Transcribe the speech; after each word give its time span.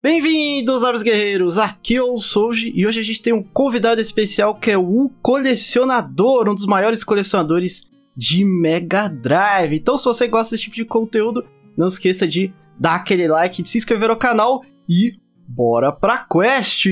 Bem-vindos, 0.00 0.84
Aros 0.84 1.02
Guerreiros! 1.02 1.58
Aqui 1.58 1.96
é 1.96 2.02
o 2.02 2.20
Souji 2.20 2.70
e 2.72 2.86
hoje 2.86 3.00
a 3.00 3.02
gente 3.02 3.20
tem 3.20 3.32
um 3.32 3.42
convidado 3.42 4.00
especial 4.00 4.54
que 4.54 4.70
é 4.70 4.78
o 4.78 5.10
Colecionador, 5.20 6.48
um 6.48 6.54
dos 6.54 6.66
maiores 6.66 7.02
colecionadores 7.02 7.90
de 8.16 8.44
Mega 8.44 9.08
Drive. 9.08 9.74
Então, 9.74 9.98
se 9.98 10.04
você 10.04 10.28
gosta 10.28 10.54
desse 10.54 10.62
tipo 10.62 10.76
de 10.76 10.84
conteúdo, 10.84 11.44
não 11.76 11.88
esqueça 11.88 12.28
de 12.28 12.52
dar 12.78 12.94
aquele 12.94 13.26
like, 13.26 13.60
de 13.60 13.68
se 13.68 13.76
inscrever 13.76 14.08
no 14.08 14.16
canal 14.16 14.64
e 14.88 15.14
bora 15.48 15.90
pra 15.90 16.24
quest! 16.30 16.86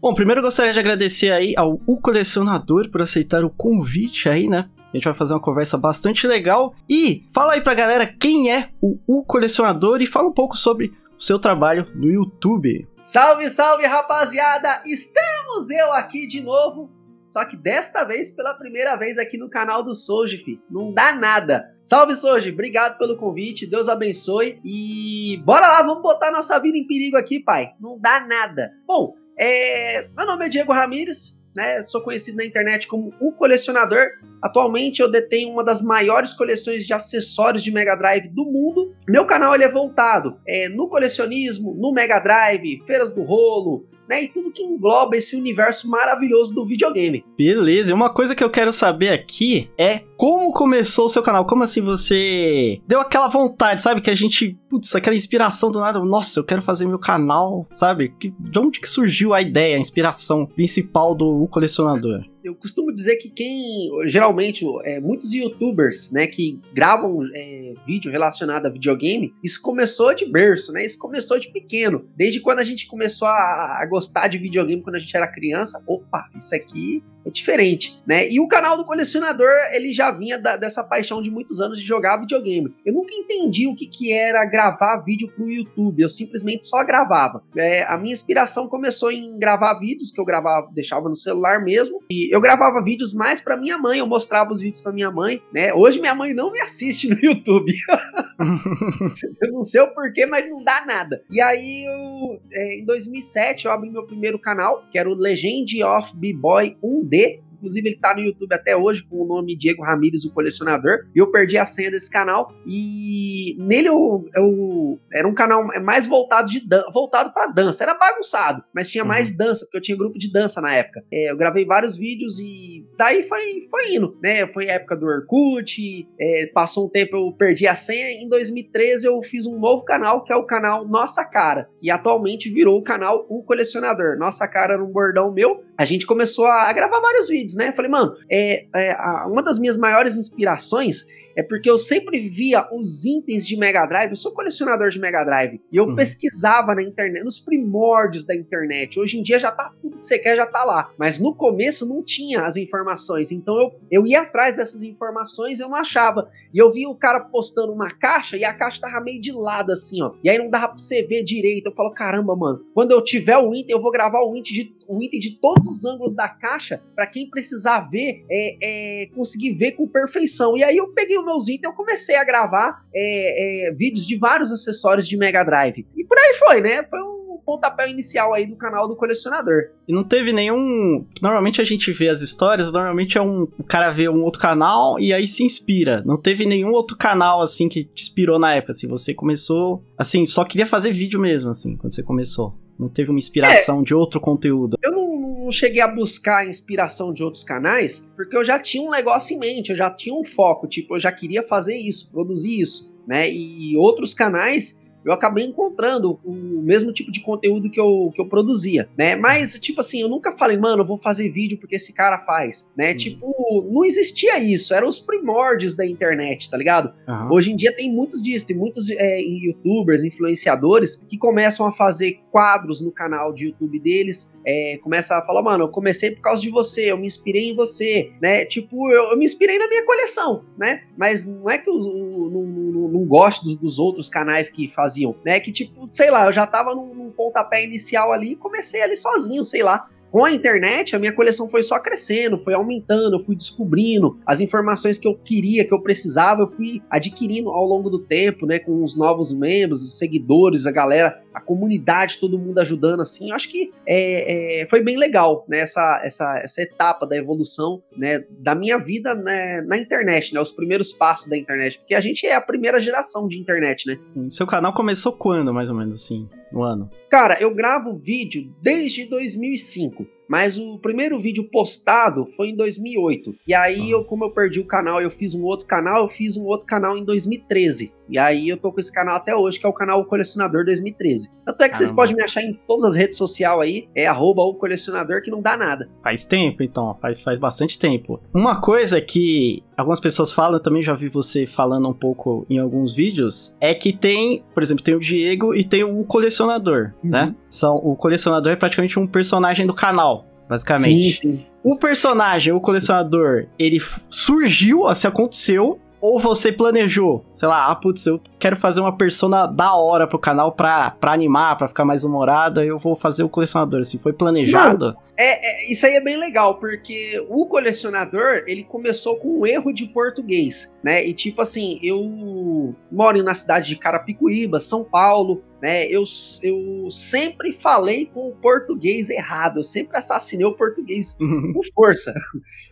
Bom, 0.00 0.14
primeiro 0.14 0.38
eu 0.42 0.44
gostaria 0.44 0.72
de 0.72 0.78
agradecer 0.78 1.32
aí 1.32 1.54
ao 1.56 1.76
colecionador 1.76 2.88
por 2.88 3.02
aceitar 3.02 3.44
o 3.44 3.50
convite 3.50 4.28
aí, 4.28 4.46
né? 4.46 4.70
A 4.92 4.96
gente 4.96 5.04
vai 5.04 5.14
fazer 5.14 5.34
uma 5.34 5.40
conversa 5.40 5.76
bastante 5.76 6.26
legal. 6.26 6.74
E 6.88 7.26
fala 7.32 7.52
aí 7.52 7.60
pra 7.60 7.74
galera 7.74 8.06
quem 8.06 8.50
é 8.50 8.70
o, 8.80 8.98
o 9.06 9.24
colecionador 9.24 10.00
e 10.00 10.06
fala 10.06 10.28
um 10.28 10.32
pouco 10.32 10.56
sobre 10.56 10.92
o 11.18 11.22
seu 11.22 11.38
trabalho 11.38 11.86
no 11.94 12.10
YouTube. 12.10 12.88
Salve, 13.02 13.50
salve, 13.50 13.86
rapaziada! 13.86 14.82
Estamos 14.86 15.70
eu 15.70 15.92
aqui 15.92 16.26
de 16.26 16.40
novo. 16.40 16.90
Só 17.30 17.44
que 17.44 17.56
desta 17.56 18.04
vez, 18.04 18.30
pela 18.30 18.54
primeira 18.54 18.96
vez 18.96 19.18
aqui 19.18 19.36
no 19.36 19.50
canal 19.50 19.82
do 19.82 19.94
Soji, 19.94 20.38
fi. 20.38 20.58
Não 20.70 20.92
dá 20.92 21.12
nada. 21.12 21.64
Salve, 21.82 22.14
Soji! 22.14 22.50
Obrigado 22.50 22.96
pelo 22.96 23.18
convite, 23.18 23.66
Deus 23.66 23.88
abençoe. 23.88 24.58
E 24.64 25.42
bora 25.44 25.66
lá, 25.66 25.82
vamos 25.82 26.02
botar 26.02 26.30
nossa 26.30 26.58
vida 26.58 26.78
em 26.78 26.86
perigo 26.86 27.18
aqui, 27.18 27.38
pai. 27.38 27.72
Não 27.78 28.00
dá 28.00 28.26
nada. 28.26 28.72
Bom, 28.86 29.14
é... 29.38 30.08
meu 30.16 30.26
nome 30.26 30.46
é 30.46 30.48
Diego 30.48 30.72
Ramires, 30.72 31.37
né? 31.58 31.82
Sou 31.82 32.00
conhecido 32.00 32.36
na 32.36 32.44
internet 32.44 32.86
como 32.86 33.12
o 33.20 33.32
colecionador. 33.32 34.06
Atualmente 34.40 35.02
eu 35.02 35.10
detenho 35.10 35.50
uma 35.50 35.64
das 35.64 35.82
maiores 35.82 36.32
coleções 36.32 36.86
de 36.86 36.94
acessórios 36.94 37.64
de 37.64 37.72
Mega 37.72 37.96
Drive 37.96 38.28
do 38.28 38.44
mundo. 38.44 38.94
Meu 39.08 39.26
canal 39.26 39.54
ele 39.56 39.64
é 39.64 39.68
voltado 39.68 40.38
é, 40.46 40.68
no 40.68 40.88
colecionismo, 40.88 41.74
no 41.74 41.92
Mega 41.92 42.20
Drive, 42.20 42.80
feiras 42.86 43.12
do 43.12 43.24
rolo, 43.24 43.88
né, 44.08 44.24
e 44.24 44.28
tudo 44.28 44.50
que 44.50 44.62
engloba 44.62 45.16
esse 45.16 45.36
universo 45.36 45.88
maravilhoso 45.88 46.54
do 46.54 46.64
videogame. 46.64 47.24
Beleza, 47.36 47.90
e 47.90 47.94
uma 47.94 48.10
coisa 48.10 48.34
que 48.34 48.42
eu 48.42 48.50
quero 48.50 48.72
saber 48.72 49.10
aqui 49.10 49.70
é 49.76 50.02
como 50.16 50.52
começou 50.52 51.06
o 51.06 51.08
seu 51.08 51.22
canal? 51.22 51.46
Como 51.46 51.62
assim 51.62 51.80
você 51.80 52.80
deu 52.86 53.00
aquela 53.00 53.28
vontade, 53.28 53.82
sabe? 53.82 54.00
Que 54.00 54.10
a 54.10 54.14
gente, 54.16 54.58
putz, 54.68 54.94
aquela 54.96 55.14
inspiração 55.14 55.70
do 55.70 55.78
nada, 55.78 56.00
nossa, 56.00 56.40
eu 56.40 56.44
quero 56.44 56.60
fazer 56.60 56.86
meu 56.86 56.98
canal, 56.98 57.64
sabe? 57.70 58.12
Que, 58.18 58.34
de 58.36 58.58
onde 58.58 58.80
que 58.80 58.88
surgiu 58.88 59.32
a 59.32 59.40
ideia, 59.40 59.76
a 59.76 59.80
inspiração 59.80 60.44
principal 60.44 61.14
do 61.14 61.46
colecionador? 61.48 62.24
Eu 62.48 62.54
costumo 62.54 62.92
dizer 62.92 63.16
que 63.16 63.28
quem 63.28 63.90
geralmente 64.06 64.64
é, 64.84 64.98
muitos 65.00 65.32
youtubers 65.32 66.10
né 66.10 66.26
que 66.26 66.58
gravam 66.72 67.20
é, 67.34 67.74
vídeo 67.86 68.10
relacionado 68.10 68.66
a 68.66 68.70
videogame 68.70 69.34
isso 69.42 69.60
começou 69.60 70.14
de 70.14 70.24
berço 70.24 70.72
né 70.72 70.84
isso 70.84 70.98
começou 70.98 71.38
de 71.38 71.52
pequeno 71.52 72.08
desde 72.16 72.40
quando 72.40 72.60
a 72.60 72.64
gente 72.64 72.86
começou 72.86 73.28
a, 73.28 73.80
a 73.80 73.86
gostar 73.86 74.28
de 74.28 74.38
videogame 74.38 74.82
quando 74.82 74.96
a 74.96 74.98
gente 74.98 75.16
era 75.16 75.28
criança 75.28 75.84
opa 75.86 76.28
isso 76.36 76.54
aqui 76.54 77.02
é 77.28 77.30
diferente, 77.30 78.00
né? 78.06 78.28
E 78.30 78.40
o 78.40 78.48
canal 78.48 78.76
do 78.76 78.84
colecionador, 78.84 79.50
ele 79.72 79.92
já 79.92 80.10
vinha 80.10 80.38
da, 80.38 80.56
dessa 80.56 80.82
paixão 80.82 81.20
de 81.20 81.30
muitos 81.30 81.60
anos 81.60 81.78
de 81.78 81.84
jogar 81.84 82.16
videogame. 82.16 82.74
Eu 82.84 82.94
nunca 82.94 83.12
entendi 83.12 83.66
o 83.66 83.74
que, 83.74 83.86
que 83.86 84.12
era 84.12 84.44
gravar 84.46 85.02
vídeo 85.04 85.30
pro 85.36 85.50
YouTube, 85.50 86.00
eu 86.00 86.08
simplesmente 86.08 86.66
só 86.66 86.82
gravava. 86.84 87.42
É, 87.56 87.82
a 87.84 87.98
minha 87.98 88.12
inspiração 88.12 88.68
começou 88.68 89.12
em 89.12 89.38
gravar 89.38 89.74
vídeos 89.74 90.10
que 90.10 90.20
eu 90.20 90.24
gravava, 90.24 90.70
deixava 90.72 91.08
no 91.08 91.14
celular 91.14 91.62
mesmo, 91.62 92.00
e 92.10 92.34
eu 92.34 92.37
gravava 92.40 92.82
vídeos 92.82 93.12
mais 93.12 93.40
para 93.40 93.56
minha 93.56 93.78
mãe, 93.78 93.98
eu 93.98 94.06
mostrava 94.06 94.52
os 94.52 94.60
vídeos 94.60 94.80
para 94.80 94.92
minha 94.92 95.10
mãe, 95.10 95.42
né? 95.52 95.72
Hoje 95.72 96.00
minha 96.00 96.14
mãe 96.14 96.34
não 96.34 96.52
me 96.52 96.60
assiste 96.60 97.08
no 97.08 97.18
YouTube. 97.20 97.72
eu 99.42 99.52
não 99.52 99.62
sei 99.62 99.80
o 99.80 99.94
porquê, 99.94 100.26
mas 100.26 100.48
não 100.48 100.62
dá 100.62 100.84
nada. 100.86 101.22
E 101.30 101.40
aí, 101.40 101.84
eu, 101.84 102.40
é, 102.52 102.78
em 102.78 102.84
2007, 102.84 103.66
eu 103.66 103.72
abri 103.72 103.90
meu 103.90 104.06
primeiro 104.06 104.38
canal, 104.38 104.84
que 104.90 104.98
era 104.98 105.08
o 105.08 105.14
Legend 105.14 105.82
of 105.84 106.16
B-Boy 106.16 106.76
1D, 106.82 107.40
Inclusive, 107.58 107.88
ele 107.88 107.98
tá 107.98 108.14
no 108.14 108.20
YouTube 108.20 108.54
até 108.54 108.76
hoje 108.76 109.04
com 109.04 109.22
o 109.22 109.26
nome 109.26 109.56
Diego 109.56 109.82
Ramírez, 109.82 110.24
o 110.24 110.32
colecionador. 110.32 111.06
E 111.14 111.18
eu 111.18 111.30
perdi 111.30 111.58
a 111.58 111.66
senha 111.66 111.90
desse 111.90 112.10
canal. 112.10 112.52
E 112.66 113.56
nele 113.58 113.88
eu, 113.88 114.24
eu 114.34 115.00
era 115.12 115.28
um 115.28 115.34
canal 115.34 115.66
mais 115.82 116.06
voltado 116.06 116.48
de 116.48 116.66
voltado 116.92 117.32
para 117.32 117.46
dança. 117.52 117.84
Era 117.84 117.94
bagunçado, 117.94 118.62
mas 118.74 118.90
tinha 118.90 119.04
mais 119.04 119.30
uhum. 119.30 119.36
dança, 119.36 119.64
porque 119.64 119.76
eu 119.76 119.82
tinha 119.82 119.96
grupo 119.96 120.18
de 120.18 120.30
dança 120.32 120.60
na 120.60 120.74
época. 120.74 121.04
É, 121.12 121.30
eu 121.30 121.36
gravei 121.36 121.64
vários 121.64 121.96
vídeos 121.96 122.38
e 122.38 122.86
daí 122.96 123.22
foi, 123.22 123.60
foi 123.70 123.94
indo, 123.94 124.16
né? 124.22 124.46
Foi 124.48 124.68
a 124.68 124.74
época 124.74 124.96
do 124.96 125.06
Orkut, 125.06 126.08
é, 126.20 126.46
passou 126.54 126.86
um 126.86 126.90
tempo 126.90 127.16
eu 127.16 127.32
perdi 127.32 127.66
a 127.66 127.74
senha. 127.74 128.22
Em 128.22 128.28
2013 128.28 129.06
eu 129.06 129.20
fiz 129.22 129.46
um 129.46 129.58
novo 129.58 129.84
canal, 129.84 130.22
que 130.24 130.32
é 130.32 130.36
o 130.36 130.46
canal 130.46 130.86
Nossa 130.86 131.24
Cara, 131.24 131.68
que 131.78 131.90
atualmente 131.90 132.50
virou 132.50 132.78
o 132.78 132.82
canal 132.82 133.26
O 133.28 133.42
Colecionador. 133.42 134.16
Nossa 134.18 134.46
Cara 134.46 134.74
era 134.74 134.84
um 134.84 134.92
bordão 134.92 135.32
meu. 135.32 135.64
A 135.76 135.84
gente 135.84 136.06
começou 136.06 136.46
a 136.46 136.72
gravar 136.72 137.00
vários 137.00 137.28
vídeos 137.28 137.47
vídeos, 137.48 137.56
né? 137.56 137.72
Falei, 137.72 137.90
mano, 137.90 138.14
é, 138.30 138.66
é 138.74 138.92
a, 138.92 139.26
uma 139.26 139.42
das 139.42 139.58
minhas 139.58 139.76
maiores 139.76 140.16
inspirações 140.16 141.06
é 141.38 141.42
porque 141.44 141.70
eu 141.70 141.78
sempre 141.78 142.18
via 142.18 142.68
os 142.72 143.04
itens 143.04 143.46
de 143.46 143.56
Mega 143.56 143.86
Drive. 143.86 144.10
Eu 144.10 144.16
sou 144.16 144.32
colecionador 144.32 144.88
de 144.88 144.98
Mega 144.98 145.22
Drive. 145.22 145.60
E 145.70 145.76
eu 145.76 145.84
uhum. 145.84 145.94
pesquisava 145.94 146.74
na 146.74 146.82
internet, 146.82 147.22
nos 147.22 147.38
primórdios 147.38 148.26
da 148.26 148.34
internet. 148.34 148.98
Hoje 148.98 149.20
em 149.20 149.22
dia 149.22 149.38
já 149.38 149.52
tá 149.52 149.72
tudo 149.80 150.00
que 150.00 150.04
você 150.04 150.18
quer, 150.18 150.34
já 150.34 150.46
tá 150.46 150.64
lá. 150.64 150.90
Mas 150.98 151.20
no 151.20 151.32
começo 151.32 151.88
não 151.88 152.02
tinha 152.02 152.40
as 152.40 152.56
informações. 152.56 153.30
Então 153.30 153.54
eu, 153.56 153.80
eu 153.88 154.04
ia 154.04 154.22
atrás 154.22 154.56
dessas 154.56 154.82
informações 154.82 155.60
e 155.60 155.62
eu 155.62 155.68
não 155.68 155.76
achava. 155.76 156.28
E 156.52 156.58
eu 156.58 156.72
via 156.72 156.88
o 156.88 156.96
cara 156.96 157.20
postando 157.20 157.72
uma 157.72 157.96
caixa 157.96 158.36
e 158.36 158.42
a 158.42 158.52
caixa 158.52 158.80
tava 158.80 159.00
meio 159.00 159.20
de 159.20 159.30
lado, 159.30 159.70
assim, 159.70 160.02
ó. 160.02 160.14
E 160.24 160.28
aí 160.28 160.38
não 160.38 160.50
dava 160.50 160.66
pra 160.66 160.78
você 160.78 161.04
ver 161.04 161.22
direito. 161.22 161.68
Eu 161.68 161.72
falo, 161.72 161.92
caramba, 161.92 162.34
mano, 162.34 162.64
quando 162.74 162.90
eu 162.90 163.00
tiver 163.00 163.38
o 163.38 163.54
item, 163.54 163.76
eu 163.76 163.80
vou 163.80 163.92
gravar 163.92 164.22
o 164.22 164.36
item 164.36 164.52
de, 164.52 164.76
o 164.88 165.00
item 165.00 165.20
de 165.20 165.38
todos 165.38 165.66
os 165.68 165.84
ângulos 165.84 166.16
da 166.16 166.28
caixa 166.28 166.82
para 166.96 167.06
quem 167.06 167.30
precisar 167.30 167.88
ver, 167.88 168.24
é, 168.28 169.02
é, 169.02 169.06
conseguir 169.14 169.52
ver 169.52 169.72
com 169.72 169.86
perfeição. 169.86 170.56
E 170.56 170.64
aí 170.64 170.76
eu 170.76 170.88
peguei 170.92 171.16
o 171.16 171.27
meus 171.28 171.48
itens, 171.48 171.70
eu 171.70 171.72
comecei 171.72 172.16
a 172.16 172.24
gravar 172.24 172.82
é, 172.94 173.68
é, 173.68 173.72
vídeos 173.74 174.06
de 174.06 174.16
vários 174.16 174.50
acessórios 174.50 175.06
de 175.06 175.16
Mega 175.16 175.44
Drive. 175.44 175.86
E 175.96 176.04
por 176.04 176.18
aí 176.18 176.34
foi, 176.34 176.60
né? 176.60 176.82
Foi 176.84 177.00
um 177.00 177.18
pontapé 177.44 177.88
inicial 177.88 178.34
aí 178.34 178.46
do 178.46 178.56
canal 178.56 178.88
do 178.88 178.96
colecionador. 178.96 179.70
E 179.86 179.92
não 179.92 180.04
teve 180.04 180.32
nenhum. 180.32 181.06
Normalmente 181.22 181.60
a 181.60 181.64
gente 181.64 181.92
vê 181.92 182.08
as 182.08 182.20
histórias, 182.20 182.72
normalmente 182.72 183.16
é 183.16 183.22
um. 183.22 183.48
O 183.58 183.64
cara 183.64 183.90
vê 183.90 184.08
um 184.08 184.22
outro 184.22 184.40
canal 184.40 184.98
e 184.98 185.12
aí 185.12 185.26
se 185.26 185.42
inspira. 185.42 186.02
Não 186.04 186.16
teve 186.16 186.44
nenhum 186.44 186.72
outro 186.72 186.96
canal 186.96 187.40
assim 187.40 187.68
que 187.68 187.84
te 187.84 188.02
inspirou 188.02 188.38
na 188.38 188.54
época. 188.54 188.72
Assim, 188.72 188.86
você 188.86 189.14
começou. 189.14 189.82
Assim, 189.96 190.26
só 190.26 190.44
queria 190.44 190.66
fazer 190.66 190.92
vídeo 190.92 191.20
mesmo, 191.20 191.50
assim, 191.50 191.76
quando 191.76 191.94
você 191.94 192.02
começou. 192.02 192.54
Não 192.78 192.88
teve 192.88 193.10
uma 193.10 193.18
inspiração 193.18 193.80
é, 193.80 193.84
de 193.84 193.94
outro 193.94 194.20
conteúdo. 194.20 194.78
Eu 194.82 194.92
não, 194.92 195.44
não, 195.44 195.52
cheguei 195.52 195.80
a 195.80 195.88
buscar 195.88 196.46
inspiração 196.46 197.12
de 197.12 197.24
outros 197.24 197.42
canais, 197.42 198.12
porque 198.14 198.36
eu 198.36 198.44
já 198.44 198.58
tinha 198.58 198.82
um 198.82 198.90
negócio 198.90 199.34
em 199.34 199.38
mente, 199.38 199.70
eu 199.70 199.76
já 199.76 199.90
tinha 199.90 200.14
um 200.14 200.24
foco, 200.24 200.68
tipo, 200.68 200.94
eu 200.94 201.00
já 201.00 201.10
queria 201.10 201.42
fazer 201.42 201.76
isso, 201.76 202.12
produzir 202.12 202.60
isso, 202.60 202.96
né? 203.06 203.28
E 203.30 203.76
outros 203.76 204.14
canais 204.14 204.87
eu 205.08 205.14
acabei 205.14 205.44
encontrando 205.44 206.20
o 206.24 206.62
mesmo 206.62 206.92
tipo 206.92 207.10
de 207.10 207.20
conteúdo 207.20 207.70
que 207.70 207.80
eu, 207.80 208.12
que 208.14 208.20
eu 208.20 208.28
produzia, 208.28 208.88
né? 208.96 209.16
Mas, 209.16 209.58
tipo 209.58 209.80
assim, 209.80 210.02
eu 210.02 210.08
nunca 210.08 210.32
falei, 210.32 210.56
mano, 210.58 210.82
eu 210.82 210.86
vou 210.86 210.98
fazer 210.98 211.30
vídeo 211.30 211.58
porque 211.58 211.76
esse 211.76 211.94
cara 211.94 212.18
faz, 212.18 212.72
né? 212.76 212.90
Uhum. 212.90 212.96
Tipo, 212.96 213.64
não 213.72 213.84
existia 213.84 214.38
isso, 214.38 214.74
eram 214.74 214.86
os 214.86 215.00
primórdios 215.00 215.74
da 215.74 215.86
internet, 215.86 216.50
tá 216.50 216.56
ligado? 216.56 216.92
Uhum. 217.08 217.32
Hoje 217.32 217.52
em 217.52 217.56
dia 217.56 217.74
tem 217.74 217.90
muitos 217.90 218.22
disso, 218.22 218.46
tem 218.46 218.56
muitos 218.56 218.90
é, 218.90 219.20
youtubers, 219.20 220.04
influenciadores 220.04 221.04
que 221.08 221.16
começam 221.16 221.66
a 221.66 221.72
fazer 221.72 222.20
quadros 222.30 222.82
no 222.82 222.92
canal 222.92 223.32
de 223.32 223.46
YouTube 223.46 223.78
deles, 223.78 224.38
é, 224.46 224.78
começa 224.82 225.16
a 225.16 225.22
falar, 225.22 225.42
mano, 225.42 225.64
eu 225.64 225.68
comecei 225.68 226.10
por 226.10 226.20
causa 226.20 226.42
de 226.42 226.50
você, 226.50 226.92
eu 226.92 226.98
me 226.98 227.06
inspirei 227.06 227.50
em 227.50 227.54
você, 227.54 228.12
né? 228.20 228.44
Tipo, 228.44 228.92
eu, 228.92 229.10
eu 229.10 229.18
me 229.18 229.24
inspirei 229.24 229.58
na 229.58 229.68
minha 229.68 229.84
coleção, 229.84 230.44
né? 230.58 230.82
Mas 230.96 231.24
não 231.24 231.48
é 231.48 231.58
que 231.58 231.70
eu, 231.70 231.78
eu 231.78 232.30
não, 232.30 232.42
não, 232.42 232.88
não 232.88 233.04
gosto 233.06 233.44
dos, 233.44 233.56
dos 233.56 233.78
outros 233.78 234.08
canais 234.08 234.50
que 234.50 234.68
fazem 234.68 234.97
faziam, 234.98 235.14
né? 235.24 235.40
Que 235.40 235.52
tipo, 235.52 235.86
sei 235.90 236.10
lá, 236.10 236.26
eu 236.26 236.32
já 236.32 236.46
tava 236.46 236.74
num, 236.74 236.94
num 236.94 237.10
pontapé 237.10 237.62
inicial 237.62 238.12
ali 238.12 238.32
e 238.32 238.36
comecei 238.36 238.82
ali 238.82 238.96
sozinho, 238.96 239.44
sei 239.44 239.62
lá 239.62 239.88
com 240.10 240.24
a 240.24 240.32
internet, 240.32 240.96
a 240.96 240.98
minha 240.98 241.12
coleção 241.12 241.48
foi 241.48 241.62
só 241.62 241.78
crescendo, 241.78 242.38
foi 242.38 242.54
aumentando, 242.54 243.16
eu 243.16 243.20
fui 243.20 243.36
descobrindo 243.36 244.18
as 244.26 244.40
informações 244.40 244.98
que 244.98 245.06
eu 245.06 245.14
queria, 245.14 245.66
que 245.66 245.74
eu 245.74 245.80
precisava, 245.80 246.42
eu 246.42 246.48
fui 246.48 246.82
adquirindo 246.90 247.50
ao 247.50 247.64
longo 247.64 247.90
do 247.90 247.98
tempo, 247.98 248.46
né, 248.46 248.58
com 248.58 248.82
os 248.82 248.96
novos 248.96 249.36
membros, 249.36 249.82
os 249.82 249.98
seguidores, 249.98 250.66
a 250.66 250.72
galera, 250.72 251.20
a 251.34 251.40
comunidade, 251.40 252.18
todo 252.18 252.38
mundo 252.38 252.58
ajudando, 252.58 253.00
assim, 253.00 253.30
eu 253.30 253.36
acho 253.36 253.48
que 253.48 253.70
é, 253.86 254.62
é, 254.62 254.66
foi 254.66 254.82
bem 254.82 254.96
legal, 254.96 255.44
né, 255.48 255.60
essa, 255.60 256.00
essa, 256.02 256.38
essa 256.42 256.62
etapa 256.62 257.06
da 257.06 257.16
evolução, 257.16 257.82
né, 257.96 258.24
da 258.30 258.54
minha 258.54 258.78
vida 258.78 259.14
né, 259.14 259.60
na 259.62 259.76
internet, 259.76 260.32
né, 260.32 260.40
os 260.40 260.50
primeiros 260.50 260.92
passos 260.92 261.28
da 261.28 261.36
internet, 261.36 261.78
porque 261.78 261.94
a 261.94 262.00
gente 262.00 262.26
é 262.26 262.34
a 262.34 262.40
primeira 262.40 262.80
geração 262.80 263.28
de 263.28 263.38
internet, 263.38 263.86
né. 263.86 263.98
Seu 264.30 264.46
canal 264.46 264.72
começou 264.72 265.12
quando, 265.12 265.52
mais 265.52 265.68
ou 265.68 265.76
menos, 265.76 265.94
assim, 265.96 266.26
no 266.52 266.62
ano? 266.62 266.90
Cara, 267.10 267.38
eu 267.40 267.54
gravo 267.54 267.96
vídeo 267.96 268.54
desde 268.62 269.06
2005. 269.06 270.06
mas 270.28 270.58
o 270.58 270.78
primeiro 270.78 271.18
vídeo 271.18 271.48
postado 271.50 272.26
foi 272.36 272.50
em 272.50 272.54
2008. 272.54 273.34
E 273.46 273.54
aí, 273.54 273.90
eu, 273.90 274.04
como 274.04 274.24
eu 274.24 274.30
perdi 274.30 274.60
o 274.60 274.66
canal, 274.66 275.00
eu 275.00 275.10
fiz 275.10 275.34
um 275.34 275.42
outro 275.42 275.66
canal, 275.66 276.02
eu 276.02 276.08
fiz 276.08 276.36
um 276.36 276.44
outro 276.44 276.66
canal 276.66 276.98
em 276.98 277.04
2013. 277.04 277.94
E 278.10 278.18
aí 278.18 278.48
eu 278.48 278.58
tô 278.58 278.70
com 278.70 278.78
esse 278.78 278.92
canal 278.92 279.16
até 279.16 279.34
hoje, 279.34 279.58
que 279.58 279.64
é 279.64 279.68
o 279.68 279.72
canal 279.72 280.04
Colecionador 280.04 280.66
2013. 280.66 281.30
Tanto 281.46 281.48
é 281.48 281.48
que 281.48 281.54
Caramba. 281.56 281.76
vocês 281.76 281.90
podem 281.90 282.14
me 282.14 282.22
achar 282.22 282.42
em 282.42 282.52
todas 282.66 282.84
as 282.84 282.94
redes 282.94 283.16
sociais 283.16 283.58
aí, 283.58 283.88
é 283.94 284.06
arroba 284.06 284.42
o 284.42 284.54
colecionador 284.54 285.22
que 285.22 285.30
não 285.30 285.40
dá 285.40 285.56
nada. 285.56 285.90
Faz 286.02 286.26
tempo, 286.26 286.62
então, 286.62 286.94
faz, 287.00 287.18
faz 287.18 287.38
bastante 287.38 287.78
tempo. 287.78 288.20
Uma 288.34 288.60
coisa 288.60 289.00
que 289.00 289.62
algumas 289.78 290.00
pessoas 290.00 290.32
falam, 290.32 290.54
eu 290.54 290.62
também 290.62 290.82
já 290.82 290.92
vi 290.92 291.08
você 291.08 291.46
falando 291.46 291.88
um 291.88 291.94
pouco 291.94 292.44
em 292.50 292.58
alguns 292.58 292.94
vídeos, 292.94 293.54
é 293.60 293.72
que 293.72 293.92
tem, 293.92 294.42
por 294.52 294.62
exemplo, 294.62 294.82
tem 294.82 294.94
o 294.94 295.00
Diego 295.00 295.54
e 295.54 295.62
tem 295.62 295.84
o 295.84 296.04
colecionador, 296.04 296.92
uhum. 297.02 297.10
né? 297.10 297.34
São, 297.48 297.76
o 297.76 297.94
colecionador 297.94 298.52
é 298.52 298.56
praticamente 298.56 298.98
um 298.98 299.06
personagem 299.06 299.66
do 299.66 299.72
canal, 299.72 300.26
basicamente. 300.48 301.12
Sim, 301.12 301.32
sim. 301.32 301.46
O 301.62 301.76
personagem, 301.76 302.52
o 302.52 302.60
colecionador, 302.60 303.46
ele 303.58 303.80
surgiu, 304.10 304.82
se 304.94 305.06
aconteceu, 305.06 305.78
ou 306.00 306.18
você 306.18 306.52
planejou, 306.52 307.24
sei 307.32 307.48
lá, 307.48 307.66
ah, 307.66 307.74
putz, 307.74 308.06
eu 308.06 308.20
quero 308.38 308.56
fazer 308.56 308.80
uma 308.80 308.96
persona 308.96 309.46
da 309.46 309.74
hora 309.74 310.06
pro 310.06 310.18
canal 310.18 310.52
pra, 310.52 310.90
pra 310.90 311.12
animar, 311.12 311.56
pra 311.56 311.68
ficar 311.68 311.84
mais 311.84 312.04
humorada, 312.04 312.64
eu 312.64 312.78
vou 312.78 312.94
fazer 312.94 313.22
o 313.22 313.28
colecionador, 313.28 313.80
assim, 313.80 313.98
foi 313.98 314.12
planejado? 314.12 314.86
Não, 314.86 314.96
é, 315.16 315.68
é, 315.68 315.72
isso 315.72 315.84
aí 315.86 315.94
é 315.94 316.00
bem 316.00 316.16
legal, 316.16 316.58
porque 316.58 317.24
o 317.28 317.46
colecionador, 317.46 318.44
ele 318.46 318.62
começou 318.62 319.18
com 319.18 319.40
um 319.40 319.46
erro 319.46 319.72
de 319.72 319.86
português, 319.86 320.80
né, 320.82 321.04
e 321.04 321.12
tipo 321.12 321.42
assim, 321.42 321.78
eu 321.82 322.74
moro 322.90 323.22
na 323.22 323.34
cidade 323.34 323.68
de 323.68 323.76
Carapicuíba, 323.76 324.60
São 324.60 324.84
Paulo, 324.84 325.42
né? 325.60 325.86
Eu, 325.86 326.04
eu 326.42 326.90
sempre 326.90 327.52
falei 327.52 328.06
com 328.06 328.28
o 328.28 328.36
português 328.36 329.10
errado, 329.10 329.58
eu 329.58 329.62
sempre 329.62 329.96
assassinei 329.96 330.46
o 330.46 330.54
português 330.54 331.14
com 331.18 331.60
força. 331.74 332.12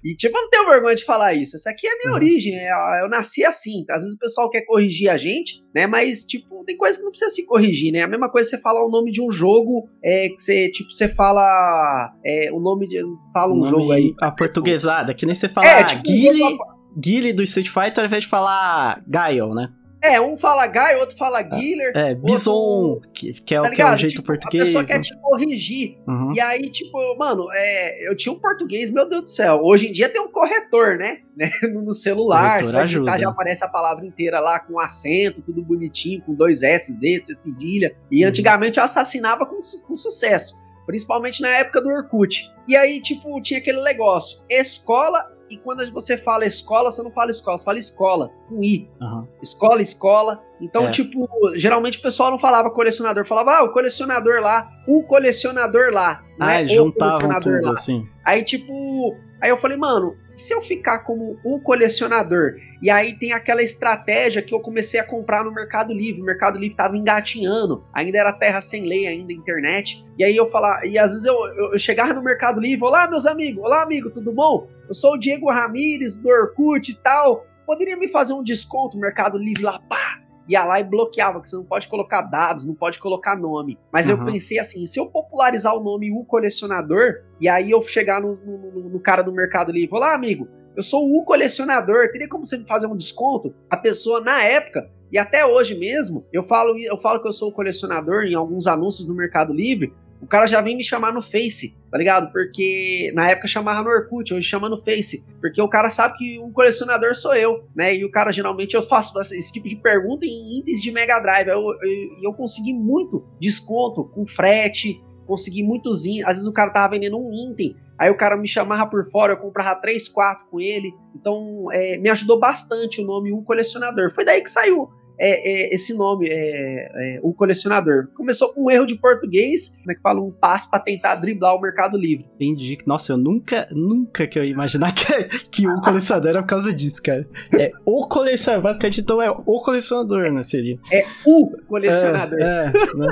E, 0.05 0.15
tipo, 0.15 0.37
eu 0.37 0.43
não 0.43 0.51
tenho 0.51 0.69
vergonha 0.69 0.95
de 0.95 1.05
falar 1.05 1.35
isso. 1.35 1.57
Essa 1.57 1.71
aqui 1.71 1.87
é 1.87 1.91
a 1.91 1.97
minha 1.97 2.11
uhum. 2.11 2.15
origem, 2.15 2.55
é, 2.55 3.03
eu 3.03 3.09
nasci 3.09 3.45
assim. 3.45 3.85
Às 3.91 4.03
vezes 4.03 4.17
o 4.17 4.19
pessoal 4.19 4.51
quer 4.51 4.63
corrigir 4.63 5.09
a 5.09 5.17
gente, 5.17 5.65
né? 5.75 5.87
Mas, 5.87 6.25
tipo, 6.25 6.65
tem 6.65 6.77
coisa 6.77 6.99
que 6.99 7.05
não 7.05 7.11
precisa 7.11 7.31
se 7.31 7.47
corrigir, 7.47 7.93
né? 7.93 8.03
A 8.03 8.09
mesma 8.09 8.31
coisa 8.31 8.49
você 8.49 8.59
falar 8.59 8.85
o 8.85 8.91
nome 8.91 9.11
de 9.11 9.21
um 9.21 9.31
jogo, 9.31 9.89
é 10.03 10.29
que 10.29 10.41
você, 10.41 10.71
tipo, 10.71 10.93
você 10.93 11.09
fala 11.09 12.15
é, 12.25 12.51
o 12.53 12.61
nome 12.61 12.87
de. 12.87 13.03
Fala 13.33 13.53
um 13.53 13.65
jogo 13.65 13.93
aí. 13.93 14.15
A 14.21 14.31
portuguesada, 14.31 15.13
que 15.13 15.27
nem 15.27 15.35
você 15.35 15.49
fala 15.49 15.67
é, 15.67 15.85
tipo, 15.85 16.03
Guile, 16.03 16.59
Guile 16.97 17.33
do 17.33 17.43
Street 17.43 17.69
Fighter 17.69 18.01
ao 18.01 18.07
invés 18.07 18.25
de 18.25 18.31
falar 18.31 19.03
Gaio, 19.09 19.55
né? 19.55 19.69
É, 20.07 20.21
um 20.21 20.37
fala 20.37 20.67
Guy, 20.67 20.97
outro 21.01 21.17
fala 21.17 21.43
Guiller. 21.43 21.93
É, 21.95 22.15
Bison, 22.15 22.53
outro... 22.53 23.11
que, 23.13 23.33
que, 23.33 23.55
é, 23.55 23.61
tá 23.61 23.69
o, 23.69 23.73
que 23.73 23.83
é 23.83 23.87
o 23.87 23.99
jeito 23.99 24.17
tipo, 24.17 24.27
português. 24.27 24.63
A 24.63 24.67
pessoa 24.67 24.85
quer 24.85 25.01
te 25.01 25.17
corrigir. 25.21 25.99
Uhum. 26.07 26.33
E 26.35 26.41
aí, 26.41 26.71
tipo, 26.71 26.99
mano, 27.19 27.45
é, 27.53 28.09
eu 28.09 28.17
tinha 28.17 28.33
um 28.33 28.39
português, 28.39 28.91
meu 28.91 29.09
Deus 29.09 29.23
do 29.23 29.29
céu. 29.29 29.61
Hoje 29.63 29.89
em 29.89 29.93
dia 29.93 30.09
tem 30.09 30.21
um 30.21 30.31
corretor, 30.31 30.97
né? 30.97 31.19
né? 31.37 31.51
No 31.73 31.93
celular, 31.93 32.65
você 32.65 32.73
vai 32.73 32.87
digitar, 32.87 33.19
já 33.19 33.29
aparece 33.29 33.65
a 33.65 33.69
palavra 33.69 34.07
inteira 34.07 34.41
lá 34.41 34.59
com 34.61 34.79
acento, 34.79 35.43
tudo 35.43 35.63
bonitinho, 35.63 36.23
com 36.23 36.35
dois 36.35 36.63
S, 36.63 36.93
Z, 36.93 37.19
C, 37.19 37.35
cedilha. 37.35 37.95
E 38.11 38.23
uhum. 38.23 38.29
antigamente 38.29 38.79
eu 38.79 38.85
assassinava 38.85 39.45
com, 39.45 39.59
com 39.87 39.95
sucesso. 39.95 40.55
Principalmente 40.87 41.43
na 41.43 41.49
época 41.49 41.81
do 41.81 41.89
Orkut. 41.89 42.49
E 42.69 42.77
aí, 42.77 43.01
tipo, 43.01 43.41
tinha 43.43 43.59
aquele 43.59 43.83
negócio: 43.83 44.45
escola 44.49 45.36
e 45.51 45.57
quando 45.57 45.89
você 45.93 46.17
fala 46.17 46.45
escola, 46.45 46.91
você 46.91 47.03
não 47.03 47.11
fala 47.11 47.31
escola, 47.31 47.59
você 47.59 47.65
fala 47.65 47.79
escola, 47.79 48.31
com 48.49 48.63
I. 48.63 48.89
Uhum. 49.01 49.27
Escola, 49.43 49.81
escola. 49.81 50.43
Então, 50.61 50.89
é. 50.89 50.91
tipo, 50.91 51.29
geralmente 51.55 51.99
o 51.99 52.03
pessoal 52.03 52.31
não 52.31 52.39
falava 52.39 52.71
colecionador, 52.71 53.25
falava, 53.25 53.59
ah, 53.59 53.63
o 53.63 53.73
colecionador 53.73 54.41
lá, 54.41 54.67
o 54.89 55.03
colecionador 55.05 55.93
lá. 55.93 56.25
Ah, 56.41 56.63
é 56.63 56.67
juntavam 56.67 57.41
tudo, 57.41 57.61
lá. 57.63 57.73
assim. 57.73 58.07
Aí, 58.25 58.43
tipo, 58.43 59.17
aí 59.41 59.51
eu 59.51 59.57
falei, 59.57 59.77
mano, 59.77 60.17
se 60.35 60.53
eu 60.53 60.61
ficar 60.61 60.99
como 61.01 61.39
o 61.45 61.61
colecionador? 61.61 62.57
E 62.83 62.91
aí 62.91 63.19
tem 63.19 63.33
aquela 63.33 63.63
estratégia 63.63 64.43
que 64.43 64.55
eu 64.55 64.61
comecei 64.61 65.01
a 65.01 65.05
comprar 65.05 65.43
no 65.45 65.53
Mercado 65.53 65.95
Livre. 65.95 66.21
O 66.21 66.25
Mercado 66.25 66.59
Livre 66.59 66.77
tava 66.77 66.97
engatinhando, 66.97 67.85
ainda 67.93 68.19
era 68.19 68.33
terra 68.33 68.61
sem 68.61 68.87
lei, 68.87 69.07
ainda 69.07 69.33
internet. 69.33 70.05
E 70.19 70.25
aí 70.25 70.37
eu 70.37 70.47
falar, 70.47 70.85
e 70.87 70.99
às 70.99 71.13
vezes 71.13 71.27
eu, 71.27 71.35
eu, 71.35 71.73
eu 71.73 71.79
chegava 71.79 72.13
no 72.13 72.23
Mercado 72.23 72.61
Livre, 72.61 72.85
olá 72.85 73.09
meus 73.09 73.27
amigos, 73.27 73.65
olá 73.65 73.83
amigo, 73.83 74.11
tudo 74.11 74.33
bom? 74.33 74.69
Eu 74.89 74.95
sou 74.95 75.15
o 75.15 75.19
Diego 75.19 75.51
Ramires 75.51 76.23
do 76.23 76.29
Orkut 76.29 76.91
e 76.91 76.95
tal. 76.95 77.47
Poderia 77.67 77.97
me 77.97 78.09
fazer 78.09 78.33
um 78.33 78.43
desconto 78.43 78.97
no 78.97 79.03
Mercado 79.03 79.39
Livre 79.39 79.63
lá, 79.63 79.79
pá? 79.81 80.27
ia 80.49 80.65
lá 80.65 80.81
e 80.81 80.85
bloqueava, 80.85 81.41
que 81.41 81.49
você 81.49 81.57
não 81.57 81.65
pode 81.65 81.89
colocar 81.89 82.23
dados, 82.23 82.67
não 82.67 82.75
pode 82.75 82.99
colocar 82.99 83.37
nome. 83.37 83.79
Mas 83.93 84.09
uhum. 84.09 84.17
eu 84.17 84.25
pensei 84.25 84.59
assim, 84.59 84.87
se 84.87 84.99
eu 84.99 85.07
popularizar 85.07 85.75
o 85.77 85.83
nome 85.83 86.11
o 86.11 86.25
colecionador, 86.25 87.23
e 87.41 87.49
aí 87.49 87.71
eu 87.71 87.83
chegar 87.83 88.21
no, 88.21 88.31
no, 88.31 88.89
no 88.91 89.01
cara 89.01 89.23
do 89.23 89.33
Mercado 89.33 89.73
Livre, 89.73 89.91
vou 89.91 90.01
lá, 90.01 90.15
amigo, 90.15 90.49
eu 90.77 90.83
sou 90.83 91.11
o 91.11 91.25
colecionador, 91.25 92.11
teria 92.13 92.29
como 92.29 92.45
você 92.45 92.59
me 92.59 92.67
fazer 92.67 92.87
um 92.87 92.97
desconto? 92.97 93.55
A 93.69 93.77
pessoa, 93.77 94.21
na 94.21 94.43
época, 94.43 94.89
e 95.11 95.19
até 95.19 95.45
hoje 95.45 95.77
mesmo, 95.77 96.27
eu 96.33 96.43
falo, 96.43 96.77
eu 96.79 96.99
falo 96.99 97.21
que 97.21 97.29
eu 97.29 97.33
sou 97.33 97.49
o 97.49 97.53
colecionador 97.53 98.25
em 98.25 98.35
alguns 98.35 98.67
anúncios 98.67 99.09
no 99.09 99.17
Mercado 99.17 99.53
Livre, 99.53 99.93
o 100.21 100.27
cara 100.27 100.47
já 100.47 100.61
vem 100.61 100.77
me 100.77 100.85
chamar 100.85 101.13
no 101.13 101.21
Face, 101.21 101.81
tá 101.91 101.99
ligado? 101.99 102.33
Porque 102.33 103.13
na 103.15 103.31
época 103.31 103.47
chamava 103.47 103.83
no 103.83 103.91
Orkut, 103.91 104.33
hoje 104.33 104.47
chama 104.47 104.69
no 104.69 104.77
Face. 104.77 105.27
Porque 105.41 105.61
o 105.61 105.69
cara 105.69 105.91
sabe 105.91 106.17
que 106.17 106.39
o 106.39 106.51
colecionador 106.51 107.15
sou 107.15 107.35
eu, 107.35 107.65
né? 107.75 107.95
E 107.95 108.05
o 108.05 108.11
cara 108.11 108.33
geralmente 108.33 108.75
eu 108.75 108.83
faço 108.83 109.19
esse 109.21 109.53
tipo 109.53 109.69
de 109.69 109.77
pergunta 109.77 110.27
em 110.27 110.59
índices 110.59 110.83
de 110.83 110.91
Mega 110.91 111.19
Drive. 111.21 111.49
Eu, 111.49 111.61
eu, 111.61 112.23
eu 112.25 112.33
consegui 112.33 112.73
muito 112.73 113.27
desconto 113.39 114.05
com 114.05 114.27
frete, 114.27 115.03
consegui 115.27 115.63
muitos. 115.63 116.05
Às 116.25 116.37
vezes 116.37 116.47
o 116.47 116.53
cara 116.53 116.71
tava 116.71 116.95
vendendo 116.95 117.19
um 117.19 117.53
item, 117.53 117.77
aí 117.99 118.11
o 118.11 118.17
cara 118.17 118.37
me 118.37 118.49
chamava 118.49 118.89
por 118.89 119.05
fora, 119.05 119.35
eu 119.35 119.39
comprava 119.39 119.79
3, 119.81 120.09
4 120.09 120.47
com 120.51 120.61
ele. 120.61 120.95
Então 121.15 121.69
é, 121.73 121.99
me 121.99 122.11
ajudou 122.11 122.39
bastante 122.39 123.01
o 123.01 123.05
nome 123.05 123.33
O 123.33 123.43
Colecionador. 123.43 124.11
Foi 124.13 124.25
daí 124.25 124.43
que 124.43 124.51
saiu 124.51 124.89
é, 125.19 125.71
é, 125.71 125.75
esse 125.75 125.97
nome, 125.97 126.27
é, 126.29 127.17
é, 127.17 127.21
o 127.23 127.33
colecionador. 127.33 128.09
Começou 128.15 128.53
com 128.53 128.67
um 128.67 128.71
erro 128.71 128.87
de 128.87 128.97
português, 128.97 129.79
como 129.79 129.93
é 129.93 129.95
que 129.95 130.01
fala? 130.01 130.21
Um 130.21 130.31
passo 130.31 130.71
para 130.71 130.81
tentar 130.81 131.17
driblar 131.17 131.55
o 131.55 131.61
Mercado 131.61 131.97
Livre. 131.97 132.27
Entendi. 132.35 132.79
Nossa, 132.87 133.13
eu 133.13 133.17
nunca, 133.17 133.67
nunca 133.71 134.27
que 134.27 134.39
eu 134.39 134.45
ia 134.45 134.51
imaginar 134.51 134.93
que, 134.93 135.25
que 135.51 135.67
o 135.67 135.81
colecionador 135.81 136.31
era 136.31 136.43
por 136.43 136.49
causa 136.49 136.73
disso, 136.73 137.03
cara. 137.03 137.27
É 137.59 137.71
o 137.85 138.07
colecionador, 138.07 138.65
basicamente, 138.65 139.01
então 139.01 139.21
é 139.23 139.31
o 139.31 139.61
colecionador, 139.61 140.31
né? 140.31 140.43
Seria. 140.43 140.79
É 140.93 141.05
o 141.25 141.51
colecionador. 141.67 142.39
É, 142.41 142.67
é 142.67 142.95
né? 142.95 143.07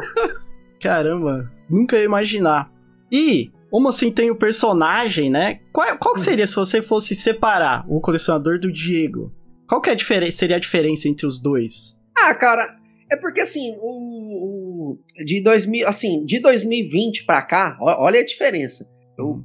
Caramba, 0.80 1.50
nunca 1.68 1.96
ia 1.96 2.04
imaginar. 2.04 2.70
E 3.10 3.50
como 3.70 3.88
assim 3.88 4.12
tem 4.12 4.30
o 4.30 4.36
personagem, 4.36 5.30
né? 5.30 5.60
Qual, 5.72 5.98
qual 5.98 6.18
seria 6.18 6.46
se 6.46 6.54
você 6.54 6.80
fosse 6.80 7.14
separar 7.14 7.84
o 7.88 8.00
colecionador 8.00 8.58
do 8.58 8.70
Diego? 8.70 9.32
Qual 9.69 9.81
que 9.81 9.90
é 9.90 9.93
a 9.93 9.96
diferença, 9.96 10.38
seria 10.38 10.56
a 10.56 10.61
diferença 10.61 11.08
entre 11.08 11.26
os 11.26 11.40
dois? 11.40 12.00
Ah, 12.16 12.35
cara, 12.35 12.76
é 13.11 13.16
porque 13.16 13.40
assim, 13.40 13.76
o, 13.80 14.92
o 14.92 14.99
de 15.25 15.42
2000, 15.42 15.88
assim, 15.88 16.25
de 16.25 16.40
2020 16.40 17.25
para 17.25 17.42
cá, 17.42 17.78
olha 17.80 18.21
a 18.21 18.25
diferença. 18.25 18.94
Eu, 19.16 19.26
uhum. 19.26 19.44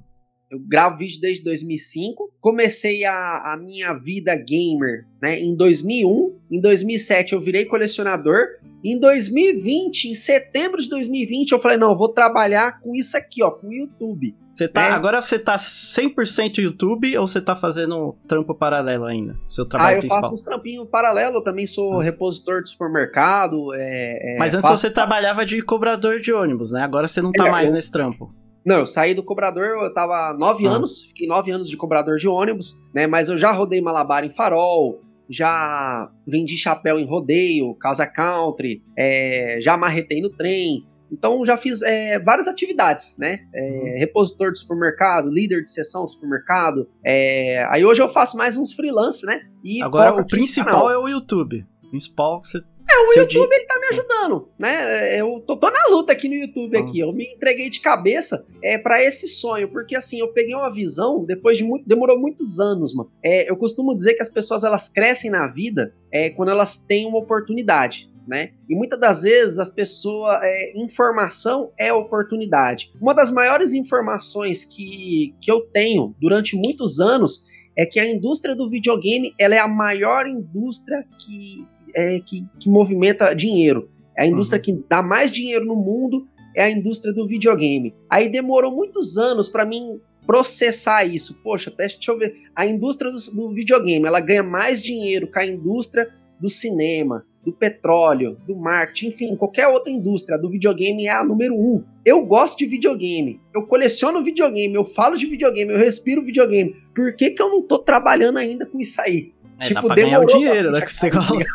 eu 0.51 0.59
gravo 0.59 0.97
vídeo 0.97 1.21
desde 1.21 1.43
2005, 1.43 2.33
comecei 2.39 3.05
a, 3.05 3.53
a 3.53 3.57
minha 3.57 3.93
vida 3.93 4.35
gamer, 4.35 5.05
né, 5.21 5.39
em 5.39 5.55
2001, 5.55 6.38
em 6.51 6.59
2007 6.59 7.33
eu 7.33 7.41
virei 7.41 7.65
colecionador, 7.65 8.59
em 8.83 8.97
2020, 8.97 10.05
em 10.05 10.15
setembro 10.15 10.81
de 10.81 10.89
2020, 10.89 11.51
eu 11.51 11.59
falei, 11.59 11.77
não, 11.77 11.91
eu 11.91 11.97
vou 11.97 12.09
trabalhar 12.09 12.79
com 12.79 12.95
isso 12.95 13.17
aqui, 13.17 13.43
ó, 13.43 13.51
com 13.51 13.67
o 13.67 13.73
YouTube. 13.73 14.35
Você 14.59 14.67
tá, 14.67 14.87
é. 14.87 14.91
Agora 14.91 15.21
você 15.21 15.39
tá 15.39 15.55
100% 15.55 16.57
YouTube 16.57 17.17
ou 17.17 17.25
você 17.25 17.39
tá 17.39 17.55
fazendo 17.55 18.13
trampo 18.27 18.53
paralelo 18.53 19.05
ainda? 19.05 19.39
Seu 19.47 19.65
trabalho 19.65 19.89
ah, 19.89 19.93
eu 19.93 19.99
principal? 19.99 20.21
faço 20.21 20.33
uns 20.33 20.41
trampinhos 20.41 20.85
paralelo, 20.89 21.37
eu 21.37 21.41
também 21.41 21.65
sou 21.65 22.01
ah. 22.01 22.03
repositor 22.03 22.61
de 22.61 22.67
supermercado. 22.67 23.73
É, 23.73 24.35
é, 24.35 24.37
Mas 24.37 24.53
antes 24.53 24.67
faço... 24.67 24.81
você 24.81 24.91
trabalhava 24.91 25.45
de 25.45 25.61
cobrador 25.61 26.19
de 26.19 26.33
ônibus, 26.33 26.73
né? 26.73 26.81
Agora 26.81 27.07
você 27.07 27.21
não 27.21 27.31
tá 27.31 27.47
é, 27.47 27.51
mais 27.51 27.71
nesse 27.71 27.89
trampo. 27.89 28.35
Não, 28.65 28.79
eu 28.79 28.85
saí 28.85 29.13
do 29.13 29.23
cobrador, 29.23 29.81
eu 29.81 29.93
tava 29.93 30.35
nove 30.37 30.67
ah. 30.67 30.71
anos, 30.71 31.03
fiquei 31.03 31.25
nove 31.25 31.51
anos 31.51 31.69
de 31.69 31.77
cobrador 31.77 32.17
de 32.17 32.27
ônibus, 32.27 32.83
né? 32.93 33.07
Mas 33.07 33.29
eu 33.29 33.37
já 33.37 33.53
rodei 33.53 33.79
malabar 33.79 34.25
em 34.25 34.29
farol, 34.29 34.99
já 35.29 36.11
vendi 36.27 36.57
chapéu 36.57 36.99
em 36.99 37.07
rodeio, 37.07 37.73
casa 37.75 38.05
country, 38.05 38.83
é, 38.97 39.57
já 39.61 39.77
marretei 39.77 40.21
no 40.21 40.29
trem, 40.29 40.83
então 41.11 41.43
já 41.45 41.57
fiz 41.57 41.81
é, 41.81 42.19
várias 42.19 42.47
atividades, 42.47 43.17
né? 43.17 43.39
É, 43.53 43.61
uhum. 43.61 43.99
repositor 43.99 44.51
de 44.51 44.59
supermercado, 44.59 45.29
líder 45.29 45.63
de 45.63 45.69
sessão 45.69 46.03
de 46.03 46.11
supermercado. 46.11 46.89
É, 47.03 47.65
aí 47.69 47.85
hoje 47.85 48.01
eu 48.01 48.09
faço 48.09 48.37
mais 48.37 48.57
uns 48.57 48.73
freelance, 48.73 49.25
né? 49.25 49.41
E 49.63 49.81
Agora 49.81 50.21
o 50.21 50.25
principal 50.25 50.89
é 50.89 50.97
o 50.97 51.07
YouTube. 51.07 51.65
O 51.83 51.89
principal 51.89 52.41
você 52.43 52.59
é, 52.91 52.97
o 52.97 53.21
YouTube 53.21 53.49
dia... 53.49 53.57
ele 53.57 53.65
tá 53.65 53.79
me 53.79 53.87
ajudando, 53.87 54.49
né? 54.57 55.19
Eu 55.19 55.39
tô, 55.45 55.55
tô 55.55 55.69
na 55.69 55.85
luta 55.91 56.11
aqui 56.11 56.27
no 56.27 56.33
YouTube 56.33 56.75
uhum. 56.75 56.83
aqui. 56.83 56.99
Eu 56.99 57.13
me 57.13 57.23
entreguei 57.23 57.69
de 57.69 57.79
cabeça 57.79 58.43
é 58.63 58.79
para 58.79 59.03
esse 59.03 59.27
sonho, 59.27 59.69
porque 59.69 59.95
assim, 59.95 60.19
eu 60.19 60.33
peguei 60.33 60.55
uma 60.55 60.73
visão 60.73 61.23
depois 61.23 61.57
de 61.57 61.63
muito, 61.63 61.87
demorou 61.87 62.19
muitos 62.19 62.59
anos, 62.59 62.93
mano. 62.95 63.11
É, 63.23 63.49
eu 63.49 63.55
costumo 63.55 63.95
dizer 63.95 64.15
que 64.15 64.23
as 64.23 64.29
pessoas 64.29 64.63
elas 64.63 64.89
crescem 64.89 65.29
na 65.29 65.45
vida 65.47 65.93
é, 66.11 66.31
quando 66.31 66.49
elas 66.49 66.77
têm 66.77 67.05
uma 67.05 67.19
oportunidade 67.19 68.09
né? 68.29 68.51
E 68.69 68.75
muitas 68.75 69.00
das 69.00 69.24
vezes 69.24 69.57
as 69.57 69.69
pessoas. 69.69 70.39
É, 70.43 70.79
informação 70.79 71.71
é 71.77 71.91
oportunidade. 71.91 72.91
Uma 73.01 73.13
das 73.13 73.31
maiores 73.31 73.74
informações 73.74 74.63
que, 74.63 75.36
que 75.41 75.51
eu 75.51 75.62
tenho 75.62 76.15
durante 76.21 76.55
muitos 76.55 77.00
anos 77.00 77.48
é 77.75 77.86
que 77.86 78.00
a 78.00 78.07
indústria 78.07 78.55
do 78.55 78.69
videogame 78.69 79.33
ela 79.39 79.55
é 79.55 79.59
a 79.59 79.67
maior 79.67 80.27
indústria 80.27 81.03
que, 81.17 81.67
é, 81.95 82.19
que, 82.19 82.48
que 82.59 82.69
movimenta 82.69 83.33
dinheiro. 83.33 83.89
É 84.15 84.24
a 84.24 84.27
indústria 84.27 84.59
uhum. 84.59 84.79
que 84.81 84.86
dá 84.88 85.01
mais 85.01 85.31
dinheiro 85.31 85.65
no 85.65 85.75
mundo 85.75 86.27
é 86.55 86.63
a 86.63 86.69
indústria 86.69 87.13
do 87.13 87.27
videogame. 87.27 87.95
Aí 88.09 88.29
demorou 88.29 88.71
muitos 88.71 89.17
anos 89.17 89.48
para 89.48 89.65
mim 89.65 90.00
processar 90.27 91.05
isso. 91.05 91.41
Poxa, 91.41 91.74
deixa 91.75 92.12
eu 92.12 92.19
ver. 92.19 92.36
A 92.55 92.65
indústria 92.65 93.12
do, 93.12 93.17
do, 93.36 93.53
videogame, 93.53 94.05
ela 94.05 94.19
ganha 94.19 94.43
mais 94.43 94.81
dinheiro 94.81 95.31
que 95.31 95.39
a 95.39 95.45
indústria 95.45 96.07
do 96.39 96.50
cinema, 96.50 97.25
do 97.43 97.53
petróleo, 97.53 98.38
do 98.46 98.55
marketing, 98.55 99.08
enfim, 99.08 99.36
qualquer 99.36 99.67
outra 99.67 99.91
indústria. 99.91 100.38
Do 100.38 100.50
videogame 100.50 101.05
é 101.05 101.12
a 101.12 101.24
número 101.24 101.55
um. 101.55 101.84
Eu 102.05 102.25
gosto 102.25 102.60
de 102.60 102.65
videogame, 102.65 103.39
eu 103.53 103.65
coleciono 103.65 104.24
videogame, 104.24 104.74
eu 104.74 104.86
falo 104.86 105.17
de 105.17 105.25
videogame, 105.25 105.72
eu 105.72 105.77
respiro 105.77 106.24
videogame. 106.24 106.75
Por 106.93 107.15
que, 107.15 107.31
que 107.31 107.41
eu 107.41 107.50
não 107.50 107.62
tô 107.62 107.79
trabalhando 107.79 108.38
ainda 108.38 108.65
com 108.65 108.79
isso 108.79 109.01
aí? 109.01 109.34
É, 109.60 109.63
tipo, 109.63 109.81
dá 109.81 109.88
pra 109.88 109.96
ganhar 109.96 110.19
o 110.19 110.25
dinheiro, 110.25 110.72
né, 110.72 110.81
que 110.81 110.93
você 110.93 111.10
gosta. 111.10 111.46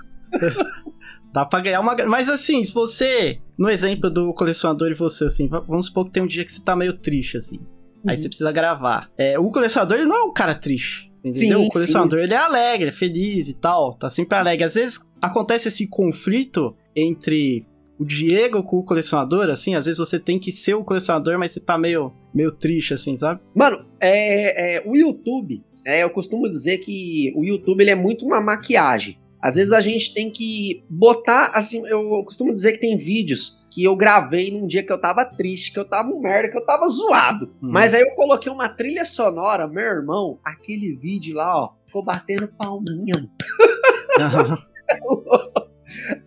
Dá 1.35 1.45
pra 1.45 1.61
ganhar 1.61 1.81
uma. 1.81 1.97
Mas 2.07 2.31
assim, 2.31 2.63
se 2.63 2.73
você. 2.73 3.41
No 3.59 3.69
exemplo 3.69 4.09
do 4.09 4.33
colecionador 4.33 4.89
e 4.91 4.95
você, 4.95 5.25
assim, 5.25 5.49
vamos 5.49 5.87
supor 5.87 6.05
que 6.05 6.13
tem 6.13 6.23
um 6.23 6.29
dia 6.29 6.45
que 6.45 6.53
você 6.53 6.63
tá 6.63 6.77
meio 6.77 6.93
triste, 6.93 7.37
assim. 7.37 7.59
Uhum. 7.59 8.11
Aí 8.11 8.17
você 8.17 8.29
precisa 8.29 8.53
gravar. 8.53 9.11
É, 9.19 9.37
o 9.37 9.51
colecionador 9.51 9.99
ele 9.99 10.07
não 10.07 10.17
é 10.17 10.23
um 10.23 10.33
cara 10.33 10.55
triste. 10.55 11.13
Entendeu? 11.25 11.61
Sim, 11.61 11.67
o 11.67 11.69
colecionador 11.71 12.19
sim. 12.19 12.25
ele 12.25 12.35
é 12.35 12.37
alegre, 12.37 12.89
é 12.89 12.93
feliz 12.93 13.49
e 13.49 13.55
tal. 13.55 13.95
Tá 13.95 14.11
sempre 14.11 14.37
alegre. 14.37 14.65
Às 14.65 14.75
vezes 14.75 15.01
acontece 15.23 15.69
esse 15.69 15.87
conflito 15.87 16.77
entre 16.95 17.67
o 17.99 18.05
Diego 18.05 18.63
com 18.63 18.79
o 18.79 18.83
colecionador, 18.83 19.49
assim, 19.49 19.75
às 19.75 19.87
vezes 19.87 19.99
você 19.99 20.19
tem 20.19 20.39
que 20.39 20.51
ser 20.51 20.75
o 20.75 20.85
colecionador, 20.85 21.39
mas 21.39 21.53
você 21.53 21.61
tá 21.61 21.79
meio, 21.79 22.13
meio 22.35 22.51
triste, 22.51 22.93
assim, 22.93 23.17
sabe? 23.17 23.41
Mano, 23.55 23.87
é, 24.01 24.77
é 24.77 24.83
o 24.85 24.97
YouTube, 24.97 25.63
é, 25.87 26.03
eu 26.03 26.11
costumo 26.11 26.49
dizer 26.49 26.79
que 26.79 27.33
o 27.37 27.45
YouTube 27.45 27.83
ele 27.83 27.91
é 27.91 27.95
muito 27.95 28.27
uma 28.27 28.41
maquiagem. 28.41 29.19
Às 29.45 29.57
vezes 29.57 29.73
a 29.73 29.81
gente 29.83 30.15
tem 30.15 30.31
que 30.31 30.83
botar, 30.89 31.51
assim, 31.53 31.87
eu 31.87 32.25
costumo 32.25 32.55
dizer 32.55 32.73
que 32.73 32.81
tem 32.81 32.97
vídeos 32.97 33.67
que 33.71 33.85
eu 33.85 33.95
gravei 33.95 34.51
num 34.51 34.67
dia 34.67 34.83
que 34.83 34.91
eu 34.91 34.99
tava 34.99 35.23
triste, 35.23 35.71
que 35.71 35.79
eu 35.79 35.85
tava 35.85 36.09
um 36.09 36.19
merda, 36.19 36.49
que 36.51 36.57
eu 36.57 36.65
tava 36.65 36.89
zoado. 36.89 37.53
Hum. 37.63 37.69
Mas 37.71 37.93
aí 37.93 38.01
eu 38.01 38.15
coloquei 38.15 38.51
uma 38.51 38.71
trilha 38.71 39.05
sonora, 39.05 39.69
meu 39.69 39.85
irmão, 39.85 40.39
aquele 40.43 40.97
vídeo 40.97 41.37
lá, 41.37 41.63
ó, 41.63 41.75
ficou 41.87 42.03
batendo 42.03 42.49
palminha. 42.57 43.31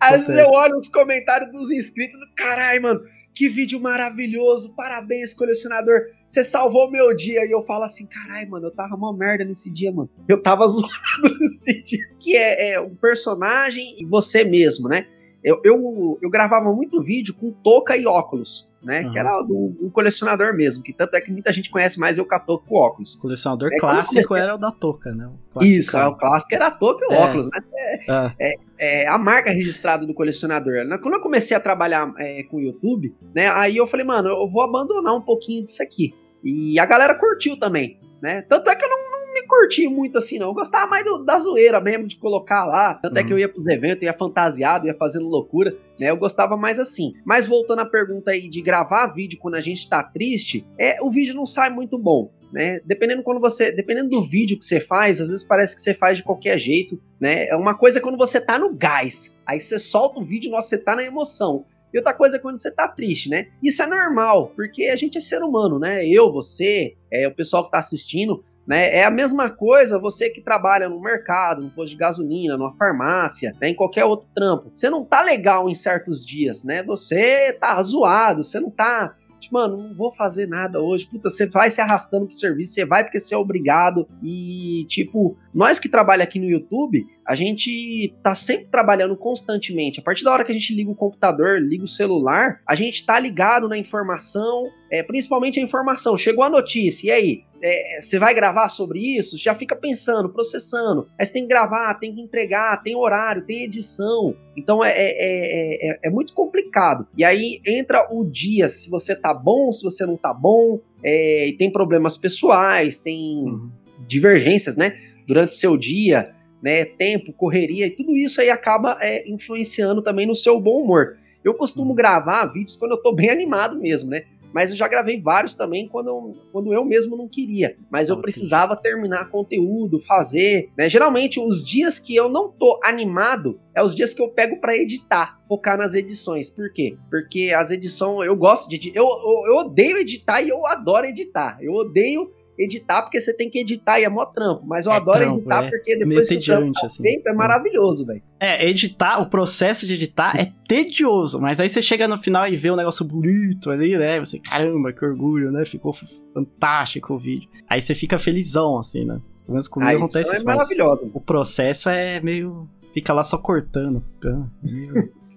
Às 0.00 0.26
vezes 0.26 0.38
eu 0.38 0.48
olho 0.50 0.76
os 0.76 0.88
comentários 0.88 1.50
dos 1.50 1.70
inscritos, 1.70 2.18
caralho, 2.36 2.82
mano, 2.82 3.00
que 3.34 3.48
vídeo 3.48 3.80
maravilhoso, 3.80 4.74
parabéns, 4.74 5.32
colecionador, 5.32 6.06
você 6.26 6.42
salvou 6.42 6.90
meu 6.90 7.14
dia. 7.14 7.44
E 7.46 7.50
eu 7.50 7.62
falo 7.62 7.84
assim, 7.84 8.06
caralho, 8.06 8.50
mano, 8.50 8.66
eu 8.66 8.70
tava 8.70 8.94
uma 8.96 9.16
merda 9.16 9.44
nesse 9.44 9.72
dia, 9.72 9.92
mano. 9.92 10.10
Eu 10.28 10.42
tava 10.42 10.66
zoado 10.68 11.38
nesse 11.40 11.82
dia. 11.82 12.04
Que 12.18 12.36
é, 12.36 12.72
é 12.72 12.80
um 12.80 12.94
personagem 12.94 13.94
e 13.98 14.04
você 14.04 14.44
mesmo, 14.44 14.88
né? 14.88 15.06
Eu, 15.42 15.60
eu, 15.64 16.18
eu, 16.20 16.28
gravava 16.28 16.74
muito 16.74 17.02
vídeo 17.02 17.32
com 17.32 17.52
touca 17.52 17.96
e 17.96 18.06
óculos, 18.06 18.67
né? 18.82 19.02
Uhum. 19.02 19.10
Que 19.10 19.18
era 19.18 19.42
do, 19.42 19.76
um 19.80 19.90
colecionador 19.90 20.54
mesmo, 20.54 20.82
que 20.82 20.92
tanto 20.92 21.16
é 21.16 21.20
que 21.20 21.30
muita 21.30 21.52
gente 21.52 21.70
conhece 21.70 21.98
mais 21.98 22.18
eu 22.18 22.24
com 22.24 22.34
a 22.34 22.38
touca 22.38 22.68
com 22.68 22.76
óculos. 22.76 23.14
O 23.14 23.20
colecionador 23.20 23.70
é, 23.72 23.78
clássico 23.78 24.28
comecei... 24.28 24.38
era 24.38 24.54
o 24.54 24.58
da 24.58 24.70
touca, 24.70 25.12
né? 25.12 25.28
O 25.54 25.64
Isso, 25.64 25.96
é, 25.96 26.06
o 26.06 26.14
clássico 26.14 26.54
era 26.54 26.68
a 26.68 26.70
touca 26.70 27.04
e 27.04 27.08
o 27.08 27.12
é. 27.12 27.18
óculos, 27.18 27.46
né? 27.46 27.58
É, 27.76 28.04
ah. 28.08 28.34
é, 28.40 28.54
é, 28.78 29.08
a 29.08 29.18
marca 29.18 29.50
registrada 29.50 30.06
do 30.06 30.14
colecionador. 30.14 30.74
Quando 31.02 31.14
eu 31.14 31.20
comecei 31.20 31.56
a 31.56 31.60
trabalhar 31.60 32.12
é, 32.18 32.42
com 32.44 32.58
o 32.58 32.60
YouTube, 32.60 33.14
né? 33.34 33.48
Aí 33.48 33.76
eu 33.76 33.86
falei, 33.86 34.06
mano, 34.06 34.28
eu 34.28 34.48
vou 34.48 34.62
abandonar 34.62 35.14
um 35.14 35.22
pouquinho 35.22 35.64
disso 35.64 35.82
aqui. 35.82 36.14
E 36.42 36.78
a 36.78 36.86
galera 36.86 37.14
curtiu 37.14 37.58
também, 37.58 37.98
né? 38.22 38.42
Tanto 38.42 38.70
é 38.70 38.76
que 38.76 38.84
eu 38.84 38.88
não, 38.88 39.07
me 39.40 39.46
curti 39.46 39.88
muito 39.88 40.18
assim, 40.18 40.38
não. 40.38 40.48
Eu 40.48 40.54
gostava 40.54 40.88
mais 40.88 41.04
do, 41.04 41.24
da 41.24 41.38
zoeira 41.38 41.80
mesmo, 41.80 42.06
de 42.06 42.16
colocar 42.16 42.64
lá. 42.66 42.94
Tanto 42.94 43.14
uhum. 43.14 43.20
é 43.20 43.24
que 43.24 43.32
eu 43.32 43.36
uhum. 43.36 43.40
ia 43.40 43.48
pros 43.48 43.66
eventos, 43.66 44.02
ia 44.02 44.12
fantasiado, 44.12 44.86
ia 44.86 44.94
fazendo 44.94 45.26
loucura, 45.26 45.74
né? 45.98 46.10
Eu 46.10 46.16
gostava 46.16 46.56
mais 46.56 46.78
assim. 46.78 47.12
Mas 47.24 47.46
voltando 47.46 47.80
à 47.80 47.86
pergunta 47.86 48.30
aí 48.30 48.48
de 48.48 48.60
gravar 48.60 49.08
vídeo 49.08 49.38
quando 49.40 49.54
a 49.54 49.60
gente 49.60 49.88
tá 49.88 50.02
triste, 50.02 50.66
é, 50.78 51.02
o 51.02 51.10
vídeo 51.10 51.34
não 51.34 51.46
sai 51.46 51.70
muito 51.70 51.98
bom. 51.98 52.30
Né? 52.52 52.80
Dependendo 52.84 53.22
quando 53.22 53.40
você, 53.40 53.70
dependendo 53.70 54.08
do 54.08 54.22
vídeo 54.22 54.56
que 54.56 54.64
você 54.64 54.80
faz, 54.80 55.20
às 55.20 55.28
vezes 55.28 55.44
parece 55.44 55.76
que 55.76 55.82
você 55.82 55.92
faz 55.92 56.16
de 56.16 56.24
qualquer 56.24 56.58
jeito, 56.58 56.98
né? 57.20 57.46
É 57.46 57.54
uma 57.54 57.76
coisa 57.76 58.00
quando 58.00 58.16
você 58.16 58.40
tá 58.40 58.58
no 58.58 58.74
gás, 58.74 59.38
aí 59.46 59.60
você 59.60 59.78
solta 59.78 60.18
o 60.18 60.24
vídeo, 60.24 60.50
nossa, 60.50 60.68
você 60.68 60.78
tá 60.78 60.96
na 60.96 61.04
emoção. 61.04 61.66
E 61.92 61.98
outra 61.98 62.14
coisa 62.14 62.36
é 62.36 62.38
quando 62.38 62.58
você 62.58 62.70
tá 62.70 62.86
triste, 62.86 63.28
né? 63.28 63.48
Isso 63.62 63.82
é 63.82 63.86
normal, 63.86 64.52
porque 64.54 64.84
a 64.84 64.96
gente 64.96 65.16
é 65.16 65.20
ser 65.20 65.42
humano, 65.42 65.78
né? 65.78 66.06
Eu, 66.06 66.32
você, 66.32 66.94
é, 67.10 67.26
o 67.26 67.34
pessoal 67.34 67.64
que 67.64 67.70
tá 67.70 67.78
assistindo, 67.78 68.44
né? 68.68 68.94
É 68.94 69.04
a 69.04 69.10
mesma 69.10 69.48
coisa 69.48 69.98
você 69.98 70.28
que 70.28 70.42
trabalha 70.42 70.90
no 70.90 71.00
mercado, 71.00 71.62
no 71.62 71.70
posto 71.70 71.92
de 71.92 71.96
gasolina, 71.96 72.58
numa 72.58 72.74
farmácia, 72.74 73.56
né? 73.58 73.70
em 73.70 73.74
qualquer 73.74 74.04
outro 74.04 74.28
trampo. 74.34 74.70
Você 74.74 74.90
não 74.90 75.06
tá 75.06 75.22
legal 75.22 75.70
em 75.70 75.74
certos 75.74 76.24
dias, 76.24 76.64
né? 76.64 76.82
Você 76.82 77.54
tá 77.54 77.82
zoado, 77.82 78.42
você 78.42 78.60
não 78.60 78.70
tá 78.70 79.14
Tipo, 79.40 79.54
mano, 79.54 79.76
não 79.76 79.94
vou 79.94 80.12
fazer 80.12 80.46
nada 80.46 80.80
hoje. 80.80 81.06
Puta, 81.06 81.30
você 81.30 81.46
vai 81.46 81.70
se 81.70 81.80
arrastando 81.80 82.26
pro 82.26 82.34
serviço, 82.34 82.74
você 82.74 82.84
vai 82.84 83.04
porque 83.04 83.20
você 83.20 83.34
é 83.34 83.38
obrigado. 83.38 84.06
E, 84.22 84.84
tipo, 84.88 85.36
nós 85.58 85.80
que 85.80 85.88
trabalhamos 85.88 86.28
aqui 86.28 86.38
no 86.38 86.48
YouTube, 86.48 87.04
a 87.26 87.34
gente 87.34 88.14
tá 88.22 88.32
sempre 88.32 88.68
trabalhando 88.68 89.16
constantemente. 89.16 89.98
A 89.98 90.02
partir 90.04 90.22
da 90.22 90.30
hora 90.30 90.44
que 90.44 90.52
a 90.52 90.54
gente 90.54 90.72
liga 90.72 90.88
o 90.88 90.94
computador, 90.94 91.60
liga 91.60 91.82
o 91.82 91.88
celular, 91.88 92.60
a 92.64 92.76
gente 92.76 93.04
tá 93.04 93.18
ligado 93.18 93.68
na 93.68 93.76
informação, 93.76 94.70
é, 94.88 95.02
principalmente 95.02 95.58
a 95.58 95.62
informação. 95.62 96.16
Chegou 96.16 96.44
a 96.44 96.48
notícia, 96.48 97.08
e 97.08 97.10
aí? 97.10 97.44
É, 97.60 98.00
você 98.00 98.20
vai 98.20 98.32
gravar 98.34 98.68
sobre 98.68 99.00
isso? 99.00 99.36
Já 99.36 99.52
fica 99.52 99.74
pensando, 99.74 100.28
processando. 100.28 101.08
Aí 101.18 101.26
você 101.26 101.32
tem 101.32 101.42
que 101.42 101.48
gravar, 101.48 101.92
tem 101.94 102.14
que 102.14 102.22
entregar, 102.22 102.80
tem 102.80 102.94
horário, 102.94 103.44
tem 103.44 103.64
edição. 103.64 104.36
Então 104.56 104.84
é, 104.84 104.92
é, 104.96 105.90
é, 105.90 105.98
é 106.04 106.08
muito 106.08 106.34
complicado. 106.34 107.04
E 107.16 107.24
aí 107.24 107.60
entra 107.66 108.06
o 108.14 108.24
dia, 108.24 108.68
se 108.68 108.88
você 108.88 109.16
tá 109.16 109.34
bom, 109.34 109.72
se 109.72 109.82
você 109.82 110.06
não 110.06 110.16
tá 110.16 110.32
bom, 110.32 110.78
e 111.02 111.52
tem 111.58 111.68
problemas 111.68 112.16
pessoais, 112.16 113.00
tem 113.00 113.18
uhum. 113.42 113.68
divergências, 114.06 114.76
né? 114.76 114.92
Durante 115.28 115.54
seu 115.54 115.76
dia, 115.76 116.34
né? 116.62 116.84
Tempo, 116.84 117.32
correria, 117.32 117.86
e 117.86 117.90
tudo 117.90 118.16
isso 118.16 118.40
aí 118.40 118.50
acaba 118.50 118.98
influenciando 119.26 120.02
também 120.02 120.26
no 120.26 120.34
seu 120.34 120.58
bom 120.60 120.82
humor. 120.82 121.14
Eu 121.44 121.54
costumo 121.54 121.94
gravar 121.94 122.46
vídeos 122.46 122.76
quando 122.76 122.92
eu 122.92 123.02
tô 123.02 123.12
bem 123.12 123.30
animado 123.30 123.78
mesmo, 123.78 124.10
né? 124.10 124.24
mas 124.52 124.70
eu 124.70 124.76
já 124.76 124.88
gravei 124.88 125.20
vários 125.20 125.54
também 125.54 125.86
quando 125.88 126.08
eu, 126.08 126.32
quando 126.52 126.72
eu 126.72 126.84
mesmo 126.84 127.16
não 127.16 127.28
queria. 127.28 127.76
Mas 127.90 128.08
eu 128.08 128.20
precisava 128.20 128.76
terminar 128.76 129.30
conteúdo, 129.30 129.98
fazer. 129.98 130.70
Né? 130.76 130.88
Geralmente, 130.88 131.38
os 131.38 131.62
dias 131.62 131.98
que 131.98 132.14
eu 132.14 132.28
não 132.28 132.50
tô 132.50 132.80
animado 132.82 133.60
é 133.74 133.82
os 133.82 133.94
dias 133.94 134.14
que 134.14 134.22
eu 134.22 134.30
pego 134.30 134.60
para 134.60 134.76
editar, 134.76 135.40
focar 135.46 135.76
nas 135.76 135.94
edições. 135.94 136.48
Por 136.50 136.72
quê? 136.72 136.96
Porque 137.10 137.52
as 137.54 137.70
edições, 137.70 138.26
eu 138.26 138.36
gosto 138.36 138.68
de 138.68 138.76
editar. 138.76 138.98
Eu, 138.98 139.06
eu, 139.06 139.52
eu 139.52 139.56
odeio 139.58 139.98
editar 139.98 140.40
e 140.40 140.48
eu 140.48 140.66
adoro 140.66 141.06
editar. 141.06 141.58
Eu 141.60 141.74
odeio 141.74 142.32
editar 142.58 143.02
porque 143.02 143.20
você 143.20 143.32
tem 143.32 143.48
que 143.48 143.58
editar 143.58 144.00
e 144.00 144.04
é 144.04 144.08
mó 144.08 144.24
trampo. 144.26 144.66
Mas 144.66 144.86
eu 144.86 144.92
é 144.92 144.96
adoro 144.96 145.18
trampo, 145.18 145.38
editar 145.38 145.64
é. 145.64 145.70
porque 145.70 145.96
depois 145.96 146.28
que 146.28 146.34
o 146.34 146.40
trampo 146.40 146.72
tá 146.72 146.86
assim. 146.86 147.02
feito 147.02 147.28
é 147.28 147.32
maravilhoso, 147.32 148.06
velho. 148.06 148.22
É, 148.40 148.68
editar, 148.68 149.20
o 149.20 149.30
processo 149.30 149.86
de 149.86 149.94
editar 149.94 150.38
é 150.38 150.52
tedioso, 150.66 151.40
mas 151.40 151.60
aí 151.60 151.68
você 151.68 151.80
chega 151.80 152.08
no 152.08 152.18
final 152.18 152.48
e 152.48 152.56
vê 152.56 152.70
um 152.70 152.76
negócio 152.76 153.04
bonito 153.04 153.70
ali, 153.70 153.96
né? 153.96 154.18
Você, 154.18 154.38
caramba, 154.38 154.92
que 154.92 155.04
orgulho, 155.04 155.50
né? 155.50 155.64
Ficou 155.64 155.94
fantástico 156.34 157.14
o 157.14 157.18
vídeo. 157.18 157.48
Aí 157.68 157.80
você 157.80 157.94
fica 157.94 158.18
felizão, 158.18 158.78
assim, 158.78 159.04
né? 159.04 159.20
Pelo 159.48 159.54
menos 159.54 159.68
comigo 159.68 159.96
acontece 159.96 160.28
é 160.30 160.34
isso. 160.34 160.42
É 160.42 160.44
maravilhoso. 160.44 161.10
O 161.14 161.20
processo 161.20 161.88
é 161.88 162.20
meio. 162.20 162.68
Fica 162.92 163.14
lá 163.14 163.22
só 163.22 163.38
cortando. 163.38 164.04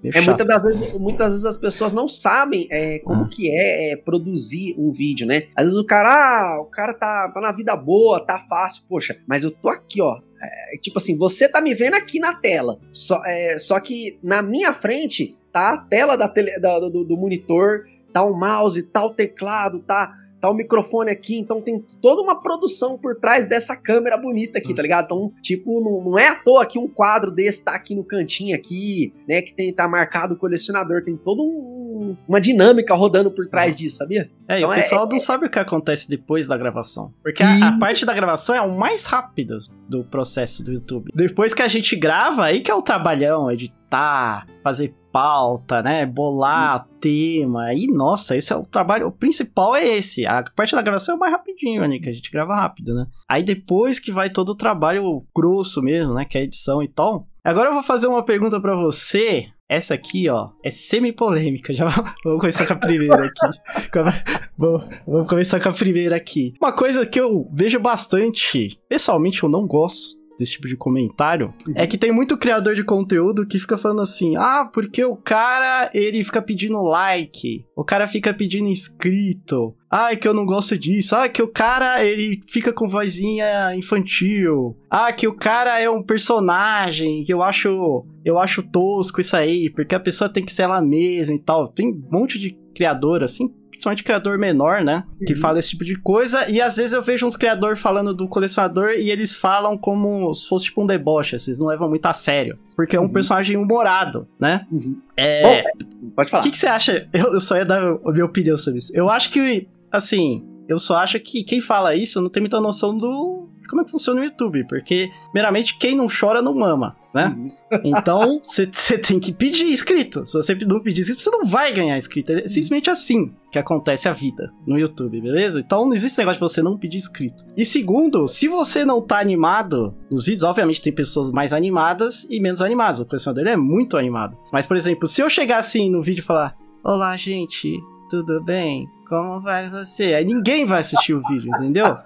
Meio... 0.01 0.17
É, 0.17 0.22
muitas 0.22 0.48
das, 0.48 0.63
vezes, 0.63 0.93
muitas 0.93 1.27
vezes 1.29 1.46
as 1.46 1.58
pessoas 1.58 1.93
não 1.93 2.08
sabem 2.08 2.67
é, 2.72 3.00
como 3.00 3.24
ah. 3.24 3.29
que 3.29 3.50
é, 3.50 3.91
é, 3.91 3.96
produzir 3.96 4.75
um 4.77 4.91
vídeo, 4.91 5.27
né? 5.27 5.43
Às 5.55 5.65
vezes 5.65 5.77
o 5.77 5.86
cara, 5.86 6.10
ah, 6.10 6.62
o 6.62 6.65
cara 6.65 6.93
tá, 6.93 7.29
tá 7.29 7.41
na 7.41 7.51
vida 7.51 7.75
boa, 7.75 8.20
tá 8.20 8.39
fácil, 8.39 8.84
poxa, 8.89 9.17
mas 9.27 9.43
eu 9.43 9.51
tô 9.51 9.70
aqui, 9.70 10.01
ó. 10.01 10.20
É, 10.41 10.77
tipo 10.77 10.98
assim, 10.98 11.17
você 11.17 11.48
tá 11.48 11.62
me 11.62 11.74
vendo 11.74 11.93
aqui 11.93 12.20
na 12.20 12.34
tela. 12.34 12.79
Só, 12.91 13.24
é, 13.25 13.60
só 13.60 13.79
que 13.79 14.17
na 14.24 14.41
minha 14.41 14.74
frente 14.74 15.38
tá 15.51 15.74
a 15.74 15.77
tela 15.77 16.15
da 16.15 16.27
tele, 16.27 16.60
da, 16.60 16.79
do, 16.79 17.05
do 17.05 17.17
monitor, 17.17 17.86
tá 18.12 18.24
o 18.24 18.34
mouse, 18.34 18.84
tá 18.84 19.05
o 19.05 19.13
teclado, 19.13 19.79
tá 19.79 20.17
tá 20.41 20.50
o 20.50 20.53
microfone 20.53 21.12
aqui, 21.12 21.38
então 21.38 21.62
tem 21.62 21.79
toda 22.01 22.21
uma 22.21 22.41
produção 22.41 22.98
por 22.98 23.15
trás 23.15 23.48
dessa 23.48 23.75
câmera 23.75 24.17
bonita 24.17 24.57
aqui, 24.57 24.74
tá 24.74 24.81
ligado? 24.81 25.05
Então, 25.05 25.31
tipo, 25.41 25.79
não, 25.79 26.12
não 26.12 26.19
é 26.19 26.29
à 26.29 26.36
toa 26.36 26.65
que 26.65 26.79
um 26.79 26.88
quadro 26.88 27.31
desse 27.31 27.63
tá 27.63 27.75
aqui 27.75 27.93
no 27.93 28.03
cantinho 28.03 28.55
aqui, 28.55 29.13
né, 29.27 29.41
que 29.41 29.53
tem, 29.53 29.71
tá 29.71 29.88
marcado 29.88 30.33
o 30.33 30.38
colecionador, 30.38 31.03
tem 31.03 31.15
todo 31.15 31.43
um, 31.43 32.17
uma 32.27 32.41
dinâmica 32.41 32.95
rodando 32.95 33.29
por 33.29 33.48
trás 33.48 33.75
disso, 33.75 33.98
sabia? 33.98 34.29
É, 34.48 34.57
então, 34.57 34.71
e 34.71 34.74
o 34.74 34.74
é, 34.74 34.81
pessoal 34.81 35.05
é, 35.05 35.10
não 35.10 35.17
é... 35.17 35.19
sabe 35.19 35.45
o 35.45 35.50
que 35.50 35.60
acontece 35.60 36.10
depois 36.10 36.48
da 36.48 36.57
gravação. 36.57 37.13
Porque 37.21 37.43
a, 37.43 37.67
a, 37.67 37.79
parte 37.79 38.05
da 38.05 38.13
gravação 38.13 38.55
é 38.55 38.62
o 38.62 38.75
mais 38.75 39.05
rápido 39.05 39.60
do 39.88 40.03
processo 40.03 40.63
do 40.63 40.74
YouTube. 40.74 41.12
Depois 41.13 41.53
que 41.53 41.62
a 41.62 41.67
gente 41.67 41.95
grava, 41.95 42.45
aí 42.45 42.62
que 42.62 42.71
é 42.71 42.75
o 42.75 42.81
trabalhão, 42.81 43.51
editar, 43.51 44.48
fazer 44.63 44.93
pauta, 45.12 45.82
né? 45.82 46.06
Bolar 46.06 46.86
hum. 46.86 46.98
tema. 47.00 47.74
E, 47.74 47.88
nossa, 47.88 48.36
esse 48.36 48.51
é 48.51 48.56
o 48.56 48.65
trabalho. 48.65 49.08
O 49.08 49.12
principal 49.12 49.75
é 49.75 49.86
esse. 49.88 50.25
A 50.25 50.44
parte 50.56 50.75
da 50.75 50.82
gravação 50.82 51.15
é 51.15 51.18
mais 51.18 51.32
rapidinho, 51.32 51.88
né? 51.88 52.00
Que 52.00 52.10
a 52.10 52.13
gente 52.13 52.32
grava 52.32 52.56
rápido, 52.56 52.94
né? 52.96 53.06
Aí 53.30 53.44
depois 53.44 54.00
que 54.00 54.12
vai 54.12 54.30
todo 54.30 54.50
o 54.50 54.56
trabalho 54.56 55.25
grosso 55.36 55.82
mesmo, 55.82 56.13
né? 56.13 56.25
Que 56.25 56.38
é 56.38 56.41
a 56.41 56.44
edição 56.44 56.82
e 56.82 56.88
tal. 56.88 57.27
Agora 57.44 57.70
eu 57.70 57.74
vou 57.74 57.84
fazer 57.84 58.08
uma 58.08 58.24
pergunta 58.24 58.60
para 58.60 58.75
você. 58.75 59.48
Essa 59.68 59.94
aqui, 59.94 60.27
ó, 60.30 60.50
é 60.63 60.70
semi-polêmica. 60.70 61.72
Já 61.74 61.86
vamos 62.25 62.41
começar 62.41 62.68
com 62.68 62.74
a 62.74 62.75
primeira 62.75 63.25
aqui. 63.25 63.58
vamos, 64.58 64.84
vamos 65.08 65.30
começar 65.30 65.60
com 65.62 65.70
a 65.70 65.74
primeira 65.74 66.15
aqui. 66.15 66.53
Uma 66.62 66.74
coisa 66.74 67.06
que 67.06 67.20
eu 67.20 67.48
vejo 67.53 67.80
bastante, 67.80 68.77
pessoalmente 68.89 69.41
eu 69.44 69.50
não 69.50 69.65
gosto 69.65 70.21
desse 70.41 70.53
tipo 70.53 70.67
de 70.67 70.75
comentário, 70.75 71.53
uhum. 71.67 71.74
é 71.75 71.88
que 71.88 71.98
tem 71.98 72.12
muito 72.12 72.38
criador 72.38 72.75
de 72.75 72.83
conteúdo 72.83 73.45
que 73.48 73.60
fica 73.60 73.77
falando 73.77 74.01
assim: 74.01 74.36
"Ah, 74.36 74.69
porque 74.71 75.03
o 75.05 75.15
cara, 75.15 75.89
ele 75.93 76.24
fica 76.24 76.41
pedindo 76.41 76.81
like, 76.81 77.63
o 77.75 77.83
cara 77.83 78.07
fica 78.07 78.33
pedindo 78.33 78.67
inscrito. 78.67 79.75
Ai, 79.89 80.15
que 80.15 80.25
eu 80.25 80.33
não 80.33 80.45
gosto 80.45 80.77
disso. 80.77 81.15
Ah, 81.15 81.27
que 81.27 81.41
o 81.41 81.48
cara, 81.48 82.05
ele 82.05 82.39
fica 82.48 82.71
com 82.71 82.88
vozinha 82.88 83.75
infantil. 83.75 84.77
Ah, 84.89 85.12
que 85.12 85.27
o 85.27 85.36
cara 85.36 85.79
é 85.79 85.89
um 85.89 86.01
personagem 86.01 87.24
que 87.25 87.33
eu 87.33 87.43
acho, 87.43 88.05
eu 88.24 88.39
acho 88.39 88.63
tosco 88.63 89.19
isso 89.19 89.36
aí, 89.36 89.69
porque 89.69 89.93
a 89.93 90.00
pessoa 90.00 90.31
tem 90.31 90.45
que 90.45 90.53
ser 90.53 90.62
ela 90.62 90.81
mesma 90.81 91.36
e 91.36 91.39
tal. 91.39 91.67
Tem 91.67 91.89
um 91.89 92.07
monte 92.10 92.39
de 92.39 92.57
criador 92.74 93.21
assim, 93.21 93.53
principalmente 93.81 94.03
criador 94.03 94.38
menor, 94.38 94.83
né? 94.83 95.03
Uhum. 95.19 95.25
Que 95.25 95.35
fala 95.35 95.57
esse 95.57 95.69
tipo 95.69 95.83
de 95.83 95.95
coisa. 95.95 96.50
E 96.50 96.61
às 96.61 96.77
vezes 96.77 96.93
eu 96.93 97.01
vejo 97.01 97.25
uns 97.25 97.35
criadores 97.35 97.79
falando 97.79 98.13
do 98.13 98.27
colecionador 98.27 98.91
e 98.91 99.09
eles 99.09 99.33
falam 99.33 99.75
como 99.77 100.31
se 100.33 100.47
fosse 100.47 100.65
tipo 100.65 100.83
um 100.83 100.85
deboche, 100.85 101.38
vocês 101.38 101.57
não 101.59 101.67
levam 101.67 101.89
muito 101.89 102.05
a 102.05 102.13
sério. 102.13 102.59
Porque 102.75 102.95
é 102.95 103.00
um 103.00 103.03
uhum. 103.03 103.11
personagem 103.13 103.57
humorado, 103.57 104.27
né? 104.39 104.67
Uhum. 104.71 104.97
É. 105.17 105.63
Bom, 105.63 106.09
pode 106.15 106.29
falar. 106.29 106.41
O 106.41 106.43
que, 106.43 106.51
que, 106.51 106.57
você 106.57 106.67
acha? 106.67 107.09
Eu, 107.11 107.33
eu 107.33 107.41
só 107.41 107.57
ia 107.57 107.65
dar 107.65 107.83
a 107.83 108.11
minha 108.11 108.25
opinião 108.25 108.57
sobre 108.57 108.77
isso. 108.77 108.91
Eu 108.95 109.09
acho 109.09 109.31
que, 109.31 109.67
assim, 109.91 110.45
eu 110.67 110.77
só 110.77 110.97
acho 110.97 111.19
que 111.19 111.43
quem 111.43 111.59
fala 111.59 111.95
isso 111.95 112.21
não 112.21 112.29
tem 112.29 112.41
muita 112.41 112.61
noção 112.61 112.95
do 112.95 113.50
como 113.67 113.81
é 113.81 113.85
que 113.85 113.91
funciona 113.91 114.19
o 114.19 114.23
YouTube, 114.23 114.65
porque, 114.67 115.09
meramente, 115.33 115.77
quem 115.77 115.95
não 115.95 116.07
chora 116.07 116.41
não 116.41 116.53
mama, 116.53 116.97
né? 117.13 117.36
Uhum. 117.38 117.48
Então, 117.84 118.41
você 118.44 118.68
tem 118.98 119.20
que 119.20 119.32
pedir 119.32 119.65
inscrito. 119.65 120.25
Se 120.25 120.34
você 120.34 120.53
não 120.56 120.82
pedir 120.82 121.01
inscrito, 121.01 121.22
você 121.22 121.30
não 121.30 121.46
vai 121.46 121.72
ganhar 121.72 121.98
inscrito. 121.98 122.34
É 122.34 122.48
simplesmente 122.48 122.89
assim 122.89 123.34
que 123.50 123.58
acontece 123.58 124.10
a 124.10 124.13
vida 124.13 124.51
no 124.68 124.77
YouTube, 124.77 125.22
beleza? 125.22 125.60
Então, 125.60 125.86
não 125.86 125.94
existe 125.94 126.18
negócio 126.18 126.39
de 126.39 126.53
você 126.53 126.62
não 126.62 126.77
pedir 126.77 126.98
inscrito. 126.98 127.46
E 127.56 127.65
segundo, 127.65 128.27
se 128.27 128.48
você 128.48 128.84
não 128.84 129.01
tá 129.01 129.20
animado 129.20 129.96
nos 130.10 130.25
vídeos, 130.25 130.44
obviamente 130.44 130.82
tem 130.82 130.94
pessoas 130.94 131.32
mais 131.32 131.53
animadas 131.53 132.25
e 132.30 132.41
menos 132.41 132.62
animadas. 132.62 133.00
O 133.00 133.06
colecionador 133.06 133.48
é 133.48 133.56
muito 133.56 133.98
animado. 133.98 134.38
Mas, 134.51 134.65
por 134.65 134.75
exemplo, 134.75 135.08
se 135.08 135.22
eu 135.22 135.30
chegar 135.30 135.60
assim 135.60 135.89
no 135.89 136.01
vídeo 136.01 136.22
e 136.22 136.25
falar: 136.25 136.56
Olá, 136.84 137.15
gente, 137.15 137.77
tudo 138.10 138.44
bem? 138.44 138.88
Como 139.08 139.41
vai 139.41 139.70
você? 139.70 140.13
Aí 140.13 140.25
ninguém 140.25 140.65
vai 140.65 140.82
assistir 140.82 141.13
o 141.13 141.22
vídeo, 141.27 141.50
entendeu? 141.56 141.96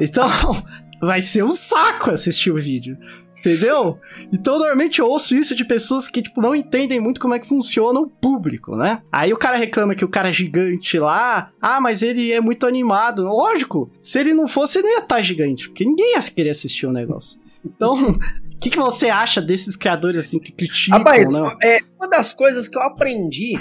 Então, 0.00 0.28
vai 1.00 1.20
ser 1.20 1.44
um 1.44 1.52
saco 1.52 2.10
assistir 2.10 2.50
o 2.50 2.56
vídeo. 2.56 2.98
Entendeu? 3.44 3.98
Então, 4.32 4.58
normalmente 4.58 5.00
eu 5.00 5.06
ouço 5.06 5.36
isso 5.36 5.54
de 5.54 5.64
pessoas 5.64 6.08
que, 6.08 6.22
tipo, 6.22 6.40
não 6.40 6.54
entendem 6.54 6.98
muito 6.98 7.20
como 7.20 7.34
é 7.34 7.38
que 7.38 7.46
funciona 7.46 8.00
o 8.00 8.08
público, 8.08 8.74
né? 8.74 9.02
Aí 9.12 9.32
o 9.32 9.36
cara 9.36 9.56
reclama 9.56 9.94
que 9.94 10.04
o 10.04 10.08
cara 10.08 10.30
é 10.30 10.32
gigante 10.32 10.98
lá. 10.98 11.50
Ah, 11.60 11.80
mas 11.80 12.02
ele 12.02 12.32
é 12.32 12.40
muito 12.40 12.66
animado. 12.66 13.24
Lógico, 13.24 13.90
se 14.00 14.18
ele 14.18 14.32
não 14.32 14.48
fosse, 14.48 14.78
ele 14.78 14.88
não 14.88 14.94
ia 14.94 15.02
estar 15.02 15.20
gigante. 15.20 15.68
Porque 15.68 15.84
ninguém 15.84 16.14
ia 16.14 16.22
querer 16.22 16.50
assistir 16.50 16.86
o 16.86 16.92
negócio. 16.92 17.38
Então, 17.64 18.12
o 18.54 18.58
que, 18.58 18.70
que 18.70 18.78
você 18.78 19.10
acha 19.10 19.42
desses 19.42 19.76
criadores, 19.76 20.18
assim, 20.18 20.38
que 20.38 20.52
criticam, 20.52 20.98
Rapaz, 20.98 21.32
né? 21.32 21.56
é 21.62 21.80
uma 21.98 22.08
das 22.08 22.32
coisas 22.32 22.66
que 22.66 22.78
eu 22.78 22.82
aprendi 22.82 23.58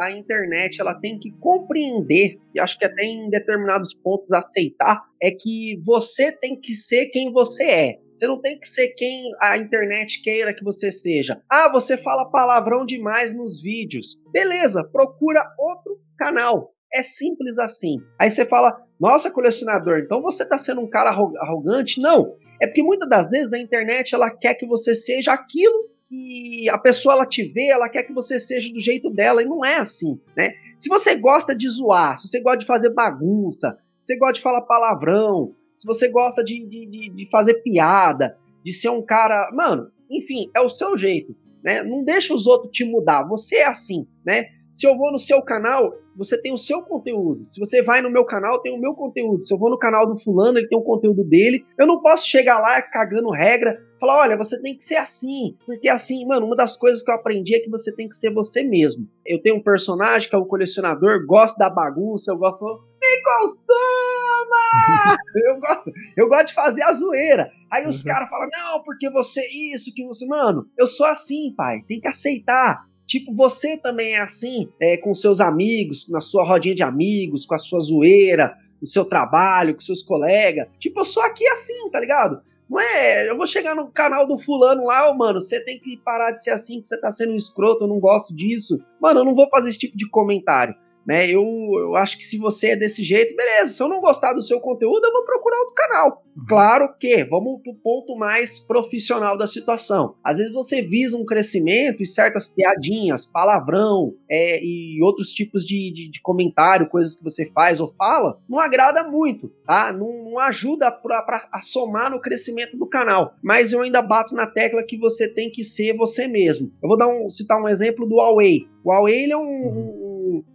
a 0.00 0.10
internet 0.10 0.80
ela 0.80 0.94
tem 0.94 1.18
que 1.18 1.30
compreender, 1.40 2.38
e 2.54 2.60
acho 2.60 2.78
que 2.78 2.84
até 2.84 3.04
em 3.04 3.30
determinados 3.30 3.94
pontos 3.94 4.32
aceitar, 4.32 5.02
é 5.22 5.30
que 5.30 5.80
você 5.84 6.32
tem 6.32 6.58
que 6.58 6.74
ser 6.74 7.06
quem 7.06 7.32
você 7.32 7.64
é. 7.64 7.98
Você 8.12 8.26
não 8.26 8.40
tem 8.40 8.58
que 8.58 8.68
ser 8.68 8.88
quem 8.88 9.30
a 9.40 9.56
internet 9.56 10.22
queira 10.22 10.54
que 10.54 10.64
você 10.64 10.92
seja. 10.92 11.40
Ah, 11.50 11.70
você 11.70 11.96
fala 11.96 12.30
palavrão 12.30 12.84
demais 12.84 13.34
nos 13.34 13.62
vídeos. 13.62 14.20
Beleza, 14.32 14.84
procura 14.92 15.44
outro 15.58 15.98
canal. 16.18 16.74
É 16.92 17.02
simples 17.02 17.56
assim. 17.58 17.98
Aí 18.18 18.30
você 18.30 18.44
fala, 18.44 18.76
nossa, 19.00 19.30
colecionador, 19.30 20.00
então 20.00 20.20
você 20.20 20.44
tá 20.44 20.58
sendo 20.58 20.80
um 20.80 20.90
cara 20.90 21.10
arrogante? 21.10 22.00
Não. 22.00 22.36
É 22.60 22.66
porque 22.66 22.82
muitas 22.82 23.08
das 23.08 23.30
vezes 23.30 23.52
a 23.52 23.58
internet 23.58 24.14
ela 24.14 24.30
quer 24.30 24.54
que 24.54 24.66
você 24.66 24.94
seja 24.94 25.32
aquilo 25.32 25.88
que 26.10 26.68
a 26.68 26.76
pessoa 26.76 27.14
ela 27.14 27.24
te 27.24 27.44
vê, 27.44 27.68
ela 27.68 27.88
quer 27.88 28.02
que 28.02 28.12
você 28.12 28.40
seja 28.40 28.72
do 28.72 28.80
jeito 28.80 29.08
dela, 29.10 29.42
e 29.42 29.46
não 29.46 29.64
é 29.64 29.76
assim, 29.76 30.18
né? 30.36 30.50
Se 30.76 30.88
você 30.88 31.14
gosta 31.14 31.56
de 31.56 31.68
zoar, 31.68 32.18
se 32.18 32.26
você 32.26 32.42
gosta 32.42 32.58
de 32.58 32.66
fazer 32.66 32.92
bagunça, 32.92 33.78
se 33.96 34.08
você 34.08 34.18
gosta 34.18 34.34
de 34.34 34.40
falar 34.40 34.62
palavrão, 34.62 35.54
se 35.72 35.86
você 35.86 36.08
gosta 36.08 36.42
de, 36.42 36.66
de, 36.66 37.10
de 37.10 37.30
fazer 37.30 37.62
piada, 37.62 38.36
de 38.64 38.72
ser 38.72 38.88
um 38.88 39.02
cara. 39.02 39.50
Mano, 39.54 39.88
enfim, 40.10 40.50
é 40.54 40.60
o 40.60 40.68
seu 40.68 40.96
jeito, 40.96 41.34
né? 41.62 41.84
Não 41.84 42.04
deixa 42.04 42.34
os 42.34 42.48
outros 42.48 42.72
te 42.72 42.84
mudar, 42.84 43.28
você 43.28 43.56
é 43.58 43.66
assim, 43.66 44.04
né? 44.26 44.46
Se 44.72 44.86
eu 44.86 44.96
vou 44.96 45.12
no 45.12 45.18
seu 45.18 45.40
canal, 45.42 45.90
você 46.16 46.40
tem 46.42 46.52
o 46.52 46.58
seu 46.58 46.82
conteúdo. 46.82 47.44
Se 47.44 47.58
você 47.60 47.82
vai 47.82 48.02
no 48.02 48.10
meu 48.10 48.24
canal, 48.24 48.60
tem 48.60 48.72
o 48.72 48.80
meu 48.80 48.94
conteúdo. 48.94 49.42
Se 49.42 49.54
eu 49.54 49.58
vou 49.58 49.70
no 49.70 49.78
canal 49.78 50.06
do 50.06 50.16
fulano, 50.16 50.58
ele 50.58 50.68
tem 50.68 50.78
o 50.78 50.82
conteúdo 50.82 51.24
dele. 51.24 51.64
Eu 51.78 51.86
não 51.86 52.00
posso 52.00 52.28
chegar 52.28 52.60
lá 52.60 52.80
cagando 52.82 53.30
regra, 53.30 53.80
falar, 54.00 54.22
olha, 54.22 54.36
você 54.36 54.58
tem 54.60 54.76
que 54.76 54.82
ser 54.82 54.96
assim, 54.96 55.56
porque 55.66 55.88
assim, 55.88 56.26
mano, 56.26 56.46
uma 56.46 56.56
das 56.56 56.76
coisas 56.76 57.02
que 57.02 57.10
eu 57.10 57.14
aprendi 57.14 57.54
é 57.54 57.60
que 57.60 57.70
você 57.70 57.94
tem 57.94 58.08
que 58.08 58.16
ser 58.16 58.32
você 58.32 58.62
mesmo. 58.62 59.06
Eu 59.24 59.40
tenho 59.40 59.56
um 59.56 59.62
personagem 59.62 60.28
que 60.28 60.34
é 60.34 60.38
o 60.38 60.46
colecionador, 60.46 61.24
gosto 61.26 61.58
da 61.58 61.68
bagunça, 61.68 62.32
eu 62.32 62.38
gosto, 62.38 62.64
me 62.64 63.22
consuma! 63.22 65.18
eu, 65.44 65.60
gosto, 65.60 65.92
eu 66.16 66.28
gosto 66.28 66.46
de 66.46 66.54
fazer 66.54 66.82
a 66.82 66.92
zoeira. 66.92 67.50
Aí 67.70 67.86
os 67.86 68.04
uhum. 68.04 68.10
caras 68.10 68.28
falam, 68.28 68.48
não, 68.50 68.82
porque 68.82 69.08
você 69.10 69.40
isso, 69.72 69.94
que 69.94 70.04
você, 70.04 70.26
mano, 70.26 70.66
eu 70.78 70.86
sou 70.86 71.06
assim, 71.06 71.54
pai, 71.56 71.82
tem 71.86 72.00
que 72.00 72.08
aceitar. 72.08 72.84
Tipo, 73.06 73.34
você 73.34 73.76
também 73.76 74.14
é 74.14 74.20
assim, 74.20 74.68
é, 74.80 74.96
com 74.96 75.12
seus 75.12 75.40
amigos, 75.40 76.08
na 76.10 76.20
sua 76.20 76.44
rodinha 76.44 76.74
de 76.74 76.82
amigos, 76.82 77.44
com 77.44 77.54
a 77.54 77.58
sua 77.58 77.80
zoeira, 77.80 78.54
no 78.80 78.86
seu 78.86 79.04
trabalho, 79.04 79.74
com 79.74 79.80
seus 79.80 80.02
colegas. 80.02 80.66
Tipo, 80.78 81.00
eu 81.00 81.04
sou 81.04 81.22
aqui 81.22 81.46
assim, 81.48 81.90
tá 81.90 82.00
ligado? 82.00 82.40
Não 82.70 82.78
é, 82.78 83.28
eu 83.28 83.36
vou 83.36 83.48
chegar 83.48 83.74
no 83.74 83.90
canal 83.90 84.28
do 84.28 84.38
fulano 84.38 84.84
lá, 84.84 85.10
oh, 85.10 85.14
mano, 85.16 85.40
você 85.40 85.58
tem 85.64 85.80
que 85.80 85.96
parar 85.96 86.30
de 86.30 86.40
ser 86.40 86.50
assim, 86.50 86.80
que 86.80 86.86
você 86.86 87.00
tá 87.00 87.10
sendo 87.10 87.32
um 87.32 87.36
escroto, 87.36 87.82
eu 87.82 87.88
não 87.88 87.98
gosto 87.98 88.32
disso. 88.32 88.78
Mano, 89.02 89.20
eu 89.20 89.24
não 89.24 89.34
vou 89.34 89.48
fazer 89.50 89.70
esse 89.70 89.78
tipo 89.80 89.96
de 89.96 90.08
comentário. 90.08 90.76
Né? 91.10 91.28
Eu, 91.28 91.42
eu 91.76 91.96
acho 91.96 92.16
que 92.16 92.22
se 92.22 92.38
você 92.38 92.68
é 92.68 92.76
desse 92.76 93.02
jeito, 93.02 93.34
beleza. 93.34 93.72
Se 93.72 93.82
eu 93.82 93.88
não 93.88 94.00
gostar 94.00 94.32
do 94.32 94.40
seu 94.40 94.60
conteúdo, 94.60 95.04
eu 95.04 95.10
vou 95.10 95.24
procurar 95.24 95.58
outro 95.58 95.74
canal. 95.74 96.24
Uhum. 96.36 96.44
Claro 96.48 96.94
que, 97.00 97.24
vamos 97.24 97.60
pro 97.64 97.74
ponto 97.74 98.16
mais 98.16 98.60
profissional 98.60 99.36
da 99.36 99.44
situação. 99.48 100.14
Às 100.22 100.38
vezes 100.38 100.52
você 100.52 100.80
visa 100.80 101.16
um 101.16 101.26
crescimento 101.26 102.00
e 102.00 102.06
certas 102.06 102.46
piadinhas, 102.46 103.26
palavrão 103.26 104.14
é, 104.30 104.62
e 104.62 105.02
outros 105.02 105.32
tipos 105.32 105.64
de, 105.64 105.92
de, 105.92 106.08
de, 106.08 106.20
comentário, 106.22 106.88
coisas 106.88 107.16
que 107.16 107.24
você 107.24 107.50
faz 107.50 107.80
ou 107.80 107.88
fala, 107.88 108.38
não 108.48 108.60
agrada 108.60 109.02
muito, 109.02 109.48
tá? 109.66 109.92
Não, 109.92 110.30
não 110.30 110.38
ajuda 110.38 110.92
pra, 110.92 111.22
pra, 111.22 111.48
a 111.50 111.60
somar 111.60 112.08
no 112.08 112.20
crescimento 112.20 112.78
do 112.78 112.86
canal. 112.86 113.34
Mas 113.42 113.72
eu 113.72 113.80
ainda 113.80 114.00
bato 114.00 114.32
na 114.36 114.46
tecla 114.46 114.84
que 114.84 114.96
você 114.96 115.26
tem 115.26 115.50
que 115.50 115.64
ser 115.64 115.96
você 115.96 116.28
mesmo. 116.28 116.72
Eu 116.80 116.88
vou 116.88 116.96
dar 116.96 117.08
um, 117.08 117.28
citar 117.28 117.60
um 117.60 117.68
exemplo 117.68 118.06
do 118.06 118.14
Huawei. 118.14 118.68
O 118.84 118.90
Huawei 118.90 119.24
ele 119.24 119.32
é 119.32 119.36
um, 119.36 119.40
uhum. 119.42 119.99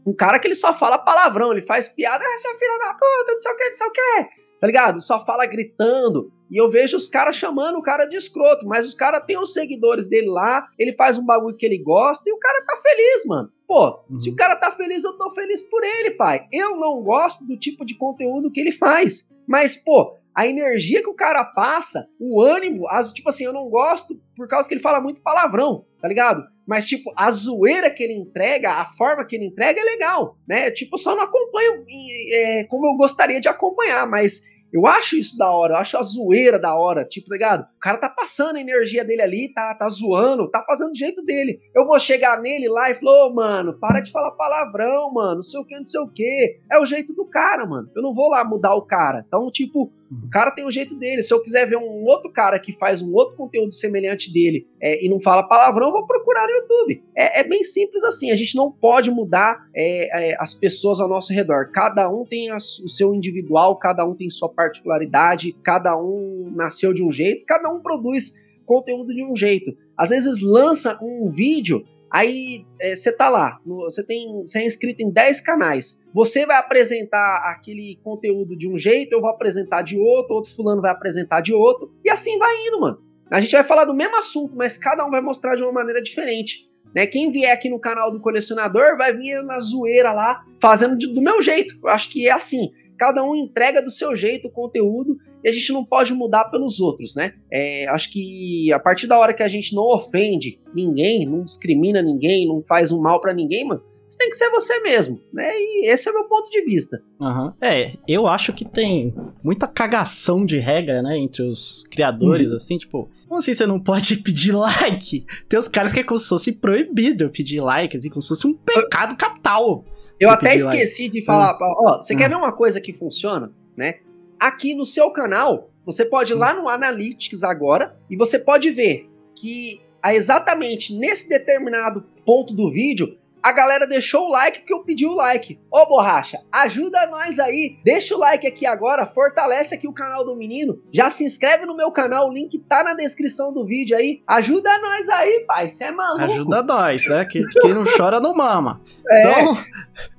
Um 0.05 0.11
um, 0.11 0.15
cara 0.15 0.39
que 0.39 0.47
ele 0.47 0.55
só 0.55 0.73
fala 0.73 0.97
palavrão, 0.97 1.51
ele 1.51 1.61
faz 1.61 1.89
piada, 1.89 2.23
ah, 2.23 2.39
seu 2.39 2.55
filho 2.57 2.77
da 2.79 2.93
puta, 2.93 3.33
não 3.33 3.39
sei 3.39 3.51
o 3.51 3.55
que, 3.55 3.69
não 3.69 3.75
sei 3.75 3.87
o 3.87 3.91
que, 3.91 4.29
tá 4.59 4.67
ligado? 4.67 5.01
Só 5.01 5.25
fala 5.25 5.45
gritando. 5.45 6.31
E 6.49 6.57
eu 6.57 6.69
vejo 6.69 6.95
os 6.95 7.07
caras 7.07 7.35
chamando 7.35 7.77
o 7.77 7.81
cara 7.81 8.05
de 8.05 8.15
escroto, 8.15 8.67
mas 8.67 8.85
os 8.85 8.93
caras 8.93 9.25
têm 9.25 9.37
os 9.37 9.53
seguidores 9.53 10.07
dele 10.07 10.29
lá, 10.29 10.67
ele 10.77 10.93
faz 10.93 11.17
um 11.17 11.25
bagulho 11.25 11.55
que 11.55 11.65
ele 11.65 11.81
gosta 11.83 12.29
e 12.29 12.33
o 12.33 12.37
cara 12.37 12.63
tá 12.65 12.75
feliz, 12.77 13.25
mano. 13.25 13.51
Pô, 13.67 13.99
uhum. 14.09 14.19
se 14.19 14.29
o 14.29 14.35
cara 14.35 14.55
tá 14.55 14.71
feliz, 14.71 15.03
eu 15.03 15.17
tô 15.17 15.31
feliz 15.31 15.63
por 15.63 15.83
ele, 15.83 16.11
pai. 16.11 16.45
Eu 16.53 16.77
não 16.77 17.01
gosto 17.01 17.45
do 17.47 17.57
tipo 17.57 17.83
de 17.83 17.97
conteúdo 17.97 18.51
que 18.51 18.59
ele 18.59 18.71
faz. 18.71 19.33
Mas, 19.47 19.75
pô, 19.75 20.15
a 20.35 20.45
energia 20.45 21.01
que 21.01 21.09
o 21.09 21.15
cara 21.15 21.43
passa, 21.43 22.05
o 22.19 22.41
ânimo, 22.41 22.87
as, 22.89 23.11
tipo 23.11 23.29
assim, 23.29 23.45
eu 23.45 23.53
não 23.53 23.69
gosto 23.69 24.21
por 24.35 24.47
causa 24.47 24.67
que 24.67 24.75
ele 24.75 24.81
fala 24.81 25.01
muito 25.01 25.21
palavrão, 25.21 25.85
tá 25.99 26.07
ligado? 26.07 26.43
Mas, 26.67 26.85
tipo, 26.85 27.11
a 27.15 27.29
zoeira 27.29 27.89
que 27.89 28.03
ele 28.03 28.13
entrega, 28.13 28.71
a 28.71 28.85
forma 28.85 29.25
que 29.25 29.35
ele 29.35 29.45
entrega 29.45 29.79
é 29.79 29.83
legal, 29.83 30.37
né? 30.47 30.71
Tipo, 30.71 30.97
só 30.97 31.15
não 31.15 31.23
acompanho 31.23 31.85
é, 32.31 32.63
como 32.65 32.87
eu 32.87 32.97
gostaria 32.97 33.39
de 33.39 33.47
acompanhar, 33.47 34.07
mas 34.09 34.55
eu 34.75 34.85
acho 34.85 35.15
isso 35.15 35.37
da 35.37 35.49
hora, 35.51 35.75
eu 35.75 35.77
acho 35.77 35.97
a 35.97 36.03
zoeira 36.03 36.59
da 36.59 36.75
hora, 36.75 37.05
tipo, 37.05 37.29
tá 37.29 37.35
ligado? 37.35 37.61
O 37.61 37.79
cara 37.79 37.97
tá 37.97 38.09
passando 38.09 38.57
a 38.57 38.59
energia 38.59 39.05
dele 39.05 39.21
ali, 39.21 39.53
tá, 39.53 39.73
tá 39.73 39.87
zoando, 39.87 40.49
tá 40.49 40.65
fazendo 40.67 40.91
do 40.91 40.97
jeito 40.97 41.23
dele. 41.23 41.61
Eu 41.73 41.85
vou 41.85 41.97
chegar 41.97 42.41
nele 42.41 42.67
lá 42.67 42.89
e 42.89 42.93
falar, 42.93 43.25
ô, 43.25 43.27
oh, 43.29 43.33
mano, 43.33 43.79
para 43.79 44.01
de 44.01 44.11
falar 44.11 44.31
palavrão, 44.31 45.13
mano, 45.13 45.35
não 45.35 45.41
sei 45.41 45.61
o 45.61 45.65
que, 45.65 45.77
não 45.77 45.85
sei 45.85 46.01
o 46.01 46.11
que. 46.11 46.59
É 46.69 46.77
o 46.77 46.85
jeito 46.85 47.13
do 47.13 47.25
cara, 47.25 47.65
mano. 47.65 47.89
Eu 47.95 48.01
não 48.01 48.13
vou 48.13 48.29
lá 48.29 48.43
mudar 48.43 48.75
o 48.75 48.85
cara. 48.85 49.23
Então, 49.25 49.49
tipo, 49.49 49.93
O 50.11 50.29
cara 50.29 50.51
tem 50.51 50.65
o 50.65 50.71
jeito 50.71 50.95
dele. 50.95 51.23
Se 51.23 51.33
eu 51.33 51.41
quiser 51.41 51.67
ver 51.67 51.77
um 51.77 52.03
outro 52.03 52.31
cara 52.31 52.59
que 52.59 52.71
faz 52.71 53.01
um 53.01 53.11
outro 53.13 53.35
conteúdo 53.35 53.73
semelhante 53.73 54.31
dele 54.31 54.67
é, 54.81 55.03
e 55.03 55.09
não 55.09 55.19
fala 55.19 55.47
palavrão, 55.47 55.87
eu 55.87 55.93
vou 55.93 56.05
procurar 56.05 56.45
no 56.45 56.53
YouTube. 56.53 57.03
É, 57.15 57.39
é 57.39 57.43
bem 57.43 57.63
simples 57.63 58.03
assim. 58.03 58.31
A 58.31 58.35
gente 58.35 58.55
não 58.55 58.71
pode 58.71 59.09
mudar 59.09 59.67
é, 59.75 60.31
é 60.31 60.35
as 60.39 60.53
pessoas 60.53 60.99
ao 60.99 61.09
nosso 61.09 61.33
redor. 61.33 61.71
Cada 61.71 62.09
um 62.09 62.25
tem 62.25 62.49
a, 62.49 62.57
o 62.57 62.89
seu 62.89 63.15
individual, 63.15 63.77
cada 63.77 64.05
um 64.05 64.15
tem 64.15 64.29
sua 64.29 64.49
particularidade, 64.49 65.55
cada 65.63 65.97
um 65.97 66.51
nasceu 66.55 66.93
de 66.93 67.03
um 67.03 67.11
jeito, 67.11 67.45
cada 67.45 67.71
um 67.71 67.81
produz 67.81 68.45
conteúdo 68.65 69.13
de 69.13 69.23
um 69.23 69.35
jeito. 69.35 69.75
Às 69.97 70.09
vezes 70.09 70.41
lança 70.41 70.99
um 71.01 71.29
vídeo 71.29 71.85
Aí 72.11 72.65
você 72.79 73.09
é, 73.09 73.11
tá 73.11 73.29
lá, 73.29 73.59
você 73.65 74.05
tem, 74.05 74.39
você 74.39 74.59
é 74.59 74.65
inscrito 74.65 75.03
em 75.03 75.09
10 75.09 75.41
canais. 75.41 76.05
Você 76.13 76.45
vai 76.45 76.57
apresentar 76.57 77.37
aquele 77.45 77.99
conteúdo 78.03 78.55
de 78.55 78.69
um 78.69 78.77
jeito, 78.77 79.13
eu 79.13 79.21
vou 79.21 79.29
apresentar 79.29 79.81
de 79.81 79.97
outro, 79.97 80.35
outro 80.35 80.51
fulano 80.53 80.81
vai 80.81 80.91
apresentar 80.91 81.41
de 81.41 81.53
outro, 81.53 81.91
e 82.03 82.09
assim 82.09 82.37
vai 82.37 82.55
indo, 82.67 82.79
mano. 82.79 82.99
A 83.31 83.41
gente 83.41 83.51
vai 83.51 83.63
falar 83.63 83.85
do 83.85 83.93
mesmo 83.93 84.15
assunto, 84.15 84.55
mas 84.55 84.77
cada 84.77 85.05
um 85.05 85.09
vai 85.09 85.19
mostrar 85.19 85.55
de 85.55 85.63
uma 85.63 85.71
maneira 85.71 86.01
diferente. 86.01 86.69
Né? 86.93 87.05
Quem 87.05 87.29
vier 87.29 87.51
aqui 87.51 87.69
no 87.69 87.79
canal 87.79 88.11
do 88.11 88.21
colecionador 88.21 88.97
vai 88.97 89.11
vir 89.11 89.43
na 89.43 89.59
zoeira 89.59 90.13
lá, 90.13 90.43
fazendo 90.61 90.97
de, 90.97 91.11
do 91.13 91.21
meu 91.21 91.41
jeito. 91.41 91.77
Eu 91.83 91.89
acho 91.89 92.09
que 92.09 92.27
é 92.27 92.31
assim. 92.31 92.71
Cada 92.97 93.21
um 93.23 93.35
entrega 93.35 93.81
do 93.81 93.91
seu 93.91 94.15
jeito 94.15 94.47
o 94.47 94.51
conteúdo 94.51 95.17
e 95.45 95.49
a 95.49 95.51
gente 95.51 95.71
não 95.71 95.85
pode 95.85 96.11
mudar 96.11 96.45
pelos 96.45 96.79
outros, 96.79 97.13
né? 97.13 97.33
É, 97.51 97.87
acho 97.89 98.11
que 98.11 98.73
a 98.73 98.79
partir 98.79 99.05
da 99.05 99.19
hora 99.19 99.31
que 99.31 99.43
a 99.43 99.47
gente 99.47 99.75
não 99.75 99.83
ofende 99.83 100.59
ninguém, 100.73 101.23
não 101.23 101.43
discrimina 101.43 102.01
ninguém, 102.01 102.47
não 102.47 102.63
faz 102.63 102.91
um 102.91 102.99
mal 102.99 103.21
para 103.21 103.31
ninguém, 103.31 103.63
mano, 103.63 103.79
você 104.07 104.17
tem 104.17 104.29
que 104.29 104.35
ser 104.35 104.49
você 104.49 104.79
mesmo, 104.81 105.21
né? 105.31 105.51
E 105.53 105.87
esse 105.87 106.09
é 106.09 106.11
o 106.11 106.15
meu 106.15 106.27
ponto 106.27 106.49
de 106.49 106.61
vista. 106.65 106.99
Uhum. 107.19 107.53
É, 107.61 107.93
eu 108.07 108.25
acho 108.25 108.53
que 108.53 108.65
tem 108.65 109.13
muita 109.43 109.67
cagação 109.67 110.43
de 110.43 110.57
regra, 110.57 111.03
né, 111.03 111.15
entre 111.15 111.43
os 111.43 111.83
criadores, 111.91 112.49
uhum. 112.49 112.55
assim, 112.55 112.77
tipo, 112.79 113.07
como 113.27 113.39
assim 113.39 113.53
você 113.53 113.67
não 113.67 113.79
pode 113.79 114.17
pedir 114.25 114.51
like? 114.51 115.27
Tem 115.47 115.59
os 115.59 115.67
caras 115.67 115.93
que 115.93 115.99
é 115.99 116.03
como 116.03 116.19
se 116.19 116.27
fosse 116.27 116.51
proibido 116.51 117.29
pedir 117.29 117.61
like, 117.61 117.95
assim, 117.95 118.09
como 118.09 118.21
se 118.23 118.29
fosse 118.29 118.47
um 118.47 118.53
pecado 118.55 119.15
capital. 119.15 119.85
Eu 120.19 120.31
até 120.31 120.55
esqueci 120.55 121.03
like. 121.03 121.19
de 121.19 121.23
falar, 121.23 121.53
uhum. 121.53 121.75
ó, 121.85 122.01
você 122.01 122.15
quer 122.15 122.29
ver 122.29 122.35
uma 122.35 122.51
coisa 122.51 122.81
que 122.81 122.91
funciona, 122.91 123.53
né? 123.77 123.95
Aqui 124.39 124.73
no 124.75 124.85
seu 124.85 125.11
canal. 125.11 125.71
Você 125.85 126.05
pode 126.05 126.33
ir 126.33 126.35
lá 126.35 126.53
no 126.53 126.67
Analytics 126.67 127.43
agora 127.43 127.97
e 128.09 128.17
você 128.17 128.39
pode 128.39 128.71
ver 128.71 129.09
que 129.35 129.81
exatamente 130.15 130.93
nesse 130.95 131.29
determinado 131.29 132.03
ponto 132.25 132.53
do 132.53 132.71
vídeo 132.71 133.17
a 133.45 133.51
galera 133.51 133.85
deixou 133.85 134.25
o 134.25 134.31
like 134.31 134.61
porque 134.61 134.73
eu 134.73 134.83
pedi 134.83 135.05
o 135.05 135.13
like. 135.13 135.59
Ô 135.71 135.85
borracha, 135.85 136.41
ajuda 136.51 137.05
nós 137.05 137.37
aí. 137.37 137.77
Deixa 137.85 138.15
o 138.15 138.17
like 138.17 138.47
aqui 138.47 138.65
agora, 138.65 139.05
fortalece 139.05 139.75
aqui 139.75 139.87
o 139.87 139.93
canal 139.93 140.25
do 140.25 140.35
menino. 140.35 140.81
Já 140.91 141.11
se 141.11 141.23
inscreve 141.23 141.63
no 141.67 141.77
meu 141.77 141.91
canal, 141.91 142.27
o 142.27 142.33
link 142.33 142.57
tá 142.57 142.83
na 142.83 142.95
descrição 142.95 143.53
do 143.53 143.63
vídeo 143.63 143.95
aí. 143.95 144.23
Ajuda 144.25 144.75
nós 144.79 145.09
aí, 145.09 145.45
pai. 145.45 145.69
Você 145.69 145.83
é 145.83 145.91
maluco. 145.91 146.23
Ajuda 146.23 146.63
nós, 146.63 147.07
né? 147.07 147.23
Que, 147.23 147.45
quem 147.61 147.71
não 147.71 147.83
chora 147.83 148.19
não 148.19 148.35
mama. 148.35 148.81
É. 149.11 149.21
Então, 149.21 149.57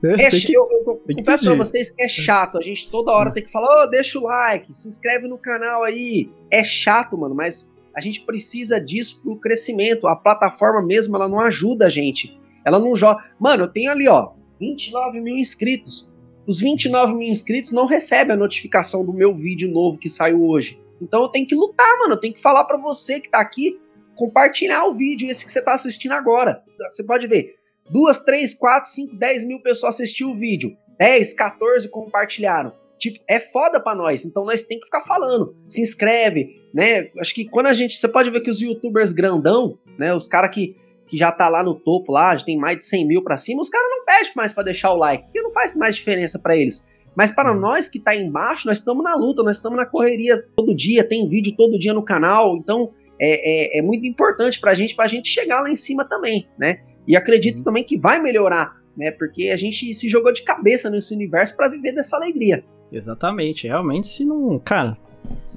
é, 0.04 0.30
que, 0.30 0.56
eu, 0.56 0.68
eu, 0.70 1.02
eu 1.08 1.16
confesso 1.16 1.46
pra 1.46 1.54
vocês 1.54 1.90
que 1.90 2.04
é 2.04 2.08
chato. 2.08 2.58
A 2.58 2.62
gente 2.62 2.88
toda 2.88 3.10
hora 3.10 3.32
tem 3.32 3.42
que 3.42 3.50
falar, 3.50 3.66
ô, 3.66 3.82
oh, 3.82 3.86
deixa 3.88 4.20
o 4.20 4.22
like, 4.22 4.70
se 4.72 4.86
inscreve 4.86 5.26
no 5.26 5.36
canal 5.36 5.82
aí. 5.82 6.30
É 6.48 6.62
chato, 6.62 7.18
mano, 7.18 7.34
mas 7.34 7.74
a 7.92 8.00
gente 8.00 8.20
precisa 8.20 8.80
disso 8.80 9.20
pro 9.20 9.34
crescimento. 9.34 10.06
A 10.06 10.14
plataforma 10.14 10.80
mesmo, 10.80 11.16
ela 11.16 11.28
não 11.28 11.40
ajuda 11.40 11.86
a 11.86 11.90
gente. 11.90 12.38
Ela 12.66 12.80
não 12.80 12.96
joga. 12.96 13.22
Mano, 13.38 13.64
eu 13.64 13.68
tenho 13.68 13.92
ali, 13.92 14.08
ó, 14.08 14.32
29 14.58 15.20
mil 15.20 15.36
inscritos. 15.36 16.12
Os 16.46 16.58
29 16.58 17.14
mil 17.14 17.28
inscritos 17.28 17.70
não 17.70 17.86
recebem 17.86 18.34
a 18.34 18.36
notificação 18.36 19.06
do 19.06 19.12
meu 19.12 19.32
vídeo 19.32 19.70
novo 19.70 19.98
que 19.98 20.08
saiu 20.08 20.42
hoje. 20.42 20.80
Então 21.00 21.22
eu 21.22 21.28
tenho 21.28 21.46
que 21.46 21.54
lutar, 21.54 21.98
mano. 22.00 22.14
Eu 22.14 22.20
tenho 22.20 22.34
que 22.34 22.40
falar 22.42 22.64
para 22.64 22.76
você 22.76 23.20
que 23.20 23.30
tá 23.30 23.40
aqui, 23.40 23.78
compartilhar 24.16 24.84
o 24.86 24.92
vídeo, 24.92 25.30
esse 25.30 25.46
que 25.46 25.52
você 25.52 25.62
tá 25.62 25.74
assistindo 25.74 26.12
agora. 26.12 26.60
Você 26.88 27.04
pode 27.04 27.28
ver. 27.28 27.54
Duas, 27.88 28.18
três, 28.18 28.52
quatro, 28.52 28.90
cinco, 28.90 29.14
dez 29.14 29.44
mil 29.44 29.60
pessoas 29.62 29.94
assistiram 29.94 30.32
o 30.32 30.36
vídeo. 30.36 30.76
10, 30.98 31.34
14 31.34 31.88
compartilharam. 31.90 32.72
Tipo, 32.98 33.22
é 33.28 33.38
foda 33.38 33.78
pra 33.78 33.94
nós. 33.94 34.24
Então 34.24 34.44
nós 34.44 34.62
tem 34.62 34.78
que 34.80 34.86
ficar 34.86 35.02
falando. 35.02 35.54
Se 35.66 35.80
inscreve, 35.82 36.62
né? 36.74 37.10
Acho 37.20 37.34
que 37.34 37.44
quando 37.44 37.66
a 37.66 37.72
gente. 37.72 37.96
Você 37.96 38.08
pode 38.08 38.30
ver 38.30 38.40
que 38.40 38.50
os 38.50 38.60
youtubers 38.60 39.12
grandão, 39.12 39.78
né? 39.98 40.14
Os 40.14 40.26
caras 40.26 40.50
que 40.50 40.74
que 41.06 41.16
já 41.16 41.30
tá 41.30 41.48
lá 41.48 41.62
no 41.62 41.74
topo, 41.74 42.12
lá, 42.12 42.36
já 42.36 42.44
tem 42.44 42.58
mais 42.58 42.78
de 42.78 42.84
100 42.84 43.06
mil 43.06 43.22
pra 43.22 43.36
cima, 43.36 43.60
os 43.60 43.68
caras 43.68 43.88
não 43.90 44.04
pedem 44.04 44.32
mais 44.36 44.52
para 44.52 44.64
deixar 44.64 44.92
o 44.92 44.96
like, 44.96 45.24
porque 45.24 45.40
não 45.40 45.52
faz 45.52 45.74
mais 45.76 45.96
diferença 45.96 46.38
para 46.38 46.56
eles. 46.56 46.94
Mas 47.16 47.30
para 47.30 47.52
hum. 47.52 47.60
nós 47.60 47.88
que 47.88 47.98
tá 47.98 48.14
embaixo, 48.14 48.66
nós 48.66 48.78
estamos 48.78 49.02
na 49.02 49.14
luta, 49.14 49.42
nós 49.42 49.56
estamos 49.56 49.78
na 49.78 49.86
correria 49.86 50.42
todo 50.54 50.74
dia, 50.74 51.02
tem 51.02 51.28
vídeo 51.28 51.54
todo 51.56 51.78
dia 51.78 51.94
no 51.94 52.02
canal, 52.02 52.56
então 52.56 52.92
é, 53.20 53.76
é, 53.76 53.78
é 53.78 53.82
muito 53.82 54.06
importante 54.06 54.60
pra 54.60 54.74
gente, 54.74 54.94
pra 54.94 55.06
gente 55.06 55.28
chegar 55.28 55.60
lá 55.60 55.70
em 55.70 55.76
cima 55.76 56.04
também, 56.04 56.48
né? 56.58 56.80
E 57.06 57.16
acredito 57.16 57.58
uhum. 57.58 57.64
também 57.64 57.84
que 57.84 57.98
vai 57.98 58.20
melhorar, 58.20 58.76
né? 58.96 59.10
Porque 59.10 59.48
a 59.48 59.56
gente 59.56 59.94
se 59.94 60.08
jogou 60.08 60.32
de 60.32 60.42
cabeça 60.42 60.90
nesse 60.90 61.14
universo 61.14 61.56
para 61.56 61.68
viver 61.68 61.92
dessa 61.92 62.16
alegria. 62.16 62.62
Exatamente, 62.92 63.66
realmente, 63.66 64.08
se 64.08 64.24
não. 64.24 64.58
Cara, 64.58 64.92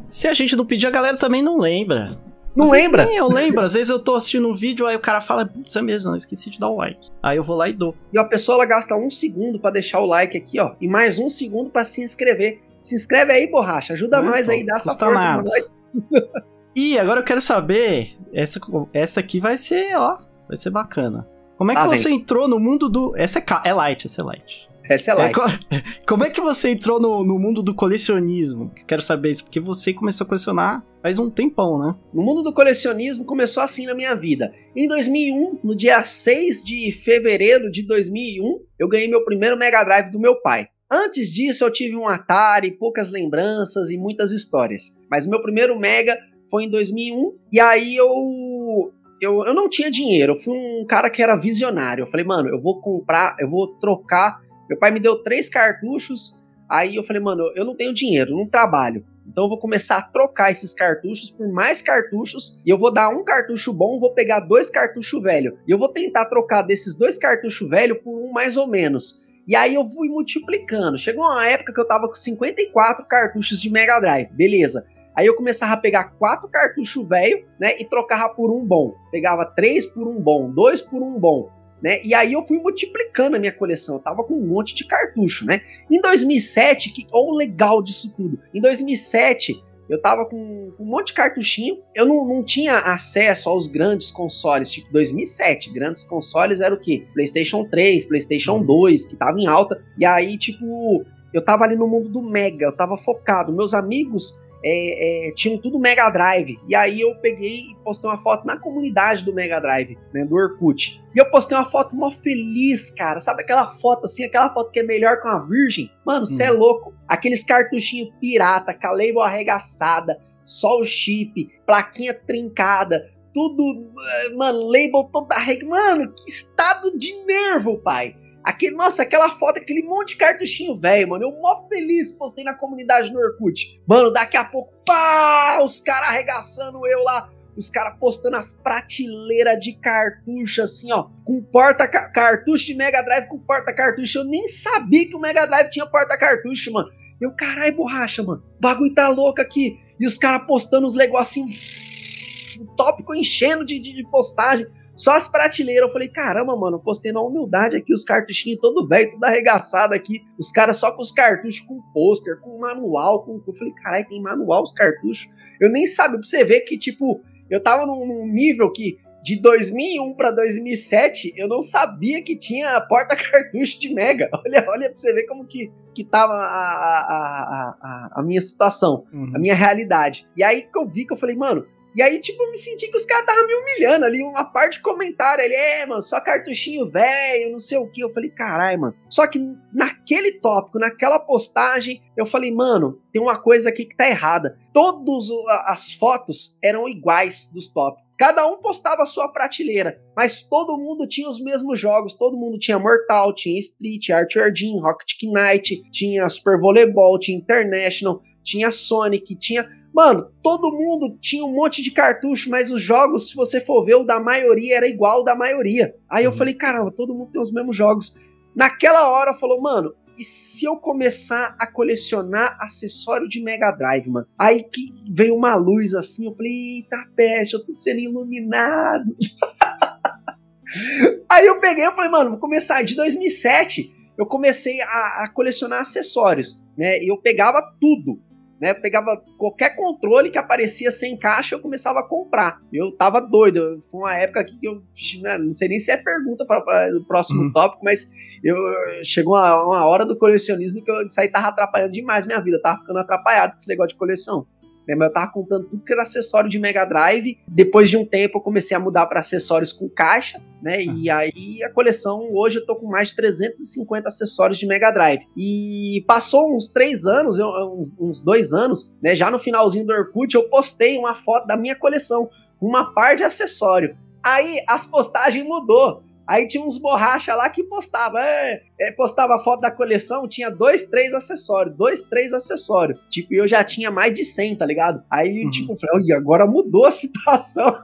se 0.07 0.27
a 0.27 0.33
gente 0.33 0.55
não 0.55 0.65
pedir, 0.65 0.87
a 0.87 0.91
galera 0.91 1.17
também 1.17 1.41
não 1.41 1.57
lembra. 1.57 2.17
Não 2.59 2.65
às 2.65 2.71
lembra? 2.71 3.07
Sim, 3.07 3.15
eu 3.15 3.27
lembro. 3.27 3.63
Às 3.63 3.73
vezes 3.73 3.89
eu 3.89 3.99
tô 3.99 4.15
assistindo 4.15 4.47
um 4.47 4.53
vídeo, 4.53 4.85
aí 4.85 4.95
o 4.95 4.99
cara 4.99 5.21
fala, 5.21 5.45
putz, 5.45 5.75
é 5.75 5.81
mesmo, 5.81 6.11
eu 6.11 6.15
esqueci 6.15 6.49
de 6.49 6.59
dar 6.59 6.69
o 6.69 6.77
like. 6.77 7.09
Aí 7.23 7.37
eu 7.37 7.43
vou 7.43 7.55
lá 7.55 7.69
e 7.69 7.73
dou. 7.73 7.95
E 8.13 8.19
a 8.19 8.25
pessoa 8.25 8.57
ela 8.57 8.65
gasta 8.65 8.95
um 8.95 9.09
segundo 9.09 9.59
para 9.59 9.71
deixar 9.71 9.99
o 9.99 10.05
like 10.05 10.37
aqui, 10.37 10.59
ó. 10.59 10.73
E 10.79 10.87
mais 10.87 11.17
um 11.19 11.29
segundo 11.29 11.69
para 11.69 11.85
se 11.85 12.03
inscrever. 12.03 12.61
Se 12.81 12.95
inscreve 12.95 13.31
aí, 13.31 13.49
borracha. 13.49 13.93
Ajuda 13.93 14.21
Não, 14.21 14.31
pô, 14.31 14.35
aí, 14.35 14.65
dá 14.65 14.75
essa 14.75 14.93
força 14.93 15.23
nada. 15.23 15.43
pra 15.43 15.51
nós. 15.51 15.65
e 16.75 16.97
agora 16.97 17.21
eu 17.21 17.25
quero 17.25 17.41
saber. 17.41 18.17
Essa, 18.33 18.59
essa 18.93 19.19
aqui 19.19 19.39
vai 19.39 19.57
ser, 19.57 19.95
ó. 19.97 20.19
Vai 20.47 20.57
ser 20.57 20.69
bacana. 20.69 21.27
Como 21.57 21.71
é 21.71 21.75
que 21.75 21.81
ah, 21.81 21.87
você 21.87 22.09
vem. 22.09 22.17
entrou 22.17 22.47
no 22.47 22.59
mundo 22.59 22.87
do. 22.87 23.13
Essa 23.17 23.39
é, 23.39 23.43
é 23.65 23.73
light, 23.73 24.05
essa 24.05 24.21
é 24.21 24.23
light. 24.23 24.68
Essa 24.89 25.11
é 25.11 25.13
like. 25.13 25.39
É, 25.69 25.83
como 26.07 26.23
é 26.23 26.29
que 26.29 26.41
você 26.41 26.69
entrou 26.69 26.99
no, 26.99 27.23
no 27.23 27.37
mundo 27.37 27.61
do 27.61 27.75
colecionismo? 27.75 28.71
Quero 28.87 29.01
saber 29.01 29.31
isso, 29.31 29.43
porque 29.43 29.59
você 29.59 29.93
começou 29.93 30.25
a 30.25 30.27
colecionar 30.27 30.83
faz 31.01 31.17
um 31.17 31.29
tempão, 31.29 31.79
né? 31.79 31.95
No 32.13 32.21
mundo 32.21 32.43
do 32.43 32.53
colecionismo 32.53 33.23
começou 33.23 33.63
assim 33.63 33.85
na 33.85 33.95
minha 33.95 34.15
vida. 34.15 34.53
Em 34.75 34.87
2001, 34.87 35.59
no 35.63 35.75
dia 35.75 36.03
6 36.03 36.63
de 36.63 36.91
fevereiro 36.91 37.71
de 37.71 37.85
2001, 37.85 38.59
eu 38.77 38.87
ganhei 38.87 39.07
meu 39.07 39.23
primeiro 39.23 39.57
Mega 39.57 39.83
Drive 39.83 40.09
do 40.09 40.19
meu 40.19 40.41
pai. 40.41 40.67
Antes 40.91 41.31
disso, 41.31 41.63
eu 41.63 41.71
tive 41.71 41.95
um 41.95 42.07
Atari, 42.07 42.71
poucas 42.71 43.11
lembranças 43.11 43.91
e 43.91 43.97
muitas 43.97 44.31
histórias. 44.31 44.99
Mas 45.09 45.27
meu 45.27 45.41
primeiro 45.41 45.79
Mega 45.79 46.17
foi 46.49 46.63
em 46.63 46.69
2001, 46.69 47.33
e 47.51 47.59
aí 47.59 47.95
eu 47.95 48.91
eu, 49.21 49.45
eu 49.45 49.53
não 49.53 49.69
tinha 49.69 49.91
dinheiro, 49.91 50.33
eu 50.33 50.39
fui 50.39 50.57
um 50.57 50.85
cara 50.85 51.09
que 51.09 51.21
era 51.21 51.35
visionário. 51.35 52.03
Eu 52.03 52.07
falei, 52.07 52.25
mano, 52.25 52.49
eu 52.49 52.61
vou 52.61 52.79
comprar, 52.79 53.35
eu 53.39 53.49
vou 53.49 53.67
trocar 53.77 54.39
meu 54.69 54.77
pai 54.77 54.91
me 54.91 54.99
deu 54.99 55.23
três 55.23 55.49
cartuchos, 55.49 56.47
aí 56.69 56.95
eu 56.95 57.03
falei, 57.03 57.21
mano, 57.21 57.51
eu 57.55 57.65
não 57.65 57.75
tenho 57.75 57.91
dinheiro, 57.91 58.37
não 58.37 58.45
trabalho. 58.45 59.03
Então 59.27 59.45
eu 59.45 59.49
vou 59.49 59.57
começar 59.57 59.97
a 59.97 60.01
trocar 60.01 60.51
esses 60.51 60.73
cartuchos 60.75 61.31
por 61.31 61.51
mais 61.51 61.81
cartuchos 61.81 62.61
e 62.65 62.69
eu 62.69 62.77
vou 62.77 62.91
dar 62.91 63.09
um 63.09 63.23
cartucho 63.23 63.73
bom, 63.73 63.99
vou 63.99 64.13
pegar 64.13 64.41
dois 64.41 64.69
cartuchos 64.69 65.21
velho 65.23 65.57
e 65.67 65.71
eu 65.71 65.77
vou 65.77 65.89
tentar 65.89 66.25
trocar 66.25 66.61
desses 66.61 66.97
dois 66.97 67.17
cartuchos 67.17 67.67
velho 67.67 68.01
por 68.01 68.15
um 68.15 68.31
mais 68.31 68.57
ou 68.57 68.67
menos. 68.67 69.27
E 69.47 69.55
aí 69.55 69.73
eu 69.73 69.85
fui 69.85 70.09
multiplicando. 70.09 70.97
Chegou 70.97 71.23
uma 71.23 71.47
época 71.47 71.73
que 71.73 71.79
eu 71.79 71.87
tava 71.87 72.07
com 72.07 72.13
54 72.13 73.05
cartuchos 73.07 73.59
de 73.61 73.71
Mega 73.71 73.99
Drive, 73.99 74.31
beleza. 74.33 74.85
Aí 75.15 75.25
eu 75.25 75.35
começava 75.35 75.73
a 75.73 75.77
pegar 75.77 76.11
quatro 76.17 76.47
cartuchos 76.47 77.09
velho, 77.09 77.45
né, 77.59 77.79
e 77.79 77.85
trocava 77.85 78.33
por 78.33 78.51
um 78.51 78.65
bom. 78.65 78.93
Pegava 79.11 79.45
três 79.45 79.85
por 79.87 80.07
um 80.07 80.19
bom, 80.19 80.51
dois 80.51 80.81
por 80.81 81.01
um 81.01 81.19
bom 81.19 81.49
né? 81.81 82.03
E 82.03 82.13
aí 82.13 82.33
eu 82.33 82.45
fui 82.45 82.57
multiplicando 82.59 83.35
a 83.35 83.39
minha 83.39 83.53
coleção, 83.53 83.95
eu 83.95 84.01
tava 84.01 84.23
com 84.23 84.35
um 84.35 84.47
monte 84.47 84.75
de 84.75 84.85
cartucho, 84.85 85.45
né? 85.45 85.61
Em 85.89 86.01
2007, 86.01 86.91
que 86.91 87.07
o 87.11 87.35
legal 87.35 87.81
disso 87.81 88.15
tudo. 88.15 88.39
Em 88.53 88.61
2007, 88.61 89.61
eu 89.89 89.99
tava 89.99 90.23
com, 90.25 90.71
um 90.79 90.85
monte 90.85 91.07
de 91.07 91.13
cartuchinho. 91.13 91.79
Eu 91.95 92.05
não, 92.05 92.27
não 92.27 92.43
tinha 92.43 92.77
acesso 92.77 93.49
aos 93.49 93.67
grandes 93.67 94.11
consoles, 94.11 94.71
tipo 94.71 94.91
2007. 94.93 95.73
Grandes 95.73 96.03
consoles 96.03 96.61
era 96.61 96.73
o 96.73 96.79
quê? 96.79 97.07
PlayStation 97.13 97.65
3, 97.65 98.05
PlayStation 98.05 98.63
2, 98.63 99.05
que 99.05 99.15
tava 99.15 99.39
em 99.39 99.47
alta. 99.47 99.83
E 99.97 100.05
aí, 100.05 100.37
tipo, 100.37 101.03
eu 101.33 101.43
tava 101.43 101.63
ali 101.63 101.75
no 101.75 101.87
mundo 101.87 102.07
do 102.07 102.21
Mega, 102.21 102.67
eu 102.67 102.75
tava 102.75 102.97
focado. 102.97 103.51
Meus 103.51 103.73
amigos 103.73 104.45
é, 104.63 105.29
é, 105.29 105.31
tinham 105.33 105.57
tudo 105.57 105.79
Mega 105.79 106.09
Drive. 106.09 106.59
E 106.67 106.75
aí 106.75 107.01
eu 107.01 107.15
peguei 107.15 107.61
e 107.71 107.75
postei 107.83 108.09
uma 108.09 108.17
foto 108.17 108.45
na 108.45 108.57
comunidade 108.57 109.23
do 109.23 109.33
Mega 109.33 109.59
Drive, 109.59 109.97
né, 110.13 110.25
do 110.25 110.35
Orkut. 110.35 111.01
E 111.15 111.19
eu 111.19 111.29
postei 111.29 111.57
uma 111.57 111.65
foto 111.65 111.95
mó 111.95 112.11
feliz, 112.11 112.91
cara. 112.91 113.19
Sabe 113.19 113.41
aquela 113.41 113.67
foto 113.67 114.05
assim, 114.05 114.23
aquela 114.23 114.49
foto 114.49 114.71
que 114.71 114.79
é 114.79 114.83
melhor 114.83 115.21
que 115.21 115.27
uma 115.27 115.47
virgem? 115.47 115.91
Mano, 116.05 116.25
você 116.25 116.43
é 116.43 116.51
hum. 116.51 116.55
é 116.55 116.57
louco. 116.57 116.93
Aqueles 117.07 117.43
cartuchinhos 117.43 118.13
pirata, 118.19 118.73
com 118.73 118.87
a 118.87 118.91
label 118.91 119.21
arregaçada, 119.21 120.19
só 120.43 120.79
o 120.79 120.83
chip, 120.83 121.49
plaquinha 121.65 122.13
trincada, 122.13 123.09
tudo, 123.33 123.63
eh, 123.63 124.35
mano, 124.35 124.67
label 124.67 125.09
toda 125.11 125.35
arregaçada. 125.35 125.69
Mano, 125.69 126.13
que 126.13 126.29
estado 126.29 126.97
de 126.97 127.13
nervo, 127.25 127.77
pai. 127.77 128.15
Aquele, 128.43 128.75
nossa, 128.75 129.03
aquela 129.03 129.29
foto, 129.29 129.57
aquele 129.57 129.83
monte 129.83 130.09
de 130.09 130.15
cartuchinho 130.15 130.75
velho, 130.75 131.09
mano. 131.09 131.25
Eu 131.25 131.41
mó 131.41 131.67
feliz 131.67 132.13
postei 132.13 132.43
na 132.43 132.53
comunidade 132.53 133.11
no 133.11 133.19
Orkut. 133.19 133.81
Mano, 133.87 134.11
daqui 134.11 134.37
a 134.37 134.45
pouco, 134.45 134.73
pá, 134.85 135.61
os 135.63 135.81
caras 135.81 136.09
arregaçando 136.09 136.85
eu 136.87 137.03
lá 137.03 137.29
os 137.59 137.69
caras 137.69 137.97
postando 137.99 138.37
as 138.37 138.53
prateleiras 138.53 139.59
de 139.59 139.73
cartucho, 139.73 140.61
assim, 140.61 140.91
ó, 140.93 141.09
com 141.25 141.41
porta-cartucho 141.41 142.65
de 142.65 142.73
Mega 142.73 143.01
Drive 143.01 143.27
com 143.27 143.37
porta-cartucho. 143.37 144.19
Eu 144.19 144.23
nem 144.23 144.47
sabia 144.47 145.07
que 145.07 145.15
o 145.15 145.19
Mega 145.19 145.45
Drive 145.45 145.69
tinha 145.69 145.85
porta-cartucho, 145.85 146.71
mano. 146.71 146.89
Eu, 147.19 147.31
caralho, 147.33 147.75
borracha, 147.75 148.23
mano. 148.23 148.41
O 148.57 148.61
bagulho 148.61 148.93
tá 148.93 149.09
louco 149.09 149.41
aqui. 149.41 149.77
E 149.99 150.05
os 150.05 150.17
caras 150.17 150.47
postando 150.47 150.87
os 150.87 150.95
negocinhos. 150.95 152.57
O 152.61 152.75
tópico 152.75 153.13
enchendo 153.13 153.65
de, 153.65 153.77
de, 153.77 153.93
de, 153.93 154.09
postagem. 154.09 154.65
Só 154.99 155.11
as 155.11 155.29
prateleiras. 155.29 155.87
Eu 155.87 155.93
falei, 155.93 156.09
caramba, 156.09 156.57
mano, 156.57 156.77
postei 156.77 157.13
na 157.13 157.21
humildade 157.21 157.77
aqui 157.77 157.93
os 157.93 158.03
cartuchinhos 158.03 158.59
todo 158.59 158.85
velho, 158.85 159.09
tudo 159.09 159.23
arregaçado 159.23 159.95
aqui. 159.95 160.21
Os 160.37 160.51
caras 160.51 160.75
só 160.75 160.91
com 160.91 161.01
os 161.01 161.09
cartuchos, 161.09 161.61
com 161.61 161.81
pôster, 161.93 162.37
com 162.41 162.59
manual. 162.59 163.23
Com... 163.23 163.41
Eu 163.47 163.53
falei, 163.53 163.73
caralho, 163.75 164.07
tem 164.09 164.21
manual 164.21 164.61
os 164.61 164.73
cartuchos. 164.73 165.29
Eu 165.61 165.69
nem 165.69 165.85
sabia, 165.85 166.19
pra 166.19 166.27
você 166.27 166.43
ver 166.43 166.61
que, 166.61 166.77
tipo, 166.77 167.21
eu 167.49 167.63
tava 167.63 167.85
num, 167.85 168.05
num 168.05 168.27
nível 168.27 168.69
que 168.73 168.97
de 169.23 169.41
2001 169.41 170.15
para 170.15 170.31
2007 170.31 171.33
eu 171.37 171.47
não 171.47 171.61
sabia 171.61 172.21
que 172.21 172.37
tinha 172.37 172.79
porta-cartucho 172.81 173.79
de 173.79 173.93
Mega. 173.93 174.29
Olha, 174.33 174.65
olha 174.67 174.87
pra 174.87 174.97
você 174.97 175.13
ver 175.13 175.23
como 175.27 175.45
que, 175.45 175.71
que 175.95 176.03
tava 176.03 176.33
a, 176.33 176.37
a, 176.37 177.77
a, 177.81 178.19
a 178.19 178.23
minha 178.23 178.41
situação, 178.41 179.05
uhum. 179.13 179.31
a 179.33 179.39
minha 179.39 179.55
realidade. 179.55 180.27
E 180.35 180.43
aí 180.43 180.63
que 180.63 180.77
eu 180.77 180.85
vi 180.85 181.05
que 181.05 181.13
eu 181.13 181.17
falei, 181.17 181.37
mano, 181.37 181.65
e 181.99 182.01
aí, 182.01 182.17
tipo, 182.21 182.41
eu 182.41 182.49
me 182.49 182.57
senti 182.57 182.87
que 182.87 182.95
os 182.95 183.03
caras 183.03 183.23
estavam 183.23 183.45
me 183.45 183.53
humilhando 183.55 184.05
ali, 184.05 184.23
uma 184.23 184.45
parte 184.45 184.77
de 184.77 184.81
comentário. 184.81 185.43
Ele, 185.43 185.53
é, 185.53 185.85
mano, 185.85 186.01
só 186.01 186.21
cartuchinho 186.21 186.87
velho, 186.87 187.51
não 187.51 187.59
sei 187.59 187.77
o 187.77 187.91
que. 187.91 187.99
Eu 187.99 188.09
falei, 188.09 188.29
caralho, 188.29 188.79
mano. 188.79 188.95
Só 189.09 189.27
que 189.27 189.37
naquele 189.73 190.39
tópico, 190.39 190.79
naquela 190.79 191.19
postagem, 191.19 192.01
eu 192.15 192.25
falei, 192.25 192.53
mano, 192.53 193.01
tem 193.11 193.21
uma 193.21 193.37
coisa 193.37 193.67
aqui 193.67 193.83
que 193.83 193.97
tá 193.97 194.07
errada. 194.07 194.57
Todas 194.73 195.27
as 195.65 195.91
fotos 195.91 196.57
eram 196.63 196.87
iguais 196.87 197.51
dos 197.53 197.67
tópicos. 197.67 198.07
Cada 198.17 198.47
um 198.47 198.57
postava 198.57 199.03
a 199.03 199.05
sua 199.05 199.29
prateleira, 199.29 199.97
mas 200.15 200.43
todo 200.43 200.77
mundo 200.77 201.07
tinha 201.07 201.27
os 201.27 201.41
mesmos 201.41 201.79
jogos. 201.79 202.15
Todo 202.15 202.35
mundo 202.35 202.59
tinha 202.59 202.79
Mortal, 202.79 203.33
tinha 203.33 203.59
Street, 203.59 204.09
Art 204.09 204.33
Jam, 204.33 204.79
Rocket 204.81 205.23
Knight, 205.23 205.89
tinha 205.91 206.27
Super 206.29 206.59
Volleyball, 206.59 207.19
tinha 207.19 207.37
International, 207.37 208.21
tinha 208.43 208.71
Sonic, 208.71 209.35
tinha 209.35 209.67
Mano, 209.93 210.31
todo 210.43 210.71
mundo 210.71 211.17
tinha 211.19 211.43
um 211.43 211.53
monte 211.53 211.81
de 211.81 211.91
cartucho, 211.91 212.49
mas 212.49 212.71
os 212.71 212.81
jogos, 212.81 213.29
se 213.29 213.35
você 213.35 213.59
for 213.59 213.83
ver, 213.83 213.95
o 213.95 214.03
da 214.03 214.19
maioria 214.19 214.77
era 214.77 214.87
igual 214.87 215.21
o 215.21 215.23
da 215.23 215.35
maioria. 215.35 215.95
Aí 216.09 216.23
eu 216.23 216.31
uhum. 216.31 216.37
falei, 216.37 216.53
caramba, 216.53 216.91
todo 216.91 217.13
mundo 217.13 217.31
tem 217.31 217.41
os 217.41 217.51
mesmos 217.51 217.75
jogos. 217.75 218.19
Naquela 218.55 219.09
hora, 219.09 219.33
falou, 219.33 219.61
mano, 219.61 219.93
e 220.17 220.23
se 220.23 220.65
eu 220.65 220.77
começar 220.77 221.55
a 221.59 221.65
colecionar 221.65 222.57
acessório 222.61 223.27
de 223.27 223.41
Mega 223.41 223.71
Drive, 223.71 224.09
mano? 224.09 224.27
Aí 224.37 224.63
que 224.63 224.93
veio 225.11 225.35
uma 225.35 225.55
luz 225.55 225.93
assim, 225.93 226.27
eu 226.27 226.35
falei, 226.35 226.77
eita 226.77 227.03
peste, 227.15 227.55
eu 227.55 227.65
tô 227.65 227.71
sendo 227.71 227.99
iluminado. 227.99 229.15
Aí 231.27 231.47
eu 231.47 231.59
peguei 231.59 231.85
e 231.85 231.91
falei, 231.91 232.11
mano, 232.11 232.31
vou 232.31 232.39
começar. 232.39 232.83
De 232.83 232.95
2007, 232.95 233.91
eu 234.17 234.25
comecei 234.25 234.79
a, 234.81 235.23
a 235.23 235.31
colecionar 235.33 235.81
acessórios, 235.81 236.67
né? 236.77 237.03
E 237.03 237.09
eu 237.09 237.17
pegava 237.17 237.61
tudo 237.81 238.21
né? 238.59 238.71
Eu 238.71 238.81
pegava 238.81 239.21
qualquer 239.37 239.75
controle 239.75 240.29
que 240.29 240.37
aparecia 240.37 240.91
sem 240.91 241.17
caixa, 241.17 241.55
eu 241.55 241.59
começava 241.59 241.99
a 241.99 242.07
comprar. 242.07 242.61
Eu 242.71 242.91
tava 242.91 243.21
doido. 243.21 243.79
Foi 243.89 244.01
uma 244.01 244.15
época 244.15 244.41
aqui 244.41 244.57
que 244.57 244.67
eu 244.67 244.81
né, 245.21 245.37
não 245.37 245.51
sei 245.53 245.69
nem 245.69 245.79
se 245.79 245.91
é 245.91 245.97
pergunta 245.97 246.45
para 246.45 246.59
o 246.95 247.03
próximo 247.05 247.43
uhum. 247.43 247.51
tópico, 247.51 247.83
mas 247.83 248.11
eu 248.43 248.55
chegou 249.03 249.35
uma, 249.35 249.63
uma, 249.63 249.85
hora 249.85 250.05
do 250.05 250.17
colecionismo 250.17 250.83
que 250.83 250.91
eu, 250.91 251.03
isso 251.03 251.19
aí 251.19 251.29
tava 251.29 251.47
atrapalhando 251.47 251.91
demais 251.91 252.25
minha 252.25 252.41
vida. 252.41 252.57
Eu 252.57 252.61
tava 252.61 252.79
ficando 252.79 252.99
atrapalhado 252.99 253.51
com 253.51 253.57
esse 253.57 253.67
negócio 253.67 253.89
de 253.89 253.95
coleção. 253.95 254.45
Né? 254.89 254.95
Mas 254.95 255.09
eu 255.09 255.13
tava 255.13 255.31
comprando 255.31 255.69
tudo 255.69 255.83
que 255.83 255.93
era 255.93 256.01
acessório 256.01 256.49
de 256.49 256.57
Mega 256.57 256.83
Drive. 256.83 257.37
Depois 257.47 257.91
de 257.91 257.95
um 257.95 258.03
tempo 258.03 258.39
eu 258.39 258.41
comecei 258.41 258.75
a 258.75 258.79
mudar 258.79 259.05
para 259.05 259.19
acessórios 259.19 259.71
com 259.71 259.87
caixa, 259.87 260.41
né? 260.63 260.81
E 260.83 261.11
aí 261.11 261.63
a 261.63 261.71
coleção, 261.71 262.29
hoje 262.33 262.57
eu 262.57 262.65
tô 262.65 262.75
com 262.75 262.87
mais 262.87 263.09
de 263.09 263.15
350 263.17 264.07
acessórios 264.07 264.57
de 264.57 264.65
Mega 264.65 264.89
Drive. 264.89 265.27
E 265.37 266.03
passou 266.07 266.55
uns 266.55 266.69
três 266.69 267.05
anos, 267.05 267.37
eu, 267.37 267.47
uns, 267.77 267.93
uns 267.99 268.19
dois 268.19 268.51
anos, 268.51 268.97
né? 268.99 269.15
Já 269.15 269.29
no 269.29 269.37
finalzinho 269.37 269.85
do 269.85 269.93
Orkut 269.93 270.33
eu 270.33 270.49
postei 270.49 270.97
uma 270.97 271.13
foto 271.13 271.45
da 271.45 271.55
minha 271.55 271.75
coleção, 271.75 272.27
uma 272.59 272.91
par 272.91 273.15
de 273.15 273.23
acessório. 273.23 273.95
Aí 274.23 274.57
as 274.67 274.87
postagens 274.87 275.45
mudou. 275.45 276.01
Aí 276.29 276.47
tinha 276.47 276.63
uns 276.63 276.77
borracha 276.77 277.33
lá 277.33 277.49
que 277.49 277.63
postava, 277.63 278.19
é, 278.19 278.61
é, 278.79 278.91
postava 278.91 279.39
foto 279.39 279.61
da 279.61 279.71
coleção, 279.71 280.27
tinha 280.27 280.51
dois, 280.51 280.83
três 280.83 281.11
acessórios, 281.11 281.75
dois, 281.75 282.03
três 282.03 282.33
acessórios. 282.33 282.99
Tipo, 283.09 283.33
eu 283.33 283.47
já 283.47 283.63
tinha 283.63 283.89
mais 283.89 284.13
de 284.13 284.23
100, 284.23 284.57
tá 284.57 284.63
ligado? 284.63 285.01
Aí, 285.09 285.43
uhum. 285.43 285.49
tipo, 285.49 285.73
eu 285.73 285.75
falei, 285.75 286.05
e 286.05 286.13
agora 286.13 286.45
mudou 286.45 286.85
a 286.85 286.91
situação. 286.93 287.81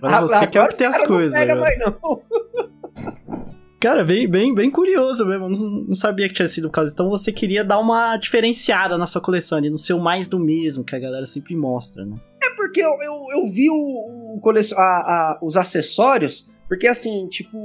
Mas 0.00 0.20
você 0.20 0.34
agora 0.34 0.46
quer 0.46 0.68
ter 0.68 0.84
as 0.84 1.04
coisas. 1.04 1.32
Não 1.32 1.40
pega 1.40 1.56
mais, 1.56 1.78
não. 1.80 2.22
Cara, 3.80 4.04
bem, 4.04 4.30
bem, 4.30 4.54
bem 4.54 4.70
curioso 4.70 5.26
mesmo. 5.26 5.48
Não, 5.48 5.70
não, 5.88 5.94
sabia 5.96 6.28
que 6.28 6.34
tinha 6.34 6.46
sido 6.46 6.68
o 6.68 6.70
caso. 6.70 6.92
Então 6.92 7.10
você 7.10 7.32
queria 7.32 7.64
dar 7.64 7.80
uma 7.80 8.16
diferenciada 8.16 8.96
na 8.96 9.08
sua 9.08 9.20
coleção, 9.20 9.58
ali, 9.58 9.68
no 9.68 9.78
seu 9.78 9.98
mais 9.98 10.28
do 10.28 10.38
mesmo, 10.38 10.84
que 10.84 10.94
a 10.94 11.00
galera 11.00 11.26
sempre 11.26 11.56
mostra, 11.56 12.06
né? 12.06 12.16
É 12.40 12.54
porque 12.54 12.80
eu, 12.80 12.96
eu, 13.02 13.40
eu 13.40 13.46
vi 13.52 13.68
o, 13.68 14.36
o 14.36 14.40
colecion... 14.40 14.78
a, 14.78 14.82
a, 14.82 15.38
os 15.42 15.56
acessórios 15.56 16.53
porque 16.68 16.86
assim, 16.86 17.28
tipo, 17.28 17.56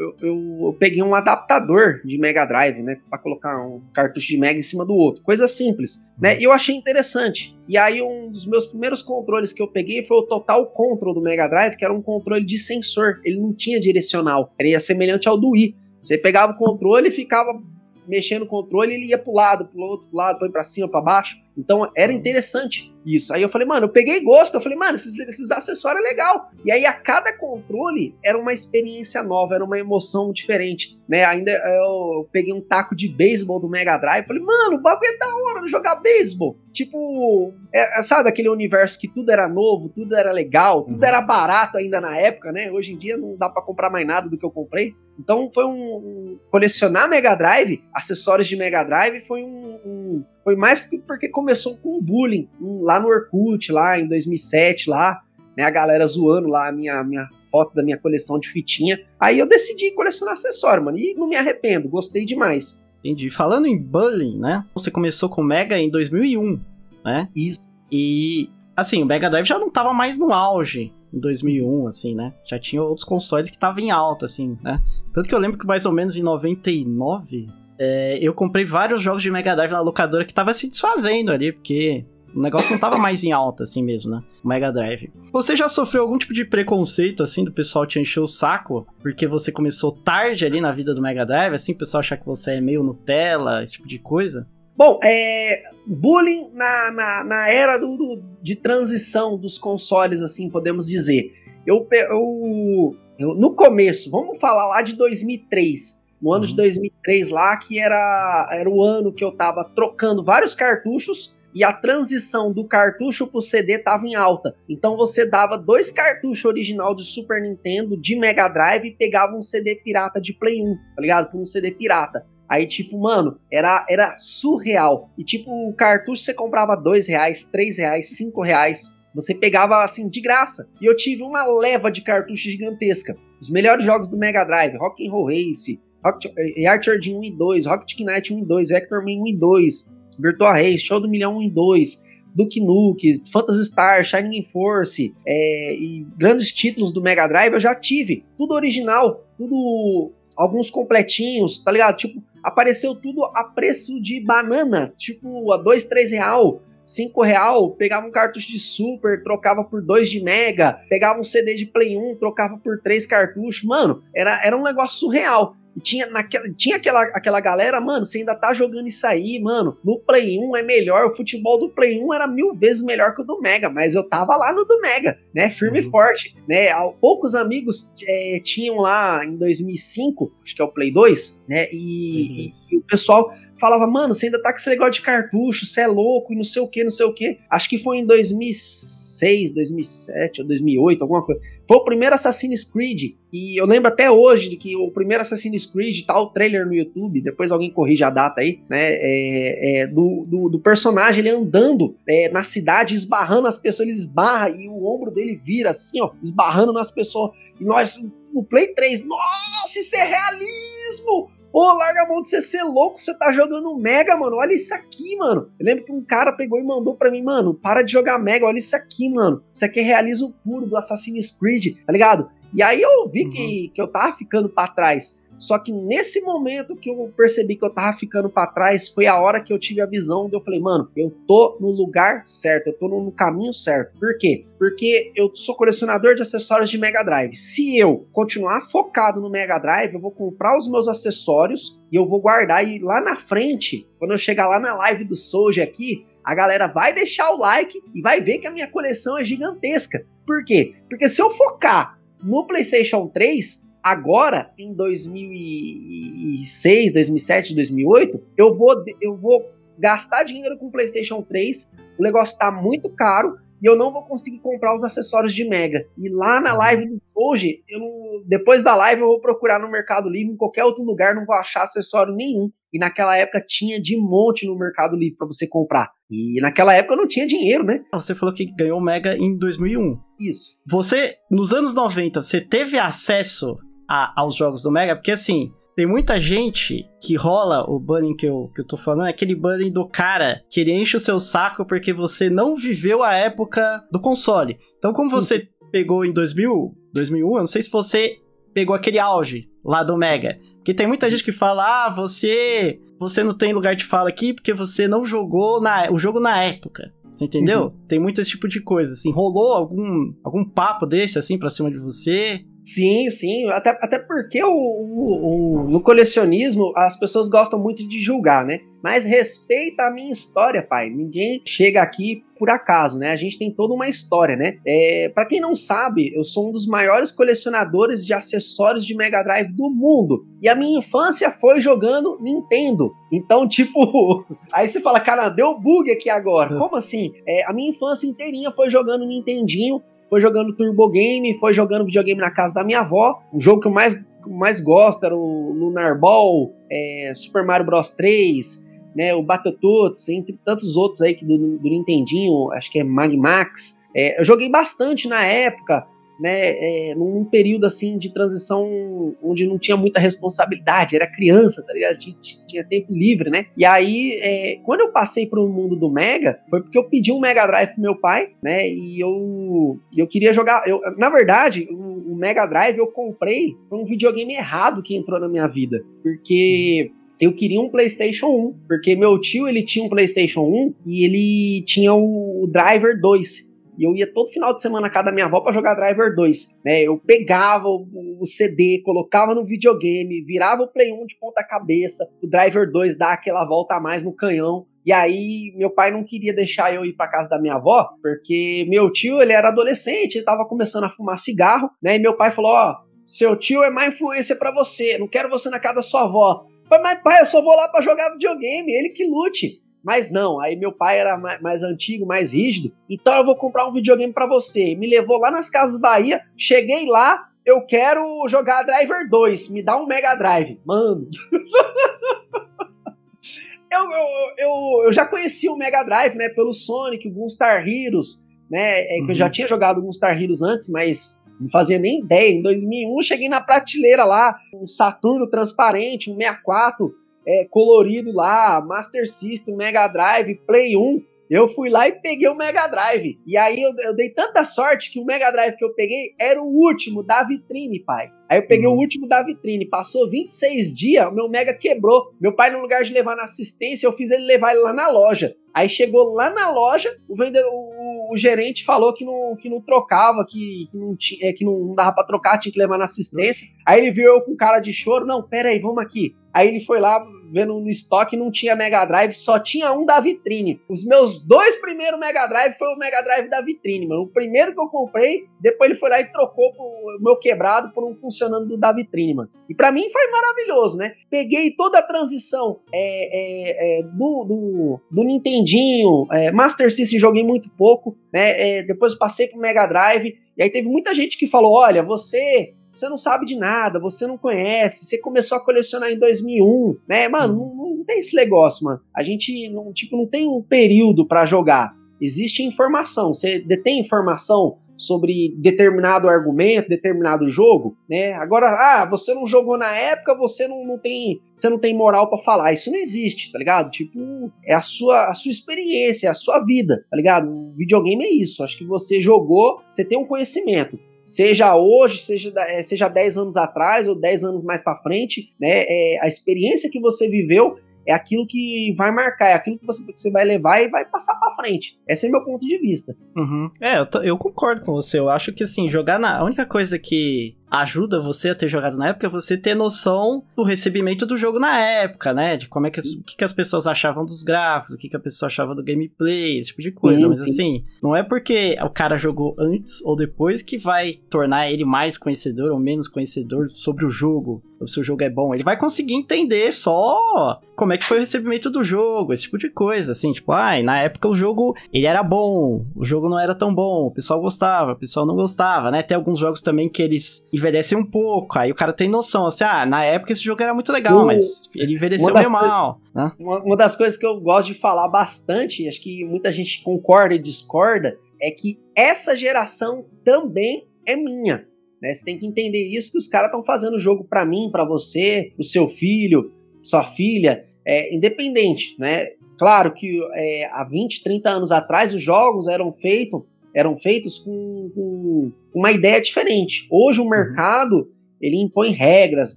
eu, 0.00 0.16
eu, 0.20 0.66
eu, 0.66 0.76
peguei 0.78 1.02
um 1.02 1.14
adaptador 1.14 2.00
de 2.04 2.18
Mega 2.18 2.44
Drive, 2.44 2.82
né? 2.82 2.96
Pra 3.08 3.18
colocar 3.18 3.64
um 3.66 3.80
cartucho 3.92 4.28
de 4.28 4.38
Mega 4.38 4.58
em 4.58 4.62
cima 4.62 4.84
do 4.84 4.94
outro. 4.94 5.22
Coisa 5.22 5.48
simples, 5.48 6.12
né? 6.18 6.38
E 6.38 6.44
eu 6.44 6.52
achei 6.52 6.74
interessante. 6.74 7.56
E 7.68 7.78
aí, 7.78 8.02
um 8.02 8.28
dos 8.28 8.46
meus 8.46 8.66
primeiros 8.66 9.02
controles 9.02 9.52
que 9.52 9.62
eu 9.62 9.68
peguei 9.68 10.02
foi 10.02 10.18
o 10.18 10.22
Total 10.22 10.66
Control 10.72 11.14
do 11.14 11.22
Mega 11.22 11.48
Drive, 11.48 11.76
que 11.76 11.84
era 11.84 11.94
um 11.94 12.02
controle 12.02 12.44
de 12.44 12.58
sensor. 12.58 13.20
Ele 13.24 13.38
não 13.38 13.54
tinha 13.54 13.80
direcional. 13.80 14.52
Ele 14.58 14.78
semelhante 14.78 15.28
ao 15.28 15.38
do 15.38 15.50
Wii. 15.50 15.74
Você 16.02 16.18
pegava 16.18 16.52
o 16.52 16.56
controle 16.56 17.08
e 17.08 17.12
ficava 17.12 17.58
mexendo 18.06 18.42
o 18.42 18.46
controle, 18.46 18.94
ele 18.94 19.06
ia 19.06 19.18
pro 19.18 19.32
lado, 19.32 19.66
pro 19.66 19.80
outro 19.80 20.08
lado, 20.12 20.38
põe 20.38 20.50
pra 20.50 20.64
cima, 20.64 20.90
pra 20.90 21.00
baixo. 21.00 21.36
Então 21.56 21.90
era 21.96 22.12
interessante 22.12 22.92
isso. 23.06 23.32
Aí 23.32 23.42
eu 23.42 23.48
falei, 23.48 23.66
mano, 23.66 23.86
eu 23.86 23.90
peguei 23.92 24.22
gosto. 24.22 24.54
Eu 24.54 24.60
falei, 24.60 24.76
mano, 24.76 24.94
esses, 24.94 25.18
esses 25.20 25.50
acessórios 25.50 26.04
é 26.04 26.08
legal. 26.08 26.50
E 26.64 26.72
aí 26.72 26.84
a 26.86 26.92
cada 26.92 27.36
controle 27.36 28.16
era 28.24 28.38
uma 28.38 28.52
experiência 28.52 29.22
nova, 29.22 29.54
era 29.54 29.64
uma 29.64 29.78
emoção 29.78 30.32
diferente, 30.32 30.98
né? 31.08 31.24
Ainda 31.24 31.50
eu 31.50 32.28
peguei 32.32 32.52
um 32.52 32.60
taco 32.60 32.94
de 32.94 33.08
beisebol 33.08 33.60
do 33.60 33.68
Mega 33.68 33.96
Drive. 33.98 34.26
Falei, 34.26 34.42
mano, 34.42 34.76
o 34.76 34.82
bagulho 34.82 35.12
é 35.12 35.18
da 35.18 35.36
hora 35.36 35.60
de 35.62 35.70
jogar 35.70 35.96
beisebol. 35.96 36.56
Tipo, 36.72 37.52
é, 37.72 38.02
sabe 38.02 38.28
aquele 38.28 38.48
universo 38.48 38.98
que 38.98 39.12
tudo 39.12 39.30
era 39.30 39.48
novo, 39.48 39.88
tudo 39.88 40.16
era 40.16 40.32
legal, 40.32 40.82
tudo 40.82 41.00
uhum. 41.00 41.08
era 41.08 41.20
barato 41.20 41.78
ainda 41.78 42.00
na 42.00 42.16
época, 42.16 42.50
né? 42.50 42.70
Hoje 42.72 42.92
em 42.92 42.98
dia 42.98 43.16
não 43.16 43.36
dá 43.36 43.48
para 43.48 43.62
comprar 43.62 43.90
mais 43.90 44.06
nada 44.06 44.28
do 44.28 44.36
que 44.36 44.44
eu 44.44 44.50
comprei. 44.50 44.92
Então 45.18 45.48
foi 45.52 45.64
um, 45.64 45.70
um, 45.70 46.38
colecionar 46.50 47.08
Mega 47.08 47.34
Drive, 47.36 47.84
acessórios 47.92 48.48
de 48.48 48.56
Mega 48.56 48.82
Drive 48.82 49.20
foi 49.20 49.44
um, 49.44 49.78
um 49.84 50.24
foi 50.44 50.54
mais 50.54 50.80
porque 51.06 51.28
começou 51.28 51.78
com 51.78 52.00
bullying 52.00 52.46
lá 52.60 53.00
no 53.00 53.08
Orkut, 53.08 53.72
lá 53.72 53.98
em 53.98 54.06
2007, 54.06 54.90
lá, 54.90 55.22
né, 55.56 55.64
a 55.64 55.70
galera 55.70 56.06
zoando 56.06 56.48
lá 56.48 56.68
a 56.68 56.72
minha, 56.72 57.02
minha 57.02 57.26
foto 57.50 57.74
da 57.74 57.82
minha 57.82 57.96
coleção 57.96 58.38
de 58.38 58.48
fitinha. 58.48 59.00
Aí 59.18 59.38
eu 59.38 59.48
decidi 59.48 59.92
colecionar 59.92 60.34
acessório, 60.34 60.84
mano, 60.84 60.98
e 60.98 61.14
não 61.14 61.26
me 61.26 61.36
arrependo, 61.36 61.88
gostei 61.88 62.26
demais. 62.26 62.84
Entendi. 62.98 63.30
Falando 63.30 63.66
em 63.66 63.78
bullying, 63.78 64.38
né, 64.38 64.64
você 64.74 64.90
começou 64.90 65.28
com 65.28 65.40
o 65.40 65.44
Mega 65.44 65.78
em 65.78 65.90
2001, 65.90 66.60
né? 67.04 67.28
Isso. 67.34 67.66
E, 67.90 68.50
assim, 68.76 69.02
o 69.02 69.06
Mega 69.06 69.30
Drive 69.30 69.46
já 69.46 69.58
não 69.58 69.70
tava 69.70 69.92
mais 69.92 70.18
no 70.18 70.32
auge 70.32 70.92
em 71.12 71.20
2001, 71.20 71.86
assim, 71.86 72.14
né? 72.14 72.34
Já 72.44 72.58
tinha 72.58 72.82
outros 72.82 73.04
consoles 73.04 73.48
que 73.48 73.56
estavam 73.56 73.80
em 73.80 73.90
alta, 73.90 74.24
assim, 74.24 74.56
né? 74.62 74.80
Tanto 75.12 75.28
que 75.28 75.34
eu 75.34 75.38
lembro 75.38 75.58
que 75.58 75.66
mais 75.66 75.86
ou 75.86 75.92
menos 75.92 76.16
em 76.16 76.22
99, 76.22 77.48
é, 77.78 78.18
eu 78.20 78.32
comprei 78.34 78.64
vários 78.64 79.02
jogos 79.02 79.22
de 79.22 79.30
Mega 79.30 79.54
Drive 79.54 79.72
na 79.72 79.80
locadora 79.80 80.24
que 80.24 80.34
tava 80.34 80.54
se 80.54 80.68
desfazendo 80.68 81.32
ali, 81.32 81.52
porque 81.52 82.04
o 82.34 82.40
negócio 82.40 82.72
não 82.72 82.78
tava 82.78 82.98
mais 82.98 83.22
em 83.22 83.32
alta, 83.32 83.62
assim 83.64 83.82
mesmo, 83.82 84.10
né? 84.10 84.22
O 84.42 84.48
Mega 84.48 84.72
Drive. 84.72 85.12
Você 85.32 85.56
já 85.56 85.68
sofreu 85.68 86.02
algum 86.02 86.18
tipo 86.18 86.34
de 86.34 86.44
preconceito, 86.44 87.22
assim, 87.22 87.44
do 87.44 87.52
pessoal 87.52 87.86
te 87.86 87.98
encher 87.98 88.20
o 88.20 88.26
saco? 88.26 88.86
Porque 89.00 89.26
você 89.26 89.52
começou 89.52 89.92
tarde 89.92 90.44
ali 90.44 90.60
na 90.60 90.72
vida 90.72 90.94
do 90.94 91.02
Mega 91.02 91.24
Drive, 91.24 91.54
assim, 91.54 91.72
o 91.72 91.78
pessoal 91.78 92.00
achar 92.00 92.16
que 92.16 92.26
você 92.26 92.54
é 92.54 92.60
meio 92.60 92.82
Nutella, 92.82 93.62
esse 93.62 93.74
tipo 93.74 93.86
de 93.86 93.98
coisa? 93.98 94.46
Bom, 94.76 94.98
é, 95.04 95.62
bullying 95.86 96.52
na, 96.54 96.90
na, 96.90 97.24
na 97.24 97.48
era 97.48 97.78
do, 97.78 97.96
do, 97.96 98.22
de 98.42 98.56
transição 98.56 99.38
dos 99.38 99.56
consoles, 99.56 100.20
assim, 100.20 100.50
podemos 100.50 100.86
dizer. 100.86 101.32
Eu, 101.64 101.86
eu, 101.92 102.96
eu, 103.16 103.34
no 103.36 103.54
começo, 103.54 104.10
vamos 104.10 104.38
falar 104.38 104.66
lá 104.66 104.82
de 104.82 104.96
2003 104.96 106.03
no 106.24 106.32
ano 106.32 106.44
uhum. 106.44 106.50
de 106.50 106.56
2003 106.56 107.28
lá, 107.28 107.54
que 107.58 107.78
era, 107.78 108.48
era 108.50 108.70
o 108.70 108.82
ano 108.82 109.12
que 109.12 109.22
eu 109.22 109.30
tava 109.30 109.62
trocando 109.62 110.24
vários 110.24 110.54
cartuchos 110.54 111.38
e 111.54 111.62
a 111.62 111.70
transição 111.70 112.50
do 112.50 112.66
cartucho 112.66 113.26
pro 113.30 113.42
CD 113.42 113.78
tava 113.78 114.06
em 114.06 114.14
alta. 114.14 114.56
Então 114.66 114.96
você 114.96 115.28
dava 115.28 115.58
dois 115.58 115.92
cartuchos 115.92 116.46
original 116.46 116.94
de 116.94 117.04
Super 117.04 117.42
Nintendo, 117.42 117.94
de 118.00 118.16
Mega 118.16 118.48
Drive 118.48 118.86
e 118.86 118.96
pegava 118.96 119.36
um 119.36 119.42
CD 119.42 119.76
pirata 119.76 120.18
de 120.18 120.32
Play 120.32 120.62
1, 120.62 120.74
tá 120.96 121.02
ligado? 121.02 121.30
Por 121.30 121.38
um 121.38 121.44
CD 121.44 121.72
pirata. 121.72 122.26
Aí, 122.48 122.66
tipo, 122.66 122.98
mano, 122.98 123.38
era, 123.52 123.84
era 123.88 124.16
surreal. 124.16 125.10
E, 125.18 125.24
tipo, 125.24 125.50
o 125.50 125.74
cartucho 125.74 126.22
você 126.22 126.32
comprava 126.32 126.74
dois 126.74 127.06
reais, 127.06 127.44
três 127.44 127.78
reais, 127.78 128.16
cinco 128.16 128.42
reais. 128.42 129.00
Você 129.14 129.34
pegava, 129.34 129.82
assim, 129.82 130.08
de 130.08 130.20
graça. 130.20 130.68
E 130.80 130.86
eu 130.86 130.96
tive 130.96 131.22
uma 131.22 131.44
leva 131.60 131.90
de 131.90 132.02
cartuchos 132.02 132.40
gigantesca. 132.40 133.14
Os 133.40 133.50
melhores 133.50 133.84
jogos 133.84 134.08
do 134.08 134.18
Mega 134.18 134.44
Drive, 134.44 134.76
Rock 134.76 135.06
and 135.06 135.10
Roll 135.10 135.28
Race, 135.28 135.80
Rocket, 136.04 136.32
eh, 136.36 136.66
Archer 136.66 136.98
1 136.98 137.24
e 137.24 137.30
2, 137.30 137.66
Rocket 137.66 138.00
Knight 138.00 138.32
1 138.32 138.38
e 138.38 138.44
2, 138.44 138.68
Vectorman 138.68 139.22
1 139.22 139.26
e 139.28 139.36
2, 139.36 139.96
Virtua 140.18 140.52
Race, 140.52 140.78
Show 140.78 141.00
do 141.00 141.08
Milhão 141.08 141.38
1 141.38 141.42
e 141.42 141.50
2, 141.50 142.04
Duke 142.34 142.60
Nuke, 142.60 143.20
Phantasy 143.32 143.64
Star, 143.64 144.04
Shining 144.04 144.44
Force 144.44 145.14
é, 145.26 145.74
e 145.74 146.06
grandes 146.16 146.52
títulos 146.52 146.92
do 146.92 147.00
Mega 147.00 147.26
Drive 147.28 147.54
eu 147.54 147.60
já 147.60 147.74
tive. 147.74 148.24
Tudo 148.36 148.54
original, 148.54 149.24
tudo 149.36 150.12
alguns 150.36 150.68
completinhos, 150.68 151.60
tá 151.60 151.70
ligado? 151.70 151.96
Tipo, 151.96 152.22
apareceu 152.42 152.94
tudo 152.96 153.24
a 153.24 153.44
preço 153.44 154.02
de 154.02 154.20
banana, 154.20 154.92
tipo 154.98 155.52
a 155.52 155.56
2, 155.56 155.84
3 155.84 156.12
real. 156.12 156.60
5 156.84 157.22
real, 157.22 157.70
pegava 157.70 158.06
um 158.06 158.10
cartucho 158.10 158.48
de 158.48 158.58
Super, 158.58 159.22
trocava 159.22 159.64
por 159.64 159.80
2 159.80 160.10
de 160.10 160.22
Mega, 160.22 160.78
pegava 160.90 161.18
um 161.18 161.24
CD 161.24 161.54
de 161.54 161.64
Play 161.64 161.96
1, 161.96 162.16
trocava 162.16 162.58
por 162.58 162.78
3 162.82 163.06
cartuchos, 163.06 163.62
mano, 163.62 164.02
era, 164.14 164.38
era 164.44 164.54
um 164.54 164.62
negócio 164.62 164.98
surreal. 164.98 165.56
E 165.76 165.80
tinha, 165.80 166.06
naquela, 166.06 166.44
tinha 166.54 166.76
aquela, 166.76 167.02
aquela 167.02 167.40
galera, 167.40 167.80
mano, 167.80 168.04
você 168.04 168.18
ainda 168.18 168.34
tá 168.34 168.52
jogando 168.52 168.86
isso 168.86 169.06
aí, 169.06 169.40
mano. 169.40 169.76
No 169.84 169.98
Play 169.98 170.38
1 170.38 170.56
é 170.56 170.62
melhor. 170.62 171.06
O 171.06 171.14
futebol 171.14 171.58
do 171.58 171.70
Play 171.70 171.98
1 172.00 172.14
era 172.14 172.26
mil 172.26 172.52
vezes 172.54 172.82
melhor 172.82 173.14
que 173.14 173.22
o 173.22 173.24
do 173.24 173.40
Mega, 173.40 173.68
mas 173.68 173.94
eu 173.94 174.08
tava 174.08 174.36
lá 174.36 174.52
no 174.52 174.64
do 174.64 174.80
Mega, 174.80 175.18
né? 175.34 175.50
Firme 175.50 175.80
uhum. 175.80 175.86
e 175.86 175.90
forte, 175.90 176.36
né? 176.48 176.68
Poucos 177.00 177.34
amigos 177.34 177.94
é, 178.06 178.40
tinham 178.40 178.76
lá 178.76 179.24
em 179.24 179.36
2005, 179.36 180.32
acho 180.42 180.54
que 180.54 180.62
é 180.62 180.64
o 180.64 180.72
Play 180.72 180.92
2, 180.92 181.44
né? 181.48 181.68
E, 181.72 182.46
e, 182.46 182.48
e 182.72 182.78
o 182.78 182.82
pessoal 182.82 183.32
falava, 183.58 183.86
mano, 183.86 184.14
você 184.14 184.26
ainda 184.26 184.42
tá 184.42 184.52
com 184.52 184.58
esse 184.58 184.68
negócio 184.68 184.92
de 184.94 185.02
cartucho, 185.02 185.66
você 185.66 185.82
é 185.82 185.86
louco 185.86 186.32
e 186.32 186.36
não 186.36 186.44
sei 186.44 186.62
o 186.62 186.68
que, 186.68 186.82
não 186.82 186.90
sei 186.90 187.06
o 187.06 187.14
que. 187.14 187.38
Acho 187.50 187.68
que 187.68 187.78
foi 187.78 187.98
em 187.98 188.06
2006, 188.06 189.52
2007 189.52 190.40
ou 190.42 190.46
2008, 190.46 191.02
alguma 191.02 191.24
coisa. 191.24 191.40
Foi 191.66 191.76
o 191.78 191.84
primeiro 191.84 192.14
Assassin's 192.14 192.64
Creed 192.64 193.14
e 193.32 193.60
eu 193.60 193.66
lembro 193.66 193.88
até 193.88 194.08
hoje 194.08 194.48
de 194.48 194.56
que 194.56 194.76
o 194.76 194.92
primeiro 194.92 195.22
Assassin's 195.22 195.66
Creed, 195.66 196.04
tá 196.04 196.16
o 196.20 196.30
trailer 196.30 196.64
no 196.64 196.72
YouTube, 196.72 197.20
depois 197.20 197.50
alguém 197.50 197.68
corrige 197.68 198.04
a 198.04 198.10
data 198.10 198.40
aí, 198.40 198.60
né? 198.68 198.92
É, 198.92 199.82
é, 199.82 199.86
do, 199.88 200.22
do, 200.26 200.48
do, 200.48 200.60
personagem 200.60 201.20
ele 201.20 201.30
andando 201.30 201.96
é, 202.08 202.28
na 202.28 202.44
cidade, 202.44 202.94
esbarrando 202.94 203.48
as 203.48 203.58
pessoas, 203.58 203.88
ele 203.88 203.96
esbarra 203.96 204.50
e 204.50 204.68
o 204.68 204.84
ombro 204.84 205.10
dele 205.10 205.34
vira 205.34 205.70
assim, 205.70 206.00
ó, 206.00 206.12
esbarrando 206.22 206.72
nas 206.72 206.92
pessoas. 206.92 207.32
E 207.60 207.64
nós, 207.64 207.98
no 208.32 208.44
Play 208.44 208.68
3, 208.68 209.04
nossa, 209.04 209.80
isso 209.80 209.96
é 209.96 210.04
realismo! 210.04 211.33
Ô, 211.54 211.72
larga 211.72 212.02
a 212.02 212.08
mão 212.08 212.20
de 212.20 212.26
você 212.26 212.42
ser 212.42 212.64
louco, 212.64 213.00
você 213.00 213.16
tá 213.16 213.30
jogando 213.30 213.78
Mega, 213.78 214.16
mano. 214.16 214.38
Olha 214.38 214.52
isso 214.52 214.74
aqui, 214.74 215.16
mano. 215.16 215.48
Eu 215.56 215.64
lembro 215.64 215.84
que 215.84 215.92
um 215.92 216.04
cara 216.04 216.32
pegou 216.32 216.58
e 216.58 216.64
mandou 216.64 216.96
pra 216.96 217.12
mim, 217.12 217.22
mano, 217.22 217.54
para 217.54 217.82
de 217.82 217.92
jogar 217.92 218.18
Mega, 218.18 218.44
olha 218.44 218.58
isso 218.58 218.74
aqui, 218.74 219.08
mano. 219.08 219.40
Isso 219.52 219.64
aqui 219.64 219.78
é 219.78 219.84
realismo 219.84 220.34
puro 220.44 220.66
do 220.66 220.76
Assassin's 220.76 221.30
Creed, 221.30 221.76
tá 221.86 221.92
ligado? 221.92 222.28
E 222.52 222.60
aí 222.60 222.82
eu 222.82 223.08
vi 223.08 223.24
uhum. 223.24 223.30
que, 223.30 223.70
que 223.72 223.80
eu 223.80 223.86
tava 223.86 224.16
ficando 224.16 224.48
para 224.48 224.66
trás. 224.66 225.23
Só 225.38 225.58
que 225.58 225.72
nesse 225.72 226.20
momento 226.22 226.76
que 226.76 226.90
eu 226.90 227.12
percebi 227.16 227.56
que 227.56 227.64
eu 227.64 227.70
tava 227.70 227.96
ficando 227.96 228.30
para 228.30 228.50
trás, 228.50 228.88
foi 228.88 229.06
a 229.06 229.20
hora 229.20 229.40
que 229.40 229.52
eu 229.52 229.58
tive 229.58 229.80
a 229.80 229.86
visão 229.86 230.28
de 230.28 230.36
eu 230.36 230.40
falei, 230.40 230.60
mano, 230.60 230.90
eu 230.96 231.10
tô 231.26 231.56
no 231.60 231.70
lugar 231.70 232.22
certo, 232.24 232.68
eu 232.68 232.72
tô 232.72 232.88
no 232.88 233.12
caminho 233.12 233.52
certo. 233.52 233.98
Por 233.98 234.16
quê? 234.18 234.46
Porque 234.58 235.12
eu 235.14 235.30
sou 235.34 235.54
colecionador 235.56 236.14
de 236.14 236.22
acessórios 236.22 236.70
de 236.70 236.78
Mega 236.78 237.02
Drive. 237.02 237.34
Se 237.34 237.76
eu 237.76 238.06
continuar 238.12 238.62
focado 238.62 239.20
no 239.20 239.30
Mega 239.30 239.58
Drive, 239.58 239.94
eu 239.94 240.00
vou 240.00 240.12
comprar 240.12 240.56
os 240.56 240.68
meus 240.68 240.88
acessórios 240.88 241.82
e 241.90 241.96
eu 241.96 242.06
vou 242.06 242.20
guardar 242.20 242.66
e 242.66 242.78
lá 242.78 243.00
na 243.00 243.16
frente, 243.16 243.88
quando 243.98 244.12
eu 244.12 244.18
chegar 244.18 244.48
lá 244.48 244.58
na 244.58 244.74
live 244.74 245.04
do 245.04 245.16
Soulja 245.16 245.62
aqui, 245.64 246.06
a 246.24 246.34
galera 246.34 246.66
vai 246.66 246.92
deixar 246.94 247.30
o 247.32 247.38
like 247.38 247.78
e 247.94 248.00
vai 248.00 248.20
ver 248.20 248.38
que 248.38 248.46
a 248.46 248.50
minha 248.50 248.66
coleção 248.66 249.18
é 249.18 249.24
gigantesca. 249.24 250.04
Por 250.26 250.42
quê? 250.44 250.74
Porque 250.88 251.08
se 251.08 251.20
eu 251.20 251.30
focar 251.30 251.98
no 252.22 252.46
PlayStation 252.46 253.06
3, 253.08 253.73
agora 253.84 254.50
em 254.58 254.72
2006, 254.72 256.94
2007, 256.94 257.54
2008, 257.54 258.18
eu 258.38 258.54
vou, 258.54 258.74
eu 259.02 259.14
vou 259.14 259.44
gastar 259.78 260.24
dinheiro 260.24 260.56
com 260.56 260.68
o 260.68 260.72
PlayStation 260.72 261.20
3. 261.20 261.70
O 261.98 262.02
negócio 262.02 262.38
tá 262.38 262.50
muito 262.50 262.88
caro 262.88 263.36
e 263.62 263.66
eu 263.66 263.76
não 263.76 263.92
vou 263.92 264.02
conseguir 264.02 264.38
comprar 264.38 264.74
os 264.74 264.82
acessórios 264.82 265.34
de 265.34 265.44
Mega. 265.44 265.86
E 265.98 266.08
lá 266.08 266.40
na 266.40 266.54
live 266.54 266.86
do 266.86 266.98
hoje, 267.14 267.62
eu 267.68 267.78
não, 267.78 267.92
depois 268.26 268.64
da 268.64 268.74
live 268.74 269.02
eu 269.02 269.08
vou 269.08 269.20
procurar 269.20 269.60
no 269.60 269.70
Mercado 269.70 270.08
Livre, 270.08 270.32
em 270.32 270.36
qualquer 270.36 270.64
outro 270.64 270.82
lugar, 270.82 271.14
não 271.14 271.26
vou 271.26 271.36
achar 271.36 271.64
acessório 271.64 272.14
nenhum. 272.14 272.50
E 272.72 272.78
naquela 272.78 273.14
época 273.16 273.44
tinha 273.46 273.78
de 273.80 273.96
monte 273.96 274.46
no 274.46 274.58
Mercado 274.58 274.96
Livre 274.96 275.16
para 275.16 275.26
você 275.26 275.46
comprar. 275.46 275.92
E 276.10 276.40
naquela 276.40 276.74
época 276.74 276.94
eu 276.94 276.98
não 276.98 277.06
tinha 277.06 277.26
dinheiro, 277.26 277.64
né? 277.64 277.84
Você 277.92 278.14
falou 278.14 278.34
que 278.34 278.46
ganhou 278.46 278.80
Mega 278.80 279.14
em 279.16 279.36
2001. 279.36 279.98
Isso. 280.20 280.50
Você, 280.68 281.16
nos 281.30 281.52
anos 281.52 281.74
90, 281.74 282.22
você 282.22 282.40
teve 282.40 282.78
acesso 282.78 283.58
a, 283.88 284.20
aos 284.20 284.34
jogos 284.34 284.62
do 284.62 284.70
Mega? 284.70 284.94
Porque 284.96 285.10
assim, 285.10 285.52
tem 285.76 285.86
muita 285.86 286.20
gente 286.20 286.88
que 287.02 287.16
rola 287.16 287.68
o 287.68 287.78
banning 287.78 288.14
que 288.14 288.26
eu, 288.26 288.50
que 288.54 288.60
eu 288.60 288.66
tô 288.66 288.76
falando, 288.76 289.06
é 289.06 289.10
aquele 289.10 289.34
banning 289.34 289.72
do 289.72 289.88
cara 289.88 290.42
que 290.48 290.60
ele 290.60 290.72
enche 290.72 290.96
o 290.96 291.00
seu 291.00 291.18
saco 291.18 291.64
porque 291.64 291.92
você 291.92 292.30
não 292.30 292.54
viveu 292.54 293.02
a 293.02 293.12
época 293.12 293.84
do 293.90 294.00
console. 294.00 294.56
Então, 294.78 294.92
como 294.92 295.10
você 295.10 295.48
pegou 295.72 296.04
em 296.04 296.12
2000, 296.12 296.74
2001, 296.94 297.28
eu 297.28 297.38
não 297.38 297.46
sei 297.46 297.62
se 297.62 297.70
você 297.70 298.18
pegou 298.52 298.76
aquele 298.76 299.00
auge 299.00 299.48
lá 299.64 299.82
do 299.82 299.96
Mega. 299.96 300.38
Que 300.64 300.72
tem 300.72 300.86
muita 300.86 301.10
gente 301.10 301.24
que 301.24 301.32
fala: 301.32 301.86
"Ah, 301.86 301.90
você, 301.90 302.80
você 302.98 303.24
não 303.24 303.32
tem 303.32 303.52
lugar 303.52 303.74
de 303.74 303.84
fala 303.84 304.08
aqui 304.08 304.32
porque 304.32 304.54
você 304.54 304.86
não 304.86 305.04
jogou 305.04 305.60
na, 305.60 305.90
o 305.90 305.98
jogo 305.98 306.20
na 306.20 306.40
época". 306.42 306.92
Você 307.10 307.26
entendeu? 307.26 307.64
Uhum. 307.64 307.86
Tem 307.86 308.00
muito 308.00 308.20
esse 308.20 308.30
tipo 308.30 308.48
de 308.48 308.60
coisa, 308.60 308.92
assim. 308.92 309.12
Rolou 309.12 309.52
algum, 309.52 310.12
algum 310.24 310.44
papo 310.44 310.84
desse, 310.84 311.16
assim, 311.16 311.38
pra 311.38 311.48
cima 311.48 311.70
de 311.70 311.78
você? 311.78 312.44
Sim, 312.64 313.10
sim. 313.10 313.46
Até, 313.50 313.70
até 313.70 313.98
porque 313.98 314.42
o, 314.42 314.48
o, 314.48 315.60
o, 315.60 315.68
no 315.68 315.82
colecionismo 315.82 316.72
as 316.74 316.98
pessoas 316.98 317.28
gostam 317.28 317.62
muito 317.62 317.86
de 317.86 317.98
julgar, 317.98 318.46
né? 318.46 318.60
Mas 318.82 319.04
respeita 319.04 319.84
a 319.84 319.90
minha 319.90 320.12
história, 320.12 320.62
pai. 320.62 320.88
Ninguém 320.88 321.42
chega 321.46 321.82
aqui 321.82 322.22
por 322.38 322.48
acaso, 322.48 322.98
né? 322.98 323.10
A 323.12 323.16
gente 323.16 323.38
tem 323.38 323.50
toda 323.50 323.74
uma 323.74 323.88
história, 323.88 324.34
né? 324.34 324.58
É, 324.66 325.10
para 325.14 325.26
quem 325.26 325.40
não 325.40 325.54
sabe, 325.54 326.12
eu 326.14 326.24
sou 326.24 326.48
um 326.48 326.52
dos 326.52 326.66
maiores 326.66 327.12
colecionadores 327.12 328.04
de 328.04 328.14
acessórios 328.14 328.84
de 328.84 328.94
Mega 328.94 329.22
Drive 329.22 329.52
do 329.54 329.70
mundo. 329.70 330.26
E 330.42 330.48
a 330.48 330.54
minha 330.54 330.78
infância 330.78 331.30
foi 331.30 331.60
jogando 331.60 332.18
Nintendo. 332.20 332.92
Então, 333.12 333.46
tipo, 333.48 334.24
aí 334.52 334.68
você 334.68 334.80
fala, 334.80 335.00
cara, 335.00 335.28
deu 335.28 335.58
bug 335.58 335.90
aqui 335.90 336.08
agora. 336.08 336.48
Como 336.56 336.76
assim? 336.76 337.12
É, 337.26 337.44
a 337.44 337.52
minha 337.52 337.70
infância 337.70 338.06
inteirinha 338.06 338.50
foi 338.50 338.70
jogando 338.70 339.06
Nintendinho 339.06 339.82
foi 340.08 340.20
jogando 340.20 340.54
Turbo 340.54 340.88
Game, 340.90 341.34
foi 341.34 341.54
jogando 341.54 341.86
videogame 341.86 342.20
na 342.20 342.30
casa 342.30 342.54
da 342.54 342.64
minha 342.64 342.80
avó. 342.80 343.20
O 343.32 343.40
jogo 343.40 343.60
que 343.60 343.68
eu 343.68 343.72
mais, 343.72 344.06
mais 344.26 344.60
gosto 344.60 345.04
era 345.04 345.16
o 345.16 345.52
Lunar 345.52 345.98
Ball, 345.98 346.52
é, 346.70 347.12
Super 347.14 347.44
Mario 347.44 347.66
Bros 347.66 347.90
3, 347.90 348.72
né, 348.94 349.14
o 349.14 349.22
Battletoads, 349.22 350.08
entre 350.08 350.38
tantos 350.44 350.76
outros 350.76 351.02
aí 351.02 351.14
que 351.14 351.24
do, 351.24 351.58
do 351.58 351.68
Nintendinho, 351.68 352.52
acho 352.52 352.70
que 352.70 352.78
é 352.78 352.84
Magmax. 352.84 353.84
É, 353.94 354.20
eu 354.20 354.24
joguei 354.24 354.48
bastante 354.48 355.08
na 355.08 355.24
época 355.24 355.86
né, 356.20 356.90
é, 356.90 356.94
num 356.94 357.24
período 357.24 357.66
assim 357.66 357.98
de 357.98 358.12
transição 358.12 359.14
onde 359.22 359.46
não 359.46 359.58
tinha 359.58 359.76
muita 359.76 360.00
responsabilidade, 360.00 360.96
era 360.96 361.06
criança, 361.06 361.62
tá 361.62 361.72
ligado? 361.72 361.98
Tinha, 361.98 362.16
tinha 362.46 362.64
tempo 362.64 362.92
livre, 362.92 363.30
né? 363.30 363.46
E 363.56 363.64
aí, 363.64 364.12
é, 364.20 364.56
quando 364.62 364.80
eu 364.80 364.92
passei 364.92 365.26
para 365.26 365.40
o 365.40 365.48
mundo 365.48 365.76
do 365.76 365.90
Mega, 365.90 366.38
foi 366.48 366.62
porque 366.62 366.78
eu 366.78 366.88
pedi 366.88 367.12
um 367.12 367.20
Mega 367.20 367.46
Drive 367.46 367.72
pro 367.72 367.82
meu 367.82 367.98
pai, 367.98 368.28
né? 368.42 368.68
E 368.68 369.00
eu, 369.00 369.78
eu 369.96 370.06
queria 370.06 370.32
jogar. 370.32 370.66
Eu, 370.66 370.80
na 370.98 371.10
verdade, 371.10 371.66
o, 371.70 372.12
o 372.12 372.16
Mega 372.16 372.46
Drive 372.46 372.78
eu 372.78 372.86
comprei 372.86 373.54
foi 373.68 373.78
um 373.78 373.84
videogame 373.84 374.34
errado 374.34 374.82
que 374.82 374.96
entrou 374.96 375.20
na 375.20 375.28
minha 375.28 375.46
vida, 375.46 375.84
porque 376.02 376.90
eu 377.20 377.32
queria 377.32 377.60
um 377.60 377.68
PlayStation 377.68 378.26
1, 378.26 378.54
porque 378.68 378.96
meu 378.96 379.18
tio 379.20 379.46
ele 379.46 379.62
tinha 379.62 379.84
um 379.84 379.88
PlayStation 379.88 380.42
1 380.42 380.74
e 380.86 381.04
ele 381.04 381.62
tinha 381.64 381.94
o 381.94 382.48
Driver 382.50 383.00
2. 383.00 383.53
E 383.78 383.86
eu 383.86 383.94
ia 383.94 384.12
todo 384.12 384.30
final 384.30 384.54
de 384.54 384.60
semana 384.60 384.86
na 384.86 384.90
casa 384.90 385.06
da 385.06 385.12
minha 385.12 385.26
avó 385.26 385.40
para 385.40 385.52
jogar 385.52 385.74
Driver 385.74 386.14
2. 386.14 386.60
Né? 386.64 386.82
Eu 386.82 386.98
pegava 386.98 387.68
o, 387.68 388.24
CD, 388.24 388.82
colocava 388.84 389.34
no 389.34 389.44
videogame, 389.44 390.24
virava 390.24 390.62
o 390.62 390.68
Play 390.72 390.92
1 390.92 391.06
de 391.06 391.18
ponta 391.18 391.44
cabeça, 391.44 392.04
o 392.22 392.26
Driver 392.26 392.70
2 392.70 392.96
dá 392.96 393.12
aquela 393.12 393.46
volta 393.46 393.74
a 393.76 393.80
mais 393.80 394.04
no 394.04 394.14
canhão. 394.14 394.66
E 394.86 394.92
aí, 394.92 395.54
meu 395.56 395.70
pai 395.70 395.90
não 395.90 396.04
queria 396.04 396.34
deixar 396.34 396.74
eu 396.74 396.84
ir 396.84 396.92
para 396.92 397.10
casa 397.10 397.28
da 397.28 397.40
minha 397.40 397.54
avó, 397.54 397.88
porque 398.02 398.66
meu 398.68 398.92
tio, 398.92 399.20
ele 399.20 399.32
era 399.32 399.48
adolescente, 399.48 400.16
ele 400.16 400.24
tava 400.24 400.46
começando 400.46 400.84
a 400.84 400.90
fumar 400.90 401.18
cigarro, 401.18 401.70
né? 401.82 401.96
E 401.96 401.98
meu 401.98 402.14
pai 402.14 402.30
falou: 402.30 402.50
Ó, 402.52 402.74
seu 403.02 403.34
tio 403.34 403.62
é 403.62 403.70
má 403.70 403.86
influência 403.86 404.36
para 404.36 404.52
você, 404.52 404.98
não 404.98 405.08
quero 405.08 405.30
você 405.30 405.48
na 405.48 405.58
casa 405.58 405.76
da 405.76 405.82
sua 405.82 406.04
avó. 406.04 406.44
Mas 406.70 407.02
pai, 407.02 407.22
eu 407.22 407.26
só 407.26 407.42
vou 407.42 407.54
lá 407.54 407.68
para 407.68 407.80
jogar 407.80 408.12
videogame, 408.12 408.72
ele 408.72 408.90
que 408.90 409.06
lute. 409.06 409.63
Mas 409.84 410.10
não, 410.10 410.40
aí 410.40 410.56
meu 410.56 410.72
pai 410.72 410.98
era 410.98 411.18
mais, 411.18 411.40
mais 411.42 411.62
antigo, 411.62 412.06
mais 412.06 412.32
rígido. 412.32 412.72
Então 412.88 413.14
eu 413.14 413.24
vou 413.24 413.36
comprar 413.36 413.68
um 413.68 413.72
videogame 413.72 414.14
para 414.14 414.26
você. 414.26 414.74
Me 414.74 414.88
levou 414.88 415.18
lá 415.18 415.30
nas 415.30 415.50
Casas 415.50 415.78
Bahia. 415.78 416.22
Cheguei 416.36 416.86
lá, 416.86 417.28
eu 417.44 417.60
quero 417.66 418.24
jogar 418.26 418.62
Driver 418.62 419.06
2. 419.10 419.50
Me 419.50 419.62
dá 419.62 419.76
um 419.76 419.86
Mega 419.86 420.14
Drive. 420.14 420.58
Mano. 420.64 421.06
eu, 423.70 423.90
eu, 423.90 424.06
eu, 424.38 424.84
eu, 424.86 424.92
já 424.92 425.04
conheci 425.04 425.50
o 425.50 425.56
Mega 425.56 425.82
Drive, 425.82 426.16
né? 426.16 426.30
Pelo 426.30 426.54
Sonic, 426.54 427.06
o 427.06 427.12
Gunstar 427.12 427.68
Heroes, 427.68 428.26
né? 428.50 428.80
É, 428.80 429.00
uhum. 429.00 429.04
Que 429.04 429.10
eu 429.10 429.14
já 429.14 429.26
uhum. 429.26 429.30
tinha 429.30 429.46
jogado 429.46 429.82
Gunstar 429.82 430.18
Heroes 430.18 430.40
antes, 430.40 430.70
mas 430.70 431.26
não 431.38 431.50
fazia 431.50 431.78
nem 431.78 432.00
ideia. 432.00 432.32
Em 432.32 432.40
2001, 432.40 433.02
cheguei 433.02 433.28
na 433.28 433.42
prateleira 433.42 434.06
lá, 434.06 434.34
um 434.54 434.66
Saturno 434.66 435.28
transparente, 435.28 436.10
um 436.10 436.16
64 436.16 437.03
é, 437.26 437.46
colorido 437.50 438.12
lá, 438.12 438.60
Master 438.60 439.08
System, 439.08 439.56
Mega 439.56 439.86
Drive, 439.88 440.34
Play 440.46 440.76
1. 440.76 441.02
Eu 441.30 441.48
fui 441.48 441.70
lá 441.70 441.88
e 441.88 441.92
peguei 441.92 442.28
o 442.28 442.34
Mega 442.34 442.66
Drive. 442.66 443.18
E 443.26 443.36
aí 443.36 443.60
eu, 443.60 443.72
eu, 443.78 443.96
dei 443.96 444.10
tanta 444.10 444.44
sorte 444.44 444.92
que 444.92 445.00
o 445.00 445.04
Mega 445.04 445.30
Drive 445.30 445.56
que 445.56 445.64
eu 445.64 445.74
peguei 445.74 446.14
era 446.20 446.40
o 446.40 446.46
último 446.46 447.02
da 447.02 447.22
vitrine, 447.24 447.80
pai. 447.80 448.12
Aí 448.28 448.38
eu 448.38 448.46
peguei 448.46 448.66
uhum. 448.66 448.74
o 448.74 448.78
último 448.78 449.08
da 449.08 449.22
vitrine. 449.22 449.66
Passou 449.66 450.08
26 450.08 450.76
dias, 450.76 451.06
o 451.08 451.14
meu 451.14 451.28
Mega 451.28 451.54
quebrou. 451.54 452.12
Meu 452.20 452.34
pai, 452.34 452.50
no 452.50 452.60
lugar 452.60 452.82
de 452.82 452.92
levar 452.92 453.16
na 453.16 453.24
assistência, 453.24 453.86
eu 453.86 453.92
fiz 453.92 454.10
ele 454.10 454.26
levar 454.26 454.52
ele 454.52 454.60
lá 454.60 454.72
na 454.72 454.88
loja. 454.88 455.34
Aí 455.54 455.68
chegou 455.68 456.12
lá 456.12 456.30
na 456.30 456.50
loja, 456.50 456.94
o 457.08 457.16
vendedor, 457.16 457.48
o, 457.50 458.12
o 458.12 458.16
gerente 458.16 458.64
falou 458.64 458.92
que 458.92 459.04
não, 459.04 459.36
que 459.36 459.48
não 459.48 459.60
trocava, 459.60 460.26
que, 460.28 460.64
que, 460.70 460.76
não, 460.76 460.96
tinha, 460.96 461.30
é, 461.30 461.32
que 461.32 461.44
não 461.44 461.74
dava 461.74 461.94
pra 461.94 462.04
trocar, 462.04 462.38
tinha 462.38 462.52
que 462.52 462.58
levar 462.58 462.76
na 462.76 462.84
assistência. 462.84 463.46
Aí 463.64 463.80
ele 463.80 463.90
viu 463.90 464.06
eu 464.06 464.20
com 464.20 464.36
cara 464.36 464.58
de 464.58 464.72
choro. 464.72 465.06
Não, 465.06 465.22
pera 465.22 465.50
aí, 465.50 465.58
vamos 465.58 465.78
aqui. 465.78 466.14
Aí 466.34 466.48
ele 466.48 466.58
foi 466.58 466.80
lá, 466.80 467.00
vendo 467.30 467.60
no 467.60 467.70
estoque, 467.70 468.16
não 468.16 468.28
tinha 468.28 468.56
Mega 468.56 468.84
Drive, 468.84 469.14
só 469.14 469.38
tinha 469.38 469.72
um 469.72 469.86
da 469.86 470.00
vitrine. 470.00 470.60
Os 470.68 470.84
meus 470.84 471.24
dois 471.24 471.54
primeiros 471.60 472.00
Mega 472.00 472.26
Drive 472.26 472.54
foi 472.54 472.66
o 472.74 472.76
Mega 472.76 473.00
Drive 473.02 473.30
da 473.30 473.40
vitrine, 473.40 473.86
mano. 473.86 474.02
O 474.02 474.08
primeiro 474.08 474.52
que 474.52 474.60
eu 474.60 474.66
comprei, 474.66 475.28
depois 475.40 475.70
ele 475.70 475.78
foi 475.78 475.90
lá 475.90 476.00
e 476.00 476.10
trocou 476.10 476.52
o 476.58 476.98
meu 477.00 477.16
quebrado 477.16 477.72
por 477.72 477.88
um 477.88 477.94
funcionando 477.94 478.48
do 478.48 478.58
da 478.58 478.72
vitrine, 478.72 479.14
mano. 479.14 479.30
E 479.48 479.54
para 479.54 479.70
mim 479.70 479.88
foi 479.88 480.10
maravilhoso, 480.10 480.76
né? 480.76 480.94
Peguei 481.08 481.52
toda 481.52 481.78
a 481.78 481.82
transição 481.82 482.58
é, 482.72 483.78
é, 483.78 483.78
é, 483.78 483.82
do, 483.84 484.24
do, 484.24 484.80
do, 484.90 485.04
Nintendinho, 485.04 486.08
é, 486.10 486.32
Master 486.32 486.72
System 486.72 486.98
joguei 486.98 487.22
muito 487.22 487.48
pouco, 487.50 487.96
né? 488.12 488.58
É, 488.58 488.62
depois 488.64 488.92
passei 488.98 489.28
pro 489.28 489.38
Mega 489.38 489.68
Drive. 489.68 490.18
E 490.36 490.42
aí 490.42 490.50
teve 490.50 490.68
muita 490.68 490.92
gente 490.92 491.16
que 491.16 491.28
falou: 491.28 491.52
olha, 491.52 491.80
você 491.80 492.54
você 492.74 492.88
não 492.88 492.96
sabe 492.96 493.24
de 493.24 493.36
nada, 493.36 493.78
você 493.78 494.06
não 494.06 494.18
conhece, 494.18 494.86
você 494.86 494.98
começou 494.98 495.38
a 495.38 495.44
colecionar 495.44 495.90
em 495.90 495.98
2001, 495.98 496.76
né? 496.88 497.08
Mano, 497.08 497.34
uhum. 497.40 497.56
não, 497.56 497.76
não 497.76 497.84
tem 497.84 498.00
esse 498.00 498.16
negócio, 498.16 498.64
mano. 498.64 498.80
A 498.94 499.02
gente 499.02 499.48
não, 499.50 499.72
tipo, 499.72 499.96
não 499.96 500.06
tem 500.06 500.28
um 500.28 500.42
período 500.42 501.06
para 501.06 501.24
jogar. 501.24 501.74
Existe 502.00 502.42
informação. 502.42 503.14
Você 503.14 503.38
detém 503.38 503.78
informação 503.78 504.58
sobre 504.76 505.34
determinado 505.38 506.08
argumento, 506.08 506.68
determinado 506.68 507.26
jogo, 507.26 507.76
né? 507.88 508.12
Agora, 508.14 508.46
ah, 508.46 508.84
você 508.84 509.14
não 509.14 509.26
jogou 509.26 509.56
na 509.56 509.72
época, 509.72 510.16
você 510.16 510.48
não, 510.48 510.66
não 510.66 510.78
tem, 510.78 511.20
você 511.34 511.48
não 511.48 511.58
tem 511.58 511.72
moral 511.72 512.10
para 512.10 512.18
falar. 512.18 512.52
Isso 512.52 512.70
não 512.70 512.78
existe, 512.78 513.30
tá 513.30 513.38
ligado? 513.38 513.70
Tipo, 513.70 513.98
é 514.44 514.54
a 514.54 514.60
sua, 514.60 515.06
a 515.06 515.14
sua 515.14 515.30
experiência, 515.30 516.08
é 516.08 516.10
a 516.10 516.14
sua 516.14 516.44
vida, 516.44 516.84
tá 516.90 516.96
ligado? 516.96 517.30
O 517.30 517.52
videogame 517.54 518.04
é 518.04 518.10
isso. 518.10 518.42
Acho 518.42 518.58
que 518.58 518.66
você 518.66 519.00
jogou, 519.00 519.60
você 519.68 519.84
tem 519.84 519.96
um 519.96 520.06
conhecimento 520.06 520.78
seja 521.04 521.56
hoje, 521.56 521.98
seja, 521.98 522.32
é, 522.36 522.62
seja 522.62 522.88
10 522.88 523.18
anos 523.18 523.36
atrás 523.36 523.86
ou 523.86 523.94
10 523.94 524.24
anos 524.24 524.42
mais 524.42 524.62
para 524.62 524.76
frente, 524.76 525.34
né? 525.40 525.64
É, 525.66 525.98
a 526.02 526.08
experiência 526.08 526.70
que 526.70 526.80
você 526.80 527.08
viveu 527.08 527.58
é 527.86 527.92
aquilo 527.92 528.26
que 528.26 528.74
vai 528.76 528.90
marcar, 528.90 529.28
é 529.28 529.34
aquilo 529.34 529.58
que 529.58 529.66
você, 529.66 529.92
que 529.92 529.98
você 529.98 530.10
vai 530.10 530.24
levar 530.24 530.62
e 530.62 530.68
vai 530.68 530.84
passar 530.84 531.14
para 531.18 531.32
frente. 531.32 531.78
Esse 531.86 532.06
é 532.06 532.10
meu 532.10 532.24
ponto 532.24 532.46
de 532.46 532.58
vista. 532.58 532.96
Uhum. 533.16 533.50
É, 533.60 533.78
eu, 533.78 534.02
eu, 534.02 534.18
concordo 534.18 534.62
com 534.62 534.72
você. 534.72 534.98
Eu 534.98 535.10
acho 535.10 535.32
que 535.32 535.44
assim, 535.44 535.68
jogar 535.68 535.98
na. 535.98 536.18
A 536.18 536.24
única 536.24 536.46
coisa 536.46 536.78
que 536.78 537.36
ajuda 537.60 538.00
você 538.00 538.30
a 538.30 538.34
ter 538.34 538.48
jogado 538.48 538.76
na 538.76 538.88
época, 538.88 539.08
você 539.08 539.36
ter 539.36 539.54
noção 539.54 540.24
do 540.36 540.42
recebimento 540.42 541.06
do 541.06 541.16
jogo 541.16 541.38
na 541.38 541.58
época, 541.58 542.12
né? 542.12 542.36
De 542.36 542.48
como 542.48 542.66
é 542.66 542.70
que, 542.70 542.80
o 542.80 543.02
que, 543.04 543.16
que 543.16 543.24
as 543.24 543.32
pessoas 543.32 543.66
achavam 543.66 544.04
dos 544.04 544.22
gráficos, 544.22 544.74
o 544.74 544.78
que, 544.78 544.88
que 544.88 544.96
a 544.96 545.00
pessoa 545.00 545.28
achava 545.28 545.54
do 545.54 545.62
gameplay, 545.62 546.38
esse 546.38 546.50
tipo 546.50 546.62
de 546.62 546.72
coisa. 546.72 547.02
Sim, 547.02 547.08
Mas 547.08 547.22
sim. 547.22 547.30
assim, 547.30 547.64
não 547.82 547.94
é 547.94 548.02
porque 548.02 548.56
o 548.62 548.70
cara 548.70 548.96
jogou 548.96 549.34
antes 549.38 549.84
ou 549.84 549.96
depois 549.96 550.42
que 550.42 550.58
vai 550.58 550.94
tornar 551.08 551.50
ele 551.50 551.64
mais 551.64 551.96
conhecedor 551.96 552.50
ou 552.50 552.58
menos 552.58 552.88
conhecedor 552.88 553.48
sobre 553.50 553.84
o 553.86 553.90
jogo, 553.90 554.42
ou 554.60 554.66
se 554.66 554.80
o 554.80 554.84
jogo 554.84 555.02
é 555.02 555.10
bom. 555.10 555.32
Ele 555.34 555.44
vai 555.44 555.56
conseguir 555.56 555.94
entender 555.94 556.52
só 556.52 557.40
como 557.54 557.72
é 557.72 557.76
que 557.76 557.84
foi 557.84 557.98
o 557.98 558.00
recebimento 558.00 558.50
do 558.50 558.64
jogo, 558.64 559.12
esse 559.12 559.22
tipo 559.22 559.38
de 559.38 559.48
coisa, 559.48 559.92
assim, 559.92 560.12
tipo, 560.12 560.32
ai, 560.32 560.60
ah, 560.60 560.64
na 560.64 560.78
época 560.80 561.08
o 561.08 561.14
jogo, 561.14 561.54
ele 561.72 561.86
era 561.86 562.02
bom, 562.02 562.66
o 562.74 562.84
jogo 562.84 563.08
não 563.08 563.18
era 563.18 563.34
tão 563.34 563.54
bom, 563.54 563.86
o 563.86 563.90
pessoal 563.90 564.20
gostava, 564.20 564.72
o 564.72 564.76
pessoal 564.76 565.06
não 565.06 565.14
gostava, 565.14 565.70
né? 565.70 565.82
Tem 565.82 565.96
alguns 565.96 566.18
jogos 566.18 566.40
também 566.40 566.68
que 566.68 566.82
eles 566.82 567.24
envelhecem 567.44 567.76
um 567.76 567.84
pouco. 567.84 568.38
Aí 568.38 568.50
o 568.50 568.54
cara 568.54 568.72
tem 568.72 568.88
noção, 568.88 569.26
assim, 569.26 569.44
ah, 569.44 569.66
na 569.66 569.84
época 569.84 570.12
esse 570.12 570.22
jogo 570.22 570.42
era 570.42 570.54
muito 570.54 570.72
legal, 570.72 571.04
mas 571.04 571.48
ele 571.54 571.74
envelheceu 571.74 572.12
meio 572.12 572.30
mal. 572.30 572.80
Né? 572.94 573.12
Uma, 573.18 573.42
uma 573.42 573.56
das 573.56 573.76
coisas 573.76 573.98
que 573.98 574.06
eu 574.06 574.20
gosto 574.20 574.48
de 574.48 574.54
falar 574.54 574.88
bastante, 574.88 575.68
acho 575.68 575.80
que 575.80 576.04
muita 576.04 576.32
gente 576.32 576.62
concorda 576.62 577.14
e 577.14 577.18
discorda, 577.18 577.98
é 578.20 578.30
que 578.30 578.58
essa 578.76 579.14
geração 579.14 579.84
também 580.04 580.66
é 580.86 580.96
minha. 580.96 581.46
Né? 581.80 581.92
Você 581.92 582.04
tem 582.04 582.18
que 582.18 582.26
entender 582.26 582.64
isso, 582.74 582.92
que 582.92 582.98
os 582.98 583.08
caras 583.08 583.28
estão 583.28 583.44
fazendo 583.44 583.74
o 583.74 583.80
jogo 583.80 584.04
para 584.04 584.24
mim, 584.24 584.48
para 584.50 584.64
você, 584.64 585.32
o 585.38 585.44
seu 585.44 585.68
filho, 585.68 586.32
sua 586.62 586.82
filha, 586.82 587.46
é, 587.66 587.94
independente, 587.94 588.74
né? 588.78 589.06
Claro 589.38 589.74
que 589.74 590.00
é, 590.14 590.46
há 590.46 590.64
20, 590.64 591.02
30 591.02 591.28
anos 591.28 591.52
atrás 591.52 591.92
os 591.92 592.00
jogos 592.00 592.46
eram 592.46 592.72
feitos 592.72 593.22
eram 593.54 593.76
feitos 593.76 594.18
com, 594.18 594.70
com 594.74 595.32
uma 595.54 595.70
ideia 595.70 596.00
diferente. 596.00 596.66
Hoje 596.70 597.00
o 597.00 597.04
uhum. 597.04 597.10
mercado 597.10 597.88
ele 598.24 598.36
impõe 598.36 598.70
regras, 598.70 599.36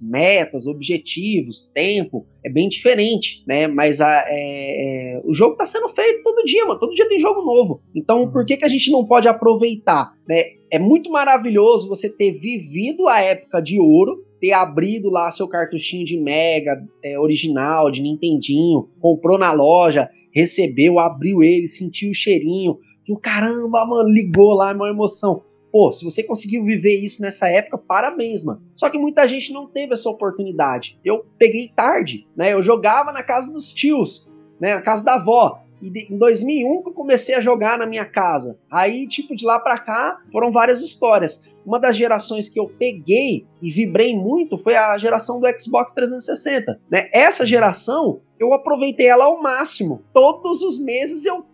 metas, 0.00 0.66
objetivos, 0.66 1.70
tempo, 1.74 2.26
é 2.42 2.48
bem 2.48 2.70
diferente, 2.70 3.44
né? 3.46 3.66
Mas 3.66 4.00
a, 4.00 4.24
é, 4.26 5.16
é, 5.18 5.22
o 5.26 5.34
jogo 5.34 5.52
está 5.52 5.66
sendo 5.66 5.90
feito 5.90 6.22
todo 6.22 6.44
dia, 6.44 6.64
mano. 6.64 6.80
Todo 6.80 6.94
dia 6.94 7.06
tem 7.06 7.18
jogo 7.18 7.42
novo. 7.42 7.82
Então, 7.94 8.22
uhum. 8.22 8.32
por 8.32 8.46
que, 8.46 8.56
que 8.56 8.64
a 8.64 8.68
gente 8.68 8.90
não 8.90 9.04
pode 9.04 9.28
aproveitar? 9.28 10.14
Né? 10.26 10.42
É 10.72 10.78
muito 10.78 11.10
maravilhoso 11.10 11.86
você 11.86 12.08
ter 12.08 12.32
vivido 12.32 13.06
a 13.08 13.20
época 13.20 13.60
de 13.60 13.78
ouro, 13.78 14.24
ter 14.40 14.52
abrido 14.52 15.10
lá 15.10 15.30
seu 15.32 15.46
cartuchinho 15.48 16.06
de 16.06 16.18
Mega 16.18 16.82
é, 17.04 17.18
original, 17.18 17.90
de 17.90 18.00
Nintendinho, 18.00 18.88
comprou 19.00 19.36
na 19.36 19.52
loja, 19.52 20.08
recebeu, 20.32 20.98
abriu 20.98 21.42
ele, 21.42 21.66
sentiu 21.66 22.10
o 22.10 22.14
cheirinho, 22.14 22.78
o 23.12 23.18
caramba, 23.18 23.84
mano, 23.86 24.08
ligou 24.08 24.54
lá, 24.54 24.70
é 24.70 24.74
uma 24.74 24.88
emoção. 24.88 25.42
Pô, 25.70 25.92
se 25.92 26.04
você 26.04 26.22
conseguiu 26.22 26.64
viver 26.64 26.96
isso 26.96 27.20
nessa 27.22 27.48
época, 27.48 27.78
parabéns, 27.78 28.42
mano. 28.42 28.62
Só 28.74 28.88
que 28.88 28.98
muita 28.98 29.28
gente 29.28 29.52
não 29.52 29.66
teve 29.66 29.92
essa 29.92 30.08
oportunidade. 30.08 30.98
Eu 31.04 31.26
peguei 31.38 31.68
tarde, 31.68 32.26
né? 32.36 32.52
Eu 32.54 32.62
jogava 32.62 33.12
na 33.12 33.22
casa 33.22 33.52
dos 33.52 33.72
tios, 33.72 34.34
né? 34.60 34.76
Na 34.76 34.82
casa 34.82 35.04
da 35.04 35.14
avó. 35.14 35.62
E 35.80 35.90
de, 35.90 36.12
em 36.12 36.18
2001 36.18 36.82
que 36.82 36.88
eu 36.88 36.94
comecei 36.94 37.34
a 37.34 37.40
jogar 37.40 37.78
na 37.78 37.86
minha 37.86 38.04
casa. 38.04 38.58
Aí, 38.70 39.06
tipo, 39.06 39.36
de 39.36 39.44
lá 39.44 39.60
pra 39.60 39.78
cá, 39.78 40.20
foram 40.32 40.50
várias 40.50 40.80
histórias. 40.80 41.50
Uma 41.64 41.78
das 41.78 41.96
gerações 41.96 42.48
que 42.48 42.58
eu 42.58 42.66
peguei 42.66 43.46
e 43.60 43.70
vibrei 43.70 44.16
muito 44.16 44.56
foi 44.56 44.74
a 44.74 44.96
geração 44.96 45.38
do 45.38 45.46
Xbox 45.60 45.92
360, 45.92 46.80
né? 46.90 47.08
Essa 47.12 47.46
geração, 47.46 48.20
eu 48.40 48.52
aproveitei 48.54 49.06
ela 49.06 49.26
ao 49.26 49.42
máximo. 49.42 50.02
Todos 50.12 50.62
os 50.62 50.78
meses 50.78 51.24
eu 51.26 51.44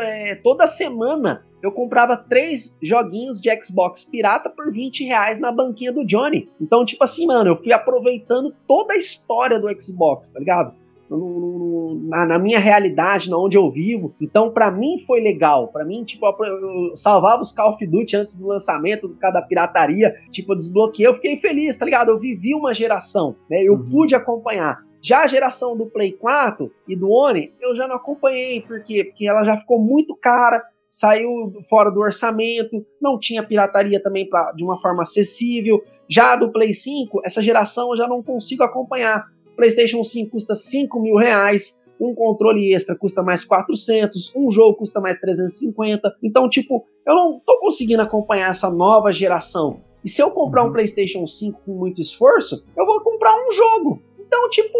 é, 0.00 0.34
toda 0.36 0.66
semana 0.66 1.44
eu 1.62 1.72
comprava 1.72 2.16
três 2.16 2.78
joguinhos 2.82 3.40
de 3.40 3.50
Xbox 3.62 4.04
pirata 4.04 4.48
por 4.48 4.70
20 4.72 5.04
reais 5.04 5.38
na 5.38 5.50
banquinha 5.50 5.92
do 5.92 6.06
Johnny. 6.06 6.48
Então, 6.60 6.84
tipo 6.84 7.02
assim, 7.02 7.26
mano, 7.26 7.50
eu 7.50 7.56
fui 7.56 7.72
aproveitando 7.72 8.54
toda 8.66 8.94
a 8.94 8.96
história 8.96 9.58
do 9.58 9.68
Xbox, 9.80 10.28
tá 10.28 10.38
ligado? 10.38 10.72
Na, 12.04 12.26
na, 12.26 12.38
minha 12.38 12.58
realidade, 12.58 13.30
na 13.30 13.38
onde 13.38 13.56
eu 13.56 13.68
vivo. 13.70 14.14
Então, 14.20 14.50
para 14.50 14.70
mim 14.70 14.98
foi 15.06 15.20
legal. 15.20 15.68
para 15.68 15.84
mim, 15.84 16.04
tipo, 16.04 16.26
eu 16.26 16.94
salvava 16.94 17.40
os 17.40 17.50
Call 17.50 17.70
of 17.70 17.86
Duty 17.86 18.16
antes 18.16 18.38
do 18.38 18.46
lançamento, 18.46 19.08
do 19.08 19.16
cada 19.16 19.40
pirataria. 19.40 20.14
Tipo, 20.30 20.52
eu 20.52 20.56
desbloqueei, 20.56 21.08
eu 21.08 21.14
fiquei 21.14 21.36
feliz, 21.38 21.76
tá 21.76 21.86
ligado? 21.86 22.10
Eu 22.10 22.18
vivi 22.18 22.54
uma 22.54 22.74
geração, 22.74 23.34
né? 23.50 23.62
Eu 23.62 23.72
uhum. 23.72 23.90
pude 23.90 24.14
acompanhar. 24.14 24.86
Já 25.00 25.22
a 25.22 25.26
geração 25.26 25.76
do 25.76 25.86
Play 25.86 26.12
4 26.12 26.70
e 26.86 26.96
do 26.96 27.10
One, 27.10 27.52
eu 27.60 27.74
já 27.76 27.86
não 27.86 27.96
acompanhei, 27.96 28.60
por 28.60 28.82
quê? 28.82 29.04
Porque 29.04 29.28
ela 29.28 29.44
já 29.44 29.56
ficou 29.56 29.78
muito 29.78 30.14
cara, 30.16 30.62
saiu 30.88 31.52
fora 31.68 31.90
do 31.90 32.00
orçamento, 32.00 32.84
não 33.00 33.18
tinha 33.18 33.42
pirataria 33.42 34.02
também 34.02 34.28
pra, 34.28 34.52
de 34.52 34.64
uma 34.64 34.78
forma 34.78 35.02
acessível. 35.02 35.82
Já 36.08 36.36
do 36.36 36.50
Play 36.50 36.72
5, 36.72 37.20
essa 37.24 37.42
geração 37.42 37.90
eu 37.90 37.96
já 37.96 38.08
não 38.08 38.22
consigo 38.22 38.62
acompanhar. 38.62 39.26
PlayStation 39.56 40.02
5 40.02 40.30
custa 40.30 40.54
5 40.54 41.00
mil 41.00 41.16
reais, 41.16 41.84
um 42.00 42.14
controle 42.14 42.72
extra 42.72 42.96
custa 42.96 43.22
mais 43.22 43.44
400, 43.44 44.32
um 44.34 44.50
jogo 44.50 44.78
custa 44.78 45.00
mais 45.00 45.18
350. 45.18 46.16
Então, 46.22 46.48
tipo, 46.48 46.86
eu 47.06 47.14
não 47.14 47.40
tô 47.44 47.58
conseguindo 47.60 48.02
acompanhar 48.02 48.50
essa 48.50 48.70
nova 48.70 49.12
geração. 49.12 49.80
E 50.04 50.08
se 50.08 50.22
eu 50.22 50.30
comprar 50.30 50.62
um 50.62 50.66
uhum. 50.66 50.72
PlayStation 50.72 51.26
5 51.26 51.60
com 51.66 51.72
muito 51.72 52.00
esforço, 52.00 52.64
eu 52.76 52.86
vou 52.86 53.00
comprar 53.02 53.34
um 53.34 53.50
jogo. 53.50 54.00
Então, 54.28 54.48
tipo, 54.50 54.78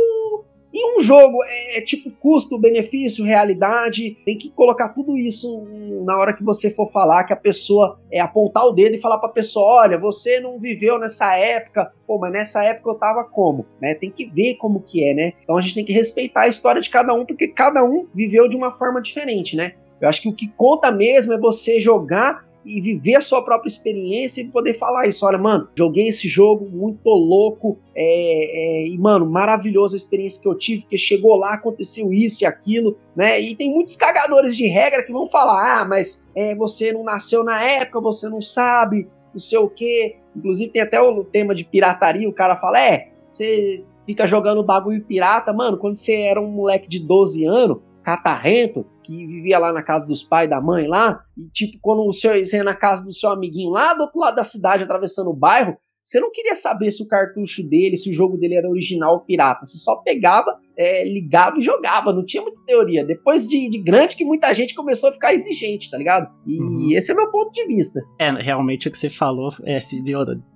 E 0.73 0.97
um 0.97 1.01
jogo 1.01 1.39
é, 1.45 1.79
é 1.79 1.81
tipo 1.81 2.11
custo, 2.17 2.59
benefício, 2.59 3.25
realidade. 3.25 4.19
Tem 4.25 4.37
que 4.37 4.51
colocar 4.51 4.91
tudo 4.91 5.17
isso 5.17 5.65
na 6.05 6.19
hora 6.19 6.37
que 6.37 6.45
você 6.45 6.71
for 6.71 6.87
falar, 6.87 7.25
que 7.25 7.33
a 7.33 7.37
pessoa 7.37 7.99
é 8.13 8.21
apontar 8.21 8.65
o 8.67 8.73
dedo 8.73 8.95
e 8.95 9.01
falar 9.01 9.19
pra 9.19 9.31
pessoa: 9.31 9.83
olha, 9.83 9.99
você 9.99 10.41
não 10.41 10.61
viveu 10.61 10.99
nessa 10.99 11.35
época, 11.37 11.91
pô, 12.07 12.19
mas 12.19 12.33
nessa 12.33 12.63
época 12.63 12.91
eu 12.91 12.95
tava 12.95 13.25
como? 13.25 13.67
Né? 13.81 13.95
Tem 13.95 14.11
que 14.11 14.27
ver 14.27 14.57
como 14.57 14.83
que 14.83 15.03
é, 15.03 15.15
né? 15.15 15.33
Então 15.43 15.57
a 15.57 15.61
gente 15.61 15.75
tem 15.75 15.85
que 15.85 15.93
respeitar 15.93 16.43
a 16.43 16.49
história 16.49 16.83
de 16.83 16.91
cada 16.91 17.15
um, 17.15 17.25
porque 17.25 17.49
cada 17.49 17.83
um 17.83 18.07
viveu 18.15 18.47
de 18.49 18.57
uma 18.57 18.75
forma 18.75 19.01
diferente, 19.01 19.57
né? 19.57 19.73
Eu 20.01 20.09
acho 20.09 20.23
que 20.23 20.29
o 20.29 20.35
que 20.35 20.49
conta 20.49 20.93
mesmo 20.93 21.33
é 21.33 21.39
você 21.39 21.81
jogar 21.81 22.47
e 22.69 22.81
viver 22.81 23.17
a 23.17 23.21
sua 23.21 23.43
própria 23.43 23.69
experiência 23.69 24.43
e 24.43 24.49
poder 24.49 24.75
falar 24.75 25.07
isso. 25.07 25.25
Olha, 25.25 25.39
mano, 25.39 25.69
joguei 25.77 26.09
esse 26.09 26.29
jogo 26.29 26.69
muito 26.69 27.09
louco 27.09 27.79
é, 27.97 28.03
é, 28.03 28.89
e, 28.89 28.99
mano, 28.99 29.29
maravilhosa 29.29 29.97
a 29.97 29.99
experiência 29.99 30.43
que 30.43 30.49
eu 30.49 30.55
tive, 30.55 30.83
porque 30.83 30.99
chegou 30.99 31.37
lá, 31.37 31.55
aconteceu 31.55 32.13
isso 32.13 32.43
e 32.43 32.47
aquilo, 32.47 32.97
né? 33.17 33.41
E 33.41 33.57
tem 33.57 33.73
muitos 33.73 33.97
cagadores 33.97 34.57
de 34.57 34.67
regra 34.67 35.03
que 35.03 35.13
vão 35.13 35.27
falar, 35.27 35.81
ah, 35.81 35.85
mas 35.85 36.31
é, 36.37 36.55
você 36.55 36.93
não 36.93 37.03
nasceu 37.03 37.43
na 37.43 37.63
época, 37.63 38.01
você 38.01 38.29
não 38.29 38.41
sabe, 38.41 39.09
não 39.33 39.39
sei 39.39 39.59
o 39.59 39.69
quê. 39.69 40.17
Inclusive 40.37 40.71
tem 40.71 40.83
até 40.83 41.01
o 41.01 41.25
tema 41.25 41.55
de 41.55 41.65
pirataria, 41.65 42.29
o 42.29 42.33
cara 42.33 42.57
fala, 42.57 42.81
é, 42.81 43.09
você 43.29 43.85
fica 44.07 44.27
jogando 44.27 44.63
bagulho 44.63 45.05
pirata, 45.05 45.53
mano, 45.53 45.77
quando 45.77 45.97
você 45.97 46.23
era 46.23 46.41
um 46.41 46.49
moleque 46.49 46.89
de 46.89 46.99
12 46.99 47.45
anos, 47.45 47.79
catarrento, 48.09 48.87
que 49.05 49.27
vivia 49.27 49.59
lá 49.59 49.71
na 49.71 49.83
casa 49.83 50.07
dos 50.07 50.23
pais 50.23 50.49
da 50.49 50.63
mãe 50.63 50.87
lá, 50.89 51.23
e 51.37 51.47
tipo, 51.51 51.79
quando 51.83 52.07
o 52.07 52.13
senhor 52.13 52.39
ia 52.39 52.65
na 52.65 52.75
casa 52.75 53.05
do 53.05 53.13
seu 53.13 53.29
amiguinho 53.29 53.69
lá 53.69 53.93
do 53.93 54.05
outro 54.05 54.19
lado 54.19 54.37
da 54.37 54.45
cidade, 54.45 54.83
atravessando 54.83 55.29
o 55.29 55.37
bairro, 55.37 55.77
você 56.09 56.21
não 56.21 56.33
queria 56.33 56.55
saber 56.55 56.91
se 56.91 57.03
o 57.03 57.07
cartucho 57.07 57.63
dele, 57.63 57.99
se 57.99 58.11
o 58.11 58.15
jogo 58.15 58.39
dele 58.39 58.55
era 58.55 58.67
original 58.67 59.13
ou 59.13 59.21
pirata. 59.21 59.67
Você 59.67 59.77
só 59.77 59.97
pegava, 59.97 60.59
é, 60.75 61.05
ligava 61.07 61.59
e 61.59 61.63
jogava. 61.63 62.15
Não 62.15 62.25
tinha 62.25 62.43
muita 62.43 62.63
teoria. 62.65 63.05
Depois 63.05 63.47
de, 63.47 63.69
de, 63.69 63.77
grande 63.83 64.17
que 64.17 64.25
muita 64.25 64.55
gente 64.55 64.75
começou 64.75 65.11
a 65.11 65.13
ficar 65.13 65.35
exigente, 65.35 65.91
tá 65.91 65.99
ligado? 65.99 66.33
E 66.47 66.59
uhum. 66.59 66.93
esse 66.93 67.13
é 67.13 67.15
meu 67.15 67.31
ponto 67.31 67.53
de 67.53 67.67
vista. 67.67 68.01
É, 68.19 68.31
realmente 68.31 68.89
o 68.89 68.91
que 68.91 68.97
você 68.97 69.11
falou, 69.11 69.53
é, 69.65 69.79
se, 69.81 70.03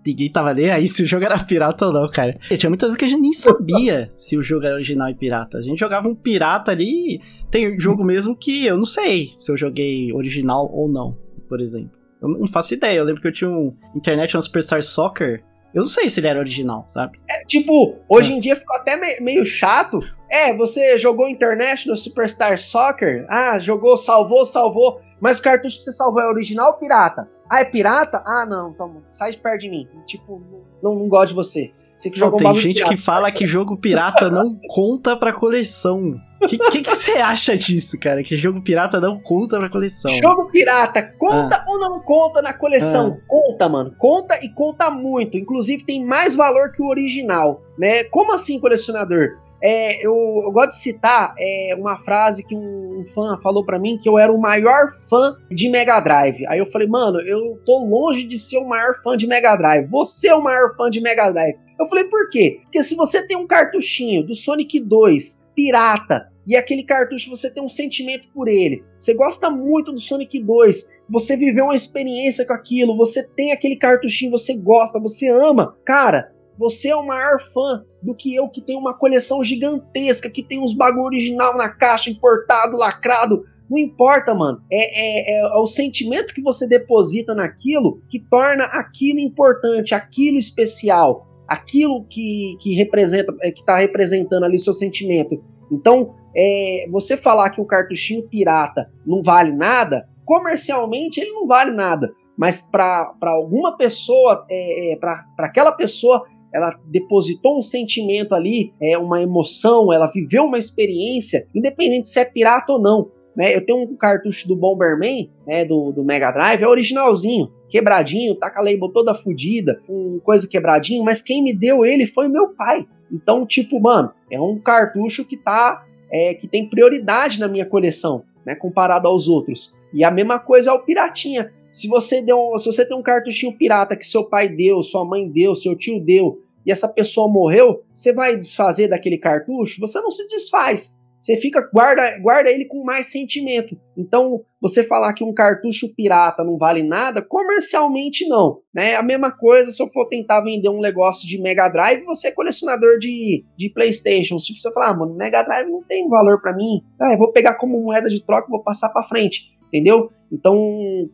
ninguém 0.07 0.33
tava 0.33 0.55
nem 0.55 0.71
aí 0.71 0.89
se 0.89 1.03
o 1.03 1.07
jogo 1.07 1.27
era 1.27 1.39
pirata 1.45 1.85
ou 1.85 1.93
não, 1.93 2.11
cara. 2.11 2.41
E 2.51 2.57
tinha 2.57 2.71
muitas 2.71 2.89
vezes 2.89 2.97
que 2.97 3.05
a 3.05 3.09
gente 3.09 3.21
nem 3.21 3.35
sabia 3.35 4.09
se 4.15 4.39
o 4.39 4.43
jogo 4.43 4.65
era 4.65 4.77
original 4.77 5.11
e 5.11 5.15
pirata. 5.15 5.59
A 5.59 5.63
gente 5.63 5.79
jogava 5.79 6.09
um 6.09 6.15
pirata 6.15 6.71
ali. 6.71 7.21
Tem 7.51 7.79
jogo 7.79 8.03
mesmo 8.03 8.35
que 8.35 8.65
eu 8.65 8.79
não 8.79 8.87
sei 8.87 9.33
se 9.35 9.53
eu 9.53 9.57
joguei 9.59 10.15
original 10.15 10.71
ou 10.73 10.89
não, 10.89 11.15
por 11.47 11.61
exemplo. 11.61 12.02
Eu 12.23 12.29
não 12.29 12.47
faço 12.47 12.73
ideia. 12.73 12.99
Eu 12.99 13.05
lembro 13.05 13.21
que 13.21 13.29
eu 13.29 13.33
tinha 13.33 13.51
um 13.51 13.77
internet 13.95 14.35
no 14.35 14.43
Superstar 14.43 14.83
Soccer. 14.83 15.43
Eu 15.75 15.81
não 15.81 15.89
sei 15.89 16.09
se 16.09 16.21
ele 16.21 16.29
era 16.29 16.39
original, 16.39 16.85
sabe? 16.87 17.19
É, 17.29 17.45
tipo, 17.45 17.97
hoje 18.09 18.33
é. 18.33 18.37
em 18.37 18.41
dia 18.41 18.55
ficou 18.55 18.77
até 18.77 18.97
meio 19.21 19.45
chato. 19.45 20.01
É, 20.31 20.55
você 20.57 20.97
jogou 20.99 21.29
internet 21.29 21.89
no 21.89 21.97
Superstar 21.97 22.57
Soccer? 22.59 23.27
Ah, 23.29 23.59
jogou, 23.59 23.97
salvou, 23.97 24.45
salvou. 24.45 25.01
Mas 25.21 25.39
o 25.39 25.43
cartucho 25.43 25.77
que 25.77 25.83
você 25.83 25.93
salvou 25.93 26.21
é 26.21 26.29
original 26.29 26.73
ou 26.73 26.79
pirata? 26.79 27.29
Ah, 27.51 27.61
é 27.61 27.65
pirata? 27.65 28.23
Ah, 28.25 28.47
não, 28.47 28.71
então 28.71 29.03
sai 29.09 29.33
de 29.33 29.39
perto 29.39 29.61
de 29.61 29.71
mim. 29.71 29.89
Tipo, 30.07 30.43
não, 30.83 30.95
não 30.95 31.09
gosto 31.09 31.29
de 31.29 31.35
você. 31.35 31.71
Você 31.95 32.11
que 32.11 32.19
jogou 32.19 32.39
Tem 32.39 32.55
gente 32.57 32.77
pirata. 32.77 32.95
que 32.95 33.01
fala 33.01 33.31
que 33.31 33.47
jogo 33.47 33.77
pirata 33.77 34.31
não 34.31 34.59
conta 34.69 35.17
pra 35.17 35.33
coleção. 35.33 36.21
O 36.43 36.47
que, 36.49 36.59
que, 36.59 36.83
que, 36.83 36.91
você 36.91 37.13
acha 37.13 37.57
disso, 37.57 37.99
cara? 37.99 38.23
Que 38.23 38.37
jogo 38.37 38.61
pirata 38.61 39.01
não 39.01 39.21
conta 39.21 39.59
pra 39.59 39.69
coleção. 39.69 40.11
Jogo 40.11 40.51
pirata 40.51 41.03
conta 41.03 41.57
ah. 41.57 41.65
ou 41.69 41.79
não 41.79 42.01
conta 42.01 42.43
na 42.43 42.53
coleção? 42.53 43.17
Ah. 43.17 43.25
Conta, 43.29 43.69
mano. 43.69 43.95
Conta 43.97 44.35
e 44.43 44.49
conta 44.49 44.91
muito. 44.91 45.37
Inclusive 45.37 45.85
tem 45.85 46.05
mais 46.05 46.35
valor 46.35 46.73
que 46.73 46.83
o 46.83 46.89
original, 46.89 47.63
né? 47.79 48.05
Como 48.05 48.33
assim, 48.33 48.59
colecionador? 48.59 49.43
É, 49.63 50.05
eu, 50.05 50.13
eu, 50.43 50.51
gosto 50.51 50.71
de 50.71 50.81
citar 50.81 51.33
é, 51.39 51.77
uma 51.79 51.97
frase 51.97 52.45
que 52.45 52.53
um, 52.53 53.01
um 53.01 53.05
fã 53.15 53.39
falou 53.41 53.65
para 53.65 53.79
mim 53.79 53.97
que 53.97 54.09
eu 54.09 54.19
era 54.19 54.33
o 54.33 54.41
maior 54.41 54.89
fã 55.09 55.37
de 55.49 55.71
Mega 55.71 56.01
Drive. 56.01 56.45
Aí 56.49 56.59
eu 56.59 56.67
falei, 56.67 56.89
mano, 56.89 57.21
eu 57.21 57.61
tô 57.65 57.85
longe 57.85 58.25
de 58.25 58.37
ser 58.39 58.59
o 58.59 58.69
maior 58.69 58.93
fã 59.05 59.17
de 59.17 59.29
Mega 59.29 59.55
Drive. 59.55 59.89
Você 59.89 60.27
é 60.27 60.35
o 60.35 60.43
maior 60.43 60.69
fã 60.77 60.91
de 60.91 61.01
Mega 61.01 61.31
Drive. 61.31 61.57
Eu 61.83 61.87
falei, 61.87 62.05
por 62.05 62.29
quê? 62.29 62.61
Porque 62.63 62.83
se 62.83 62.95
você 62.95 63.27
tem 63.27 63.37
um 63.37 63.47
cartuchinho 63.47 64.25
do 64.25 64.35
Sonic 64.35 64.79
2 64.79 65.51
pirata 65.55 66.31
e 66.47 66.57
aquele 66.57 66.83
cartucho 66.83 67.31
você 67.31 67.53
tem 67.53 67.63
um 67.63 67.69
sentimento 67.69 68.29
por 68.33 68.49
ele. 68.49 68.85
Você 68.99 69.15
gosta 69.15 69.51
muito 69.51 69.93
do 69.93 70.01
Sonic 70.01 70.41
2, 70.41 71.03
você 71.09 71.37
viveu 71.37 71.65
uma 71.65 71.75
experiência 71.75 72.47
com 72.47 72.53
aquilo, 72.53 72.97
você 72.97 73.29
tem 73.35 73.53
aquele 73.53 73.77
cartuchinho, 73.77 74.31
você 74.31 74.57
gosta, 74.57 75.01
você 75.01 75.29
ama. 75.29 75.77
Cara, 75.85 76.33
você 76.59 76.89
é 76.89 76.97
o 76.97 77.07
maior 77.07 77.41
fã 77.41 77.85
do 78.03 78.15
que 78.15 78.35
eu 78.35 78.49
que 78.49 78.61
tenho 78.61 78.79
uma 78.79 78.97
coleção 78.97 79.43
gigantesca, 79.43 80.31
que 80.31 80.43
tem 80.43 80.61
uns 80.61 80.75
bagulho 80.75 81.05
original 81.05 81.57
na 81.57 81.69
caixa, 81.69 82.11
importado, 82.11 82.77
lacrado. 82.77 83.43
Não 83.71 83.79
importa, 83.79 84.35
mano. 84.35 84.61
É, 84.71 84.77
é, 84.77 85.41
é, 85.41 85.57
o 85.57 85.67
sentimento 85.67 86.35
que 86.35 86.43
você 86.43 86.69
deposita 86.69 87.35
naquilo 87.35 88.03
que 88.09 88.21
torna 88.21 88.65
aquilo 88.65 89.19
importante, 89.19 89.95
aquilo 89.95 90.37
especial, 90.37 91.27
aquilo 91.53 92.05
que, 92.09 92.57
que 92.61 92.75
representa, 92.75 93.35
é, 93.43 93.51
que 93.51 93.61
está 93.61 93.79
representando 93.79 94.45
ali 94.45 94.57
o 94.57 94.59
seu 94.59 94.73
sentimento. 94.73 95.43
Então, 95.71 96.15
é, 96.37 96.87
você 96.91 97.17
falar 97.17 97.51
que 97.51 97.61
um 97.61 97.67
cartuchinho 97.67 98.29
pirata 98.29 98.91
não 99.07 99.23
vale 99.23 99.53
nada, 99.53 100.09
comercialmente 100.25 101.21
ele 101.21 101.31
não 101.31 101.47
vale 101.47 101.71
nada. 101.71 102.13
Mas 102.37 102.61
para 102.61 103.15
alguma 103.23 103.77
pessoa, 103.77 104.47
é, 104.51 104.93
é, 104.93 104.97
para 104.97 105.25
aquela 105.39 105.73
pessoa, 105.73 106.25
ela 106.53 106.75
depositou 106.91 107.59
um 107.59 107.63
sentimento 107.63 108.35
ali, 108.35 108.73
é 108.81 108.99
uma 108.99 109.23
emoção, 109.23 109.93
ela 109.93 110.11
viveu 110.13 110.45
uma 110.45 110.59
experiência, 110.59 111.47
independente 111.55 112.09
se 112.09 112.21
é 112.21 112.25
pirata 112.25 112.73
ou 112.73 112.81
não. 112.81 113.11
Né? 113.37 113.55
Eu 113.57 113.65
tenho 113.65 113.79
um 113.79 113.97
cartucho 113.97 114.47
do 114.47 114.55
Bomberman, 114.55 115.31
né, 115.47 115.65
do, 115.65 115.93
do 115.93 116.05
Mega 116.05 116.31
Drive, 116.31 116.63
é 116.63 116.69
originalzinho, 116.69 117.51
quebradinho, 117.69 118.35
tá 118.35 118.51
com 118.51 118.61
a 118.61 118.63
label 118.63 118.91
toda 118.91 119.15
fodida, 119.15 119.81
com 119.87 120.21
coisa 120.21 120.49
quebradinho, 120.49 121.03
mas 121.03 121.23
quem 121.23 121.43
me 121.43 121.53
deu 121.53 121.85
ele 121.85 122.07
foi 122.07 122.29
meu 122.29 122.51
pai. 122.51 122.87
Então, 123.11 123.47
tipo, 123.47 123.81
mano, 123.81 124.13
é 124.31 124.41
um 124.41 124.59
cartucho 124.59 125.25
que 125.25 125.37
tá 125.37 125.85
é, 126.13 126.35
que 126.35 126.47
tem 126.47 126.69
prioridade 126.69 127.41
na 127.41 127.49
minha 127.49 127.65
coleção, 127.65 128.25
né, 128.45 128.55
comparado 128.55 129.09
aos 129.09 129.29
outros. 129.29 129.83
E 129.95 130.05
a 130.05 130.11
mesma 130.11 130.39
coisa 130.39 130.71
é 130.71 130.73
o 130.75 130.85
Piratinha. 130.85 131.51
Se 131.71 131.89
você, 131.89 132.21
deu, 132.21 132.59
se 132.59 132.67
você 132.67 132.87
tem 132.87 132.95
um 132.95 133.03
cartuchinho 133.03 133.57
pirata 133.57 133.97
que 133.97 134.07
seu 134.07 134.29
pai 134.29 134.47
deu, 134.47 134.83
sua 134.83 135.07
mãe 135.07 135.27
deu, 135.27 135.55
seu 135.55 135.75
tio 135.75 135.99
deu, 135.99 136.43
e 136.67 136.71
essa 136.71 136.87
pessoa 136.87 137.33
morreu, 137.33 137.83
você 137.93 138.13
vai 138.13 138.37
desfazer 138.37 138.89
daquele 138.89 139.17
cartucho? 139.17 139.81
Você 139.81 139.99
não 140.01 140.11
se 140.11 140.29
desfaz 140.29 141.02
você 141.23 141.37
fica 141.37 141.71
guarda, 141.73 142.19
guarda 142.21 142.51
ele 142.51 142.65
com 142.65 142.83
mais 142.83 143.07
sentimento. 143.07 143.81
Então, 143.97 144.41
você 144.61 144.83
falar 144.83 145.13
que 145.13 145.23
um 145.23 145.33
cartucho 145.33 145.95
pirata 145.95 146.43
não 146.43 146.59
vale 146.59 146.83
nada, 146.83 147.23
comercialmente 147.23 148.27
não, 148.27 148.59
né? 148.75 148.97
A 148.97 149.03
mesma 149.05 149.31
coisa 149.31 149.71
se 149.71 149.81
eu 149.81 149.87
for 149.87 150.09
tentar 150.09 150.41
vender 150.41 150.69
um 150.69 150.81
negócio 150.81 151.29
de 151.29 151.41
Mega 151.41 151.69
Drive, 151.69 152.05
você 152.05 152.29
é 152.29 152.33
colecionador 152.33 152.99
de, 152.99 153.45
de 153.57 153.71
PlayStation, 153.73 154.37
tipo 154.39 154.59
você 154.59 154.73
falar, 154.73 154.89
ah, 154.89 154.95
mano, 154.95 155.15
Mega 155.15 155.45
Drive 155.45 155.71
não 155.71 155.85
tem 155.85 156.09
valor 156.09 156.41
para 156.41 156.57
mim. 156.57 156.83
Ah, 157.01 157.13
eu 157.13 157.19
vou 157.19 157.31
pegar 157.31 157.55
como 157.55 157.81
moeda 157.81 158.09
de 158.09 158.25
troca, 158.25 158.51
vou 158.51 158.65
passar 158.65 158.89
para 158.89 159.05
frente, 159.05 159.57
entendeu? 159.69 160.11
Então, 160.33 160.57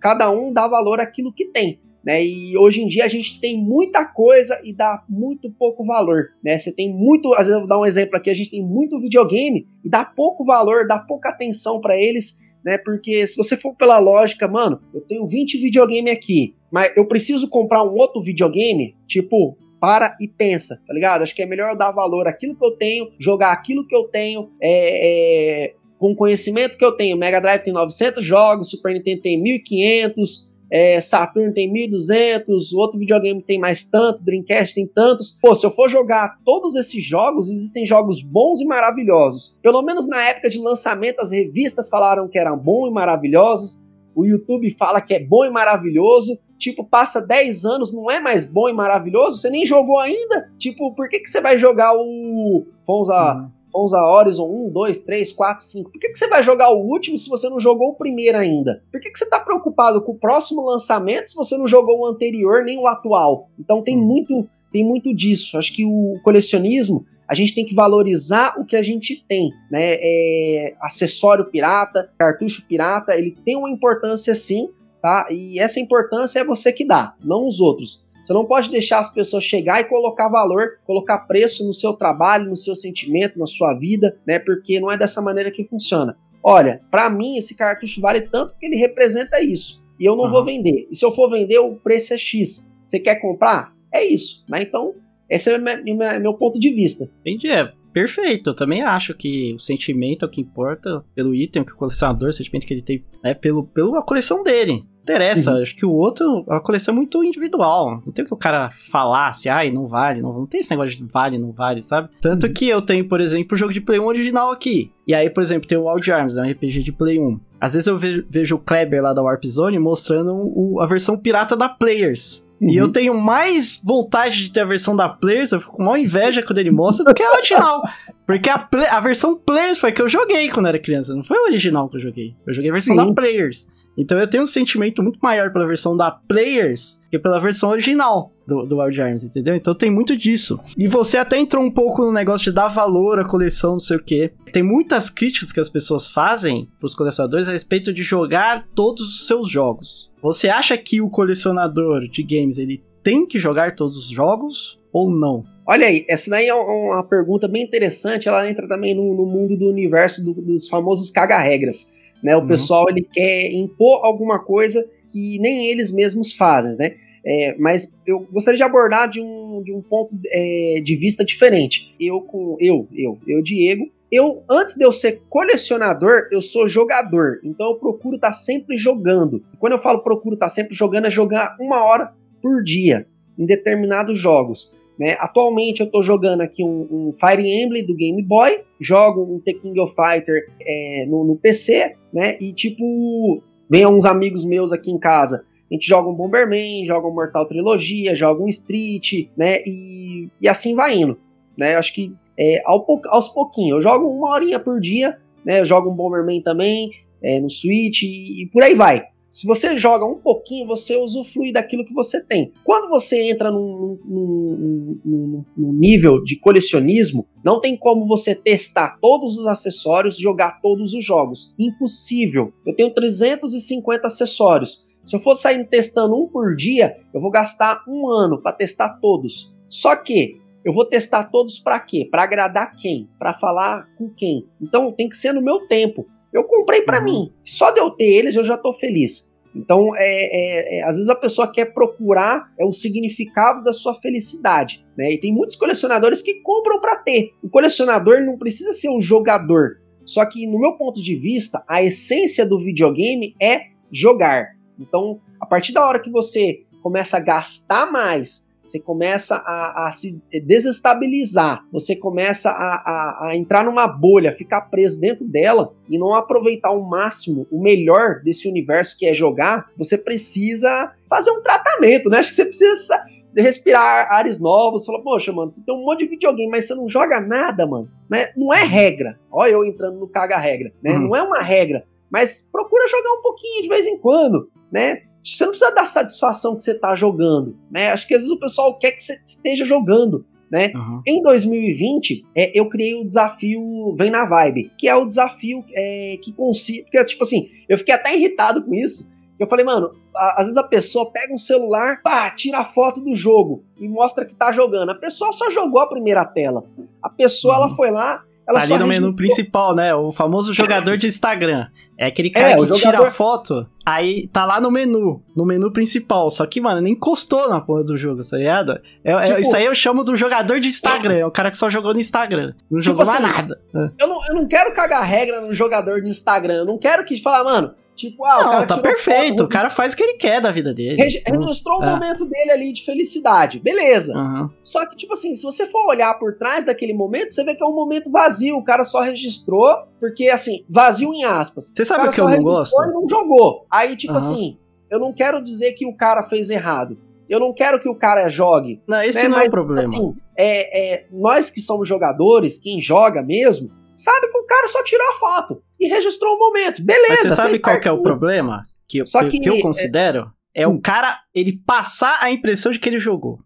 cada 0.01 0.31
um 0.31 0.53
dá 0.53 0.67
valor 0.67 1.01
àquilo 1.01 1.35
que 1.35 1.51
tem. 1.51 1.81
Né? 2.05 2.25
E 2.25 2.57
hoje 2.57 2.81
em 2.81 2.87
dia 2.87 3.05
a 3.05 3.09
gente 3.09 3.41
tem 3.41 3.59
muita 3.59 4.05
coisa 4.05 4.61
e 4.65 4.73
dá 4.73 5.05
muito 5.09 5.51
pouco 5.51 5.85
valor, 5.85 6.29
né? 6.43 6.59
Você 6.59 6.73
tem 6.73 6.93
muito, 6.93 7.33
às 7.35 7.41
vezes 7.41 7.55
eu 7.55 7.61
vou 7.61 7.69
dar 7.69 7.81
um 7.81 7.87
exemplo 7.87 8.17
aqui, 8.17 8.31
a 8.31 8.35
gente 8.35 8.51
tem 8.51 8.65
muito 8.65 9.01
videogame 9.01 9.67
e 9.85 9.91
dá 9.91 10.05
pouco 10.05 10.45
valor, 10.45 10.87
dá 10.87 10.99
pouca 10.99 11.29
atenção 11.29 11.81
para 11.81 11.97
eles, 11.97 12.53
né? 12.65 12.79
Porque 12.79 13.27
se 13.27 13.37
você 13.37 13.57
for 13.57 13.75
pela 13.75 13.99
lógica, 13.99 14.47
mano, 14.47 14.81
eu 14.95 15.01
tenho 15.01 15.27
20 15.27 15.59
videogame 15.59 16.11
aqui, 16.11 16.55
mas 16.71 16.97
eu 16.97 17.07
preciso 17.07 17.49
comprar 17.49 17.83
um 17.83 17.95
outro 17.95 18.23
videogame, 18.23 18.97
tipo, 19.07 19.57
para 19.81 20.17
e 20.21 20.29
pensa, 20.29 20.83
tá 20.87 20.93
ligado? 20.93 21.23
Acho 21.23 21.35
que 21.35 21.43
é 21.43 21.47
melhor 21.47 21.77
dar 21.77 21.93
valor 21.93 22.27
àquilo 22.27 22.57
que 22.57 22.65
eu 22.65 22.73
tenho, 22.73 23.11
jogar 23.19 23.53
aquilo 23.53 23.87
que 23.87 23.95
eu 23.95 24.05
tenho, 24.05 24.51
é, 24.61 25.67
é, 25.67 25.75
com 25.99 26.13
o 26.13 26.17
conhecimento 26.17 26.77
que 26.77 26.85
eu 26.85 26.93
tenho. 26.93 27.17
Mega 27.17 27.41
Drive 27.41 27.63
tem 27.63 27.73
900 27.73 28.25
jogos, 28.25 28.71
Super 28.71 28.95
Nintendo 28.95 29.23
tem 29.23 29.41
1500, 29.41 30.48
é, 30.71 31.01
Saturn 31.01 31.53
tem 31.53 31.71
1200, 31.71 32.73
o 32.73 32.79
outro 32.79 32.99
videogame 32.99 33.43
tem 33.43 33.59
mais 33.59 33.85
tanto, 33.85 34.25
Dreamcast 34.25 34.75
tem 34.75 34.87
tantos. 34.87 35.33
Pô, 35.41 35.55
se 35.55 35.65
eu 35.65 35.71
for 35.71 35.89
jogar 35.89 36.37
todos 36.45 36.75
esses 36.75 37.03
jogos, 37.03 37.51
existem 37.51 37.87
jogos 37.87 38.23
bons 38.23 38.61
e 38.61 38.67
maravilhosos. 38.67 39.59
Pelo 39.63 39.83
menos 39.83 40.07
na 40.07 40.23
época 40.23 40.51
de 40.51 40.59
lançamento, 40.59 41.21
as 41.21 41.31
revistas 41.31 41.89
falaram 41.89 42.29
que 42.29 42.39
eram 42.39 42.59
bons 42.59 42.89
e 42.89 42.93
maravilhosos. 42.93 43.89
O 44.15 44.27
YouTube 44.27 44.71
fala 44.77 45.01
que 45.01 45.15
é 45.15 45.25
bom 45.25 45.45
e 45.45 45.51
maravilhoso. 45.51 46.37
Tipo, 46.59 46.85
passa 46.85 47.25
10 47.25 47.65
anos, 47.65 47.95
não 47.95 48.11
é 48.11 48.19
mais 48.19 48.51
bom 48.51 48.69
e 48.69 48.73
maravilhoso? 48.73 49.37
Você 49.37 49.49
nem 49.49 49.65
jogou 49.65 49.99
ainda? 49.99 50.51
Tipo, 50.59 50.93
por 50.95 51.09
que, 51.09 51.21
que 51.21 51.31
você 51.31 51.41
vai 51.41 51.57
jogar 51.57 51.95
o. 51.97 52.67
Vamos 52.87 53.09
a. 53.11 53.49
Forza 53.71 53.99
Horizon 54.01 54.45
1, 54.69 54.73
2, 54.73 54.99
3, 55.01 55.33
4, 55.33 55.65
5. 55.65 55.93
Por 55.93 56.01
que, 56.01 56.09
que 56.09 56.19
você 56.19 56.29
vai 56.29 56.43
jogar 56.43 56.71
o 56.71 56.81
último 56.81 57.19
se 57.19 57.29
você 57.29 57.49
não 57.49 57.61
jogou 57.61 57.91
o 57.91 57.95
primeiro 57.95 58.39
ainda? 58.39 58.83
Por 58.91 59.01
que, 59.01 59.11
que 59.11 59.19
você 59.19 59.25
está 59.25 59.41
preocupado 59.41 60.03
com 60.03 60.13
o 60.13 60.19
próximo 60.19 60.67
lançamento 60.67 61.29
se 61.29 61.37
você 61.37 61.57
não 61.57 61.67
jogou 61.67 62.01
o 62.01 62.07
anterior 62.07 62.65
nem 62.65 62.79
o 62.79 62.87
atual? 62.87 63.51
Então 63.59 63.83
tem 63.83 63.97
hum. 63.97 64.05
muito 64.05 64.49
tem 64.71 64.85
muito 64.85 65.15
disso. 65.15 65.57
Acho 65.57 65.73
que 65.73 65.85
o 65.85 66.21
colecionismo 66.23 67.07
a 67.29 67.35
gente 67.35 67.55
tem 67.55 67.65
que 67.65 67.75
valorizar 67.75 68.59
o 68.59 68.65
que 68.65 68.75
a 68.75 68.83
gente 68.83 69.23
tem, 69.29 69.53
né? 69.71 69.97
É, 70.01 70.75
acessório 70.81 71.45
pirata, 71.45 72.11
cartucho 72.19 72.67
pirata, 72.67 73.15
ele 73.15 73.37
tem 73.45 73.55
uma 73.55 73.71
importância 73.71 74.35
sim, 74.35 74.71
tá? 75.03 75.27
E 75.31 75.61
essa 75.61 75.79
importância 75.79 76.41
é 76.41 76.45
você 76.45 76.73
que 76.73 76.87
dá, 76.87 77.15
não 77.23 77.47
os 77.47 77.61
outros. 77.61 78.08
Você 78.29 78.35
não 78.35 78.45
pode 78.45 78.71
deixar 78.71 78.99
as 78.99 79.09
pessoas 79.09 79.43
chegar 79.43 79.81
e 79.81 79.85
colocar 79.85 80.29
valor, 80.29 80.79
colocar 80.85 81.21
preço 81.21 81.67
no 81.67 81.73
seu 81.73 81.95
trabalho, 81.95 82.51
no 82.51 82.57
seu 82.57 82.77
sentimento, 82.77 83.39
na 83.39 83.47
sua 83.47 83.73
vida, 83.79 84.19
né? 84.27 84.39
Porque 84.39 84.79
não 84.79 84.93
é 84.93 84.99
dessa 84.99 85.23
maneira 85.23 85.51
que 85.51 85.65
funciona. 85.65 86.15
Olha, 86.45 86.79
para 86.91 87.09
mim 87.09 87.39
esse 87.39 87.57
cartucho 87.57 88.03
vale 88.03 88.21
tanto 88.21 88.53
porque 88.53 88.67
ele 88.67 88.77
representa 88.77 89.43
isso. 89.43 89.83
E 89.99 90.05
eu 90.05 90.15
não 90.15 90.25
uhum. 90.25 90.31
vou 90.31 90.45
vender. 90.45 90.87
E 90.91 90.95
se 90.95 91.07
eu 91.07 91.11
for 91.11 91.31
vender, 91.31 91.59
o 91.59 91.77
preço 91.77 92.13
é 92.13 92.19
X. 92.19 92.77
Você 92.85 93.01
quer 93.01 93.15
comprar? 93.19 93.75
É 93.91 94.05
isso, 94.05 94.45
né? 94.47 94.61
Então, 94.61 94.95
esse 95.31 95.51
é 95.51 95.57
meu, 95.57 96.21
meu 96.21 96.35
ponto 96.35 96.61
de 96.61 96.69
vista. 96.69 97.11
Entendi, 97.21 97.49
é 97.49 97.73
perfeito. 97.95 98.51
Eu 98.51 98.55
também 98.55 98.83
acho 98.83 99.15
que 99.15 99.55
o 99.55 99.59
sentimento 99.59 100.27
é 100.27 100.29
o 100.29 100.31
que 100.31 100.43
importa 100.43 101.03
pelo 101.15 101.35
item 101.35 101.65
que 101.65 101.73
o 101.73 101.77
colecionador, 101.77 102.29
o 102.29 102.33
sentimento 102.35 102.67
que 102.67 102.75
ele 102.75 102.83
tem 102.83 103.03
é 103.25 103.33
pelo, 103.33 103.65
pela 103.65 104.03
coleção 104.03 104.43
dele 104.43 104.83
interessa. 105.11 105.53
Uhum. 105.53 105.63
Acho 105.63 105.75
que 105.75 105.87
o 105.87 105.93
outro, 105.93 106.45
a 106.49 106.61
coleção 106.61 106.93
é 106.93 106.97
muito 106.97 107.23
individual. 107.25 108.03
Não 108.05 108.13
tem 108.13 108.25
o 108.25 108.29
que 108.29 108.35
o 108.35 108.37
cara 108.37 108.71
falar 108.91 109.33
se, 109.33 109.49
ai, 109.49 109.71
não 109.71 109.87
vale, 109.87 110.21
não, 110.21 110.33
não 110.33 110.47
tem 110.47 110.61
esse 110.61 110.71
negócio 110.71 110.97
de 110.97 111.05
vale, 111.05 111.39
não 111.39 111.53
vale, 111.53 111.83
sabe? 111.83 112.09
Tanto 112.21 112.47
uhum. 112.47 112.53
que 112.53 112.69
eu 112.69 112.83
tenho, 112.83 113.09
por 113.09 113.21
exemplo, 113.21 113.55
o 113.55 113.59
jogo 113.59 113.73
de 113.73 113.81
Play 113.81 113.99
1 113.99 114.05
original 114.05 114.51
aqui. 114.51 114.93
E 115.07 115.15
aí, 115.15 115.31
por 115.31 115.43
exemplo, 115.43 115.67
tem 115.67 115.79
o 115.79 115.89
Wild 115.89 116.13
Arms, 116.13 116.37
é 116.37 116.43
um 116.43 116.51
RPG 116.51 116.83
de 116.83 116.93
Play 116.93 117.19
1. 117.19 117.41
Às 117.61 117.75
vezes 117.75 117.87
eu 117.87 117.99
vejo, 117.99 118.25
vejo 118.29 118.57
o 118.57 118.59
Kleber 118.59 119.03
lá 119.03 119.13
da 119.13 119.23
Warp 119.23 119.45
Zone 119.45 119.79
mostrando 119.79 120.33
o, 120.33 120.81
a 120.81 120.87
versão 120.87 121.17
pirata 121.17 121.57
da 121.57 121.69
Players. 121.69 122.47
Uhum. 122.61 122.71
E 122.71 122.77
eu 122.77 122.89
tenho 122.89 123.15
mais 123.15 123.81
vontade 123.85 124.43
de 124.43 124.53
ter 124.53 124.61
a 124.61 124.65
versão 124.65 124.95
da 124.95 125.09
Players, 125.09 125.53
eu 125.53 125.61
fico 125.61 125.73
com 125.73 125.85
maior 125.85 125.99
inveja 125.99 126.43
quando 126.43 126.59
ele 126.59 126.71
mostra 126.71 127.05
do 127.05 127.15
que 127.15 127.23
a 127.23 127.33
original. 127.33 127.83
Porque 128.29 128.51
a, 128.51 128.59
play, 128.59 128.87
a 128.89 129.01
versão 129.01 129.35
Players 129.39 129.79
foi 129.79 129.89
a 129.89 129.93
que 129.93 130.03
eu 130.03 130.09
joguei 130.09 130.51
quando 130.51 130.67
era 130.67 130.79
criança, 130.79 131.15
não 131.15 131.25
foi 131.25 131.39
a 131.39 131.45
original 131.45 131.89
que 131.89 131.97
eu 131.97 132.01
joguei. 132.01 132.37
Eu 132.47 132.53
joguei 132.53 132.69
a 132.69 132.75
versão 132.75 132.95
Sim. 132.95 133.07
da 133.07 133.15
Players. 133.15 133.67
Então 133.97 134.19
eu 134.19 134.29
tenho 134.29 134.43
um 134.43 134.47
sentimento 134.47 135.03
muito 135.03 135.19
maior 135.23 135.51
pela 135.51 135.67
versão 135.67 135.97
da 135.97 136.11
Players 136.11 137.01
que 137.11 137.19
pela 137.19 137.41
versão 137.41 137.71
original 137.71 138.31
do, 138.47 138.67
do 138.67 138.81
Wild 138.81 139.01
Arms, 139.01 139.25
entendeu? 139.25 139.55
Então 139.55 139.75
tem 139.75 139.91
muito 139.91 140.15
disso. 140.15 140.61
E 140.77 140.87
você 140.87 141.17
até 141.17 141.39
entrou 141.39 141.65
um 141.65 141.71
pouco 141.71 142.05
no 142.05 142.13
negócio 142.13 142.45
de 142.45 142.53
dar 142.53 142.69
valor 142.69 143.19
à 143.19 143.25
coleção, 143.25 143.73
não 143.73 143.81
sei 143.81 143.97
o 143.97 144.05
quê. 144.05 144.31
Tem 144.53 144.63
muitas 144.63 145.09
críticas 145.09 145.51
que 145.51 145.61
as 145.61 145.71
pessoas 145.71 146.07
fazem 146.07 146.69
pros 146.79 146.95
colecionadores 146.95 147.49
a 147.49 147.53
respeito 147.53 147.95
de 147.95 148.03
jogar 148.03 148.69
todos 148.75 149.09
os 149.09 149.27
seus 149.27 149.49
jogos. 149.49 150.13
Você 150.21 150.51
acha 150.51 150.77
que 150.77 151.01
o 151.01 151.09
colecionador 151.09 152.07
de 152.07 152.23
games 152.23 152.59
ele 152.59 152.85
tem 153.03 153.27
que 153.27 153.39
jogar 153.39 153.75
todos 153.75 153.97
os 153.97 154.11
jogos 154.11 154.79
ou 154.93 155.11
não? 155.11 155.47
Olha 155.71 155.87
aí, 155.87 156.03
essa 156.09 156.31
daí 156.31 156.49
é 156.49 156.55
uma 156.55 157.05
pergunta 157.05 157.47
bem 157.47 157.63
interessante. 157.63 158.27
Ela 158.27 158.49
entra 158.49 158.67
também 158.67 158.95
no, 158.95 159.15
no 159.15 159.27
mundo 159.27 159.55
do 159.55 159.69
universo 159.69 160.25
do, 160.25 160.33
dos 160.41 160.67
famosos 160.67 161.11
caga-regras. 161.11 161.93
Né? 162.23 162.35
O 162.35 162.41
uhum. 162.41 162.47
pessoal 162.47 162.87
ele 162.89 163.03
quer 163.03 163.53
impor 163.53 164.01
alguma 164.03 164.43
coisa 164.43 164.83
que 165.07 165.39
nem 165.41 165.69
eles 165.69 165.93
mesmos 165.93 166.33
fazem, 166.33 166.79
né? 166.79 166.97
É, 167.27 167.55
mas 167.59 167.99
eu 168.07 168.21
gostaria 168.33 168.57
de 168.57 168.63
abordar 168.63 169.11
de 169.11 169.21
um, 169.21 169.63
de 169.63 169.71
um 169.75 169.83
ponto 169.83 170.19
é, 170.33 170.81
de 170.83 170.97
vista 170.97 171.23
diferente. 171.23 171.95
Eu 172.01 172.23
com 172.23 172.57
eu, 172.59 172.89
eu, 172.95 173.19
eu 173.27 173.43
Diego, 173.43 173.91
eu 174.11 174.43
antes 174.51 174.75
de 174.75 174.83
eu 174.83 174.91
ser 174.91 175.21
colecionador, 175.29 176.29
eu 176.33 176.41
sou 176.41 176.67
jogador. 176.67 177.41
Então 177.45 177.73
eu 177.73 177.77
procuro 177.77 178.17
estar 178.17 178.29
tá 178.29 178.33
sempre 178.33 178.79
jogando. 178.79 179.43
quando 179.59 179.75
eu 179.75 179.79
falo 179.79 180.03
procuro 180.03 180.35
estar 180.35 180.47
tá 180.47 180.51
sempre 180.51 180.75
jogando, 180.75 181.09
é 181.09 181.11
jogar 181.11 181.59
uma 181.61 181.85
hora 181.85 182.15
por 182.41 182.63
dia 182.63 183.07
em 183.39 183.45
determinados 183.45 184.17
jogos. 184.17 184.78
Né? 184.99 185.17
Atualmente 185.21 185.81
eu 185.81 185.87
estou 185.87 186.03
jogando 186.03 186.41
aqui 186.41 186.65
um, 186.65 186.89
um, 186.91 187.13
Fire 187.13 187.47
Emblem 187.47 187.87
do 187.87 187.95
Game 187.95 188.21
Boy, 188.21 188.63
jogo 188.81 189.23
um 189.23 189.39
The 189.39 189.53
King 189.53 189.79
of 189.81 189.95
Fighter 189.95 190.51
é, 190.61 191.07
no, 191.07 191.25
no, 191.25 191.37
PC, 191.37 191.95
né? 192.13 192.37
E 192.41 192.53
tipo, 192.53 193.41
vem 193.71 193.87
uns 193.87 194.05
amigos 194.05 194.45
meus 194.45 194.73
aqui 194.73 194.91
em 194.91 194.99
casa. 194.99 195.45
A 195.71 195.75
gente 195.75 195.87
joga 195.87 196.09
um 196.09 196.15
Bomberman, 196.15 196.85
joga 196.85 197.07
um 197.07 197.15
Mortal 197.15 197.47
Trilogia, 197.47 198.15
joga 198.15 198.43
um 198.43 198.49
Street, 198.49 199.29
né? 199.37 199.59
E, 199.65 200.29
e 200.41 200.49
assim 200.49 200.75
vai 200.75 200.97
indo. 200.97 201.17
Né? 201.57 201.77
Acho 201.77 201.95
que 201.95 202.13
é, 202.37 202.61
ao, 202.67 202.85
aos 203.11 203.29
pouquinhos. 203.29 203.73
Eu 203.77 203.81
jogo 203.81 204.09
uma 204.09 204.31
horinha 204.31 204.59
por 204.59 204.81
dia, 204.81 205.15
né? 205.45 205.61
Eu 205.61 205.65
jogo 205.65 205.91
um 205.91 205.95
Bomberman 205.95 206.43
também 206.43 206.91
é, 207.23 207.39
no 207.41 207.49
Switch 207.49 208.03
e, 208.03 208.43
e 208.43 208.51
por 208.51 208.65
aí 208.65 208.75
vai. 208.75 209.05
Se 209.31 209.47
você 209.47 209.77
joga 209.77 210.07
um 210.07 210.15
pouquinho, 210.15 210.67
você 210.67 210.97
usufrui 210.97 211.53
daquilo 211.53 211.85
que 211.85 211.93
você 211.93 212.25
tem. 212.25 212.53
Quando 212.65 212.89
você 212.89 213.31
entra 213.31 213.51
num, 213.51 213.99
num, 214.05 215.01
num, 215.05 215.45
num, 215.55 215.73
nível 215.73 216.23
de 216.23 216.37
colecionismo, 216.37 217.27
não 217.45 217.61
tem 217.61 217.77
como 217.77 218.07
você 218.07 218.35
testar 218.35 218.99
todos 219.01 219.39
os 219.39 219.47
acessórios, 219.47 220.19
jogar 220.19 220.61
todos 220.63 220.95
os 220.95 221.05
jogos. 221.05 221.55
Impossível. 221.59 222.53
Eu 222.67 222.75
tenho 222.75 222.93
350 222.95 224.07
acessórios. 224.07 224.89
Se 225.05 225.15
eu 225.15 225.21
for 225.21 225.35
sair 225.35 225.63
testando 225.69 226.17
um 226.17 226.27
por 226.27 226.57
dia, 226.57 226.99
eu 227.13 227.21
vou 227.21 227.31
gastar 227.31 227.85
um 227.87 228.11
ano 228.11 228.41
para 228.41 228.53
testar 228.53 228.99
todos. 229.01 229.55
Só 229.69 229.95
que 229.95 230.41
eu 230.65 230.73
vou 230.73 230.85
testar 230.85 231.25
todos 231.25 231.59
para 231.59 231.79
quê? 231.81 232.09
Para 232.11 232.23
agradar 232.23 232.75
quem? 232.77 233.09
Para 233.19 233.35
falar 233.35 233.87
com 233.97 234.09
quem? 234.09 234.47
Então 234.61 234.91
tem 234.91 235.09
que 235.09 235.17
ser 235.17 235.33
no 235.33 235.43
meu 235.43 235.67
tempo. 235.67 236.07
Eu 236.33 236.45
comprei 236.45 236.83
para 236.83 236.99
uhum. 236.99 237.05
mim. 237.05 237.33
Só 237.43 237.71
de 237.71 237.81
eu 237.81 237.91
ter 237.91 238.05
eles 238.05 238.37
eu 238.37 238.45
já 238.45 238.57
tô 238.57 238.73
feliz. 238.73 239.39
Então, 239.55 239.95
é, 239.97 240.01
é, 240.01 240.79
é, 240.79 240.83
às 240.85 240.97
vezes 240.97 241.09
a 241.09 241.15
pessoa 241.15 241.51
quer 241.51 241.73
procurar 241.73 242.49
é, 242.59 242.65
o 242.65 242.73
significado 242.73 243.65
da 243.65 243.73
sua 243.73 243.95
felicidade. 243.95 244.85
Né? 244.97 245.13
E 245.13 245.19
tem 245.19 245.33
muitos 245.33 245.57
colecionadores 245.57 246.23
que 246.23 246.41
compram 246.43 246.81
para 246.81 246.97
ter. 246.97 247.31
O 247.43 247.49
colecionador 247.49 248.23
não 248.23 248.39
precisa 248.39 248.73
ser 248.73 248.91
um 248.91 249.01
jogador. 249.01 249.81
Só 250.05 250.25
que, 250.25 250.47
no 250.47 250.59
meu 250.59 250.75
ponto 250.77 251.03
de 251.03 251.17
vista, 251.17 251.63
a 251.69 251.83
essência 251.83 252.47
do 252.47 252.59
videogame 252.59 253.35
é 253.41 253.61
jogar. 253.91 254.57
Então, 254.79 255.21
a 255.41 255.47
partir 255.47 255.73
da 255.73 255.87
hora 255.87 256.01
que 256.01 256.11
você 256.11 256.61
começa 256.83 257.17
a 257.17 257.21
gastar 257.21 257.91
mais 257.91 258.48
você 258.69 258.79
começa 258.79 259.37
a, 259.37 259.89
a 259.89 259.93
se 259.93 260.23
desestabilizar, 260.45 261.65
você 261.73 261.97
começa 261.97 262.51
a, 262.51 262.53
a, 262.55 263.29
a, 263.29 263.37
entrar 263.37 263.65
numa 263.65 263.87
bolha, 263.87 264.33
ficar 264.33 264.63
preso 264.63 265.01
dentro 265.01 265.27
dela 265.27 265.73
e 265.89 265.99
não 265.99 266.15
aproveitar 266.15 266.69
ao 266.69 266.89
máximo 266.89 267.47
o 267.51 267.61
melhor 267.61 268.21
desse 268.23 268.49
universo 268.49 268.99
que 268.99 269.07
é 269.07 269.15
jogar, 269.15 269.71
você 269.77 269.97
precisa 269.99 270.93
fazer 271.09 271.31
um 271.31 271.43
tratamento, 271.43 272.09
né? 272.09 272.19
Acho 272.19 272.31
que 272.31 272.37
você 272.37 272.45
precisa 272.45 273.05
respirar 273.37 274.13
ares 274.13 274.41
novos, 274.41 274.85
falar, 274.85 275.03
poxa, 275.03 275.33
mano, 275.33 275.53
você 275.53 275.65
tem 275.65 275.75
um 275.75 275.85
monte 275.85 276.01
de 276.01 276.11
videogame, 276.11 276.51
mas 276.51 276.67
você 276.67 276.75
não 276.75 276.89
joga 276.89 277.21
nada, 277.21 277.67
mano. 277.67 277.89
Né? 278.11 278.27
Não 278.37 278.53
é 278.53 278.65
regra. 278.65 279.19
Olha 279.31 279.53
eu 279.53 279.65
entrando 279.65 279.99
no 279.99 280.09
caga-regra, 280.09 280.73
né? 280.83 280.93
Uhum. 280.93 281.09
Não 281.09 281.17
é 281.17 281.23
uma 281.23 281.41
regra. 281.41 281.85
Mas 282.11 282.51
procura 282.51 282.89
jogar 282.89 283.13
um 283.13 283.23
pouquinho 283.23 283.63
de 283.63 283.69
vez 283.69 283.87
em 283.87 283.99
quando, 283.99 284.51
né? 284.73 285.03
Você 285.23 285.45
não 285.45 285.53
precisa 285.53 285.75
dar 285.75 285.87
satisfação 285.87 286.57
que 286.57 286.63
você 286.63 286.73
está 286.73 286.95
jogando, 286.95 287.57
né? 287.71 287.91
Acho 287.91 288.07
que 288.07 288.15
às 288.15 288.23
vezes 288.23 288.37
o 288.37 288.41
pessoal 288.41 288.79
quer 288.79 288.93
que 288.93 289.03
você 289.03 289.15
esteja 289.25 289.65
jogando, 289.65 290.25
né? 290.51 290.73
Uhum. 290.75 291.03
Em 291.07 291.23
2020, 291.23 292.27
é, 292.35 292.59
eu 292.59 292.69
criei 292.69 293.01
o 293.01 293.05
desafio 293.05 293.95
Vem 293.97 294.11
na 294.11 294.25
Vibe, 294.25 294.73
que 294.79 294.89
é 294.89 294.95
o 294.95 295.07
desafio 295.07 295.65
é, 295.73 296.19
que 296.23 296.33
consiste. 296.33 296.83
Porque, 296.85 297.05
tipo 297.05 297.23
assim, 297.23 297.49
eu 297.69 297.77
fiquei 297.77 297.95
até 297.95 298.17
irritado 298.17 298.65
com 298.65 298.75
isso. 298.75 299.13
Eu 299.39 299.49
falei, 299.49 299.65
mano, 299.65 299.93
a, 300.17 300.41
às 300.41 300.47
vezes 300.47 300.57
a 300.57 300.65
pessoa 300.65 301.11
pega 301.13 301.33
um 301.33 301.39
celular, 301.39 302.01
pá, 302.03 302.31
tira 302.31 302.59
a 302.59 302.65
foto 302.65 303.03
do 303.03 303.15
jogo 303.15 303.65
e 303.79 303.87
mostra 303.89 304.25
que 304.25 304.35
tá 304.35 304.51
jogando. 304.51 304.91
A 304.91 304.95
pessoa 304.95 305.33
só 305.33 305.51
jogou 305.51 305.81
a 305.81 305.89
primeira 305.89 306.25
tela. 306.25 306.65
A 307.03 307.11
pessoa, 307.11 307.55
uhum. 307.55 307.65
ela 307.65 307.77
foi 307.77 307.91
lá, 307.91 308.25
ela 308.49 308.61
tá 308.61 308.65
ali 308.65 308.79
no 308.79 308.87
menu 308.87 309.15
principal, 309.15 309.75
né? 309.75 309.95
O 309.95 310.11
famoso 310.11 310.55
jogador 310.55 310.97
de 310.97 311.07
Instagram. 311.07 311.67
É 311.99 312.07
aquele 312.07 312.31
cara 312.31 312.53
é, 312.53 312.55
que 312.55 312.67
jogador... 312.67 312.81
tira 312.81 313.09
a 313.09 313.11
foto, 313.11 313.69
aí 313.89 314.29
tá 314.29 314.45
lá 314.45 314.61
no 314.61 314.71
menu, 314.71 315.23
no 315.35 315.47
menu 315.47 315.73
principal. 315.73 316.31
Só 316.31 316.45
que, 316.47 316.61
mano, 316.61 316.81
nem 316.81 316.93
encostou 316.93 317.49
na 317.49 317.61
porra 317.61 317.83
do 317.85 317.97
jogo, 317.97 318.23
tá 318.23 318.37
ligado? 318.37 318.81
É, 319.03 319.13
é 319.13 319.23
tipo, 319.23 319.37
é, 319.37 319.41
isso 319.41 319.57
aí 319.57 319.65
eu 319.65 319.75
chamo 319.75 320.05
do 320.05 320.15
jogador 320.15 320.61
de 320.61 320.69
Instagram. 320.69 321.15
É 321.15 321.27
o 321.27 321.31
cara 321.31 321.51
que 321.51 321.57
só 321.57 321.71
jogou 321.71 321.95
no 321.95 322.01
Instagram. 322.01 322.53
Não 322.71 322.81
tipo 322.81 322.83
jogou 322.83 323.03
assim, 323.03 323.23
mais 323.23 323.37
nada. 323.37 323.61
Eu 323.99 324.07
não, 324.07 324.27
eu 324.27 324.35
não 324.35 324.47
quero 324.47 324.75
cagar 324.75 325.03
regra 325.03 325.41
no 325.41 325.55
jogador 325.55 326.03
de 326.03 326.09
Instagram. 326.09 326.55
Eu 326.55 326.65
não 326.67 326.79
quero 326.79 327.05
que 327.05 327.21
falar, 327.23 327.45
mano, 327.45 327.75
Tipo, 327.99 328.25
ah, 328.25 328.37
não, 328.37 328.47
o 328.47 328.51
cara 328.53 328.67
tá 328.67 328.79
perfeito. 328.79 329.39
Foto, 329.39 329.45
o 329.45 329.49
cara 329.49 329.69
faz 329.69 329.93
o 329.93 329.97
que 329.97 330.05
ele 330.05 330.15
quer 330.15 330.41
da 330.41 330.53
vida 330.53 330.73
dele. 330.73 331.03
Registrou 331.03 331.81
o 331.81 331.85
é. 331.85 331.91
momento 331.91 332.25
dele 332.27 332.53
ali 332.53 332.73
de 332.73 332.85
felicidade. 332.85 333.59
Beleza. 333.59 334.17
Uhum. 334.17 334.49
Só 334.63 334.87
que, 334.87 334.97
tipo 334.97 335.15
assim, 335.15 335.35
se 335.35 335.43
você 335.43 335.67
for 335.67 335.85
olhar 335.89 336.17
por 336.17 336.39
trás 336.39 336.65
daquele 336.65 336.93
momento, 336.93 337.35
você 337.35 337.43
vê 337.43 337.57
que 337.57 337.63
é 337.63 337.67
um 337.67 337.75
momento 337.75 338.09
vazio. 338.09 338.57
O 338.57 338.63
cara 338.63 338.85
só 338.85 339.01
registrou, 339.01 339.67
porque, 339.99 340.29
assim, 340.29 340.65
vazio 340.71 341.13
em 341.13 341.25
aspas. 341.25 341.73
Você 341.75 341.85
sabe 341.85 342.05
o, 342.05 342.09
o 342.09 342.13
que 342.13 342.21
eu 342.21 342.29
não 342.29 342.41
gosto? 342.41 342.81
E 342.81 342.87
não 342.87 343.03
jogou. 343.11 343.67
Aí, 343.69 343.97
tipo 343.97 344.13
uhum. 344.13 344.19
assim, 344.19 344.57
eu 344.89 345.01
não 345.01 345.13
quero 345.13 345.43
dizer 345.43 345.73
que 345.73 345.85
o 345.85 345.93
cara 345.93 346.23
fez 346.23 346.51
errado. 346.51 346.97
Eu 347.29 347.41
não 347.41 347.53
quero 347.53 347.81
que 347.81 347.89
o 347.89 347.97
cara 347.97 348.29
jogue. 348.29 348.81
Não, 348.87 349.03
esse 349.03 349.25
né? 349.25 349.29
não 349.29 349.37
Mas, 349.39 349.47
é 349.47 349.49
o 349.49 349.51
problema. 349.51 349.89
Assim, 349.89 350.15
é, 350.37 350.95
é, 350.95 351.07
nós 351.11 351.51
que 351.51 351.61
somos 351.61 351.89
jogadores, 351.89 352.59
quem 352.59 352.81
joga 352.81 353.25
mesmo, 353.25 353.71
sabe 353.99 354.29
que 354.29 354.39
o 354.39 354.45
cara 354.45 354.69
só 354.69 354.83
tirou 354.83 355.07
a 355.09 355.15
foto 355.15 355.63
e 355.79 355.89
registrou 355.89 356.35
o 356.35 356.39
momento. 356.39 356.83
Beleza. 356.85 357.09
Mas 357.09 357.21
você 357.21 357.35
sabe 357.35 357.59
qual 357.61 357.81
que 357.81 357.89
é 357.89 357.93
o 357.93 358.03
problema? 358.03 358.63
Que, 358.89 359.05
só 359.05 359.29
que, 359.29 359.39
que 359.39 359.49
eu 359.49 359.61
considero? 359.61 360.31
É, 360.55 360.63
é 360.63 360.69
o 360.69 360.81
cara, 360.81 361.21
ele 361.35 361.61
passar 361.67 362.19
a 362.21 362.31
impressão 362.31 362.73
de 362.73 362.79
que 362.79 362.89
ele 362.89 362.99
jogou. 362.99 363.41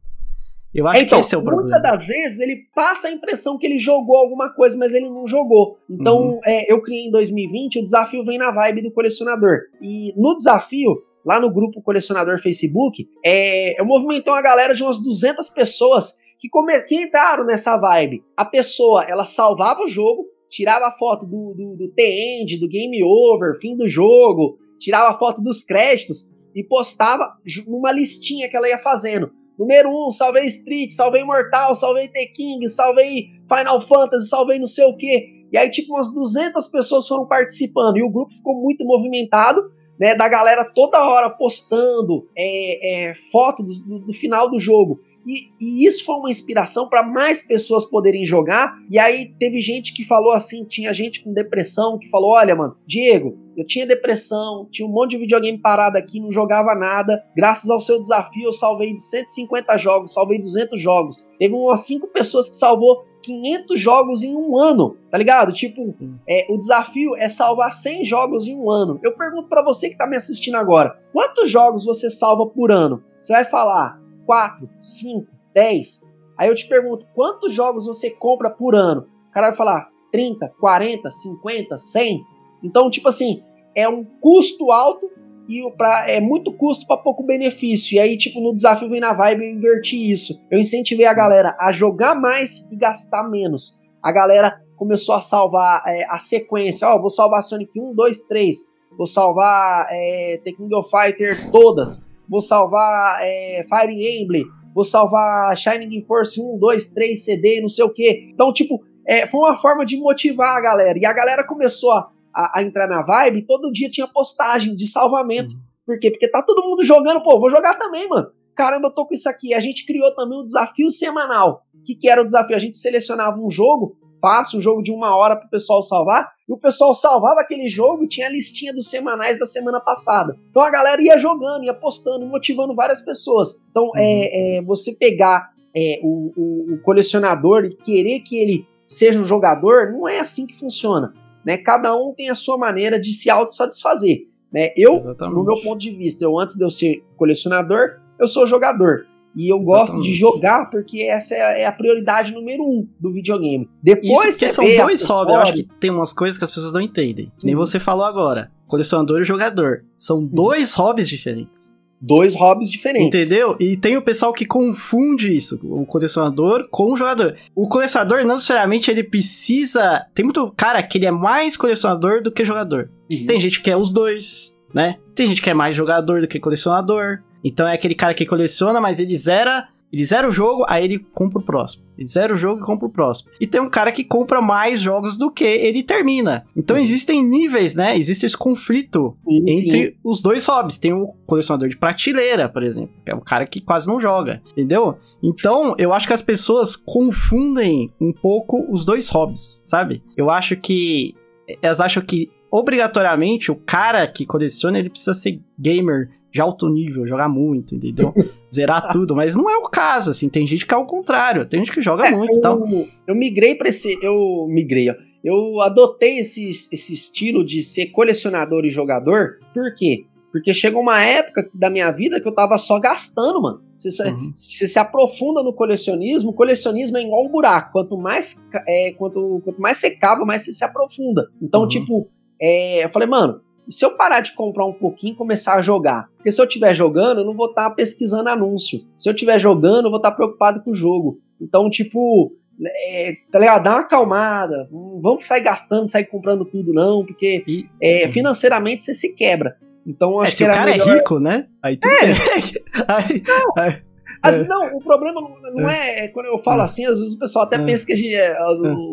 Eu 0.74 0.86
acho 0.86 1.02
então, 1.02 1.18
que 1.18 1.24
esse 1.24 1.34
é 1.34 1.38
o 1.38 1.42
problema. 1.42 1.70
Muitas 1.70 1.82
das 1.82 2.06
vezes 2.06 2.40
ele 2.40 2.62
passa 2.74 3.08
a 3.08 3.12
impressão 3.12 3.58
que 3.58 3.66
ele 3.66 3.78
jogou 3.78 4.16
alguma 4.16 4.48
coisa, 4.54 4.76
mas 4.78 4.94
ele 4.94 5.08
não 5.08 5.26
jogou. 5.26 5.78
Então, 5.88 6.30
uhum. 6.30 6.40
é, 6.46 6.72
eu 6.72 6.80
criei 6.80 7.06
em 7.06 7.10
2020 7.10 7.78
o 7.78 7.84
desafio 7.84 8.24
Vem 8.24 8.38
na 8.38 8.50
Vibe 8.50 8.82
do 8.82 8.90
colecionador. 8.90 9.58
E 9.82 10.14
no 10.16 10.34
desafio, 10.34 10.96
lá 11.24 11.38
no 11.38 11.52
grupo 11.52 11.82
colecionador 11.82 12.40
Facebook, 12.40 13.06
é, 13.22 13.78
eu 13.78 13.84
movimentei 13.84 14.32
uma 14.32 14.40
galera 14.40 14.74
de 14.74 14.82
umas 14.82 15.02
200 15.02 15.50
pessoas 15.50 16.22
que, 16.38 16.48
come, 16.48 16.80
que 16.82 16.96
entraram 16.96 17.44
nessa 17.44 17.76
vibe. 17.76 18.24
A 18.34 18.44
pessoa, 18.44 19.04
ela 19.04 19.26
salvava 19.26 19.82
o 19.82 19.88
jogo, 19.88 20.24
tirava 20.52 20.90
foto 20.92 21.26
do, 21.26 21.54
do, 21.56 21.76
do 21.76 21.92
end 21.98 22.58
do 22.58 22.68
game 22.68 23.02
over, 23.02 23.58
fim 23.58 23.74
do 23.74 23.88
jogo, 23.88 24.58
tirava 24.78 25.18
foto 25.18 25.40
dos 25.40 25.64
créditos 25.64 26.30
e 26.54 26.62
postava 26.62 27.32
numa 27.66 27.90
listinha 27.90 28.50
que 28.50 28.56
ela 28.56 28.68
ia 28.68 28.76
fazendo. 28.76 29.32
Número 29.58 29.88
1, 29.88 30.06
um, 30.06 30.10
salvei 30.10 30.44
Street, 30.44 30.90
salvei 30.90 31.24
Mortal, 31.24 31.74
salvei 31.74 32.08
The 32.08 32.26
King, 32.26 32.68
salvei 32.68 33.28
Final 33.48 33.80
Fantasy, 33.80 34.28
salvei 34.28 34.58
não 34.58 34.66
sei 34.66 34.84
o 34.84 34.96
que. 34.96 35.46
E 35.50 35.56
aí, 35.56 35.70
tipo, 35.70 35.94
umas 35.94 36.12
200 36.12 36.66
pessoas 36.66 37.08
foram 37.08 37.26
participando 37.26 37.96
e 37.96 38.02
o 38.02 38.10
grupo 38.10 38.32
ficou 38.32 38.54
muito 38.54 38.84
movimentado, 38.84 39.62
né? 39.98 40.14
Da 40.14 40.28
galera 40.28 40.64
toda 40.64 41.02
hora 41.02 41.30
postando 41.30 42.28
é, 42.36 43.10
é, 43.10 43.14
foto 43.30 43.62
do, 43.62 43.72
do, 43.86 44.06
do 44.06 44.12
final 44.12 44.50
do 44.50 44.58
jogo. 44.58 45.00
E, 45.26 45.50
e, 45.60 45.86
isso 45.86 46.04
foi 46.04 46.16
uma 46.16 46.30
inspiração 46.30 46.88
para 46.88 47.02
mais 47.02 47.42
pessoas 47.46 47.84
poderem 47.84 48.24
jogar. 48.24 48.76
E 48.90 48.98
aí 48.98 49.34
teve 49.38 49.60
gente 49.60 49.92
que 49.92 50.04
falou 50.04 50.32
assim: 50.32 50.66
tinha 50.66 50.92
gente 50.92 51.22
com 51.22 51.32
depressão 51.32 51.98
que 51.98 52.08
falou: 52.08 52.32
Olha, 52.32 52.54
mano, 52.54 52.76
Diego, 52.86 53.38
eu 53.56 53.66
tinha 53.66 53.86
depressão, 53.86 54.66
tinha 54.70 54.86
um 54.86 54.92
monte 54.92 55.10
de 55.10 55.18
videogame 55.18 55.58
parado 55.58 55.98
aqui, 55.98 56.20
não 56.20 56.32
jogava 56.32 56.74
nada. 56.74 57.22
Graças 57.36 57.70
ao 57.70 57.80
seu 57.80 58.00
desafio, 58.00 58.46
eu 58.46 58.52
salvei 58.52 58.94
de 58.94 59.02
150 59.02 59.76
jogos, 59.78 60.12
salvei 60.12 60.38
200 60.38 60.80
jogos. 60.80 61.30
Teve 61.38 61.54
umas 61.54 61.80
5 61.80 62.08
pessoas 62.08 62.48
que 62.48 62.56
salvou 62.56 63.04
500 63.22 63.80
jogos 63.80 64.24
em 64.24 64.34
um 64.34 64.56
ano, 64.56 64.96
tá 65.10 65.16
ligado? 65.16 65.52
Tipo, 65.52 65.94
é, 66.28 66.46
o 66.50 66.58
desafio 66.58 67.14
é 67.16 67.28
salvar 67.28 67.72
100 67.72 68.04
jogos 68.04 68.48
em 68.48 68.56
um 68.56 68.68
ano. 68.70 68.98
Eu 69.02 69.16
pergunto 69.16 69.48
para 69.48 69.62
você 69.62 69.88
que 69.88 69.96
tá 69.96 70.06
me 70.06 70.16
assistindo 70.16 70.56
agora: 70.56 70.98
quantos 71.12 71.48
jogos 71.48 71.84
você 71.84 72.10
salva 72.10 72.46
por 72.46 72.72
ano? 72.72 73.02
Você 73.20 73.32
vai 73.32 73.44
falar 73.44 74.01
4, 74.26 74.68
5, 74.80 75.26
10. 75.54 76.12
Aí 76.38 76.48
eu 76.48 76.54
te 76.54 76.68
pergunto: 76.68 77.06
quantos 77.14 77.52
jogos 77.52 77.86
você 77.86 78.10
compra 78.10 78.50
por 78.50 78.74
ano? 78.74 79.08
O 79.28 79.32
cara 79.32 79.48
vai 79.48 79.56
falar 79.56 79.88
30, 80.12 80.48
40, 80.60 81.10
50, 81.10 81.76
100. 81.76 82.20
Então, 82.62 82.90
tipo 82.90 83.08
assim, 83.08 83.42
é 83.74 83.88
um 83.88 84.04
custo 84.04 84.70
alto 84.70 85.10
e 85.48 85.68
pra, 85.76 86.08
é 86.08 86.20
muito 86.20 86.52
custo 86.52 86.86
para 86.86 86.96
pouco 86.96 87.24
benefício. 87.24 87.96
E 87.96 87.98
aí, 87.98 88.16
tipo, 88.16 88.40
no 88.40 88.54
desafio 88.54 88.88
Vem 88.88 89.00
na 89.00 89.12
Vibe 89.12 89.44
eu 89.44 89.52
inverti 89.52 90.10
isso. 90.10 90.44
Eu 90.50 90.58
incentivei 90.58 91.06
a 91.06 91.14
galera 91.14 91.56
a 91.58 91.72
jogar 91.72 92.14
mais 92.14 92.70
e 92.72 92.76
gastar 92.76 93.28
menos. 93.28 93.80
A 94.02 94.12
galera 94.12 94.60
começou 94.76 95.14
a 95.14 95.20
salvar 95.20 95.82
é, 95.86 96.04
a 96.08 96.18
sequência. 96.18 96.88
Ó, 96.88 96.96
oh, 96.96 97.00
vou 97.00 97.10
salvar 97.10 97.42
Sonic 97.42 97.72
1, 97.78 97.94
2, 97.94 98.20
3. 98.26 98.56
Vou 98.96 99.06
salvar 99.06 99.86
é, 99.90 100.40
The 100.44 100.52
King 100.52 100.74
of 100.74 100.90
Fighter 100.90 101.50
todas. 101.50 102.11
Vou 102.28 102.40
salvar 102.40 103.18
é, 103.22 103.62
Fire 103.68 104.20
Emblem. 104.20 104.44
Vou 104.74 104.84
salvar 104.84 105.56
Shining 105.56 106.00
Force 106.02 106.40
1, 106.40 106.58
2, 106.58 106.86
3, 106.92 107.24
CD, 107.24 107.60
não 107.60 107.68
sei 107.68 107.84
o 107.84 107.92
que. 107.92 108.30
Então, 108.32 108.52
tipo, 108.52 108.82
é, 109.06 109.26
foi 109.26 109.40
uma 109.40 109.56
forma 109.56 109.84
de 109.84 109.98
motivar 109.98 110.56
a 110.56 110.60
galera. 110.60 110.98
E 110.98 111.04
a 111.04 111.12
galera 111.12 111.46
começou 111.46 111.90
a 111.92 112.10
a, 112.34 112.58
a, 112.58 112.62
entrar 112.62 112.88
na 112.88 113.02
vibe, 113.02 113.46
todo 113.46 113.70
dia 113.70 113.90
tinha 113.90 114.08
postagem 114.08 114.74
de 114.74 114.86
salvamento. 114.86 115.54
Uhum. 115.54 115.62
Por 115.84 115.98
quê? 115.98 116.10
Porque 116.10 116.28
tá 116.28 116.42
todo 116.42 116.66
mundo 116.66 116.82
jogando, 116.82 117.22
pô, 117.22 117.38
vou 117.38 117.50
jogar 117.50 117.74
também, 117.74 118.08
mano. 118.08 118.28
Caramba, 118.54 118.88
eu 118.88 118.94
tô 118.94 119.06
com 119.06 119.14
isso 119.14 119.28
aqui. 119.28 119.54
A 119.54 119.60
gente 119.60 119.84
criou 119.86 120.14
também 120.14 120.38
um 120.38 120.44
desafio 120.44 120.90
semanal. 120.90 121.64
O 121.74 121.82
que, 121.82 121.94
que 121.94 122.08
era 122.08 122.20
o 122.20 122.24
desafio? 122.24 122.56
A 122.56 122.60
gente 122.60 122.78
selecionava 122.78 123.40
um 123.40 123.50
jogo 123.50 123.96
fácil, 124.22 124.60
um 124.60 124.62
jogo 124.62 124.80
de 124.80 124.92
uma 124.92 125.16
hora 125.16 125.34
pro 125.34 125.50
pessoal 125.50 125.82
salvar, 125.82 126.30
e 126.48 126.52
o 126.52 126.56
pessoal 126.56 126.94
salvava 126.94 127.40
aquele 127.40 127.68
jogo 127.68 128.06
tinha 128.06 128.28
a 128.28 128.30
listinha 128.30 128.72
dos 128.72 128.88
semanais 128.88 129.38
da 129.38 129.44
semana 129.44 129.80
passada. 129.80 130.36
Então 130.48 130.62
a 130.62 130.70
galera 130.70 131.02
ia 131.02 131.18
jogando, 131.18 131.64
ia 131.64 131.74
postando, 131.74 132.24
motivando 132.24 132.74
várias 132.74 133.00
pessoas. 133.04 133.66
Então, 133.70 133.84
uhum. 133.84 133.90
é, 133.96 134.58
é, 134.58 134.62
você 134.62 134.94
pegar 134.94 135.50
é, 135.74 135.98
o, 136.02 136.32
o, 136.36 136.74
o 136.74 136.82
colecionador 136.82 137.64
e 137.64 137.74
querer 137.74 138.20
que 138.20 138.38
ele 138.38 138.66
seja 138.86 139.18
um 139.18 139.24
jogador, 139.24 139.90
não 139.90 140.08
é 140.08 140.20
assim 140.20 140.46
que 140.46 140.54
funciona. 140.54 141.12
Né? 141.44 141.58
Cada 141.58 141.96
um 141.96 142.14
tem 142.14 142.30
a 142.30 142.34
sua 142.34 142.56
maneira 142.56 143.00
de 143.00 143.12
se 143.12 143.28
autossatisfazer. 143.28 144.28
Né? 144.52 144.70
Eu, 144.76 144.96
Exatamente. 144.96 145.34
no 145.34 145.44
meu 145.44 145.60
ponto 145.62 145.78
de 145.78 145.90
vista, 145.90 146.24
eu 146.24 146.38
antes 146.38 146.56
de 146.56 146.64
eu 146.64 146.70
ser 146.70 147.02
colecionador, 147.16 147.98
eu 148.18 148.28
sou 148.28 148.46
jogador. 148.46 149.06
E 149.34 149.52
eu 149.52 149.58
Exatamente. 149.60 149.90
gosto 149.90 150.02
de 150.02 150.14
jogar 150.14 150.66
porque 150.70 151.02
essa 151.02 151.34
é 151.34 151.40
a, 151.40 151.58
é 151.58 151.66
a, 151.66 151.72
prioridade 151.72 152.32
número 152.32 152.62
um 152.62 152.86
do 153.00 153.12
videogame. 153.12 153.68
Depois 153.82 154.40
Isso, 154.40 154.54
são 154.54 154.64
dois 154.64 155.02
hobbies. 155.02 155.34
Eu 155.34 155.40
acho 155.40 155.52
que 155.54 155.64
tem 155.80 155.90
umas 155.90 156.12
coisas 156.12 156.38
que 156.38 156.44
as 156.44 156.50
pessoas 156.50 156.72
não 156.72 156.80
entendem. 156.80 157.26
Uhum. 157.26 157.32
Nem 157.44 157.54
você 157.54 157.80
falou 157.80 158.04
agora. 158.04 158.50
Colecionador 158.66 159.20
e 159.20 159.24
jogador. 159.24 159.84
São 159.96 160.18
uhum. 160.18 160.26
dois 160.26 160.74
hobbies 160.74 161.08
diferentes 161.08 161.72
dois 162.02 162.34
hobbies 162.34 162.68
diferentes. 162.68 163.28
Entendeu? 163.28 163.56
E 163.60 163.76
tem 163.76 163.96
o 163.96 164.02
pessoal 164.02 164.32
que 164.32 164.44
confunde 164.44 165.34
isso, 165.34 165.60
o 165.62 165.86
colecionador 165.86 166.66
com 166.68 166.92
o 166.92 166.96
jogador. 166.96 167.36
O 167.54 167.68
colecionador 167.68 168.26
não 168.26 168.34
necessariamente 168.34 168.90
ele 168.90 169.04
precisa. 169.04 170.04
Tem 170.12 170.24
muito 170.24 170.52
cara 170.56 170.82
que 170.82 170.98
ele 170.98 171.06
é 171.06 171.12
mais 171.12 171.56
colecionador 171.56 172.20
do 172.20 172.32
que 172.32 172.44
jogador. 172.44 172.90
Uhum. 173.10 173.26
Tem 173.26 173.38
gente 173.38 173.62
que 173.62 173.70
é 173.70 173.76
os 173.76 173.92
dois, 173.92 174.58
né? 174.74 174.96
Tem 175.14 175.28
gente 175.28 175.40
que 175.40 175.48
é 175.48 175.54
mais 175.54 175.76
jogador 175.76 176.20
do 176.20 176.26
que 176.26 176.40
colecionador. 176.40 177.22
Então 177.44 177.66
é 177.66 177.74
aquele 177.74 177.94
cara 177.94 178.14
que 178.14 178.26
coleciona, 178.26 178.80
mas 178.80 178.98
ele 178.98 179.16
zera 179.16 179.68
ele 179.92 180.06
zera 180.06 180.26
o 180.26 180.32
jogo, 180.32 180.64
aí 180.68 180.84
ele 180.84 180.98
compra 180.98 181.38
o 181.38 181.44
próximo. 181.44 181.84
Ele 181.98 182.08
zera 182.08 182.32
o 182.32 182.36
jogo 182.36 182.62
e 182.62 182.64
compra 182.64 182.86
o 182.86 182.90
próximo. 182.90 183.30
E 183.38 183.46
tem 183.46 183.60
um 183.60 183.68
cara 183.68 183.92
que 183.92 184.02
compra 184.02 184.40
mais 184.40 184.80
jogos 184.80 185.18
do 185.18 185.30
que 185.30 185.44
ele 185.44 185.82
termina. 185.82 186.46
Então 186.56 186.76
uhum. 186.76 186.82
existem 186.82 187.22
níveis, 187.22 187.74
né? 187.74 187.98
Existe 187.98 188.24
esse 188.24 188.36
conflito 188.36 189.14
sim, 189.28 189.44
entre 189.46 189.86
sim. 189.88 189.94
os 190.02 190.22
dois 190.22 190.46
hobbies. 190.46 190.78
Tem 190.78 190.94
o 190.94 191.08
colecionador 191.26 191.68
de 191.68 191.76
prateleira, 191.76 192.48
por 192.48 192.62
exemplo, 192.62 192.94
que 193.04 193.10
é 193.10 193.14
o 193.14 193.20
cara 193.20 193.46
que 193.46 193.60
quase 193.60 193.86
não 193.86 194.00
joga, 194.00 194.40
entendeu? 194.52 194.96
Então, 195.22 195.74
eu 195.76 195.92
acho 195.92 196.06
que 196.06 196.14
as 196.14 196.22
pessoas 196.22 196.74
confundem 196.74 197.92
um 198.00 198.14
pouco 198.14 198.66
os 198.70 198.86
dois 198.86 199.10
hobbies, 199.10 199.60
sabe? 199.62 200.02
Eu 200.16 200.30
acho 200.30 200.56
que 200.56 201.14
elas 201.60 201.80
acham 201.80 202.02
que 202.02 202.30
obrigatoriamente 202.50 203.50
o 203.50 203.56
cara 203.56 204.06
que 204.06 204.24
coleciona 204.24 204.78
ele 204.78 204.90
precisa 204.90 205.12
ser 205.12 205.38
gamer 205.58 206.10
de 206.32 206.40
alto 206.40 206.68
nível, 206.68 207.06
jogar 207.06 207.28
muito, 207.28 207.74
entendeu? 207.74 208.12
Zerar 208.52 208.90
tudo, 208.90 209.14
mas 209.14 209.36
não 209.36 209.48
é 209.50 209.56
o 209.56 209.68
caso, 209.68 210.10
assim, 210.10 210.28
tem 210.28 210.46
gente 210.46 210.66
que 210.66 210.74
é 210.74 210.76
o 210.76 210.86
contrário, 210.86 211.46
tem 211.46 211.60
gente 211.60 211.72
que 211.72 211.82
joga 211.82 212.06
é, 212.06 212.16
muito 212.16 212.34
e 212.34 212.40
tal. 212.40 212.60
Eu 213.06 213.14
migrei 213.14 213.54
para 213.54 213.68
esse, 213.68 213.98
eu 214.02 214.46
migrei, 214.48 214.90
ó, 214.90 214.94
eu 215.22 215.60
adotei 215.60 216.18
esse, 216.18 216.48
esse 216.48 216.92
estilo 216.92 217.44
de 217.44 217.62
ser 217.62 217.86
colecionador 217.86 218.64
e 218.64 218.70
jogador, 218.70 219.38
por 219.54 219.74
quê? 219.74 220.06
Porque 220.32 220.54
chegou 220.54 220.80
uma 220.80 221.04
época 221.04 221.46
da 221.52 221.68
minha 221.68 221.90
vida 221.92 222.18
que 222.18 222.26
eu 222.26 222.34
tava 222.34 222.56
só 222.56 222.80
gastando, 222.80 223.42
mano. 223.42 223.60
Você, 223.76 224.08
uhum. 224.08 224.32
você 224.34 224.66
se 224.66 224.78
aprofunda 224.78 225.42
no 225.42 225.52
colecionismo, 225.52 226.32
colecionismo 226.32 226.96
é 226.96 227.02
igual 227.02 227.26
um 227.26 227.28
buraco. 227.28 227.72
Quanto 227.72 227.98
mais, 227.98 228.48
é, 228.66 228.92
quanto, 228.92 229.42
quanto 229.44 229.60
mais 229.60 229.76
você 229.76 229.90
cava, 229.90 230.24
mais 230.24 230.42
você 230.42 230.52
se 230.52 230.64
aprofunda. 230.64 231.28
Então, 231.40 231.62
uhum. 231.62 231.68
tipo, 231.68 232.08
é, 232.40 232.82
eu 232.82 232.88
falei, 232.88 233.06
mano, 233.06 233.42
e 233.66 233.72
se 233.72 233.84
eu 233.84 233.96
parar 233.96 234.20
de 234.20 234.34
comprar 234.34 234.66
um 234.66 234.72
pouquinho 234.72 235.14
e 235.14 235.16
começar 235.16 235.54
a 235.54 235.62
jogar? 235.62 236.08
Porque 236.16 236.30
se 236.30 236.40
eu 236.40 236.46
estiver 236.46 236.74
jogando, 236.74 237.20
eu 237.20 237.24
não 237.24 237.34
vou 237.34 237.50
estar 237.50 237.70
tá 237.70 237.74
pesquisando 237.74 238.28
anúncio. 238.28 238.84
Se 238.96 239.08
eu 239.08 239.14
estiver 239.14 239.38
jogando, 239.38 239.86
eu 239.86 239.90
vou 239.90 239.98
estar 239.98 240.10
tá 240.10 240.16
preocupado 240.16 240.62
com 240.62 240.70
o 240.70 240.74
jogo. 240.74 241.20
Então, 241.40 241.70
tipo, 241.70 242.32
é, 242.64 243.14
tá 243.30 243.38
ligado? 243.38 243.64
Dá 243.64 243.70
uma 243.70 243.80
acalmada. 243.80 244.68
Não 244.70 245.00
vamos 245.00 245.26
sair 245.26 245.42
gastando, 245.42 245.88
sair 245.88 246.06
comprando 246.06 246.44
tudo, 246.44 246.72
não, 246.72 247.04
porque 247.04 247.44
e, 247.46 247.66
é, 247.80 248.08
financeiramente 248.08 248.84
você 248.84 248.94
se 248.94 249.14
quebra. 249.14 249.56
Então, 249.86 250.20
acho 250.20 250.28
é, 250.28 250.30
que 250.30 250.36
se 250.36 250.44
o 250.44 250.46
cara 250.46 250.70
é 250.70 250.72
melhor... 250.72 250.88
é 250.88 250.94
rico, 250.94 251.18
né? 251.18 251.46
Aí 251.62 251.76
tudo 251.76 251.92
é. 251.92 252.04
aí, 252.88 253.22
aí, 253.56 253.82
as, 254.22 254.44
é. 254.44 254.46
não, 254.46 254.76
o 254.76 254.80
problema 254.80 255.20
não, 255.20 255.68
é. 255.68 256.04
é. 256.04 256.08
Quando 256.08 256.26
eu 256.26 256.38
falo 256.38 256.60
é. 256.60 256.64
assim, 256.64 256.84
às 256.84 256.98
vezes 256.98 257.14
o 257.14 257.18
pessoal 257.18 257.44
até 257.44 257.58
pensa 257.58 257.84
que 257.84 257.92
a 257.92 257.96
gente, 257.96 258.16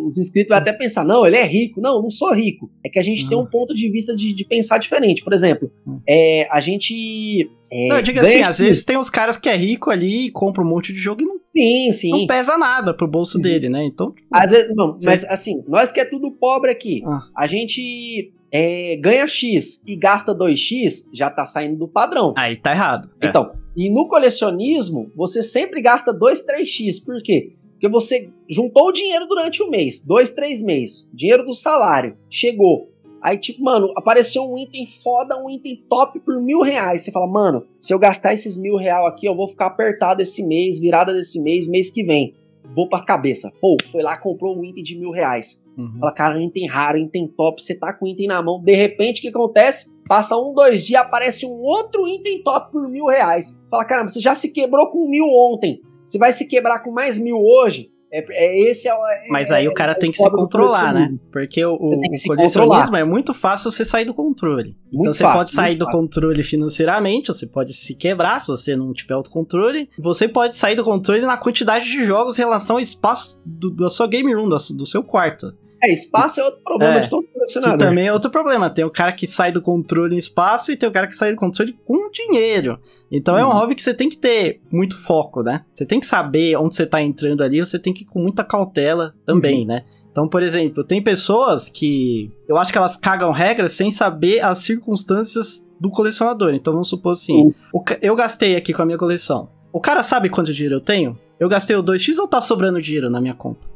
os 0.06 0.18
inscritos 0.18 0.50
vão 0.50 0.58
até 0.58 0.74
pensar, 0.74 1.06
não, 1.06 1.26
ele 1.26 1.38
é 1.38 1.46
rico. 1.46 1.80
Não, 1.80 2.02
não 2.02 2.10
sou 2.10 2.34
rico. 2.34 2.70
É 2.84 2.90
que 2.90 2.98
a 2.98 3.04
gente 3.04 3.30
tem 3.30 3.38
um 3.38 3.46
ponto 3.46 3.76
de 3.76 3.90
vista 3.90 4.16
de, 4.16 4.34
de 4.34 4.44
pensar 4.44 4.80
diferente. 4.80 5.24
Por 5.24 5.34
exemplo, 5.34 5.72
é, 6.08 6.48
a 6.50 6.60
gente. 6.60 7.50
É, 7.72 7.88
não, 7.88 8.02
diga 8.02 8.22
assim, 8.22 8.42
às 8.42 8.58
vezes 8.58 8.84
tem 8.84 8.98
uns 8.98 9.12
caras 9.12 9.38
que 9.38 9.48
é 9.48 9.56
rico 9.56 9.92
ali 9.92 10.26
e 10.26 10.32
compra 10.32 10.64
um 10.64 10.68
monte 10.68 10.92
de 10.92 10.98
jogo 10.98 11.22
e 11.22 11.26
não, 11.26 11.40
sim, 11.52 11.92
sim. 11.92 12.10
não 12.10 12.26
pesa 12.26 12.58
nada 12.58 12.96
pro 12.96 13.08
bolso 13.08 13.38
sim. 13.38 13.44
dele, 13.44 13.70
né? 13.70 13.84
Então. 13.84 14.14
Às 14.32 14.50
vezes, 14.50 14.74
não, 14.76 14.98
mas 15.04 15.24
assim, 15.26 15.64
nós 15.68 15.92
que 15.92 16.00
é 16.00 16.06
tudo 16.06 16.32
pobre 16.32 16.72
aqui, 16.72 17.04
ah. 17.06 17.22
a 17.38 17.46
gente 17.46 18.34
é, 18.52 18.98
ganha 18.98 19.28
X 19.28 19.84
e 19.88 19.96
gasta 19.96 20.34
2X, 20.34 21.10
já 21.14 21.30
tá 21.30 21.46
saindo 21.46 21.78
do 21.78 21.88
padrão. 21.88 22.34
Aí 22.36 22.58
tá 22.58 22.72
errado. 22.72 23.10
Então, 23.22 23.52
e 23.80 23.90
no 23.90 24.10
colecionismo, 24.10 25.10
você 25.16 25.42
sempre 25.42 25.82
gasta 25.82 26.12
2, 26.12 26.46
3x. 26.46 27.06
Por 27.06 27.24
quê? 27.24 27.54
Porque 27.72 27.88
você 27.88 28.30
juntou 28.50 28.90
o 28.90 28.92
dinheiro 28.92 29.26
durante 29.26 29.64
o 29.64 29.70
mês, 29.70 30.06
dois, 30.06 30.32
três 30.32 30.62
meses, 30.62 31.10
dinheiro 31.14 31.46
do 31.46 31.54
salário, 31.54 32.18
chegou. 32.30 32.90
Aí, 33.22 33.38
tipo, 33.38 33.64
mano, 33.64 33.90
apareceu 33.96 34.44
um 34.44 34.58
item 34.58 34.86
foda, 34.86 35.42
um 35.42 35.50
item 35.50 35.82
top 35.90 36.20
por 36.20 36.42
mil 36.42 36.60
reais. 36.60 37.04
Você 37.04 37.12
fala, 37.12 37.26
mano, 37.26 37.66
se 37.80 37.94
eu 37.94 38.00
gastar 38.00 38.34
esses 38.34 38.58
mil 38.58 38.76
real 38.76 39.08
aqui, 39.08 39.26
eu 39.26 39.36
vou 39.36 39.48
ficar 39.48 39.68
apertado 39.68 40.22
esse 40.22 40.46
mês, 40.46 40.78
virada 40.78 41.14
desse 41.14 41.42
mês, 41.42 41.66
mês 41.66 41.90
que 41.90 42.04
vem. 42.04 42.36
Vou 42.76 42.88
pra 42.88 43.04
cabeça. 43.04 43.52
Pô, 43.60 43.78
foi 43.92 44.02
lá, 44.02 44.18
comprou 44.18 44.58
um 44.58 44.64
item 44.64 44.84
de 44.84 44.98
mil 44.98 45.12
reais. 45.12 45.66
Uhum. 45.78 46.00
Fala, 46.00 46.12
cara, 46.14 46.42
item 46.42 46.68
raro, 46.68 46.98
item 46.98 47.28
top, 47.28 47.62
você 47.62 47.78
tá 47.78 47.94
com 47.94 48.08
item 48.08 48.28
na 48.28 48.42
mão. 48.42 48.62
De 48.62 48.76
repente, 48.76 49.20
o 49.20 49.22
que 49.22 49.30
acontece? 49.30 50.00
Passa 50.08 50.38
um, 50.38 50.54
dois 50.54 50.86
dias, 50.86 51.02
aparece 51.02 51.46
um 51.46 51.60
outro 51.62 52.08
item 52.08 52.44
top 52.44 52.72
por 52.72 52.88
mil 52.88 53.06
reais. 53.06 53.66
Fala, 53.70 53.86
caramba, 53.86 54.10
você 54.10 54.20
já 54.20 54.36
se 54.36 54.54
quebrou 54.54 54.90
com 54.90 55.10
mil 55.10 55.26
ontem. 55.26 55.82
Você 56.06 56.18
vai 56.18 56.34
se 56.34 56.48
quebrar 56.48 56.80
com 56.80 56.92
mais 56.92 57.20
mil 57.20 57.38
hoje? 57.38 57.92
É, 58.12 58.26
é, 58.28 58.70
esse 58.70 58.90
é, 58.90 58.92
é, 58.92 59.30
Mas 59.30 59.52
aí 59.52 59.68
o 59.68 59.74
cara 59.74 59.92
é, 59.92 59.96
tem 59.96 60.12
que 60.12 60.18
se 60.18 60.30
controlar, 60.32 60.94
né? 60.94 61.16
Porque 61.32 61.64
o, 61.64 61.76
o, 61.76 62.02
colecionismo 62.28 62.96
é 62.96 63.04
muito 63.04 63.34
fácil 63.34 63.72
você 63.72 63.86
sair 63.86 64.06
do 64.06 64.14
controle. 64.14 64.76
Muito 64.92 65.02
então 65.02 65.14
você 65.14 65.24
fácil, 65.24 65.40
pode 65.40 65.52
sair 65.52 65.76
do 65.76 65.86
fácil. 65.86 66.00
controle 66.00 66.44
financeiramente, 66.44 67.28
você 67.28 67.46
pode 67.46 67.74
se 67.74 67.96
quebrar 67.96 68.40
se 68.40 68.48
você 68.48 68.76
não 68.76 68.92
tiver 68.94 69.14
autocontrole. 69.14 69.90
Você 70.00 70.28
pode 70.28 70.58
sair 70.58 70.76
do 70.76 70.84
controle 70.84 71.22
na 71.22 71.38
quantidade 71.38 71.86
de 71.86 72.06
jogos 72.06 72.38
em 72.40 72.42
relação 72.42 72.78
ao 72.78 72.82
espaço 72.82 73.40
do, 73.46 73.70
da 73.70 73.90
sua 73.90 74.08
game 74.08 74.34
room, 74.34 74.50
do, 74.50 74.58
do 74.76 74.86
seu 74.88 75.04
quarto. 75.04 75.54
É, 75.82 75.92
espaço 75.92 76.40
é 76.40 76.44
outro 76.44 76.62
problema 76.64 76.96
é, 76.96 77.00
de 77.00 77.10
todo 77.10 77.26
colecionador. 77.28 77.78
Que 77.78 77.86
também 77.86 78.08
é 78.08 78.14
outro 78.14 78.30
problema. 78.30 78.70
Tem 78.70 78.84
o 78.84 78.90
cara 78.90 79.12
que 79.14 79.26
sai 79.26 79.52
do 79.52 79.62
controle 79.62 80.16
em 80.16 80.18
espaço 80.18 80.72
e 80.72 80.78
tem 80.78 80.88
o 80.88 80.92
cara 80.92 81.08
que 81.08 81.16
sai 81.16 81.32
do 81.32 81.38
controle 81.38 81.74
com 81.86 82.10
dinheiro. 82.12 82.80
Então 83.12 83.38
é 83.38 83.46
um 83.46 83.50
uhum. 83.50 83.54
hobby 83.54 83.76
que 83.76 83.82
você 83.82 83.94
tem 83.94 84.10
que 84.10 84.18
ter 84.18 84.62
muito 84.72 84.98
foco, 84.98 85.42
né? 85.42 85.64
Você 85.72 85.86
tem 85.86 86.00
que 86.00 86.08
saber 86.08 86.56
onde 86.58 86.76
você 86.76 86.86
tá 86.86 87.02
entrando 87.02 87.42
ali, 87.42 87.60
você 87.60 87.80
tem 87.80 87.94
que 87.94 88.04
ir 88.04 88.08
com 88.08 88.20
muita 88.20 88.44
cautela 88.44 89.14
também, 89.26 89.62
uhum. 89.62 89.68
né? 89.68 89.84
Então, 90.12 90.28
por 90.28 90.44
exemplo, 90.44 90.84
tem 90.84 91.02
pessoas 91.02 91.70
que 91.70 92.32
eu 92.48 92.58
acho 92.58 92.72
que 92.72 92.78
elas 92.78 92.98
cagam 92.98 93.32
regras 93.32 93.74
sem 93.74 93.90
saber 93.90 94.44
as 94.44 94.60
circunstâncias 94.60 95.66
do 95.80 95.90
colecionador. 95.90 96.54
Então 96.54 96.74
vamos 96.74 96.90
supor 96.90 97.14
assim: 97.14 97.42
uhum. 97.42 97.54
eu 98.02 98.16
gastei 98.16 98.56
aqui 98.56 98.74
com 98.74 98.82
a 98.82 98.86
minha 98.86 98.98
coleção. 98.98 99.50
O 99.72 99.80
cara 99.80 100.04
sabe 100.04 100.30
quanto 100.30 100.54
dinheiro 100.54 100.76
eu 100.76 100.82
tenho? 100.82 101.18
Eu 101.40 101.48
gastei 101.48 101.76
o 101.76 101.84
2x 101.84 102.18
ou 102.18 102.28
tá 102.28 102.42
sobrando 102.42 102.82
dinheiro 102.82 103.10
na 103.10 103.22
minha 103.22 103.34
conta? 103.34 103.68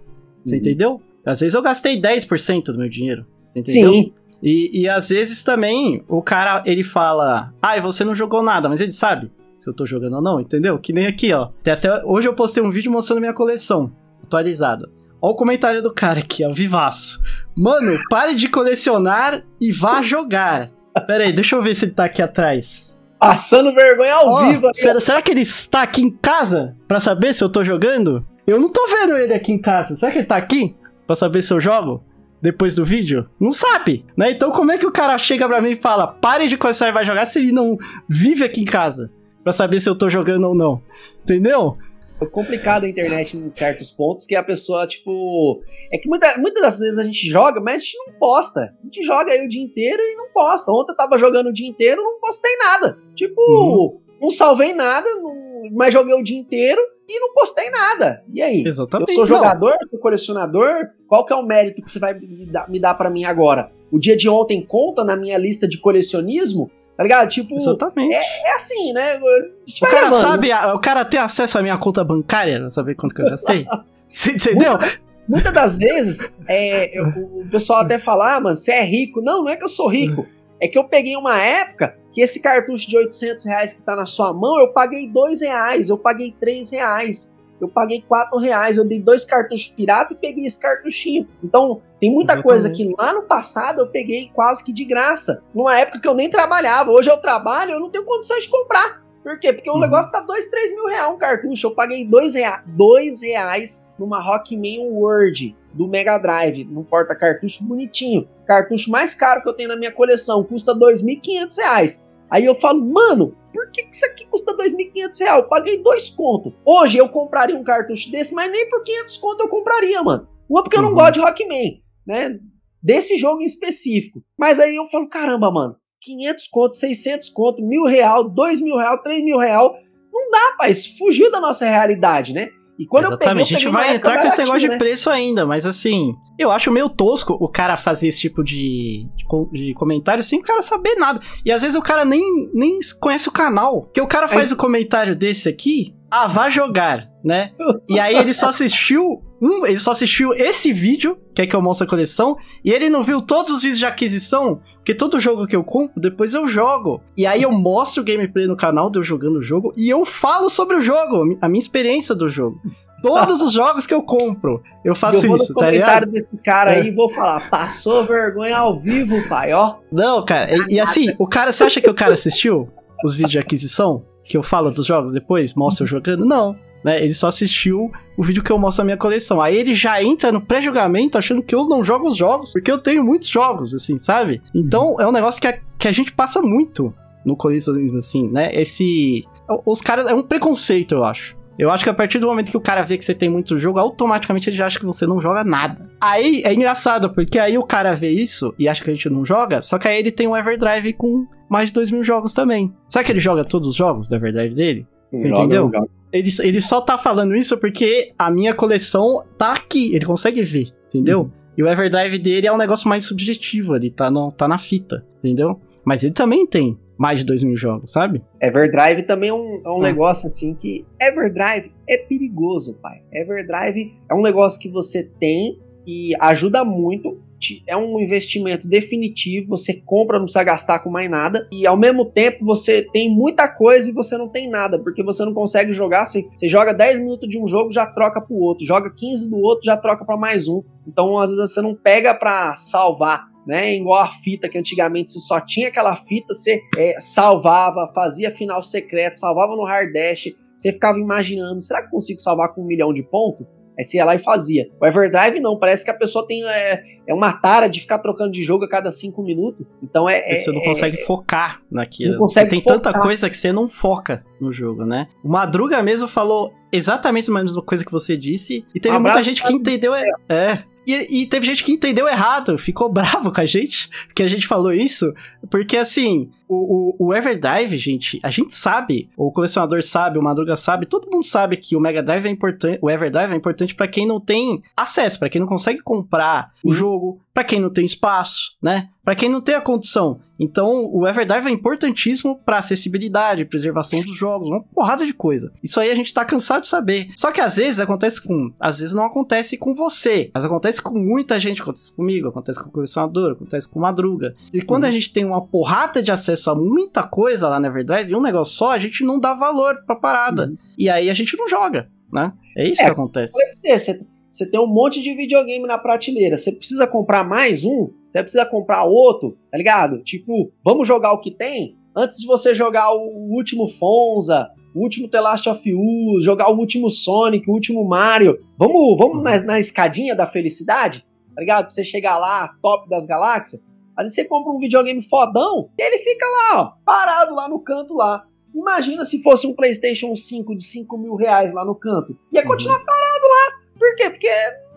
Você 0.43 0.55
uhum. 0.55 0.59
entendeu? 0.59 1.01
Às 1.25 1.39
vezes 1.39 1.53
eu 1.53 1.61
gastei 1.61 1.99
10% 1.99 2.65
do 2.65 2.77
meu 2.77 2.89
dinheiro. 2.89 3.25
Você 3.43 3.59
entendeu? 3.59 3.93
Sim. 3.93 4.13
E, 4.41 4.81
e 4.81 4.89
às 4.89 5.09
vezes 5.09 5.43
também 5.43 6.03
o 6.07 6.21
cara 6.21 6.61
ele 6.65 6.83
fala: 6.83 7.53
Ai, 7.61 7.79
ah, 7.79 7.81
você 7.81 8.03
não 8.03 8.13
jogou 8.13 8.43
nada, 8.43 8.67
mas 8.67 8.81
ele 8.81 8.91
sabe 8.91 9.31
se 9.57 9.69
eu 9.69 9.73
tô 9.73 9.85
jogando 9.85 10.17
ou 10.17 10.21
não, 10.21 10.39
entendeu? 10.41 10.77
Que 10.77 10.91
nem 10.91 11.07
aqui, 11.07 11.31
ó. 11.31 11.49
até, 11.65 12.03
hoje 12.05 12.27
eu 12.27 12.33
postei 12.33 12.61
um 12.61 12.69
vídeo 12.69 12.91
mostrando 12.91 13.21
minha 13.21 13.33
coleção 13.33 13.91
atualizada. 14.21 14.89
Olha 15.21 15.31
o 15.31 15.37
comentário 15.37 15.81
do 15.81 15.93
cara 15.93 16.19
aqui, 16.19 16.45
ó, 16.45 16.51
vivaço. 16.51 17.21
Mano, 17.55 17.97
pare 18.09 18.35
de 18.35 18.49
colecionar 18.49 19.41
e 19.61 19.71
vá 19.71 20.01
jogar. 20.01 20.69
Pera 21.07 21.23
aí, 21.23 21.31
deixa 21.31 21.55
eu 21.55 21.61
ver 21.61 21.75
se 21.75 21.85
ele 21.85 21.93
tá 21.93 22.05
aqui 22.05 22.21
atrás. 22.21 22.99
Passando 23.17 23.73
vergonha 23.73 24.13
ao 24.15 24.45
vivo. 24.47 24.69
Será, 24.73 24.99
será 24.99 25.21
que 25.21 25.31
ele 25.31 25.41
está 25.41 25.83
aqui 25.83 26.01
em 26.01 26.11
casa 26.11 26.75
para 26.89 26.99
saber 26.99 27.33
se 27.33 27.41
eu 27.41 27.47
tô 27.47 27.63
jogando? 27.63 28.25
Eu 28.45 28.59
não 28.59 28.69
tô 28.69 28.85
vendo 28.87 29.15
ele 29.15 29.33
aqui 29.33 29.53
em 29.53 29.57
casa. 29.57 29.95
Será 29.95 30.11
que 30.11 30.17
ele 30.17 30.27
tá 30.27 30.35
aqui? 30.35 30.75
Pra 31.05 31.15
saber 31.15 31.41
se 31.41 31.53
eu 31.53 31.59
jogo? 31.59 32.03
Depois 32.41 32.75
do 32.75 32.83
vídeo? 32.83 33.29
Não 33.39 33.51
sabe, 33.51 34.05
né? 34.17 34.31
Então 34.31 34.51
como 34.51 34.71
é 34.71 34.77
que 34.77 34.85
o 34.85 34.91
cara 34.91 35.17
chega 35.17 35.47
pra 35.47 35.61
mim 35.61 35.71
e 35.71 35.81
fala, 35.81 36.07
pare 36.07 36.47
de 36.47 36.57
começar 36.57 36.89
e 36.89 36.91
vai 36.91 37.05
jogar 37.05 37.25
se 37.25 37.39
ele 37.39 37.51
não 37.51 37.77
vive 38.07 38.43
aqui 38.43 38.61
em 38.61 38.65
casa? 38.65 39.11
Pra 39.43 39.53
saber 39.53 39.79
se 39.79 39.89
eu 39.89 39.95
tô 39.95 40.09
jogando 40.09 40.47
ou 40.47 40.55
não. 40.55 40.81
Entendeu? 41.23 41.73
É 42.21 42.25
complicado 42.25 42.85
a 42.85 42.87
internet 42.87 43.35
em 43.35 43.51
certos 43.51 43.89
pontos 43.89 44.25
que 44.25 44.35
a 44.35 44.43
pessoa, 44.43 44.87
tipo. 44.87 45.61
É 45.91 45.97
que 45.97 46.07
muita, 46.07 46.37
muitas 46.37 46.61
das 46.61 46.79
vezes 46.79 46.97
a 46.97 47.03
gente 47.03 47.27
joga, 47.27 47.59
mas 47.59 47.75
a 47.75 47.77
gente 47.79 47.97
não 47.97 48.13
posta. 48.19 48.61
A 48.61 48.83
gente 48.85 49.03
joga 49.03 49.31
aí 49.31 49.45
o 49.45 49.49
dia 49.49 49.61
inteiro 49.61 50.01
e 50.01 50.15
não 50.15 50.29
posta. 50.33 50.71
Ontem 50.71 50.93
eu 50.93 50.97
tava 50.97 51.17
jogando 51.17 51.47
o 51.47 51.53
dia 51.53 51.67
inteiro 51.67 52.01
não 52.01 52.19
postei 52.19 52.55
nada. 52.57 52.97
Tipo, 53.13 53.41
uhum. 53.41 54.01
Não 54.23 54.29
salvei 54.29 54.73
nada, 54.73 55.09
não, 55.15 55.35
mas 55.73 55.93
joguei 55.93 56.15
o 56.15 56.23
dia 56.23 56.39
inteiro 56.39 56.81
e 57.07 57.19
não 57.19 57.33
postei 57.33 57.69
nada. 57.69 58.23
E 58.33 58.41
aí? 58.41 58.63
Exatamente. 58.65 59.09
Eu 59.09 59.15
sou 59.15 59.25
jogador, 59.25 59.75
não. 59.81 59.89
sou 59.89 59.99
colecionador. 59.99 60.87
Qual 61.07 61.25
que 61.25 61.33
é 61.33 61.35
o 61.35 61.43
mérito 61.43 61.81
que 61.81 61.89
você 61.89 61.99
vai 61.99 62.13
me 62.13 62.45
dar, 62.45 62.69
me 62.69 62.79
dar 62.79 62.93
para 62.93 63.09
mim 63.09 63.25
agora? 63.25 63.69
O 63.91 63.99
dia 63.99 64.15
de 64.15 64.29
ontem 64.29 64.65
conta 64.65 65.03
na 65.03 65.17
minha 65.17 65.37
lista 65.37 65.67
de 65.67 65.77
colecionismo? 65.77 66.71
Tá 66.95 67.03
ligado? 67.03 67.27
Tipo, 67.27 67.53
Exatamente. 67.55 68.15
É, 68.15 68.49
é 68.49 68.55
assim, 68.55 68.93
né? 68.93 69.17
O 69.17 69.85
cara 69.85 70.05
levando. 70.05 70.21
sabe, 70.21 70.53
o 70.53 70.79
cara 70.79 71.03
tem 71.03 71.19
acesso 71.19 71.57
à 71.57 71.61
minha 71.61 71.77
conta 71.77 72.03
bancária 72.03 72.59
pra 72.59 72.69
saber 72.69 72.95
quanto 72.95 73.13
que 73.13 73.21
eu 73.21 73.25
gastei? 73.25 73.65
Entendeu? 74.29 74.77
Muita, 74.77 74.99
muitas 75.27 75.53
das 75.53 75.77
vezes, 75.79 76.33
é, 76.47 76.97
eu, 76.97 77.03
o 77.41 77.49
pessoal 77.49 77.81
até 77.81 77.99
fala, 77.99 78.37
ah, 78.37 78.39
mano, 78.39 78.55
você 78.55 78.71
é 78.71 78.83
rico. 78.83 79.21
Não, 79.21 79.43
não 79.43 79.51
é 79.51 79.57
que 79.57 79.65
eu 79.65 79.69
sou 79.69 79.89
rico. 79.89 80.25
É 80.61 80.67
que 80.67 80.77
eu 80.77 80.85
peguei 80.85 81.17
uma 81.17 81.37
época 81.41 81.97
que 82.13 82.21
esse 82.21 82.41
cartucho 82.41 82.87
de 82.87 82.95
800 82.95 83.45
reais 83.45 83.73
que 83.73 83.79
está 83.79 83.95
na 83.95 84.05
sua 84.05 84.31
mão, 84.31 84.59
eu 84.59 84.71
paguei 84.71 85.09
2 85.09 85.41
reais, 85.41 85.89
eu 85.89 85.97
paguei 85.97 86.35
3 86.39 86.71
reais, 86.71 87.39
eu 87.59 87.67
paguei 87.67 88.01
4 88.01 88.37
reais, 88.37 88.77
eu 88.77 88.85
dei 88.85 88.99
dois 88.99 89.23
cartuchos 89.23 89.69
pirata 89.69 90.13
e 90.13 90.17
peguei 90.17 90.45
esse 90.45 90.59
cartuchinho. 90.59 91.27
Então, 91.43 91.81
tem 91.99 92.11
muita 92.11 92.33
Exatamente. 92.33 92.43
coisa 92.43 92.69
que 92.69 92.93
lá 92.99 93.13
no 93.13 93.23
passado 93.23 93.79
eu 93.79 93.87
peguei 93.87 94.29
quase 94.33 94.63
que 94.63 94.73
de 94.73 94.83
graça, 94.85 95.41
numa 95.55 95.79
época 95.79 95.99
que 95.99 96.07
eu 96.07 96.13
nem 96.13 96.29
trabalhava. 96.29 96.91
Hoje 96.91 97.09
eu 97.09 97.17
trabalho, 97.17 97.71
eu 97.71 97.79
não 97.79 97.89
tenho 97.89 98.03
condições 98.03 98.43
de 98.43 98.49
comprar. 98.49 99.01
Por 99.23 99.39
quê? 99.39 99.53
Porque 99.53 99.69
o 99.69 99.75
uhum. 99.75 99.79
negócio 99.79 100.11
tá 100.11 100.19
2, 100.19 100.45
3 100.47 100.75
mil 100.75 100.87
reais 100.87 101.13
um 101.13 101.17
cartucho. 101.17 101.67
Eu 101.67 101.71
paguei 101.71 102.05
2 102.05 102.35
reais, 102.35 102.61
dois 102.67 103.21
reais 103.21 103.93
numa 103.97 104.19
Rockman 104.19 104.85
Word 104.89 105.55
do 105.73 105.87
Mega 105.87 106.17
Drive, 106.17 106.65
num 106.65 106.83
porta-cartucho 106.83 107.63
bonitinho. 107.63 108.27
Cartucho 108.45 108.91
mais 108.91 109.15
caro 109.15 109.41
que 109.41 109.49
eu 109.49 109.53
tenho 109.53 109.69
na 109.69 109.75
minha 109.75 109.91
coleção, 109.91 110.43
custa 110.43 110.73
2.500 110.73 111.57
reais. 111.57 112.13
Aí 112.29 112.45
eu 112.45 112.55
falo, 112.55 112.83
mano, 112.83 113.35
por 113.53 113.69
que 113.71 113.87
isso 113.91 114.05
aqui 114.05 114.25
custa 114.25 114.55
2.500 114.57 115.19
reais? 115.19 115.43
Eu 115.43 115.49
paguei 115.49 115.83
dois 115.83 116.09
conto. 116.09 116.53
Hoje 116.65 116.97
eu 116.97 117.07
compraria 117.09 117.55
um 117.55 117.63
cartucho 117.63 118.11
desse, 118.11 118.33
mas 118.33 118.51
nem 118.51 118.67
por 118.69 118.83
500 118.83 119.17
conto 119.17 119.41
eu 119.41 119.47
compraria, 119.47 120.01
mano. 120.01 120.27
Uma 120.49 120.63
porque 120.63 120.75
uhum. 120.75 120.83
eu 120.83 120.85
não 120.85 120.91
uhum. 120.91 120.99
gosto 120.99 121.13
de 121.13 121.19
Rockman, 121.19 121.81
né? 122.05 122.39
Desse 122.81 123.17
jogo 123.17 123.41
em 123.41 123.45
específico. 123.45 124.21
Mas 124.37 124.59
aí 124.59 124.75
eu 124.75 124.85
falo, 124.87 125.07
caramba, 125.07 125.51
mano, 125.51 125.75
500 126.01 126.47
conto, 126.47 126.75
600 126.75 127.29
conto, 127.29 127.63
mil 127.63 127.85
real, 127.85 128.27
dois 128.27 128.59
mil 128.59 128.77
real, 128.77 129.01
três 129.01 129.23
mil 129.23 129.37
real. 129.37 129.75
Não 130.11 130.29
dá, 130.29 130.55
pai. 130.57 130.73
Fugiu 130.97 131.31
da 131.31 131.39
nossa 131.39 131.65
realidade, 131.65 132.33
né? 132.33 132.49
E 132.77 132.87
quando 132.87 133.05
Exatamente, 133.05 133.19
eu 133.29 133.35
peguei, 133.35 133.53
eu 133.53 133.57
a 133.57 133.59
gente 133.59 133.71
vai 133.71 133.95
entrar 133.95 134.19
com 134.19 134.27
esse 134.27 134.37
negócio 134.39 134.67
né? 134.67 134.69
de 134.69 134.77
preço 134.77 135.09
ainda, 135.09 135.45
mas 135.45 135.65
assim, 135.65 136.15
eu 136.39 136.49
acho 136.49 136.71
meio 136.71 136.89
tosco 136.89 137.37
o 137.39 137.47
cara 137.47 137.77
fazer 137.77 138.07
esse 138.07 138.21
tipo 138.21 138.43
de, 138.43 139.07
de, 139.15 139.65
de, 139.67 139.73
comentário 139.75 140.23
sem 140.23 140.39
o 140.39 140.43
cara 140.43 140.61
saber 140.61 140.95
nada. 140.95 141.19
E 141.45 141.51
às 141.51 141.61
vezes 141.61 141.77
o 141.77 141.81
cara 141.81 142.03
nem, 142.03 142.49
nem 142.53 142.79
conhece 142.99 143.29
o 143.29 143.31
canal. 143.31 143.89
Que 143.93 144.01
o 144.01 144.07
cara 144.07 144.27
faz 144.27 144.51
é. 144.51 144.53
o 144.53 144.57
comentário 144.57 145.15
desse 145.15 145.47
aqui, 145.47 145.95
ah, 146.09 146.27
vá 146.27 146.49
jogar, 146.49 147.07
né? 147.23 147.51
E 147.87 147.99
aí 147.99 148.15
ele 148.15 148.33
só 148.33 148.47
assistiu 148.47 149.21
um, 149.43 149.65
ele 149.65 149.77
só 149.77 149.91
assistiu 149.91 150.33
esse 150.33 150.71
vídeo, 150.71 151.17
que 151.35 151.41
é 151.41 151.45
que 151.45 151.53
eu 151.53 151.61
mostro 151.61 151.85
a 151.85 151.89
coleção, 151.89 152.37
e 152.63 152.71
ele 152.71 152.89
não 152.89 153.03
viu 153.03 153.19
todos 153.19 153.51
os 153.51 153.61
vídeos 153.61 153.79
de 153.79 153.85
aquisição, 153.85 154.61
porque 154.75 154.95
todo 154.95 155.19
jogo 155.19 155.45
que 155.45 155.55
eu 155.55 155.65
compro, 155.65 155.99
depois 155.99 156.33
eu 156.33 156.47
jogo. 156.47 157.01
E 157.17 157.25
aí 157.25 157.43
eu 157.43 157.51
mostro 157.51 158.01
o 158.01 158.05
gameplay 158.05 158.47
no 158.47 158.55
canal 158.55 158.89
de 158.89 158.99
eu 158.99 159.03
jogando 159.03 159.39
o 159.39 159.43
jogo, 159.43 159.73
e 159.75 159.89
eu 159.89 160.05
falo 160.05 160.49
sobre 160.49 160.77
o 160.77 160.81
jogo, 160.81 161.37
a 161.41 161.49
minha 161.49 161.59
experiência 161.59 162.15
do 162.15 162.29
jogo. 162.29 162.57
Todos 163.01 163.41
os 163.41 163.51
jogos 163.51 163.85
que 163.85 163.93
eu 163.93 164.01
compro, 164.01 164.63
eu 164.85 164.95
faço 164.95 165.25
eu 165.25 165.31
vou 165.31 165.35
isso, 165.35 165.51
no 165.51 165.59
tá 165.59 165.65
comentário 165.65 166.07
desse 166.09 166.37
cara 166.37 166.71
é. 166.71 166.79
aí 166.79 166.87
e 166.87 166.91
vou 166.91 167.09
falar, 167.09 167.49
passou 167.49 168.05
vergonha 168.05 168.55
ao 168.55 168.79
vivo, 168.79 169.27
pai, 169.27 169.51
ó. 169.51 169.75
Não, 169.91 170.23
cara, 170.23 170.49
e, 170.55 170.75
e 170.75 170.79
assim, 170.79 171.13
o 171.19 171.27
cara, 171.27 171.51
você 171.51 171.65
acha 171.65 171.81
que 171.81 171.89
o 171.89 171.93
cara 171.93 172.13
assistiu 172.13 172.69
os 173.03 173.13
vídeos 173.13 173.31
de 173.31 173.39
aquisição? 173.39 174.05
Que 174.23 174.37
eu 174.37 174.43
falo 174.43 174.71
dos 174.71 174.85
jogos 174.85 175.11
depois, 175.11 175.53
mostro 175.53 175.83
eu 175.83 175.87
jogando? 175.87 176.25
Não 176.25 176.55
né? 176.83 177.03
Ele 177.03 177.13
só 177.13 177.27
assistiu 177.27 177.91
o 178.17 178.23
vídeo 178.23 178.43
que 178.43 178.51
eu 178.51 178.57
mostro 178.57 178.81
a 178.81 178.85
minha 178.85 178.97
coleção. 178.97 179.41
Aí 179.41 179.55
ele 179.55 179.73
já 179.73 180.01
entra 180.03 180.31
no 180.31 180.41
pré-julgamento 180.41 181.17
achando 181.17 181.41
que 181.41 181.55
eu 181.55 181.65
não 181.65 181.83
jogo 181.83 182.07
os 182.07 182.15
jogos, 182.15 182.51
porque 182.51 182.71
eu 182.71 182.77
tenho 182.77 183.03
muitos 183.03 183.29
jogos, 183.29 183.73
assim, 183.73 183.97
sabe? 183.97 184.41
Então 184.53 184.99
é 184.99 185.07
um 185.07 185.11
negócio 185.11 185.41
que 185.41 185.47
a, 185.47 185.57
que 185.77 185.87
a 185.87 185.91
gente 185.91 186.11
passa 186.11 186.41
muito 186.41 186.93
no 187.25 187.35
colecionismo, 187.35 187.97
assim, 187.97 188.29
né? 188.29 188.49
Esse. 188.53 189.25
Os 189.65 189.81
caras. 189.81 190.05
É 190.05 190.13
um 190.13 190.23
preconceito, 190.23 190.95
eu 190.95 191.03
acho. 191.03 191.35
Eu 191.57 191.69
acho 191.69 191.83
que 191.83 191.89
a 191.89 191.93
partir 191.93 192.17
do 192.17 192.25
momento 192.25 192.49
que 192.49 192.57
o 192.57 192.61
cara 192.61 192.81
vê 192.81 192.97
que 192.97 193.05
você 193.05 193.13
tem 193.13 193.29
muito 193.29 193.59
jogo, 193.59 193.77
automaticamente 193.77 194.49
ele 194.49 194.57
já 194.57 194.65
acha 194.65 194.79
que 194.79 194.85
você 194.85 195.05
não 195.05 195.21
joga 195.21 195.43
nada. 195.43 195.87
Aí 196.01 196.41
é 196.43 196.53
engraçado, 196.53 197.11
porque 197.13 197.37
aí 197.37 197.57
o 197.57 197.63
cara 197.63 197.93
vê 197.93 198.09
isso 198.09 198.53
e 198.57 198.67
acha 198.67 198.83
que 198.83 198.89
a 198.89 198.93
gente 198.93 199.07
não 199.09 199.23
joga, 199.23 199.61
só 199.61 199.77
que 199.77 199.87
aí 199.87 199.99
ele 199.99 200.11
tem 200.11 200.27
um 200.27 200.35
Everdrive 200.35 200.93
com 200.93 201.27
mais 201.47 201.69
de 201.69 201.73
2 201.73 201.91
mil 201.91 202.03
jogos 202.03 202.33
também. 202.33 202.73
Será 202.87 203.05
que 203.05 203.11
ele 203.11 203.19
joga 203.19 203.45
todos 203.45 203.67
os 203.67 203.75
jogos 203.75 204.07
do 204.07 204.15
Everdrive 204.15 204.55
dele? 204.55 204.87
Você 205.13 205.29
joga, 205.29 205.41
entendeu? 205.41 205.63
Joga. 205.73 205.87
Ele, 206.11 206.29
ele 206.41 206.61
só 206.61 206.81
tá 206.81 206.97
falando 206.97 207.35
isso 207.35 207.57
porque 207.57 208.11
a 208.17 208.29
minha 208.29 208.53
coleção 208.53 209.23
tá 209.37 209.53
aqui, 209.53 209.95
ele 209.95 210.05
consegue 210.05 210.43
ver, 210.43 210.69
entendeu? 210.87 211.21
Uhum. 211.21 211.31
E 211.57 211.63
o 211.63 211.67
Everdrive 211.67 212.17
dele 212.17 212.47
é 212.47 212.53
um 212.53 212.57
negócio 212.57 212.87
mais 212.87 213.05
subjetivo, 213.05 213.75
ele 213.75 213.89
tá, 213.89 214.09
no, 214.09 214.31
tá 214.31 214.47
na 214.47 214.57
fita, 214.57 215.05
entendeu? 215.19 215.59
Mas 215.83 216.03
ele 216.03 216.13
também 216.13 216.45
tem 216.45 216.77
mais 216.97 217.19
de 217.19 217.25
2 217.25 217.43
mil 217.43 217.57
jogos, 217.57 217.91
sabe? 217.91 218.23
Everdrive 218.41 219.03
também 219.03 219.29
é 219.29 219.33
um, 219.33 219.61
é 219.65 219.69
um 219.69 219.79
ah. 219.79 219.83
negócio 219.83 220.27
assim 220.27 220.55
que. 220.55 220.85
Everdrive 221.01 221.71
é 221.87 221.97
perigoso, 221.97 222.79
pai. 222.81 223.01
Everdrive 223.11 223.93
é 224.09 224.15
um 224.15 224.21
negócio 224.21 224.59
que 224.59 224.69
você 224.69 225.11
tem 225.19 225.59
que 225.85 226.13
ajuda 226.19 226.63
muito 226.63 227.19
é 227.67 227.75
um 227.75 227.99
investimento 227.99 228.67
definitivo, 228.67 229.49
você 229.49 229.81
compra, 229.85 230.17
não 230.17 230.25
precisa 230.25 230.43
gastar 230.43 230.79
com 230.79 230.89
mais 230.89 231.09
nada, 231.09 231.47
e 231.51 231.65
ao 231.67 231.77
mesmo 231.77 232.05
tempo 232.05 232.45
você 232.45 232.81
tem 232.91 233.09
muita 233.09 233.47
coisa 233.47 233.89
e 233.89 233.93
você 233.93 234.17
não 234.17 234.29
tem 234.29 234.49
nada, 234.49 234.79
porque 234.79 235.03
você 235.03 235.25
não 235.25 235.33
consegue 235.33 235.73
jogar, 235.73 236.05
você, 236.05 236.23
você 236.35 236.47
joga 236.47 236.73
10 236.73 236.99
minutos 236.99 237.27
de 237.27 237.39
um 237.39 237.47
jogo, 237.47 237.71
já 237.71 237.85
troca 237.85 238.21
pro 238.21 238.35
outro, 238.35 238.65
joga 238.65 238.93
15 238.93 239.29
do 239.29 239.37
outro, 239.39 239.65
já 239.65 239.77
troca 239.77 240.05
para 240.05 240.17
mais 240.17 240.47
um. 240.47 240.61
Então, 240.87 241.17
às 241.17 241.29
vezes 241.29 241.53
você 241.53 241.61
não 241.61 241.75
pega 241.75 242.13
para 242.13 242.55
salvar 242.55 243.33
né? 243.45 243.75
Igual 243.75 244.01
a 244.01 244.07
fita 244.07 244.47
que 244.47 244.57
antigamente 244.57 245.11
você 245.11 245.19
só 245.19 245.39
tinha 245.39 245.67
aquela 245.67 245.95
fita, 245.95 246.33
você 246.33 246.61
é, 246.77 246.99
salvava, 246.99 247.91
fazia 247.93 248.31
final 248.31 248.63
secreto, 248.63 249.15
salvava 249.15 249.55
no 249.55 249.65
hard 249.65 249.91
dash, 249.91 250.33
você 250.57 250.71
ficava 250.71 250.97
imaginando, 250.97 251.61
será 251.61 251.83
que 251.83 251.91
consigo 251.91 252.19
salvar 252.19 252.53
com 252.53 252.61
um 252.61 252.65
milhão 252.65 252.93
de 252.93 253.03
pontos? 253.03 253.45
Aí 253.77 253.83
você 253.83 253.97
ia 253.97 254.05
lá 254.05 254.15
e 254.15 254.19
fazia. 254.19 254.69
O 254.79 254.85
Everdrive 254.85 255.39
não, 255.39 255.57
parece 255.57 255.83
que 255.83 255.91
a 255.91 255.97
pessoa 255.97 256.25
tem 256.27 256.43
é, 256.47 256.83
é 257.07 257.13
uma 257.13 257.33
tara 257.33 257.67
de 257.67 257.79
ficar 257.79 257.99
trocando 257.99 258.31
de 258.31 258.43
jogo 258.43 258.65
a 258.65 258.69
cada 258.69 258.91
cinco 258.91 259.23
minutos. 259.23 259.65
Então 259.81 260.07
é. 260.07 260.35
Você 260.35 260.51
não 260.51 260.61
é, 260.61 260.65
consegue 260.65 260.97
focar 261.05 261.61
naquilo. 261.71 262.13
Não 262.13 262.19
consegue 262.19 262.49
você 262.49 262.55
tem 262.55 262.61
focar. 262.61 262.77
tanta 262.77 262.99
coisa 262.99 263.29
que 263.29 263.37
você 263.37 263.51
não 263.51 263.67
foca 263.67 264.23
no 264.39 264.51
jogo, 264.51 264.85
né? 264.85 265.07
O 265.23 265.29
Madruga 265.29 265.81
mesmo 265.81 266.07
falou 266.07 266.53
exatamente 266.71 267.29
a 267.29 267.33
mesma 267.33 267.61
coisa 267.61 267.85
que 267.85 267.91
você 267.91 268.17
disse. 268.17 268.65
E 268.73 268.79
teve 268.79 268.95
Um 268.95 268.99
muita 268.99 269.21
gente 269.21 269.43
que 269.43 269.53
entendeu. 269.53 269.93
É. 269.93 270.03
é. 270.29 270.63
E, 270.85 271.21
e, 271.21 271.25
teve 271.25 271.45
gente 271.45 271.63
que 271.63 271.71
entendeu 271.71 272.07
errado, 272.07 272.57
ficou 272.57 272.91
bravo 272.91 273.31
com 273.31 273.39
a 273.39 273.45
gente, 273.45 273.89
que 274.13 274.21
a 274.21 274.27
gente 274.27 274.45
falou 274.45 274.73
isso, 274.73 275.13
porque 275.49 275.77
assim, 275.77 276.29
o, 276.47 276.95
o, 277.05 277.07
o, 277.07 277.13
Everdrive, 277.13 277.77
gente, 277.77 278.19
a 278.23 278.29
gente 278.29 278.53
sabe, 278.53 279.09
o 279.17 279.31
colecionador 279.31 279.81
sabe, 279.83 280.17
o 280.19 280.23
Madruga 280.23 280.55
sabe, 280.55 280.85
todo 280.85 281.09
mundo 281.11 281.25
sabe 281.25 281.57
que 281.57 281.75
o 281.75 281.79
Mega 281.79 282.03
Drive 282.03 282.25
é 282.25 282.29
importante, 282.29 282.79
o 282.81 282.89
Everdrive 282.89 283.33
é 283.33 283.35
importante 283.35 283.75
para 283.75 283.87
quem 283.87 284.05
não 284.07 284.19
tem 284.19 284.61
acesso, 284.75 285.19
para 285.19 285.29
quem 285.29 285.41
não 285.41 285.47
consegue 285.47 285.81
comprar 285.81 286.51
o 286.63 286.73
jogo, 286.73 287.19
para 287.33 287.43
quem 287.43 287.59
não 287.59 287.69
tem 287.69 287.85
espaço, 287.85 288.55
né? 288.61 288.89
Para 289.03 289.15
quem 289.15 289.27
não 289.27 289.41
tem 289.41 289.55
a 289.55 289.61
condição. 289.61 290.19
Então, 290.39 290.89
o 290.91 291.07
Everdrive 291.07 291.47
é 291.47 291.51
importantíssimo 291.51 292.37
para 292.43 292.57
acessibilidade, 292.57 293.45
preservação 293.45 294.01
dos 294.01 294.15
jogos, 294.17 294.47
uma 294.49 294.63
porrada 294.63 295.05
de 295.05 295.13
coisa. 295.13 295.51
Isso 295.63 295.79
aí 295.79 295.91
a 295.91 295.95
gente 295.95 296.13
tá 296.13 296.23
cansado 296.25 296.61
de 296.61 296.67
saber. 296.67 297.09
Só 297.17 297.31
que 297.31 297.41
às 297.41 297.57
vezes 297.57 297.79
acontece 297.79 298.21
com, 298.21 298.51
às 298.59 298.79
vezes 298.79 298.93
não 298.93 299.03
acontece 299.05 299.57
com 299.57 299.73
você, 299.73 300.31
mas 300.33 300.45
acontece 300.45 300.81
com 300.81 300.97
muita 300.97 301.39
gente, 301.39 301.61
acontece 301.61 301.95
comigo, 301.95 302.27
acontece 302.27 302.61
com 302.61 302.69
o 302.69 302.71
colecionador, 302.71 303.33
acontece 303.33 303.69
com 303.69 303.79
o 303.79 303.81
Madruga. 303.81 304.33
E 304.53 304.61
quando 304.61 304.83
Uhum. 304.83 304.89
a 304.89 304.91
gente 304.91 305.11
tem 305.13 305.25
uma 305.25 305.41
porrada 305.41 306.01
de 306.01 306.11
acesso 306.11 306.32
a 306.35 306.55
muita 306.55 307.03
coisa 307.03 307.47
lá 307.49 307.59
na 307.59 307.67
Everdrive, 307.67 308.15
um 308.15 308.21
negócio 308.21 308.55
só, 308.55 308.71
a 308.71 308.79
gente 308.79 309.03
não 309.03 309.19
dá 309.19 309.33
valor 309.33 309.83
pra 309.85 309.95
parada. 309.95 310.47
Uhum. 310.47 310.55
E 310.77 310.89
aí 310.89 311.09
a 311.09 311.13
gente 311.13 311.37
não 311.37 311.47
joga, 311.47 311.87
né? 312.11 312.31
É 312.57 312.67
isso 312.67 312.81
É, 312.81 312.85
que 312.85 312.91
acontece. 312.91 313.33
Você, 313.63 314.05
você 314.29 314.49
tem 314.49 314.59
um 314.59 314.67
monte 314.67 315.01
de 315.01 315.13
videogame 315.13 315.65
na 315.67 315.77
prateleira. 315.77 316.37
Você 316.37 316.51
precisa 316.51 316.87
comprar 316.87 317.23
mais 317.23 317.65
um, 317.65 317.89
você 318.05 318.21
precisa 318.21 318.45
comprar 318.45 318.83
outro, 318.85 319.37
tá 319.51 319.57
ligado? 319.57 320.01
Tipo, 320.03 320.51
vamos 320.63 320.87
jogar 320.87 321.13
o 321.13 321.21
que 321.21 321.31
tem? 321.31 321.77
Antes 321.95 322.17
de 322.17 322.25
você 322.25 322.55
jogar 322.55 322.91
o 322.91 323.29
último 323.31 323.67
Fonza, 323.67 324.49
o 324.73 324.81
último 324.81 325.07
The 325.07 325.21
Last 325.21 325.47
of 325.47 325.61
Us, 325.75 326.23
jogar 326.23 326.49
o 326.49 326.57
último 326.57 326.89
Sonic, 326.89 327.47
o 327.47 327.53
último 327.53 327.85
Mario. 327.87 328.39
Vamos, 328.57 328.97
vamos 328.97 329.17
Uhum. 329.17 329.21
na, 329.23 329.39
na 329.43 329.59
escadinha 329.59 330.15
da 330.15 330.25
felicidade, 330.25 331.05
tá 331.35 331.39
ligado? 331.41 331.65
Pra 331.65 331.69
você 331.69 331.83
chegar 331.83 332.17
lá, 332.17 332.55
top 332.63 332.89
das 332.89 333.05
galáxias. 333.05 333.61
Às 333.95 334.03
vezes 334.05 334.15
você 334.15 334.25
compra 334.25 334.51
um 334.51 334.59
videogame 334.59 335.01
fodão 335.01 335.69
e 335.77 335.81
ele 335.81 335.97
fica 335.99 336.25
lá, 336.25 336.61
ó, 336.61 336.71
parado 336.85 337.33
lá 337.35 337.47
no 337.47 337.59
canto 337.59 337.93
lá. 337.93 338.25
Imagina 338.53 339.03
se 339.05 339.21
fosse 339.23 339.47
um 339.47 339.55
PlayStation 339.55 340.15
5 340.15 340.55
de 340.55 340.63
5 340.63 340.97
mil 340.97 341.15
reais 341.15 341.53
lá 341.53 341.65
no 341.65 341.73
canto. 341.75 342.15
Ia 342.31 342.41
Uhum. 342.41 342.47
continuar 342.47 342.79
parado 342.79 343.23
lá. 343.27 343.57
Por 343.79 343.95
quê? 343.95 344.09
Porque 344.11 344.29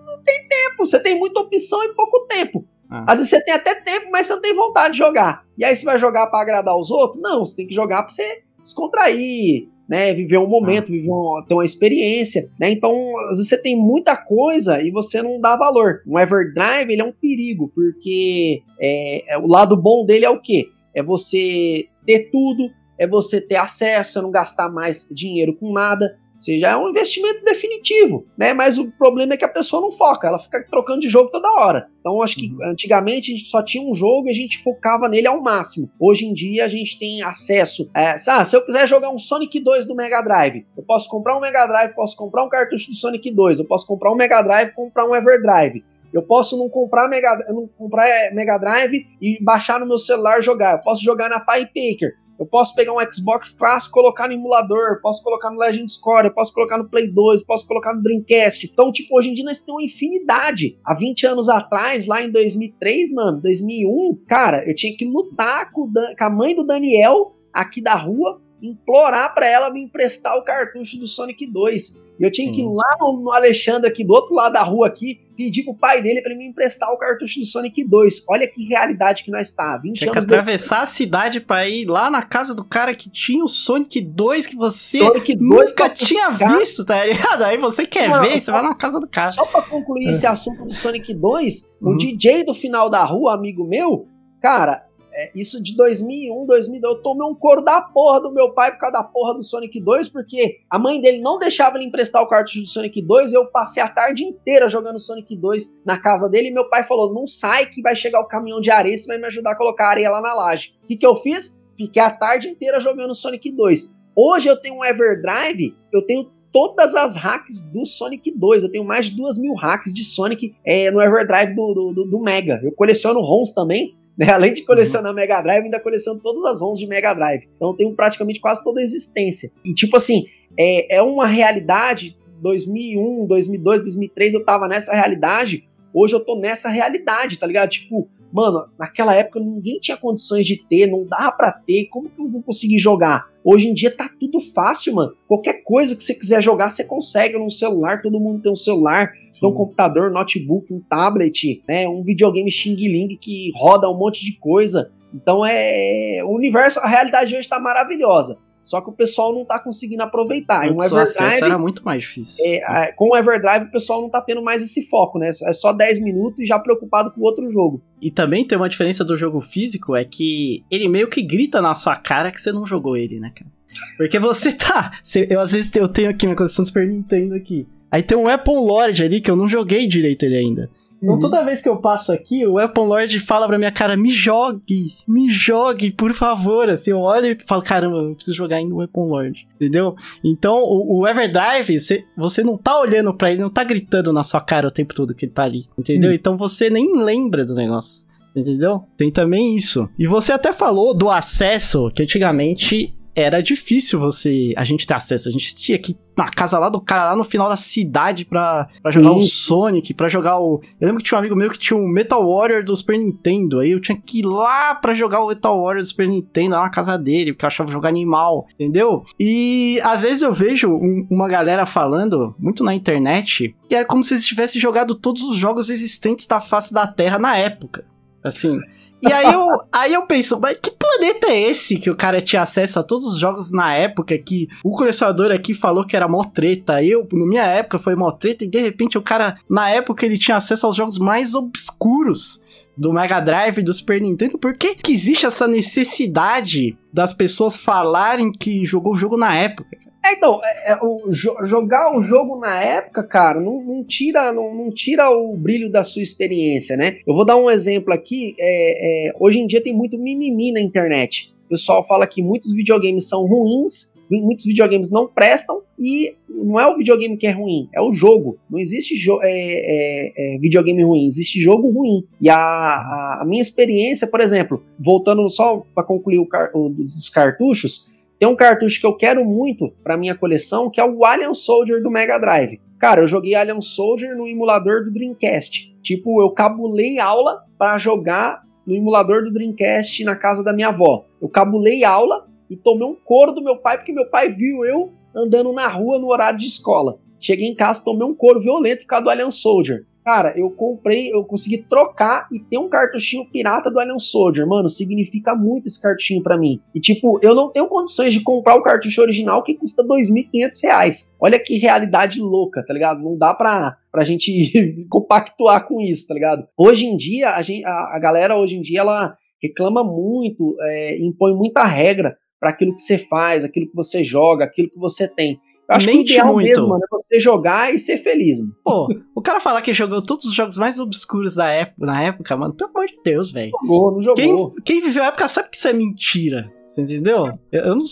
não 0.07 0.23
tem 0.23 0.49
tempo. 0.49 0.87
Você 0.87 0.99
tem 1.03 1.19
muita 1.19 1.41
opção 1.41 1.83
e 1.85 1.95
pouco 1.95 2.27
tempo. 2.27 2.65
Ah. 2.91 3.05
Às 3.09 3.19
vezes 3.19 3.31
você 3.31 3.45
tem 3.45 3.53
até 3.55 3.75
tempo, 3.75 4.09
mas 4.11 4.27
você 4.27 4.35
não 4.35 4.41
tem 4.41 4.55
vontade 4.55 4.93
de 4.93 4.99
jogar. 4.99 5.45
E 5.59 5.65
aí 5.65 5.77
você 5.77 5.85
vai 5.85 5.99
jogar 5.99 6.29
pra 6.29 6.41
agradar 6.41 6.77
os 6.79 6.91
outros? 6.91 7.21
Não, 7.21 7.45
você 7.45 7.57
tem 7.57 7.67
que 7.67 7.75
jogar 7.75 8.03
pra 8.03 8.09
você 8.11 8.43
descontrair, 8.63 9.69
né? 9.89 10.13
Viver 10.13 10.39
um 10.39 10.49
momento, 10.49 10.91
viver 10.91 11.11
uma, 11.11 11.45
ter 11.47 11.55
uma 11.55 11.65
experiência, 11.65 12.43
né? 12.59 12.71
Então, 12.71 12.93
às 13.31 13.37
vezes 13.37 13.49
você 13.49 13.63
tem 13.63 13.77
muita 13.77 14.17
coisa 14.17 14.83
e 14.83 14.91
você 14.91 15.23
não 15.23 15.41
dá 15.41 15.57
valor. 15.57 16.03
Um 16.07 16.19
Everdrive, 16.19 16.93
ele 16.93 17.03
é 17.03 17.05
um 17.05 17.13
perigo, 17.13 17.71
porque 17.75 18.63
é, 18.81 19.35
é- 19.35 19.39
o 19.39 19.47
lado 19.47 19.77
bom 19.77 20.05
dele 20.05 20.25
é 20.25 20.31
o 20.31 20.41
quê? 20.41 20.67
É 20.95 21.03
você 21.03 21.85
ter 22.05 22.31
tudo, 22.31 22.71
é 22.99 23.07
você 23.07 23.41
ter 23.41 23.57
acesso, 23.57 24.15
você 24.15 24.21
não 24.21 24.31
gastar 24.31 24.69
mais 24.71 25.09
dinheiro 25.11 25.55
com 25.55 25.73
nada. 25.73 26.19
Você 26.37 26.59
já 26.59 26.73
é 26.73 26.77
um 26.77 26.89
investimento 26.89 27.45
definitivo, 27.45 28.27
né? 28.37 28.53
Mas 28.53 28.79
o 28.79 28.91
problema 28.93 29.35
é 29.35 29.37
que 29.37 29.45
a 29.45 29.49
pessoa 29.49 29.81
não 29.83 29.91
foca, 29.91 30.29
ela 30.29 30.39
fica 30.39 30.65
trocando 30.69 31.01
de 31.01 31.09
jogo 31.09 31.31
toda 31.31 31.51
hora. 31.51 31.89
Então, 32.01 32.23
acho 32.23 32.37
que 32.37 32.51
Uhum. 32.51 32.71
antigamente 32.71 33.33
a 33.33 33.35
gente 33.35 33.49
só 33.49 33.63
tinha 33.63 33.83
um 33.83 33.95
jogo 33.95 34.29
e 34.29 34.31
a 34.31 34.35
gente 34.35 34.63
focava 34.63 35.09
nele 35.09 35.27
ao 35.27 35.43
máximo. 35.43 35.91
Hoje 35.99 36.27
em 36.27 36.33
dia 36.33 36.65
a 36.65 36.69
gente 36.69 36.99
tem 36.99 37.23
acesso. 37.23 37.91
É, 37.95 38.15
ah, 38.29 38.45
se 38.45 38.57
eu 38.57 38.65
quiser 38.65 38.87
jogar 38.87 39.11
um 39.11 39.19
Sonic 39.19 39.59
2 39.61 39.87
do 39.87 39.95
Mega 39.95 40.23
Drive, 40.23 40.65
eu 40.77 40.85
posso 40.85 41.09
comprar 41.09 41.37
um 41.37 41.41
Mega 41.41 41.67
Drive, 41.67 41.95
posso 41.95 42.17
comprar 42.17 42.45
um 42.45 42.49
cartucho 42.49 42.89
do 42.89 42.95
Sonic 42.95 43.31
2, 43.31 43.59
eu 43.59 43.67
posso 43.67 43.87
comprar 43.87 44.13
um 44.13 44.17
Mega 44.17 44.43
Drive, 44.43 44.73
comprar 44.73 45.09
um 45.09 45.15
Everdrive. 45.15 45.85
Eu 46.13 46.23
posso 46.23 46.57
não 46.57 46.69
comprar 46.69 47.09
Mega, 47.09 47.45
não 47.49 47.69
comprar 47.77 48.09
é, 48.09 48.33
Mega 48.33 48.57
Drive 48.57 49.05
e 49.21 49.43
baixar 49.43 49.81
no 49.81 49.87
meu 49.87 49.99
celular 49.99 50.39
e 50.39 50.43
jogar. 50.43 50.75
Eu 50.75 50.83
posso 50.83 51.05
jogar 51.05 51.29
na 51.29 51.41
Pi 51.41 51.67
Paker. 51.67 52.15
Eu 52.39 52.47
posso 52.47 52.75
pegar 52.75 52.93
um 52.93 53.11
Xbox 53.11 53.53
clássico, 53.55 53.95
colocar 53.95 54.29
no 54.29 54.35
emulador, 54.35 55.01
posso 55.01 55.23
colocar 55.25 55.51
no 55.51 55.59
Legend 55.59 55.91
Score, 55.91 56.27
eu 56.27 56.35
posso 56.35 56.53
colocar 56.53 56.77
no 56.79 56.89
Play 56.89 57.11
2, 57.11 57.41
eu 57.41 57.47
pois 57.47 57.67
colocar 57.67 57.95
no 57.95 58.03
Dreamcast. 58.03 58.69
Então, 58.73 58.93
tipo, 58.93 59.17
hoje 59.17 59.31
em 59.31 59.35
dia 59.35 59.45
nós 59.45 59.59
temos 59.61 59.81
uma 59.81 59.85
infinidade. 59.87 60.79
Há 60.85 60.95
20 60.95 61.27
anos 61.27 61.49
atrás, 61.49 62.07
lá 62.07 62.23
em 62.23 62.31
2003, 62.31 63.13
mano, 63.13 63.41
2001, 63.41 64.19
cara, 64.27 64.69
eu 64.69 64.75
tinha 64.75 64.95
que 64.97 65.05
lutar 65.05 65.73
com, 65.73 65.91
Dan- 65.91 66.15
com 66.17 66.25
a 66.25 66.31
mãe 66.31 66.55
do 66.55 66.65
Daniel 66.65 67.35
aqui 67.53 67.81
da 67.83 67.95
rua, 67.95 68.41
implorar 68.63 69.35
pra 69.35 69.47
ela 69.47 69.71
me 69.71 69.83
emprestar 69.83 70.37
o 70.39 70.43
cartucho 70.45 70.99
do 70.99 71.07
Sonic 71.07 71.47
2. 71.47 72.07
E 72.19 72.25
eu 72.25 72.31
tinha 72.33 72.51
que 72.51 72.63
ir 72.63 72.67
lá 72.67 72.97
no, 72.99 73.31
Alexandre, 73.31 73.91
aqui 73.91 74.03
do 74.03 74.15
outro 74.15 74.35
lado 74.35 74.55
da 74.55 74.63
rua 74.63 74.87
aqui, 74.87 75.21
pedir 75.37 75.65
pro 75.65 75.75
pai 75.75 76.01
dele 76.03 76.23
pra 76.23 76.31
ele 76.31 76.39
me 76.39 76.49
emprestar 76.49 76.91
o 76.91 76.97
cartucho 76.97 77.39
do 77.39 77.45
Sonic 77.45 77.85
2. 77.85 78.25
Olha 78.31 78.49
que 78.49 78.65
realidade 78.67 79.23
que 79.23 79.31
nós 79.31 79.51
tá. 79.51 79.77
20 79.77 79.99
Tinha 79.99 80.11
que 80.11 80.17
anos 80.17 80.25
depois. 80.27 80.41
atravessar 80.41 80.81
a 80.81 80.87
cidade 80.87 81.41
pra 81.41 81.69
ir 81.69 81.85
lá 81.85 82.11
na 82.11 82.23
casa 82.23 82.55
do 82.55 82.65
cara 82.65 82.95
que 82.95 83.11
tinha 83.11 83.45
o 83.45 83.49
Sonic 83.49 84.01
2 84.01 84.47
que 84.47 84.57
você 84.57 84.97
Sonic 84.97 85.37
2 85.37 85.71
nunca 85.71 85.91
tinha 85.91 86.31
buscar. 86.31 86.59
visto, 86.59 86.85
tá 86.87 87.05
ligado? 87.05 87.43
Aí 87.45 87.59
você 87.59 87.85
quer 87.85 88.09
Não, 88.09 88.23
ver, 88.23 88.41
você 88.41 88.51
vai 88.51 88.63
na 88.63 88.75
casa 88.75 88.99
do 88.99 89.07
cara. 89.07 89.31
Só 89.31 89.45
pra 89.45 89.61
concluir 89.61 90.09
esse 90.09 90.27
assunto 90.27 90.65
do 90.65 90.73
Sonic 90.73 91.13
2, 91.13 91.77
Uhum. 91.83 91.91
o 91.93 91.97
DJ 91.99 92.45
do 92.45 92.55
final 92.55 92.89
da 92.89 93.05
rua, 93.05 93.35
amigo 93.35 93.67
meu, 93.69 94.09
cara, 94.41 94.86
é, 95.17 95.31
isso 95.35 95.63
de 95.63 95.75
2001, 95.77 96.45
2002, 96.47 96.95
eu 96.95 97.03
tomei 97.03 97.27
um 97.27 97.35
couro 97.35 97.63
da 97.63 97.81
porra 97.81 98.21
do 98.21 98.31
meu 98.31 98.53
pai 98.53 98.73
por 98.73 98.79
causa 98.81 98.93
da 98.99 99.03
porra 99.03 99.35
do 99.35 99.43
Sonic 99.43 99.81
2, 99.81 100.09
porque 100.09 100.59
a 100.71 100.79
mãe 100.79 101.01
dele 101.01 101.21
não 101.21 101.39
deixava 101.39 101.77
ele 101.79 101.87
emprestar 101.87 102.23
o 102.23 102.29
cartucho 102.29 102.61
do 102.61 102.69
Sonic 102.69 103.01
2, 103.01 103.33
eu 103.33 103.47
passei 103.51 103.83
a 103.83 103.89
tarde 103.89 104.25
inteira 104.25 104.69
jogando 104.69 104.99
Sonic 104.99 105.35
2 105.37 105.83
na 105.87 105.99
casa 105.99 106.29
dele, 106.29 106.49
e 106.49 106.53
meu 106.53 106.69
pai 106.69 106.83
falou, 106.83 107.13
não 107.15 107.27
sai 107.27 107.67
que 107.67 107.81
vai 107.83 107.97
chegar 107.97 108.21
o 108.21 108.29
caminhão 108.29 108.61
de 108.61 108.71
areia, 108.71 108.97
você 108.99 109.07
vai 109.07 109.19
me 109.19 109.27
ajudar 109.27 109.53
a 109.53 109.57
colocar 109.57 109.89
areia 109.89 110.11
lá 110.11 110.21
na 110.21 110.35
laje. 110.35 110.75
O 110.83 110.87
que 110.87 110.97
que 110.97 111.07
eu 111.07 111.17
fiz? 111.17 111.67
Fiquei 111.77 112.03
a 112.03 112.11
tarde 112.11 112.49
inteira 112.49 112.81
jogando 112.81 113.15
Sonic 113.15 113.51
2. 113.53 113.97
Hoje 114.15 114.49
eu 114.49 114.57
tenho 114.57 114.77
um 114.77 114.85
Everdrive, 114.85 115.75
eu 115.93 116.05
tenho 116.07 116.31
todas 116.53 116.95
as 116.95 117.17
hacks 117.17 117.71
do 117.71 117.85
Sonic 117.85 118.31
2. 118.35 118.63
Eu 118.65 118.71
tenho 118.71 118.85
mais 118.85 119.11
de 119.11 119.17
duas 119.17 119.37
mil 119.39 119.53
hacks 119.55 119.93
de 119.93 120.03
Sonic 120.03 120.55
é, 120.65 120.91
no 120.91 121.03
Everdrive 121.03 121.55
do, 121.55 121.93
do- 121.95 122.05
do 122.07 122.21
Mega. 122.23 122.59
Eu 122.65 122.73
coleciono 122.73 123.21
ROMs 123.21 123.55
também. 123.55 123.95
Né? 124.19 124.31
Além 124.31 124.55
de 124.55 124.63
colecionar 124.63 125.13
Mega 125.13 125.43
Drive, 125.43 125.65
ainda 125.65 125.79
coleciono 125.79 126.19
todas 126.23 126.43
as 126.45 126.63
ROMs 126.63 126.79
de 126.79 126.87
Mega 126.87 127.13
Drive. 127.13 127.47
Então 127.55 127.71
eu 127.71 127.77
tenho 127.77 127.95
praticamente 127.95 128.41
quase 128.41 128.65
toda 128.65 128.81
a 128.81 128.83
existência. 128.83 129.51
E 129.63 129.75
tipo 129.75 129.95
assim, 129.95 130.25
é, 130.59 130.97
é 130.97 131.03
uma 131.03 131.27
realidade. 131.27 132.17
2001, 132.41 133.27
2002, 133.27 133.83
2003 133.83 134.35
eu 134.35 134.45
tava 134.45 134.69
nessa 134.69 134.95
realidade. 134.95 135.69
Hoje 135.93 136.15
eu 136.15 136.21
tô 136.25 136.39
nessa 136.39 136.69
realidade, 136.69 137.39
tá 137.39 137.47
ligado? 137.47 137.71
Tipo, 137.71 138.09
mano, 138.33 138.69
naquela 138.79 139.15
época 139.15 139.41
ninguém 139.41 139.79
tinha 139.81 139.97
condições 139.97 140.45
de 140.47 140.57
ter, 140.69 140.87
não 140.87 141.05
dava 141.05 141.33
pra 141.33 141.53
ter. 141.53 141.87
Como 141.87 142.09
que 142.09 142.21
eu 142.21 142.29
vou 142.29 142.43
conseguir 142.43 142.79
jogar? 142.79 143.27
Hoje 143.45 143.69
em 143.69 143.75
dia 143.75 143.95
tá 143.95 144.11
tudo 144.19 144.41
fácil, 144.41 144.95
mano. 144.95 145.13
Qualquer 145.29 145.63
coisa 145.63 145.95
que 145.95 146.03
você 146.03 146.15
quiser 146.15 146.43
jogar, 146.43 146.69
você 146.71 146.85
consegue 146.85 147.39
no 147.39 147.49
celular. 147.49 148.03
Todo 148.03 148.19
mundo 148.19 148.43
tem 148.43 148.51
um 148.51 148.57
celular, 148.57 149.13
tem 149.39 149.49
um 149.49 149.55
computador, 149.55 150.11
notebook, 150.11 150.73
um 150.73 150.81
tablet, 150.81 151.63
né? 151.69 151.89
Um 151.89 152.03
videogame 152.03 152.51
Xing 152.51 152.75
Ling 152.75 153.17
que 153.21 153.53
roda 153.55 153.89
um 153.89 153.97
monte 153.97 154.25
de 154.25 154.37
coisa. 154.39 154.93
Então 155.15 155.47
é. 155.47 156.23
O 156.25 156.35
universo, 156.35 156.81
a 156.81 156.89
realidade 156.89 157.37
hoje 157.37 157.49
tá 157.49 157.61
maravilhosa. 157.61 158.39
Só 158.67 158.81
que 158.81 158.91
o 158.91 158.93
pessoal 158.93 159.33
não 159.33 159.45
tá 159.45 159.61
conseguindo 159.61 160.03
aproveitar. 160.03 160.69
Um 160.73 160.81
acesso 160.81 161.23
Everdrive. 161.23 161.45
era 161.45 161.59
muito 161.59 161.85
mais 161.85 162.03
difícil. 162.03 162.45
É, 162.45 162.93
com 162.93 163.11
o 163.11 163.17
Everdrive, 163.17 163.67
o 163.67 163.71
pessoal 163.71 164.03
não 164.03 164.11
tá 164.11 164.21
tendo 164.21 164.43
mais 164.43 164.61
esse 164.61 164.89
foco, 164.89 165.21
né? 165.21 165.29
É 165.29 165.53
só 165.53 165.73
10 165.73 166.03
minutos 166.03 166.41
e 166.41 166.47
já 166.47 166.59
preocupado 166.59 167.13
com 167.13 167.21
outro 167.21 167.49
jogo. 167.49 167.81
E 168.03 168.11
também 168.11 168.45
tem 168.45 168.59
uma 168.59 168.69
diferença 168.69 169.05
do 169.05 169.17
jogo 169.17 169.41
físico, 169.41 169.95
é 169.95 170.05
que 170.05 170.65
ele 170.69 170.89
meio 170.89 171.09
que 171.09 171.23
grita 171.23 171.63
na 171.63 171.75
sua 171.75 171.95
cara 171.95 172.33
que 172.33 172.41
você 172.41 172.51
não 172.51 172.67
jogou 172.67 172.97
ele, 172.97 173.21
né, 173.21 173.31
cara? 173.33 173.51
Porque 173.97 174.19
você 174.19 174.51
tá. 174.53 174.91
eu 175.29 175.41
às 175.41 175.53
vezes 175.53 175.71
eu 175.77 175.89
tenho 175.89 176.11
aqui 176.11 176.27
minha 176.27 176.37
coleção 176.37 176.65
Super 176.65 176.89
Nintendo 176.89 177.35
aqui. 177.35 177.67
Aí 177.91 178.03
tem 178.03 178.19
um 178.19 178.29
Apple 178.29 178.55
Lord 178.55 179.03
ali 179.03 179.21
que 179.21 179.31
eu 179.31 179.37
não 179.37 179.49
joguei 179.49 179.87
direito 179.87 180.25
ele 180.25 180.37
ainda. 180.37 180.71
Uhum. 181.15 181.21
Toda 181.21 181.45
vez 181.45 181.63
que 181.63 181.69
eu 181.69 181.77
passo 181.77 182.13
aqui, 182.13 182.47
o 182.47 182.55
Weapon 182.55 182.85
Lord 182.85 183.21
fala 183.21 183.47
pra 183.47 183.59
minha 183.59 183.71
cara, 183.71 183.97
me 183.97 184.11
jogue, 184.11 184.95
me 185.07 185.31
jogue, 185.31 185.91
por 185.93 186.13
favor. 186.13 186.69
Assim, 186.69 186.91
eu 186.91 187.01
olho 187.01 187.27
e 187.27 187.39
falo, 187.47 187.63
caramba, 187.63 187.99
eu 187.99 188.15
preciso 188.15 188.37
jogar 188.37 188.57
ainda 188.57 188.75
o 188.75 188.79
Weapon 188.79 189.07
Lord. 189.07 189.47
Entendeu? 189.55 189.95
Então, 190.25 190.63
o, 190.63 191.01
o 191.01 191.09
Everdrive, 191.09 191.79
você, 191.79 192.05
você 192.17 192.43
não 192.43 192.57
tá 192.57 192.79
olhando 192.79 193.15
pra 193.15 193.31
ele, 193.31 193.41
não 193.41 193.51
tá 193.51 193.65
gritando 193.65 194.13
na 194.13 194.25
sua 194.25 194.41
cara 194.41 194.69
o 194.69 194.71
tempo 194.71 194.95
todo 194.95 195.15
que 195.15 195.27
ele 195.27 195.33
tá 195.33 195.45
ali. 195.45 195.67
Entendeu? 195.79 196.11
Uhum. 196.11 196.17
Então 196.17 196.37
você 196.37 196.71
nem 196.71 196.97
lembra 196.97 197.45
do 197.45 197.55
negócio. 197.55 198.07
Entendeu? 198.35 198.85
Tem 198.99 199.11
também 199.11 199.57
isso. 199.57 199.89
E 199.99 200.07
você 200.07 200.33
até 200.33 200.53
falou 200.53 200.93
do 200.93 201.09
acesso, 201.09 201.91
que 201.91 202.03
antigamente 202.03 202.95
era 203.17 203.43
difícil 203.43 203.99
você 203.99 204.53
a 204.57 204.65
gente 204.65 204.87
ter 204.87 204.93
acesso. 204.93 205.27
A 205.27 205.33
gente 205.33 205.55
tinha 205.57 205.79
que 205.79 205.93
ir 205.93 205.97
na 206.15 206.29
casa 206.29 206.59
lá 206.59 206.69
do 206.69 206.81
cara, 206.81 207.11
lá 207.11 207.17
no 207.17 207.25
final 207.25 207.49
da 207.49 207.57
cidade 207.57 208.27
pra, 208.27 208.69
pra 208.83 208.93
jogar 208.93 209.13
o 209.13 209.23
Sonic, 209.23 209.95
pra 209.95 210.09
jogar 210.09 210.39
o. 210.39 210.61
Eu 210.79 210.87
lembro 210.87 211.03
que 211.03 211.09
tinha 211.09 211.17
um 211.17 211.21
amigo 211.21 211.35
meu 211.35 211.51
que 211.51 211.59
tinha 211.59 211.79
um 211.79 211.89
Metal 211.89 212.23
Warrior 212.23 212.63
do 212.63 212.77
Super 212.77 212.99
Nintendo. 212.99 213.61
Aí 213.61 213.71
eu 213.71 213.81
tinha 213.81 213.97
que 213.97 214.19
ir 214.19 214.27
lá 214.27 214.75
pra 214.75 214.95
jogar 214.95 215.23
o 215.23 215.29
Metal 215.29 215.59
Warrior 215.59 215.83
do 215.83 215.89
Super 215.89 216.07
Nintendo 216.07 216.51
lá 216.51 216.63
na 216.63 216.71
casa 216.71 216.99
dele, 216.99 217.33
porque 217.33 217.47
eu 217.47 217.49
achava 217.49 217.73
jogar 217.73 217.89
animal, 217.89 218.47
entendeu? 218.55 219.03
E 219.19 219.81
às 219.83 220.03
vezes 220.03 220.21
eu 220.21 220.33
vejo 220.33 220.69
um, 220.69 221.07
uma 221.11 221.27
galera 221.27 221.65
falando, 221.65 222.35
muito 222.39 222.63
na 222.63 222.75
internet, 222.75 223.57
que 223.67 223.75
é 223.75 223.83
como 223.83 224.05
se 224.05 224.13
eles 224.13 224.27
tivessem 224.27 224.61
jogado 224.61 224.95
todos 224.95 225.23
os 225.23 225.37
jogos 225.37 225.71
existentes 225.71 226.27
da 226.27 226.41
face 226.41 226.73
da 226.73 226.87
Terra 226.87 227.19
na 227.19 227.37
época. 227.39 227.87
Assim. 228.23 228.61
E 229.09 229.13
aí 229.13 229.33
eu, 229.33 229.49
aí 229.73 229.95
eu 229.95 230.07
penso, 230.07 230.39
mas 230.41 230.59
que 230.59 230.71
planeta 230.71 231.29
é 231.29 231.51
esse 231.51 231.77
que 231.77 231.91
o 231.91 231.97
cara 231.97 232.21
tinha 232.21 232.43
acesso 232.43 232.79
a 232.79 232.83
todos 232.83 233.15
os 233.15 233.19
jogos 233.19 233.51
na 233.51 233.75
época 233.75 234.17
que 234.19 234.49
o 234.65 234.73
colecionador 234.73 235.31
aqui 235.31 235.55
falou 235.55 235.87
que 235.87 235.97
era 235.97 236.09
mó 236.09 236.25
treta. 236.25 236.83
Eu, 236.83 237.07
na 237.13 237.27
minha 237.27 237.45
época, 237.45 237.79
foi 237.79 237.95
mó 237.95 238.11
treta 238.11 238.45
e 238.45 238.49
de 238.49 238.61
repente 238.61 238.99
o 238.99 239.03
cara, 239.03 239.37
na 239.49 239.69
época, 239.71 240.05
ele 240.05 240.19
tinha 240.19 240.37
acesso 240.37 240.67
aos 240.67 240.77
jogos 240.77 240.99
mais 240.99 241.35
obscuros 241.35 242.41
do 242.77 242.93
Mega 242.93 243.21
Drive, 243.21 243.63
do 243.63 243.73
Super 243.73 244.01
Nintendo. 244.01 244.39
Por 244.39 244.57
que, 244.57 244.75
que 244.75 244.93
existe 244.93 245.25
essa 245.25 245.49
necessidade 245.49 246.77
das 246.93 247.15
pessoas 247.15 247.57
falarem 247.57 248.31
que 248.31 248.67
jogou 248.67 248.93
o 248.93 248.97
jogo 248.97 249.17
na 249.17 249.35
época? 249.35 249.77
É, 250.07 250.13
então, 250.13 250.41
é, 250.43 250.73
é, 250.73 250.79
o, 250.83 251.11
jogar 251.11 251.97
o 251.97 252.01
jogo 252.01 252.39
na 252.39 252.63
época, 252.63 253.03
cara, 253.03 253.41
não, 253.41 253.61
não 253.61 253.85
tira, 253.85 254.33
não, 254.33 254.55
não, 254.55 254.71
tira 254.71 255.11
o 255.11 255.37
brilho 255.37 255.69
da 255.69 255.83
sua 255.83 256.03
experiência, 256.03 256.77
né? 256.77 256.99
Eu 257.05 257.13
vou 257.13 257.25
dar 257.25 257.37
um 257.37 257.51
exemplo 257.51 257.93
aqui. 257.93 258.35
É, 258.39 259.09
é, 259.09 259.13
hoje 259.19 259.41
em 259.41 259.47
dia 259.47 259.61
tem 259.61 259.75
muito 259.75 259.99
mimimi 259.99 260.53
na 260.53 260.61
internet. 260.61 261.35
O 261.47 261.49
pessoal 261.49 261.85
fala 261.85 262.07
que 262.07 262.23
muitos 262.23 262.53
videogames 262.53 263.09
são 263.09 263.25
ruins, 263.25 263.97
muitos 264.11 264.45
videogames 264.45 264.91
não 264.91 265.09
prestam 265.09 265.63
e 265.79 266.15
não 266.29 266.59
é 266.59 266.67
o 266.67 266.77
videogame 266.77 267.17
que 267.17 267.27
é 267.27 267.31
ruim, 267.31 267.69
é 267.73 267.81
o 267.81 267.93
jogo. 267.93 268.39
Não 268.51 268.59
existe 268.59 268.97
jo 268.97 269.19
é, 269.23 269.31
é, 269.31 270.13
é, 270.17 270.39
videogame 270.39 270.83
ruim, 270.83 271.07
existe 271.07 271.41
jogo 271.41 271.71
ruim. 271.71 272.05
E 272.21 272.29
a, 272.29 272.37
a, 272.37 273.21
a 273.23 273.25
minha 273.27 273.43
experiência, 273.43 274.09
por 274.09 274.21
exemplo, 274.21 274.63
voltando 274.79 275.29
só 275.29 275.65
para 275.75 275.85
concluir 275.85 276.19
o, 276.19 276.27
car 276.27 276.51
dos 276.53 277.09
cartuchos, 277.09 277.96
tem 278.19 278.29
um 278.29 278.37
cartucho 278.37 278.81
que 278.81 278.87
eu 278.87 278.97
quero 278.97 279.25
muito 279.25 279.71
para 279.83 279.97
minha 279.97 280.15
coleção, 280.15 280.71
que 280.71 280.81
é 280.81 280.85
o 280.85 281.05
Alien 281.05 281.35
Soldier 281.35 281.83
do 281.83 281.91
Mega 281.91 282.19
Drive. 282.19 282.61
Cara, 282.79 283.03
eu 283.03 283.07
joguei 283.07 283.35
Alien 283.35 283.61
Soldier 283.61 284.17
no 284.17 284.27
emulador 284.27 284.83
do 284.83 284.93
Dreamcast. 284.93 285.75
Tipo, 285.83 286.23
eu 286.23 286.31
cabulei 286.31 286.99
aula 286.99 287.45
para 287.59 287.79
jogar 287.79 288.43
no 288.67 288.75
emulador 288.75 289.23
do 289.23 289.33
Dreamcast 289.33 290.03
na 290.05 290.17
casa 290.17 290.43
da 290.43 290.53
minha 290.53 290.69
avó. 290.69 291.05
Eu 291.21 291.29
cabulei 291.29 291.85
aula 291.85 292.27
e 292.51 292.57
tomei 292.57 292.87
um 292.87 292.95
couro 292.95 293.33
do 293.33 293.43
meu 293.43 293.57
pai, 293.57 293.77
porque 293.77 293.93
meu 293.93 294.09
pai 294.09 294.31
viu 294.31 294.65
eu 294.65 294.93
andando 295.15 295.53
na 295.53 295.69
rua 295.69 295.99
no 295.99 296.09
horário 296.09 296.39
de 296.39 296.47
escola. 296.47 296.99
Cheguei 297.19 297.49
em 297.49 297.55
casa, 297.55 297.85
tomei 297.85 298.07
um 298.07 298.15
couro 298.15 298.41
violento 298.41 298.81
por 298.81 298.89
causa 298.89 299.05
do 299.05 299.11
Alien 299.11 299.31
Soldier. 299.31 299.87
Cara, 300.07 300.39
eu 300.39 300.49
comprei, 300.53 301.13
eu 301.13 301.25
consegui 301.25 301.65
trocar 301.65 302.29
e 302.33 302.39
ter 302.39 302.59
um 302.59 302.69
cartuchinho 302.69 303.29
pirata 303.29 303.69
do 303.69 303.81
Alien 303.81 303.99
Soldier. 303.99 304.47
Mano, 304.47 304.69
significa 304.69 305.35
muito 305.35 305.67
esse 305.67 305.83
cartuchinho 305.83 306.23
para 306.23 306.39
mim. 306.39 306.61
E 306.73 306.79
tipo, 306.79 307.19
eu 307.25 307.35
não 307.35 307.51
tenho 307.51 307.67
condições 307.67 308.15
de 308.15 308.21
comprar 308.21 308.55
o 308.55 308.63
cartucho 308.63 309.01
original 309.03 309.43
que 309.43 309.55
custa 309.55 309.83
R$ 309.83 309.89
2.500. 309.89 311.15
Olha 311.19 311.43
que 311.43 311.59
realidade 311.59 312.21
louca, 312.21 312.65
tá 312.65 312.73
ligado? 312.73 313.03
Não 313.03 313.19
dá 313.19 313.35
pra, 313.35 313.79
pra 313.91 314.05
gente 314.05 314.87
compactuar 314.89 315.67
com 315.67 315.81
isso, 315.81 316.07
tá 316.07 316.15
ligado? 316.15 316.47
Hoje 316.57 316.87
em 316.87 316.97
dia, 316.97 317.31
a, 317.31 317.43
gente, 317.43 317.65
a, 317.65 317.97
a 317.97 317.99
galera 317.99 318.37
hoje 318.37 318.57
em 318.57 318.63
dia, 318.63 318.83
ela 318.83 319.19
reclama 319.43 319.83
muito, 319.83 320.57
é, 320.61 320.99
impõe 320.99 321.35
muita 321.35 321.65
regra 321.65 322.17
para 322.39 322.51
aquilo 322.51 322.77
que 322.77 322.83
você 322.83 322.97
faz, 322.97 323.43
aquilo 323.43 323.67
que 323.67 323.75
você 323.75 324.05
joga, 324.05 324.45
aquilo 324.45 324.71
que 324.71 324.79
você 324.79 325.09
tem. 325.09 325.41
Acho 325.69 325.87
Mente 325.87 326.05
que 326.05 326.13
o 326.13 326.15
ideal 326.15 326.33
muito. 326.33 326.47
mesmo, 326.47 326.69
mano, 326.69 326.85
é 326.85 326.87
você 326.91 327.19
jogar 327.19 327.75
e 327.75 327.79
ser 327.79 327.99
feliz, 327.99 328.39
mano. 328.39 328.57
Pô, 328.65 328.89
o 329.15 329.21
cara 329.21 329.41
falar 329.41 329.63
que 329.63 329.73
jogou 329.73 330.01
todos 330.01 330.25
os 330.25 330.35
jogos 330.35 330.57
mais 330.57 330.79
obscuros 330.79 331.35
da 331.35 331.51
época, 331.51 331.85
na 331.85 332.03
época, 332.03 332.37
mano, 332.37 332.55
pelo 332.55 332.71
amor 332.71 332.87
de 332.87 332.95
Deus, 333.05 333.33
velho. 333.33 333.51
Jogou, 333.63 333.93
não 333.93 334.03
jogou. 334.03 334.15
Quem, 334.15 334.63
quem, 334.65 334.81
viveu 334.81 335.03
a 335.03 335.07
época 335.07 335.27
sabe 335.27 335.51
que 335.51 335.57
isso 335.57 335.67
é 335.67 335.73
mentira. 335.73 336.53
Você 336.69 336.83
entendeu? 336.83 337.27
Eu, 337.51 337.63
eu, 337.63 337.77
não, 337.77 337.85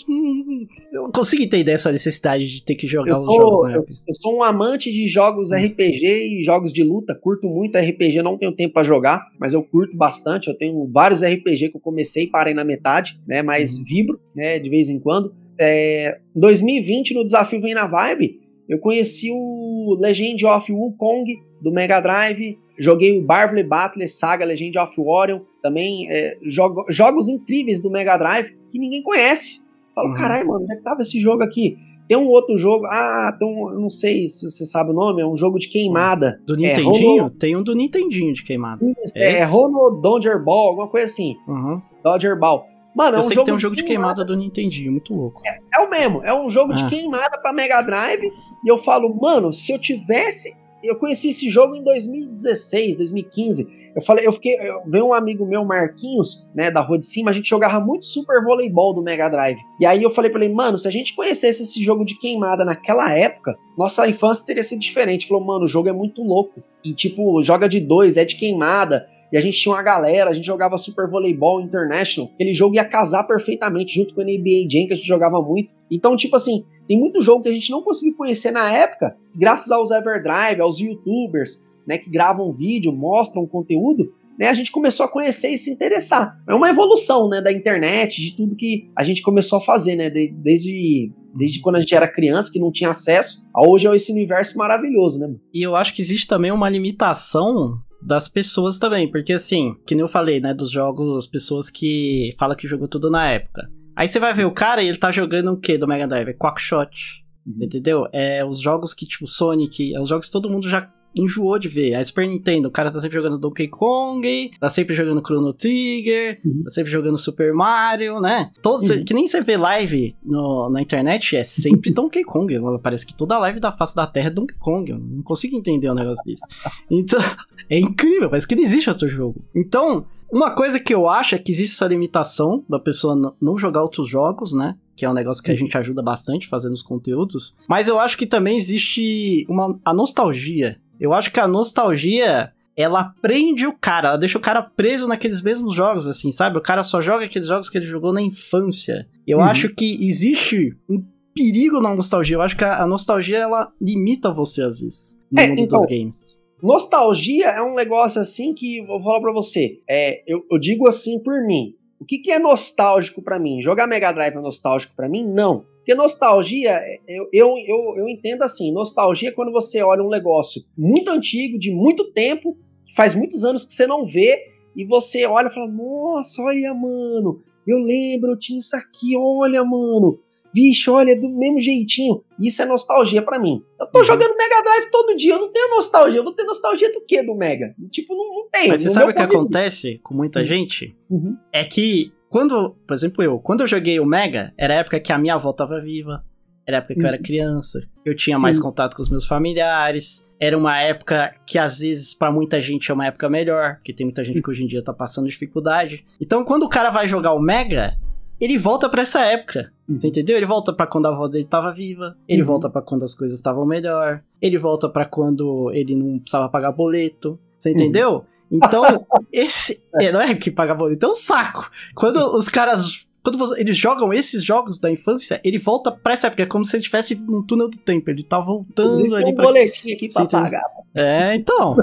eu 0.92 1.02
não 1.04 1.12
consigo 1.12 1.42
entender 1.42 1.72
essa 1.72 1.92
necessidade 1.92 2.46
de 2.46 2.62
ter 2.62 2.74
que 2.74 2.86
jogar 2.86 3.12
eu 3.12 3.16
os 3.16 3.24
sou, 3.24 3.34
jogos 3.34 3.62
na 3.62 3.70
época. 3.70 3.86
Eu, 3.86 4.04
eu, 4.08 4.14
sou 4.14 4.36
um 4.36 4.42
amante 4.42 4.92
de 4.92 5.06
jogos 5.06 5.52
RPG 5.52 6.40
e 6.40 6.42
jogos 6.44 6.72
de 6.72 6.82
luta. 6.82 7.14
Curto 7.14 7.48
muito 7.48 7.78
RPG, 7.78 8.22
não 8.22 8.36
tenho 8.36 8.52
tempo 8.52 8.74
para 8.74 8.82
jogar, 8.82 9.26
mas 9.38 9.54
eu 9.54 9.62
curto 9.62 9.96
bastante. 9.96 10.48
Eu 10.48 10.56
tenho 10.56 10.88
vários 10.92 11.22
RPG 11.22 11.70
que 11.70 11.76
eu 11.76 11.80
comecei 11.80 12.24
e 12.24 12.30
parei 12.30 12.52
na 12.52 12.64
metade, 12.64 13.20
né? 13.26 13.42
Mas 13.42 13.78
uhum. 13.78 13.84
vibro, 13.84 14.20
né? 14.34 14.58
De 14.58 14.68
vez 14.68 14.88
em 14.90 14.98
quando 14.98 15.32
é, 15.58 16.18
2020, 16.34 17.14
no 17.14 17.24
Desafio 17.24 17.60
Vem 17.60 17.74
na 17.74 17.86
Vibe, 17.86 18.40
eu 18.68 18.78
conheci 18.78 19.30
o 19.30 19.96
Legend 20.00 20.46
of 20.46 20.72
Wukong 20.72 21.24
do 21.60 21.70
Mega 21.70 22.00
Drive, 22.00 22.58
joguei 22.78 23.18
o 23.18 23.22
Barvley 23.22 23.64
Battle 23.64 24.06
Saga 24.08 24.44
Legend 24.44 24.78
of 24.78 25.00
Orion, 25.00 25.40
também 25.62 26.10
é, 26.10 26.38
jogo, 26.42 26.84
jogos 26.88 27.28
incríveis 27.28 27.80
do 27.80 27.90
Mega 27.90 28.16
Drive 28.16 28.54
que 28.70 28.78
ninguém 28.78 29.02
conhece. 29.02 29.64
Falo, 29.94 30.08
uhum. 30.08 30.14
caralho, 30.14 30.48
mano, 30.48 30.64
onde 30.64 30.72
é 30.72 30.76
que 30.76 30.82
tava 30.82 31.02
esse 31.02 31.20
jogo 31.20 31.42
aqui? 31.42 31.76
Tem 32.06 32.18
um 32.18 32.26
outro 32.26 32.56
jogo, 32.58 32.84
ah, 32.86 33.34
tem 33.38 33.48
um, 33.48 33.80
não 33.80 33.88
sei 33.88 34.28
se 34.28 34.50
você 34.50 34.66
sabe 34.66 34.90
o 34.90 34.92
nome, 34.92 35.22
é 35.22 35.26
um 35.26 35.36
jogo 35.36 35.58
de 35.58 35.68
queimada. 35.68 36.38
Do 36.46 36.54
é 36.54 36.56
Nintendinho? 36.58 37.16
É, 37.16 37.20
Rono... 37.20 37.30
Tem 37.30 37.56
um 37.56 37.62
do 37.62 37.74
Nintendinho 37.74 38.34
de 38.34 38.42
queimada. 38.42 38.84
Isso, 39.02 39.16
é, 39.16 39.38
é 39.38 39.44
Rono 39.44 40.02
Dodger 40.02 40.42
Ball, 40.42 40.68
alguma 40.68 40.88
coisa 40.88 41.06
assim. 41.06 41.34
Uhum. 41.48 41.80
Dodger 42.02 42.38
Ball. 42.38 42.66
Mano, 42.94 43.16
é 43.16 43.20
um 43.20 43.22
jogo 43.22 43.38
que 43.40 43.44
tem 43.44 43.54
um 43.54 43.58
jogo 43.58 43.76
de 43.76 43.82
queimada, 43.82 44.24
do 44.24 44.36
Nintendinho, 44.36 44.92
muito 44.92 45.12
louco. 45.12 45.42
É, 45.44 45.58
é, 45.74 45.84
o 45.84 45.90
mesmo, 45.90 46.22
é 46.22 46.32
um 46.32 46.48
jogo 46.48 46.72
ah. 46.72 46.76
de 46.76 46.86
queimada 46.88 47.38
pra 47.40 47.52
Mega 47.52 47.82
Drive. 47.82 48.32
E 48.64 48.68
eu 48.68 48.78
falo, 48.78 49.14
mano, 49.14 49.52
se 49.52 49.72
eu 49.72 49.78
tivesse. 49.78 50.62
Eu 50.82 50.98
conheci 50.98 51.30
esse 51.30 51.50
jogo 51.50 51.74
em 51.74 51.82
2016, 51.82 52.96
2015. 52.96 53.84
Eu 53.96 54.02
falei, 54.02 54.26
eu 54.26 54.32
fiquei. 54.32 54.54
Eu, 54.54 54.82
veio 54.86 55.06
um 55.06 55.14
amigo 55.14 55.46
meu, 55.46 55.64
Marquinhos, 55.64 56.50
né, 56.54 56.70
da 56.70 56.80
rua 56.80 56.98
de 56.98 57.06
cima, 57.06 57.30
a 57.30 57.34
gente 57.34 57.48
jogava 57.48 57.80
muito 57.80 58.04
Super 58.04 58.42
Voleibol 58.42 58.94
do 58.94 59.02
Mega 59.02 59.28
Drive. 59.28 59.58
E 59.80 59.86
aí 59.86 60.02
eu 60.02 60.10
falei 60.10 60.30
pra 60.30 60.44
ele, 60.44 60.52
mano, 60.52 60.76
se 60.76 60.86
a 60.86 60.90
gente 60.90 61.14
conhecesse 61.14 61.62
esse 61.62 61.82
jogo 61.82 62.04
de 62.04 62.18
queimada 62.18 62.64
naquela 62.64 63.10
época, 63.12 63.56
nossa 63.78 64.06
infância 64.08 64.46
teria 64.46 64.62
sido 64.62 64.80
diferente. 64.80 65.22
Ele 65.22 65.28
falou, 65.28 65.44
mano, 65.44 65.64
o 65.64 65.68
jogo 65.68 65.88
é 65.88 65.92
muito 65.92 66.22
louco. 66.22 66.62
E 66.84 66.92
tipo, 66.92 67.42
joga 67.42 67.68
de 67.68 67.80
dois, 67.80 68.16
é 68.16 68.24
de 68.24 68.36
queimada 68.36 69.06
e 69.34 69.36
a 69.36 69.40
gente 69.40 69.58
tinha 69.58 69.74
uma 69.74 69.82
galera, 69.82 70.30
a 70.30 70.32
gente 70.32 70.46
jogava 70.46 70.78
Super 70.78 71.10
Voleibol 71.10 71.60
International, 71.60 72.30
aquele 72.32 72.54
jogo 72.54 72.76
ia 72.76 72.84
casar 72.84 73.24
perfeitamente 73.24 73.92
junto 73.92 74.14
com 74.14 74.20
o 74.20 74.24
NBA 74.24 74.70
Jam, 74.70 74.86
que 74.86 74.92
a 74.92 74.96
gente 74.96 75.08
jogava 75.08 75.42
muito. 75.42 75.74
Então, 75.90 76.14
tipo 76.14 76.36
assim, 76.36 76.64
tem 76.86 76.96
muito 76.96 77.20
jogo 77.20 77.42
que 77.42 77.48
a 77.48 77.52
gente 77.52 77.68
não 77.68 77.82
conseguiu 77.82 78.16
conhecer 78.16 78.52
na 78.52 78.72
época, 78.72 79.16
graças 79.36 79.72
aos 79.72 79.90
Everdrive, 79.90 80.60
aos 80.60 80.78
youtubers, 80.78 81.66
né, 81.84 81.98
que 81.98 82.08
gravam 82.08 82.52
vídeo, 82.52 82.92
mostram 82.92 83.44
conteúdo, 83.44 84.14
né, 84.38 84.46
a 84.46 84.54
gente 84.54 84.70
começou 84.70 85.04
a 85.04 85.08
conhecer 85.08 85.48
e 85.48 85.58
se 85.58 85.72
interessar. 85.72 86.32
É 86.48 86.54
uma 86.54 86.70
evolução, 86.70 87.28
né, 87.28 87.40
da 87.40 87.50
internet, 87.50 88.22
de 88.22 88.36
tudo 88.36 88.54
que 88.54 88.88
a 88.96 89.02
gente 89.02 89.20
começou 89.20 89.58
a 89.58 89.60
fazer, 89.60 89.96
né, 89.96 90.10
desde 90.10 91.10
desde 91.36 91.60
quando 91.60 91.76
a 91.76 91.80
gente 91.80 91.94
era 91.94 92.06
criança, 92.06 92.50
que 92.52 92.60
não 92.60 92.70
tinha 92.70 92.90
acesso, 92.90 93.50
a 93.52 93.68
hoje 93.68 93.88
é 93.88 93.94
esse 93.94 94.12
universo 94.12 94.56
maravilhoso, 94.56 95.18
né? 95.18 95.34
E 95.52 95.62
eu 95.62 95.74
acho 95.74 95.92
que 95.92 96.00
existe 96.00 96.28
também 96.28 96.52
uma 96.52 96.70
limitação 96.70 97.76
das 98.04 98.28
pessoas 98.28 98.78
também, 98.78 99.10
porque 99.10 99.32
assim, 99.32 99.74
que 99.86 99.94
nem 99.94 100.02
eu 100.02 100.08
falei, 100.08 100.40
né, 100.40 100.52
dos 100.52 100.70
jogos, 100.70 101.26
pessoas 101.26 101.70
que 101.70 102.34
falam 102.38 102.56
que 102.56 102.68
jogou 102.68 102.86
tudo 102.86 103.10
na 103.10 103.28
época. 103.28 103.68
Aí 103.96 104.08
você 104.08 104.20
vai 104.20 104.34
ver 104.34 104.44
o 104.44 104.50
cara 104.52 104.82
e 104.82 104.88
ele 104.88 104.98
tá 104.98 105.10
jogando 105.10 105.52
o 105.52 105.56
que 105.56 105.78
do 105.78 105.86
Mega 105.86 106.06
Drive? 106.06 106.28
É 106.28 106.34
Quackshot. 106.34 107.24
Uhum. 107.46 107.58
Entendeu? 107.62 108.06
É 108.12 108.44
os 108.44 108.60
jogos 108.60 108.92
que, 108.92 109.06
tipo, 109.06 109.26
Sonic, 109.26 109.94
é 109.94 110.00
os 110.00 110.08
jogos 110.08 110.26
que 110.26 110.32
todo 110.32 110.50
mundo 110.50 110.68
já 110.68 110.90
enjoou 111.14 111.58
de 111.58 111.68
ver. 111.68 111.94
A 111.94 112.04
Super 112.04 112.26
Nintendo, 112.26 112.68
o 112.68 112.70
cara 112.70 112.90
tá 112.90 113.00
sempre 113.00 113.16
jogando 113.16 113.38
Donkey 113.38 113.68
Kong, 113.68 114.50
tá 114.58 114.68
sempre 114.68 114.94
jogando 114.94 115.22
Chrono 115.24 115.52
Trigger, 115.52 116.40
uhum. 116.44 116.62
tá 116.64 116.70
sempre 116.70 116.90
jogando 116.90 117.18
Super 117.18 117.52
Mario, 117.52 118.20
né? 118.20 118.50
Todos, 118.62 118.88
uhum. 118.90 119.04
Que 119.04 119.14
nem 119.14 119.26
você 119.26 119.40
vê 119.40 119.56
live 119.56 120.16
no, 120.24 120.68
na 120.70 120.80
internet, 120.80 121.36
é 121.36 121.44
sempre 121.44 121.90
Donkey 121.94 122.24
Kong. 122.24 122.54
Parece 122.82 123.06
que 123.06 123.14
toda 123.14 123.38
live 123.38 123.60
da 123.60 123.72
face 123.72 123.94
da 123.94 124.06
Terra 124.06 124.28
é 124.28 124.30
Donkey 124.30 124.58
Kong. 124.58 124.90
Eu 124.90 124.98
não 124.98 125.22
consigo 125.22 125.56
entender 125.56 125.90
um 125.90 125.94
negócio 125.94 126.24
desse. 126.24 126.44
Então, 126.90 127.20
é 127.70 127.78
incrível, 127.78 128.28
parece 128.28 128.46
que 128.46 128.54
não 128.54 128.62
existe 128.62 128.88
outro 128.88 129.08
jogo. 129.08 129.42
Então, 129.54 130.06
uma 130.34 130.50
coisa 130.50 130.80
que 130.80 130.92
eu 130.92 131.08
acho 131.08 131.34
é 131.34 131.38
que 131.38 131.52
existe 131.52 131.74
essa 131.74 131.86
limitação 131.86 132.64
da 132.68 132.78
pessoa 132.78 133.36
não 133.40 133.58
jogar 133.58 133.82
outros 133.82 134.08
jogos, 134.08 134.52
né? 134.52 134.76
Que 134.96 135.04
é 135.04 135.10
um 135.10 135.14
negócio 135.14 135.42
que 135.42 135.50
a 135.50 135.54
uhum. 135.54 135.58
gente 135.58 135.78
ajuda 135.78 136.02
bastante 136.02 136.48
fazendo 136.48 136.72
os 136.72 136.82
conteúdos. 136.82 137.56
Mas 137.68 137.88
eu 137.88 137.98
acho 137.98 138.16
que 138.18 138.26
também 138.26 138.56
existe 138.56 139.46
uma, 139.48 139.78
a 139.84 139.94
nostalgia 139.94 140.76
eu 141.00 141.12
acho 141.12 141.30
que 141.30 141.40
a 141.40 141.48
nostalgia 141.48 142.52
ela 142.76 143.14
prende 143.22 143.66
o 143.66 143.72
cara, 143.72 144.08
ela 144.08 144.16
deixa 144.16 144.36
o 144.36 144.40
cara 144.40 144.62
preso 144.62 145.06
naqueles 145.06 145.40
mesmos 145.42 145.74
jogos, 145.74 146.06
assim, 146.06 146.32
sabe? 146.32 146.58
O 146.58 146.62
cara 146.62 146.82
só 146.82 147.00
joga 147.00 147.24
aqueles 147.24 147.46
jogos 147.46 147.70
que 147.70 147.78
ele 147.78 147.86
jogou 147.86 148.12
na 148.12 148.20
infância. 148.20 149.08
Eu 149.26 149.38
uhum. 149.38 149.44
acho 149.44 149.72
que 149.72 150.06
existe 150.06 150.76
um 150.88 151.02
perigo 151.34 151.80
na 151.80 151.94
nostalgia. 151.94 152.36
Eu 152.36 152.42
acho 152.42 152.56
que 152.56 152.64
a, 152.64 152.86
nostalgia, 152.86 153.38
ela 153.38 153.72
limita 153.80 154.32
você, 154.32 154.62
às 154.62 154.80
vezes, 154.80 155.18
no 155.30 155.40
é, 155.40 155.48
mundo 155.48 155.60
então, 155.60 155.78
dos 155.78 155.86
games. 155.86 156.38
Nostalgia 156.62 157.46
é 157.48 157.62
um 157.62 157.74
negócio 157.74 158.20
assim 158.20 158.54
que, 158.54 158.84
vou 158.86 159.02
falar 159.02 159.20
pra 159.20 159.32
você, 159.32 159.80
é, 159.88 160.22
eu, 160.26 160.42
eu 160.50 160.58
digo 160.58 160.88
assim 160.88 161.22
por 161.22 161.44
mim. 161.44 161.74
O 162.00 162.04
que, 162.04 162.18
que 162.18 162.32
é 162.32 162.38
nostálgico 162.38 163.22
para 163.22 163.38
mim? 163.38 163.60
Jogar 163.60 163.86
Mega 163.86 164.12
Drive 164.12 164.34
é 164.34 164.40
nostálgico 164.40 164.94
para 164.96 165.08
mim? 165.08 165.24
Não. 165.24 165.64
Porque 165.84 165.94
nostalgia, 165.94 166.70
é, 166.70 166.98
eu, 167.06 167.28
eu, 167.30 167.54
eu, 167.58 167.96
eu, 167.98 168.08
entendo 168.08 168.42
assim, 168.42 168.72
nostalgia 168.72 169.28
é 169.28 169.32
quando 169.32 169.52
você 169.52 169.82
olha 169.82 170.02
um 170.02 170.08
negócio 170.08 170.62
muito 170.76 171.10
antigo, 171.10 171.58
de 171.58 171.70
muito 171.70 172.10
tempo, 172.10 172.56
que 172.86 172.94
faz 172.94 173.14
muitos 173.14 173.44
anos 173.44 173.66
que 173.66 173.74
você 173.74 173.86
não 173.86 174.06
vê, 174.06 174.46
e 174.74 174.82
você 174.86 175.26
olha 175.26 175.48
e 175.48 175.54
fala, 175.54 175.68
nossa, 175.68 176.40
olha, 176.40 176.72
mano, 176.72 177.42
eu 177.68 177.76
lembro, 177.76 178.30
eu 178.30 178.38
tinha 178.38 178.58
isso 178.58 178.74
aqui, 178.74 179.14
olha, 179.14 179.62
mano, 179.62 180.18
vixe, 180.54 180.88
olha, 180.88 181.12
é 181.12 181.16
do 181.16 181.28
mesmo 181.28 181.60
jeitinho. 181.60 182.22
Isso 182.40 182.62
é 182.62 182.64
nostalgia 182.64 183.20
para 183.20 183.38
mim. 183.38 183.62
Eu 183.78 183.86
tô 183.86 183.98
uhum. 183.98 184.04
jogando 184.04 184.36
Mega 184.38 184.62
Drive 184.62 184.90
todo 184.90 185.16
dia, 185.16 185.34
eu 185.34 185.40
não 185.40 185.52
tenho 185.52 185.68
nostalgia. 185.68 186.18
Eu 186.18 186.24
vou 186.24 186.32
ter 186.32 186.44
nostalgia 186.44 186.90
do 186.92 187.02
que 187.02 187.22
do 187.22 187.34
Mega? 187.34 187.74
Tipo, 187.90 188.14
não, 188.14 188.24
não 188.36 188.48
tenho. 188.48 188.68
Mas 188.68 188.80
você 188.80 188.88
sabe 188.90 189.12
o 189.12 189.14
que 189.14 189.20
acontece 189.20 189.98
com 190.02 190.14
muita 190.14 190.38
uhum. 190.40 190.46
gente? 190.46 190.96
Uhum. 191.10 191.36
É 191.52 191.62
que 191.62 192.10
quando, 192.34 192.70
por 192.84 192.94
exemplo, 192.94 193.22
eu, 193.22 193.38
quando 193.38 193.60
eu 193.60 193.68
joguei 193.68 194.00
o 194.00 194.04
Mega, 194.04 194.52
era 194.58 194.74
a 194.74 194.76
época 194.78 194.98
que 194.98 195.12
a 195.12 195.18
minha 195.18 195.34
avó 195.34 195.52
tava 195.52 195.80
viva. 195.80 196.24
Era 196.66 196.78
a 196.78 196.80
época 196.80 196.94
que 196.94 197.00
eu 197.00 197.06
era 197.06 197.16
uhum. 197.16 197.22
criança. 197.22 197.88
Eu 198.04 198.16
tinha 198.16 198.36
Sim. 198.38 198.42
mais 198.42 198.58
contato 198.58 198.96
com 198.96 199.02
os 199.02 199.08
meus 199.08 199.24
familiares. 199.24 200.20
Era 200.40 200.58
uma 200.58 200.76
época 200.80 201.32
que, 201.46 201.58
às 201.58 201.78
vezes, 201.78 202.12
para 202.12 202.32
muita 202.32 202.60
gente 202.60 202.90
é 202.90 202.94
uma 202.94 203.06
época 203.06 203.28
melhor. 203.28 203.76
Porque 203.76 203.92
tem 203.92 204.04
muita 204.04 204.24
gente 204.24 204.42
que 204.42 204.50
hoje 204.50 204.64
em 204.64 204.66
dia 204.66 204.82
tá 204.82 204.92
passando 204.92 205.28
dificuldade. 205.28 206.04
Então, 206.20 206.44
quando 206.44 206.64
o 206.64 206.68
cara 206.68 206.90
vai 206.90 207.06
jogar 207.06 207.34
o 207.34 207.40
Mega, 207.40 207.96
ele 208.40 208.58
volta 208.58 208.88
para 208.88 209.02
essa 209.02 209.20
época. 209.20 209.72
Uhum. 209.88 210.00
Você 210.00 210.08
entendeu? 210.08 210.36
Ele 210.36 210.44
volta 210.44 210.72
para 210.72 210.88
quando 210.88 211.06
a 211.06 211.10
avó 211.10 211.28
dele 211.28 211.44
tava 211.44 211.72
viva, 211.72 212.16
ele 212.26 212.42
uhum. 212.42 212.48
volta 212.48 212.68
para 212.68 212.82
quando 212.82 213.04
as 213.04 213.14
coisas 213.14 213.38
estavam 213.38 213.64
melhor, 213.64 214.24
ele 214.42 214.58
volta 214.58 214.88
para 214.88 215.04
quando 215.04 215.70
ele 215.72 215.94
não 215.94 216.18
precisava 216.18 216.48
pagar 216.48 216.72
boleto. 216.72 217.38
Você 217.56 217.68
uhum. 217.68 217.74
entendeu? 217.76 218.12
Uhum. 218.12 218.22
Então, 218.54 219.06
esse. 219.32 219.82
É, 220.00 220.12
não 220.12 220.20
é 220.20 220.34
que 220.34 220.50
paga 220.50 220.74
boleto, 220.74 221.06
é 221.06 221.08
um 221.08 221.14
saco. 221.14 221.70
Quando 221.94 222.18
os 222.36 222.48
caras 222.48 223.06
quando 223.24 223.38
você, 223.38 223.58
eles 223.58 223.78
jogam 223.78 224.12
esses 224.12 224.44
jogos 224.44 224.78
da 224.78 224.90
infância, 224.90 225.40
ele 225.42 225.56
volta 225.56 225.90
pra 225.90 226.12
essa 226.12 226.26
época, 226.26 226.42
é 226.42 226.46
como 226.46 226.62
se 226.62 226.76
ele 226.76 226.82
estivesse 226.82 227.14
num 227.14 227.42
túnel 227.42 227.70
do 227.70 227.78
tempo. 227.78 228.10
Ele 228.10 228.22
tá 228.22 228.38
voltando 228.38 229.16
ali. 229.16 229.30
um 229.30 229.34
pra... 229.34 229.46
boletim 229.46 229.92
aqui 229.92 230.08
pra 230.12 230.26
pagar. 230.26 230.62
É, 230.94 231.34
então. 231.34 231.74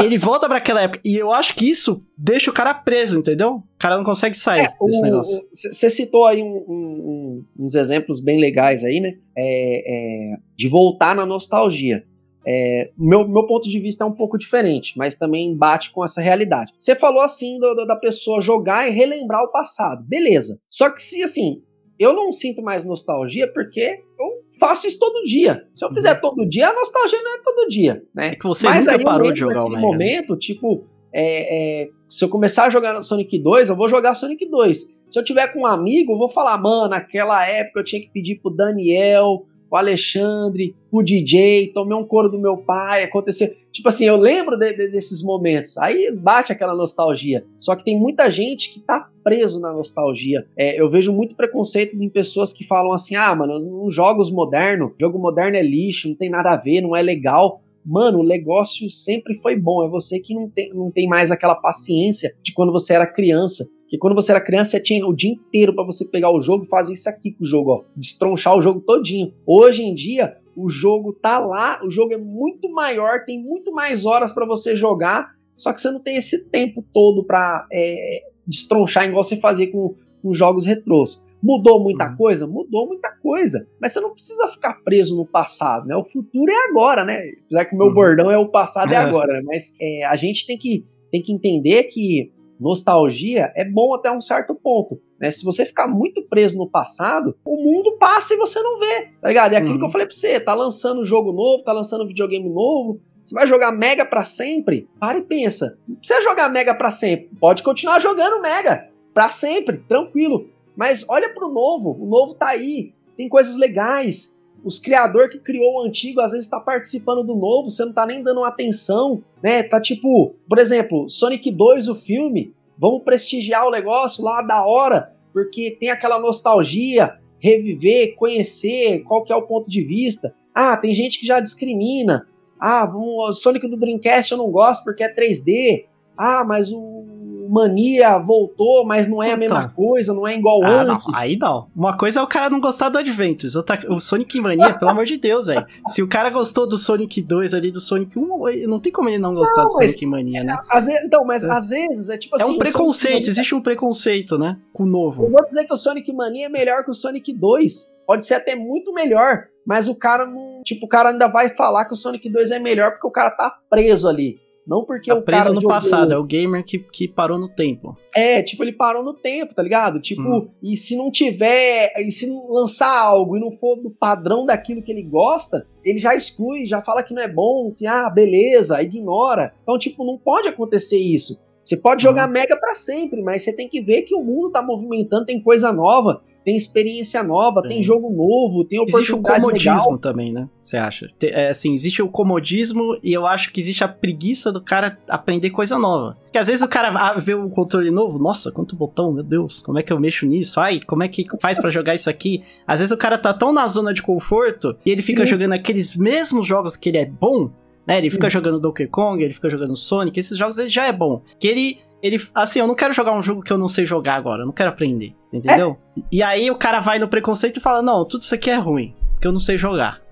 ele 0.00 0.18
volta 0.18 0.48
para 0.48 0.58
aquela 0.58 0.82
época. 0.82 1.00
E 1.04 1.16
eu 1.16 1.32
acho 1.32 1.54
que 1.54 1.70
isso 1.70 2.00
deixa 2.18 2.50
o 2.50 2.54
cara 2.54 2.74
preso, 2.74 3.20
entendeu? 3.20 3.50
O 3.52 3.78
cara 3.78 3.96
não 3.96 4.02
consegue 4.02 4.36
sair 4.36 4.62
é, 4.62 4.84
desse 4.84 4.98
o, 4.98 5.02
negócio. 5.02 5.46
Você 5.52 5.88
citou 5.88 6.26
aí 6.26 6.42
um, 6.42 6.56
um, 6.68 7.44
uns 7.56 7.76
exemplos 7.76 8.18
bem 8.18 8.40
legais 8.40 8.82
aí, 8.82 8.98
né? 8.98 9.14
É, 9.38 10.32
é, 10.34 10.36
de 10.56 10.68
voltar 10.68 11.14
na 11.14 11.24
nostalgia. 11.24 12.04
É, 12.46 12.90
meu, 12.98 13.26
meu 13.26 13.46
ponto 13.46 13.68
de 13.68 13.78
vista 13.80 14.04
é 14.04 14.06
um 14.06 14.12
pouco 14.12 14.36
diferente, 14.36 14.96
mas 14.96 15.14
também 15.14 15.56
bate 15.56 15.90
com 15.90 16.04
essa 16.04 16.20
realidade. 16.20 16.72
Você 16.78 16.94
falou 16.94 17.22
assim 17.22 17.58
do, 17.58 17.74
do, 17.74 17.86
da 17.86 17.96
pessoa 17.96 18.40
jogar 18.40 18.88
e 18.88 18.92
relembrar 18.92 19.42
o 19.42 19.50
passado, 19.52 20.04
beleza. 20.06 20.60
Só 20.68 20.90
que 20.90 21.00
se 21.00 21.22
assim, 21.22 21.62
eu 21.98 22.12
não 22.12 22.32
sinto 22.32 22.62
mais 22.62 22.84
nostalgia 22.84 23.50
porque 23.52 24.02
eu 24.18 24.58
faço 24.58 24.86
isso 24.86 24.98
todo 24.98 25.24
dia. 25.24 25.66
Se 25.74 25.84
eu 25.84 25.92
fizer 25.92 26.14
uhum. 26.14 26.20
todo 26.20 26.48
dia, 26.48 26.68
a 26.68 26.74
nostalgia 26.74 27.22
não 27.22 27.34
é 27.34 27.38
todo 27.42 27.68
dia, 27.68 28.02
né? 28.14 28.28
É 28.28 28.34
que 28.34 28.46
você 28.46 28.66
Mas 28.66 28.86
nunca 28.86 29.02
parou 29.02 29.32
de 29.32 29.40
jogar 29.40 29.64
o 29.64 29.70
Mega. 29.70 29.80
momento, 29.80 30.36
tipo, 30.36 30.84
é, 31.12 31.82
é, 31.82 31.88
se 32.08 32.24
eu 32.24 32.28
começar 32.28 32.66
a 32.66 32.70
jogar 32.70 33.00
Sonic 33.00 33.38
2, 33.38 33.68
eu 33.68 33.76
vou 33.76 33.88
jogar 33.88 34.14
Sonic 34.14 34.44
2. 34.46 34.78
Se 35.08 35.18
eu 35.18 35.24
tiver 35.24 35.52
com 35.52 35.60
um 35.60 35.66
amigo, 35.66 36.12
eu 36.12 36.18
vou 36.18 36.28
falar, 36.28 36.58
mano, 36.58 36.88
naquela 36.88 37.46
época 37.46 37.80
eu 37.80 37.84
tinha 37.84 38.02
que 38.02 38.10
pedir 38.10 38.40
pro 38.40 38.50
Daniel 38.50 39.46
o 39.70 39.76
Alexandre, 39.76 40.74
o 40.90 41.02
DJ, 41.02 41.72
tomei 41.72 41.96
um 41.96 42.06
coro 42.06 42.28
do 42.28 42.38
meu 42.38 42.56
pai, 42.56 43.02
aconteceu. 43.02 43.48
Tipo 43.72 43.88
assim, 43.88 44.04
eu 44.04 44.16
lembro 44.16 44.56
de, 44.56 44.72
de, 44.72 44.88
desses 44.88 45.22
momentos. 45.22 45.76
Aí 45.78 46.14
bate 46.16 46.52
aquela 46.52 46.76
nostalgia. 46.76 47.44
Só 47.58 47.74
que 47.74 47.84
tem 47.84 47.98
muita 47.98 48.30
gente 48.30 48.72
que 48.72 48.78
tá 48.78 49.10
preso 49.24 49.60
na 49.60 49.72
nostalgia. 49.72 50.46
É, 50.56 50.80
eu 50.80 50.88
vejo 50.88 51.12
muito 51.12 51.34
preconceito 51.34 52.00
em 52.00 52.08
pessoas 52.08 52.52
que 52.52 52.64
falam 52.64 52.92
assim: 52.92 53.16
ah, 53.16 53.34
mano, 53.34 53.58
nos 53.58 53.92
jogos 53.92 54.30
modernos, 54.30 54.92
jogo 55.00 55.18
moderno 55.18 55.56
é 55.56 55.62
lixo, 55.62 56.08
não 56.08 56.14
tem 56.14 56.30
nada 56.30 56.52
a 56.52 56.56
ver, 56.56 56.80
não 56.80 56.94
é 56.94 57.02
legal 57.02 57.63
mano, 57.84 58.20
o 58.20 58.26
negócio 58.26 58.88
sempre 58.88 59.34
foi 59.34 59.58
bom. 59.58 59.84
É 59.84 59.88
você 59.88 60.20
que 60.20 60.34
não 60.34 60.48
tem, 60.48 60.70
não 60.74 60.90
tem 60.90 61.06
mais 61.06 61.30
aquela 61.30 61.54
paciência 61.54 62.30
de 62.42 62.52
quando 62.52 62.72
você 62.72 62.94
era 62.94 63.06
criança. 63.06 63.64
Que 63.88 63.98
quando 63.98 64.14
você 64.14 64.32
era 64.32 64.40
criança, 64.40 64.72
você 64.72 64.82
tinha 64.82 65.06
o 65.06 65.14
dia 65.14 65.32
inteiro 65.32 65.74
para 65.74 65.84
você 65.84 66.06
pegar 66.06 66.30
o 66.30 66.40
jogo 66.40 66.64
e 66.64 66.68
fazer 66.68 66.94
isso 66.94 67.08
aqui 67.08 67.32
com 67.32 67.44
o 67.44 67.46
jogo, 67.46 67.70
ó. 67.70 67.84
Destronchar 67.94 68.56
o 68.56 68.62
jogo 68.62 68.80
todinho. 68.80 69.32
Hoje 69.46 69.82
em 69.82 69.94
dia, 69.94 70.36
o 70.56 70.68
jogo 70.68 71.12
tá 71.12 71.38
lá, 71.38 71.80
o 71.84 71.90
jogo 71.90 72.14
é 72.14 72.18
muito 72.18 72.70
maior, 72.70 73.24
tem 73.24 73.42
muito 73.42 73.72
mais 73.72 74.06
horas 74.06 74.32
para 74.32 74.46
você 74.46 74.76
jogar, 74.76 75.34
só 75.56 75.72
que 75.72 75.80
você 75.80 75.90
não 75.90 76.00
tem 76.00 76.16
esse 76.16 76.48
tempo 76.50 76.84
todo 76.92 77.24
pra 77.24 77.66
é, 77.72 78.20
destronchar 78.46 79.06
igual 79.06 79.22
você 79.22 79.36
fazia 79.36 79.70
com, 79.70 79.94
com 80.22 80.32
jogos 80.32 80.64
retrôs. 80.64 81.28
Mudou 81.44 81.78
muita 81.78 82.08
uhum. 82.08 82.16
coisa? 82.16 82.46
Mudou 82.46 82.86
muita 82.86 83.10
coisa. 83.22 83.68
Mas 83.78 83.92
você 83.92 84.00
não 84.00 84.12
precisa 84.12 84.48
ficar 84.48 84.82
preso 84.82 85.14
no 85.14 85.26
passado, 85.26 85.86
né? 85.86 85.94
O 85.94 86.02
futuro 86.02 86.50
é 86.50 86.68
agora, 86.70 87.04
né? 87.04 87.20
Apesar 87.44 87.66
que 87.66 87.74
o 87.74 87.78
meu 87.78 87.88
uhum. 87.88 87.94
bordão 87.94 88.30
é 88.30 88.38
o 88.38 88.48
passado 88.48 88.94
é 88.94 88.96
agora, 88.96 89.34
né? 89.34 89.42
Mas 89.44 89.74
é, 89.78 90.04
a 90.06 90.16
gente 90.16 90.46
tem 90.46 90.56
que, 90.56 90.82
tem 91.12 91.22
que 91.22 91.30
entender 91.30 91.82
que 91.84 92.32
nostalgia 92.58 93.52
é 93.54 93.62
bom 93.62 93.94
até 93.94 94.10
um 94.10 94.22
certo 94.22 94.54
ponto. 94.54 94.98
Né? 95.20 95.30
Se 95.30 95.44
você 95.44 95.66
ficar 95.66 95.86
muito 95.86 96.22
preso 96.22 96.56
no 96.56 96.70
passado, 96.70 97.36
o 97.44 97.56
mundo 97.62 97.98
passa 97.98 98.32
e 98.32 98.38
você 98.38 98.62
não 98.62 98.78
vê, 98.78 99.10
tá 99.20 99.28
ligado? 99.28 99.52
É 99.52 99.56
aquilo 99.58 99.74
uhum. 99.74 99.80
que 99.80 99.84
eu 99.84 99.90
falei 99.90 100.06
pra 100.06 100.16
você, 100.16 100.40
tá 100.40 100.54
lançando 100.54 101.04
jogo 101.04 101.30
novo, 101.30 101.62
tá 101.62 101.74
lançando 101.74 102.06
videogame 102.06 102.48
novo, 102.48 103.02
você 103.22 103.34
vai 103.34 103.46
jogar 103.46 103.70
Mega 103.72 104.06
para 104.06 104.24
sempre? 104.24 104.88
Para 104.98 105.18
e 105.18 105.22
pensa. 105.22 105.78
Não 105.86 105.96
precisa 105.96 106.22
jogar 106.22 106.48
Mega 106.48 106.74
para 106.74 106.90
sempre. 106.90 107.28
Pode 107.38 107.62
continuar 107.62 108.00
jogando 108.00 108.40
Mega 108.40 108.88
para 109.14 109.30
sempre, 109.30 109.78
tranquilo. 109.78 110.50
Mas 110.76 111.06
olha 111.08 111.32
pro 111.32 111.48
novo, 111.48 111.96
o 112.00 112.06
novo 112.06 112.34
tá 112.34 112.48
aí, 112.48 112.92
tem 113.16 113.28
coisas 113.28 113.56
legais. 113.56 114.44
Os 114.64 114.78
criador 114.78 115.28
que 115.28 115.38
criou 115.38 115.74
o 115.74 115.82
antigo 115.82 116.20
às 116.20 116.30
vezes 116.32 116.46
está 116.46 116.58
participando 116.58 117.22
do 117.22 117.34
novo, 117.34 117.70
você 117.70 117.84
não 117.84 117.92
tá 117.92 118.06
nem 118.06 118.22
dando 118.22 118.42
atenção, 118.42 119.22
né? 119.42 119.62
Tá 119.62 119.80
tipo, 119.80 120.34
por 120.48 120.58
exemplo, 120.58 121.08
Sonic 121.08 121.50
2 121.50 121.88
o 121.88 121.94
filme, 121.94 122.54
vamos 122.78 123.02
prestigiar 123.02 123.66
o 123.66 123.70
negócio 123.70 124.24
lá 124.24 124.40
da 124.42 124.66
hora, 124.66 125.12
porque 125.32 125.76
tem 125.78 125.90
aquela 125.90 126.18
nostalgia, 126.18 127.18
reviver, 127.38 128.14
conhecer, 128.16 129.02
qual 129.04 129.22
que 129.22 129.32
é 129.32 129.36
o 129.36 129.46
ponto 129.46 129.68
de 129.68 129.82
vista. 129.82 130.34
Ah, 130.54 130.76
tem 130.76 130.94
gente 130.94 131.20
que 131.20 131.26
já 131.26 131.40
discrimina. 131.40 132.26
Ah, 132.58 132.90
o 132.90 133.32
Sonic 133.34 133.68
do 133.68 133.76
Dreamcast 133.76 134.32
eu 134.32 134.38
não 134.38 134.50
gosto 134.50 134.84
porque 134.84 135.04
é 135.04 135.14
3D. 135.14 135.84
Ah, 136.16 136.42
mas 136.42 136.72
o 136.72 137.04
Mania 137.48 138.18
voltou, 138.18 138.84
mas 138.86 139.06
não 139.06 139.22
é 139.22 139.32
a 139.32 139.36
mesma 139.36 139.68
coisa, 139.68 140.12
não 140.12 140.26
é 140.26 140.34
igual 140.34 140.62
ah, 140.64 140.82
antes. 140.82 141.12
Não, 141.12 141.20
aí 141.20 141.36
não. 141.36 141.68
Uma 141.74 141.96
coisa 141.96 142.20
é 142.20 142.22
o 142.22 142.26
cara 142.26 142.50
não 142.50 142.60
gostar 142.60 142.88
do 142.88 142.98
Adventures, 142.98 143.54
outra, 143.54 143.80
o 143.92 144.00
Sonic 144.00 144.40
Mania, 144.40 144.74
pelo 144.74 144.90
amor 144.90 145.04
de 145.04 145.16
Deus, 145.16 145.46
velho. 145.46 145.66
Se 145.88 146.02
o 146.02 146.08
cara 146.08 146.30
gostou 146.30 146.68
do 146.68 146.78
Sonic 146.78 147.20
2 147.22 147.54
ali, 147.54 147.70
do 147.70 147.80
Sonic 147.80 148.18
1, 148.18 148.66
não 148.68 148.80
tem 148.80 148.92
como 148.92 149.08
ele 149.08 149.18
não 149.18 149.34
gostar 149.34 149.62
não, 149.62 149.68
do 149.68 149.72
Sonic 149.72 150.06
Mania, 150.06 150.44
né? 150.44 150.56
Às 150.70 150.86
vezes, 150.86 151.04
então, 151.04 151.24
mas 151.24 151.44
é. 151.44 151.50
às 151.50 151.70
vezes 151.70 152.08
é 152.10 152.18
tipo 152.18 152.36
assim. 152.36 152.44
É 152.44 152.46
um 152.46 152.50
assim, 152.50 152.58
preconceito, 152.58 153.28
existe 153.28 153.54
um 153.54 153.60
preconceito, 153.60 154.38
né? 154.38 154.58
Com 154.72 154.84
o 154.84 154.86
novo. 154.86 155.24
Eu 155.24 155.30
vou 155.30 155.44
dizer 155.44 155.64
que 155.64 155.72
o 155.72 155.76
Sonic 155.76 156.12
Mania 156.12 156.46
é 156.46 156.48
melhor 156.48 156.84
que 156.84 156.90
o 156.90 156.94
Sonic 156.94 157.32
2. 157.32 157.94
Pode 158.06 158.26
ser 158.26 158.34
até 158.34 158.54
muito 158.54 158.92
melhor, 158.92 159.44
mas 159.66 159.88
o 159.88 159.98
cara 159.98 160.26
não. 160.26 160.62
Tipo, 160.62 160.86
o 160.86 160.88
cara 160.88 161.10
ainda 161.10 161.26
vai 161.26 161.50
falar 161.50 161.84
que 161.86 161.92
o 161.92 161.96
Sonic 161.96 162.28
2 162.30 162.50
é 162.50 162.58
melhor 162.58 162.90
porque 162.92 163.06
o 163.06 163.10
cara 163.10 163.30
tá 163.30 163.54
preso 163.70 164.08
ali. 164.08 164.43
Não 164.66 164.84
porque 164.84 165.10
tá 165.10 165.16
o 165.16 165.22
preso 165.22 165.42
cara 165.42 165.54
no 165.54 165.60
jogou... 165.60 165.70
passado, 165.70 166.12
é 166.12 166.16
o 166.16 166.24
gamer 166.24 166.64
que, 166.64 166.78
que 166.78 167.06
parou 167.06 167.38
no 167.38 167.48
tempo. 167.48 167.96
É, 168.14 168.42
tipo, 168.42 168.64
ele 168.64 168.72
parou 168.72 169.02
no 169.02 169.12
tempo, 169.12 169.54
tá 169.54 169.62
ligado? 169.62 170.00
Tipo, 170.00 170.22
hum. 170.22 170.48
e 170.62 170.76
se 170.76 170.96
não 170.96 171.10
tiver, 171.10 171.92
e 171.98 172.10
se 172.10 172.26
não 172.26 172.52
lançar 172.52 172.98
algo 172.98 173.36
e 173.36 173.40
não 173.40 173.50
for 173.50 173.76
do 173.76 173.90
padrão 173.90 174.46
daquilo 174.46 174.82
que 174.82 174.90
ele 174.90 175.02
gosta, 175.02 175.66
ele 175.84 175.98
já 175.98 176.14
exclui, 176.14 176.66
já 176.66 176.80
fala 176.80 177.02
que 177.02 177.12
não 177.12 177.22
é 177.22 177.28
bom, 177.28 177.70
que 177.72 177.86
ah, 177.86 178.08
beleza, 178.08 178.82
ignora. 178.82 179.54
Então, 179.62 179.78
tipo, 179.78 180.04
não 180.04 180.16
pode 180.16 180.48
acontecer 180.48 180.98
isso. 180.98 181.44
Você 181.62 181.78
pode 181.78 182.02
jogar 182.02 182.26
uhum. 182.26 182.32
Mega 182.32 182.56
para 182.56 182.74
sempre, 182.74 183.22
mas 183.22 183.42
você 183.42 183.52
tem 183.52 183.68
que 183.68 183.80
ver 183.80 184.02
que 184.02 184.14
o 184.14 184.22
mundo 184.22 184.50
tá 184.50 184.62
movimentando, 184.62 185.24
tem 185.24 185.40
coisa 185.40 185.72
nova 185.72 186.22
tem 186.44 186.56
experiência 186.56 187.22
nova, 187.22 187.62
Sim. 187.62 187.68
tem 187.68 187.82
jogo 187.82 188.10
novo, 188.10 188.64
tem 188.66 188.78
oportunidade 188.78 188.94
Existe 188.96 189.14
o 189.14 189.22
comodismo 189.22 189.72
legal. 189.72 189.98
também, 189.98 190.32
né? 190.32 190.48
Você 190.60 190.76
acha? 190.76 191.08
É, 191.22 191.48
assim, 191.48 191.72
existe 191.72 192.02
o 192.02 192.08
comodismo 192.08 192.98
e 193.02 193.12
eu 193.12 193.26
acho 193.26 193.52
que 193.52 193.60
existe 193.60 193.82
a 193.82 193.88
preguiça 193.88 194.52
do 194.52 194.60
cara 194.60 194.96
aprender 195.08 195.50
coisa 195.50 195.78
nova. 195.78 196.16
Porque 196.24 196.38
às 196.38 196.48
vezes 196.48 196.62
o 196.62 196.68
cara 196.68 197.14
vê 197.18 197.34
um 197.34 197.48
controle 197.48 197.90
novo, 197.90 198.18
nossa, 198.18 198.50
quanto 198.52 198.76
botão, 198.76 199.12
meu 199.12 199.22
Deus, 199.22 199.62
como 199.62 199.78
é 199.78 199.82
que 199.82 199.92
eu 199.92 199.98
mexo 200.00 200.26
nisso? 200.26 200.60
Ai, 200.60 200.80
como 200.86 201.02
é 201.02 201.08
que 201.08 201.24
faz 201.40 201.58
para 201.58 201.70
jogar 201.70 201.94
isso 201.94 202.10
aqui? 202.10 202.42
Às 202.66 202.80
vezes 202.80 202.92
o 202.92 202.98
cara 202.98 203.16
tá 203.16 203.32
tão 203.32 203.52
na 203.52 203.66
zona 203.66 203.94
de 203.94 204.02
conforto 204.02 204.76
e 204.84 204.90
ele 204.90 205.00
fica 205.02 205.24
Sim. 205.24 205.30
jogando 205.30 205.52
aqueles 205.52 205.96
mesmos 205.96 206.46
jogos 206.46 206.76
que 206.76 206.88
ele 206.88 206.98
é 206.98 207.06
bom, 207.06 207.50
né? 207.86 207.98
Ele 207.98 208.10
fica 208.10 208.26
Uhum. 208.26 208.30
jogando 208.30 208.58
Donkey 208.60 208.86
Kong, 208.86 209.22
ele 209.22 209.32
fica 209.34 209.48
jogando 209.48 209.76
Sonic, 209.76 210.18
esses 210.18 210.36
jogos 210.36 210.58
ele 210.58 210.68
já 210.68 210.86
é 210.86 210.92
bom. 210.92 211.22
Que 211.38 211.46
ele, 211.48 211.78
ele, 212.06 212.22
assim, 212.34 212.58
eu 212.60 212.66
não 212.66 212.74
quero 212.74 212.92
jogar 212.92 213.12
um 213.16 213.22
jogo 213.22 213.40
que 213.42 213.50
eu 213.50 213.56
não 213.56 213.66
sei 213.66 213.86
jogar 213.86 214.14
agora, 214.16 214.42
eu 214.42 214.46
não 214.46 214.52
quero 214.52 214.68
aprender, 214.68 215.14
entendeu? 215.32 215.78
E 216.12 216.22
aí 216.22 216.50
o 216.50 216.56
cara 216.56 216.78
vai 216.78 216.98
no 216.98 217.08
preconceito 217.08 217.56
e 217.56 217.60
fala, 217.60 217.80
não, 217.80 218.04
tudo 218.04 218.20
isso 218.22 218.34
aqui 218.34 218.50
é 218.50 218.56
ruim, 218.56 218.94
que 219.20 219.26
eu 219.26 219.32
não 219.32 219.40
sei 219.40 219.56
jogar. 219.56 220.02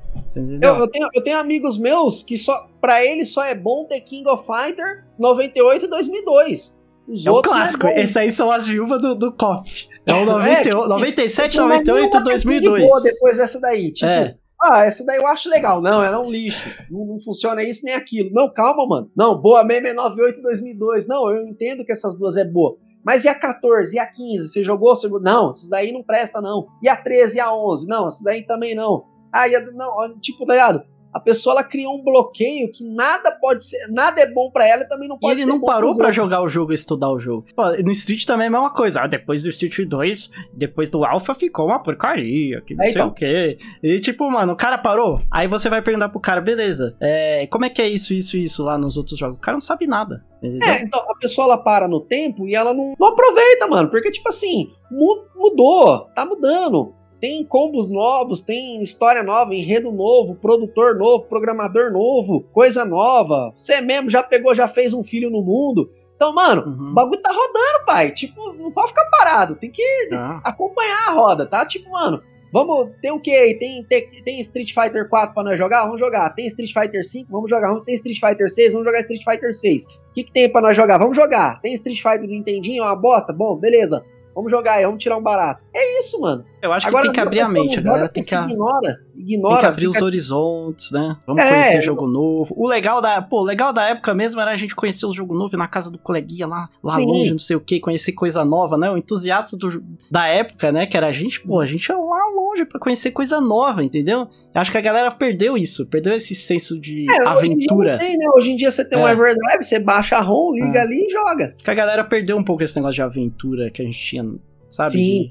Eu, 0.63 0.77
eu 0.77 0.89
tenho, 0.89 1.09
eu 1.15 1.23
tenho 1.23 1.39
amigos 1.39 1.77
meus 1.79 2.23
que 2.23 2.37
só 2.39 2.67
para 2.81 3.05
eles 3.05 3.33
só 3.33 3.45
é 3.45 3.55
bom 3.55 3.85
ter 3.85 4.01
King 4.01 4.29
of 4.29 4.45
Fighter 4.47 5.05
98 5.19 5.85
e 5.85 5.89
2002. 5.89 6.83
Os 7.09 7.27
É 7.27 7.31
outros 7.31 7.53
clássico, 7.55 7.87
é 7.87 7.95
bom. 7.95 8.01
esse 8.01 8.19
aí 8.19 8.31
são 8.31 8.51
as 8.51 8.67
viúvas 8.67 9.01
do, 9.01 9.15
do 9.15 9.33
KOF. 9.33 9.89
É 10.07 10.15
o 10.15 10.25
98, 10.25 10.49
É, 10.59 10.63
tipo, 10.71 10.87
97, 10.89 11.51
Tipo, 11.53 11.65
mas 11.67 11.79
98 11.81 12.11
nenhuma 12.11 12.19
é 12.21 12.23
2002. 12.33 12.85
boa 12.89 13.01
depois 13.03 13.37
dessa 13.37 13.61
daí. 13.61 13.93
Tipo, 13.93 14.07
É. 14.11 14.35
ah, 14.65 14.85
essa 14.85 15.05
daí 15.05 15.17
eu 15.17 15.27
acho 15.27 15.51
legal. 15.51 15.83
Não, 15.83 16.03
ela 16.03 16.17
é 16.17 16.21
um 16.21 16.31
lixo. 16.31 16.71
Não, 16.91 17.05
não 17.05 17.21
funciona 17.21 17.63
isso 17.63 17.85
nem 17.85 17.95
aquilo. 17.95 18.31
Não, 18.33 18.53
calma, 18.53 18.87
mano. 18.87 19.11
Não, 19.17 19.41
boa 19.41 19.65
mesmo 19.65 19.89
é 19.89 19.93
98 19.93 20.39
e 20.39 20.43
2002. 20.43 21.09
Não, 21.09 21.29
eu 21.31 21.43
entendo 21.43 21.85
que 21.85 21.93
essas 21.93 22.17
duas 22.17 22.37
é 22.37 22.45
boa. 22.45 22.77
Mas 23.05 23.25
e 23.25 23.29
a 23.29 23.35
14 23.35 23.97
e 23.97 23.99
a 23.99 24.07
15? 24.07 24.49
Você 24.49 24.63
jogou? 24.63 24.95
Você... 24.95 25.09
Não, 25.21 25.49
essas 25.49 25.69
daí 25.69 25.91
não 25.91 26.05
presta, 26.05 26.41
não. 26.41 26.67
E 26.83 26.89
a 26.89 26.97
13 26.97 27.39
e 27.39 27.41
a 27.41 27.53
11? 27.53 27.89
Não, 27.89 28.07
essas 28.07 28.23
daí 28.23 28.47
também 28.47 28.75
não. 28.75 29.05
Ah, 29.33 29.49
e 29.49 29.57
a... 29.57 29.61
não, 29.73 30.19
tipo, 30.21 30.45
tá 30.47 30.53
ligado? 30.53 30.85
A 31.13 31.21
pessoa 31.21 31.55
ela 31.55 31.65
criou 31.65 31.95
um 31.99 32.03
bloqueio 32.03 32.71
que 32.73 32.85
nada 32.85 33.31
pode 33.41 33.65
ser, 33.65 33.87
nada 33.91 34.21
é 34.21 34.31
bom 34.33 34.51
pra 34.51 34.67
ela 34.67 34.83
e 34.83 34.89
também 34.89 35.09
não 35.09 35.17
E 35.17 35.21
pode 35.21 35.35
ele 35.35 35.45
ser 35.45 35.49
não 35.51 35.61
parou 35.61 35.91
outros. 35.91 36.15
jogar 36.17 36.43
o 36.43 36.49
jogo 36.49 36.73
e 36.73 36.75
estudar 36.75 37.11
o 37.11 37.19
jogo. 37.19 37.45
Pô, 37.55 37.63
no 37.83 37.91
Street 37.93 38.25
também 38.25 38.45
é 38.45 38.49
a 38.49 38.51
mesma 38.51 38.71
coisa. 38.73 39.03
Ah, 39.03 39.07
depois 39.07 39.43
do 39.43 39.49
Street 39.51 39.87
2, 39.89 40.31
depois 40.55 40.91
do 40.91 41.05
Alpha 41.05 41.35
ficou 41.35 41.67
uma 41.67 41.83
porcaria, 41.83 42.61
que 42.63 42.75
não 42.75 42.83
É, 42.83 42.87
sei 42.89 42.95
então. 42.95 43.09
o 43.09 43.13
quê. 43.13 43.59
E 43.83 44.01
tipo, 44.01 44.31
mano, 44.31 44.53
o 44.53 44.57
cara 44.57 44.79
parou. 44.79 45.21
Aí 45.31 45.47
você 45.47 45.69
vai 45.69 45.83
perguntar 45.83 46.09
pro 46.09 46.21
cara, 46.21 46.41
beleza, 46.41 46.97
é, 47.01 47.47
como 47.49 47.65
é 47.65 47.69
que 47.71 47.83
é 47.83 47.89
isso, 47.89 48.15
isso 48.15 48.37
e 48.37 48.45
isso 48.45 48.63
lá 48.63 48.79
nos 48.79 48.97
outros 48.97 49.19
jogos? 49.19 49.37
O 49.37 49.41
cara 49.41 49.55
não 49.57 49.61
sabe 49.61 49.87
nada. 49.87 50.25
Entendeu? 50.43 50.69
É, 50.69 50.83
então 50.83 51.01
a 51.09 51.17
pessoa 51.19 51.45
ela 51.47 51.59
para 51.59 51.87
no 51.87 52.01
tempo 52.01 52.49
e 52.49 52.55
ela 52.55 52.73
não, 52.75 52.95
não 52.99 53.09
aproveita, 53.09 53.67
mano. 53.69 53.89
Porque, 53.91 54.11
tipo 54.11 54.29
assim, 54.29 54.67
mu- 54.91 55.25
mudou, 55.37 56.07
tá 56.15 56.25
mudando. 56.25 56.95
Tem 57.23 57.45
combos 57.45 57.89
novos, 57.89 58.41
tem 58.41 58.83
história 58.83 59.23
nova, 59.23 59.55
enredo 59.55 59.93
novo, 59.93 60.35
produtor 60.35 60.97
novo, 60.97 61.23
programador 61.27 61.93
novo, 61.93 62.41
coisa 62.53 62.85
nova. 62.85 63.53
Você 63.55 63.81
mesmo 63.81 64.11
já 64.11 64.25
pegou, 64.25 64.53
já 64.57 64.67
fez 64.67 64.93
um 64.93 65.05
filho 65.05 65.31
no 65.31 65.41
mundo. 65.41 65.89
Então, 66.17 66.35
mano, 66.35 66.63
Uhum. 66.67 66.91
o 66.91 66.95
bagulho 66.95 67.23
tá 67.23 67.31
rodando, 67.31 67.87
pai. 67.87 68.11
Tipo, 68.11 68.53
não 68.55 68.73
pode 68.73 68.89
ficar 68.89 69.05
parado. 69.09 69.55
Tem 69.55 69.71
que 69.71 69.83
Ah. 70.13 70.41
acompanhar 70.45 71.09
a 71.09 71.13
roda, 71.13 71.47
tá? 71.47 71.65
Tipo, 71.65 71.91
mano, 71.91 72.21
vamos. 72.53 72.91
Tem 73.01 73.13
o 73.13 73.21
que 73.21 73.31
aí? 73.31 73.57
Tem, 73.57 73.85
tem, 73.85 74.11
tem 74.25 74.41
Street 74.41 74.73
Fighter 74.75 75.09
4 75.09 75.33
pra 75.33 75.45
nós 75.45 75.57
jogar? 75.57 75.85
Vamos 75.85 76.01
jogar. 76.01 76.29
Tem 76.31 76.47
Street 76.49 76.73
Fighter 76.73 77.05
5? 77.05 77.31
Vamos 77.31 77.49
jogar. 77.49 77.73
Tem 77.83 77.95
Street 77.95 78.19
Fighter 78.19 78.51
6? 78.51 78.73
Vamos 78.73 78.85
jogar 78.87 78.99
Street 78.99 79.23
Fighter 79.23 79.55
6. 79.55 79.87
O 79.87 80.13
que, 80.13 80.25
que 80.25 80.33
tem 80.33 80.51
pra 80.51 80.61
nós 80.61 80.77
jogar? 80.77 80.99
Vamos 80.99 81.17
jogar. 81.17 81.61
Tem 81.61 81.73
Street 81.75 82.03
Fighter 82.03 82.23
do 82.23 82.33
Nintendinho? 82.35 82.83
É 82.83 82.87
uma 82.87 83.01
bosta? 83.01 83.33
Bom, 83.33 83.57
beleza. 83.57 84.05
Vamos 84.35 84.51
jogar 84.51 84.75
aí, 84.75 84.85
vamos 84.85 85.03
tirar 85.03 85.17
um 85.17 85.23
barato. 85.23 85.65
É 85.75 85.99
isso, 85.99 86.21
mano. 86.21 86.45
Eu 86.63 86.73
acho 86.73 86.87
Agora 86.87 87.03
que 87.03 87.09
tem 87.09 87.15
que 87.15 87.21
abrir 87.21 87.41
a 87.41 87.49
mente, 87.49 87.79
a 87.79 87.83
galera 87.83 88.09
tem 88.09 88.23
que, 88.23 88.35
ignora, 88.35 89.01
ignora. 89.17 89.55
tem 89.55 89.61
que 89.61 89.67
abrir 89.67 89.87
fica- 89.87 89.99
os 89.99 90.03
horizontes, 90.03 90.91
né? 90.93 91.17
Vamos 91.27 91.43
É. 91.43 91.49
conhecer 91.51 91.83
jogo 91.83 92.07
novo. 92.07 92.55
O 92.57 92.69
legal 92.69 93.03
da, 93.03 93.21
pô, 93.21 93.43
legal 93.43 93.73
da 93.73 93.89
época 93.89 94.15
mesmo 94.15 94.41
era 94.41 94.53
a 94.53 94.57
gente 94.57 94.75
conhecer 94.77 95.05
o 95.07 95.13
jogo 95.13 95.35
novo 95.35 95.57
na 95.57 95.67
casa 95.67 95.91
do 95.91 95.99
coleguinha 95.99 96.47
lá, 96.47 96.69
lá 96.83 96.95
Sim. 96.95 97.07
longe, 97.07 97.31
não 97.33 97.39
sei 97.39 97.57
o 97.57 97.61
que, 97.61 97.81
conhecer 97.81 98.13
coisa 98.13 98.45
nova, 98.45 98.79
né? 98.79 98.89
O 98.91 98.97
entusiasta 98.97 99.57
do- 99.57 99.83
da 100.11 100.27
época, 100.29 100.71
né? 100.71 100.87
Que 100.87 100.97
era 100.97 101.09
a 101.09 101.13
gente, 101.13 101.41
pô, 101.41 101.61
a 101.61 101.67
gente 101.67 101.85
ia 101.87 101.97
lá 101.99 102.12
longe 102.53 102.65
pra 102.67 102.79
conhecer 102.79 103.11
coisa 103.11 103.41
nova, 103.41 103.83
entendeu? 103.83 104.19
Eu 104.55 104.61
acho 104.61 104.71
que 104.71 104.79
a 104.79 104.81
galera 104.83 105.11
perdeu 105.11 105.57
isso, 105.57 105.87
perdeu 105.89 106.13
esse 106.13 106.35
senso 106.35 106.81
de 106.81 107.07
É, 107.11 107.13
hoje 107.35 107.49
em 107.51 107.55
aventura. 107.55 107.93
não 107.93 107.99
tem, 107.99 108.13
né? 108.17 108.27
Hoje 108.37 108.53
em 108.53 108.57
dia 108.57 108.71
você 108.71 108.89
tem 108.89 108.99
um 108.99 109.07
É. 109.09 109.13
Everdrive, 109.13 109.63
você 109.63 109.81
baixa 109.81 110.17
a 110.17 110.21
ROM, 110.21 110.53
liga 110.55 110.79
É. 110.79 110.83
ali 110.83 111.07
e 111.07 111.11
joga. 111.11 111.55
Que 111.63 111.71
a 111.71 111.75
galera 111.75 112.05
perdeu 112.05 112.37
um 112.37 112.45
pouco 112.45 112.63
esse 112.63 112.77
negócio 112.77 112.95
de 112.97 113.03
aventura 113.03 113.71
que 113.71 113.81
a 113.83 113.85
gente 113.85 113.99
tinha, 114.01 114.25
sabe? 114.71 114.91
Sim, 114.91 115.23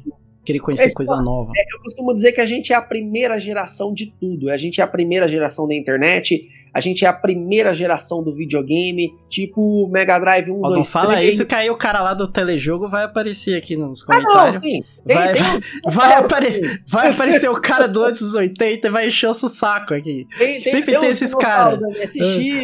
De 0.43 0.45
querer 0.45 0.59
conhecer 0.59 0.85
Esse- 0.85 0.95
coisa 0.95 1.21
nova. 1.21 1.51
Eu 1.75 1.79
costumo 1.83 2.13
dizer 2.15 2.31
que 2.31 2.41
a 2.41 2.45
gente 2.47 2.73
é 2.73 2.75
a 2.75 2.81
primeira 2.81 3.39
geração 3.39 3.93
de 3.93 4.11
tudo. 4.19 4.49
A 4.49 4.57
gente 4.57 4.81
é 4.81 4.83
a 4.83 4.87
primeira 4.87 5.27
geração 5.27 5.67
da 5.67 5.75
internet, 5.75 6.43
a 6.73 6.79
gente 6.79 7.03
é 7.03 7.07
a 7.07 7.13
primeira 7.13 7.73
geração 7.73 8.23
do 8.23 8.33
videogame, 8.35 9.13
tipo 9.29 9.87
Mega 9.89 10.17
Drive 10.19 10.49
1, 10.51 10.55
Ó, 10.55 10.61
não 10.61 10.69
2, 10.75 10.91
fala 10.91 11.13
3. 11.13 11.33
isso 11.33 11.45
que 11.45 11.53
aí 11.55 11.69
o 11.69 11.75
cara 11.75 12.01
lá 12.01 12.13
do 12.13 12.27
telejogo 12.27 12.87
vai 12.87 13.03
aparecer 13.03 13.55
aqui 13.57 13.75
nos 13.75 14.03
Ah, 14.07 14.15
não, 14.17 14.23
comentários. 14.23 14.55
sim. 14.57 14.83
Tem, 15.05 15.17
Vai- 15.17 15.33
tem, 15.33 15.43
Vai, 15.91 16.13
apare- 16.13 16.81
vai 16.87 17.09
aparecer 17.09 17.49
o 17.49 17.59
cara 17.59 17.87
do 17.87 18.03
antes 18.03 18.21
dos 18.21 18.35
80 18.35 18.87
e 18.87 18.91
vai 18.91 19.07
encher 19.07 19.27
o 19.29 19.33
saco 19.33 19.93
aqui. 19.95 20.27
sempre 20.63 20.97
tem 20.99 21.09
esses 21.09 21.29
dinossauros 21.31 21.39
cara. 21.39 21.77
Do 21.77 21.87
MSX, 21.89 22.19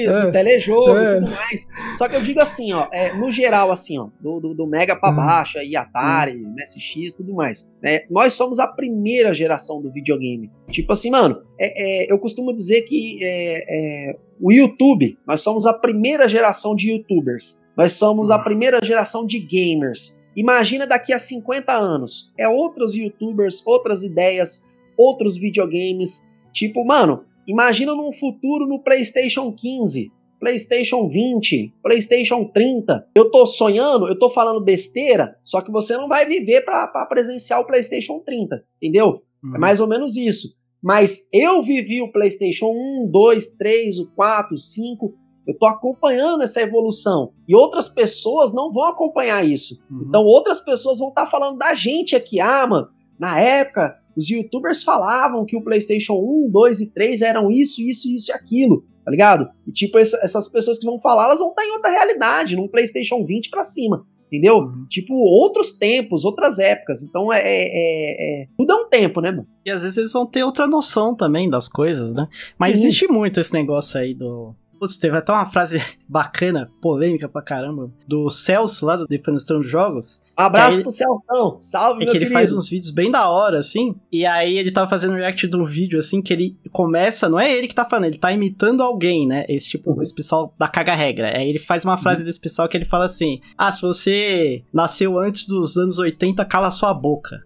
É, 0.05 0.21
do 0.21 0.27
é, 0.27 0.31
telejogo 0.31 0.97
é. 0.97 1.11
e 1.17 1.19
tudo 1.19 1.31
mais. 1.31 1.67
Só 1.95 2.07
que 2.07 2.15
eu 2.15 2.21
digo 2.21 2.39
assim, 2.39 2.73
ó, 2.73 2.87
é, 2.93 3.11
no 3.13 3.29
geral, 3.31 3.71
assim, 3.71 3.97
ó, 3.97 4.07
do, 4.21 4.39
do, 4.39 4.53
do 4.53 4.67
Mega 4.67 4.95
pra 4.95 5.09
Hum. 5.11 5.15
baixo, 5.15 5.57
aí 5.57 5.75
Atari, 5.75 6.37
MSX 6.45 7.13
tudo 7.13 7.33
mais. 7.33 7.75
né? 7.81 8.01
Nós 8.09 8.33
somos 8.35 8.59
a 8.59 8.67
primeira 8.67 9.33
geração 9.33 9.81
do 9.81 9.91
videogame. 9.91 10.51
Tipo 10.71 10.93
assim, 10.93 11.09
mano, 11.09 11.41
é, 11.59 12.05
é, 12.07 12.11
eu 12.11 12.19
costumo 12.19 12.53
dizer 12.53 12.81
que 12.81 13.19
é, 13.23 14.11
é, 14.11 14.17
o 14.39 14.51
YouTube, 14.51 15.17
nós 15.25 15.41
somos 15.41 15.65
a 15.65 15.73
primeira 15.73 16.27
geração 16.27 16.75
de 16.75 16.91
youtubers. 16.91 17.65
Nós 17.75 17.93
somos 17.93 18.29
a 18.29 18.37
Hum. 18.39 18.43
primeira 18.43 18.79
geração 18.83 19.25
de 19.25 19.39
gamers. 19.39 20.23
Imagina 20.35 20.85
daqui 20.85 21.13
a 21.13 21.19
50 21.19 21.73
anos. 21.73 22.33
É 22.37 22.47
outros 22.47 22.95
youtubers, 22.95 23.65
outras 23.65 24.03
ideias, 24.03 24.67
outros 24.97 25.37
videogames. 25.37 26.31
Tipo, 26.51 26.85
mano, 26.85 27.23
imagina 27.47 27.95
num 27.95 28.11
futuro 28.11 28.67
no 28.67 28.79
PlayStation 28.83 29.51
15, 29.51 30.11
PlayStation 30.39 31.07
20, 31.07 31.73
PlayStation 31.81 32.45
30. 32.45 33.07
Eu 33.15 33.31
tô 33.31 33.45
sonhando, 33.45 34.07
eu 34.07 34.17
tô 34.17 34.29
falando 34.29 34.63
besteira, 34.63 35.35
só 35.43 35.61
que 35.61 35.71
você 35.71 35.97
não 35.97 36.07
vai 36.07 36.25
viver 36.25 36.61
pra 36.61 36.87
presenciar 37.07 37.59
o 37.59 37.65
PlayStation 37.65 38.19
30, 38.19 38.63
entendeu? 38.81 39.23
Hum. 39.43 39.55
É 39.55 39.57
mais 39.59 39.79
ou 39.79 39.87
menos 39.87 40.15
isso. 40.17 40.57
Mas 40.81 41.27
eu 41.33 41.61
vivi 41.61 42.01
o 42.01 42.11
PlayStation 42.11 42.67
1, 42.67 43.09
2, 43.11 43.55
3, 43.57 43.99
o 43.99 44.11
4, 44.13 44.53
o 44.55 44.57
5. 44.57 45.13
Eu 45.47 45.57
tô 45.57 45.65
acompanhando 45.65 46.43
essa 46.43 46.61
evolução. 46.61 47.31
E 47.47 47.55
outras 47.55 47.87
pessoas 47.89 48.53
não 48.53 48.71
vão 48.71 48.83
acompanhar 48.85 49.45
isso. 49.47 49.83
Uhum. 49.89 50.05
Então 50.07 50.23
outras 50.25 50.59
pessoas 50.59 50.99
vão 50.99 51.09
estar 51.09 51.25
falando 51.25 51.57
da 51.57 51.73
gente 51.73 52.15
aqui. 52.15 52.39
Ah, 52.39 52.67
mano, 52.67 52.87
na 53.19 53.39
época 53.39 53.97
os 54.15 54.29
youtubers 54.29 54.83
falavam 54.83 55.45
que 55.45 55.55
o 55.55 55.63
PlayStation 55.63 56.13
1, 56.15 56.49
2 56.51 56.81
e 56.81 56.93
3 56.93 57.21
eram 57.21 57.49
isso, 57.51 57.81
isso, 57.81 58.09
isso 58.09 58.31
e 58.31 58.33
aquilo. 58.33 58.83
Tá 59.05 59.11
ligado? 59.11 59.47
E 59.65 59.71
tipo, 59.71 59.97
essa- 59.97 60.17
essas 60.23 60.49
pessoas 60.49 60.77
que 60.79 60.85
vão 60.85 60.99
falar, 60.99 61.25
elas 61.25 61.39
vão 61.39 61.49
estar 61.51 61.63
em 61.65 61.71
outra 61.71 61.89
realidade, 61.89 62.55
num 62.57 62.67
PlayStation 62.67 63.23
20 63.23 63.49
pra 63.49 63.63
cima. 63.63 64.05
Entendeu? 64.27 64.57
Uhum. 64.57 64.85
Tipo, 64.89 65.13
outros 65.13 65.71
tempos, 65.71 66.25
outras 66.25 66.59
épocas. 66.59 67.01
Então 67.01 67.31
é. 67.31 67.39
é, 67.39 67.43
é, 67.43 68.41
é- 68.43 68.47
Tudo 68.57 68.71
é 68.71 68.75
um 68.75 68.89
tempo, 68.89 69.21
né, 69.21 69.31
mano? 69.31 69.47
E 69.65 69.71
às 69.71 69.83
vezes 69.83 69.97
eles 69.97 70.11
vão 70.11 70.25
ter 70.25 70.43
outra 70.43 70.67
noção 70.67 71.15
também 71.15 71.49
das 71.49 71.67
coisas, 71.69 72.13
né? 72.13 72.27
Mas 72.57 72.75
Sim. 72.77 72.83
existe 72.87 73.07
muito 73.07 73.39
esse 73.39 73.53
negócio 73.53 73.99
aí 73.99 74.13
do. 74.13 74.53
Putz, 74.79 74.97
teve 74.97 75.17
até 75.17 75.31
uma 75.31 75.45
frase 75.45 75.77
bacana, 76.07 76.69
polêmica 76.81 77.27
pra 77.27 77.41
caramba, 77.41 77.91
do 78.07 78.29
Celso 78.29 78.85
lá 78.85 78.95
do 78.95 79.07
Defenestrão 79.07 79.61
de 79.61 79.67
Jogos. 79.67 80.21
Abraço 80.37 80.79
É, 80.79 80.81
pro 80.83 80.91
Celção. 80.91 81.57
Salve, 81.59 82.03
É 82.03 82.05
que 82.05 82.11
ele 82.11 82.19
querido. 82.19 82.33
faz 82.33 82.53
uns 82.53 82.69
vídeos 82.69 82.91
bem 82.91 83.09
da 83.09 83.27
hora, 83.27 83.57
assim. 83.57 83.95
E 84.11 84.23
aí 84.25 84.55
ele 84.57 84.71
tava 84.71 84.87
fazendo 84.87 85.15
react 85.15 85.47
de 85.47 85.57
um 85.57 85.63
vídeo, 85.65 85.97
assim, 85.97 86.21
que 86.21 86.31
ele 86.31 86.55
começa. 86.71 87.27
Não 87.27 87.39
é 87.39 87.51
ele 87.51 87.67
que 87.67 87.73
tá 87.73 87.83
falando, 87.83 88.05
ele 88.05 88.19
tá 88.19 88.31
imitando 88.31 88.83
alguém, 88.83 89.25
né? 89.27 89.45
Esse 89.49 89.71
tipo, 89.71 89.91
Uhum. 89.91 90.01
esse 90.01 90.13
pessoal 90.13 90.53
da 90.59 90.67
caga-regra. 90.67 91.35
Aí 91.35 91.49
ele 91.49 91.57
faz 91.59 91.83
uma 91.83 91.97
frase 91.97 92.23
desse 92.23 92.39
pessoal 92.39 92.67
que 92.69 92.77
ele 92.77 92.85
fala 92.85 93.05
assim: 93.05 93.39
Ah, 93.57 93.71
se 93.71 93.81
você 93.81 94.63
nasceu 94.71 95.17
antes 95.17 95.47
dos 95.47 95.75
anos 95.75 95.97
80, 95.97 96.45
cala 96.45 96.69
sua 96.69 96.93
boca. 96.93 97.39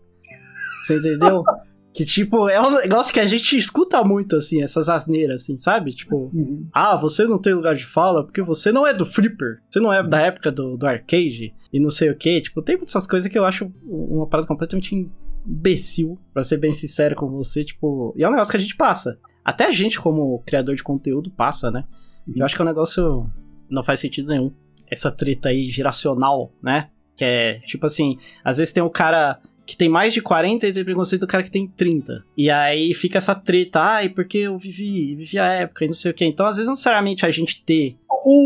Você 0.83 0.97
entendeu? 0.97 1.43
que 1.93 2.05
tipo, 2.05 2.47
é 2.49 2.59
um 2.59 2.71
negócio 2.71 3.13
que 3.13 3.19
a 3.19 3.25
gente 3.25 3.57
escuta 3.57 4.01
muito, 4.03 4.35
assim, 4.37 4.61
essas 4.63 4.87
asneiras, 4.89 5.43
assim, 5.43 5.57
sabe? 5.57 5.91
Tipo, 5.93 6.31
Uhum. 6.33 6.67
ah, 6.73 6.95
você 6.95 7.25
não 7.25 7.37
tem 7.39 7.53
lugar 7.53 7.75
de 7.75 7.85
fala 7.85 8.25
porque 8.25 8.41
você 8.41 8.71
não 8.71 8.87
é 8.87 8.93
do 8.93 9.05
flipper, 9.05 9.59
você 9.69 9.79
não 9.79 9.91
é 9.91 10.01
da 10.01 10.21
época 10.21 10.51
do, 10.51 10.77
do 10.77 10.87
arcade 10.87 11.53
e 11.71 11.79
não 11.79 11.89
sei 11.89 12.09
o 12.09 12.15
que. 12.15 12.41
Tipo, 12.41 12.61
tem 12.61 12.77
muitas 12.77 13.07
coisas 13.07 13.31
que 13.31 13.37
eu 13.37 13.45
acho 13.45 13.71
uma 13.83 14.27
parada 14.27 14.47
completamente 14.47 14.95
imbecil, 15.45 16.19
pra 16.33 16.43
ser 16.43 16.57
bem 16.57 16.73
sincero 16.73 17.15
com 17.15 17.29
você, 17.29 17.63
tipo, 17.63 18.13
e 18.17 18.23
é 18.23 18.27
um 18.27 18.31
negócio 18.31 18.51
que 18.51 18.57
a 18.57 18.61
gente 18.61 18.75
passa. 18.75 19.19
Até 19.43 19.65
a 19.65 19.71
gente, 19.71 19.99
como 19.99 20.39
criador 20.45 20.75
de 20.75 20.83
conteúdo, 20.83 21.31
passa, 21.31 21.71
né? 21.71 21.83
Eu 22.35 22.45
acho 22.45 22.55
que 22.55 22.61
é 22.61 22.65
um 22.65 22.67
negócio 22.67 23.29
não 23.69 23.83
faz 23.83 23.99
sentido 23.99 24.27
nenhum. 24.27 24.51
Essa 24.89 25.09
treta 25.09 25.49
aí 25.49 25.69
geracional, 25.69 26.53
né? 26.61 26.89
Que 27.15 27.23
é, 27.23 27.53
tipo 27.59 27.85
assim, 27.85 28.17
às 28.43 28.57
vezes 28.57 28.73
tem 28.73 28.83
o 28.83 28.89
cara 28.89 29.39
que 29.65 29.77
tem 29.77 29.87
mais 29.87 30.13
de 30.13 30.21
40 30.21 30.67
e 30.67 30.73
tem 30.73 30.83
preconceito 30.83 31.21
do 31.21 31.27
cara 31.27 31.43
que 31.43 31.51
tem 31.51 31.65
30. 31.65 32.23
E 32.35 32.49
aí 32.49 32.93
fica 32.93 33.17
essa 33.17 33.33
treta, 33.33 33.79
ai, 33.79 34.09
porque 34.09 34.39
eu 34.39 34.57
vivi, 34.57 35.15
vivi 35.15 35.39
a 35.39 35.45
época 35.45 35.85
e 35.85 35.87
não 35.87 35.93
sei 35.93 36.11
o 36.11 36.13
que. 36.13 36.25
Então, 36.25 36.45
às 36.45 36.57
vezes, 36.57 36.67
não 36.67 36.73
necessariamente 36.73 37.25
a 37.25 37.31
gente 37.31 37.63
ter 37.63 37.97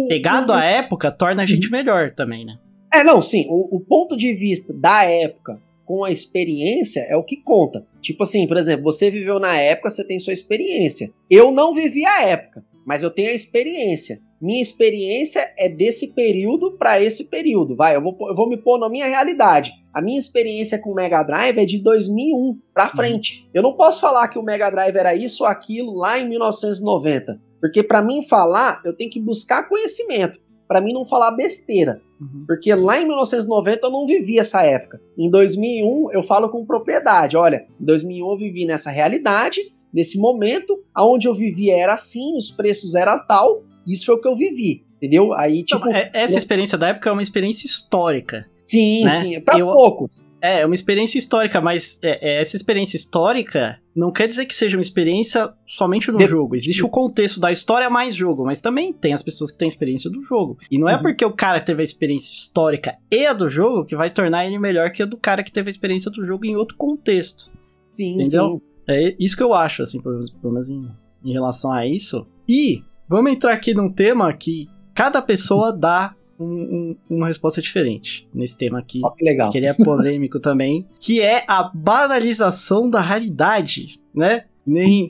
pegado 0.07 0.53
a 0.53 0.63
época 0.63 1.11
torna 1.11 1.43
a 1.43 1.45
gente 1.45 1.69
melhor 1.71 2.11
também, 2.11 2.45
né? 2.45 2.57
É, 2.95 3.03
não, 3.03 3.21
sim. 3.21 3.45
O, 3.49 3.75
o 3.75 3.79
ponto 3.81 4.15
de 4.15 4.33
vista 4.33 4.73
da 4.73 5.03
época 5.03 5.61
com 5.83 6.05
a 6.05 6.11
experiência 6.11 7.01
é 7.09 7.17
o 7.17 7.23
que 7.23 7.35
conta. 7.35 7.85
Tipo 8.01 8.23
assim, 8.23 8.47
por 8.47 8.55
exemplo, 8.55 8.85
você 8.85 9.11
viveu 9.11 9.37
na 9.37 9.55
época, 9.57 9.89
você 9.89 10.03
tem 10.05 10.17
sua 10.17 10.31
experiência. 10.31 11.09
Eu 11.29 11.51
não 11.51 11.73
vivi 11.73 12.05
a 12.05 12.23
época. 12.23 12.63
mas 12.85 13.01
eu 13.03 13.09
tenho 13.09 13.31
a 13.31 13.33
experiência. 13.33 14.19
Minha 14.39 14.61
experiência 14.61 15.41
é 15.57 15.67
desse 15.67 16.13
período 16.13 16.77
para 16.77 17.01
esse 17.01 17.29
período. 17.29 17.75
Vai, 17.75 17.95
eu 17.95 18.01
vou, 18.01 18.15
eu 18.29 18.35
vou 18.35 18.47
me 18.47 18.57
pôr 18.57 18.77
na 18.77 18.87
minha 18.87 19.07
realidade. 19.07 19.71
A 19.91 20.01
minha 20.01 20.19
experiência 20.19 20.79
com 20.79 20.91
o 20.91 20.95
Mega 20.95 21.23
Drive 21.23 21.57
é 21.57 21.65
de 21.65 21.81
2001 21.81 22.59
para 22.73 22.85
uhum. 22.85 22.89
frente. 22.91 23.49
Eu 23.53 23.63
não 23.63 23.73
posso 23.73 23.99
falar 23.99 24.27
que 24.27 24.37
o 24.37 24.43
Mega 24.43 24.69
Drive 24.69 24.95
era 24.95 25.15
isso 25.15 25.43
ou 25.43 25.49
aquilo 25.49 25.95
lá 25.95 26.19
em 26.19 26.29
1990, 26.29 27.41
porque 27.59 27.81
para 27.81 28.03
mim 28.03 28.21
falar, 28.21 28.81
eu 28.85 28.95
tenho 28.95 29.09
que 29.09 29.19
buscar 29.19 29.67
conhecimento. 29.67 30.37
Para 30.67 30.81
mim 30.81 30.93
não 30.93 31.05
falar 31.05 31.31
besteira. 31.31 32.01
Uhum. 32.19 32.45
Porque 32.47 32.73
lá 32.73 32.99
em 32.99 33.05
1990 33.05 33.87
eu 33.87 33.91
não 33.91 34.05
vivi 34.05 34.39
essa 34.39 34.63
época. 34.63 35.01
Em 35.17 35.29
2001 35.29 36.11
eu 36.13 36.23
falo 36.23 36.49
com 36.49 36.65
propriedade. 36.65 37.35
Olha, 37.37 37.65
em 37.79 37.85
2001 37.85 38.29
eu 38.31 38.37
vivi 38.37 38.65
nessa 38.65 38.89
realidade, 38.89 39.61
nesse 39.93 40.19
momento, 40.19 40.83
aonde 40.93 41.27
eu 41.27 41.33
vivia 41.33 41.77
era 41.77 41.93
assim, 41.93 42.35
os 42.35 42.51
preços 42.51 42.95
eram 42.95 43.25
tal, 43.27 43.63
isso 43.87 44.05
foi 44.05 44.15
o 44.15 44.21
que 44.21 44.27
eu 44.27 44.35
vivi, 44.35 44.83
entendeu? 44.97 45.33
Aí, 45.33 45.63
tipo. 45.63 45.87
Então, 45.87 46.09
essa 46.13 46.37
experiência 46.37 46.77
da 46.77 46.89
época 46.89 47.09
é 47.09 47.13
uma 47.13 47.21
experiência 47.21 47.65
histórica. 47.65 48.45
Sim, 48.63 49.03
né? 49.03 49.09
sim, 49.09 49.35
é 49.35 49.43
eu... 49.57 49.67
poucos. 49.67 50.25
É, 50.41 50.61
é 50.61 50.65
uma 50.65 50.75
experiência 50.75 51.17
histórica, 51.17 51.61
mas 51.61 51.99
é, 52.03 52.37
é, 52.37 52.41
essa 52.41 52.55
experiência 52.55 52.97
histórica 52.97 53.79
não 53.95 54.11
quer 54.11 54.27
dizer 54.27 54.45
que 54.45 54.53
seja 54.53 54.75
uma 54.77 54.81
experiência 54.81 55.53
somente 55.65 56.11
no 56.11 56.17
de... 56.17 56.27
jogo. 56.27 56.55
Existe 56.55 56.83
o 56.83 56.89
contexto 56.89 57.39
da 57.39 57.51
história 57.51 57.89
mais 57.89 58.13
jogo, 58.13 58.43
mas 58.43 58.59
também 58.59 58.91
tem 58.91 59.13
as 59.13 59.23
pessoas 59.23 59.51
que 59.51 59.57
têm 59.57 59.67
experiência 59.67 60.09
do 60.09 60.21
jogo. 60.21 60.57
E 60.69 60.77
não 60.77 60.89
é 60.89 60.95
uhum. 60.95 61.01
porque 61.01 61.23
o 61.23 61.31
cara 61.31 61.61
teve 61.61 61.81
a 61.81 61.83
experiência 61.83 62.33
histórica 62.33 62.97
e 63.09 63.25
a 63.25 63.31
do 63.31 63.49
jogo 63.49 63.85
que 63.85 63.95
vai 63.95 64.09
tornar 64.09 64.45
ele 64.45 64.59
melhor 64.59 64.91
que 64.91 65.01
a 65.01 65.05
do 65.05 65.15
cara 65.15 65.43
que 65.43 65.51
teve 65.51 65.69
a 65.69 65.71
experiência 65.71 66.11
do 66.11 66.25
jogo 66.25 66.45
em 66.45 66.57
outro 66.57 66.75
contexto. 66.75 67.49
Sim, 67.89 68.15
entendeu? 68.15 68.61
Sim. 68.61 68.61
É 68.87 69.15
isso 69.17 69.37
que 69.37 69.43
eu 69.43 69.53
acho, 69.53 69.81
assim, 69.81 70.01
pelo 70.01 70.27
menos 70.43 70.69
em, 70.69 70.91
em 71.23 71.31
relação 71.31 71.71
a 71.71 71.87
isso. 71.87 72.27
E 72.47 72.83
vamos 73.07 73.31
entrar 73.31 73.53
aqui 73.53 73.73
num 73.73 73.89
tema 73.89 74.31
que 74.33 74.67
cada 74.93 75.21
pessoa 75.21 75.71
dá 75.75 76.13
um, 76.39 76.95
um, 77.09 77.17
uma 77.17 77.27
resposta 77.27 77.61
diferente 77.61 78.27
nesse 78.33 78.57
tema 78.57 78.79
aqui. 78.79 79.01
Oh, 79.03 79.11
que 79.11 79.23
legal. 79.23 79.49
Que 79.49 79.57
ele 79.57 79.67
é 79.67 79.73
polêmico 79.73 80.39
também. 80.41 80.87
Que 80.99 81.21
é 81.21 81.43
a 81.47 81.63
banalização 81.63 82.89
da 82.89 83.01
raridade, 83.01 83.99
né? 84.13 84.45
Nem. 84.65 85.05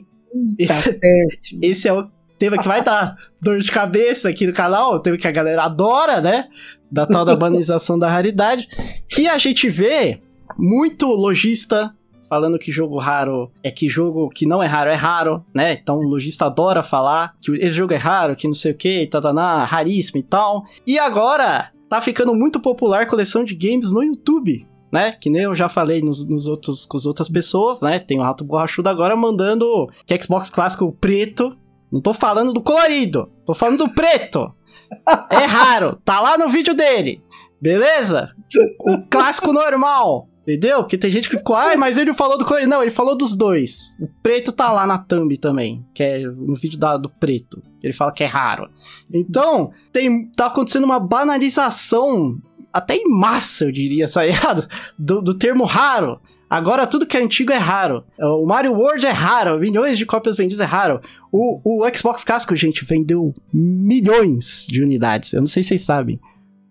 Esse, 0.58 1.00
esse 1.62 1.88
é 1.88 1.92
o 1.92 2.08
tema 2.38 2.58
que 2.58 2.68
vai 2.68 2.82
dar 2.82 3.16
dor 3.40 3.60
de 3.60 3.70
cabeça 3.70 4.28
aqui 4.28 4.46
no 4.46 4.52
canal, 4.52 4.94
o 4.94 4.98
tema 4.98 5.16
que 5.16 5.28
a 5.28 5.32
galera 5.32 5.64
adora, 5.64 6.20
né? 6.20 6.48
Da 6.90 7.06
tal 7.06 7.24
da 7.24 7.34
banalização 7.34 7.98
da 7.98 8.08
raridade. 8.08 8.68
Que 9.08 9.26
a 9.26 9.38
gente 9.38 9.68
vê 9.68 10.20
muito 10.56 11.06
lojista 11.06 11.94
falando 12.28 12.58
que 12.58 12.72
jogo 12.72 12.98
raro 12.98 13.50
é 13.62 13.70
que 13.70 13.88
jogo 13.88 14.28
que 14.28 14.46
não 14.46 14.62
é 14.62 14.66
raro 14.66 14.90
é 14.90 14.94
raro, 14.94 15.44
né? 15.54 15.74
Então 15.74 15.98
o 15.98 16.08
lojista 16.08 16.46
adora 16.46 16.82
falar 16.82 17.34
que 17.40 17.52
esse 17.52 17.72
jogo 17.72 17.92
é 17.92 17.96
raro, 17.96 18.36
que 18.36 18.46
não 18.46 18.54
sei 18.54 18.72
o 18.72 18.76
que, 18.76 19.06
tataná, 19.06 19.64
raríssimo 19.64 20.20
e 20.20 20.22
tal. 20.22 20.64
E 20.86 20.98
agora 20.98 21.70
tá 21.88 22.00
ficando 22.00 22.34
muito 22.34 22.60
popular 22.60 23.06
coleção 23.06 23.44
de 23.44 23.54
games 23.54 23.90
no 23.92 24.02
YouTube. 24.02 24.66
Né? 24.92 25.12
Que 25.12 25.28
nem 25.28 25.42
eu 25.42 25.54
já 25.54 25.68
falei 25.68 26.00
nos, 26.00 26.26
nos 26.26 26.46
outros, 26.46 26.86
com 26.86 26.96
as 26.96 27.04
outras 27.04 27.28
pessoas, 27.28 27.82
né? 27.82 27.98
Tem 27.98 28.18
o 28.18 28.22
Rato 28.22 28.44
Borrachudo 28.44 28.88
agora 28.88 29.16
mandando 29.16 29.90
que 30.06 30.18
Xbox 30.22 30.48
clássico 30.48 30.90
preto. 30.92 31.56
Não 31.90 32.00
tô 32.00 32.14
falando 32.14 32.52
do 32.52 32.62
colorido, 32.62 33.30
tô 33.44 33.52
falando 33.52 33.78
do 33.78 33.90
preto. 33.90 34.52
É 35.30 35.44
raro, 35.44 35.98
tá 36.04 36.20
lá 36.20 36.38
no 36.38 36.48
vídeo 36.48 36.74
dele. 36.74 37.20
Beleza? 37.60 38.30
O 38.80 39.02
clássico 39.10 39.52
normal. 39.52 40.28
Entendeu? 40.46 40.78
Porque 40.78 40.96
tem 40.96 41.10
gente 41.10 41.28
que 41.28 41.36
ficou, 41.36 41.56
ai, 41.56 41.76
mas 41.76 41.98
ele 41.98 42.14
falou 42.14 42.38
do 42.38 42.44
colorido. 42.44 42.70
Não, 42.70 42.80
ele 42.80 42.92
falou 42.92 43.16
dos 43.16 43.34
dois. 43.34 43.96
O 44.00 44.06
preto 44.22 44.52
tá 44.52 44.70
lá 44.70 44.86
na 44.86 44.96
thumb 44.96 45.36
também, 45.36 45.84
que 45.92 46.04
é 46.04 46.20
no 46.20 46.54
vídeo 46.54 46.78
da, 46.78 46.96
do 46.96 47.10
preto. 47.10 47.60
Ele 47.82 47.92
fala 47.92 48.12
que 48.12 48.22
é 48.22 48.26
raro. 48.26 48.70
Então, 49.12 49.72
tem, 49.92 50.30
tá 50.30 50.46
acontecendo 50.46 50.84
uma 50.84 51.00
banalização, 51.00 52.38
até 52.72 52.94
em 52.94 53.08
massa, 53.08 53.64
eu 53.64 53.72
diria, 53.72 54.06
sabe? 54.08 54.30
Do, 54.96 55.20
do 55.20 55.34
termo 55.34 55.64
raro. 55.64 56.20
Agora 56.48 56.86
tudo 56.86 57.06
que 57.06 57.16
é 57.16 57.20
antigo 57.20 57.52
é 57.52 57.58
raro. 57.58 58.04
O 58.16 58.46
Mario 58.46 58.72
World 58.72 59.04
é 59.04 59.10
raro, 59.10 59.58
milhões 59.58 59.98
de 59.98 60.06
cópias 60.06 60.36
vendidas 60.36 60.60
é 60.60 60.68
raro. 60.68 61.00
O, 61.32 61.82
o 61.82 61.88
Xbox 61.92 62.22
Casco, 62.22 62.54
gente, 62.54 62.84
vendeu 62.84 63.34
milhões 63.52 64.64
de 64.68 64.80
unidades. 64.80 65.32
Eu 65.32 65.40
não 65.40 65.46
sei 65.48 65.64
se 65.64 65.70
vocês 65.70 65.82
sabem 65.82 66.20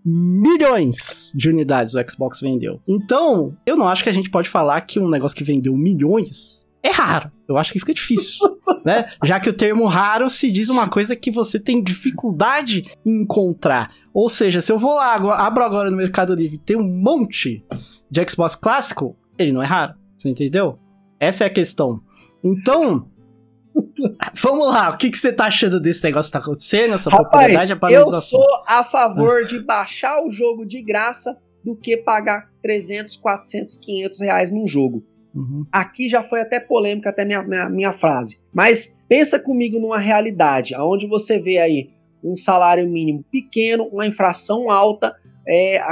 milhões 0.06 1.32
de 1.34 1.50
unidades 1.50 1.96
o 1.96 2.10
Xbox 2.10 2.40
vendeu. 2.40 2.80
Então, 2.88 3.58
eu 3.66 3.76
não 3.76 3.88
acho 3.88 4.04
que 4.04 4.10
a 4.10 4.14
gente 4.14 4.30
pode 4.30 4.48
falar 4.48 4.80
que 4.82 5.00
um 5.00 5.10
negócio 5.10 5.36
que 5.36 5.44
vendeu 5.44 5.76
milhões 5.76 6.66
é 6.84 6.92
raro. 6.92 7.32
Eu 7.48 7.58
acho 7.58 7.74
que 7.74 7.80
fica 7.80 7.94
difícil, 7.94 8.40
né? 8.86 9.10
Já 9.24 9.40
que 9.40 9.50
o 9.50 9.54
termo 9.54 9.86
raro 9.86 10.30
se 10.30 10.52
diz 10.52 10.70
uma 10.70 10.88
coisa 10.88 11.16
que 11.16 11.32
você 11.32 11.60
tem 11.60 11.84
dificuldade 11.84 12.84
em 13.04 13.24
encontrar. 13.24 13.92
Ou 14.14 14.30
seja, 14.30 14.62
se 14.62 14.72
eu 14.72 14.78
vou 14.78 14.94
lá, 14.94 15.16
abro 15.16 15.64
agora 15.64 15.90
no 15.90 15.98
Mercado 15.98 16.36
Livre, 16.36 16.60
tem 16.60 16.78
um 16.78 17.02
monte 17.02 17.66
de 18.10 18.30
Xbox 18.30 18.56
clássico, 18.56 19.18
ele 19.38 19.52
não 19.52 19.64
é 19.64 19.66
raro. 19.66 19.96
Você 20.16 20.30
entendeu? 20.30 20.78
Essa 21.20 21.46
é 21.46 21.48
a 21.48 21.54
questão. 21.54 22.00
Então, 22.44 23.08
Vamos 24.34 24.68
lá, 24.68 24.90
o 24.90 24.98
que, 24.98 25.10
que 25.10 25.18
você 25.18 25.32
tá 25.32 25.46
achando 25.46 25.80
desse 25.80 26.04
negócio 26.04 26.30
que 26.30 26.34
tá 26.34 26.40
acontecendo? 26.40 26.94
Essa 26.94 27.10
Rapaz, 27.10 27.70
eu 27.92 28.14
sou 28.14 28.46
a 28.68 28.84
favor 28.84 29.46
de 29.46 29.60
baixar 29.60 30.24
o 30.24 30.32
jogo 30.32 30.66
de 30.66 30.82
graça 30.82 31.38
do 31.64 31.76
que 31.76 31.98
pagar 31.98 32.50
300, 32.62 33.18
400, 33.18 33.76
500 33.78 34.22
reais 34.22 34.52
num 34.52 34.68
jogo. 34.68 35.04
Uhum. 35.34 35.66
Aqui 35.72 36.08
já 36.08 36.24
foi 36.24 36.40
até 36.40 36.60
polêmica 36.60 37.10
até 37.10 37.26
minha, 37.26 37.44
minha, 37.44 37.70
minha 37.70 37.94
frase. 37.94 38.44
Mas 38.54 39.04
pensa 39.10 39.40
comigo 39.40 39.80
numa 39.80 39.98
realidade, 39.98 40.74
onde 40.78 41.08
você 41.08 41.40
vê 41.40 41.58
aí 41.58 41.90
um 42.24 42.36
salário 42.36 42.88
mínimo 42.88 43.24
pequeno, 43.30 43.88
uma 43.92 44.08
infração 44.08 44.72
alta, 44.72 45.16
é, 45.48 45.78
a, 45.78 45.92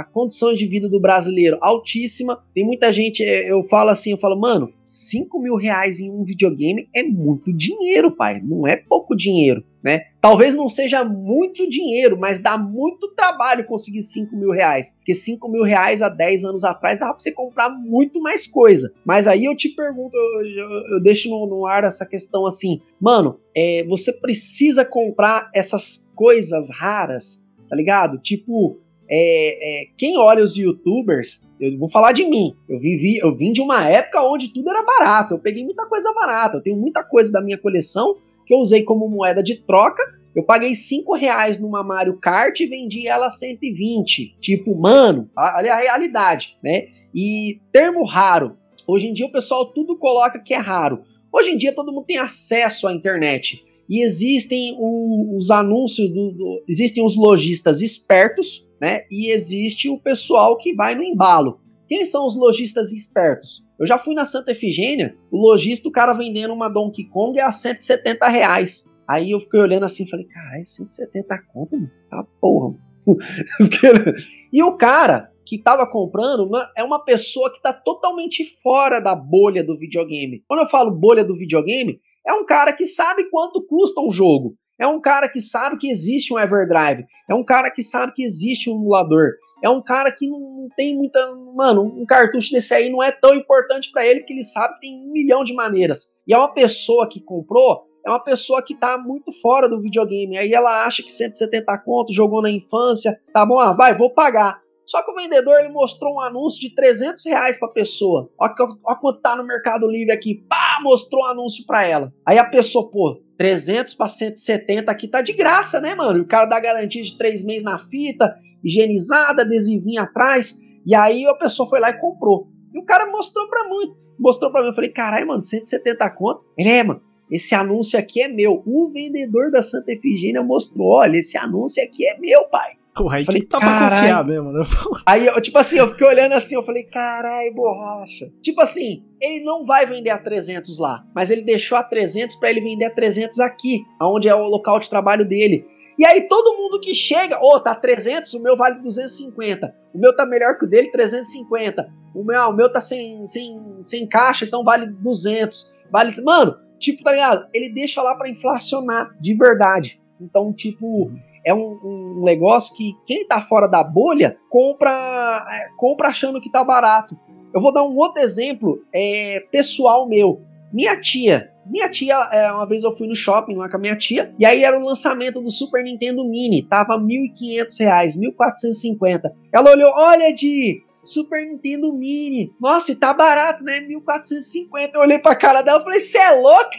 a, 0.00 0.04
condição 0.12 0.52
de 0.52 0.66
vida 0.66 0.88
do 0.88 1.00
brasileiro 1.00 1.58
altíssima. 1.60 2.42
Tem 2.54 2.64
muita 2.64 2.92
gente, 2.92 3.22
é, 3.22 3.50
eu 3.50 3.62
falo 3.64 3.90
assim, 3.90 4.10
eu 4.10 4.18
falo, 4.18 4.38
mano, 4.38 4.72
5 4.84 5.40
mil 5.40 5.56
reais 5.56 6.00
em 6.00 6.10
um 6.10 6.24
videogame 6.24 6.88
é 6.94 7.02
muito 7.02 7.52
dinheiro, 7.52 8.14
pai. 8.14 8.40
Não 8.42 8.66
é 8.66 8.76
pouco 8.76 9.14
dinheiro, 9.14 9.64
né? 9.82 10.00
Talvez 10.20 10.54
não 10.54 10.68
seja 10.68 11.04
muito 11.04 11.68
dinheiro, 11.68 12.18
mas 12.18 12.40
dá 12.40 12.58
muito 12.58 13.14
trabalho 13.14 13.66
conseguir 13.66 14.02
5 14.02 14.36
mil 14.36 14.50
reais. 14.50 14.94
Porque 14.96 15.14
5 15.14 15.48
mil 15.48 15.62
reais 15.62 16.02
há 16.02 16.08
10 16.08 16.44
anos 16.44 16.64
atrás 16.64 16.98
dava 16.98 17.12
pra 17.12 17.22
você 17.22 17.30
comprar 17.30 17.70
muito 17.70 18.20
mais 18.20 18.46
coisa. 18.46 18.92
Mas 19.04 19.28
aí 19.28 19.44
eu 19.44 19.56
te 19.56 19.68
pergunto, 19.70 20.16
eu, 20.16 20.46
eu, 20.46 20.96
eu 20.96 21.02
deixo 21.02 21.28
no, 21.28 21.46
no, 21.46 21.66
ar 21.66 21.84
essa 21.84 22.06
questão 22.06 22.46
assim, 22.46 22.80
mano, 23.00 23.38
é, 23.54 23.84
você 23.88 24.12
precisa 24.12 24.84
comprar 24.84 25.50
essas 25.54 26.12
coisas 26.14 26.68
raras, 26.70 27.46
tá 27.68 27.76
ligado? 27.76 28.18
Tipo, 28.18 28.78
é, 29.10 29.82
é, 29.82 29.86
quem 29.96 30.18
olha 30.18 30.44
os 30.44 30.56
youtubers, 30.56 31.50
eu 31.58 31.78
vou 31.78 31.88
falar 31.88 32.12
de 32.12 32.24
mim. 32.24 32.54
Eu 32.68 32.78
vivi, 32.78 33.18
eu 33.18 33.34
vim 33.34 33.52
de 33.52 33.62
uma 33.62 33.88
época 33.88 34.22
onde 34.22 34.52
tudo 34.52 34.68
era 34.68 34.82
barato. 34.82 35.34
Eu 35.34 35.38
peguei 35.38 35.64
muita 35.64 35.86
coisa 35.86 36.12
barata. 36.12 36.58
Eu 36.58 36.62
tenho 36.62 36.76
muita 36.76 37.02
coisa 37.02 37.32
da 37.32 37.40
minha 37.40 37.56
coleção 37.56 38.18
que 38.44 38.52
eu 38.52 38.58
usei 38.58 38.82
como 38.82 39.08
moeda 39.08 39.42
de 39.42 39.56
troca. 39.56 40.02
Eu 40.34 40.42
paguei 40.42 40.74
5 40.74 41.14
reais 41.14 41.58
numa 41.58 41.82
Mario 41.82 42.18
Kart 42.18 42.60
e 42.60 42.66
vendi 42.66 43.08
ela 43.08 43.26
a 43.26 43.30
120. 43.30 44.36
Tipo, 44.38 44.74
mano, 44.76 45.28
olha 45.36 45.72
a 45.72 45.80
realidade, 45.80 46.56
né? 46.62 46.88
E 47.14 47.60
termo 47.72 48.04
raro. 48.04 48.56
Hoje 48.86 49.08
em 49.08 49.12
dia 49.12 49.26
o 49.26 49.32
pessoal 49.32 49.66
tudo 49.72 49.96
coloca 49.96 50.38
que 50.38 50.52
é 50.52 50.58
raro. 50.58 51.02
Hoje 51.32 51.50
em 51.50 51.56
dia 51.56 51.74
todo 51.74 51.92
mundo 51.92 52.06
tem 52.06 52.18
acesso 52.18 52.86
à 52.86 52.92
internet. 52.92 53.64
E 53.88 54.02
existem 54.02 54.76
os 54.78 55.50
anúncios, 55.50 56.10
do, 56.10 56.32
do, 56.32 56.62
existem 56.68 57.02
os 57.02 57.16
lojistas 57.16 57.80
espertos 57.80 58.67
né? 58.80 59.02
E 59.10 59.30
existe 59.30 59.88
o 59.88 60.00
pessoal 60.00 60.56
que 60.56 60.74
vai 60.74 60.94
no 60.94 61.02
embalo. 61.02 61.60
Quem 61.86 62.04
são 62.04 62.26
os 62.26 62.36
lojistas 62.36 62.92
espertos? 62.92 63.66
Eu 63.78 63.86
já 63.86 63.96
fui 63.96 64.14
na 64.14 64.24
Santa 64.24 64.52
Efigênia, 64.52 65.16
o 65.30 65.38
lojista, 65.38 65.88
o 65.88 65.92
cara 65.92 66.12
vendendo 66.12 66.52
uma 66.52 66.68
Donkey 66.68 67.04
Kong 67.04 67.40
a 67.40 67.50
170 67.50 68.28
reais. 68.28 68.96
Aí 69.08 69.30
eu 69.30 69.40
fiquei 69.40 69.60
olhando 69.60 69.84
assim 69.84 70.06
falei, 70.06 70.26
caralho, 70.26 70.66
170 70.66 71.42
conto, 71.52 71.76
mano? 71.76 71.90
Tá 72.10 72.24
porra. 72.40 72.76
e 74.52 74.62
o 74.62 74.76
cara 74.76 75.32
que 75.46 75.56
estava 75.56 75.90
comprando 75.90 76.50
é 76.76 76.84
uma 76.84 77.02
pessoa 77.02 77.50
que 77.50 77.56
está 77.56 77.72
totalmente 77.72 78.44
fora 78.62 79.00
da 79.00 79.14
bolha 79.14 79.64
do 79.64 79.78
videogame. 79.78 80.44
Quando 80.46 80.60
eu 80.60 80.66
falo 80.66 80.90
bolha 80.90 81.24
do 81.24 81.34
videogame, 81.34 81.98
é 82.26 82.34
um 82.34 82.44
cara 82.44 82.74
que 82.74 82.86
sabe 82.86 83.30
quanto 83.30 83.66
custa 83.66 84.02
um 84.02 84.10
jogo. 84.10 84.54
É 84.78 84.86
um 84.86 85.00
cara 85.00 85.28
que 85.28 85.40
sabe 85.40 85.76
que 85.76 85.90
existe 85.90 86.32
um 86.32 86.38
Everdrive. 86.38 87.04
É 87.28 87.34
um 87.34 87.44
cara 87.44 87.70
que 87.70 87.82
sabe 87.82 88.12
que 88.12 88.22
existe 88.22 88.70
um 88.70 88.76
emulador. 88.76 89.32
É 89.62 89.68
um 89.68 89.82
cara 89.82 90.12
que 90.12 90.28
não 90.28 90.68
tem 90.76 90.96
muita. 90.96 91.18
Mano, 91.54 91.82
um 91.82 92.06
cartucho 92.06 92.52
desse 92.52 92.72
aí 92.74 92.88
não 92.90 93.02
é 93.02 93.10
tão 93.10 93.34
importante 93.34 93.90
para 93.90 94.06
ele 94.06 94.20
porque 94.20 94.32
ele 94.32 94.44
sabe 94.44 94.74
que 94.74 94.80
tem 94.80 94.94
um 94.94 95.10
milhão 95.10 95.42
de 95.42 95.52
maneiras. 95.52 96.18
E 96.26 96.32
é 96.32 96.38
uma 96.38 96.54
pessoa 96.54 97.08
que 97.08 97.20
comprou, 97.20 97.82
é 98.06 98.10
uma 98.10 98.22
pessoa 98.22 98.62
que 98.62 98.74
tá 98.74 98.96
muito 98.98 99.32
fora 99.40 99.68
do 99.68 99.80
videogame. 99.80 100.38
Aí 100.38 100.52
ela 100.52 100.86
acha 100.86 101.02
que 101.02 101.10
170 101.10 101.76
contos, 101.78 102.14
jogou 102.14 102.40
na 102.40 102.50
infância, 102.50 103.18
tá 103.32 103.44
bom, 103.44 103.58
ah, 103.58 103.72
vai, 103.72 103.94
vou 103.94 104.14
pagar. 104.14 104.60
Só 104.86 105.02
que 105.02 105.10
o 105.10 105.14
vendedor 105.14 105.60
ele 105.60 105.68
mostrou 105.68 106.14
um 106.14 106.20
anúncio 106.20 106.60
de 106.60 106.74
300 106.74 107.26
reais 107.26 107.58
pra 107.58 107.68
pessoa. 107.68 108.30
Olha, 108.40 108.54
quanto 108.98 109.20
tá 109.20 109.36
no 109.36 109.44
Mercado 109.44 109.86
Livre 109.86 110.12
aqui. 110.12 110.46
Pá, 110.48 110.78
mostrou 110.82 111.22
um 111.22 111.26
anúncio 111.26 111.66
pra 111.66 111.84
ela. 111.84 112.10
Aí 112.26 112.38
a 112.38 112.48
pessoa, 112.48 112.90
pô, 112.90 113.20
300 113.38 113.94
para 113.94 114.08
170 114.08 114.90
aqui 114.90 115.06
tá 115.06 115.22
de 115.22 115.32
graça, 115.32 115.80
né, 115.80 115.94
mano? 115.94 116.22
O 116.22 116.26
cara 116.26 116.44
dá 116.44 116.58
garantia 116.58 117.02
de 117.02 117.16
três 117.16 117.44
meses 117.44 117.62
na 117.62 117.78
fita, 117.78 118.34
higienizada, 118.64 119.42
adesivinho 119.42 120.02
atrás. 120.02 120.60
E 120.84 120.94
aí 120.94 121.24
a 121.24 121.34
pessoa 121.34 121.68
foi 121.68 121.78
lá 121.78 121.90
e 121.90 121.98
comprou. 121.98 122.48
E 122.74 122.78
o 122.78 122.84
cara 122.84 123.06
mostrou 123.10 123.48
pra 123.48 123.64
mim. 123.64 123.94
Mostrou 124.18 124.50
pra 124.50 124.62
mim. 124.62 124.68
Eu 124.68 124.74
falei, 124.74 124.90
caralho, 124.90 125.28
mano, 125.28 125.40
170 125.40 126.10
conto? 126.10 126.44
Ele 126.58 126.68
é, 126.68 126.82
mano. 126.82 127.00
Esse 127.30 127.54
anúncio 127.54 127.98
aqui 127.98 128.22
é 128.22 128.28
meu. 128.28 128.62
O 128.66 128.90
vendedor 128.90 129.50
da 129.50 129.62
Santa 129.62 129.92
Efigênia 129.92 130.42
mostrou: 130.42 130.88
olha, 130.88 131.18
esse 131.18 131.36
anúncio 131.36 131.82
aqui 131.84 132.06
é 132.06 132.18
meu, 132.18 132.44
pai. 132.46 132.72
Porra, 132.94 133.18
aí 133.18 133.24
falei, 133.24 133.40
tem 133.40 133.48
que 133.48 133.56
tá 133.56 133.58
pra 133.58 133.90
confiar 133.90 134.24
mesmo, 134.24 134.52
né? 134.52 134.66
Aí, 135.06 135.26
eu, 135.26 135.40
tipo 135.40 135.58
assim, 135.58 135.78
eu 135.78 135.88
fiquei 135.88 136.06
olhando 136.06 136.32
assim, 136.32 136.54
eu 136.56 136.62
falei, 136.62 136.82
carai, 136.84 137.50
borracha. 137.50 138.30
Tipo 138.42 138.60
assim, 138.60 139.04
ele 139.20 139.44
não 139.44 139.64
vai 139.64 139.86
vender 139.86 140.10
a 140.10 140.18
300 140.18 140.78
lá, 140.78 141.04
mas 141.14 141.30
ele 141.30 141.42
deixou 141.42 141.78
a 141.78 141.82
300 141.84 142.36
para 142.36 142.50
ele 142.50 142.60
vender 142.60 142.86
a 142.86 142.90
300 142.90 143.38
aqui, 143.40 143.82
onde 144.02 144.28
é 144.28 144.34
o 144.34 144.48
local 144.48 144.78
de 144.78 144.90
trabalho 144.90 145.24
dele. 145.24 145.64
E 145.98 146.06
aí 146.06 146.28
todo 146.28 146.56
mundo 146.56 146.80
que 146.80 146.94
chega, 146.94 147.38
ô, 147.40 147.56
oh, 147.56 147.60
tá 147.60 147.74
300, 147.74 148.32
o 148.34 148.42
meu 148.42 148.56
vale 148.56 148.80
250. 148.80 149.74
O 149.92 149.98
meu 149.98 150.14
tá 150.14 150.24
melhor 150.24 150.56
que 150.56 150.64
o 150.64 150.68
dele, 150.68 150.92
350. 150.92 151.88
O 152.14 152.22
meu, 152.22 152.40
ah, 152.40 152.48
o 152.48 152.52
meu 152.52 152.72
tá 152.72 152.80
sem, 152.80 153.26
sem, 153.26 153.60
sem 153.80 154.06
caixa, 154.06 154.44
então 154.44 154.62
vale 154.62 154.86
200. 154.86 155.76
Vale, 155.90 156.12
mano, 156.22 156.56
tipo, 156.78 157.02
tá 157.02 157.10
ligado? 157.10 157.48
Ele 157.52 157.68
deixa 157.68 158.00
lá 158.00 158.14
para 158.14 158.28
inflacionar 158.28 159.10
de 159.20 159.34
verdade. 159.34 160.00
Então, 160.20 160.52
tipo, 160.52 161.10
é 161.48 161.54
um, 161.54 161.80
um, 161.82 162.24
negócio 162.24 162.76
que 162.76 162.94
quem 163.06 163.26
tá 163.26 163.40
fora 163.40 163.66
da 163.66 163.82
bolha 163.82 164.36
compra, 164.50 164.90
é, 164.90 165.68
compra 165.78 166.08
achando 166.08 166.42
que 166.42 166.52
tá 166.52 166.62
barato. 166.62 167.18
Eu 167.54 167.60
vou 167.60 167.72
dar 167.72 167.84
um 167.84 167.96
outro 167.96 168.22
exemplo 168.22 168.84
é, 168.94 169.40
pessoal 169.50 170.06
meu. 170.06 170.42
Minha 170.70 171.00
tia, 171.00 171.50
minha 171.64 171.88
tia, 171.88 172.14
é, 172.30 172.52
uma 172.52 172.68
vez 172.68 172.84
eu 172.84 172.92
fui 172.92 173.08
no 173.08 173.16
shopping 173.16 173.54
lá 173.54 173.70
com 173.70 173.78
a 173.78 173.80
minha 173.80 173.96
tia, 173.96 174.34
e 174.38 174.44
aí 174.44 174.62
era 174.62 174.78
o 174.78 174.84
lançamento 174.84 175.40
do 175.40 175.50
Super 175.50 175.82
Nintendo 175.82 176.22
Mini, 176.22 176.62
tava 176.62 176.98
R$ 176.98 177.04
1.500, 177.04 178.18
1.450. 178.36 179.32
Ela 179.50 179.70
olhou, 179.70 179.90
olha 179.96 180.34
de 180.34 180.82
Super 181.02 181.46
Nintendo 181.46 181.90
Mini, 181.94 182.52
nossa, 182.60 182.92
e 182.92 182.96
tá 182.96 183.14
barato, 183.14 183.64
né? 183.64 183.80
1.450. 183.80 184.90
Eu 184.92 185.00
olhei 185.00 185.18
pra 185.18 185.34
cara 185.34 185.62
dela 185.62 185.80
e 185.80 185.84
falei, 185.84 186.00
você 186.00 186.18
é 186.18 186.30
louca? 186.32 186.76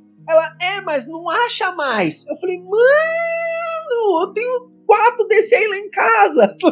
Ela, 0.30 0.56
é, 0.62 0.80
mas 0.82 1.08
não 1.08 1.28
acha 1.28 1.72
mais. 1.72 2.24
Eu 2.28 2.36
falei, 2.36 2.56
mano, 2.58 4.22
eu 4.22 4.32
tenho 4.32 4.70
quatro 4.86 5.26
desse 5.26 5.56
aí 5.56 5.66
lá 5.66 5.76
em 5.76 5.90
casa. 5.90 6.56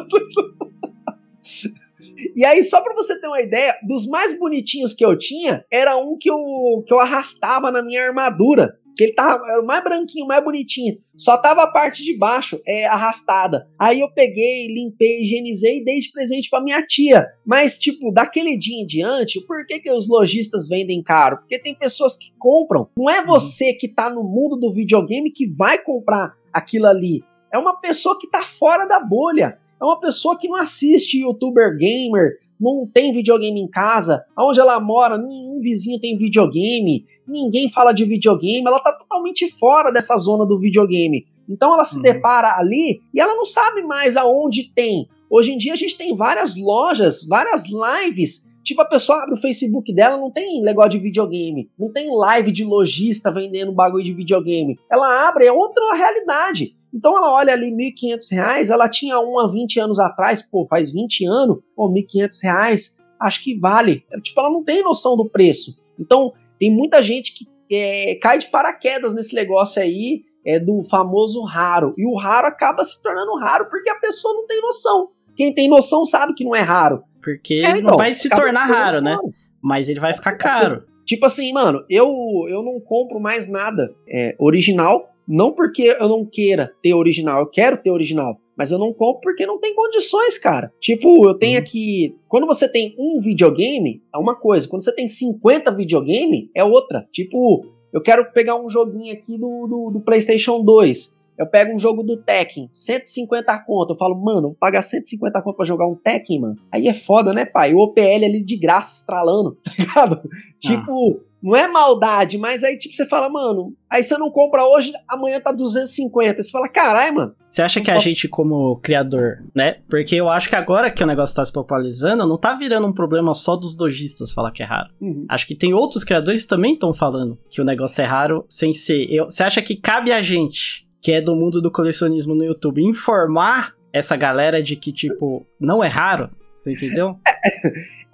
E 2.34 2.44
aí, 2.44 2.62
só 2.64 2.80
pra 2.82 2.94
você 2.94 3.20
ter 3.20 3.28
uma 3.28 3.40
ideia, 3.40 3.74
dos 3.86 4.06
mais 4.06 4.36
bonitinhos 4.38 4.92
que 4.92 5.04
eu 5.04 5.16
tinha, 5.16 5.64
era 5.72 5.96
um 5.96 6.16
que 6.18 6.28
eu, 6.28 6.82
que 6.84 6.92
eu 6.92 6.98
arrastava 6.98 7.70
na 7.70 7.80
minha 7.80 8.04
armadura. 8.06 8.76
Que 8.98 9.04
ele 9.04 9.12
tava, 9.12 9.46
era 9.46 9.62
mais 9.62 9.84
branquinho, 9.84 10.26
mais 10.26 10.42
bonitinho. 10.42 10.98
Só 11.16 11.36
tava 11.36 11.62
a 11.62 11.70
parte 11.70 12.02
de 12.02 12.18
baixo 12.18 12.60
é, 12.66 12.84
arrastada. 12.86 13.68
Aí 13.78 14.00
eu 14.00 14.12
peguei, 14.12 14.66
limpei, 14.66 15.22
higienizei 15.22 15.78
e 15.78 15.84
dei 15.84 16.00
de 16.00 16.10
presente 16.10 16.50
pra 16.50 16.60
minha 16.60 16.84
tia. 16.84 17.24
Mas, 17.46 17.78
tipo, 17.78 18.12
daquele 18.12 18.58
dia 18.58 18.82
em 18.82 18.84
diante, 18.84 19.40
por 19.46 19.64
que, 19.68 19.78
que 19.78 19.92
os 19.92 20.08
lojistas 20.08 20.66
vendem 20.66 21.00
caro? 21.00 21.38
Porque 21.38 21.60
tem 21.60 21.76
pessoas 21.76 22.16
que 22.16 22.32
compram. 22.36 22.88
Não 22.98 23.08
é 23.08 23.24
você 23.24 23.72
que 23.72 23.86
tá 23.86 24.10
no 24.10 24.24
mundo 24.24 24.56
do 24.56 24.74
videogame 24.74 25.30
que 25.30 25.46
vai 25.56 25.80
comprar 25.80 26.34
aquilo 26.52 26.88
ali. 26.88 27.22
É 27.52 27.58
uma 27.58 27.80
pessoa 27.80 28.18
que 28.18 28.28
tá 28.28 28.42
fora 28.42 28.84
da 28.84 28.98
bolha. 28.98 29.60
É 29.80 29.84
uma 29.84 30.00
pessoa 30.00 30.36
que 30.36 30.48
não 30.48 30.56
assiste 30.56 31.20
youtuber 31.20 31.76
gamer, 31.76 32.38
não 32.60 32.86
tem 32.86 33.12
videogame 33.12 33.60
em 33.60 33.68
casa, 33.68 34.24
onde 34.38 34.60
ela 34.60 34.80
mora, 34.80 35.16
nenhum 35.16 35.60
vizinho 35.60 36.00
tem 36.00 36.16
videogame, 36.16 37.04
ninguém 37.26 37.68
fala 37.70 37.92
de 37.92 38.04
videogame, 38.04 38.66
ela 38.66 38.80
tá 38.80 38.92
totalmente 38.92 39.50
fora 39.58 39.90
dessa 39.92 40.16
zona 40.16 40.44
do 40.44 40.58
videogame. 40.58 41.26
Então 41.48 41.72
ela 41.72 41.84
se 41.84 41.96
uhum. 41.96 42.02
depara 42.02 42.56
ali 42.56 43.00
e 43.14 43.20
ela 43.20 43.34
não 43.34 43.44
sabe 43.44 43.82
mais 43.82 44.16
aonde 44.16 44.70
tem. 44.74 45.08
Hoje 45.30 45.52
em 45.52 45.58
dia 45.58 45.72
a 45.72 45.76
gente 45.76 45.96
tem 45.96 46.14
várias 46.14 46.56
lojas, 46.56 47.26
várias 47.26 47.64
lives. 47.66 48.48
Tipo, 48.62 48.82
a 48.82 48.88
pessoa 48.88 49.22
abre 49.22 49.34
o 49.34 49.40
Facebook 49.40 49.94
dela, 49.94 50.18
não 50.18 50.30
tem 50.30 50.60
negócio 50.60 50.90
de 50.90 50.98
videogame. 50.98 51.70
Não 51.78 51.90
tem 51.90 52.14
live 52.14 52.52
de 52.52 52.64
lojista 52.64 53.30
vendendo 53.30 53.72
bagulho 53.72 54.04
de 54.04 54.12
videogame. 54.12 54.78
Ela 54.90 55.28
abre, 55.28 55.46
é 55.46 55.52
outra 55.52 55.94
realidade. 55.94 56.76
Então 56.92 57.16
ela 57.16 57.32
olha 57.32 57.52
ali 57.52 57.70
R$ 57.70 57.92
1.500, 57.92 58.70
ela 58.70 58.88
tinha 58.88 59.20
um 59.20 59.38
há 59.38 59.46
20 59.46 59.80
anos 59.80 59.98
atrás, 59.98 60.42
pô, 60.42 60.66
faz 60.66 60.92
20 60.92 61.26
anos, 61.26 61.58
pô, 61.76 61.88
R$ 61.88 62.02
1.500, 62.02 63.00
acho 63.20 63.42
que 63.42 63.58
vale. 63.58 64.04
Tipo, 64.22 64.40
ela 64.40 64.50
não 64.50 64.64
tem 64.64 64.82
noção 64.82 65.16
do 65.16 65.28
preço. 65.28 65.84
Então, 65.98 66.32
tem 66.58 66.70
muita 66.70 67.02
gente 67.02 67.34
que 67.34 67.46
é, 67.70 68.14
cai 68.16 68.38
de 68.38 68.48
paraquedas 68.48 69.14
nesse 69.14 69.34
negócio 69.34 69.82
aí, 69.82 70.22
é 70.44 70.58
do 70.58 70.82
famoso 70.84 71.44
raro. 71.44 71.94
E 71.98 72.06
o 72.06 72.16
raro 72.16 72.46
acaba 72.46 72.84
se 72.84 73.02
tornando 73.02 73.36
raro 73.36 73.68
porque 73.68 73.90
a 73.90 73.96
pessoa 73.96 74.34
não 74.34 74.46
tem 74.46 74.60
noção. 74.62 75.10
Quem 75.36 75.54
tem 75.54 75.68
noção 75.68 76.04
sabe 76.04 76.34
que 76.34 76.44
não 76.44 76.54
é 76.54 76.60
raro. 76.60 77.02
Porque 77.22 77.62
é, 77.64 77.70
então, 77.70 77.82
não 77.82 77.96
vai 77.96 78.14
se 78.14 78.28
tornar 78.28 78.64
raro, 78.64 79.00
né? 79.00 79.12
Raro. 79.12 79.34
Mas 79.62 79.88
ele 79.88 80.00
vai 80.00 80.14
ficar 80.14 80.34
caro. 80.36 80.84
Tipo 81.04 81.26
assim, 81.26 81.52
mano, 81.52 81.84
eu, 81.88 82.08
eu 82.48 82.62
não 82.62 82.80
compro 82.80 83.20
mais 83.20 83.48
nada 83.48 83.94
é, 84.08 84.34
original 84.38 85.07
não 85.28 85.52
porque 85.52 85.82
eu 85.82 86.08
não 86.08 86.24
queira 86.24 86.72
ter 86.82 86.94
original, 86.94 87.40
eu 87.40 87.46
quero 87.46 87.76
ter 87.76 87.90
original. 87.90 88.40
Mas 88.56 88.72
eu 88.72 88.78
não 88.78 88.92
compro 88.92 89.20
porque 89.22 89.46
não 89.46 89.60
tem 89.60 89.72
condições, 89.72 90.36
cara. 90.36 90.72
Tipo, 90.80 91.28
eu 91.28 91.34
tenho 91.34 91.58
uhum. 91.58 91.62
aqui. 91.62 92.16
Quando 92.26 92.44
você 92.44 92.68
tem 92.68 92.92
um 92.98 93.20
videogame, 93.20 94.02
é 94.12 94.18
uma 94.18 94.34
coisa. 94.34 94.66
Quando 94.66 94.82
você 94.82 94.92
tem 94.92 95.06
50 95.06 95.70
videogame, 95.76 96.50
é 96.52 96.64
outra. 96.64 97.06
Tipo, 97.12 97.64
eu 97.92 98.02
quero 98.02 98.32
pegar 98.32 98.60
um 98.60 98.68
joguinho 98.68 99.12
aqui 99.12 99.38
do, 99.38 99.66
do, 99.68 99.90
do 99.92 100.00
PlayStation 100.00 100.64
2. 100.64 101.17
Eu 101.38 101.46
pego 101.46 101.74
um 101.74 101.78
jogo 101.78 102.02
do 102.02 102.16
Tekken, 102.16 102.68
150 102.72 103.64
conto. 103.64 103.92
Eu 103.92 103.96
falo, 103.96 104.14
mano, 104.20 104.56
pagar 104.58 104.82
150 104.82 105.40
conto 105.42 105.56
pra 105.56 105.64
jogar 105.64 105.86
um 105.86 105.94
Tekken, 105.94 106.40
mano. 106.40 106.56
Aí 106.72 106.88
é 106.88 106.94
foda, 106.94 107.32
né, 107.32 107.44
pai? 107.44 107.74
O 107.74 107.78
OPL 107.78 108.24
ali 108.24 108.44
de 108.44 108.58
graça 108.58 109.00
estralando, 109.00 109.56
tá 109.62 109.72
ligado? 109.78 110.20
Ah. 110.24 110.28
Tipo, 110.58 111.20
não 111.42 111.54
é 111.54 111.68
maldade, 111.68 112.36
mas 112.36 112.64
aí 112.64 112.76
tipo 112.76 112.94
você 112.94 113.06
fala, 113.06 113.28
mano, 113.28 113.72
aí 113.88 114.02
você 114.02 114.18
não 114.18 114.30
compra 114.30 114.64
hoje, 114.64 114.92
amanhã 115.08 115.40
tá 115.40 115.52
250. 115.52 116.42
Você 116.42 116.50
fala, 116.50 116.68
caralho, 116.68 117.14
mano. 117.14 117.34
Você 117.48 117.62
acha 117.62 117.80
que 117.80 117.90
a 117.90 117.98
gente 117.98 118.28
como 118.28 118.76
criador, 118.80 119.44
né? 119.54 119.76
Porque 119.88 120.16
eu 120.16 120.28
acho 120.28 120.48
que 120.48 120.56
agora 120.56 120.90
que 120.90 121.02
o 121.02 121.06
negócio 121.06 121.34
tá 121.34 121.44
se 121.44 121.52
popularizando, 121.52 122.26
não 122.26 122.36
tá 122.36 122.54
virando 122.54 122.86
um 122.86 122.92
problema 122.92 123.32
só 123.32 123.56
dos 123.56 123.76
dojistas 123.76 124.32
falar 124.32 124.50
que 124.50 124.62
é 124.62 124.66
raro. 124.66 124.90
Uhum. 125.00 125.24
Acho 125.28 125.46
que 125.46 125.54
tem 125.54 125.72
outros 125.72 126.04
criadores 126.04 126.42
que 126.42 126.48
também 126.48 126.74
estão 126.74 126.92
falando 126.92 127.38
que 127.48 127.60
o 127.60 127.64
negócio 127.64 128.02
é 128.02 128.04
raro 128.04 128.44
sem 128.48 128.74
ser. 128.74 129.06
Eu, 129.08 129.24
você 129.24 129.42
acha 129.42 129.62
que 129.62 129.76
cabe 129.76 130.12
a 130.12 130.20
gente, 130.20 130.87
que 131.00 131.12
é 131.12 131.20
do 131.20 131.36
mundo 131.36 131.60
do 131.60 131.70
colecionismo 131.70 132.34
no 132.34 132.44
YouTube, 132.44 132.82
informar 132.82 133.74
essa 133.92 134.16
galera 134.16 134.62
de 134.62 134.76
que, 134.76 134.92
tipo, 134.92 135.46
não 135.60 135.82
é 135.82 135.88
raro? 135.88 136.30
Você 136.56 136.72
entendeu? 136.72 137.16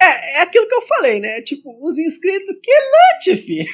É, 0.01 0.39
é 0.39 0.41
aquilo 0.41 0.67
que 0.67 0.75
eu 0.75 0.81
falei, 0.81 1.19
né? 1.19 1.41
Tipo, 1.41 1.71
os 1.81 1.97
inscritos, 1.97 2.55
que 2.61 2.71
lute, 2.71 3.41
fi! 3.41 3.65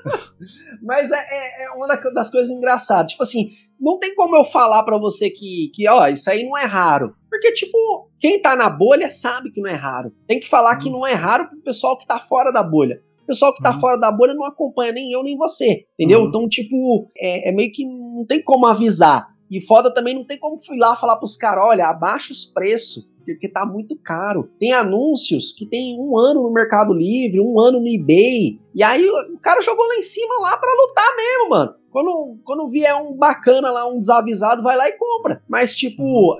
Mas 0.80 1.10
é, 1.10 1.16
é, 1.16 1.64
é, 1.64 1.70
uma 1.72 1.86
das 1.86 2.30
coisas 2.30 2.50
engraçadas. 2.50 3.12
Tipo 3.12 3.24
assim, 3.24 3.50
não 3.78 3.98
tem 3.98 4.14
como 4.14 4.36
eu 4.36 4.44
falar 4.44 4.82
para 4.84 4.96
você 4.96 5.28
que, 5.28 5.70
que, 5.74 5.88
ó, 5.88 6.06
isso 6.06 6.30
aí 6.30 6.44
não 6.44 6.56
é 6.56 6.64
raro. 6.64 7.14
Porque, 7.28 7.52
tipo, 7.52 8.10
quem 8.18 8.40
tá 8.40 8.56
na 8.56 8.70
bolha 8.70 9.10
sabe 9.10 9.50
que 9.50 9.60
não 9.60 9.68
é 9.68 9.74
raro. 9.74 10.12
Tem 10.26 10.40
que 10.40 10.48
falar 10.48 10.76
que 10.76 10.86
uhum. 10.86 11.00
não 11.00 11.06
é 11.06 11.12
raro 11.12 11.48
pro 11.48 11.60
pessoal 11.60 11.98
que 11.98 12.06
tá 12.06 12.18
fora 12.18 12.50
da 12.50 12.62
bolha. 12.62 13.02
O 13.30 13.32
pessoal 13.32 13.54
que 13.54 13.62
tá 13.62 13.72
uhum. 13.72 13.80
fora 13.80 13.96
da 13.96 14.10
bolha 14.10 14.34
não 14.34 14.44
acompanha 14.44 14.92
nem 14.92 15.12
eu 15.12 15.22
nem 15.22 15.36
você, 15.36 15.84
entendeu? 15.94 16.22
Uhum. 16.22 16.28
Então, 16.28 16.48
tipo, 16.48 17.08
é, 17.16 17.50
é 17.50 17.52
meio 17.52 17.70
que 17.72 17.86
não 17.86 18.26
tem 18.26 18.42
como 18.42 18.66
avisar. 18.66 19.28
E 19.48 19.60
foda 19.60 19.92
também 19.94 20.14
não 20.14 20.24
tem 20.24 20.36
como 20.36 20.56
fui 20.56 20.76
lá 20.76 20.96
falar 20.96 21.16
pros 21.16 21.36
caras, 21.36 21.64
olha, 21.64 21.86
abaixa 21.86 22.32
os 22.32 22.44
preços 22.44 23.10
porque 23.24 23.48
tá 23.48 23.64
muito 23.64 23.96
caro. 23.96 24.50
Tem 24.58 24.72
anúncios 24.72 25.52
que 25.52 25.64
tem 25.64 25.96
um 25.98 26.18
ano 26.18 26.42
no 26.42 26.52
Mercado 26.52 26.92
Livre, 26.92 27.40
um 27.40 27.60
ano 27.60 27.80
no 27.80 27.86
eBay. 27.86 28.58
E 28.74 28.82
aí 28.82 29.06
o 29.08 29.38
cara 29.38 29.60
jogou 29.62 29.86
lá 29.86 29.96
em 29.96 30.02
cima 30.02 30.40
lá 30.40 30.56
para 30.56 30.72
lutar 30.72 31.16
mesmo, 31.16 31.50
mano. 31.50 31.74
Quando, 31.90 32.38
quando 32.44 32.68
vier 32.68 32.94
um 32.96 33.12
bacana 33.16 33.70
lá, 33.70 33.86
um 33.86 34.00
desavisado, 34.00 34.62
vai 34.62 34.76
lá 34.76 34.88
e 34.88 34.96
compra. 34.96 35.42
Mas, 35.48 35.74
tipo, 35.74 36.36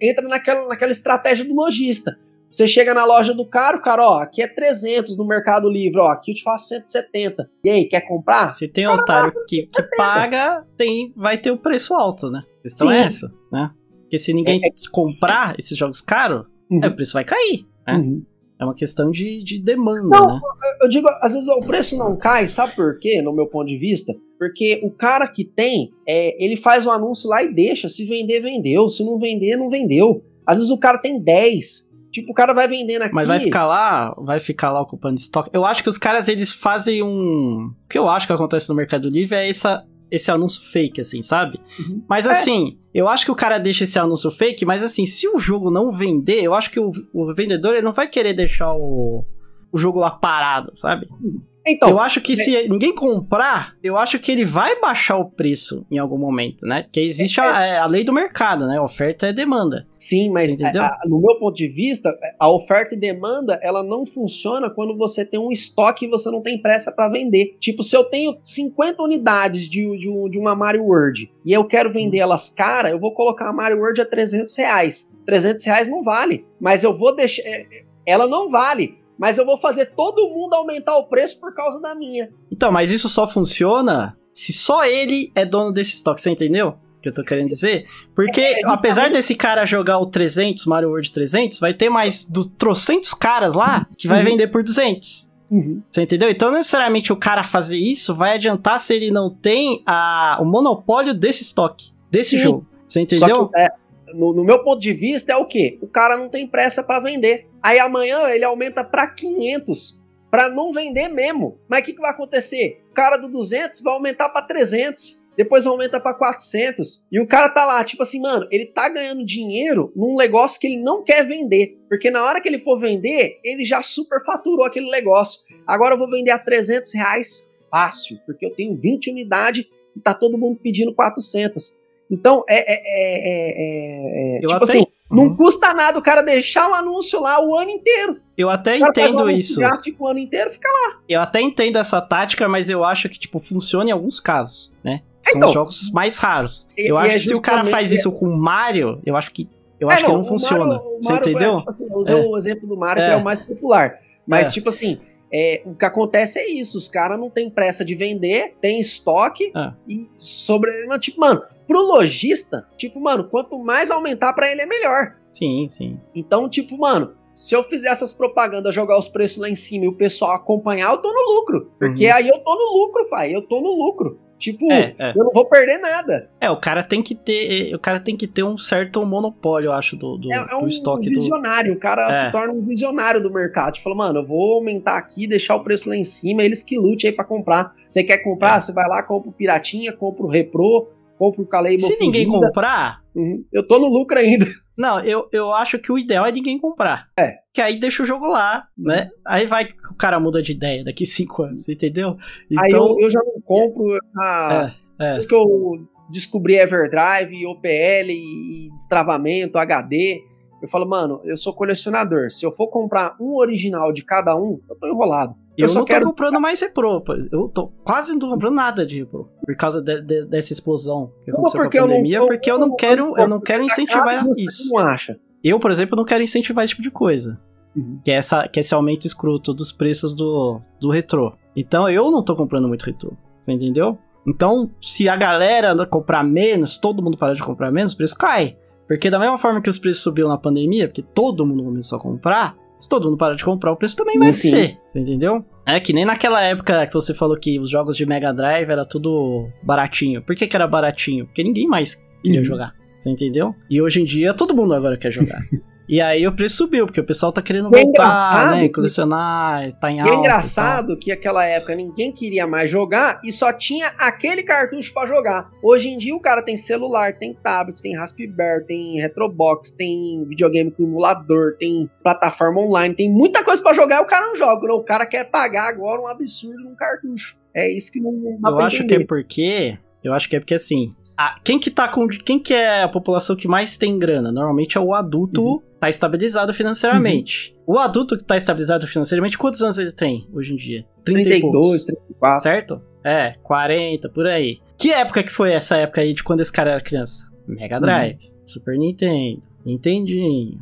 entra 0.00 0.26
naquela, 0.28 0.66
naquela 0.66 0.92
estratégia 0.92 1.44
do 1.44 1.54
lojista. 1.54 2.18
Você 2.52 2.68
chega 2.68 2.92
na 2.92 3.06
loja 3.06 3.32
do 3.32 3.46
cara, 3.46 3.78
o 3.78 3.80
cara, 3.80 4.02
ó, 4.06 4.18
aqui 4.18 4.42
é 4.42 4.46
300 4.46 5.16
no 5.16 5.26
Mercado 5.26 5.70
Livre, 5.70 5.98
ó, 5.98 6.08
aqui 6.08 6.32
eu 6.32 6.34
te 6.34 6.42
faço 6.42 6.68
170. 6.68 7.48
E 7.64 7.70
aí, 7.70 7.84
quer 7.86 8.02
comprar? 8.02 8.50
Se 8.50 8.68
tem 8.68 8.86
otário 8.86 9.32
que, 9.48 9.62
que, 9.62 9.82
paga, 9.96 10.62
tem, 10.76 11.14
vai 11.16 11.38
ter 11.38 11.50
o 11.50 11.56
preço 11.56 11.94
alto, 11.94 12.30
né? 12.30 12.42
A 12.58 12.62
questão 12.62 12.88
Sim. 12.88 12.94
é 12.94 12.98
essa, 12.98 13.32
né? 13.50 13.70
Porque 14.02 14.18
se 14.18 14.34
ninguém 14.34 14.60
é, 14.62 14.68
é... 14.68 14.70
comprar 14.90 15.58
esses 15.58 15.78
jogos 15.78 16.02
caros, 16.02 16.44
uhum. 16.70 16.86
o 16.86 16.94
preço 16.94 17.14
vai 17.14 17.24
cair. 17.24 17.66
Né? 17.86 17.94
Uhum. 17.94 18.22
É 18.60 18.64
uma 18.64 18.74
questão 18.74 19.10
de, 19.10 19.42
de 19.42 19.58
demanda, 19.58 20.08
não, 20.10 20.34
né? 20.34 20.40
Eu 20.82 20.88
digo, 20.90 21.08
às 21.22 21.32
vezes 21.32 21.48
o 21.48 21.62
preço 21.62 21.96
não 21.96 22.16
cai, 22.16 22.46
sabe 22.46 22.76
por 22.76 22.98
quê, 22.98 23.22
no 23.22 23.32
meu 23.32 23.46
ponto 23.46 23.66
de 23.66 23.78
vista? 23.78 24.14
Porque 24.38 24.78
o 24.84 24.90
cara 24.90 25.26
que 25.26 25.44
tem, 25.44 25.90
é, 26.06 26.44
ele 26.44 26.56
faz 26.56 26.84
o 26.84 26.90
um 26.90 26.92
anúncio 26.92 27.30
lá 27.30 27.42
e 27.42 27.54
deixa. 27.54 27.88
Se 27.88 28.04
vender, 28.04 28.40
vendeu. 28.40 28.88
Se 28.88 29.04
não 29.04 29.18
vender, 29.18 29.56
não 29.56 29.70
vendeu. 29.70 30.22
Às 30.46 30.58
vezes 30.58 30.70
o 30.70 30.78
cara 30.78 30.98
tem 30.98 31.18
10. 31.18 31.91
Tipo, 32.12 32.30
o 32.30 32.34
cara 32.34 32.52
vai 32.52 32.68
vendendo 32.68 33.02
aqui. 33.02 33.14
Mas 33.14 33.26
vai 33.26 33.40
ficar 33.40 33.66
lá, 33.66 34.14
vai 34.18 34.38
ficar 34.38 34.70
lá 34.70 34.82
ocupando 34.82 35.18
estoque. 35.18 35.48
Eu 35.50 35.64
acho 35.64 35.82
que 35.82 35.88
os 35.88 35.96
caras 35.96 36.28
eles 36.28 36.52
fazem 36.52 37.02
um. 37.02 37.72
O 37.84 37.88
que 37.88 37.98
eu 37.98 38.06
acho 38.06 38.26
que 38.26 38.32
acontece 38.32 38.68
no 38.68 38.74
Mercado 38.74 39.08
Livre 39.08 39.34
é 39.34 39.48
essa, 39.48 39.82
esse 40.10 40.30
anúncio 40.30 40.62
fake, 40.70 41.00
assim, 41.00 41.22
sabe? 41.22 41.58
Uhum. 41.78 42.04
Mas 42.06 42.26
é. 42.26 42.30
assim, 42.30 42.78
eu 42.92 43.08
acho 43.08 43.24
que 43.24 43.30
o 43.30 43.34
cara 43.34 43.56
deixa 43.56 43.84
esse 43.84 43.98
anúncio 43.98 44.30
fake, 44.30 44.66
mas 44.66 44.82
assim, 44.82 45.06
se 45.06 45.26
o 45.26 45.38
jogo 45.38 45.70
não 45.70 45.90
vender, 45.90 46.42
eu 46.42 46.52
acho 46.52 46.70
que 46.70 46.78
o, 46.78 46.92
o 47.14 47.34
vendedor 47.34 47.72
ele 47.72 47.82
não 47.82 47.94
vai 47.94 48.06
querer 48.06 48.34
deixar 48.34 48.74
o, 48.74 49.24
o 49.72 49.78
jogo 49.78 49.98
lá 49.98 50.10
parado, 50.10 50.70
sabe? 50.74 51.06
Uhum. 51.10 51.40
Então, 51.66 51.88
eu 51.88 51.98
acho 51.98 52.20
que 52.20 52.36
né? 52.36 52.44
se 52.44 52.68
ninguém 52.68 52.94
comprar, 52.94 53.76
eu 53.82 53.96
acho 53.96 54.18
que 54.18 54.32
ele 54.32 54.44
vai 54.44 54.80
baixar 54.80 55.16
o 55.16 55.30
preço 55.30 55.86
em 55.90 55.98
algum 55.98 56.18
momento, 56.18 56.66
né? 56.66 56.82
Porque 56.82 57.00
existe 57.00 57.38
é, 57.40 57.42
a, 57.42 57.66
é. 57.66 57.78
a, 57.78 57.86
lei 57.86 58.04
do 58.04 58.12
mercado, 58.12 58.66
né? 58.66 58.80
Oferta 58.80 59.28
é 59.28 59.32
demanda. 59.32 59.86
Sim, 59.98 60.30
mas 60.30 60.60
a, 60.60 60.68
a, 60.68 61.00
no 61.06 61.20
meu 61.20 61.38
ponto 61.38 61.54
de 61.54 61.68
vista, 61.68 62.12
a 62.38 62.50
oferta 62.50 62.94
e 62.94 62.98
demanda, 62.98 63.58
ela 63.62 63.84
não 63.84 64.04
funciona 64.04 64.68
quando 64.68 64.96
você 64.96 65.24
tem 65.24 65.38
um 65.38 65.52
estoque 65.52 66.06
e 66.06 66.08
você 66.08 66.30
não 66.30 66.42
tem 66.42 66.60
pressa 66.60 66.90
para 66.90 67.08
vender. 67.08 67.56
Tipo, 67.60 67.82
se 67.82 67.96
eu 67.96 68.04
tenho 68.04 68.36
50 68.42 69.02
unidades 69.02 69.68
de, 69.68 69.96
de, 69.96 70.30
de 70.30 70.38
uma 70.38 70.56
Mario 70.56 70.84
World 70.84 71.30
e 71.44 71.52
eu 71.52 71.64
quero 71.64 71.92
vender 71.92 72.18
hum. 72.18 72.22
elas 72.22 72.50
cara, 72.50 72.90
eu 72.90 72.98
vou 72.98 73.14
colocar 73.14 73.48
a 73.48 73.52
Mario 73.52 73.78
World 73.78 74.00
a 74.00 74.04
300 74.04 74.56
reais. 74.56 75.16
300 75.24 75.64
reais 75.64 75.88
não 75.88 76.02
vale, 76.02 76.44
mas 76.60 76.82
eu 76.82 76.92
vou 76.92 77.14
deixar... 77.14 77.42
É, 77.44 77.66
ela 78.04 78.26
não 78.26 78.50
vale 78.50 79.01
mas 79.22 79.38
eu 79.38 79.46
vou 79.46 79.56
fazer 79.56 79.86
todo 79.94 80.28
mundo 80.30 80.52
aumentar 80.54 80.98
o 80.98 81.04
preço 81.04 81.38
por 81.38 81.54
causa 81.54 81.80
da 81.80 81.94
minha. 81.94 82.28
Então, 82.50 82.72
mas 82.72 82.90
isso 82.90 83.08
só 83.08 83.24
funciona 83.30 84.18
se 84.32 84.52
só 84.52 84.84
ele 84.84 85.30
é 85.36 85.44
dono 85.44 85.70
desse 85.70 85.94
estoque, 85.94 86.20
você 86.20 86.30
entendeu? 86.30 86.70
O 86.98 87.00
que 87.00 87.08
eu 87.08 87.14
tô 87.14 87.22
querendo 87.22 87.46
dizer? 87.46 87.84
Porque 88.16 88.40
é, 88.40 88.62
é, 88.62 88.66
apesar 88.66 89.12
desse 89.12 89.36
cara 89.36 89.64
jogar 89.64 90.00
o 90.00 90.06
300, 90.06 90.66
Mario 90.66 90.88
World 90.88 91.12
300, 91.12 91.60
vai 91.60 91.72
ter 91.72 91.88
mais 91.88 92.24
do 92.24 92.44
trocentos 92.44 93.14
caras 93.14 93.54
lá 93.54 93.86
que 93.96 94.08
vai 94.08 94.18
uhum. 94.18 94.30
vender 94.30 94.48
por 94.48 94.64
200. 94.64 95.30
Uhum. 95.48 95.80
Você 95.88 96.02
entendeu? 96.02 96.28
Então, 96.28 96.50
necessariamente 96.50 97.12
o 97.12 97.16
cara 97.16 97.44
fazer 97.44 97.78
isso 97.78 98.16
vai 98.16 98.34
adiantar 98.34 98.80
se 98.80 98.92
ele 98.92 99.12
não 99.12 99.30
tem 99.30 99.84
a, 99.86 100.36
o 100.40 100.44
monopólio 100.44 101.14
desse 101.14 101.44
estoque, 101.44 101.92
desse 102.10 102.30
Sim. 102.30 102.42
jogo. 102.42 102.66
Você 102.88 103.00
entendeu? 103.00 103.50
Que, 103.50 103.60
é, 103.60 103.68
no, 104.14 104.34
no, 104.34 104.44
meu 104.44 104.64
ponto 104.64 104.80
de 104.80 104.92
vista, 104.92 105.30
é 105.30 105.36
o 105.36 105.46
quê? 105.46 105.78
O 105.80 105.86
cara 105.86 106.16
não 106.16 106.28
tem 106.28 106.44
pressa 106.44 106.82
para 106.82 106.98
vender. 106.98 107.51
Aí 107.62 107.78
amanhã 107.78 108.28
ele 108.28 108.44
aumenta 108.44 108.82
para 108.82 109.06
500 109.06 110.02
para 110.30 110.48
não 110.48 110.72
vender 110.72 111.08
mesmo. 111.08 111.58
Mas 111.68 111.82
o 111.82 111.84
que, 111.84 111.92
que 111.92 112.00
vai 112.00 112.10
acontecer? 112.10 112.82
O 112.90 112.94
cara 112.94 113.16
do 113.16 113.28
200 113.28 113.80
vai 113.82 113.94
aumentar 113.94 114.30
para 114.30 114.46
300. 114.46 115.22
Depois 115.36 115.66
aumenta 115.66 116.00
para 116.00 116.14
400. 116.14 117.08
E 117.10 117.20
o 117.20 117.26
cara 117.26 117.48
tá 117.48 117.64
lá, 117.64 117.82
tipo 117.84 118.02
assim, 118.02 118.20
mano, 118.20 118.46
ele 118.50 118.66
tá 118.66 118.88
ganhando 118.88 119.24
dinheiro 119.24 119.92
num 119.94 120.16
negócio 120.16 120.60
que 120.60 120.66
ele 120.66 120.82
não 120.82 121.02
quer 121.02 121.24
vender. 121.26 121.78
Porque 121.88 122.10
na 122.10 122.24
hora 122.24 122.40
que 122.40 122.48
ele 122.48 122.58
for 122.58 122.78
vender, 122.78 123.38
ele 123.44 123.64
já 123.64 123.82
superfaturou 123.82 124.64
aquele 124.64 124.90
negócio. 124.90 125.40
Agora 125.66 125.94
eu 125.94 125.98
vou 125.98 126.10
vender 126.10 126.30
a 126.30 126.38
300 126.38 126.92
reais 126.94 127.48
fácil, 127.70 128.18
porque 128.26 128.44
eu 128.44 128.50
tenho 128.54 128.76
20 128.76 129.10
unidades 129.10 129.66
e 129.96 130.00
tá 130.00 130.12
todo 130.12 130.36
mundo 130.36 130.58
pedindo 130.62 130.94
400. 130.94 131.82
Então, 132.10 132.44
é. 132.48 132.56
é, 132.56 132.74
é, 132.74 134.34
é, 134.34 134.36
é 134.36 134.40
tipo 134.40 134.52
até... 134.52 134.64
assim, 134.64 134.86
não 135.12 135.24
uhum. 135.24 135.36
custa 135.36 135.74
nada 135.74 135.98
o 135.98 136.02
cara 136.02 136.22
deixar 136.22 136.70
o 136.70 136.74
anúncio 136.74 137.20
lá 137.20 137.44
o 137.44 137.54
ano 137.54 137.70
inteiro. 137.70 138.18
Eu 138.36 138.48
até 138.48 138.78
entendo 138.78 139.30
isso. 139.30 139.60
Gaste 139.60 139.94
o 139.98 140.08
ano 140.08 140.18
inteiro, 140.18 140.50
fica 140.50 140.68
lá. 140.68 140.98
Eu 141.08 141.20
até 141.20 141.40
entendo 141.40 141.76
essa 141.76 142.00
tática, 142.00 142.48
mas 142.48 142.70
eu 142.70 142.82
acho 142.82 143.08
que, 143.08 143.18
tipo, 143.18 143.38
funciona 143.38 143.90
em 143.90 143.92
alguns 143.92 144.18
casos, 144.18 144.72
né? 144.82 145.02
São 145.22 145.36
então, 145.36 145.52
jogos 145.52 145.90
mais 145.92 146.18
raros. 146.18 146.66
E, 146.76 146.90
eu 146.90 146.98
acho 146.98 147.10
é 147.10 147.12
que 147.14 147.20
se 147.20 147.34
o 147.34 147.40
cara 147.40 147.64
faz 147.64 147.92
isso 147.92 148.10
com 148.10 148.26
o 148.26 148.36
Mario, 148.36 149.00
eu 149.04 149.16
acho 149.16 149.30
que. 149.30 149.48
Eu 149.78 149.90
é, 149.90 149.94
acho 149.94 150.02
não, 150.02 150.10
que 150.10 150.16
não 150.16 150.24
funciona. 150.24 150.64
Mario, 150.64 150.82
você 151.00 151.12
Mario, 151.12 151.30
entendeu? 151.30 151.56
Tipo 151.58 151.70
assim, 151.70 151.86
eu 151.88 151.96
usei 151.96 152.26
o 152.26 152.36
exemplo 152.36 152.68
do 152.68 152.76
Mario, 152.76 153.04
que 153.04 153.10
é 153.10 153.16
o 153.16 153.24
mais 153.24 153.38
popular. 153.38 153.98
Mas, 154.26 154.52
tipo 154.52 154.68
assim, 154.68 154.98
é, 155.32 155.62
o 155.64 155.74
que 155.74 155.84
acontece 155.84 156.38
é 156.38 156.50
isso, 156.50 156.76
os 156.76 156.88
caras 156.88 157.18
não 157.18 157.30
têm 157.30 157.48
pressa 157.48 157.84
de 157.84 157.94
vender, 157.94 158.54
tem 158.60 158.78
estoque 158.78 159.50
ah. 159.54 159.74
e 159.88 160.06
sobre. 160.14 160.70
Tipo, 160.98 161.20
mano, 161.20 161.42
pro 161.66 161.80
lojista, 161.80 162.68
tipo, 162.76 163.00
mano, 163.00 163.24
quanto 163.24 163.58
mais 163.58 163.90
aumentar 163.90 164.34
para 164.34 164.50
ele 164.52 164.60
é 164.60 164.66
melhor. 164.66 165.16
Sim, 165.32 165.66
sim. 165.70 165.98
Então, 166.14 166.48
tipo, 166.48 166.76
mano, 166.76 167.14
se 167.34 167.54
eu 167.54 167.64
fizer 167.64 167.88
essas 167.88 168.12
propagandas, 168.12 168.74
jogar 168.74 168.98
os 168.98 169.08
preços 169.08 169.38
lá 169.38 169.48
em 169.48 169.54
cima 169.54 169.86
e 169.86 169.88
o 169.88 169.96
pessoal 169.96 170.32
acompanhar, 170.32 170.92
eu 170.92 170.98
tô 170.98 171.10
no 171.10 171.34
lucro. 171.34 171.72
Porque 171.78 172.06
uhum. 172.06 172.14
aí 172.14 172.28
eu 172.28 172.38
tô 172.38 172.54
no 172.54 172.84
lucro, 172.84 173.08
pai. 173.08 173.34
Eu 173.34 173.40
tô 173.40 173.60
no 173.60 173.84
lucro. 173.84 174.20
Tipo, 174.42 174.72
é, 174.72 174.92
é. 174.98 175.12
eu 175.14 175.22
não 175.22 175.30
vou 175.30 175.44
perder 175.44 175.78
nada. 175.78 176.28
É, 176.40 176.50
o 176.50 176.56
cara 176.56 176.82
tem 176.82 177.00
que 177.00 177.14
ter, 177.14 177.72
o 177.72 177.78
cara 177.78 178.00
tem 178.00 178.16
que 178.16 178.26
ter 178.26 178.42
um 178.42 178.58
certo 178.58 179.06
monopólio, 179.06 179.68
eu 179.68 179.72
acho, 179.72 179.94
do, 179.94 180.18
do, 180.18 180.32
é, 180.32 180.46
é 180.50 180.56
um 180.56 180.66
estoque. 180.66 181.08
visionário, 181.08 181.74
do... 181.74 181.76
o 181.76 181.80
cara 181.80 182.08
é. 182.08 182.12
se 182.12 182.32
torna 182.32 182.52
um 182.52 182.60
visionário 182.60 183.22
do 183.22 183.32
mercado. 183.32 183.74
Tipo, 183.74 183.84
fala, 183.84 183.94
mano, 183.94 184.18
eu 184.18 184.26
vou 184.26 184.54
aumentar 184.54 184.98
aqui, 184.98 185.28
deixar 185.28 185.54
o 185.54 185.62
preço 185.62 185.88
lá 185.88 185.96
em 185.96 186.02
cima, 186.02 186.42
eles 186.42 186.60
que 186.60 186.76
lute 186.76 187.06
aí 187.06 187.12
para 187.12 187.24
comprar. 187.24 187.72
Você 187.86 188.02
quer 188.02 188.18
comprar? 188.18 188.56
É. 188.56 188.60
Você 188.60 188.72
vai 188.72 188.88
lá, 188.88 189.00
compra 189.00 189.30
o 189.30 189.32
Piratinha, 189.32 189.92
compra 189.92 190.24
o 190.24 190.28
Repro, 190.28 190.88
compra 191.16 191.40
o 191.40 191.46
Calei 191.46 191.78
Se 191.78 191.96
ninguém 192.00 192.26
comprar, 192.26 193.00
uhum, 193.14 193.44
eu 193.52 193.64
tô 193.64 193.78
no 193.78 193.86
lucro 193.86 194.18
ainda. 194.18 194.46
Não, 194.76 194.98
eu, 195.04 195.28
eu 195.30 195.52
acho 195.52 195.78
que 195.78 195.92
o 195.92 195.98
ideal 195.98 196.26
é 196.26 196.32
ninguém 196.32 196.58
comprar. 196.58 197.06
É. 197.16 197.41
Que 197.52 197.60
aí 197.60 197.78
deixa 197.78 198.02
o 198.02 198.06
jogo 198.06 198.26
lá, 198.28 198.66
né? 198.76 199.10
Aí 199.26 199.46
vai 199.46 199.66
que 199.66 199.74
o 199.90 199.94
cara 199.94 200.18
muda 200.18 200.40
de 200.40 200.52
ideia 200.52 200.82
daqui 200.82 201.04
cinco 201.04 201.42
anos, 201.42 201.68
entendeu? 201.68 202.16
Então, 202.50 202.64
aí 202.64 202.70
eu, 202.70 202.84
então 202.84 203.00
eu 203.00 203.10
já 203.10 203.20
não 203.22 203.40
compro. 203.42 203.84
A... 204.18 204.74
É, 204.98 205.04
é. 205.04 205.06
Depois 205.08 205.26
que 205.26 205.34
eu 205.34 205.72
descobri 206.10 206.56
Everdrive, 206.56 207.46
OPL 207.46 208.10
e 208.10 208.70
destravamento, 208.74 209.58
HD, 209.58 210.22
eu 210.62 210.68
falo, 210.68 210.88
mano, 210.88 211.20
eu 211.24 211.36
sou 211.36 211.52
colecionador. 211.52 212.30
Se 212.30 212.46
eu 212.46 212.52
for 212.52 212.68
comprar 212.68 213.16
um 213.20 213.36
original 213.36 213.92
de 213.92 214.02
cada 214.02 214.34
um, 214.36 214.60
eu 214.70 214.76
tô 214.76 214.86
enrolado. 214.86 215.34
Eu, 215.58 215.64
eu 215.64 215.68
só 215.68 215.80
não 215.80 215.84
tô 215.84 215.92
quero... 215.92 216.06
comprando 216.06 216.40
mais 216.40 216.60
repro. 216.60 217.02
Eu 217.30 217.48
tô 217.48 217.68
quase 217.84 218.12
não 218.12 218.18
tô 218.18 218.30
comprando 218.30 218.54
nada 218.54 218.86
de 218.86 219.00
repro. 219.00 219.28
Por 219.44 219.56
causa 219.56 219.82
de, 219.82 220.00
de, 220.00 220.24
dessa 220.24 220.52
explosão 220.52 221.12
que 221.24 221.30
aconteceu 221.30 221.60
com 221.60 221.66
a 221.66 221.70
pandemia, 221.82 222.16
eu 222.16 222.20
não, 222.20 222.28
porque 222.28 222.50
eu 222.50 222.58
não 222.58 222.76
quero, 222.76 223.18
eu 223.18 223.28
não 223.28 223.40
quero 223.40 223.62
incentivar 223.62 224.24
isso. 224.38 224.72
Não 224.72 224.78
acha? 224.78 225.18
Eu, 225.42 225.58
por 225.58 225.70
exemplo, 225.70 225.96
não 225.96 226.04
quero 226.04 226.22
incentivar 226.22 226.64
esse 226.64 226.72
tipo 226.72 226.82
de 226.82 226.90
coisa. 226.90 227.38
Uhum. 227.74 228.00
Que, 228.04 228.10
é 228.10 228.14
essa, 228.14 228.46
que 228.46 228.58
é 228.58 228.62
esse 228.62 228.74
aumento 228.74 229.06
escroto 229.06 229.54
dos 229.54 229.72
preços 229.72 230.14
do, 230.14 230.60
do 230.80 230.90
retrô. 230.90 231.32
Então 231.56 231.88
eu 231.88 232.10
não 232.10 232.22
tô 232.22 232.36
comprando 232.36 232.68
muito 232.68 232.84
retrô. 232.84 233.12
Você 233.40 233.52
entendeu? 233.52 233.98
Então, 234.26 234.70
se 234.80 235.08
a 235.08 235.16
galera 235.16 235.74
comprar 235.86 236.22
menos, 236.22 236.78
todo 236.78 237.02
mundo 237.02 237.18
parar 237.18 237.34
de 237.34 237.42
comprar 237.42 237.72
menos, 237.72 237.92
o 237.92 237.96
preço 237.96 238.16
cai. 238.16 238.56
Porque 238.86 239.10
da 239.10 239.18
mesma 239.18 239.38
forma 239.38 239.60
que 239.60 239.70
os 239.70 239.78
preços 239.78 240.02
subiram 240.02 240.28
na 240.28 240.38
pandemia, 240.38 240.86
porque 240.86 241.02
todo 241.02 241.44
mundo 241.44 241.64
começou 241.64 241.98
a 241.98 242.00
comprar, 242.00 242.56
se 242.78 242.88
todo 242.88 243.04
mundo 243.04 243.16
parar 243.16 243.34
de 243.34 243.44
comprar, 243.44 243.72
o 243.72 243.76
preço 243.76 243.96
também 243.96 244.18
vai 244.18 244.32
Sim. 244.32 244.50
descer. 244.50 244.78
Você 244.86 245.00
entendeu? 245.00 245.44
É 245.64 245.78
que 245.80 245.92
nem 245.92 246.04
naquela 246.04 246.42
época 246.42 246.86
que 246.86 246.92
você 246.92 247.14
falou 247.14 247.36
que 247.36 247.58
os 247.58 247.70
jogos 247.70 247.96
de 247.96 248.04
Mega 248.04 248.32
Drive 248.32 248.68
era 248.68 248.84
tudo 248.84 249.48
baratinho. 249.62 250.22
Por 250.22 250.34
que, 250.34 250.46
que 250.46 250.56
era 250.56 250.66
baratinho? 250.66 251.26
Porque 251.26 251.42
ninguém 251.42 251.66
mais 251.66 251.94
queria 252.22 252.40
uhum. 252.40 252.44
jogar. 252.44 252.74
Você 253.02 253.10
entendeu? 253.10 253.52
E 253.68 253.82
hoje 253.82 254.00
em 254.00 254.04
dia 254.04 254.32
todo 254.32 254.54
mundo 254.54 254.74
agora 254.74 254.96
quer 254.96 255.10
jogar. 255.10 255.40
E 255.88 256.00
aí 256.00 256.26
o 256.26 256.32
preço 256.34 256.56
subiu, 256.56 256.86
porque 256.86 257.00
o 257.00 257.04
pessoal 257.04 257.32
tá 257.32 257.42
querendo 257.42 257.68
é 257.74 257.82
voltar, 257.82 258.52
né? 258.52 258.68
Colecionar, 258.68 259.72
tá 259.78 259.90
em 259.90 260.00
alta. 260.00 260.12
E 260.12 260.16
é 260.16 260.18
engraçado 260.18 260.96
que 260.96 261.10
aquela 261.10 261.44
época 261.44 261.74
ninguém 261.74 262.12
queria 262.12 262.46
mais 262.46 262.70
jogar 262.70 263.20
e 263.24 263.32
só 263.32 263.52
tinha 263.52 263.88
aquele 263.98 264.42
cartucho 264.42 264.94
para 264.94 265.06
jogar. 265.06 265.50
Hoje 265.62 265.88
em 265.88 265.98
dia 265.98 266.14
o 266.14 266.20
cara 266.20 266.40
tem 266.40 266.56
celular, 266.56 267.18
tem 267.18 267.34
tablet, 267.34 267.82
tem 267.82 267.96
Raspberry, 267.96 268.64
tem 268.64 269.00
Retrobox, 269.00 269.72
tem 269.72 270.24
videogame 270.26 270.70
com 270.70 270.84
emulador, 270.84 271.56
tem 271.58 271.90
plataforma 272.02 272.60
online, 272.60 272.94
tem 272.94 273.10
muita 273.10 273.44
coisa 273.44 273.62
para 273.62 273.74
jogar 273.74 274.00
e 274.00 274.04
o 274.04 274.06
cara 274.06 274.28
não 274.28 274.36
joga. 274.36 274.66
Não, 274.68 274.76
o 274.76 274.84
cara 274.84 275.04
quer 275.04 275.24
pagar 275.24 275.68
agora 275.68 276.00
um 276.00 276.06
absurdo 276.06 276.62
num 276.62 276.76
cartucho. 276.76 277.36
É 277.54 277.70
isso 277.70 277.92
que 277.92 278.00
não, 278.00 278.12
não 278.12 278.50
Eu 278.50 278.60
acho 278.60 278.76
entender. 278.76 278.98
que 278.98 279.02
é 279.02 279.06
porque. 279.06 279.78
Eu 280.02 280.14
acho 280.14 280.28
que 280.28 280.36
é 280.36 280.40
porque 280.40 280.54
assim, 280.54 280.94
a, 281.16 281.38
quem 281.44 281.58
que 281.58 281.70
tá 281.70 281.88
com. 281.88 282.06
Quem 282.08 282.38
que 282.38 282.54
é 282.54 282.82
a 282.82 282.88
população 282.88 283.36
que 283.36 283.46
mais 283.46 283.76
tem 283.76 283.98
grana? 283.98 284.32
Normalmente 284.32 284.78
é 284.78 284.80
o 284.80 284.94
adulto 284.94 285.42
uhum. 285.42 285.62
tá 285.78 285.88
estabilizado 285.88 286.52
financeiramente. 286.54 287.54
Uhum. 287.66 287.74
O 287.74 287.78
adulto 287.78 288.16
que 288.16 288.24
tá 288.24 288.36
estabilizado 288.36 288.86
financeiramente, 288.86 289.38
quantos 289.38 289.62
anos 289.62 289.78
ele 289.78 289.92
tem 289.92 290.28
hoje 290.32 290.52
em 290.54 290.56
dia? 290.56 290.84
30 291.04 291.30
32, 291.30 291.84
34. 291.84 292.40
Certo? 292.42 292.82
É, 293.04 293.34
40, 293.42 294.08
por 294.08 294.26
aí. 294.26 294.58
Que 294.78 294.90
época 294.90 295.22
que 295.22 295.30
foi 295.30 295.52
essa 295.52 295.76
época 295.76 296.00
aí 296.00 296.12
de 296.14 296.22
quando 296.22 296.40
esse 296.40 296.52
cara 296.52 296.72
era 296.72 296.80
criança? 296.80 297.30
Mega 297.46 297.80
Drive, 297.80 298.18
uhum. 298.22 298.46
Super 298.46 298.78
Nintendo, 298.78 299.42
Nintendinho, 299.64 300.58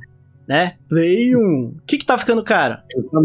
né? 0.48 0.77
Play 0.89 1.36
1. 1.36 1.40
O 1.40 1.77
que 1.86 1.98
que 1.98 2.06
tá 2.06 2.18
ficando 2.18 2.43
caro? 2.43 2.78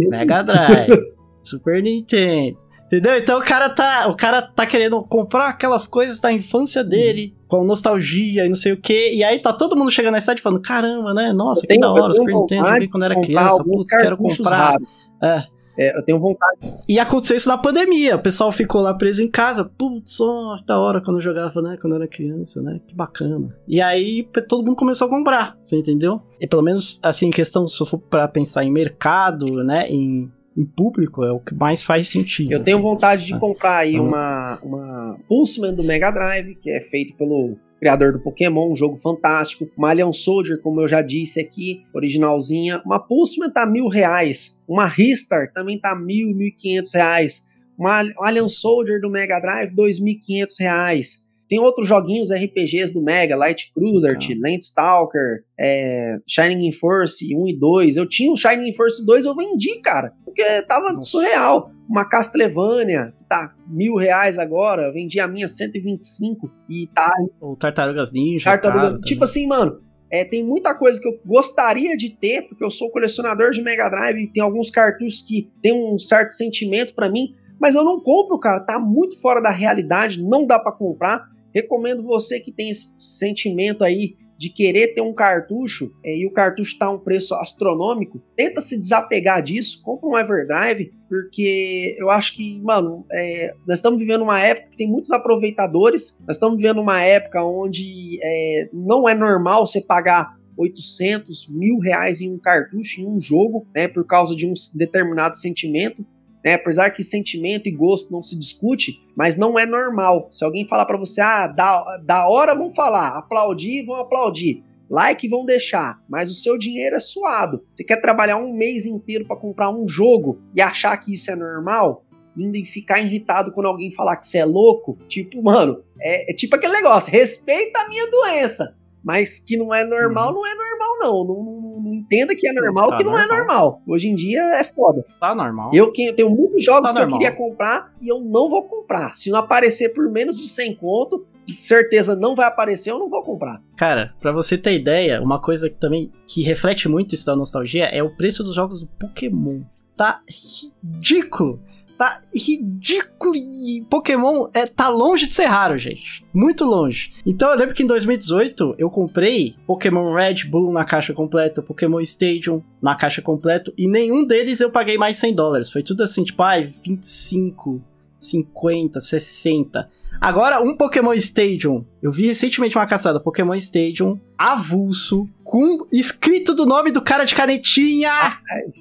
Mega 0.10 0.42
Drive, 0.44 1.14
Super 1.42 1.82
Nintendo. 1.82 2.58
Entendeu? 2.86 3.18
Então 3.18 3.40
o 3.40 3.44
cara 3.44 3.70
tá, 3.70 4.08
o 4.08 4.16
cara 4.16 4.42
tá 4.42 4.66
querendo 4.66 5.02
comprar 5.04 5.50
aquelas 5.50 5.88
coisas 5.88 6.20
da 6.20 6.32
infância 6.32 6.84
dele, 6.84 7.34
uhum. 7.36 7.48
com 7.48 7.64
nostalgia 7.66 8.46
e 8.46 8.48
não 8.48 8.56
sei 8.56 8.74
o 8.74 8.78
que, 8.78 9.12
e 9.14 9.24
aí 9.24 9.40
tá 9.40 9.52
todo 9.52 9.76
mundo 9.76 9.90
chegando 9.90 10.14
na 10.14 10.22
cidade 10.22 10.42
falando: 10.42 10.62
caramba, 10.62 11.14
né? 11.14 11.34
Nossa, 11.34 11.66
que 11.66 11.80
da 11.80 11.92
hora, 11.92 12.14
Super 12.14 12.34
Nintendo, 12.34 12.68
joguei 12.68 12.88
quando 12.88 13.04
era 13.04 13.20
criança, 13.20 13.64
putz, 13.64 13.98
quero 13.98 14.18
comprar. 14.18 14.76
É. 15.22 15.56
É, 15.78 15.98
eu 15.98 16.04
tenho 16.04 16.20
vontade. 16.20 16.74
E 16.88 16.98
aconteceu 17.00 17.36
isso 17.36 17.50
na 17.50 17.58
pandemia. 17.58 18.16
O 18.16 18.22
pessoal 18.22 18.52
ficou 18.52 18.82
lá 18.82 18.94
preso 18.94 19.22
em 19.22 19.30
casa. 19.30 19.66
Putz, 19.66 20.22
ó, 20.22 20.58
da 20.66 20.80
hora 20.80 21.02
quando 21.02 21.18
eu 21.18 21.22
jogava, 21.22 21.62
né? 21.62 21.78
Quando 21.82 21.94
eu 21.94 21.98
era 21.98 22.08
criança, 22.08 22.62
né? 22.62 22.80
Que 22.88 22.96
bacana. 22.96 23.54
E 23.68 23.82
aí 23.82 24.28
todo 24.48 24.64
mundo 24.66 24.78
começou 24.78 25.08
a 25.08 25.10
comprar, 25.10 25.58
você 25.64 25.78
entendeu? 25.78 26.22
E 26.40 26.48
pelo 26.48 26.62
menos, 26.62 27.00
assim, 27.04 27.28
em 27.28 27.32
questão, 27.32 27.68
se 27.68 27.78
for 27.86 27.98
pra 27.98 28.26
pensar 28.28 28.64
em 28.64 28.72
mercado, 28.72 29.64
né? 29.66 29.86
Em, 29.90 30.32
em 30.58 30.66
público, 30.66 31.24
é 31.24 31.32
o 31.32 31.40
que 31.40 31.54
mais 31.54 31.84
faz 31.84 32.08
sentido. 32.08 32.52
Eu 32.52 32.64
tenho 32.64 32.82
vontade 32.82 33.26
de 33.26 33.34
ah. 33.34 33.40
comprar 33.40 33.78
aí 33.80 34.00
uhum. 34.00 34.08
uma, 34.08 34.60
uma 34.64 35.20
Pulseman 35.28 35.74
do 35.74 35.84
Mega 35.84 36.12
Drive, 36.12 36.56
que 36.56 36.70
é 36.70 36.80
feito 36.80 37.14
pelo 37.16 37.58
criador 37.80 38.14
do 38.14 38.20
Pokémon, 38.20 38.72
um 38.72 38.76
jogo 38.76 38.96
fantástico. 38.96 39.70
Uma 39.78 39.90
Alien 39.90 40.14
Soldier, 40.14 40.60
como 40.62 40.82
eu 40.82 40.88
já 40.88 41.02
disse 41.02 41.40
aqui, 41.40 41.84
originalzinha. 41.94 42.82
Uma 42.86 43.00
Pulseman 43.00 43.50
tá 43.50 43.66
mil 43.66 43.88
reais. 43.88 44.64
Uma 44.68 44.86
Ristar 44.86 45.52
também 45.52 45.78
tá 45.78 45.96
mil, 45.96 46.34
mil 46.34 46.48
e 46.48 46.52
quinhentos 46.52 46.94
reais. 46.94 47.54
Uma 47.78 48.04
Alien 48.20 48.48
Soldier 48.48 49.02
do 49.02 49.10
Mega 49.10 49.40
Drive, 49.40 49.76
dois 49.76 50.00
mil 50.00 50.14
e 50.14 50.18
quinhentos 50.18 50.58
reais. 50.60 51.25
Tem 51.48 51.60
outros 51.60 51.88
joguinhos 51.88 52.32
RPGs 52.32 52.94
do 52.94 53.04
Mega, 53.04 53.36
Light 53.36 53.72
Cruiser, 53.74 54.18
Landstalker, 54.42 55.44
é, 55.60 56.18
Shining 56.28 56.72
Force 56.72 57.36
1 57.36 57.48
e 57.48 57.60
2. 57.60 57.98
Eu 57.98 58.08
tinha 58.08 58.32
o 58.32 58.36
Shining 58.36 58.74
Force 58.74 59.06
2, 59.06 59.26
eu 59.26 59.36
vendi, 59.36 59.80
cara, 59.82 60.12
porque 60.24 60.44
tava 60.64 60.94
Nossa. 60.94 61.10
surreal. 61.10 61.72
Uma 61.88 62.10
Castlevania, 62.10 63.14
que 63.16 63.24
tá 63.26 63.54
mil 63.68 63.96
reais 63.96 64.40
agora, 64.40 64.88
eu 64.88 64.94
vendi 64.94 65.20
a 65.20 65.28
minha 65.28 65.48
125 65.48 66.52
e 66.68 66.88
tá. 66.88 67.12
O 67.40 67.56
Tartarugas 67.56 68.12
Ninja. 68.12 68.46
Tartaruga, 68.46 69.00
tipo 69.02 69.24
assim, 69.24 69.46
mano, 69.46 69.80
é, 70.12 70.24
tem 70.24 70.44
muita 70.44 70.74
coisa 70.74 71.00
que 71.02 71.08
eu 71.08 71.20
gostaria 71.26 71.98
de 71.98 72.10
ter, 72.10 72.44
porque 72.48 72.64
eu 72.64 72.72
sou 72.72 72.90
colecionador 72.90 73.52
de 73.52 73.62
Mega 73.62 73.90
Drive 73.90 74.18
e 74.18 74.32
tem 74.32 74.42
alguns 74.42 74.70
cartuchos 74.70 75.22
que 75.22 75.50
tem 75.62 75.74
um 75.74 76.00
certo 76.00 76.32
sentimento 76.32 76.96
para 76.96 77.10
mim, 77.10 77.36
mas 77.60 77.76
eu 77.76 77.84
não 77.84 78.02
compro, 78.02 78.40
cara, 78.40 78.60
tá 78.60 78.80
muito 78.80 79.20
fora 79.20 79.42
da 79.42 79.50
realidade, 79.50 80.22
não 80.22 80.46
dá 80.46 80.60
para 80.60 80.72
comprar. 80.72 81.28
Recomendo 81.56 82.04
você 82.04 82.42
que 82.42 82.52
tem 82.52 82.70
esse 82.70 82.94
sentimento 82.98 83.82
aí 83.82 84.16
de 84.38 84.50
querer 84.50 84.94
ter 84.94 85.00
um 85.00 85.14
cartucho 85.14 85.90
é, 86.04 86.18
e 86.18 86.28
o 86.28 86.32
cartucho 86.32 86.74
está 86.74 86.92
um 86.92 87.00
preço 87.00 87.34
astronômico, 87.36 88.22
tenta 88.36 88.60
se 88.60 88.78
desapegar 88.78 89.42
disso, 89.42 89.82
compra 89.82 90.10
um 90.10 90.18
Everdrive, 90.18 90.92
porque 91.08 91.96
eu 91.98 92.10
acho 92.10 92.36
que, 92.36 92.60
mano, 92.62 93.06
é, 93.12 93.54
nós 93.66 93.80
estamos 93.80 93.98
vivendo 93.98 94.24
uma 94.24 94.40
época 94.40 94.68
que 94.72 94.78
tem 94.78 94.90
muitos 94.90 95.12
aproveitadores, 95.12 96.22
nós 96.28 96.36
estamos 96.36 96.58
vivendo 96.58 96.82
uma 96.82 97.02
época 97.02 97.46
onde 97.46 98.20
é, 98.22 98.70
não 98.74 99.08
é 99.08 99.16
normal 99.16 99.66
você 99.66 99.80
pagar 99.80 100.36
800, 100.58 101.48
mil 101.50 101.80
reais 101.80 102.22
em 102.22 102.34
um 102.34 102.38
cartucho, 102.38 103.02
em 103.02 103.08
um 103.08 103.20
jogo, 103.20 103.66
né, 103.74 103.88
por 103.88 104.06
causa 104.06 104.36
de 104.36 104.46
um 104.46 104.54
determinado 104.76 105.38
sentimento 105.38 106.06
né? 106.46 106.54
Apesar 106.54 106.92
que 106.92 107.04
sentimento 107.04 107.68
e 107.68 107.72
gosto 107.72 108.14
não 108.14 108.22
se 108.22 108.38
discute, 108.38 109.04
mas 109.18 109.36
não 109.36 109.58
é 109.58 109.66
normal. 109.66 110.28
Se 110.30 110.46
alguém 110.46 110.68
falar 110.68 110.86
para 110.86 110.98
você, 110.98 111.20
ah, 111.20 111.48
da, 111.48 111.98
da 112.06 112.30
hora 112.30 112.54
vão 112.54 112.70
falar, 112.70 113.18
aplaudir, 113.18 113.84
vão 113.84 113.96
aplaudir. 113.96 114.64
Like 114.88 115.28
vão 115.28 115.44
deixar, 115.44 116.00
mas 116.08 116.30
o 116.30 116.36
seu 116.36 116.60
dinheiro 116.60 116.96
é 116.96 117.00
suado. 117.00 117.66
Você 117.74 117.84
quer 117.84 118.00
trabalhar 118.00 118.38
um 118.38 118.54
mês 118.54 118.86
inteiro 118.86 119.26
para 119.26 119.36
comprar 119.36 119.72
um 119.72 119.88
jogo 119.88 120.40
e 120.54 120.62
achar 120.62 120.96
que 120.98 121.12
isso 121.12 121.32
é 121.32 121.36
normal? 121.36 122.06
Indo 122.38 122.56
e 122.56 122.64
ficar 122.64 123.00
irritado 123.00 123.52
quando 123.52 123.66
alguém 123.66 123.92
falar 123.92 124.18
que 124.18 124.28
você 124.28 124.38
é 124.38 124.46
louco? 124.46 124.96
Tipo, 125.08 125.42
mano, 125.42 125.84
é, 126.00 126.32
é 126.32 126.36
tipo 126.36 126.56
aquele 126.56 126.74
negócio: 126.74 127.12
respeita 127.12 127.80
a 127.80 127.90
minha 127.90 128.06
doença, 128.12 128.78
mas 129.04 129.40
que 129.40 129.58
não 129.58 129.74
é 129.74 129.84
normal, 129.84 130.28
uhum. 130.28 130.36
não 130.36 130.46
é 130.46 130.54
normal, 130.54 130.85
não. 131.06 131.44
Não, 131.44 131.82
não 131.82 131.94
entenda 131.94 132.36
que 132.36 132.48
é 132.48 132.54
normal, 132.54 132.90
tá 132.90 132.98
que 132.98 133.04
não 133.04 133.18
é 133.18 133.28
normal. 133.28 133.36
é 133.36 133.40
normal. 133.40 133.82
Hoje 133.88 134.10
em 134.10 134.16
dia 134.16 134.42
é 134.56 134.64
foda. 134.64 135.04
Tá 135.20 135.36
normal. 135.36 135.72
Eu, 135.74 135.92
eu 135.98 136.16
tenho 136.16 136.30
muitos 136.30 136.64
jogos 136.64 136.92
tá 136.92 137.00
que 137.00 137.00
normal. 137.02 137.22
eu 137.22 137.24
queria 137.24 137.38
comprar 137.38 137.94
e 138.02 138.08
eu 138.08 138.20
não 138.20 138.50
vou 138.50 138.64
comprar. 138.64 139.16
Se 139.16 139.30
não 139.30 139.40
aparecer 139.40 139.94
por 139.94 140.10
menos 140.10 140.38
de 140.38 140.48
100 140.48 140.76
conto, 140.76 141.26
certeza 141.60 142.16
não 142.16 142.36
vai 142.36 142.48
aparecer, 142.48 142.92
eu 142.92 143.00
não 143.00 143.10
vou 143.10 143.24
comprar. 143.24 143.62
Cara, 143.78 144.14
para 144.20 144.32
você 144.32 144.58
ter 144.58 144.74
ideia, 144.74 145.22
uma 145.22 145.40
coisa 145.40 145.70
que 145.70 145.76
também 145.76 146.12
que 146.28 146.42
reflete 146.42 146.90
muito 146.90 147.14
isso 147.14 147.26
da 147.26 147.36
nostalgia 147.36 147.86
é 147.86 148.02
o 148.02 148.16
preço 148.16 148.44
dos 148.44 148.56
jogos 148.56 148.80
do 148.80 148.88
Pokémon. 148.88 149.62
Tá 149.96 150.22
ridículo 150.28 151.62
tá 151.98 152.22
ridículo 152.34 153.36
e 153.36 153.86
Pokémon 153.90 154.48
é, 154.54 154.66
tá 154.66 154.90
longe 154.90 155.28
de 155.28 155.36
ser 155.36 155.46
raro, 155.46 155.78
gente. 155.78 156.26
Muito 156.34 156.66
longe. 156.66 157.14
Então 157.26 157.50
eu 157.50 157.58
lembro 157.58 157.74
que 157.74 157.84
em 157.84 157.88
2018 157.88 158.76
eu 158.78 158.90
comprei 158.90 159.56
Pokémon 159.66 160.14
Red 160.14 160.46
Bull 160.46 160.72
na 160.72 160.86
caixa 160.86 161.14
completa, 161.14 161.62
Pokémon 161.62 162.00
Stadium 162.02 162.62
na 162.82 162.96
caixa 162.96 163.22
completa, 163.22 163.74
e 163.78 163.88
nenhum 163.88 164.26
deles 164.26 164.60
eu 164.60 164.70
paguei 164.70 164.98
mais 164.98 165.18
100 165.18 165.36
dólares. 165.36 165.70
Foi 165.70 165.82
tudo 165.82 166.04
assim, 166.04 166.24
tipo, 166.24 166.42
ai, 166.44 166.70
25, 166.84 167.82
50, 168.20 169.00
60. 169.00 169.90
Agora, 170.20 170.62
um 170.62 170.76
Pokémon 170.76 171.14
Stadium. 171.14 171.86
Eu 172.02 172.12
vi 172.12 172.28
recentemente 172.28 172.78
uma 172.78 172.86
caçada 172.86 173.20
Pokémon 173.20 173.56
Stadium 173.56 174.20
avulso, 174.38 175.26
com 175.44 175.88
escrito 175.92 176.54
do 176.54 176.66
nome 176.66 176.92
do 176.92 177.02
cara 177.02 177.26
de 177.26 177.36
canetinha 177.36 178.12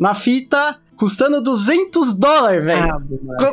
na 0.00 0.14
fita 0.14 0.80
custando 0.96 1.42
200 1.42 2.14
dólares, 2.14 2.64
velho. 2.64 2.82
Ah, 2.82 3.00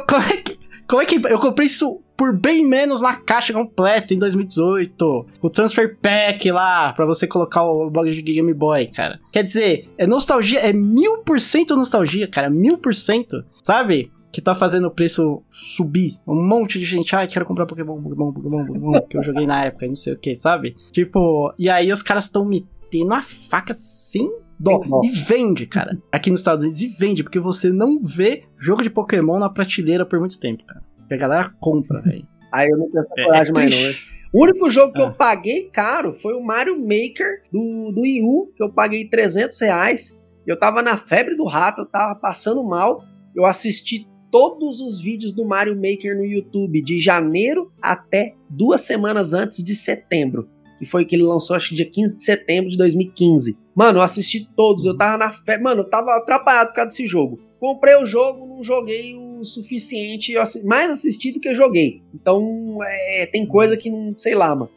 como, 0.08 0.24
é 0.24 0.38
que, 0.38 0.60
como 0.88 1.02
é 1.02 1.06
que. 1.06 1.16
Eu 1.28 1.40
comprei 1.40 1.68
isso 1.68 2.02
por 2.22 2.38
bem 2.38 2.68
menos 2.68 3.02
na 3.02 3.16
caixa 3.16 3.52
completa 3.52 4.14
em 4.14 4.20
2018. 4.20 5.26
O 5.42 5.50
Transfer 5.50 5.98
Pack 6.00 6.52
lá, 6.52 6.94
pra 6.94 7.04
você 7.04 7.26
colocar 7.26 7.64
o 7.64 7.90
blog 7.90 8.12
de 8.12 8.22
Game 8.22 8.54
Boy, 8.54 8.88
cara. 8.88 9.20
Quer 9.32 9.44
dizer, 9.44 9.90
é 9.98 10.06
nostalgia, 10.06 10.60
é 10.60 10.72
mil 10.72 11.20
por 11.24 11.42
cento 11.42 11.76
nostalgia, 11.76 12.28
cara. 12.28 12.48
Mil 12.48 12.78
por 12.78 12.94
cento, 12.94 13.44
sabe? 13.64 14.12
Que 14.32 14.40
tá 14.40 14.54
fazendo 14.54 14.88
o 14.88 14.92
preço 14.92 15.42
subir. 15.50 16.20
Um 16.28 16.36
monte 16.48 16.78
de 16.78 16.86
gente, 16.86 17.16
ai, 17.16 17.28
quero 17.28 17.46
comprar 17.46 17.66
Pokémon, 17.66 18.00
Pokémon, 18.02 18.32
Pokémon, 18.32 18.66
Pokémon, 18.68 19.02
que 19.10 19.18
eu 19.18 19.24
joguei 19.24 19.48
na 19.48 19.66
época, 19.66 19.88
não 19.88 19.96
sei 19.96 20.14
o 20.14 20.18
que, 20.18 20.36
sabe? 20.36 20.76
Tipo, 20.92 21.52
e 21.58 21.70
aí 21.72 21.92
os 21.92 22.04
caras 22.04 22.26
estão 22.26 22.46
metendo 22.46 23.14
a 23.16 23.24
faca 23.24 23.74
sem 23.74 24.32
dó. 24.62 25.02
E 25.04 25.10
vende, 25.10 25.66
cara. 25.66 25.98
Aqui 26.12 26.30
nos 26.30 26.42
Estados 26.42 26.64
Unidos, 26.64 26.82
e 26.82 26.88
vende, 26.88 27.24
porque 27.24 27.40
você 27.40 27.72
não 27.72 28.02
vê 28.02 28.44
jogo 28.60 28.84
de 28.84 28.90
Pokémon 28.90 29.40
na 29.40 29.50
prateleira 29.50 30.06
por 30.06 30.20
muito 30.20 30.40
tempo, 30.40 30.64
cara. 30.66 30.82
Porque 30.98 31.14
a 31.14 31.18
galera 31.18 31.54
compra, 31.60 32.02
velho. 32.02 32.28
Aí 32.52 32.70
eu 32.70 32.78
não 32.78 32.90
tenho 32.90 33.02
essa 33.02 33.14
é, 33.18 33.24
coragem 33.24 33.52
é 33.52 33.54
mais, 33.54 33.72
não, 33.72 33.82
né? 33.82 33.96
O 34.34 34.44
único 34.44 34.70
jogo 34.70 34.94
que 34.94 35.02
ah. 35.02 35.06
eu 35.06 35.14
paguei 35.14 35.70
caro 35.70 36.14
foi 36.14 36.34
o 36.34 36.44
Mario 36.44 36.78
Maker 36.80 37.42
do, 37.52 37.92
do 37.92 38.02
Wii 38.02 38.22
U, 38.24 38.52
que 38.56 38.64
eu 38.64 38.72
paguei 38.72 39.08
300 39.10 39.60
reais. 39.60 40.26
Eu 40.48 40.58
tava 40.58 40.82
na 40.82 40.96
febre 40.96 41.36
do 41.36 41.46
rato, 41.46 41.82
eu 41.82 41.86
tava 41.86 42.16
passando 42.16 42.64
mal. 42.64 43.04
Eu 43.36 43.46
assisti 43.46 44.08
todos 44.32 44.80
os 44.80 45.02
vídeos 45.02 45.34
do 45.34 45.46
Mario 45.46 45.76
Maker 45.76 46.16
no 46.16 46.24
YouTube, 46.24 46.82
de 46.82 47.00
janeiro 47.00 47.72
até 47.82 48.36
duas 48.50 48.82
semanas 48.82 49.34
antes 49.34 49.64
de 49.64 49.76
setembro 49.76 50.48
que 50.82 50.86
foi 50.88 51.06
que 51.06 51.16
ele 51.16 51.22
lançou, 51.22 51.56
acho 51.56 51.70
que 51.70 51.76
dia 51.76 51.86
15 51.86 52.18
de 52.18 52.24
setembro 52.24 52.72
de 52.72 52.76
2015. 52.76 53.60
Mano, 53.76 54.00
eu 54.00 54.04
assisti 54.04 54.50
todos, 54.56 54.84
eu 54.84 54.98
tava 54.98 55.16
na 55.16 55.32
fé. 55.32 55.60
Mano, 55.60 55.82
eu 55.82 55.90
tava 55.90 56.18
atrapalhado 56.18 56.70
por 56.70 56.78
causa 56.78 56.88
desse 56.88 57.06
jogo. 57.06 57.40
Comprei 57.60 57.96
o 57.98 58.06
jogo, 58.06 58.48
não 58.48 58.64
joguei 58.64 59.16
o 59.16 59.44
suficiente, 59.44 60.34
mais 60.66 60.90
assistido 60.90 61.40
que 61.40 61.50
eu 61.50 61.54
joguei. 61.54 62.02
Então, 62.16 62.80
é, 62.84 63.28
tem 63.28 63.46
coisa 63.46 63.78
que 63.78 63.92
não, 63.92 64.18
sei 64.18 64.34
lá, 64.34 64.56
mano. 64.56 64.72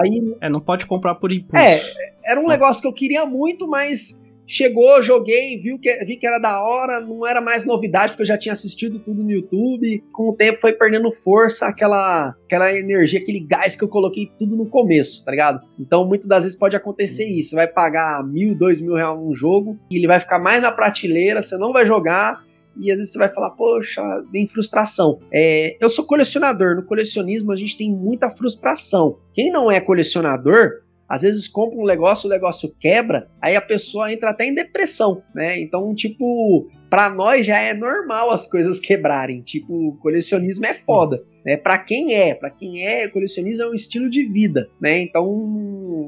Aí, 0.00 0.34
é, 0.40 0.48
não 0.48 0.60
pode 0.60 0.86
comprar 0.86 1.16
por 1.16 1.30
impulso. 1.30 1.62
É, 1.62 1.82
era 2.24 2.40
um 2.40 2.48
negócio 2.48 2.80
que 2.80 2.88
eu 2.88 2.94
queria 2.94 3.26
muito, 3.26 3.68
mas 3.68 4.24
Chegou, 4.54 5.02
joguei, 5.02 5.58
viu 5.58 5.78
que, 5.78 6.04
vi 6.04 6.14
que 6.14 6.26
era 6.26 6.38
da 6.38 6.62
hora, 6.62 7.00
não 7.00 7.26
era 7.26 7.40
mais 7.40 7.64
novidade, 7.64 8.08
porque 8.12 8.20
eu 8.20 8.26
já 8.26 8.36
tinha 8.36 8.52
assistido 8.52 9.00
tudo 9.00 9.22
no 9.24 9.30
YouTube. 9.30 10.04
Com 10.12 10.28
o 10.28 10.36
tempo 10.36 10.60
foi 10.60 10.74
perdendo 10.74 11.10
força, 11.10 11.68
aquela, 11.68 12.36
aquela 12.44 12.70
energia, 12.70 13.18
aquele 13.18 13.40
gás 13.40 13.74
que 13.74 13.82
eu 13.82 13.88
coloquei 13.88 14.30
tudo 14.38 14.54
no 14.54 14.68
começo, 14.68 15.24
tá 15.24 15.30
ligado? 15.30 15.66
Então 15.80 16.06
muitas 16.06 16.28
das 16.28 16.44
vezes 16.44 16.58
pode 16.58 16.76
acontecer 16.76 17.24
isso. 17.24 17.48
Você 17.48 17.56
vai 17.56 17.66
pagar 17.66 18.22
mil, 18.28 18.54
dois 18.54 18.78
mil 18.78 18.94
reais 18.94 19.18
num 19.18 19.32
jogo, 19.32 19.78
e 19.90 19.96
ele 19.96 20.06
vai 20.06 20.20
ficar 20.20 20.38
mais 20.38 20.60
na 20.60 20.70
prateleira, 20.70 21.40
você 21.40 21.56
não 21.56 21.72
vai 21.72 21.86
jogar, 21.86 22.44
e 22.78 22.90
às 22.90 22.98
vezes 22.98 23.12
você 23.12 23.18
vai 23.18 23.30
falar, 23.30 23.50
poxa, 23.50 24.02
vem 24.30 24.46
frustração. 24.46 25.18
É, 25.32 25.78
eu 25.80 25.88
sou 25.88 26.04
colecionador, 26.04 26.76
no 26.76 26.82
colecionismo 26.82 27.52
a 27.52 27.56
gente 27.56 27.76
tem 27.76 27.90
muita 27.90 28.28
frustração. 28.28 29.18
Quem 29.32 29.50
não 29.50 29.70
é 29.70 29.80
colecionador 29.80 30.81
às 31.12 31.20
vezes 31.20 31.46
compra 31.46 31.78
um 31.78 31.84
negócio, 31.84 32.26
o 32.26 32.32
negócio 32.32 32.74
quebra, 32.80 33.28
aí 33.38 33.54
a 33.54 33.60
pessoa 33.60 34.10
entra 34.10 34.30
até 34.30 34.46
em 34.46 34.54
depressão, 34.54 35.22
né? 35.34 35.60
Então, 35.60 35.94
tipo, 35.94 36.70
para 36.88 37.10
nós 37.10 37.44
já 37.44 37.58
é 37.58 37.74
normal 37.74 38.30
as 38.30 38.50
coisas 38.50 38.80
quebrarem. 38.80 39.42
Tipo, 39.42 39.94
colecionismo 40.00 40.64
é 40.64 40.72
foda. 40.72 41.22
Né? 41.44 41.58
Para 41.58 41.76
quem 41.76 42.14
é, 42.14 42.34
para 42.34 42.48
quem 42.48 42.86
é, 42.86 43.08
colecionismo 43.08 43.64
é 43.64 43.68
um 43.68 43.74
estilo 43.74 44.08
de 44.08 44.24
vida, 44.24 44.70
né? 44.80 45.00
Então, 45.00 45.26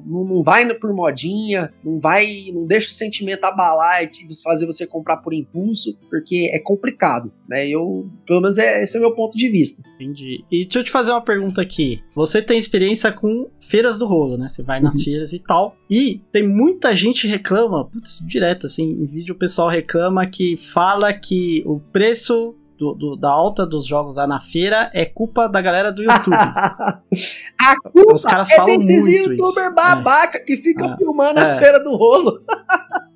não, 0.07 0.25
não 0.25 0.43
vai 0.43 0.65
por 0.75 0.93
modinha, 0.93 1.73
não 1.85 1.99
vai, 1.99 2.47
não 2.53 2.65
deixa 2.65 2.89
o 2.89 2.93
sentimento 2.93 3.45
abalar 3.45 4.03
e 4.03 4.11
fazer 4.43 4.67
você 4.67 4.87
comprar 4.87 5.19
por 5.19 5.35
impulso, 5.35 5.99
porque 6.09 6.51
é 6.53 6.59
complicado, 6.59 7.33
né? 7.49 7.69
Eu, 7.69 8.11
pelo 8.27 8.41
menos 8.41 8.59
é, 8.59 8.83
esse 8.83 8.97
é 8.97 9.01
o 9.01 9.03
meu 9.03 9.15
ponto 9.15 9.37
de 9.37 9.49
vista. 9.49 9.83
Entendi. 9.95 10.45
E 10.51 10.65
deixa 10.65 10.79
eu 10.79 10.85
te 10.85 10.91
fazer 10.91 11.11
uma 11.11 11.23
pergunta 11.23 11.61
aqui. 11.61 12.03
Você 12.15 12.41
tem 12.41 12.59
experiência 12.59 13.13
com 13.13 13.51
feiras 13.61 13.99
do 13.99 14.07
rolo, 14.07 14.37
né? 14.37 14.49
Você 14.49 14.63
vai 14.63 14.81
nas 14.81 14.97
uhum. 14.97 15.05
feiras 15.05 15.33
e 15.33 15.39
tal. 15.39 15.77
E 15.91 16.21
tem 16.33 16.47
muita 16.47 16.95
gente 16.95 17.27
reclama, 17.27 17.85
putz, 17.85 18.19
direto 18.27 18.67
assim, 18.67 18.85
em 18.85 19.07
vídeo 19.07 19.35
o 19.35 19.39
pessoal 19.39 19.69
reclama 19.69 20.27
que 20.27 20.57
fala 20.57 21.13
que 21.13 21.63
o 21.67 21.79
preço 21.81 22.57
do, 22.79 22.95
do, 22.95 23.17
da 23.17 23.31
alta 23.31 23.67
dos 23.67 23.87
jogos 23.87 24.17
lá 24.17 24.27
na 24.27 24.41
feira 24.41 24.91
é 24.93 25.05
culpa 25.05 25.49
da 25.49 25.61
galera 25.61 25.93
do 25.93 26.03
YouTube. 26.03 26.35
a 26.35 27.81
culpa 27.91 28.15
Os 28.15 28.23
caras 28.23 28.51
é 28.51 28.57
falam 28.57 28.77
desses 28.77 29.07
youtubers 29.07 29.67
é. 29.67 29.71
babaca 29.75 30.39
é. 30.39 30.41
que 30.41 30.57
ficam 30.57 30.93
é. 30.93 30.97
filmando 30.97 31.41
as 31.41 31.55
é. 31.55 31.59
feiras 31.59 31.83
do 31.83 31.95
rolo. 31.97 32.41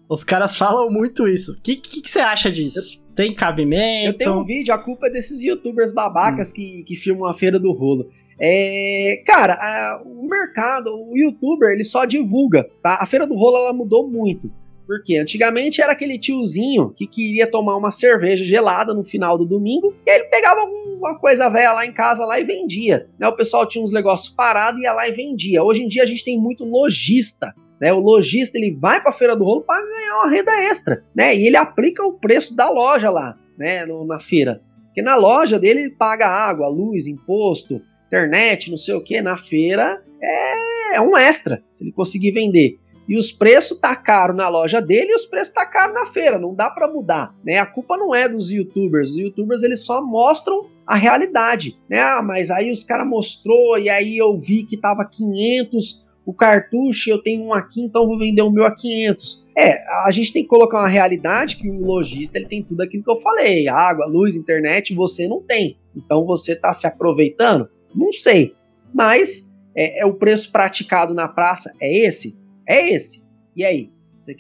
Os 0.08 0.24
caras 0.24 0.56
falam 0.56 0.88
muito 0.88 1.28
isso. 1.28 1.52
O 1.52 1.60
que, 1.60 1.76
que, 1.76 2.00
que, 2.00 2.10
você 2.10 2.20
acha 2.20 2.50
disso? 2.50 2.98
Tem 3.14 3.34
cabimento? 3.34 4.06
Eu 4.06 4.16
tenho 4.16 4.40
um 4.40 4.44
vídeo, 4.44 4.72
a 4.72 4.78
culpa 4.78 5.08
é 5.08 5.10
desses 5.10 5.42
youtubers 5.42 5.92
babacas 5.92 6.50
hum. 6.50 6.54
que, 6.54 6.84
que 6.84 6.96
filmam 6.96 7.28
a 7.28 7.34
feira 7.34 7.58
do 7.58 7.72
rolo. 7.72 8.08
É, 8.40 9.22
cara, 9.26 9.52
a, 9.54 10.02
o 10.02 10.26
mercado, 10.26 10.88
o 10.88 11.12
youtuber, 11.14 11.70
ele 11.70 11.84
só 11.84 12.06
divulga, 12.06 12.66
tá? 12.82 12.98
A 13.00 13.04
feira 13.04 13.26
do 13.26 13.34
rolo, 13.34 13.58
ela 13.58 13.72
mudou 13.74 14.08
muito. 14.08 14.50
Porque 14.88 15.18
antigamente 15.18 15.82
era 15.82 15.92
aquele 15.92 16.18
tiozinho 16.18 16.88
que 16.96 17.06
queria 17.06 17.46
tomar 17.46 17.76
uma 17.76 17.90
cerveja 17.90 18.42
gelada 18.42 18.94
no 18.94 19.04
final 19.04 19.36
do 19.36 19.44
domingo, 19.44 19.94
e 20.06 20.10
ele 20.10 20.24
pegava 20.24 20.62
alguma 20.62 21.18
coisa 21.18 21.50
velha 21.50 21.74
lá 21.74 21.84
em 21.84 21.92
casa 21.92 22.24
lá 22.24 22.40
e 22.40 22.44
vendia. 22.44 23.06
Né? 23.18 23.28
O 23.28 23.36
pessoal 23.36 23.68
tinha 23.68 23.84
uns 23.84 23.92
negócios 23.92 24.34
parados 24.34 24.80
e 24.80 24.84
ia 24.84 24.92
lá 24.94 25.06
e 25.06 25.12
vendia. 25.12 25.62
Hoje 25.62 25.82
em 25.82 25.88
dia 25.88 26.02
a 26.02 26.06
gente 26.06 26.24
tem 26.24 26.40
muito 26.40 26.64
lojista. 26.64 27.54
Né, 27.80 27.92
o 27.92 28.00
lojista 28.00 28.58
ele 28.58 28.74
vai 28.74 29.00
para 29.00 29.10
a 29.10 29.14
feira 29.14 29.36
do 29.36 29.44
rolo 29.44 29.62
para 29.62 29.86
ganhar 29.86 30.16
uma 30.16 30.28
renda 30.28 30.50
extra, 30.64 31.04
né? 31.14 31.36
E 31.36 31.46
ele 31.46 31.56
aplica 31.56 32.02
o 32.02 32.14
preço 32.14 32.56
da 32.56 32.68
loja 32.68 33.08
lá, 33.08 33.38
né? 33.56 33.86
Na 34.04 34.18
feira, 34.18 34.60
porque 34.86 35.00
na 35.00 35.14
loja 35.14 35.60
dele 35.60 35.82
ele 35.82 35.90
paga 35.90 36.26
água, 36.26 36.66
luz, 36.66 37.06
imposto, 37.06 37.80
internet, 38.08 38.68
não 38.68 38.76
sei 38.76 38.96
o 38.96 39.00
que. 39.00 39.22
Na 39.22 39.36
feira 39.36 40.02
é, 40.20 40.96
é 40.96 41.00
um 41.00 41.16
extra 41.16 41.62
se 41.70 41.84
ele 41.84 41.92
conseguir 41.92 42.32
vender 42.32 42.80
e 43.08 43.16
os 43.16 43.32
preços 43.32 43.80
tá 43.80 43.96
caro 43.96 44.34
na 44.34 44.48
loja 44.48 44.80
dele 44.82 45.12
e 45.12 45.14
os 45.14 45.24
preços 45.24 45.54
tá 45.54 45.64
caro 45.64 45.94
na 45.94 46.04
feira, 46.04 46.38
não 46.38 46.54
dá 46.54 46.68
para 46.68 46.86
mudar, 46.86 47.34
né? 47.44 47.58
A 47.58 47.66
culpa 47.66 47.96
não 47.96 48.14
é 48.14 48.28
dos 48.28 48.52
youtubers, 48.52 49.10
os 49.10 49.18
youtubers 49.18 49.62
eles 49.62 49.84
só 49.84 50.04
mostram 50.04 50.68
a 50.86 50.94
realidade, 50.94 51.78
né? 51.88 52.00
Ah, 52.00 52.22
mas 52.22 52.50
aí 52.50 52.70
os 52.70 52.84
cara 52.84 53.04
mostrou 53.04 53.78
e 53.78 53.88
aí 53.88 54.16
eu 54.16 54.36
vi 54.36 54.64
que 54.64 54.76
tava 54.76 55.04
500 55.04 56.08
o 56.28 56.34
cartucho, 56.34 57.08
eu 57.08 57.22
tenho 57.22 57.42
um 57.42 57.54
aqui, 57.54 57.80
então 57.80 58.06
vou 58.06 58.18
vender 58.18 58.42
o 58.42 58.50
meu 58.50 58.66
a 58.66 58.70
500. 58.70 59.48
É, 59.56 59.82
a 60.04 60.10
gente 60.10 60.30
tem 60.30 60.42
que 60.42 60.48
colocar 60.48 60.80
uma 60.80 60.86
realidade 60.86 61.56
que 61.56 61.70
o 61.70 61.80
lojista 61.80 62.36
ele 62.36 62.46
tem 62.46 62.62
tudo 62.62 62.82
aquilo 62.82 63.02
que 63.02 63.10
eu 63.10 63.16
falei, 63.16 63.66
água, 63.66 64.04
luz, 64.04 64.36
internet, 64.36 64.94
você 64.94 65.26
não 65.26 65.40
tem. 65.40 65.78
Então 65.96 66.26
você 66.26 66.54
tá 66.54 66.74
se 66.74 66.86
aproveitando? 66.86 67.66
Não 67.94 68.12
sei. 68.12 68.54
Mas 68.92 69.56
é, 69.74 70.02
é 70.02 70.06
o 70.06 70.12
preço 70.12 70.52
praticado 70.52 71.14
na 71.14 71.26
praça 71.28 71.74
é 71.80 71.90
esse? 71.90 72.37
É 72.68 72.92
esse. 72.92 73.26
E 73.56 73.64
aí? 73.64 73.90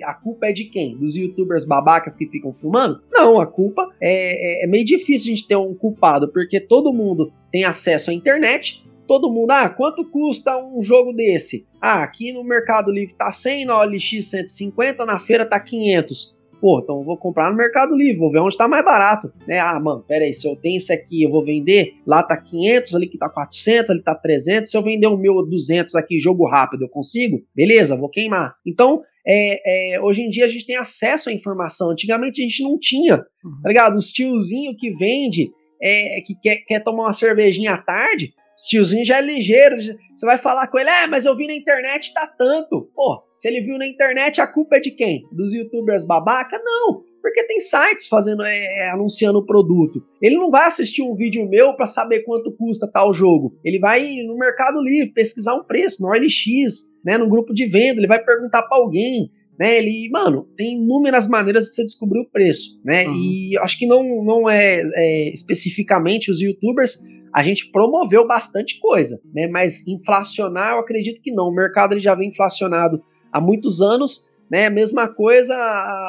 A 0.04 0.14
culpa 0.14 0.48
é 0.48 0.52
de 0.52 0.64
quem? 0.64 0.96
Dos 0.96 1.16
youtubers 1.16 1.64
babacas 1.64 2.16
que 2.16 2.26
ficam 2.26 2.52
filmando? 2.52 3.00
Não, 3.10 3.40
a 3.40 3.46
culpa 3.46 3.88
é, 4.00 4.62
é, 4.62 4.64
é, 4.64 4.66
meio 4.66 4.84
difícil 4.84 5.32
a 5.32 5.36
gente 5.36 5.46
ter 5.46 5.56
um 5.56 5.74
culpado, 5.74 6.28
porque 6.32 6.60
todo 6.60 6.92
mundo 6.92 7.32
tem 7.50 7.64
acesso 7.64 8.10
à 8.10 8.14
internet. 8.14 8.84
Todo 9.06 9.30
mundo, 9.30 9.52
ah, 9.52 9.68
quanto 9.70 10.04
custa 10.04 10.58
um 10.58 10.82
jogo 10.82 11.12
desse? 11.12 11.66
Ah, 11.80 12.02
aqui 12.02 12.32
no 12.32 12.44
Mercado 12.44 12.90
Livre 12.90 13.14
tá 13.14 13.32
100, 13.32 13.64
na 13.64 13.78
OLX 13.78 14.24
150, 14.28 15.06
na 15.06 15.18
feira 15.18 15.46
tá 15.46 15.58
500. 15.58 16.37
Pô, 16.60 16.80
então 16.82 16.98
eu 16.98 17.04
vou 17.04 17.16
comprar 17.16 17.50
no 17.50 17.56
Mercado 17.56 17.96
Livre, 17.96 18.18
vou 18.18 18.30
ver 18.30 18.40
onde 18.40 18.56
tá 18.56 18.66
mais 18.66 18.84
barato, 18.84 19.32
né? 19.46 19.60
Ah, 19.60 19.78
mano, 19.78 20.04
pera 20.06 20.24
aí, 20.24 20.34
se 20.34 20.48
eu 20.48 20.56
tenho 20.56 20.76
esse 20.76 20.92
aqui, 20.92 21.22
eu 21.22 21.30
vou 21.30 21.44
vender, 21.44 21.94
lá 22.06 22.22
tá 22.22 22.36
500, 22.36 22.94
ali 22.94 23.06
que 23.06 23.16
tá 23.16 23.28
400, 23.28 23.90
ali 23.90 24.02
tá 24.02 24.14
300, 24.14 24.70
se 24.70 24.76
eu 24.76 24.82
vender 24.82 25.06
o 25.06 25.16
meu 25.16 25.46
200 25.46 25.94
aqui, 25.94 26.18
jogo 26.18 26.48
rápido, 26.48 26.82
eu 26.84 26.88
consigo? 26.88 27.40
Beleza, 27.54 27.96
vou 27.96 28.08
queimar. 28.08 28.52
Então, 28.66 29.00
é, 29.26 29.94
é, 29.94 30.00
hoje 30.00 30.22
em 30.22 30.28
dia 30.28 30.46
a 30.46 30.48
gente 30.48 30.66
tem 30.66 30.76
acesso 30.76 31.28
à 31.28 31.32
informação, 31.32 31.90
antigamente 31.90 32.42
a 32.42 32.46
gente 32.46 32.62
não 32.62 32.78
tinha, 32.78 33.16
uhum. 33.44 33.62
tá 33.62 33.68
ligado? 33.68 33.96
Os 33.96 34.10
tiozinho 34.10 34.74
que 34.76 34.90
vende, 34.90 35.50
é, 35.80 36.20
que 36.22 36.34
quer, 36.34 36.56
quer 36.66 36.80
tomar 36.80 37.04
uma 37.04 37.12
cervejinha 37.12 37.74
à 37.74 37.78
tarde, 37.78 38.32
esse 38.58 38.70
tiozinho 38.70 39.04
já 39.04 39.18
é 39.18 39.22
ligeiro. 39.22 39.76
Você 39.80 40.26
vai 40.26 40.36
falar 40.36 40.66
com 40.66 40.78
ele, 40.78 40.90
é, 40.90 41.06
mas 41.06 41.24
eu 41.26 41.36
vi 41.36 41.46
na 41.46 41.54
internet, 41.54 42.12
tá 42.12 42.26
tanto. 42.26 42.90
Pô, 42.92 43.22
se 43.32 43.46
ele 43.46 43.60
viu 43.60 43.78
na 43.78 43.86
internet, 43.86 44.40
a 44.40 44.46
culpa 44.48 44.76
é 44.76 44.80
de 44.80 44.90
quem? 44.90 45.22
Dos 45.30 45.54
youtubers 45.54 46.04
babaca? 46.04 46.60
Não. 46.64 47.04
Porque 47.22 47.44
tem 47.44 47.60
sites 47.60 48.08
fazendo, 48.08 48.42
é, 48.42 48.86
é 48.86 48.90
anunciando 48.90 49.38
o 49.38 49.46
produto. 49.46 50.02
Ele 50.20 50.36
não 50.36 50.50
vai 50.50 50.66
assistir 50.66 51.02
um 51.02 51.14
vídeo 51.14 51.48
meu 51.48 51.74
para 51.74 51.86
saber 51.86 52.20
quanto 52.24 52.52
custa 52.56 52.90
tal 52.90 53.14
jogo. 53.14 53.56
Ele 53.64 53.78
vai 53.78 54.16
no 54.26 54.36
Mercado 54.36 54.82
Livre 54.82 55.12
pesquisar 55.12 55.54
um 55.54 55.64
preço, 55.64 56.02
no 56.02 56.08
OLX, 56.08 56.96
né, 57.04 57.16
no 57.16 57.28
grupo 57.28 57.54
de 57.54 57.66
venda. 57.66 58.00
Ele 58.00 58.08
vai 58.08 58.22
perguntar 58.24 58.62
para 58.62 58.78
alguém 58.78 59.30
né? 59.58 59.78
Ele, 59.78 60.08
mano, 60.10 60.46
tem 60.56 60.74
inúmeras 60.74 61.26
maneiras 61.26 61.64
de 61.64 61.74
você 61.74 61.84
descobrir 61.84 62.20
o 62.20 62.30
preço, 62.30 62.80
né? 62.84 63.06
Uhum. 63.08 63.14
E 63.16 63.58
acho 63.58 63.76
que 63.76 63.86
não, 63.86 64.24
não 64.24 64.48
é, 64.48 64.80
é, 64.94 65.32
especificamente 65.32 66.30
os 66.30 66.40
youtubers, 66.40 67.02
a 67.34 67.42
gente 67.42 67.70
promoveu 67.70 68.26
bastante 68.26 68.78
coisa, 68.80 69.20
né? 69.34 69.46
Mas 69.46 69.86
inflacionar, 69.86 70.72
eu 70.72 70.80
acredito 70.80 71.22
que 71.22 71.32
não. 71.32 71.48
O 71.48 71.54
mercado 71.54 71.92
ele 71.92 72.00
já 72.00 72.14
vem 72.14 72.28
inflacionado 72.28 73.02
há 73.32 73.40
muitos 73.40 73.80
anos, 73.82 74.30
né? 74.50 74.70
Mesma 74.70 75.08
coisa 75.08 75.54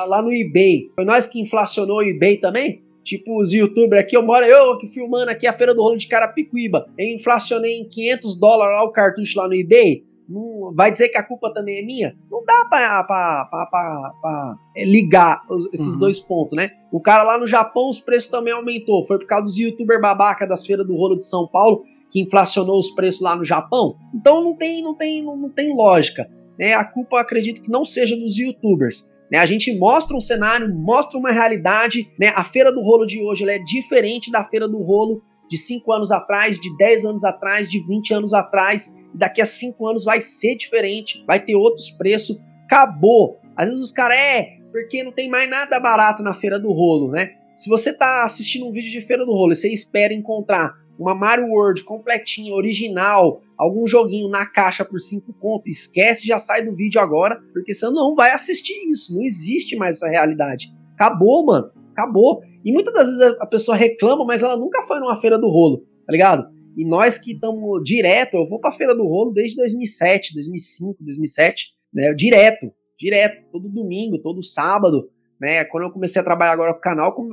lá 0.07 0.21
no 0.21 0.33
eBay. 0.33 0.91
Foi 0.95 1.05
nós 1.05 1.27
que 1.27 1.39
inflacionou 1.39 1.97
o 1.97 2.03
eBay 2.03 2.37
também? 2.37 2.83
Tipo, 3.03 3.39
os 3.39 3.53
youtubers 3.53 4.01
aqui, 4.01 4.15
eu 4.15 4.21
moro, 4.21 4.45
eu 4.45 4.73
aqui 4.73 4.85
filmando 4.85 5.31
aqui 5.31 5.47
a 5.47 5.53
feira 5.53 5.73
do 5.73 5.81
rolo 5.81 5.97
de 5.97 6.07
Carapicuíba. 6.07 6.87
Eu 6.97 7.07
inflacionei 7.07 7.77
em 7.77 7.87
500 7.87 8.39
dólares 8.39 8.75
lá 8.75 8.83
o 8.83 8.91
cartucho 8.91 9.39
lá 9.39 9.47
no 9.47 9.55
eBay. 9.55 10.03
Não, 10.29 10.71
vai 10.75 10.91
dizer 10.91 11.09
que 11.09 11.17
a 11.17 11.23
culpa 11.23 11.51
também 11.51 11.79
é 11.79 11.81
minha? 11.81 12.15
Não 12.29 12.45
dá 12.45 12.63
pra 12.69 14.55
ligar 14.77 15.41
os, 15.49 15.67
esses 15.73 15.95
uhum. 15.95 15.99
dois 15.99 16.19
pontos, 16.19 16.55
né? 16.55 16.69
O 16.91 17.01
cara 17.01 17.23
lá 17.23 17.37
no 17.37 17.47
Japão, 17.47 17.89
os 17.89 17.99
preços 17.99 18.29
também 18.29 18.53
aumentou. 18.53 19.03
Foi 19.03 19.17
por 19.17 19.25
causa 19.25 19.45
dos 19.45 19.57
youtubers 19.57 19.99
babaca 19.99 20.45
das 20.45 20.65
feiras 20.65 20.85
do 20.85 20.95
rolo 20.95 21.17
de 21.17 21.25
São 21.25 21.47
Paulo 21.47 21.83
que 22.09 22.21
inflacionou 22.21 22.77
os 22.77 22.91
preços 22.91 23.21
lá 23.21 23.35
no 23.35 23.43
Japão. 23.43 23.95
Então 24.13 24.43
não 24.43 24.55
tem, 24.55 24.83
não 24.83 24.95
tem, 24.95 25.23
não, 25.23 25.35
não 25.35 25.49
tem 25.49 25.75
lógica. 25.75 26.29
Né? 26.59 26.73
A 26.73 26.83
culpa, 26.83 27.15
eu 27.15 27.21
acredito 27.21 27.61
que 27.63 27.71
não 27.71 27.85
seja 27.85 28.15
dos 28.15 28.37
youtubers. 28.37 29.17
Né? 29.31 29.37
A 29.37 29.45
gente 29.45 29.75
mostra 29.77 30.15
um 30.15 30.21
cenário, 30.21 30.73
mostra 30.75 31.17
uma 31.17 31.31
realidade. 31.31 32.11
Né? 32.19 32.27
A 32.35 32.43
feira 32.43 32.71
do 32.71 32.81
rolo 32.81 33.05
de 33.05 33.21
hoje 33.21 33.49
é 33.49 33.57
diferente 33.57 34.31
da 34.31 34.43
feira 34.43 34.67
do 34.67 34.81
rolo 34.81 35.23
de 35.49 35.57
5 35.57 35.91
anos 35.91 36.11
atrás, 36.11 36.59
de 36.59 36.75
10 36.77 37.05
anos 37.05 37.23
atrás, 37.23 37.67
de 37.67 37.85
20 37.85 38.13
anos 38.13 38.33
atrás. 38.33 38.95
Daqui 39.13 39.41
a 39.41 39.45
5 39.45 39.87
anos 39.87 40.03
vai 40.03 40.21
ser 40.21 40.55
diferente, 40.55 41.23
vai 41.27 41.43
ter 41.43 41.55
outros 41.55 41.89
preços. 41.89 42.37
Acabou. 42.65 43.39
Às 43.57 43.67
vezes 43.69 43.83
os 43.83 43.91
caras 43.91 44.17
é 44.17 44.59
porque 44.71 45.03
não 45.03 45.11
tem 45.11 45.27
mais 45.27 45.49
nada 45.49 45.79
barato 45.79 46.21
na 46.21 46.33
feira 46.33 46.59
do 46.59 46.71
rolo, 46.71 47.11
né? 47.11 47.31
Se 47.55 47.67
você 47.67 47.91
tá 47.91 48.23
assistindo 48.23 48.67
um 48.67 48.71
vídeo 48.71 48.91
de 48.91 49.01
feira 49.01 49.25
do 49.25 49.31
rolo 49.31 49.51
e 49.51 49.55
você 49.55 49.67
espera 49.73 50.13
encontrar 50.13 50.71
uma 50.97 51.15
Mario 51.15 51.47
World 51.47 51.83
completinha, 51.83 52.53
original, 52.53 53.41
algum 53.57 53.87
joguinho 53.87 54.29
na 54.29 54.45
caixa 54.45 54.85
por 54.85 54.99
5 54.99 55.33
conto, 55.39 55.67
esquece, 55.69 56.27
já 56.27 56.37
sai 56.37 56.63
do 56.63 56.75
vídeo 56.75 57.01
agora, 57.01 57.41
porque 57.53 57.73
você 57.73 57.89
não 57.89 58.13
vai 58.15 58.31
assistir 58.31 58.73
isso. 58.91 59.15
Não 59.15 59.23
existe 59.23 59.75
mais 59.75 59.95
essa 59.95 60.07
realidade. 60.07 60.71
Acabou, 60.93 61.45
mano. 61.45 61.71
Acabou. 61.91 62.41
E 62.63 62.71
muitas 62.71 62.93
das 62.93 63.07
vezes 63.09 63.37
a 63.39 63.45
pessoa 63.45 63.77
reclama, 63.77 64.25
mas 64.25 64.43
ela 64.43 64.57
nunca 64.57 64.81
foi 64.81 64.99
numa 64.99 65.15
feira 65.15 65.37
do 65.37 65.47
rolo, 65.47 65.85
tá 66.05 66.11
ligado? 66.11 66.47
E 66.77 66.85
nós 66.85 67.17
que 67.17 67.33
estamos 67.33 67.83
direto, 67.83 68.35
eu 68.35 68.47
vou 68.47 68.59
pra 68.59 68.71
feira 68.71 68.95
do 68.95 69.03
rolo 69.03 69.31
desde 69.31 69.55
2007, 69.57 70.33
2005, 70.33 71.03
2007, 71.03 71.73
né? 71.93 72.13
Direto, 72.13 72.71
direto, 72.97 73.43
todo 73.51 73.69
domingo, 73.69 74.21
todo 74.21 74.43
sábado, 74.43 75.09
né? 75.39 75.63
Quando 75.65 75.85
eu 75.85 75.91
comecei 75.91 76.21
a 76.21 76.25
trabalhar 76.25 76.51
agora 76.51 76.73
com 76.73 76.79
o 76.79 76.81
canal, 76.81 77.15
com 77.15 77.29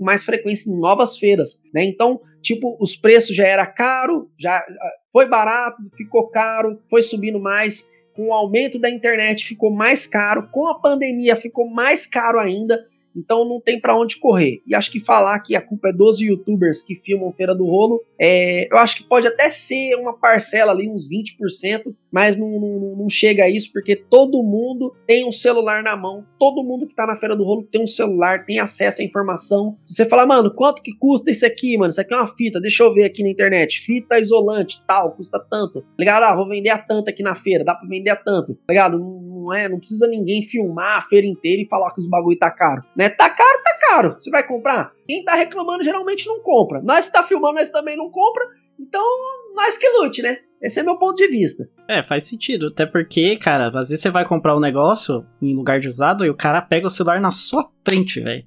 mais 0.00 0.24
frequência 0.24 0.70
em 0.70 0.78
novas 0.78 1.18
feiras, 1.18 1.62
né? 1.74 1.84
Então, 1.84 2.20
tipo, 2.40 2.76
os 2.80 2.96
preços 2.96 3.36
já 3.36 3.46
era 3.46 3.66
caro, 3.66 4.30
já 4.38 4.64
foi 5.12 5.28
barato, 5.28 5.82
ficou 5.96 6.28
caro, 6.28 6.80
foi 6.88 7.02
subindo 7.02 7.40
mais. 7.40 7.98
Com 8.14 8.28
o 8.28 8.32
aumento 8.32 8.78
da 8.78 8.90
internet 8.90 9.46
ficou 9.46 9.70
mais 9.70 10.06
caro, 10.06 10.48
com 10.50 10.66
a 10.66 10.78
pandemia 10.78 11.36
ficou 11.36 11.70
mais 11.70 12.06
caro 12.06 12.38
ainda. 12.38 12.84
Então 13.14 13.48
não 13.48 13.60
tem 13.60 13.80
para 13.80 13.98
onde 13.98 14.18
correr. 14.18 14.62
E 14.66 14.74
acho 14.74 14.90
que 14.90 15.00
falar 15.00 15.38
que 15.40 15.56
a 15.56 15.60
culpa 15.60 15.88
é 15.88 15.92
dos 15.92 16.20
youtubers 16.20 16.82
que 16.82 16.94
filmam 16.94 17.32
Feira 17.32 17.54
do 17.54 17.64
Rolo, 17.64 18.02
é, 18.18 18.68
eu 18.72 18.78
acho 18.78 18.96
que 18.96 19.04
pode 19.04 19.26
até 19.26 19.50
ser 19.50 19.94
uma 19.96 20.16
parcela 20.16 20.72
ali, 20.72 20.88
uns 20.88 21.08
20%, 21.08 21.94
mas 22.12 22.36
não, 22.36 22.48
não, 22.48 22.96
não 22.96 23.08
chega 23.08 23.44
a 23.44 23.48
isso, 23.48 23.72
porque 23.72 23.96
todo 23.96 24.42
mundo 24.42 24.94
tem 25.06 25.26
um 25.26 25.32
celular 25.32 25.82
na 25.82 25.96
mão, 25.96 26.24
todo 26.38 26.64
mundo 26.64 26.86
que 26.86 26.94
tá 26.94 27.06
na 27.06 27.14
Feira 27.14 27.36
do 27.36 27.44
Rolo 27.44 27.66
tem 27.66 27.82
um 27.82 27.86
celular, 27.86 28.44
tem 28.44 28.58
acesso 28.58 29.02
à 29.02 29.04
informação. 29.04 29.76
Se 29.84 29.94
você 29.94 30.06
falar, 30.06 30.26
mano, 30.26 30.52
quanto 30.54 30.82
que 30.82 30.92
custa 30.96 31.30
isso 31.30 31.46
aqui, 31.46 31.76
mano? 31.76 31.90
Isso 31.90 32.00
aqui 32.00 32.12
é 32.12 32.16
uma 32.16 32.26
fita, 32.26 32.60
deixa 32.60 32.82
eu 32.82 32.92
ver 32.92 33.04
aqui 33.04 33.22
na 33.22 33.30
internet. 33.30 33.80
Fita 33.80 34.18
isolante, 34.18 34.82
tal, 34.86 35.12
custa 35.12 35.38
tanto. 35.50 35.84
Ligado? 35.98 36.24
Ah, 36.24 36.36
vou 36.36 36.48
vender 36.48 36.70
a 36.70 36.78
tanto 36.78 37.10
aqui 37.10 37.22
na 37.22 37.34
feira, 37.34 37.64
dá 37.64 37.74
pra 37.74 37.88
vender 37.88 38.10
a 38.10 38.16
tanto. 38.16 38.58
Ligado? 38.68 38.98
Não, 39.40 39.52
é, 39.52 39.68
não 39.68 39.78
precisa 39.78 40.06
ninguém 40.06 40.42
filmar 40.42 40.98
a 40.98 41.02
feira 41.02 41.26
inteira 41.26 41.62
e 41.62 41.68
falar 41.68 41.92
que 41.92 42.00
os 42.00 42.08
bagulho 42.08 42.38
tá 42.38 42.50
caro, 42.50 42.82
né? 42.96 43.08
Tá 43.08 43.30
caro, 43.30 43.62
tá 43.62 43.78
caro. 43.88 44.12
Você 44.12 44.30
vai 44.30 44.46
comprar? 44.46 44.92
Quem 45.06 45.24
tá 45.24 45.34
reclamando 45.34 45.82
geralmente 45.82 46.26
não 46.26 46.40
compra. 46.40 46.80
Nós 46.82 47.06
que 47.06 47.12
tá 47.12 47.22
filmando, 47.22 47.54
nós 47.54 47.68
também 47.70 47.96
não 47.96 48.10
compra. 48.10 48.44
Então, 48.78 49.04
nós 49.54 49.76
que 49.76 49.88
lute, 49.98 50.22
né? 50.22 50.38
Esse 50.60 50.80
é 50.80 50.82
meu 50.82 50.98
ponto 50.98 51.16
de 51.16 51.28
vista. 51.28 51.68
É, 51.88 52.02
faz 52.02 52.24
sentido. 52.24 52.66
Até 52.66 52.84
porque, 52.84 53.36
cara, 53.36 53.68
às 53.68 53.88
vezes 53.88 54.00
você 54.00 54.10
vai 54.10 54.26
comprar 54.26 54.56
um 54.56 54.60
negócio 54.60 55.24
em 55.40 55.52
lugar 55.54 55.80
de 55.80 55.88
usado 55.88 56.24
e 56.24 56.30
o 56.30 56.36
cara 56.36 56.60
pega 56.60 56.86
o 56.86 56.90
celular 56.90 57.20
na 57.20 57.30
sua 57.30 57.68
frente, 57.84 58.20
velho. 58.20 58.44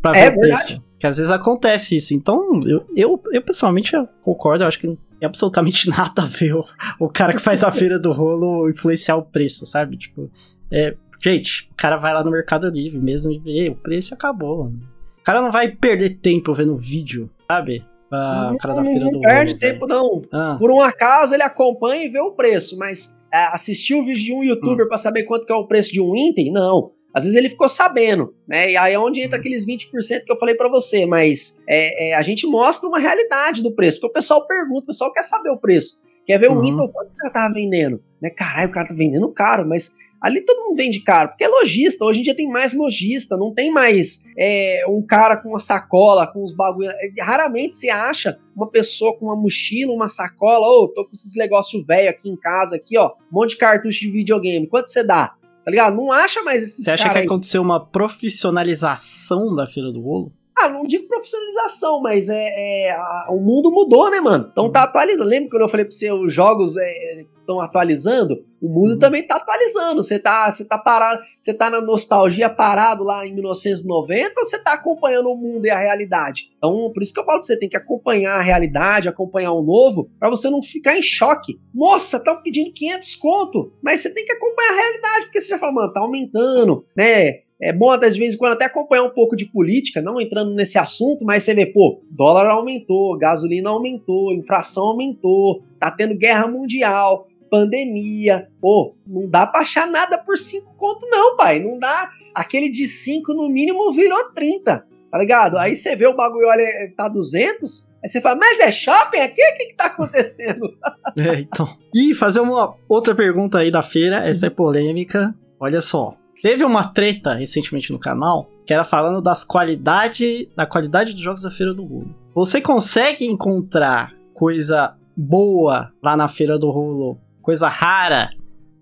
Pra 0.00 0.12
ver 0.12 0.18
é, 0.18 0.28
o 0.28 0.38
preço. 0.38 0.84
Que 0.98 1.06
às 1.06 1.16
vezes 1.16 1.30
acontece 1.30 1.96
isso. 1.96 2.14
Então, 2.14 2.60
eu, 2.66 2.86
eu, 2.94 3.22
eu 3.32 3.42
pessoalmente 3.42 3.94
eu 3.94 4.06
concordo, 4.22 4.64
eu 4.64 4.68
acho 4.68 4.78
que 4.78 4.98
tem 5.24 5.26
absolutamente 5.26 5.88
nada 5.90 6.22
a 6.22 6.26
ver 6.26 6.54
o, 6.54 6.64
o 6.98 7.08
cara 7.08 7.32
que 7.32 7.40
faz 7.40 7.64
a 7.64 7.72
feira 7.72 7.98
do 7.98 8.12
rolo 8.12 8.68
influenciar 8.68 9.16
o 9.16 9.22
preço, 9.22 9.66
sabe? 9.66 9.96
Tipo, 9.96 10.30
é, 10.70 10.94
gente, 11.20 11.68
o 11.72 11.74
cara 11.74 11.96
vai 11.96 12.12
lá 12.12 12.22
no 12.22 12.30
Mercado 12.30 12.68
Livre 12.68 12.98
mesmo 12.98 13.32
e 13.32 13.38
vê, 13.38 13.70
o 13.70 13.74
preço 13.74 14.14
acabou. 14.14 14.66
O 14.66 15.24
cara 15.24 15.40
não 15.40 15.50
vai 15.50 15.68
perder 15.68 16.18
tempo 16.20 16.52
vendo 16.52 16.76
vídeo, 16.76 17.30
sabe? 17.50 17.84
Ah, 18.12 18.48
não, 18.48 18.54
o 18.54 18.58
cara 18.58 18.74
da 18.74 18.82
feira 18.82 19.04
não 19.06 19.12
do 19.12 19.20
perde 19.20 19.52
rolo, 19.52 19.60
tempo, 19.60 19.86
véio. 19.86 20.00
não. 20.00 20.22
Ah. 20.32 20.56
Por 20.58 20.70
um 20.70 20.80
acaso 20.80 21.34
ele 21.34 21.42
acompanha 21.42 22.04
e 22.04 22.08
vê 22.08 22.20
o 22.20 22.32
preço, 22.32 22.78
mas 22.78 23.24
é, 23.32 23.46
assistir 23.46 23.94
o 23.94 24.04
vídeo 24.04 24.22
de 24.22 24.32
um 24.32 24.44
youtuber 24.44 24.84
hum. 24.84 24.88
para 24.88 24.98
saber 24.98 25.24
quanto 25.24 25.46
que 25.46 25.52
é 25.52 25.56
o 25.56 25.66
preço 25.66 25.92
de 25.92 26.00
um 26.00 26.14
item, 26.14 26.52
não. 26.52 26.92
Às 27.14 27.24
vezes 27.24 27.38
ele 27.38 27.48
ficou 27.48 27.68
sabendo, 27.68 28.34
né? 28.46 28.72
E 28.72 28.76
aí 28.76 28.92
é 28.92 28.98
onde 28.98 29.20
entra 29.20 29.38
aqueles 29.38 29.66
20% 29.66 30.24
que 30.24 30.32
eu 30.32 30.38
falei 30.38 30.54
para 30.54 30.68
você, 30.68 31.06
mas 31.06 31.62
é, 31.68 32.10
é, 32.10 32.14
a 32.14 32.22
gente 32.22 32.46
mostra 32.46 32.88
uma 32.88 32.98
realidade 32.98 33.62
do 33.62 33.74
preço, 33.74 34.00
porque 34.00 34.10
o 34.10 34.14
pessoal 34.14 34.46
pergunta, 34.46 34.82
o 34.82 34.86
pessoal 34.86 35.12
quer 35.12 35.22
saber 35.22 35.50
o 35.50 35.56
preço. 35.56 36.02
Quer 36.26 36.38
ver 36.38 36.50
uhum. 36.50 36.58
o 36.58 36.88
quanto 36.90 37.10
o 37.12 37.16
cara 37.16 37.32
tava 37.32 37.54
vendendo? 37.54 38.02
Né? 38.20 38.30
Caralho, 38.30 38.68
o 38.68 38.72
cara 38.72 38.88
tá 38.88 38.94
vendendo 38.94 39.30
caro, 39.30 39.68
mas 39.68 39.94
Ali 40.24 40.40
todo 40.40 40.64
mundo 40.64 40.76
vende 40.76 41.00
caro, 41.00 41.28
porque 41.28 41.44
é 41.44 41.48
lojista. 41.48 42.02
Hoje 42.02 42.20
em 42.20 42.22
dia 42.22 42.34
tem 42.34 42.48
mais 42.48 42.72
lojista, 42.72 43.36
não 43.36 43.52
tem 43.52 43.70
mais 43.70 44.24
é, 44.38 44.82
um 44.88 45.02
cara 45.02 45.36
com 45.36 45.50
uma 45.50 45.58
sacola, 45.58 46.26
com 46.26 46.42
os 46.42 46.54
bagulho. 46.54 46.88
É, 46.88 47.22
raramente 47.22 47.76
se 47.76 47.90
acha 47.90 48.38
uma 48.56 48.70
pessoa 48.70 49.18
com 49.18 49.26
uma 49.26 49.36
mochila, 49.36 49.92
uma 49.92 50.08
sacola. 50.08 50.66
Ô, 50.66 50.84
oh, 50.84 50.88
tô 50.88 51.04
com 51.04 51.10
esses 51.12 51.36
negócios 51.36 51.86
velho 51.86 52.08
aqui 52.08 52.30
em 52.30 52.36
casa, 52.36 52.76
aqui, 52.76 52.96
ó. 52.96 53.08
Um 53.30 53.34
monte 53.38 53.50
de 53.50 53.58
cartucho 53.58 54.00
de 54.00 54.10
videogame. 54.10 54.66
Quanto 54.66 54.88
você 54.88 55.04
dá? 55.04 55.34
Tá 55.64 55.70
ligado? 55.70 55.96
Não 55.96 56.12
acha 56.12 56.42
mais 56.42 56.62
esses 56.62 56.84
Você 56.84 56.90
acha 56.92 57.08
que 57.08 57.18
aí. 57.18 57.24
aconteceu 57.24 57.62
uma 57.62 57.80
profissionalização 57.80 59.54
da 59.54 59.66
Feira 59.66 59.90
do 59.90 60.00
Rolo? 60.00 60.32
Ah, 60.56 60.68
não 60.68 60.84
digo 60.84 61.08
profissionalização, 61.08 62.00
mas 62.00 62.28
é, 62.28 62.86
é 62.86 62.92
a, 62.92 63.26
o 63.30 63.40
mundo 63.40 63.72
mudou, 63.72 64.08
né, 64.10 64.20
mano? 64.20 64.48
Então 64.50 64.70
tá 64.70 64.82
uhum. 64.82 64.86
atualizando. 64.86 65.28
Lembra 65.28 65.50
quando 65.50 65.62
eu 65.62 65.68
falei 65.68 65.84
pra 65.84 65.92
você, 65.92 66.12
os 66.12 66.32
jogos 66.32 66.76
estão 66.76 67.60
é, 67.60 67.64
atualizando? 67.64 68.44
O 68.62 68.68
mundo 68.68 68.92
uhum. 68.92 68.98
também 68.98 69.26
tá 69.26 69.36
atualizando. 69.36 70.00
Você 70.00 70.16
tá, 70.16 70.50
você 70.50 70.64
tá 70.64 70.78
parado, 70.78 71.20
você 71.38 71.52
tá 71.52 71.68
na 71.68 71.80
nostalgia 71.80 72.48
parado 72.48 73.02
lá 73.02 73.26
em 73.26 73.34
1990 73.34 74.32
ou 74.38 74.44
você 74.44 74.62
tá 74.62 74.74
acompanhando 74.74 75.28
o 75.28 75.36
mundo 75.36 75.66
e 75.66 75.70
a 75.70 75.78
realidade? 75.78 76.52
Então, 76.56 76.90
por 76.94 77.02
isso 77.02 77.12
que 77.12 77.18
eu 77.18 77.24
falo 77.24 77.40
pra 77.40 77.46
você, 77.46 77.58
tem 77.58 77.68
que 77.68 77.76
acompanhar 77.76 78.38
a 78.38 78.42
realidade, 78.42 79.08
acompanhar 79.08 79.52
o 79.52 79.62
novo, 79.62 80.08
para 80.20 80.30
você 80.30 80.48
não 80.48 80.62
ficar 80.62 80.96
em 80.96 81.02
choque. 81.02 81.58
Nossa, 81.74 82.18
estão 82.18 82.40
pedindo 82.42 82.72
500 82.72 83.16
conto, 83.16 83.72
mas 83.82 84.00
você 84.00 84.14
tem 84.14 84.24
que 84.24 84.32
acompanhar 84.32 84.70
a 84.70 84.76
realidade, 84.76 85.24
porque 85.26 85.40
você 85.40 85.48
já 85.48 85.58
fala, 85.58 85.72
mano, 85.72 85.92
tá 85.92 86.00
aumentando, 86.00 86.86
né? 86.96 87.44
É 87.64 87.72
bom, 87.72 87.90
às 87.90 88.14
vezes, 88.14 88.36
quando 88.36 88.52
até 88.52 88.66
acompanhar 88.66 89.04
um 89.04 89.10
pouco 89.10 89.34
de 89.34 89.46
política, 89.46 90.02
não 90.02 90.20
entrando 90.20 90.54
nesse 90.54 90.78
assunto, 90.78 91.24
mas 91.24 91.44
você 91.44 91.54
vê, 91.54 91.64
pô, 91.64 91.98
dólar 92.10 92.46
aumentou, 92.50 93.16
gasolina 93.16 93.70
aumentou, 93.70 94.34
inflação 94.34 94.88
aumentou, 94.88 95.62
tá 95.80 95.90
tendo 95.90 96.14
guerra 96.14 96.46
mundial, 96.46 97.26
pandemia. 97.50 98.48
Pô, 98.60 98.94
não 99.06 99.26
dá 99.26 99.46
pra 99.46 99.62
achar 99.62 99.86
nada 99.86 100.18
por 100.18 100.36
5 100.36 100.76
conto, 100.76 101.06
não, 101.08 101.38
pai. 101.38 101.58
Não 101.58 101.78
dá. 101.78 102.10
Aquele 102.34 102.68
de 102.68 102.86
5 102.86 103.32
no 103.32 103.48
mínimo 103.48 103.90
virou 103.94 104.30
30, 104.34 104.86
tá 105.10 105.18
ligado? 105.18 105.56
Aí 105.56 105.74
você 105.74 105.96
vê 105.96 106.06
o 106.06 106.14
bagulho, 106.14 106.46
olha, 106.46 106.66
tá 106.94 107.08
200. 107.08 107.94
Aí 108.02 108.08
você 108.10 108.20
fala, 108.20 108.36
mas 108.38 108.60
é 108.60 108.70
shopping 108.70 109.20
aqui? 109.20 109.40
O 109.40 109.56
que 109.56 109.66
que 109.68 109.74
tá 109.74 109.86
acontecendo? 109.86 110.68
é, 111.18 111.40
então. 111.40 111.66
E 111.94 112.12
fazer 112.12 112.40
uma 112.40 112.76
outra 112.86 113.14
pergunta 113.14 113.60
aí 113.60 113.70
da 113.70 113.82
feira, 113.82 114.28
essa 114.28 114.48
é 114.48 114.50
polêmica. 114.50 115.34
Olha 115.58 115.80
só, 115.80 116.14
Teve 116.44 116.62
uma 116.62 116.84
treta 116.84 117.32
recentemente 117.32 117.90
no 117.90 117.98
canal 117.98 118.50
que 118.66 118.74
era 118.74 118.84
falando 118.84 119.22
das 119.22 119.42
qualidade, 119.42 120.46
da 120.54 120.66
qualidade 120.66 121.14
dos 121.14 121.22
jogos 121.22 121.40
da 121.40 121.50
Feira 121.50 121.72
do 121.72 121.82
Rolo. 121.82 122.14
Você 122.34 122.60
consegue 122.60 123.24
encontrar 123.24 124.12
coisa 124.34 124.94
boa 125.16 125.90
lá 126.02 126.14
na 126.14 126.28
Feira 126.28 126.58
do 126.58 126.70
Rolo, 126.70 127.16
coisa 127.40 127.66
rara 127.66 128.28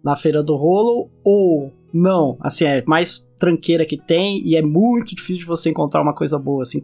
na 0.03 0.17
Feira 0.17 0.43
do 0.43 0.57
Rolo 0.57 1.09
ou 1.23 1.73
não? 1.95 2.37
Assim, 2.41 2.65
é 2.65 2.83
mais 2.85 3.25
tranqueira 3.39 3.87
que 3.87 3.97
tem 3.97 4.45
e 4.45 4.57
é 4.57 4.63
muito 4.63 5.15
difícil 5.15 5.43
de 5.43 5.47
você 5.47 5.71
encontrar 5.71 6.03
uma 6.03 6.17
coisa 6.17 6.41
boa 6.41 6.65
assim. 6.65 6.81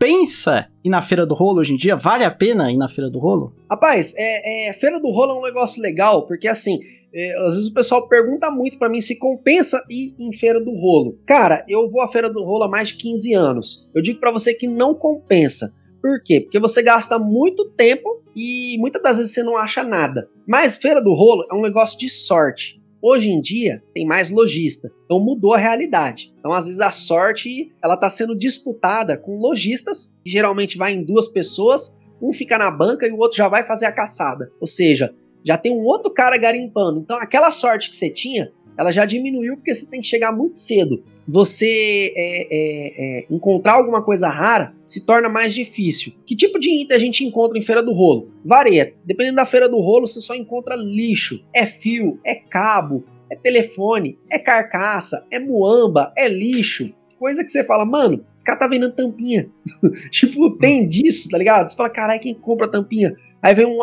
Compensa 0.00 0.66
ir 0.82 0.88
na 0.88 1.02
Feira 1.02 1.26
do 1.26 1.34
Rolo 1.34 1.60
hoje 1.60 1.74
em 1.74 1.76
dia? 1.76 1.94
Vale 1.94 2.24
a 2.24 2.30
pena 2.30 2.72
ir 2.72 2.76
na 2.78 2.88
Feira 2.88 3.10
do 3.10 3.18
Rolo? 3.18 3.52
Rapaz, 3.70 4.14
é, 4.16 4.70
é 4.70 4.72
Feira 4.72 4.98
do 4.98 5.10
Rolo 5.10 5.32
é 5.32 5.34
um 5.34 5.42
negócio 5.42 5.82
legal, 5.82 6.26
porque 6.26 6.48
assim, 6.48 6.78
é, 7.12 7.36
às 7.44 7.52
vezes 7.52 7.68
o 7.68 7.74
pessoal 7.74 8.08
pergunta 8.08 8.50
muito 8.50 8.78
para 8.78 8.88
mim 8.88 9.02
se 9.02 9.18
compensa 9.18 9.78
ir 9.90 10.14
em 10.18 10.32
Feira 10.32 10.58
do 10.58 10.70
Rolo. 10.70 11.18
Cara, 11.26 11.62
eu 11.68 11.86
vou 11.90 12.00
à 12.00 12.08
Feira 12.08 12.30
do 12.30 12.42
Rolo 12.42 12.62
há 12.62 12.68
mais 12.68 12.88
de 12.88 12.94
15 12.94 13.34
anos. 13.34 13.90
Eu 13.94 14.00
digo 14.00 14.18
para 14.18 14.32
você 14.32 14.54
que 14.54 14.66
não 14.66 14.94
compensa. 14.94 15.70
Por 16.00 16.22
quê? 16.24 16.40
Porque 16.40 16.58
você 16.58 16.82
gasta 16.82 17.18
muito 17.18 17.68
tempo 17.72 18.22
e 18.34 18.78
muitas 18.78 19.02
das 19.02 19.18
vezes 19.18 19.34
você 19.34 19.42
não 19.42 19.58
acha 19.58 19.84
nada. 19.84 20.30
Mas 20.48 20.78
Feira 20.78 21.02
do 21.02 21.12
Rolo 21.12 21.44
é 21.52 21.54
um 21.54 21.60
negócio 21.60 21.98
de 21.98 22.08
sorte. 22.08 22.79
Hoje 23.02 23.30
em 23.30 23.40
dia 23.40 23.82
tem 23.94 24.06
mais 24.06 24.28
lojista, 24.30 24.90
então 25.04 25.18
mudou 25.18 25.54
a 25.54 25.58
realidade. 25.58 26.34
Então 26.38 26.52
às 26.52 26.66
vezes 26.66 26.80
a 26.80 26.90
sorte 26.90 27.72
ela 27.82 27.94
está 27.94 28.10
sendo 28.10 28.36
disputada 28.36 29.16
com 29.16 29.38
lojistas, 29.38 30.18
que 30.22 30.30
geralmente 30.30 30.76
vai 30.76 30.92
em 30.92 31.02
duas 31.02 31.26
pessoas, 31.26 31.98
um 32.20 32.32
fica 32.32 32.58
na 32.58 32.70
banca 32.70 33.06
e 33.06 33.10
o 33.10 33.18
outro 33.18 33.38
já 33.38 33.48
vai 33.48 33.62
fazer 33.62 33.86
a 33.86 33.92
caçada. 33.92 34.52
Ou 34.60 34.66
seja, 34.66 35.14
já 35.42 35.56
tem 35.56 35.72
um 35.72 35.82
outro 35.84 36.12
cara 36.12 36.36
garimpando. 36.36 37.00
Então 37.00 37.16
aquela 37.16 37.50
sorte 37.50 37.88
que 37.88 37.96
você 37.96 38.10
tinha, 38.10 38.52
ela 38.78 38.90
já 38.90 39.04
diminuiu 39.04 39.56
porque 39.56 39.74
você 39.74 39.86
tem 39.86 40.00
que 40.00 40.06
chegar 40.06 40.32
muito 40.32 40.58
cedo. 40.58 41.02
Você 41.26 42.12
é, 42.16 42.42
é, 42.42 43.20
é, 43.20 43.26
encontrar 43.30 43.74
alguma 43.74 44.02
coisa 44.02 44.28
rara 44.28 44.74
se 44.86 45.06
torna 45.06 45.28
mais 45.28 45.54
difícil. 45.54 46.14
Que 46.26 46.34
tipo 46.34 46.58
de 46.58 46.82
item 46.82 46.96
a 46.96 47.00
gente 47.00 47.24
encontra 47.24 47.56
em 47.56 47.62
Feira 47.62 47.82
do 47.82 47.92
Rolo? 47.92 48.30
Varia. 48.44 48.94
Dependendo 49.04 49.36
da 49.36 49.46
Feira 49.46 49.68
do 49.68 49.78
Rolo, 49.78 50.06
você 50.06 50.20
só 50.20 50.34
encontra 50.34 50.74
lixo. 50.74 51.44
É 51.54 51.66
fio, 51.66 52.18
é 52.24 52.34
cabo, 52.34 53.04
é 53.30 53.36
telefone, 53.36 54.18
é 54.28 54.38
carcaça, 54.38 55.26
é 55.30 55.38
muamba, 55.38 56.12
é 56.16 56.28
lixo. 56.28 56.92
Coisa 57.18 57.44
que 57.44 57.50
você 57.50 57.62
fala, 57.62 57.84
mano, 57.84 58.24
os 58.34 58.42
caras 58.42 58.60
tá 58.60 58.66
vendendo 58.66 58.94
tampinha. 58.94 59.48
tipo, 60.10 60.56
tem 60.56 60.88
disso, 60.88 61.28
tá 61.28 61.38
ligado? 61.38 61.68
Você 61.68 61.76
fala, 61.76 61.90
caralho, 61.90 62.20
quem 62.20 62.34
compra 62.34 62.66
tampinha? 62.66 63.14
Aí 63.42 63.54
vem 63.54 63.66
um, 63.66 63.78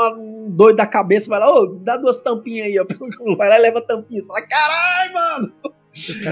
um 0.48 0.52
doido 0.52 0.78
da 0.78 0.88
cabeça, 0.88 1.30
vai 1.30 1.40
lá, 1.40 1.54
ô, 1.54 1.80
dá 1.84 1.98
duas 1.98 2.18
tampinhas 2.24 2.68
aí, 2.68 2.80
ó. 2.80 2.86
Vai 3.38 3.50
lá 3.50 3.60
e 3.60 3.62
leva 3.62 3.82
tampinhas. 3.82 4.26
Fala, 4.26 4.42
caralho, 4.48 5.14
mano! 5.14 5.54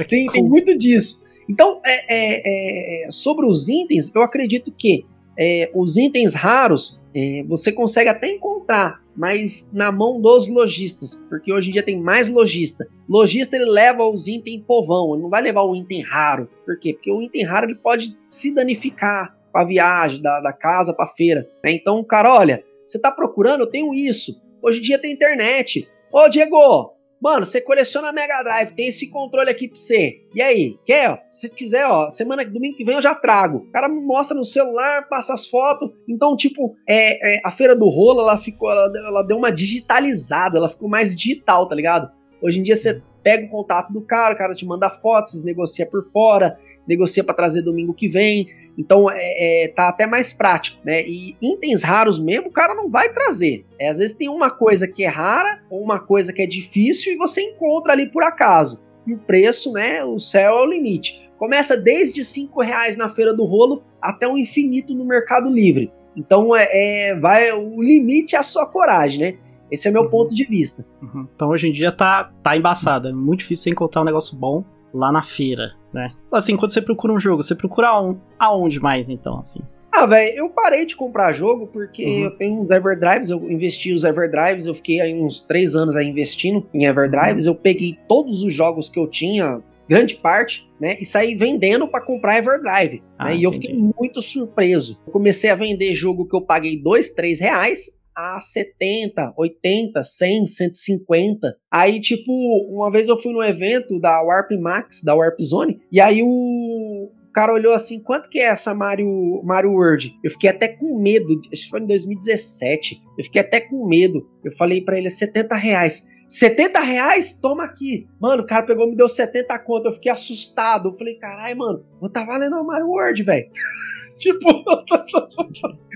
tem, 0.07 0.27
tem 0.27 0.43
muito 0.43 0.77
disso. 0.77 1.25
Então, 1.49 1.81
é, 1.85 2.13
é, 2.13 3.07
é, 3.07 3.11
sobre 3.11 3.45
os 3.45 3.67
itens, 3.69 4.13
eu 4.13 4.21
acredito 4.21 4.71
que 4.71 5.05
é, 5.37 5.71
os 5.75 5.97
itens 5.97 6.33
raros 6.33 7.01
é, 7.13 7.43
você 7.47 7.71
consegue 7.71 8.09
até 8.09 8.29
encontrar, 8.29 9.01
mas 9.15 9.71
na 9.73 9.91
mão 9.91 10.19
dos 10.19 10.47
lojistas, 10.47 11.25
porque 11.29 11.51
hoje 11.53 11.69
em 11.69 11.73
dia 11.73 11.83
tem 11.83 12.01
mais 12.01 12.29
lojista. 12.29 12.87
Lojista 13.07 13.55
ele 13.55 13.65
leva 13.65 14.07
os 14.07 14.27
itens 14.27 14.63
povão, 14.67 15.13
ele 15.13 15.23
não 15.23 15.29
vai 15.29 15.41
levar 15.41 15.63
o 15.63 15.75
item 15.75 16.01
raro. 16.01 16.49
Por 16.65 16.79
quê? 16.79 16.93
Porque 16.93 17.11
o 17.11 17.21
item 17.21 17.43
raro 17.43 17.67
ele 17.67 17.75
pode 17.75 18.17
se 18.27 18.53
danificar 18.53 19.35
para 19.51 19.61
a 19.61 19.65
viagem, 19.65 20.21
da, 20.21 20.41
da 20.41 20.51
casa 20.51 20.93
para 20.93 21.07
feira. 21.07 21.47
Né? 21.63 21.71
Então, 21.71 22.03
cara, 22.03 22.33
olha, 22.33 22.63
você 22.85 22.99
tá 22.99 23.11
procurando? 23.11 23.61
Eu 23.61 23.69
tenho 23.69 23.93
isso. 23.93 24.43
Hoje 24.61 24.79
em 24.79 24.83
dia 24.83 24.99
tem 24.99 25.11
internet. 25.11 25.87
Ô, 26.11 26.27
Diego, 26.29 26.93
mano, 27.21 27.45
você 27.45 27.61
coleciona 27.61 28.11
Mega 28.11 28.43
Drive, 28.43 28.73
tem 28.73 28.87
esse 28.87 29.09
controle 29.09 29.49
aqui 29.49 29.67
pra 29.67 29.77
você. 29.77 30.21
E 30.33 30.41
aí, 30.41 30.77
quer? 30.85 31.25
Se 31.29 31.49
quiser, 31.49 31.85
ó, 31.85 32.09
semana 32.09 32.45
domingo 32.45 32.77
que 32.77 32.83
vem 32.83 32.95
eu 32.95 33.01
já 33.01 33.13
trago. 33.13 33.57
O 33.57 33.71
cara 33.71 33.89
me 33.89 34.01
mostra 34.01 34.35
no 34.35 34.45
celular, 34.45 35.07
passa 35.09 35.33
as 35.33 35.47
fotos. 35.47 35.89
Então, 36.07 36.35
tipo, 36.35 36.75
é, 36.87 37.35
é 37.35 37.41
a 37.43 37.51
feira 37.51 37.75
do 37.75 37.87
rolo, 37.89 38.21
ela 38.21 38.37
ficou, 38.37 38.69
ela, 38.71 38.91
ela 39.07 39.23
deu 39.23 39.37
uma 39.37 39.51
digitalizada, 39.51 40.57
ela 40.57 40.69
ficou 40.69 40.89
mais 40.89 41.15
digital, 41.15 41.67
tá 41.67 41.75
ligado? 41.75 42.09
Hoje 42.41 42.59
em 42.59 42.63
dia 42.63 42.75
você 42.75 43.01
pega 43.23 43.47
o 43.47 43.49
contato 43.49 43.91
do 43.91 44.01
cara, 44.01 44.35
o 44.35 44.37
cara 44.37 44.53
te 44.53 44.65
manda 44.65 44.87
fotos, 44.87 45.31
vocês 45.31 45.43
negociam 45.43 45.89
por 45.89 46.03
fora. 46.11 46.57
negocia 46.87 47.23
para 47.23 47.33
trazer 47.33 47.63
domingo 47.63 47.93
que 47.93 48.07
vem. 48.07 48.47
Então 48.77 49.10
é, 49.10 49.64
é, 49.64 49.68
tá 49.69 49.88
até 49.88 50.06
mais 50.06 50.34
prático, 50.34 50.80
né? 50.84 51.02
E 51.07 51.35
itens 51.41 51.81
raros 51.81 52.19
mesmo, 52.19 52.47
o 52.47 52.52
cara 52.52 52.76
não 52.76 52.89
vai 52.89 53.11
trazer. 53.14 53.65
É, 53.80 53.89
às 53.89 53.97
vezes 53.97 54.18
tem 54.18 54.30
uma 54.30 54.49
coisa 54.49 54.88
que 54.88 55.03
é 55.03 55.07
rara 55.07 55.61
ou 55.69 55.81
uma 55.81 55.99
coisa 55.99 56.34
que 56.34 56.41
é 56.41 56.45
difícil 56.45 57.14
e 57.14 57.18
você 57.18 57.41
encontra 57.41 57.93
ali 57.93 58.10
por 58.10 58.23
acaso. 58.23 58.85
E 59.07 59.14
o 59.14 59.19
preço, 59.19 59.72
né? 59.72 60.03
O 60.03 60.19
céu 60.19 60.57
é 60.57 60.61
o 60.64 60.69
limite. 60.69 61.30
Começa 61.38 61.77
desde 61.77 62.23
cinco 62.23 62.61
reais 62.61 62.97
na 62.97 63.10
feira 63.10 63.34
do 63.34 63.45
rolo 63.45 63.84
até 64.02 64.27
o 64.27 64.38
infinito 64.38 64.93
no 64.93 65.06
Mercado 65.06 65.49
Livre. 65.49 65.91
Então 66.15 66.56
é, 66.56 66.68
é 67.10 67.19
vai 67.19 67.52
o 67.52 67.81
limite 67.81 68.35
é 68.35 68.39
a 68.39 68.43
sua 68.43 68.65
coragem, 68.65 69.19
né? 69.19 69.38
Esse 69.69 69.88
é 69.88 69.91
meu 69.91 70.03
uhum. 70.03 70.10
ponto 70.10 70.34
de 70.34 70.45
vista. 70.45 70.85
Uhum. 71.02 71.27
Então 71.34 71.49
hoje 71.49 71.68
em 71.68 71.72
dia 71.72 71.91
tá, 71.91 72.31
tá 72.41 72.56
embaçado. 72.56 73.07
É 73.07 73.14
muito 73.14 73.39
difícil 73.39 73.72
encontrar 73.72 74.02
um 74.02 74.06
negócio 74.06 74.38
bom 74.38 74.64
lá 74.93 75.11
na 75.11 75.23
feira, 75.23 75.73
né? 75.95 76.11
Assim, 76.31 76.57
quando 76.57 76.72
você 76.72 76.81
procura 76.81 77.13
um 77.13 77.19
jogo, 77.19 77.41
você 77.41 77.55
procura 77.55 77.99
um, 77.99 78.19
aonde 78.38 78.80
mais 78.80 79.09
então, 79.09 79.39
assim? 79.39 79.61
Ah, 79.91 80.05
velho, 80.05 80.38
eu 80.38 80.49
parei 80.49 80.85
de 80.85 80.93
comprar 80.93 81.31
jogo 81.31 81.67
porque 81.67 82.05
uhum. 82.05 82.23
eu 82.26 82.31
tenho 82.31 82.59
uns 82.59 82.69
Everdrives, 82.69 83.30
eu 83.30 83.49
investi 83.49 83.93
os 83.93 84.03
Everdrives, 84.03 84.67
eu 84.67 84.76
fiquei 84.76 84.99
aí 84.99 85.13
uns 85.13 85.39
três 85.39 85.73
anos 85.73 85.95
aí 85.95 86.05
investindo 86.05 86.67
em 86.73 86.84
Everdrives, 86.84 87.45
uhum. 87.45 87.53
eu 87.53 87.55
peguei 87.55 87.97
todos 88.07 88.43
os 88.43 88.53
jogos 88.53 88.89
que 88.89 88.99
eu 88.99 89.07
tinha, 89.07 89.63
grande 89.88 90.15
parte, 90.15 90.69
né, 90.81 90.97
e 90.99 91.05
saí 91.05 91.34
vendendo 91.35 91.88
para 91.88 92.03
comprar 92.03 92.38
Everdrive, 92.38 93.01
ah, 93.17 93.26
né, 93.26 93.38
e 93.38 93.43
eu 93.43 93.51
fiquei 93.53 93.73
muito 93.73 94.22
surpreso. 94.22 95.01
Eu 95.07 95.13
comecei 95.13 95.49
a 95.49 95.55
vender 95.55 95.93
jogo 95.93 96.27
que 96.27 96.35
eu 96.35 96.41
paguei 96.41 96.77
dois, 96.77 97.13
três 97.13 97.39
reais, 97.39 98.01
a 98.15 98.39
70, 98.39 99.33
80, 99.37 100.03
100, 100.03 100.47
150. 100.47 101.57
Aí, 101.71 101.99
tipo, 101.99 102.31
uma 102.69 102.91
vez 102.91 103.09
eu 103.09 103.21
fui 103.21 103.33
no 103.33 103.43
evento 103.43 103.99
da 103.99 104.21
Warp 104.21 104.51
Max, 104.59 105.01
da 105.03 105.15
Warp 105.15 105.39
Zone, 105.41 105.81
e 105.91 105.99
aí 105.99 106.21
o 106.23 107.11
cara 107.33 107.53
olhou 107.53 107.73
assim, 107.73 108.01
quanto 108.01 108.29
que 108.29 108.39
é 108.39 108.45
essa 108.45 108.73
Mario, 108.73 109.41
Mario 109.43 109.71
World? 109.71 110.17
Eu 110.23 110.31
fiquei 110.31 110.49
até 110.49 110.69
com 110.69 111.01
medo, 111.01 111.41
acho 111.51 111.63
que 111.63 111.69
foi 111.69 111.81
em 111.81 111.87
2017, 111.87 113.01
eu 113.17 113.23
fiquei 113.25 113.41
até 113.41 113.59
com 113.59 113.85
medo. 113.87 114.25
Eu 114.43 114.53
falei 114.53 114.81
para 114.81 114.97
ele, 114.97 115.07
é 115.07 115.11
70 115.11 115.53
reais. 115.55 116.15
70 116.27 116.79
reais? 116.79 117.39
Toma 117.39 117.63
aqui. 117.63 118.07
Mano, 118.19 118.43
o 118.43 118.45
cara 118.45 118.65
pegou 118.65 118.89
me 118.89 118.95
deu 118.95 119.07
70 119.07 119.57
conto. 119.59 119.87
Eu 119.87 119.93
fiquei 119.93 120.11
assustado. 120.11 120.89
Eu 120.89 120.93
falei, 120.93 121.15
caralho, 121.15 121.57
mano, 121.57 121.85
não 122.01 122.09
tá 122.09 122.23
valendo 122.23 122.55
o 122.55 122.65
Mario 122.65 122.87
World, 122.87 123.21
velho. 123.23 123.47
tipo. 124.19 124.49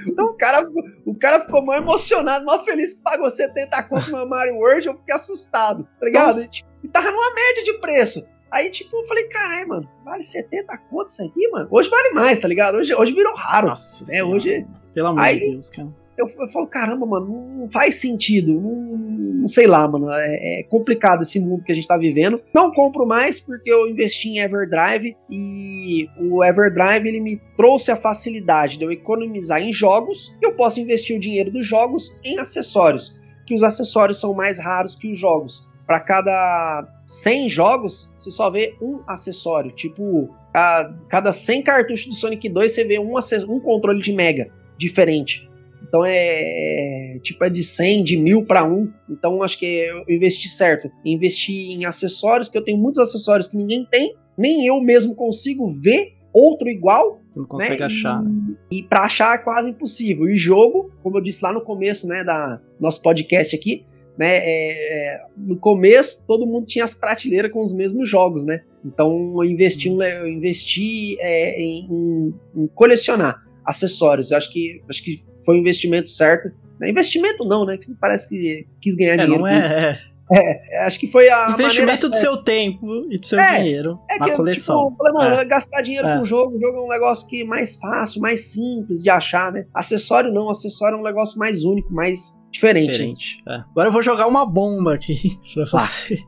então 0.07 0.25
o 0.27 0.37
cara, 0.37 0.67
o 1.05 1.15
cara 1.15 1.41
ficou 1.41 1.63
mais 1.63 1.81
emocionado, 1.81 2.45
mais 2.45 2.63
feliz 2.63 2.95
que 2.95 3.03
pagou 3.03 3.29
70 3.29 3.83
conto 3.83 4.11
no 4.11 4.29
Mario 4.29 4.55
World. 4.55 4.87
Eu 4.87 4.97
fiquei 4.97 5.15
assustado, 5.15 5.87
tá 5.99 6.05
ligado? 6.05 6.39
E, 6.39 6.49
tipo, 6.49 6.69
e 6.83 6.87
tava 6.87 7.11
numa 7.11 7.33
média 7.33 7.63
de 7.63 7.73
preço. 7.79 8.37
Aí, 8.51 8.69
tipo, 8.71 8.95
eu 8.97 9.05
falei, 9.05 9.25
caralho, 9.25 9.67
mano, 9.67 9.89
vale 10.03 10.23
70 10.23 10.75
conto 10.89 11.07
isso 11.07 11.23
aqui, 11.23 11.47
mano? 11.49 11.67
Hoje 11.71 11.89
vale 11.89 12.09
mais, 12.11 12.39
tá 12.39 12.47
ligado? 12.47 12.77
Hoje, 12.77 12.95
hoje 12.95 13.13
virou 13.13 13.35
raro. 13.35 13.67
Nossa 13.67 14.11
né? 14.11 14.23
Hoje. 14.23 14.65
Pelo 14.93 15.07
amor 15.07 15.23
de 15.23 15.39
Deus, 15.39 15.69
cara 15.69 15.87
eu, 16.19 16.27
eu 16.27 16.47
falo, 16.49 16.67
caramba, 16.67 17.05
mano, 17.05 17.59
não 17.59 17.69
faz 17.69 17.95
sentido. 17.95 18.53
Não, 18.53 18.97
não 19.41 19.47
sei 19.47 19.67
lá, 19.67 19.87
mano. 19.87 20.09
É, 20.11 20.59
é, 20.59 20.63
complicado 20.63 21.21
esse 21.21 21.39
mundo 21.39 21.63
que 21.63 21.71
a 21.71 21.75
gente 21.75 21.87
tá 21.87 21.97
vivendo. 21.97 22.39
Não 22.53 22.71
compro 22.71 23.05
mais 23.05 23.39
porque 23.39 23.71
eu 23.71 23.87
investi 23.87 24.29
em 24.29 24.39
Everdrive 24.39 25.15
e 25.29 26.09
o 26.19 26.43
Everdrive 26.43 27.07
ele 27.07 27.21
me 27.21 27.41
trouxe 27.55 27.91
a 27.91 27.95
facilidade 27.95 28.77
de 28.77 28.85
eu 28.85 28.91
economizar 28.91 29.61
em 29.61 29.71
jogos 29.71 30.37
e 30.41 30.45
eu 30.45 30.53
posso 30.53 30.81
investir 30.81 31.15
o 31.15 31.19
dinheiro 31.19 31.51
dos 31.51 31.65
jogos 31.65 32.19
em 32.23 32.37
acessórios. 32.37 33.19
Que 33.45 33.53
os 33.53 33.63
acessórios 33.63 34.19
são 34.19 34.33
mais 34.33 34.59
raros 34.59 34.95
que 34.95 35.09
os 35.09 35.17
jogos. 35.17 35.69
Para 35.87 36.01
cada 36.01 36.87
100 37.07 37.49
jogos, 37.49 38.13
você 38.15 38.29
só 38.29 38.51
vê 38.51 38.75
um 38.79 39.01
acessório. 39.07 39.71
Tipo, 39.71 40.29
a 40.53 40.93
cada 41.09 41.33
100 41.33 41.63
cartuchos 41.63 42.05
do 42.05 42.13
Sonic 42.13 42.47
2, 42.47 42.71
você 42.71 42.83
vê 42.83 42.99
um, 42.99 43.15
um 43.47 43.59
controle 43.59 43.99
de 43.99 44.11
Mega 44.11 44.51
diferente. 44.77 45.48
Então 45.89 46.05
é, 46.05 47.15
é 47.15 47.19
tipo 47.19 47.43
é 47.43 47.49
de 47.49 47.63
100, 47.63 48.03
de 48.03 48.15
mil 48.15 48.43
para 48.43 48.63
um. 48.63 48.93
Então 49.09 49.41
acho 49.41 49.57
que 49.57 49.65
eu 49.65 50.05
investi 50.07 50.47
certo. 50.47 50.89
Investi 51.03 51.73
em 51.73 51.83
acessórios, 51.83 52.47
que 52.47 52.57
eu 52.57 52.63
tenho 52.63 52.77
muitos 52.77 53.01
acessórios 53.01 53.47
que 53.47 53.57
ninguém 53.57 53.85
tem, 53.91 54.15
nem 54.37 54.65
eu 54.67 54.79
mesmo 54.79 55.15
consigo 55.15 55.67
ver 55.67 56.13
outro 56.31 56.69
igual. 56.69 57.19
Você 57.31 57.39
não 57.39 57.47
consegue 57.47 57.79
né? 57.79 57.85
achar. 57.87 58.23
E, 58.71 58.77
e 58.77 58.83
para 58.83 59.01
achar 59.01 59.35
é 59.35 59.39
quase 59.39 59.71
impossível. 59.71 60.29
E 60.29 60.37
jogo, 60.37 60.91
como 61.01 61.17
eu 61.17 61.21
disse 61.21 61.43
lá 61.43 61.51
no 61.51 61.61
começo, 61.61 62.07
né, 62.07 62.23
da 62.23 62.61
nosso 62.79 63.01
podcast 63.01 63.55
aqui, 63.55 63.83
né, 64.15 64.37
é, 64.37 65.13
é, 65.13 65.17
no 65.35 65.57
começo 65.57 66.27
todo 66.27 66.45
mundo 66.45 66.67
tinha 66.67 66.85
as 66.85 66.93
prateleiras 66.93 67.51
com 67.51 67.61
os 67.61 67.73
mesmos 67.73 68.07
jogos, 68.07 68.45
né? 68.45 68.61
Então 68.85 69.33
eu 69.37 69.43
investi, 69.43 69.89
eu 69.89 70.27
investi 70.27 71.17
é, 71.19 71.59
em, 71.59 72.33
em 72.55 72.67
colecionar 72.75 73.48
acessórios. 73.69 74.31
Eu 74.31 74.37
acho 74.37 74.51
que, 74.51 74.81
acho 74.89 75.03
que 75.03 75.17
foi 75.45 75.57
o 75.57 75.59
investimento 75.59 76.09
certo. 76.09 76.49
Investimento 76.81 77.43
não, 77.45 77.65
né? 77.65 77.77
Que 77.77 77.93
parece 77.95 78.29
que 78.29 78.67
quis 78.81 78.95
ganhar 78.95 79.15
é, 79.15 79.17
dinheiro. 79.17 79.41
Não 79.41 79.47
é, 79.47 79.99
é, 80.31 80.77
é, 80.77 80.85
acho 80.85 80.99
que 80.99 81.07
foi 81.07 81.29
a. 81.29 81.51
Investimento 81.51 82.07
do 82.07 82.15
seu 82.15 82.37
tempo 82.37 83.07
e 83.09 83.17
do 83.17 83.25
seu 83.25 83.39
é, 83.39 83.59
dinheiro 83.59 83.99
é 84.09 84.19
que, 84.19 84.31
coleção. 84.31 84.91
Tipo, 84.91 85.03
mano, 85.13 85.35
é. 85.35 85.45
gastar 85.45 85.81
dinheiro 85.81 86.07
é. 86.07 86.15
com 86.15 86.21
o 86.21 86.25
jogo, 86.25 86.55
o 86.55 86.59
jogo 86.59 86.77
é 86.77 86.81
um 86.81 86.87
negócio 86.87 87.27
que 87.27 87.41
é 87.41 87.45
mais 87.45 87.75
fácil, 87.77 88.21
mais 88.21 88.51
simples 88.53 89.01
de 89.01 89.09
achar, 89.09 89.51
né? 89.51 89.65
Acessório 89.73 90.31
não, 90.31 90.49
acessório 90.49 90.95
é 90.95 90.99
um 90.99 91.03
negócio 91.03 91.37
mais 91.39 91.63
único, 91.63 91.91
mais 91.91 92.41
diferente. 92.51 92.91
diferente 92.91 93.43
é. 93.47 93.55
Agora 93.71 93.89
eu 93.89 93.93
vou 93.93 94.03
jogar 94.03 94.27
uma 94.27 94.45
bomba 94.45 94.93
aqui 94.93 95.37
pra 95.53 95.63
ah. 95.63 95.77
vocês. 95.79 96.19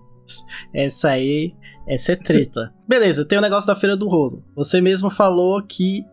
Essa 0.73 1.09
aí 1.09 1.53
essa 1.87 2.13
é 2.13 2.15
treta. 2.15 2.73
Beleza, 2.87 3.25
tem 3.25 3.37
o 3.37 3.41
negócio 3.41 3.67
da 3.67 3.75
feira 3.75 3.95
do 3.95 4.07
rolo. 4.07 4.43
Você 4.55 4.81
mesmo 4.81 5.09
falou 5.09 5.61
que 5.61 6.05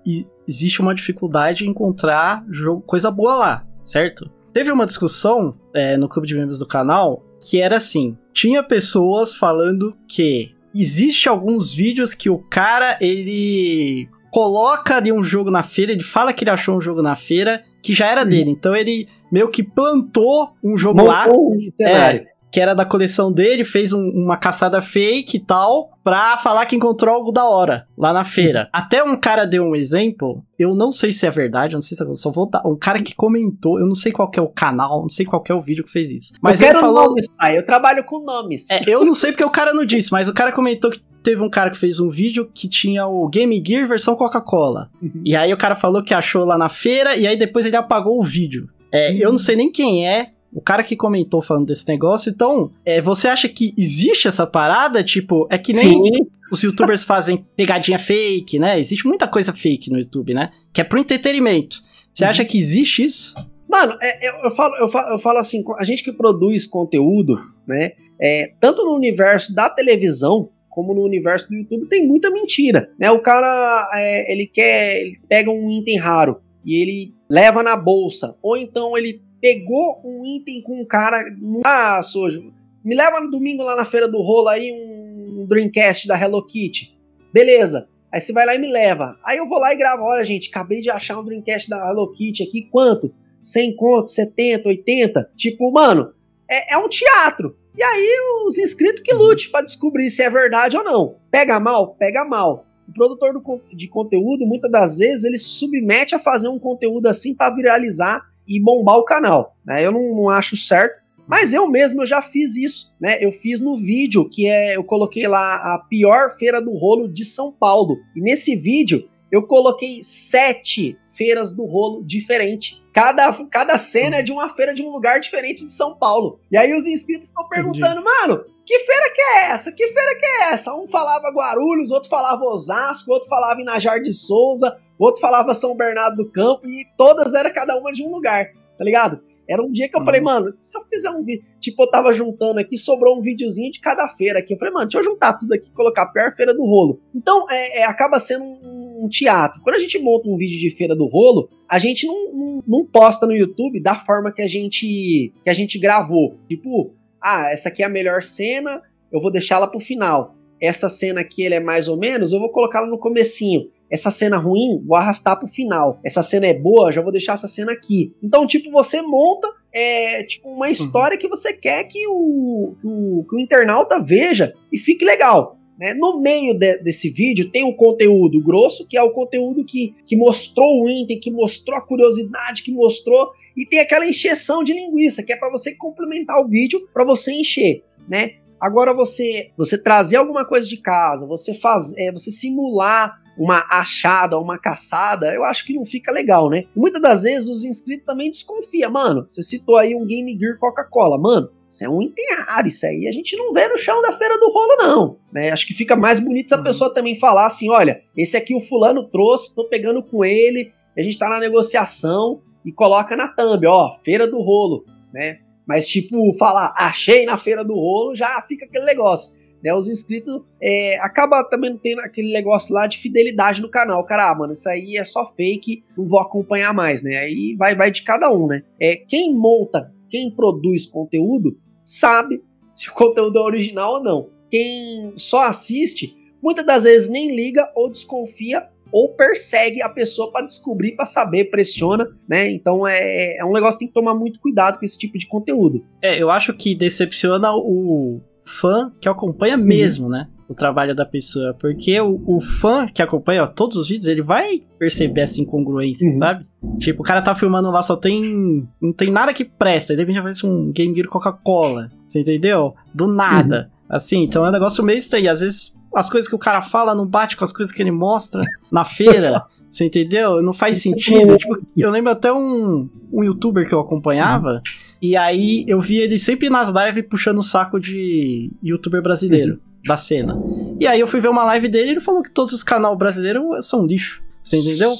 existe 0.46 0.80
uma 0.80 0.94
dificuldade 0.94 1.64
em 1.64 1.70
encontrar 1.70 2.44
jogo, 2.50 2.82
coisa 2.82 3.10
boa 3.10 3.34
lá, 3.34 3.66
certo? 3.82 4.30
Teve 4.52 4.72
uma 4.72 4.86
discussão 4.86 5.54
é, 5.74 5.96
no 5.96 6.08
clube 6.08 6.26
de 6.26 6.34
membros 6.34 6.58
do 6.58 6.66
canal 6.66 7.22
que 7.40 7.60
era 7.60 7.76
assim: 7.76 8.16
tinha 8.32 8.62
pessoas 8.62 9.34
falando 9.34 9.96
que 10.08 10.54
existe 10.74 11.28
alguns 11.28 11.72
vídeos 11.72 12.14
que 12.14 12.30
o 12.30 12.38
cara 12.38 12.96
ele 13.00 14.08
coloca 14.30 14.96
ali 14.96 15.12
um 15.12 15.22
jogo 15.22 15.50
na 15.50 15.62
feira, 15.62 15.92
ele 15.92 16.02
fala 16.02 16.32
que 16.32 16.44
ele 16.44 16.50
achou 16.50 16.76
um 16.76 16.80
jogo 16.80 17.02
na 17.02 17.16
feira 17.16 17.62
que 17.82 17.94
já 17.94 18.06
era 18.06 18.24
dele. 18.24 18.50
Então 18.50 18.74
ele 18.74 19.08
meio 19.32 19.48
que 19.48 19.62
plantou 19.62 20.50
um 20.62 20.76
jogo 20.76 20.98
Montou 20.98 21.12
lá. 21.12 21.28
Um 21.28 21.72
cenário. 21.72 22.20
É, 22.20 22.37
que 22.50 22.60
era 22.60 22.74
da 22.74 22.84
coleção 22.84 23.32
dele, 23.32 23.62
fez 23.64 23.92
um, 23.92 24.08
uma 24.08 24.36
caçada 24.36 24.80
fake 24.80 25.36
e 25.36 25.40
tal, 25.40 25.90
pra 26.02 26.36
falar 26.38 26.64
que 26.66 26.76
encontrou 26.76 27.14
algo 27.14 27.30
da 27.30 27.44
hora 27.44 27.86
lá 27.96 28.12
na 28.12 28.24
feira. 28.24 28.68
Até 28.72 29.02
um 29.04 29.16
cara 29.16 29.44
deu 29.44 29.64
um 29.64 29.76
exemplo, 29.76 30.42
eu 30.58 30.74
não 30.74 30.90
sei 30.90 31.12
se 31.12 31.26
é 31.26 31.30
verdade, 31.30 31.74
eu 31.74 31.78
não 31.78 31.82
sei 31.82 31.96
se 31.96 32.02
eu 32.02 32.14
só 32.14 32.30
vou 32.30 32.48
dar. 32.48 32.66
Um 32.66 32.76
cara 32.76 33.02
que 33.02 33.14
comentou, 33.14 33.78
eu 33.78 33.86
não 33.86 33.94
sei 33.94 34.12
qual 34.12 34.30
é 34.34 34.40
o 34.40 34.48
canal, 34.48 35.02
não 35.02 35.08
sei 35.08 35.26
qual 35.26 35.44
é 35.48 35.54
o 35.54 35.60
vídeo 35.60 35.84
que 35.84 35.92
fez 35.92 36.10
isso. 36.10 36.32
Mas 36.40 36.60
eu 36.60 36.68
ele 36.68 36.78
falou. 36.78 37.08
Nomes, 37.08 37.28
pai, 37.36 37.58
eu 37.58 37.64
trabalho 37.64 38.02
com 38.04 38.20
nomes. 38.20 38.70
É, 38.70 38.80
eu 38.86 39.04
não 39.04 39.14
sei 39.14 39.32
porque 39.32 39.44
o 39.44 39.50
cara 39.50 39.74
não 39.74 39.84
disse, 39.84 40.10
mas 40.10 40.28
o 40.28 40.34
cara 40.34 40.50
comentou 40.52 40.90
que 40.90 41.02
teve 41.22 41.42
um 41.42 41.50
cara 41.50 41.70
que 41.70 41.76
fez 41.76 42.00
um 42.00 42.08
vídeo 42.08 42.50
que 42.52 42.68
tinha 42.68 43.06
o 43.06 43.28
Game 43.28 43.62
Gear 43.64 43.86
versão 43.86 44.16
Coca-Cola. 44.16 44.88
Uhum. 45.02 45.22
E 45.24 45.36
aí 45.36 45.52
o 45.52 45.58
cara 45.58 45.74
falou 45.74 46.02
que 46.02 46.14
achou 46.14 46.44
lá 46.44 46.56
na 46.56 46.70
feira 46.70 47.16
e 47.16 47.26
aí 47.26 47.36
depois 47.36 47.66
ele 47.66 47.76
apagou 47.76 48.18
o 48.18 48.22
vídeo. 48.22 48.68
É, 48.90 49.10
uhum. 49.10 49.16
Eu 49.18 49.32
não 49.32 49.38
sei 49.38 49.56
nem 49.56 49.70
quem 49.70 50.08
é, 50.08 50.30
o 50.58 50.60
cara 50.60 50.82
que 50.82 50.96
comentou 50.96 51.40
falando 51.40 51.66
desse 51.66 51.86
negócio, 51.86 52.30
então, 52.30 52.72
é, 52.84 53.00
você 53.00 53.28
acha 53.28 53.48
que 53.48 53.72
existe 53.78 54.26
essa 54.26 54.44
parada? 54.44 55.04
Tipo, 55.04 55.46
é 55.48 55.56
que 55.56 55.72
nem 55.72 56.02
Sim. 56.02 56.26
os 56.50 56.60
youtubers 56.60 57.04
fazem 57.04 57.46
pegadinha 57.56 57.96
fake, 57.96 58.58
né? 58.58 58.80
Existe 58.80 59.06
muita 59.06 59.28
coisa 59.28 59.52
fake 59.52 59.88
no 59.88 60.00
YouTube, 60.00 60.34
né? 60.34 60.50
Que 60.72 60.80
é 60.80 60.84
pro 60.84 60.98
entretenimento. 60.98 61.80
Você 62.12 62.24
uhum. 62.24 62.30
acha 62.30 62.44
que 62.44 62.58
existe 62.58 63.04
isso? 63.04 63.36
Mano, 63.70 63.96
é, 64.02 64.28
eu, 64.28 64.34
eu, 64.46 64.50
falo, 64.50 64.74
eu, 64.78 64.88
falo, 64.88 65.12
eu 65.12 65.18
falo 65.20 65.38
assim, 65.38 65.62
a 65.78 65.84
gente 65.84 66.02
que 66.02 66.10
produz 66.10 66.66
conteúdo, 66.66 67.38
né? 67.68 67.92
É, 68.20 68.52
tanto 68.58 68.84
no 68.84 68.96
universo 68.96 69.54
da 69.54 69.70
televisão, 69.70 70.50
como 70.68 70.92
no 70.92 71.04
universo 71.04 71.50
do 71.50 71.54
YouTube, 71.54 71.86
tem 71.86 72.04
muita 72.04 72.32
mentira, 72.32 72.90
né? 72.98 73.12
O 73.12 73.20
cara, 73.20 73.88
é, 73.94 74.32
ele 74.32 74.48
quer, 74.48 75.02
ele 75.02 75.20
pega 75.28 75.52
um 75.52 75.70
item 75.70 75.98
raro 75.98 76.40
e 76.64 76.82
ele 76.82 77.14
leva 77.30 77.62
na 77.62 77.76
bolsa, 77.76 78.36
ou 78.42 78.56
então 78.56 78.98
ele 78.98 79.22
pegou 79.40 80.00
um 80.04 80.24
item 80.24 80.62
com 80.62 80.80
um 80.80 80.86
cara. 80.86 81.24
Ah, 81.64 82.02
Sojo, 82.02 82.52
me 82.84 82.94
leva 82.94 83.20
no 83.20 83.30
domingo 83.30 83.62
lá 83.62 83.76
na 83.76 83.84
feira 83.84 84.08
do 84.08 84.20
rolo 84.20 84.48
aí 84.48 84.72
um 84.72 85.46
Dreamcast 85.46 86.06
da 86.06 86.20
Hello 86.20 86.44
Kitty. 86.44 86.96
Beleza. 87.32 87.88
Aí 88.10 88.20
você 88.20 88.32
vai 88.32 88.46
lá 88.46 88.54
e 88.54 88.58
me 88.58 88.68
leva. 88.68 89.18
Aí 89.24 89.38
eu 89.38 89.46
vou 89.46 89.58
lá 89.58 89.72
e 89.72 89.76
gravo. 89.76 90.02
Olha, 90.02 90.24
gente, 90.24 90.48
acabei 90.48 90.80
de 90.80 90.90
achar 90.90 91.18
um 91.18 91.24
Dreamcast 91.24 91.68
da 91.68 91.88
Hello 91.88 92.10
Kitty 92.12 92.42
aqui. 92.42 92.68
Quanto? 92.70 93.10
100 93.42 93.76
conto, 93.76 94.08
70, 94.08 94.68
80? 94.68 95.30
Tipo, 95.36 95.70
mano, 95.70 96.12
é, 96.50 96.74
é 96.74 96.78
um 96.78 96.88
teatro. 96.88 97.56
E 97.76 97.82
aí 97.82 98.18
os 98.46 98.58
inscritos 98.58 99.02
que 99.02 99.14
lute 99.14 99.50
para 99.50 99.64
descobrir 99.64 100.10
se 100.10 100.22
é 100.22 100.30
verdade 100.30 100.76
ou 100.76 100.84
não. 100.84 101.16
Pega 101.30 101.60
mal? 101.60 101.94
Pega 101.94 102.24
mal. 102.24 102.66
O 102.88 102.92
produtor 102.92 103.32
do, 103.32 103.42
de 103.76 103.88
conteúdo, 103.88 104.46
muitas 104.46 104.70
das 104.70 104.98
vezes, 104.98 105.24
ele 105.24 105.38
se 105.38 105.50
submete 105.50 106.14
a 106.14 106.18
fazer 106.18 106.48
um 106.48 106.58
conteúdo 106.58 107.06
assim 107.06 107.36
para 107.36 107.54
viralizar 107.54 108.22
e 108.48 108.60
bombar 108.60 108.96
o 108.96 109.04
canal. 109.04 109.54
Né? 109.64 109.84
Eu 109.84 109.92
não, 109.92 110.14
não, 110.14 110.28
acho 110.28 110.56
certo, 110.56 111.00
Mas 111.26 111.52
eu 111.52 111.68
mesmo 111.68 112.02
eu 112.02 112.06
já 112.06 112.22
fiz 112.22 112.56
isso, 112.56 112.94
né? 112.98 113.22
Eu 113.22 113.30
fiz 113.30 113.60
no 113.60 113.76
vídeo 113.76 114.28
que 114.28 114.46
é 114.46 114.76
eu 114.76 114.82
coloquei 114.82 115.28
lá 115.28 115.74
a 115.74 115.78
pior 115.78 116.30
feira 116.38 116.60
do 116.60 116.74
rolo 116.74 117.06
de 117.06 117.24
São 117.24 117.52
Paulo. 117.52 117.98
E 118.16 118.20
nesse 118.22 118.56
vídeo 118.56 119.08
eu 119.30 119.46
coloquei 119.46 120.02
sete 120.02 120.96
feiras 121.06 121.52
do 121.52 121.66
rolo 121.66 122.02
diferente. 122.02 122.82
Cada, 122.94 123.32
cada 123.50 123.76
cena 123.76 124.16
é 124.16 124.22
de 124.22 124.32
uma 124.32 124.48
feira 124.48 124.72
de 124.72 124.82
um 124.82 124.90
lugar 124.90 125.20
diferente 125.20 125.64
de 125.64 125.72
São 125.72 125.98
Paulo. 125.98 126.40
E 126.50 126.56
aí 126.56 126.72
os 126.72 126.86
inscritos 126.86 127.28
ficam 127.28 127.48
perguntando, 127.48 128.00
Entendi. 128.00 128.04
mano, 128.04 128.44
que 128.64 128.78
feira 128.80 129.12
que 129.14 129.20
é 129.20 129.50
essa? 129.50 129.72
Que 129.72 129.86
feira 129.86 130.18
que 130.18 130.26
é 130.26 130.52
essa? 130.52 130.74
Um 130.74 130.88
falava 130.88 131.30
Guarulhos, 131.30 131.90
outro 131.90 132.08
falava 132.08 132.42
Osasco, 132.44 133.12
outro 133.12 133.28
falava 133.28 133.60
Inajar 133.60 134.00
de 134.00 134.12
Souza, 134.12 134.78
outro 135.04 135.20
falava 135.20 135.54
São 135.54 135.76
Bernardo 135.76 136.16
do 136.16 136.30
Campo, 136.30 136.66
e 136.66 136.84
todas 136.96 137.34
eram 137.34 137.52
cada 137.52 137.76
uma 137.78 137.92
de 137.92 138.02
um 138.02 138.10
lugar, 138.10 138.52
tá 138.76 138.84
ligado? 138.84 139.20
Era 139.48 139.62
um 139.62 139.72
dia 139.72 139.88
que 139.88 139.96
eu 139.96 140.00
uhum. 140.00 140.04
falei, 140.04 140.20
mano, 140.20 140.54
se 140.60 140.76
eu 140.76 140.82
fizer 140.82 141.10
um 141.10 141.24
vídeo. 141.24 141.42
Tipo, 141.58 141.84
eu 141.84 141.90
tava 141.90 142.12
juntando 142.12 142.60
aqui, 142.60 142.76
sobrou 142.76 143.16
um 143.16 143.20
videozinho 143.20 143.72
de 143.72 143.80
cada 143.80 144.06
feira 144.10 144.40
aqui. 144.40 144.52
Eu 144.52 144.58
falei, 144.58 144.74
mano, 144.74 144.86
deixa 144.86 144.98
eu 144.98 145.10
juntar 145.10 145.38
tudo 145.38 145.54
aqui 145.54 145.68
e 145.68 145.72
colocar 145.72 146.02
a 146.02 146.12
pior 146.12 146.32
feira 146.34 146.52
do 146.52 146.62
rolo. 146.66 147.00
Então, 147.14 147.50
é, 147.50 147.78
é 147.78 147.84
acaba 147.84 148.20
sendo 148.20 148.44
um, 148.44 149.04
um, 149.04 149.08
teatro. 149.08 149.62
Quando 149.62 149.76
a 149.76 149.78
gente 149.78 149.98
monta 149.98 150.28
um 150.28 150.36
vídeo 150.36 150.60
de 150.60 150.70
feira 150.70 150.94
do 150.94 151.06
rolo, 151.06 151.48
a 151.66 151.78
gente 151.78 152.06
não, 152.06 152.32
não, 152.34 152.64
não 152.68 152.86
posta 152.86 153.26
no 153.26 153.34
YouTube 153.34 153.80
da 153.80 153.94
forma 153.94 154.30
que 154.30 154.42
a 154.42 154.46
gente 154.46 155.32
que 155.42 155.48
a 155.48 155.54
gente 155.54 155.78
gravou. 155.78 156.36
Tipo, 156.46 156.92
ah, 157.22 157.50
essa 157.50 157.70
aqui 157.70 157.82
é 157.82 157.86
a 157.86 157.88
melhor 157.88 158.22
cena, 158.22 158.82
eu 159.10 159.18
vou 159.18 159.30
deixá-la 159.30 159.66
pro 159.66 159.80
final. 159.80 160.34
Essa 160.60 160.90
cena 160.90 161.22
aqui, 161.22 161.42
ele 161.42 161.54
é 161.54 161.60
mais 161.60 161.88
ou 161.88 161.96
menos, 161.96 162.32
eu 162.32 162.40
vou 162.40 162.50
colocá-la 162.50 162.86
no 162.86 162.98
comecinho 162.98 163.70
essa 163.90 164.10
cena 164.10 164.36
ruim, 164.36 164.82
vou 164.86 164.96
arrastar 164.96 165.38
pro 165.38 165.48
final. 165.48 165.98
Essa 166.04 166.22
cena 166.22 166.46
é 166.46 166.54
boa, 166.54 166.92
já 166.92 167.00
vou 167.00 167.12
deixar 167.12 167.34
essa 167.34 167.48
cena 167.48 167.72
aqui. 167.72 168.14
Então, 168.22 168.46
tipo, 168.46 168.70
você 168.70 169.00
monta 169.02 169.48
é, 169.72 170.22
tipo, 170.24 170.48
uma 170.48 170.70
história 170.70 171.14
uhum. 171.14 171.20
que 171.20 171.28
você 171.28 171.52
quer 171.52 171.84
que 171.84 172.06
o, 172.06 172.74
que 172.80 172.86
o, 172.86 173.26
que 173.28 173.36
o 173.36 173.38
internauta 173.38 174.00
veja 174.00 174.54
e 174.72 174.78
fique 174.78 175.04
legal. 175.04 175.58
Né? 175.78 175.94
No 175.94 176.20
meio 176.20 176.54
de, 176.54 176.78
desse 176.78 177.08
vídeo 177.08 177.50
tem 177.50 177.64
o 177.64 177.74
conteúdo 177.74 178.42
grosso, 178.42 178.86
que 178.86 178.96
é 178.96 179.02
o 179.02 179.12
conteúdo 179.12 179.64
que, 179.64 179.94
que 180.04 180.16
mostrou 180.16 180.82
o 180.82 180.90
item, 180.90 181.20
que 181.20 181.30
mostrou 181.30 181.78
a 181.78 181.86
curiosidade, 181.86 182.62
que 182.62 182.72
mostrou. 182.72 183.30
E 183.56 183.64
tem 183.64 183.78
aquela 183.78 184.06
encheção 184.06 184.64
de 184.64 184.72
linguiça, 184.72 185.22
que 185.22 185.32
é 185.32 185.36
para 185.36 185.50
você 185.50 185.74
complementar 185.76 186.40
o 186.40 186.48
vídeo, 186.48 186.88
para 186.92 187.04
você 187.04 187.32
encher. 187.32 187.82
Né? 188.08 188.32
Agora 188.60 188.92
você 188.92 189.50
você 189.56 189.80
trazer 189.80 190.16
alguma 190.16 190.44
coisa 190.44 190.68
de 190.68 190.78
casa, 190.78 191.26
você 191.26 191.54
fazer, 191.54 192.02
é, 192.02 192.12
você 192.12 192.30
simular 192.30 193.16
uma 193.38 193.64
achada, 193.70 194.38
uma 194.38 194.58
caçada, 194.58 195.32
eu 195.32 195.44
acho 195.44 195.64
que 195.64 195.74
não 195.74 195.84
fica 195.84 196.12
legal, 196.12 196.50
né? 196.50 196.64
Muitas 196.74 197.00
das 197.00 197.22
vezes 197.22 197.48
os 197.48 197.64
inscritos 197.64 198.04
também 198.04 198.30
desconfiam. 198.30 198.90
Mano, 198.90 199.24
você 199.26 199.42
citou 199.42 199.76
aí 199.76 199.94
um 199.94 200.04
Game 200.04 200.36
Gear 200.38 200.58
Coca-Cola. 200.58 201.16
Mano, 201.16 201.50
isso 201.68 201.84
é 201.84 201.88
um 201.88 202.02
item 202.02 202.24
raro, 202.46 202.66
isso 202.66 202.84
aí 202.84 203.06
a 203.06 203.12
gente 203.12 203.36
não 203.36 203.52
vê 203.52 203.68
no 203.68 203.78
chão 203.78 204.02
da 204.02 204.12
feira 204.12 204.38
do 204.38 204.50
rolo, 204.50 204.76
não. 204.78 205.16
Né? 205.32 205.50
Acho 205.50 205.66
que 205.66 205.74
fica 205.74 205.94
mais 205.94 206.18
bonito 206.18 206.48
se 206.48 206.54
a 206.54 206.58
uhum. 206.58 206.64
pessoa 206.64 206.92
também 206.92 207.14
falar 207.14 207.46
assim: 207.46 207.70
olha, 207.70 208.02
esse 208.16 208.36
aqui 208.36 208.54
o 208.54 208.60
fulano 208.60 209.08
trouxe, 209.08 209.54
tô 209.54 209.68
pegando 209.68 210.02
com 210.02 210.24
ele, 210.24 210.72
a 210.96 211.02
gente 211.02 211.18
tá 211.18 211.28
na 211.28 211.38
negociação 211.38 212.40
e 212.64 212.72
coloca 212.72 213.16
na 213.16 213.28
thumb, 213.28 213.66
ó, 213.66 213.92
feira 214.02 214.26
do 214.26 214.40
rolo, 214.40 214.84
né? 215.12 215.38
Mas, 215.66 215.86
tipo, 215.86 216.32
falar 216.38 216.72
achei 216.74 217.26
na 217.26 217.36
feira 217.36 217.62
do 217.62 217.74
rolo, 217.74 218.16
já 218.16 218.40
fica 218.40 218.64
aquele 218.64 218.86
negócio. 218.86 219.37
Né, 219.62 219.74
os 219.74 219.88
inscritos 219.88 220.40
é, 220.62 220.98
acaba 221.00 221.42
também 221.42 221.76
tendo 221.76 222.00
aquele 222.00 222.32
negócio 222.32 222.72
lá 222.72 222.86
de 222.86 222.98
fidelidade 222.98 223.60
no 223.60 223.68
canal. 223.68 224.04
Cara, 224.04 224.30
ah, 224.30 224.34
mano, 224.34 224.52
isso 224.52 224.68
aí 224.68 224.96
é 224.96 225.04
só 225.04 225.26
fake, 225.26 225.84
não 225.96 226.06
vou 226.06 226.20
acompanhar 226.20 226.72
mais, 226.72 227.02
né? 227.02 227.16
Aí 227.18 227.56
vai, 227.58 227.74
vai 227.74 227.90
de 227.90 228.02
cada 228.02 228.30
um, 228.30 228.46
né? 228.46 228.62
É, 228.80 228.96
quem 228.96 229.34
monta, 229.34 229.92
quem 230.08 230.30
produz 230.30 230.86
conteúdo, 230.86 231.56
sabe 231.84 232.42
se 232.72 232.88
o 232.88 232.92
conteúdo 232.92 233.38
é 233.38 233.42
original 233.42 233.94
ou 233.94 234.02
não. 234.02 234.28
Quem 234.50 235.12
só 235.16 235.44
assiste, 235.46 236.14
muitas 236.42 236.64
das 236.64 236.84
vezes 236.84 237.10
nem 237.10 237.34
liga 237.34 237.68
ou 237.74 237.90
desconfia 237.90 238.68
ou 238.90 239.14
persegue 239.14 239.82
a 239.82 239.88
pessoa 239.88 240.32
para 240.32 240.44
descobrir, 240.44 240.92
para 240.92 241.04
saber, 241.04 241.46
pressiona, 241.46 242.08
né? 242.28 242.50
Então 242.50 242.86
é, 242.86 243.36
é 243.36 243.44
um 243.44 243.52
negócio 243.52 243.78
que 243.78 243.80
tem 243.80 243.88
que 243.88 243.94
tomar 243.94 244.14
muito 244.14 244.40
cuidado 244.40 244.78
com 244.78 244.84
esse 244.84 244.98
tipo 244.98 245.18
de 245.18 245.26
conteúdo. 245.26 245.84
É, 246.00 246.20
eu 246.20 246.30
acho 246.30 246.54
que 246.54 246.74
decepciona 246.74 247.52
o 247.54 248.20
fã 248.48 248.90
que 249.00 249.08
acompanha 249.08 249.56
uhum. 249.56 249.64
mesmo, 249.64 250.08
né? 250.08 250.28
O 250.48 250.54
trabalho 250.54 250.94
da 250.94 251.04
pessoa. 251.04 251.54
Porque 251.60 252.00
o, 252.00 252.22
o 252.26 252.40
fã 252.40 252.86
que 252.86 253.02
acompanha 253.02 253.44
ó, 253.44 253.46
todos 253.46 253.76
os 253.76 253.88
vídeos, 253.88 254.06
ele 254.06 254.22
vai 254.22 254.60
perceber 254.78 255.22
essa 255.22 255.40
incongruência, 255.40 256.06
uhum. 256.06 256.12
sabe? 256.12 256.46
Tipo, 256.78 257.02
o 257.02 257.04
cara 257.04 257.20
tá 257.20 257.34
filmando 257.34 257.70
lá, 257.70 257.82
só 257.82 257.96
tem. 257.96 258.66
Não 258.80 258.92
tem 258.92 259.10
nada 259.10 259.34
que 259.34 259.44
presta. 259.44 259.92
Aí 259.92 259.96
de 259.96 260.02
repente 260.02 260.18
aparece 260.18 260.46
um 260.46 260.72
Game 260.72 260.94
Gear 260.94 261.08
Coca-Cola. 261.08 261.90
Você 262.06 262.20
entendeu? 262.20 262.74
Do 262.94 263.06
nada. 263.06 263.70
Uhum. 263.70 263.96
Assim, 263.96 264.22
então 264.24 264.44
é 264.44 264.48
um 264.48 264.52
negócio 264.52 264.82
meio 264.82 264.98
estranho. 264.98 265.30
Às 265.30 265.40
vezes 265.40 265.74
as 265.94 266.08
coisas 266.08 266.28
que 266.28 266.34
o 266.34 266.38
cara 266.38 266.62
fala 266.62 266.94
não 266.94 267.06
bate 267.06 267.36
com 267.36 267.44
as 267.44 267.52
coisas 267.52 267.72
que 267.72 267.82
ele 267.82 267.90
mostra 267.90 268.40
na 268.72 268.84
feira. 268.84 269.42
Você 269.68 269.84
entendeu? 269.84 270.42
Não 270.42 270.54
faz 270.54 270.78
sentido. 270.78 271.36
Tipo, 271.36 271.58
eu 271.76 271.90
lembro 271.90 272.10
até 272.10 272.32
um, 272.32 272.88
um 273.12 273.22
youtuber 273.22 273.68
que 273.68 273.74
eu 273.74 273.80
acompanhava. 273.80 274.54
Uhum. 274.54 274.87
E 275.00 275.16
aí 275.16 275.64
eu 275.68 275.80
vi 275.80 275.98
ele 275.98 276.18
sempre 276.18 276.50
nas 276.50 276.68
lives 276.68 277.06
puxando 277.08 277.38
o 277.38 277.42
saco 277.42 277.78
de 277.78 278.50
youtuber 278.62 279.02
brasileiro 279.02 279.54
uhum. 279.54 279.82
da 279.86 279.96
cena. 279.96 280.36
E 280.80 280.86
aí 280.86 281.00
eu 281.00 281.06
fui 281.06 281.20
ver 281.20 281.28
uma 281.28 281.44
live 281.44 281.68
dele 281.68 281.88
e 281.88 281.90
ele 281.92 282.00
falou 282.00 282.22
que 282.22 282.30
todos 282.30 282.52
os 282.52 282.62
canais 282.62 282.96
brasileiros 282.98 283.66
são 283.66 283.86
lixo. 283.86 284.22
Você 284.42 284.58
entendeu? 284.58 284.92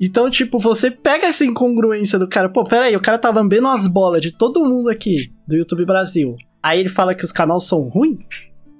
Então, 0.00 0.30
tipo, 0.30 0.58
você 0.58 0.90
pega 0.90 1.26
essa 1.26 1.44
incongruência 1.44 2.18
do 2.18 2.28
cara, 2.28 2.48
pô, 2.48 2.62
peraí, 2.64 2.94
o 2.94 3.00
cara 3.00 3.18
tá 3.18 3.30
lambendo 3.30 3.66
as 3.66 3.88
bolas 3.88 4.22
de 4.22 4.30
todo 4.30 4.64
mundo 4.64 4.88
aqui 4.88 5.32
do 5.46 5.56
YouTube 5.56 5.84
Brasil. 5.84 6.36
Aí 6.62 6.78
ele 6.78 6.88
fala 6.88 7.14
que 7.14 7.24
os 7.24 7.32
canais 7.32 7.64
são 7.64 7.82
ruins 7.88 8.24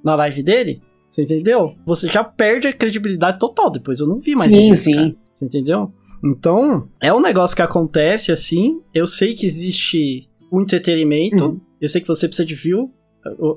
na 0.04 0.14
live 0.14 0.42
dele. 0.42 0.80
Você 1.08 1.22
entendeu? 1.22 1.74
Você 1.86 2.08
já 2.08 2.22
perde 2.22 2.68
a 2.68 2.72
credibilidade 2.72 3.38
total. 3.38 3.70
Depois 3.70 3.98
eu 3.98 4.06
não 4.06 4.20
vi 4.20 4.34
mais. 4.34 4.44
Sim, 4.44 4.74
sim. 4.76 4.94
Cara. 4.94 5.16
Você 5.34 5.44
entendeu? 5.46 5.92
Então, 6.24 6.88
é 7.00 7.12
um 7.12 7.20
negócio 7.20 7.56
que 7.56 7.62
acontece 7.62 8.32
assim. 8.32 8.80
Eu 8.92 9.06
sei 9.06 9.34
que 9.34 9.46
existe 9.46 10.28
o 10.50 10.60
entretenimento. 10.60 11.44
Uhum. 11.44 11.60
Eu 11.80 11.88
sei 11.88 12.00
que 12.00 12.08
você 12.08 12.26
precisa 12.26 12.46
de 12.46 12.54
view. 12.54 12.90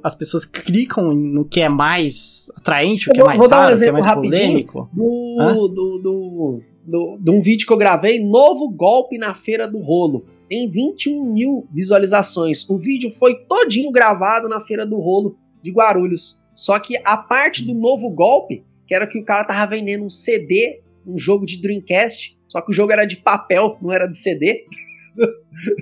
As 0.04 0.16
pessoas 0.16 0.44
clicam 0.44 1.14
no 1.14 1.46
que 1.46 1.62
é 1.62 1.70
mais 1.70 2.52
atraente, 2.58 3.10
o 3.10 3.14
que 3.14 3.22
é 3.22 3.24
mais 3.24 3.38
vou 3.38 3.48
dar 3.48 3.70
um 3.70 3.72
exemplo 3.72 4.00
o 4.00 4.02
que 4.02 4.08
é 4.08 4.16
mais 4.16 4.22
polêmico. 4.22 4.90
Do, 4.92 5.68
do, 5.68 6.00
do, 6.00 6.62
do, 6.86 7.18
de 7.22 7.32
um 7.32 7.40
vídeo 7.40 7.66
que 7.66 7.72
eu 7.72 7.78
gravei, 7.78 8.20
novo 8.20 8.70
golpe 8.70 9.18
na 9.18 9.34
feira 9.34 9.68
do 9.68 9.80
rolo. 9.80 10.26
Tem 10.50 10.70
21 10.70 11.24
mil 11.24 11.68
visualizações. 11.74 12.70
O 12.70 12.78
vídeo 12.78 13.10
foi 13.12 13.36
todinho 13.46 13.92
gravado 13.92 14.50
na 14.50 14.60
feira 14.60 14.86
do 14.86 14.98
rolo 14.98 15.38
de 15.62 15.72
Guarulhos. 15.72 16.46
Só 16.54 16.78
que 16.80 16.98
a 17.06 17.16
parte 17.16 17.64
do 17.64 17.74
novo 17.74 18.10
golpe, 18.10 18.66
que 18.86 18.94
era 18.94 19.08
que 19.08 19.18
o 19.18 19.24
cara 19.24 19.46
tava 19.46 19.70
vendendo 19.70 20.04
um 20.04 20.10
CD, 20.10 20.82
um 21.08 21.18
jogo 21.18 21.46
de 21.46 21.62
Dreamcast, 21.62 22.38
só 22.52 22.60
que 22.60 22.70
o 22.70 22.74
jogo 22.74 22.92
era 22.92 23.06
de 23.06 23.16
papel, 23.16 23.78
não 23.82 23.94
era 23.94 24.06
de 24.06 24.18
CD. 24.18 24.66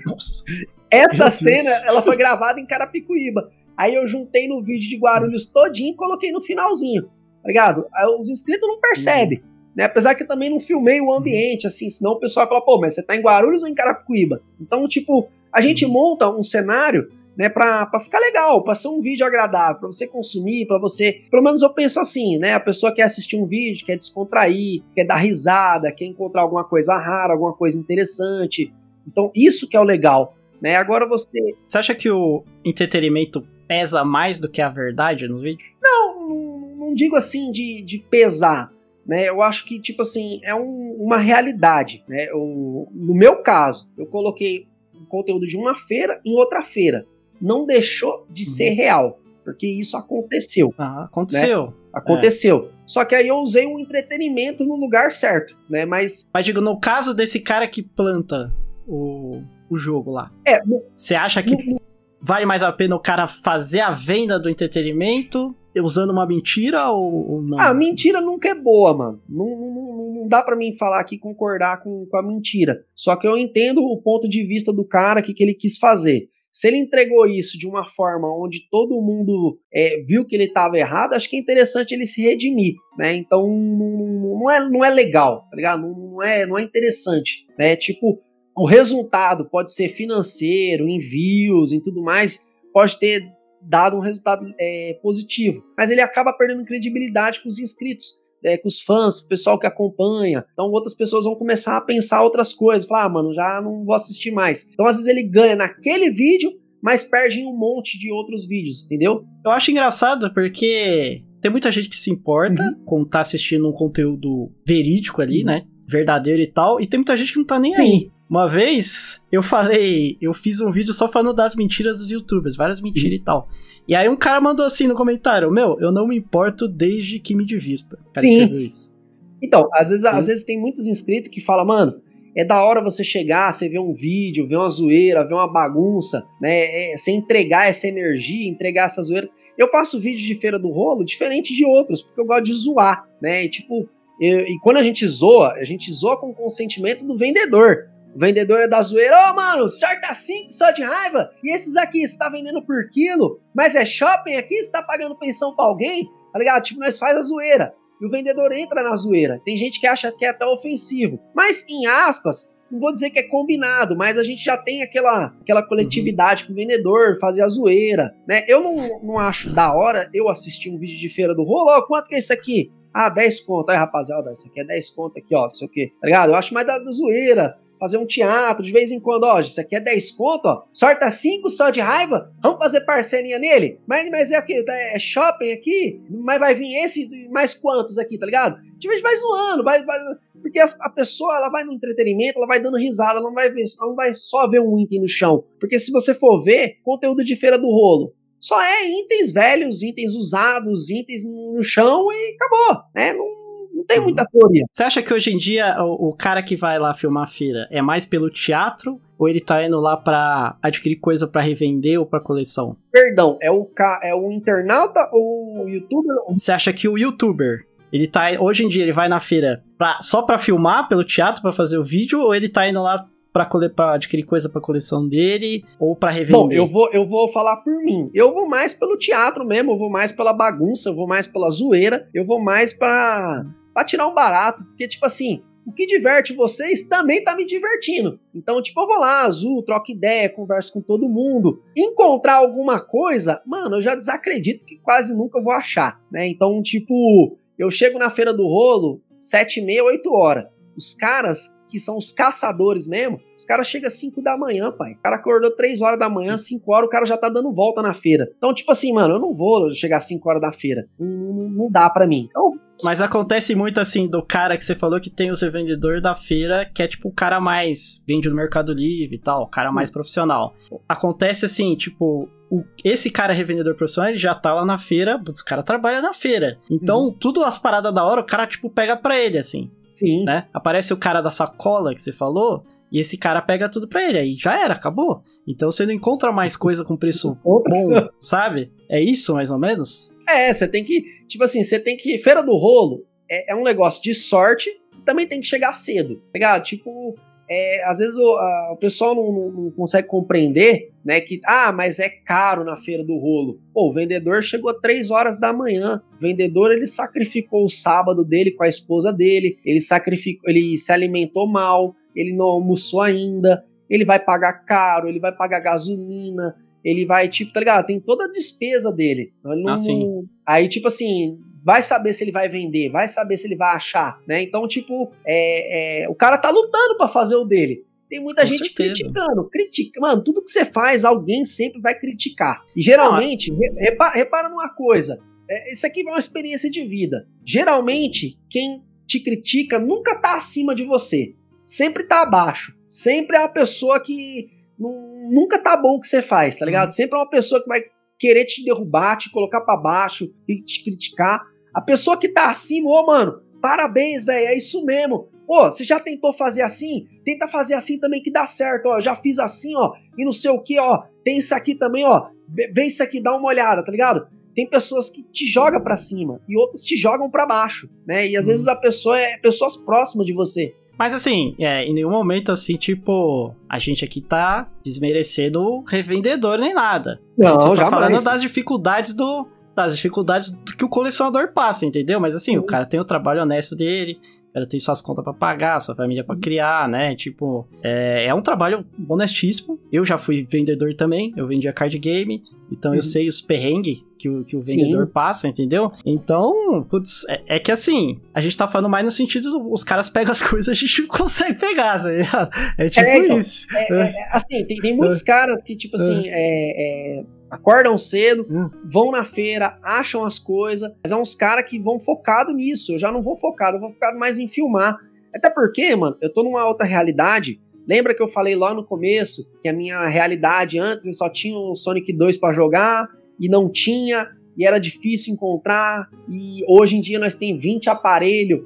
Nossa. 0.06 0.44
Essa 0.92 1.32
cena, 1.32 1.72
ela 1.88 2.00
foi 2.00 2.16
gravada 2.16 2.60
em 2.60 2.66
Carapicuíba. 2.66 3.50
Aí 3.76 3.96
eu 3.96 4.06
juntei 4.06 4.48
no 4.48 4.64
vídeo 4.64 4.88
de 4.88 4.98
Guarulhos 4.98 5.48
todinho 5.48 5.94
e 5.94 5.96
coloquei 5.96 6.32
no 6.32 6.40
finalzinho, 6.40 7.06
tá 7.42 7.48
ligado? 7.48 7.88
Aí 7.92 8.06
os 8.20 8.30
inscritos 8.30 8.68
não 8.68 8.80
percebem, 8.80 9.42
né? 9.76 9.86
Apesar 9.86 10.14
que 10.14 10.22
eu 10.22 10.28
também 10.28 10.52
não 10.52 10.60
filmei 10.60 11.02
o 11.02 11.12
ambiente, 11.12 11.66
assim, 11.66 11.90
senão 11.90 12.12
o 12.12 12.20
pessoal 12.20 12.48
fala, 12.48 12.64
pô, 12.64 12.80
mas 12.80 12.94
você 12.94 13.04
tá 13.04 13.16
em 13.16 13.22
Guarulhos 13.22 13.64
ou 13.64 13.70
em 13.70 13.74
Carapicuíba? 13.74 14.40
Então, 14.62 14.88
tipo, 14.88 15.28
a 15.52 15.62
gente 15.62 15.88
monta 15.88 16.30
um 16.30 16.44
cenário 16.44 17.12
né, 17.40 17.48
para 17.48 17.90
ficar 18.02 18.20
legal, 18.20 18.62
para 18.66 18.76
ser 18.76 18.90
um 18.90 19.02
vídeo 19.02 19.26
agradável, 19.26 19.80
para 19.80 19.90
você 19.90 20.06
consumir, 20.10 20.68
para 20.68 20.78
você, 20.78 21.22
pelo 21.32 21.42
menos 21.42 21.62
eu 21.62 21.74
penso 21.74 21.98
assim, 21.98 22.38
né, 22.38 22.54
a 22.54 22.60
pessoa 22.60 22.94
quer 22.94 23.04
assistir 23.04 23.38
um 23.38 23.48
vídeo, 23.48 23.86
quer 23.86 23.96
descontrair, 23.98 24.84
quer 24.94 25.06
dar 25.06 25.16
risada, 25.16 25.90
quer 25.90 26.04
encontrar 26.04 26.42
alguma 26.42 26.66
coisa 26.66 26.98
rara, 26.98 27.32
alguma 27.32 27.54
coisa 27.54 27.80
interessante. 27.80 28.74
Então, 29.08 29.32
isso 29.34 29.70
que 29.70 29.78
é 29.78 29.80
o 29.80 29.86
legal, 29.86 30.36
né? 30.62 30.76
Agora 30.76 31.08
você 31.08 31.56
Você 31.66 31.78
acha 31.78 31.96
que 31.96 32.12
o 32.12 32.44
entretenimento 32.66 33.42
pesa 33.66 34.04
mais 34.04 34.42
do 34.42 34.52
que 34.52 34.62
a 34.62 34.68
verdade 34.68 35.26
no 35.26 35.40
vídeo? 35.40 35.66
Não, 35.82 36.28
não, 36.28 36.76
não 36.76 36.94
digo 36.94 37.16
assim 37.16 37.54
de, 37.54 37.82
de 37.82 38.00
pesar, 38.00 38.70
né? 39.08 39.30
Eu 39.30 39.42
acho 39.42 39.66
que, 39.66 39.80
tipo 39.80 40.02
assim, 40.02 40.42
é 40.44 40.54
um, 40.54 40.98
uma 41.00 41.18
realidade, 41.18 42.04
né? 42.06 42.26
Eu, 42.30 42.90
no 42.92 43.16
meu 43.16 43.42
caso, 43.42 43.94
eu 43.98 44.06
coloquei 44.06 44.68
o 44.94 45.06
conteúdo 45.06 45.48
de 45.48 45.56
uma 45.56 45.74
feira 45.74 46.20
em 46.26 46.36
outra 46.36 46.62
feira 46.62 47.06
não 47.42 47.66
deixou 47.66 48.26
de 48.30 48.44
uhum. 48.44 48.50
ser 48.50 48.70
real, 48.72 49.20
porque 49.44 49.68
isso 49.68 49.98
aconteceu. 49.98 50.74
Ah, 50.78 51.06
aconteceu. 51.06 51.68
Né? 51.68 51.74
Aconteceu. 51.94 52.70
É. 52.74 52.80
Só 52.86 53.06
que 53.06 53.16
aí 53.16 53.28
eu 53.28 53.38
usei 53.38 53.66
um 53.66 53.80
entretenimento 53.80 54.66
no 54.66 54.76
lugar 54.76 55.12
certo, 55.12 55.58
né? 55.70 55.86
Mas. 55.86 56.24
Mas 56.34 56.46
digo, 56.46 56.62
no 56.62 56.80
caso 56.80 57.14
desse 57.14 57.40
cara 57.40 57.68
que 57.68 57.82
planta 57.82 58.54
o, 58.88 59.42
o 59.70 59.78
jogo 59.78 60.12
lá. 60.12 60.32
É. 60.46 60.60
Você 60.96 61.16
acha 61.16 61.42
que 61.44 61.56
no, 61.56 61.80
vale 62.22 62.46
mais 62.46 62.64
a 62.64 62.72
pena 62.72 62.96
o 62.96 63.00
cara 63.00 63.28
fazer 63.28 63.82
a 63.82 63.92
venda 63.92 64.40
do 64.40 64.50
entretenimento 64.50 65.56
usando 65.78 66.10
uma 66.10 66.28
mentira 66.28 66.90
ou, 66.92 67.32
ou 67.32 67.42
não? 67.42 67.60
Ah, 67.60 67.74
mentira 67.74 68.20
nunca 68.22 68.50
é 68.50 68.56
boa, 68.56 68.94
mano. 68.94 69.22
Não, 69.30 69.46
não, 69.46 70.14
não 70.14 70.28
dá 70.28 70.44
para 70.44 70.56
mim 70.56 70.76
falar 70.76 71.00
aqui 71.00 71.18
concordar 71.18 71.82
com, 71.82 72.06
com 72.10 72.18
a 72.18 72.24
mentira. 72.24 72.84
Só 72.94 73.16
que 73.16 73.28
eu 73.28 73.38
entendo 73.38 73.82
o 73.82 74.02
ponto 74.02 74.28
de 74.28 74.44
vista 74.46 74.74
do 74.74 74.86
cara, 74.86 75.22
o 75.22 75.24
que, 75.24 75.34
que 75.34 75.44
ele 75.44 75.54
quis 75.54 75.78
fazer 75.78 76.30
se 76.60 76.68
ele 76.68 76.78
entregou 76.78 77.26
isso 77.26 77.58
de 77.58 77.66
uma 77.66 77.86
forma 77.86 78.28
onde 78.38 78.68
todo 78.70 79.02
mundo 79.02 79.58
é, 79.74 80.04
viu 80.06 80.26
que 80.26 80.36
ele 80.36 80.44
estava 80.44 80.78
errado, 80.78 81.14
acho 81.14 81.30
que 81.30 81.38
é 81.38 81.40
interessante 81.40 81.94
ele 81.94 82.06
se 82.06 82.22
redimir, 82.22 82.76
né? 82.98 83.16
Então 83.16 83.48
não 83.48 84.52
é, 84.52 84.70
não 84.70 84.84
é 84.84 84.90
legal, 84.90 85.48
tá 85.50 85.56
ligado? 85.56 85.84
Não, 85.84 86.22
é, 86.22 86.46
não 86.46 86.58
é 86.58 86.62
interessante, 86.62 87.48
né? 87.58 87.78
Tipo, 87.78 88.20
o 88.58 88.66
resultado 88.66 89.50
pode 89.50 89.72
ser 89.72 89.88
financeiro, 89.88 90.90
envios 90.90 91.72
e 91.72 91.82
tudo 91.82 92.04
mais, 92.04 92.50
pode 92.74 93.00
ter 93.00 93.24
dado 93.62 93.96
um 93.96 94.02
resultado 94.02 94.46
é, 94.60 95.00
positivo, 95.02 95.64
mas 95.78 95.90
ele 95.90 96.02
acaba 96.02 96.34
perdendo 96.34 96.66
credibilidade 96.66 97.42
com 97.42 97.48
os 97.48 97.58
inscritos 97.58 98.16
é, 98.44 98.58
com 98.58 98.68
os 98.68 98.82
fãs, 98.82 99.20
com 99.20 99.28
o 99.28 99.30
pessoal 99.30 99.60
que 99.60 99.68
acompanha. 99.68 100.46
Então 100.54 100.70
outras 100.72 100.94
pessoas 100.94 101.26
vão 101.26 101.36
começar 101.36 101.78
a 101.78 101.82
pensar 101.82 102.24
outras 102.24 102.54
coisas. 102.54 102.88
Falar, 102.88 103.06
ah, 103.06 103.10
mano, 103.10 103.34
já 103.34 103.62
não 103.62 103.84
vou 103.84 103.96
assistir 103.96 104.32
mais. 104.32 104.72
Então 104.72 104.86
às 104.86 104.98
vezes 104.98 105.08
ele 105.08 105.24
ganha 105.24 105.56
naquele 105.56 106.10
vídeo, 106.10 106.52
mas 106.82 107.04
perde 107.04 107.42
em 107.42 107.48
um 107.48 107.58
monte 107.58 107.98
de 107.98 108.12
outros 108.12 108.48
vídeos, 108.48 108.86
entendeu? 108.86 109.24
Eu 109.44 109.52
acho 109.52 109.72
engraçado 109.72 110.34
porque 110.34 111.24
tem 111.42 111.52
muita 111.52 111.72
gente 111.72 111.90
que 111.90 111.98
se 111.98 112.12
importa 112.12 112.62
uhum. 112.62 112.84
com 112.86 113.06
tá 113.06 113.20
assistindo 113.20 113.68
um 113.68 113.74
conteúdo 113.74 114.52
verídico 114.66 115.22
ali, 115.22 115.40
uhum. 115.40 115.46
né? 115.46 115.64
Verdadeiro 115.90 116.42
e 116.42 116.48
tal, 116.48 116.80
e 116.80 116.88
tem 116.88 117.00
muita 117.00 117.18
gente 117.18 117.34
que 117.34 117.40
não 117.40 117.46
tá 117.46 117.60
nem 117.60 117.74
Sim. 117.74 117.82
aí. 117.82 118.12
Uma 118.30 118.48
vez 118.48 119.20
eu 119.32 119.42
falei, 119.42 120.16
eu 120.22 120.34
fiz 120.36 120.62
um 120.62 120.70
vídeo 120.70 120.94
só 120.94 121.08
falando 121.08 121.34
das 121.34 121.56
mentiras 121.56 121.98
dos 121.98 122.12
youtubers, 122.12 122.56
várias 122.56 122.80
mentiras 122.80 123.12
uhum. 123.12 123.18
e 123.18 123.24
tal. 123.24 123.50
E 123.88 123.96
aí 123.96 124.08
um 124.08 124.16
cara 124.16 124.40
mandou 124.40 124.66
assim 124.66 124.86
no 124.86 124.94
comentário: 124.94 125.52
Meu, 125.52 125.78
eu 125.80 125.92
não 125.92 126.08
me 126.08 126.16
importo 126.16 126.68
desde 126.68 127.20
que 127.20 127.36
me 127.36 127.44
divirta. 127.44 127.98
Cara 128.14 128.28
Sim. 128.28 128.56
isso. 128.58 128.94
Então, 129.42 129.68
às 129.74 129.90
vezes, 129.90 130.06
às 130.06 130.28
vezes 130.28 130.44
tem 130.44 130.60
muitos 130.60 130.86
inscritos 130.86 131.32
que 131.32 131.42
falam, 131.42 131.66
mano, 131.66 131.94
é 132.36 132.44
da 132.44 132.64
hora 132.64 132.84
você 132.84 133.04
chegar, 133.04 133.52
você 133.52 133.68
ver 133.68 133.80
um 133.80 133.92
vídeo, 133.92 134.48
ver 134.48 134.58
uma 134.58 134.70
zoeira, 134.70 135.28
ver 135.28 135.34
uma 135.34 135.52
bagunça, 135.52 136.24
né? 136.42 136.92
É, 136.92 136.98
você 136.98 137.12
entregar 137.12 137.70
essa 137.70 137.88
energia, 137.88 138.48
entregar 138.48 138.86
essa 138.86 139.02
zoeira. 139.02 139.30
Eu 139.58 139.70
faço 139.70 140.00
vídeo 140.00 140.26
de 140.26 140.36
feira 140.36 140.60
do 140.60 140.70
rolo 140.70 141.04
diferente 141.04 141.54
de 141.54 141.66
outros, 141.66 142.04
porque 142.04 142.22
eu 142.22 142.26
gosto 142.26 142.44
de 142.44 142.54
zoar, 142.54 143.08
né? 143.22 143.46
E 143.46 143.50
tipo, 143.50 143.90
eu, 144.20 144.42
e 144.42 144.60
quando 144.60 144.78
a 144.78 144.84
gente 144.84 145.06
zoa, 145.08 145.54
a 145.54 145.64
gente 145.64 145.92
zoa 145.92 146.20
com 146.20 146.30
o 146.30 146.36
consentimento 146.36 147.06
do 147.06 147.18
vendedor. 147.18 147.90
O 148.16 148.20
vendedor 148.20 148.60
é 148.60 148.68
da 148.68 148.82
zoeira, 148.82 149.16
ô 149.16 149.32
oh, 149.32 149.36
mano, 149.36 149.70
sorta 149.70 150.14
5 150.14 150.52
só 150.52 150.72
de 150.72 150.82
raiva. 150.82 151.32
E 151.44 151.54
esses 151.54 151.78
aqui, 151.78 152.08
você 152.08 152.18
tá 152.18 152.30
vendendo 152.30 152.62
por 152.66 152.90
quilo, 152.90 153.40
mas 153.54 153.76
é 153.76 153.86
shopping 153.86 154.36
aqui, 154.36 154.62
você 154.62 154.72
tá 154.72 154.82
pagando 154.82 155.18
pensão 155.18 155.56
pra 155.56 155.66
alguém, 155.66 156.10
tá 156.34 156.40
ligado? 156.40 156.64
Tipo, 156.64 156.80
nós 156.80 156.98
faz 156.98 157.16
a 157.18 157.22
zoeira. 157.22 157.74
E 158.02 158.06
o 158.06 158.10
vendedor 158.10 158.52
entra 158.52 158.82
na 158.82 158.96
zoeira. 158.96 159.42
Tem 159.46 159.56
gente 159.56 159.80
que 159.80 159.86
acha 159.86 160.12
que 160.12 160.26
é 160.26 160.30
até 160.30 160.46
ofensivo. 160.46 161.20
Mas, 161.36 161.66
em 161.70 161.86
aspas, 161.86 162.58
não 162.72 162.80
vou 162.80 162.94
dizer 162.94 163.10
que 163.10 163.20
é 163.20 163.28
combinado, 163.28 163.96
mas 163.96 164.18
a 164.18 164.24
gente 164.24 164.44
já 164.44 164.56
tem 164.56 164.82
aquela, 164.84 165.34
aquela 165.42 165.64
coletividade 165.64 166.46
com 166.46 166.54
o 166.54 166.56
vendedor, 166.56 167.18
fazer 167.20 167.42
a 167.42 167.48
zoeira, 167.48 168.14
né? 168.28 168.44
Eu 168.48 168.62
não, 168.62 169.02
não 169.04 169.20
acho 169.20 169.52
da 169.52 169.74
hora 169.74 170.10
eu 170.14 170.30
assistir 170.30 170.70
um 170.70 170.78
vídeo 170.78 170.98
de 170.98 171.10
feira 171.10 171.36
do 171.36 171.44
rolo, 171.44 171.70
ó, 171.70 171.82
quanto 171.86 172.08
que 172.08 172.16
é 172.16 172.20
isso 172.20 172.32
aqui? 172.32 172.72
Ah, 172.94 173.10
10 173.10 173.42
conto. 173.42 173.70
Aí, 173.70 173.78
rapaziada, 173.78 174.32
isso 174.32 174.48
aqui 174.48 174.60
é 174.60 174.64
10 174.64 174.90
conto 174.92 175.18
aqui, 175.18 175.36
ó, 175.36 175.44
não 175.44 175.50
sei 175.50 175.68
o 175.68 175.72
quê, 175.72 175.92
tá 176.00 176.08
ligado? 176.08 176.30
Eu 176.30 176.36
acho 176.36 176.54
mais 176.54 176.66
da, 176.66 176.80
zoeira 176.92 177.58
fazer 177.80 177.98
um 177.98 178.06
teatro, 178.06 178.62
de 178.62 178.74
vez 178.74 178.92
em 178.92 179.00
quando, 179.00 179.24
ó, 179.24 179.40
isso 179.40 179.60
aqui 179.62 179.74
é 179.74 179.80
10 179.80 180.12
conto, 180.12 180.46
ó, 180.48 180.64
sorta 180.74 181.10
5 181.10 181.50
só 181.50 181.70
de 181.70 181.80
raiva, 181.80 182.30
vamos 182.42 182.60
fazer 182.60 182.82
parceria 182.82 183.40
nele? 183.40 183.80
Mas, 183.88 184.10
mas 184.10 184.32
é 184.32 184.40
o 184.40 184.44
que? 184.44 184.66
É 184.68 185.00
shopping 185.00 185.52
aqui? 185.52 186.02
Mas 186.10 186.40
vai 186.40 186.54
vir 186.54 186.76
esse, 186.84 187.30
mais 187.30 187.54
quantos 187.54 187.98
aqui, 187.98 188.18
tá 188.18 188.26
ligado? 188.26 188.60
Tipo, 188.78 188.92
a 188.92 188.96
gente 188.98 189.04
vai 189.04 189.16
zoando, 189.16 189.64
vai, 189.64 189.86
vai 189.86 189.98
porque 190.42 190.60
a, 190.60 190.90
pessoa, 190.90 191.36
ela 191.36 191.50
vai 191.50 191.64
no 191.64 191.74
entretenimento, 191.74 192.38
ela 192.38 192.48
vai 192.48 192.60
dando 192.60 192.78
risada, 192.78 193.20
ela 193.20 193.22
não 193.22 193.34
vai 193.34 193.52
ver, 193.52 193.64
ela 193.80 193.90
não 193.90 193.96
vai 193.96 194.14
só 194.14 194.48
ver 194.50 194.62
um 194.62 194.80
item 194.80 195.02
no 195.02 195.08
chão. 195.08 195.44
Porque 195.60 195.78
se 195.78 195.92
você 195.92 196.14
for 196.14 196.42
ver, 196.42 196.78
conteúdo 196.84 197.24
de 197.24 197.36
feira 197.36 197.58
do 197.58 197.68
rolo, 197.68 198.14
só 198.40 198.62
é 198.62 198.88
itens 198.88 199.32
velhos, 199.32 199.84
itens 199.84 200.16
usados, 200.16 200.90
itens 200.90 201.24
no 201.24 201.62
chão 201.62 202.12
e 202.12 202.36
acabou, 202.36 202.84
né? 202.96 203.14
Não, 203.14 203.26
não 203.74 203.86
tem 203.86 204.00
muita 204.00 204.26
teoria. 204.26 204.66
Você 204.72 204.84
acha 204.84 205.02
que 205.02 205.14
hoje 205.14 205.32
em 205.32 205.38
dia 205.38 205.76
o, 205.80 206.10
o, 206.10 206.14
cara 206.14 206.42
que 206.42 206.56
vai 206.56 206.80
lá 206.80 206.94
filmar 206.94 207.24
a 207.24 207.28
feira 207.28 207.68
é 207.72 207.82
mais 207.82 208.06
pelo 208.06 208.30
teatro 208.30 209.00
ou 209.18 209.28
ele 209.28 209.42
tá 209.42 209.64
indo 209.64 209.80
lá 209.80 209.98
para 209.98 210.58
adquirir 210.62 210.98
coisa 210.98 211.28
para 211.28 211.42
revender 211.42 212.00
ou 212.00 212.06
para 212.06 212.20
coleção? 212.20 212.78
Perdão, 212.92 213.38
é 213.42 213.52
o 213.52 213.70
é 214.04 214.16
o 214.16 214.32
internauta 214.32 215.10
ou 215.12 215.66
o 215.66 215.70
youtuber? 215.70 216.16
Você 216.32 216.52
acha 216.52 216.72
que 216.72 216.88
o 216.88 216.98
youtuber 216.98 217.66
ele 217.92 218.08
tá 218.08 218.30
hoje 218.40 218.64
em 218.64 218.70
dia 218.70 218.84
ele 218.84 218.94
vai 218.94 219.10
na 219.10 219.20
feira 219.20 219.64
pra, 219.78 220.00
só 220.02 220.22
para 220.22 220.38
filmar 220.38 220.88
pelo 220.88 221.04
teatro 221.04 221.42
para 221.42 221.52
fazer 221.52 221.78
o 221.78 221.84
vídeo 221.84 222.22
ou 222.22 222.34
ele 222.34 222.48
tá 222.48 222.68
indo 222.68 222.82
lá 222.82 223.06
para 223.32 223.94
adquirir 223.94 224.24
coisa 224.24 224.50
pra 224.50 224.62
coleção 224.62 225.08
dele 225.08 225.64
ou 225.80 225.96
para 225.96 226.12
revender? 226.12 226.40
Bom, 226.40 226.52
eu 226.52 226.68
vou, 226.68 226.90
eu 226.92 227.06
vou 227.06 227.28
falar 227.32 227.58
por 227.58 227.84
mim. 227.84 228.10
Eu 228.14 228.34
vou 228.34 228.48
mais 228.48 228.74
pelo 228.74 228.98
teatro 228.98 229.46
mesmo, 229.46 229.72
eu 229.72 229.78
vou 229.78 229.90
mais 229.90 230.12
pela 230.12 230.34
bagunça, 230.34 230.90
eu 230.90 230.96
vou 230.96 231.08
mais 231.08 231.28
pela 231.28 231.50
zoeira, 231.50 232.08
eu 232.14 232.24
vou 232.26 232.42
mais 232.42 232.74
pra 232.74 233.44
para 233.74 233.86
tirar 233.86 234.08
um 234.08 234.14
barato, 234.14 234.66
porque 234.66 234.88
tipo 234.88 235.06
assim, 235.06 235.42
o 235.66 235.72
que 235.72 235.86
diverte 235.86 236.34
vocês 236.34 236.88
também 236.88 237.24
tá 237.24 237.36
me 237.36 237.46
divertindo. 237.46 238.20
Então, 238.34 238.62
tipo, 238.62 238.82
eu 238.82 238.88
vou 238.88 238.98
lá, 238.98 239.22
azul, 239.26 239.64
troco 239.64 239.92
ideia, 239.92 240.28
converso 240.28 240.74
com 240.74 240.82
todo 240.82 241.08
mundo. 241.08 241.62
Encontrar 241.78 242.38
alguma 242.38 242.80
coisa, 242.80 243.42
mano, 243.46 243.78
eu 243.78 243.82
já 243.82 243.96
desacredito 243.96 244.66
que 244.66 244.78
quase 244.78 245.16
nunca 245.16 245.42
vou 245.42 245.54
achar, 245.54 246.02
né? 246.12 246.28
Então, 246.28 246.62
tipo, 246.62 247.38
eu 247.58 247.70
chego 247.70 248.00
na 248.00 248.10
feira 248.10 248.34
do 248.34 248.48
rolo, 248.48 249.00
sete 249.20 249.60
e 249.60 249.64
meia, 249.64 249.84
oito 249.84 250.12
horas. 250.12 250.46
Os 250.76 250.94
caras 250.94 251.59
que 251.70 251.80
são 251.80 251.98
os 251.98 252.12
caçadores 252.12 252.88
mesmo, 252.88 253.20
os 253.38 253.46
caras 253.46 253.68
chegam 253.68 253.88
às 253.88 253.94
5 253.94 254.22
da 254.22 254.38
manhã, 254.38 254.72
pai. 254.72 254.94
O 254.94 255.02
cara 255.02 255.16
acordou 255.16 255.52
3 255.52 255.82
horas 255.82 256.00
da 256.00 256.10
manhã, 256.10 256.36
5 256.36 256.74
horas, 256.74 256.88
o 256.88 256.90
cara 256.90 257.06
já 257.06 257.16
tá 257.16 257.30
dando 257.30 257.52
volta 257.52 257.82
na 257.82 257.94
feira. 257.94 258.28
Então, 258.38 258.54
tipo 258.54 258.72
assim, 258.72 258.92
mano, 258.92 259.16
eu 259.16 259.20
não 259.20 259.34
vou 259.34 259.74
chegar 259.74 259.98
às 259.98 260.08
5 260.08 260.28
horas 260.28 260.42
da 260.42 260.52
feira. 260.52 260.88
Não, 261.00 261.50
não, 261.50 261.72
dá 261.72 261.90
para 261.90 262.08
mim. 262.08 262.28
Então, 262.30 262.54
mas 262.84 263.02
acontece 263.02 263.56
muito 263.56 263.80
assim 263.80 264.08
do 264.08 264.24
cara 264.24 264.58
que 264.58 264.66
você 264.66 264.74
falou 264.74 265.00
que 265.00 265.10
tem 265.10 265.32
o 265.32 265.36
seu 265.36 265.52
vendedor 265.52 266.02
da 266.02 266.16
feira, 266.16 266.66
que 266.66 266.82
é 266.82 266.88
tipo 266.88 267.10
o 267.10 267.14
cara 267.14 267.40
mais 267.40 268.04
vende 268.08 268.30
no 268.30 268.36
Mercado 268.36 268.74
Livre 268.74 269.16
e 269.16 269.20
tal, 269.20 269.44
o 269.44 269.48
cara 269.48 269.72
mais 269.72 269.92
profissional. 269.92 270.56
Acontece 270.88 271.46
assim, 271.46 271.76
tipo, 271.76 272.30
o, 272.50 272.64
esse 272.84 273.10
cara 273.10 273.34
revendedor 273.34 273.76
profissional, 273.76 274.10
ele 274.10 274.18
já 274.18 274.34
tá 274.34 274.54
lá 274.54 274.66
na 274.66 274.78
feira, 274.78 275.22
os 275.28 275.42
cara 275.42 275.62
trabalha 275.62 276.02
na 276.02 276.14
feira. 276.14 276.58
Então, 276.70 277.06
uhum. 277.06 277.14
tudo 277.14 277.44
as 277.44 277.60
paradas 277.60 277.94
da 277.94 278.04
hora, 278.04 278.22
o 278.22 278.26
cara 278.26 278.48
tipo 278.48 278.70
pega 278.70 278.96
pra 278.96 279.20
ele 279.20 279.38
assim. 279.38 279.70
Sim. 280.00 280.24
Né? 280.24 280.48
Aparece 280.54 280.94
o 280.94 280.98
cara 280.98 281.22
da 281.22 281.32
sacola 281.32 281.94
que 281.94 282.02
você 282.02 282.12
falou, 282.12 282.64
e 282.92 283.00
esse 283.00 283.18
cara 283.18 283.42
pega 283.42 283.70
tudo 283.70 283.88
pra 283.88 284.04
ele, 284.04 284.18
aí 284.18 284.34
já 284.34 284.60
era, 284.60 284.74
acabou. 284.74 285.24
Então 285.48 285.72
você 285.72 285.86
não 285.86 285.94
encontra 285.94 286.32
mais 286.32 286.56
coisa 286.56 286.84
com 286.84 286.98
preço 286.98 287.38
bom, 287.44 287.90
sabe? 288.20 288.72
É 288.90 289.02
isso 289.02 289.34
mais 289.34 289.52
ou 289.52 289.60
menos? 289.60 290.12
É, 290.28 290.54
você 290.54 290.68
tem 290.68 290.84
que. 290.84 291.04
Tipo 291.28 291.44
assim, 291.44 291.64
você 291.64 291.80
tem 291.80 291.98
que. 291.98 292.18
Feira 292.18 292.42
do 292.42 292.56
rolo 292.56 293.06
é, 293.30 293.52
é 293.52 293.56
um 293.56 293.64
negócio 293.64 294.02
de 294.02 294.14
sorte, 294.14 294.70
também 295.06 295.28
tem 295.28 295.40
que 295.42 295.48
chegar 295.48 295.74
cedo. 295.74 296.16
Tá 296.16 296.32
ligado? 296.36 296.64
Tipo, 296.64 297.16
é, 297.50 297.84
às 297.86 297.98
vezes 297.98 298.18
o, 298.18 298.30
a, 298.36 298.74
o 298.74 298.78
pessoal 298.78 299.16
não, 299.16 299.32
não, 299.32 299.52
não, 299.52 299.72
consegue 299.72 300.08
compreender, 300.08 300.92
né, 301.04 301.20
que, 301.20 301.42
ah, 301.46 301.72
mas 301.72 301.98
é 301.98 302.08
caro 302.08 302.64
na 302.64 302.78
feira 302.78 303.04
do 303.04 303.18
rolo. 303.18 303.60
Pô, 303.74 303.90
o 303.90 303.94
vendedor 303.94 304.44
chegou 304.44 304.74
3 304.74 305.10
horas 305.10 305.40
da 305.40 305.52
manhã. 305.52 306.02
O 306.16 306.22
vendedor, 306.22 306.72
ele 306.72 306.86
sacrificou 306.86 307.66
o 307.66 307.70
sábado 307.70 308.24
dele 308.24 308.52
com 308.52 308.64
a 308.64 308.68
esposa 308.68 309.12
dele, 309.12 309.58
ele 309.66 309.82
sacrificou, 309.82 310.48
ele 310.48 310.78
se 310.78 310.92
alimentou 310.92 311.48
mal, 311.48 311.96
ele 312.16 312.34
não 312.34 312.46
almoçou 312.46 313.02
ainda, 313.02 313.66
ele 313.90 314.06
vai 314.06 314.20
pagar 314.20 314.54
caro, 314.66 315.08
ele 315.08 315.20
vai 315.20 315.36
pagar 315.36 315.60
gasolina, 315.60 316.56
ele 316.84 317.06
vai, 317.06 317.28
tipo, 317.28 317.52
tá 317.52 317.60
ligado? 317.60 317.88
Tem 317.88 318.00
toda 318.00 318.26
a 318.26 318.32
despesa 318.32 318.92
dele. 318.92 319.34
Não, 319.44 319.74
ah, 319.74 319.78
sim. 319.78 320.24
Aí, 320.46 320.68
tipo 320.68 320.88
assim, 320.88 321.40
vai 321.64 321.84
saber 321.84 322.14
se 322.14 322.24
ele 322.24 322.32
vai 322.32 322.48
vender, 322.48 322.90
vai 322.90 323.08
saber 323.08 323.38
se 323.38 323.48
ele 323.48 323.56
vai 323.56 323.76
achar, 323.76 324.20
né? 324.28 324.42
Então, 324.42 324.68
tipo, 324.68 325.12
é, 325.26 326.04
é 326.04 326.10
o 326.10 326.16
cara 326.16 326.38
tá 326.38 326.50
lutando 326.50 326.98
para 326.98 327.08
fazer 327.08 327.36
o 327.36 327.46
dele. 327.46 327.86
Tem 328.10 328.20
muita 328.20 328.42
Com 328.42 328.48
gente 328.48 328.74
certeza. 328.74 329.04
criticando. 329.04 329.50
Critica, 329.50 330.02
mano, 330.02 330.24
tudo 330.24 330.44
que 330.44 330.50
você 330.50 330.66
faz, 330.66 331.06
alguém 331.06 331.46
sempre 331.46 331.80
vai 331.80 331.98
criticar. 331.98 332.64
E 332.76 332.82
geralmente, 332.82 333.54
repara, 333.78 334.16
repara 334.16 334.50
numa 334.50 334.70
coisa. 334.74 335.24
É, 335.50 335.72
isso 335.72 335.86
aqui 335.86 336.02
é 336.02 336.10
uma 336.10 336.18
experiência 336.18 336.72
de 336.72 336.84
vida. 336.86 337.28
Geralmente, 337.46 338.40
quem 338.50 338.84
te 339.06 339.20
critica 339.20 339.78
nunca 339.78 340.16
tá 340.16 340.36
acima 340.36 340.74
de 340.74 340.84
você. 340.84 341.36
Sempre 341.66 342.04
tá 342.04 342.24
abaixo. 342.24 342.76
Sempre 342.88 343.38
é 343.38 343.44
a 343.44 343.48
pessoa 343.48 344.00
que 344.00 344.50
nunca 344.80 345.60
tá 345.60 345.78
bom 345.78 345.98
o 345.98 346.00
que 346.00 346.08
você 346.08 346.22
faz, 346.22 346.58
tá 346.58 346.66
ligado? 346.66 346.88
Uhum. 346.88 346.94
Sempre 346.94 347.18
é 347.18 347.22
uma 347.22 347.30
pessoa 347.30 347.62
que 347.62 347.68
vai 347.68 347.82
querer 348.20 348.46
te 348.46 348.64
derrubar, 348.64 349.18
te 349.18 349.32
colocar 349.32 349.62
para 349.62 349.80
baixo 349.80 350.30
e 350.48 350.62
te 350.62 350.84
criticar. 350.84 351.42
A 351.74 351.82
pessoa 351.82 352.20
que 352.20 352.28
tá 352.28 352.50
acima, 352.50 352.90
ô, 352.90 353.06
mano, 353.06 353.42
parabéns, 353.62 354.26
velho, 354.26 354.48
é 354.48 354.58
isso 354.58 354.86
mesmo. 354.86 355.30
Pô, 355.48 355.66
você 355.66 355.84
já 355.84 356.00
tentou 356.00 356.34
fazer 356.34 356.62
assim? 356.62 357.08
Tenta 357.24 357.48
fazer 357.48 357.74
assim 357.74 358.00
também 358.00 358.22
que 358.22 358.32
dá 358.32 358.46
certo, 358.46 358.88
ó. 358.88 359.00
Já 359.00 359.16
fiz 359.16 359.40
assim, 359.40 359.76
ó, 359.76 359.94
e 360.18 360.24
não 360.24 360.32
sei 360.32 360.52
o 360.52 360.62
que, 360.62 360.78
ó. 360.78 361.02
Tem 361.24 361.38
isso 361.38 361.56
aqui 361.56 361.74
também, 361.76 362.06
ó. 362.06 362.30
Vê 362.74 362.86
isso 362.86 363.02
aqui, 363.02 363.22
dá 363.22 363.36
uma 363.36 363.48
olhada, 363.48 363.84
tá 363.84 363.92
ligado? 363.92 364.28
Tem 364.56 364.68
pessoas 364.68 365.10
que 365.10 365.24
te 365.32 365.46
jogam 365.46 365.82
para 365.82 365.96
cima 365.96 366.42
e 366.48 366.58
outras 366.58 366.84
te 366.84 366.98
jogam 366.98 367.30
para 367.30 367.46
baixo, 367.46 367.90
né? 368.06 368.28
E 368.28 368.36
às 368.36 368.46
uhum. 368.46 368.52
vezes 368.52 368.68
a 368.68 368.76
pessoa 368.76 369.20
é 369.20 369.38
pessoas 369.38 369.78
próximas 369.78 370.26
de 370.26 370.34
você. 370.34 370.76
Mas 371.00 371.14
assim, 371.14 371.56
é, 371.58 371.86
em 371.86 371.94
nenhum 371.94 372.10
momento 372.12 372.52
assim, 372.52 372.76
tipo, 372.76 373.56
a 373.70 373.80
gente 373.80 374.04
aqui 374.04 374.20
tá 374.20 374.70
desmerecendo 374.84 375.62
o 375.62 375.84
revendedor 375.84 376.58
nem 376.60 376.74
nada. 376.74 377.22
Não, 377.38 377.56
a 377.58 377.68
gente 377.68 377.78
tá 377.78 377.90
falando 377.90 378.22
das 378.24 378.42
dificuldades 378.42 379.14
do. 379.14 379.48
Das 379.76 379.96
dificuldades 379.96 380.62
que 380.78 380.84
o 380.84 380.90
colecionador 380.90 381.54
passa, 381.54 381.86
entendeu? 381.86 382.20
Mas 382.20 382.36
assim, 382.36 382.58
o 382.58 382.64
cara 382.64 382.86
tem 382.86 383.00
o 383.00 383.06
trabalho 383.06 383.42
honesto 383.44 383.78
dele, 383.78 384.20
o 384.50 384.54
cara 384.54 384.68
tem 384.68 384.78
suas 384.78 385.02
contas 385.02 385.24
pra 385.24 385.34
pagar, 385.34 385.80
sua 385.80 385.96
família 385.96 386.22
pra 386.22 386.36
criar, 386.36 386.90
né? 386.90 387.16
Tipo, 387.16 387.66
é, 387.82 388.26
é 388.26 388.34
um 388.34 388.42
trabalho 388.42 388.86
honestíssimo. 389.08 389.80
Eu 389.90 390.04
já 390.04 390.18
fui 390.18 390.44
vendedor 390.44 390.94
também, 390.96 391.32
eu 391.38 391.48
vendia 391.48 391.72
card 391.72 391.98
game, 391.98 392.44
então 392.70 392.94
eu 392.94 392.98
Uhum. 392.98 393.04
sei 393.04 393.30
os 393.30 393.40
perrengues 393.40 394.04
que 394.20 394.28
o, 394.30 394.44
que 394.44 394.58
o 394.58 394.64
Sim. 394.64 394.76
vendedor 394.76 395.08
passa, 395.08 395.48
entendeu? 395.48 395.92
Então, 396.06 396.86
putz, 396.90 397.26
é, 397.30 397.56
é 397.56 397.60
que 397.60 397.72
assim, 397.72 398.20
a 398.34 398.42
gente 398.42 398.58
tá 398.58 398.68
falando 398.68 398.90
mais 398.90 399.06
no 399.06 399.12
sentido 399.12 399.50
do, 399.50 399.72
os 399.72 399.84
caras 399.84 400.10
pegam 400.10 400.32
as 400.34 400.44
coisas, 400.44 400.68
a 400.68 400.74
gente 400.74 401.02
não 401.02 401.08
consegue 401.08 401.58
pegar, 401.58 402.02
tá 402.04 402.10
ligado? 402.10 402.50
É 402.78 402.90
tipo 402.90 403.06
É, 403.08 403.18
então, 403.18 403.40
isso. 403.40 403.66
É, 403.74 403.94
é, 403.94 404.02
é, 404.02 404.30
assim, 404.32 404.66
tem, 404.66 404.78
tem 404.78 404.96
muitos 404.96 405.22
caras 405.24 405.64
que, 405.64 405.76
tipo 405.76 405.96
assim, 405.96 406.28
é, 406.28 407.20
é, 407.20 407.24
acordam 407.50 407.98
cedo, 407.98 408.46
Hum. 408.50 408.70
vão 408.92 409.10
na 409.10 409.24
feira, 409.24 409.80
acham 409.82 410.26
as 410.26 410.38
coisas, 410.38 410.92
mas 411.02 411.12
é 411.12 411.16
uns 411.16 411.34
caras 411.34 411.64
que 411.68 411.80
vão 411.80 411.98
focado 412.00 412.52
nisso. 412.54 412.94
Eu 412.94 413.00
já 413.00 413.12
não 413.12 413.24
vou 413.24 413.38
focado, 413.38 413.78
eu 413.78 413.82
vou 413.82 413.90
focado 413.90 414.20
mais 414.20 414.38
em 414.38 414.48
filmar. 414.48 414.98
Até 415.34 415.50
porque, 415.50 415.96
mano, 415.96 416.16
eu 416.22 416.32
tô 416.32 416.44
numa 416.44 416.68
outra 416.68 416.86
realidade. 416.86 417.60
Lembra 417.88 418.14
que 418.14 418.22
eu 418.22 418.28
falei 418.28 418.56
lá 418.56 418.74
no 418.74 418.84
começo 418.86 419.52
que 419.62 419.68
a 419.68 419.74
minha 419.74 420.06
realidade 420.08 420.78
antes 420.78 421.08
eu 421.08 421.14
só 421.14 421.28
tinha 421.32 421.56
o 421.58 421.74
Sonic 421.74 422.16
2 422.16 422.38
pra 422.38 422.52
jogar 422.52 423.08
e 423.40 423.48
não 423.48 423.70
tinha, 423.70 424.28
e 424.58 424.66
era 424.66 424.78
difícil 424.78 425.34
encontrar, 425.34 426.10
e 426.30 426.64
hoje 426.68 426.98
em 426.98 427.02
dia 427.02 427.20
nós 427.20 427.36
tem 427.36 427.56
20 427.56 427.90
aparelhos 427.90 428.62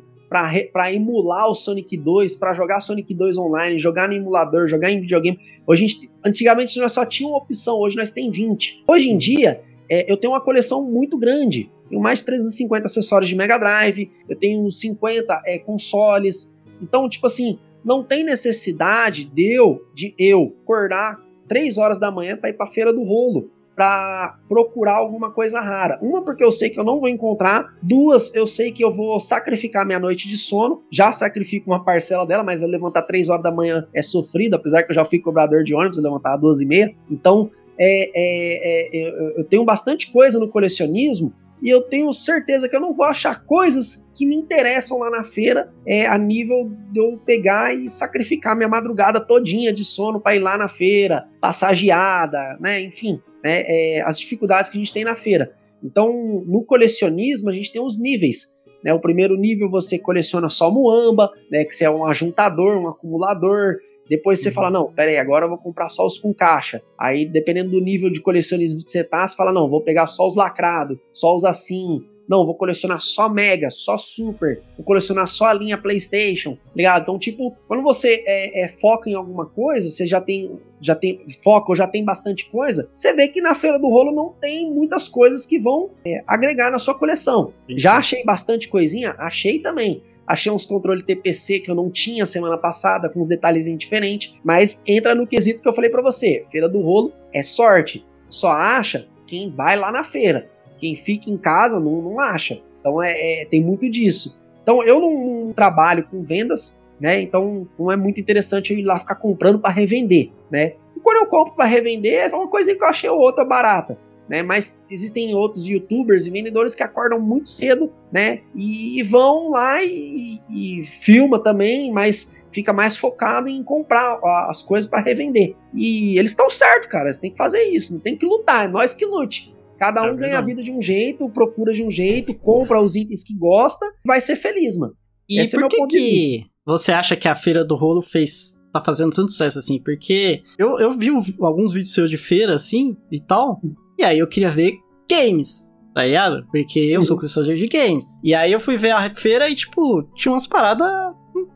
pra 0.71 0.91
emular 0.91 1.47
o 1.47 1.53
Sonic 1.53 1.95
2, 1.95 2.35
pra 2.35 2.55
jogar 2.55 2.79
Sonic 2.79 3.13
2 3.13 3.37
online, 3.37 3.77
jogar 3.77 4.07
no 4.07 4.15
emulador, 4.15 4.67
jogar 4.67 4.89
em 4.91 4.99
videogame. 4.99 5.37
Hoje 5.67 5.85
gente, 5.87 6.09
antigamente 6.25 6.79
nós 6.79 6.91
só 6.91 7.05
tinha 7.05 7.29
uma 7.29 7.37
opção, 7.37 7.79
hoje 7.79 7.95
nós 7.95 8.09
tem 8.09 8.31
20. 8.31 8.83
Hoje 8.87 9.09
em 9.11 9.17
dia, 9.17 9.63
é, 9.87 10.11
eu 10.11 10.17
tenho 10.17 10.33
uma 10.33 10.41
coleção 10.41 10.89
muito 10.89 11.19
grande. 11.19 11.71
Tenho 11.87 12.01
mais 12.01 12.19
de 12.19 12.25
350 12.25 12.87
acessórios 12.87 13.29
de 13.29 13.35
Mega 13.35 13.59
Drive, 13.59 14.09
eu 14.27 14.35
tenho 14.35 14.65
uns 14.65 14.79
50 14.79 15.41
é, 15.45 15.59
consoles. 15.59 16.59
Então, 16.81 17.07
tipo 17.07 17.27
assim, 17.27 17.59
não 17.85 18.03
tem 18.03 18.23
necessidade 18.23 19.25
de 19.25 19.53
eu, 19.53 19.85
de 19.93 20.15
eu 20.17 20.55
acordar 20.63 21.21
3 21.47 21.77
horas 21.77 21.99
da 21.99 22.09
manhã 22.09 22.35
para 22.35 22.49
ir 22.49 22.53
pra 22.53 22.65
feira 22.65 22.91
do 22.91 23.03
rolo 23.03 23.51
para 23.75 24.37
procurar 24.47 24.95
alguma 24.95 25.31
coisa 25.31 25.59
rara. 25.59 25.99
Uma 26.01 26.23
porque 26.23 26.43
eu 26.43 26.51
sei 26.51 26.69
que 26.69 26.79
eu 26.79 26.83
não 26.83 26.99
vou 26.99 27.09
encontrar, 27.09 27.73
duas 27.81 28.33
eu 28.35 28.45
sei 28.45 28.71
que 28.71 28.83
eu 28.83 28.91
vou 28.91 29.19
sacrificar 29.19 29.85
minha 29.85 29.99
noite 29.99 30.27
de 30.27 30.37
sono, 30.37 30.83
já 30.91 31.11
sacrifico 31.11 31.69
uma 31.69 31.83
parcela 31.83 32.25
dela, 32.25 32.43
mas 32.43 32.61
levantar 32.61 33.01
3 33.03 33.29
horas 33.29 33.43
da 33.43 33.51
manhã 33.51 33.87
é 33.93 34.01
sofrido, 34.01 34.55
apesar 34.55 34.83
que 34.83 34.91
eu 34.91 34.95
já 34.95 35.03
fui 35.03 35.19
cobrador 35.19 35.63
de 35.63 35.73
ônibus, 35.73 35.97
eu 35.97 36.03
levantava 36.03 36.37
12 36.37 36.63
e 36.63 36.67
meia. 36.67 36.95
Então, 37.09 37.49
é, 37.77 38.11
é, 38.13 39.07
é, 39.07 39.09
eu, 39.09 39.29
eu 39.37 39.43
tenho 39.43 39.65
bastante 39.65 40.11
coisa 40.11 40.39
no 40.39 40.47
colecionismo 40.47 41.33
e 41.61 41.69
eu 41.69 41.81
tenho 41.83 42.11
certeza 42.11 42.67
que 42.67 42.75
eu 42.75 42.81
não 42.81 42.93
vou 42.93 43.05
achar 43.05 43.43
coisas 43.45 44.11
que 44.15 44.25
me 44.25 44.35
interessam 44.35 44.99
lá 44.99 45.09
na 45.09 45.23
feira 45.23 45.71
é, 45.87 46.05
a 46.05 46.17
nível 46.17 46.71
de 46.91 46.99
eu 46.99 47.17
pegar 47.25 47.73
e 47.73 47.89
sacrificar 47.89 48.55
minha 48.55 48.67
madrugada 48.67 49.19
todinha 49.19 49.71
de 49.71 49.83
sono 49.83 50.19
para 50.19 50.35
ir 50.35 50.39
lá 50.39 50.57
na 50.57 50.67
feira, 50.67 51.27
passar 51.39 51.73
geada, 51.73 52.57
né? 52.59 52.81
Enfim, 52.81 53.21
né? 53.43 53.63
É, 53.65 54.01
as 54.05 54.19
dificuldades 54.19 54.69
que 54.69 54.77
a 54.77 54.79
gente 54.79 54.93
tem 54.93 55.03
na 55.03 55.15
feira. 55.15 55.53
Então, 55.83 56.43
no 56.47 56.63
colecionismo, 56.63 57.49
a 57.49 57.53
gente 57.53 57.71
tem 57.71 57.83
os 57.83 57.99
níveis. 57.99 58.62
Né? 58.83 58.93
O 58.93 58.99
primeiro 58.99 59.35
nível 59.37 59.69
você 59.69 59.97
coleciona 59.97 60.49
só 60.49 60.69
muamba, 60.69 61.31
né? 61.49 61.63
Que 61.63 61.73
você 61.73 61.85
é 61.85 61.89
um 61.89 62.05
ajuntador, 62.05 62.77
um 62.77 62.87
acumulador. 62.87 63.77
Depois 64.09 64.41
você 64.41 64.49
Uhum. 64.49 64.55
fala, 64.55 64.69
não, 64.69 64.91
peraí, 64.91 65.17
agora 65.17 65.45
eu 65.45 65.49
vou 65.49 65.57
comprar 65.57 65.89
só 65.89 66.05
os 66.05 66.17
com 66.17 66.33
caixa. 66.33 66.81
Aí, 66.99 67.25
dependendo 67.25 67.71
do 67.71 67.79
nível 67.79 68.09
de 68.11 68.21
colecionismo 68.21 68.79
que 68.79 68.89
você 68.91 69.03
tá, 69.03 69.27
você 69.27 69.35
fala, 69.35 69.53
não, 69.53 69.69
vou 69.69 69.81
pegar 69.81 70.07
só 70.07 70.27
os 70.27 70.35
lacrados, 70.35 70.97
só 71.11 71.33
os 71.35 71.45
assim. 71.45 72.03
Não, 72.27 72.45
vou 72.45 72.55
colecionar 72.55 72.99
só 72.99 73.27
Mega, 73.27 73.69
só 73.69 73.97
Super, 73.97 74.61
vou 74.77 74.85
colecionar 74.85 75.27
só 75.27 75.45
a 75.45 75.53
linha 75.53 75.77
PlayStation, 75.77 76.57
ligado? 76.75 77.03
Então, 77.03 77.19
tipo, 77.19 77.55
quando 77.67 77.83
você 77.83 78.23
é, 78.25 78.63
é, 78.63 78.67
foca 78.67 79.09
em 79.09 79.13
alguma 79.13 79.45
coisa, 79.45 79.89
você 79.89 80.07
já 80.07 80.21
tem, 80.21 80.57
já 80.79 80.95
tem 80.95 81.25
foco, 81.43 81.71
ou 81.71 81.75
já 81.75 81.87
tem 81.87 82.03
bastante 82.03 82.49
coisa, 82.49 82.89
você 82.95 83.13
vê 83.13 83.27
que 83.27 83.41
na 83.41 83.53
Feira 83.53 83.77
do 83.77 83.89
Rolo 83.89 84.11
não 84.11 84.33
tem 84.39 84.71
muitas 84.71 85.07
coisas 85.07 85.45
que 85.45 85.59
vão 85.59 85.89
é, 86.05 86.23
agregar 86.25 86.71
na 86.71 86.79
sua 86.79 86.97
coleção. 86.97 87.53
Já 87.69 87.97
achei 87.97 88.23
bastante 88.23 88.67
coisinha? 88.67 89.15
Achei 89.17 89.59
também. 89.59 90.01
Achei 90.25 90.51
uns 90.51 90.65
controle 90.65 91.03
TPC 91.03 91.59
que 91.59 91.69
eu 91.69 91.75
não 91.75 91.91
tinha 91.91 92.25
semana 92.25 92.57
passada, 92.57 93.09
com 93.09 93.19
uns 93.19 93.27
detalhezinhos 93.27 93.79
diferentes, 93.79 94.33
mas 94.43 94.81
entra 94.87 95.13
no 95.13 95.27
quesito 95.27 95.61
que 95.61 95.67
eu 95.67 95.73
falei 95.73 95.89
pra 95.89 96.01
você. 96.01 96.45
Feira 96.49 96.69
do 96.69 96.79
Rolo 96.79 97.11
é 97.33 97.43
sorte. 97.43 98.05
Só 98.29 98.49
acha 98.51 99.07
quem 99.27 99.51
vai 99.51 99.75
lá 99.75 99.91
na 99.91 100.03
feira. 100.03 100.49
Quem 100.77 100.95
fica 100.95 101.29
em 101.29 101.37
casa 101.37 101.79
não, 101.79 102.01
não 102.01 102.19
acha. 102.19 102.61
Então 102.79 103.01
é, 103.01 103.41
é- 103.41 103.45
tem 103.45 103.61
muito 103.61 103.89
disso. 103.89 104.41
Então 104.61 104.83
eu 104.83 104.99
não, 104.99 105.53
trabalho 105.53 106.07
com 106.09 106.23
vendas, 106.23 106.83
né? 106.99 107.21
Então 107.21 107.67
não 107.77 107.91
é 107.91 107.95
muito 107.95 108.19
interessante 108.19 108.73
eu 108.73 108.79
ir 108.79 108.83
lá 108.83 108.99
ficar 108.99 109.15
comprando 109.15 109.59
para 109.59 109.71
revender, 109.71 110.31
né? 110.51 110.73
E 110.95 110.99
quando 110.99 111.17
eu 111.17 111.27
compro 111.27 111.55
para 111.55 111.65
revender, 111.65 112.31
é 112.31 112.35
uma 112.35 112.47
coisa 112.47 112.75
que 112.75 112.83
eu 112.83 112.87
achei 112.87 113.09
outra 113.09 113.45
barata. 113.45 113.97
Né, 114.29 114.41
mas 114.41 114.85
existem 114.89 115.35
outros 115.35 115.67
youtubers 115.67 116.25
e 116.25 116.31
vendedores 116.31 116.73
que 116.73 116.81
acordam 116.81 117.19
muito 117.19 117.49
cedo, 117.49 117.91
né? 118.09 118.39
E, 118.55 118.97
e 118.97 119.03
vão 119.03 119.49
lá 119.49 119.83
e, 119.83 120.39
e, 120.49 120.81
filma 120.81 121.37
também, 121.37 121.91
mas 121.91 122.41
fica 122.49 122.71
mais 122.71 122.95
focado 122.95 123.49
em 123.49 123.61
comprar 123.61 124.17
as 124.49 124.63
coisas 124.63 124.89
para 124.89 125.01
revender. 125.01 125.57
E 125.75 126.17
eles 126.17 126.31
estão 126.31 126.49
certo, 126.49 126.87
cara. 126.87 127.09
Eles 127.09 127.17
têm 127.17 127.31
que 127.31 127.37
fazer 127.37 127.63
isso, 127.63 127.95
não 127.95 127.99
tem 128.01 128.17
que 128.17 128.25
lutar, 128.25 128.63
é 128.63 128.67
nós 128.69 128.93
que 128.93 129.05
lute. 129.05 129.52
Cada 129.83 130.07
É 130.07 130.11
um 130.11 130.15
ganha 130.15 130.37
a 130.37 130.41
vida 130.41 130.63
de 130.63 130.71
um 130.71 130.81
jeito, 130.81 131.27
procura 131.29 131.73
de 131.73 131.83
um 131.83 131.89
jeito, 131.89 132.33
compra 132.33 132.81
os 132.81 132.95
itens 132.95 133.21
que 133.23 133.37
gosta, 133.37 133.85
vai 134.05 134.21
ser 134.21 134.35
feliz, 134.37 134.77
mano. 134.77 134.93
E 135.27 135.41
Esse 135.41 135.55
é 135.55 135.59
por 135.59 135.61
meu 135.61 135.69
que, 135.69 135.77
ponto 135.77 135.89
de 135.91 135.97
que 135.97 136.45
você 136.65 136.91
acha 136.93 137.15
que 137.17 137.27
a 137.27 137.35
Feira 137.35 137.65
do 137.65 137.75
Rolo 137.75 138.01
fez. 138.01 138.57
tá 138.71 138.79
fazendo 138.81 139.11
tanto 139.11 139.31
sucesso 139.31 139.59
assim? 139.59 139.79
Porque 139.83 140.41
eu, 140.57 140.79
eu 140.79 140.97
vi 140.97 141.11
um- 141.11 141.21
alguns 141.41 141.73
vídeos 141.73 141.93
seus 141.93 142.09
de 142.09 142.17
feira 142.17 142.55
assim 142.55 142.95
e 143.11 143.19
tal. 143.19 143.61
E 143.99 144.03
aí 144.03 144.17
eu 144.19 144.27
queria 144.27 144.49
ver 144.49 144.73
games. 145.11 145.71
Tá 145.93 146.03
ligado? 146.05 146.43
Porque 146.51 146.79
eu 146.79 147.01
sou 147.03 147.15
colecionador 147.17 147.55
de 147.55 147.67
games. 147.67 148.05
E 148.23 148.33
aí 148.33 148.51
eu 148.51 148.59
fui 148.59 148.75
ver 148.77 148.91
a 148.91 149.13
feira 149.13 149.47
e, 149.47 149.53
tipo, 149.53 150.01
tinha 150.15 150.31
umas 150.31 150.47
paradas. 150.47 150.87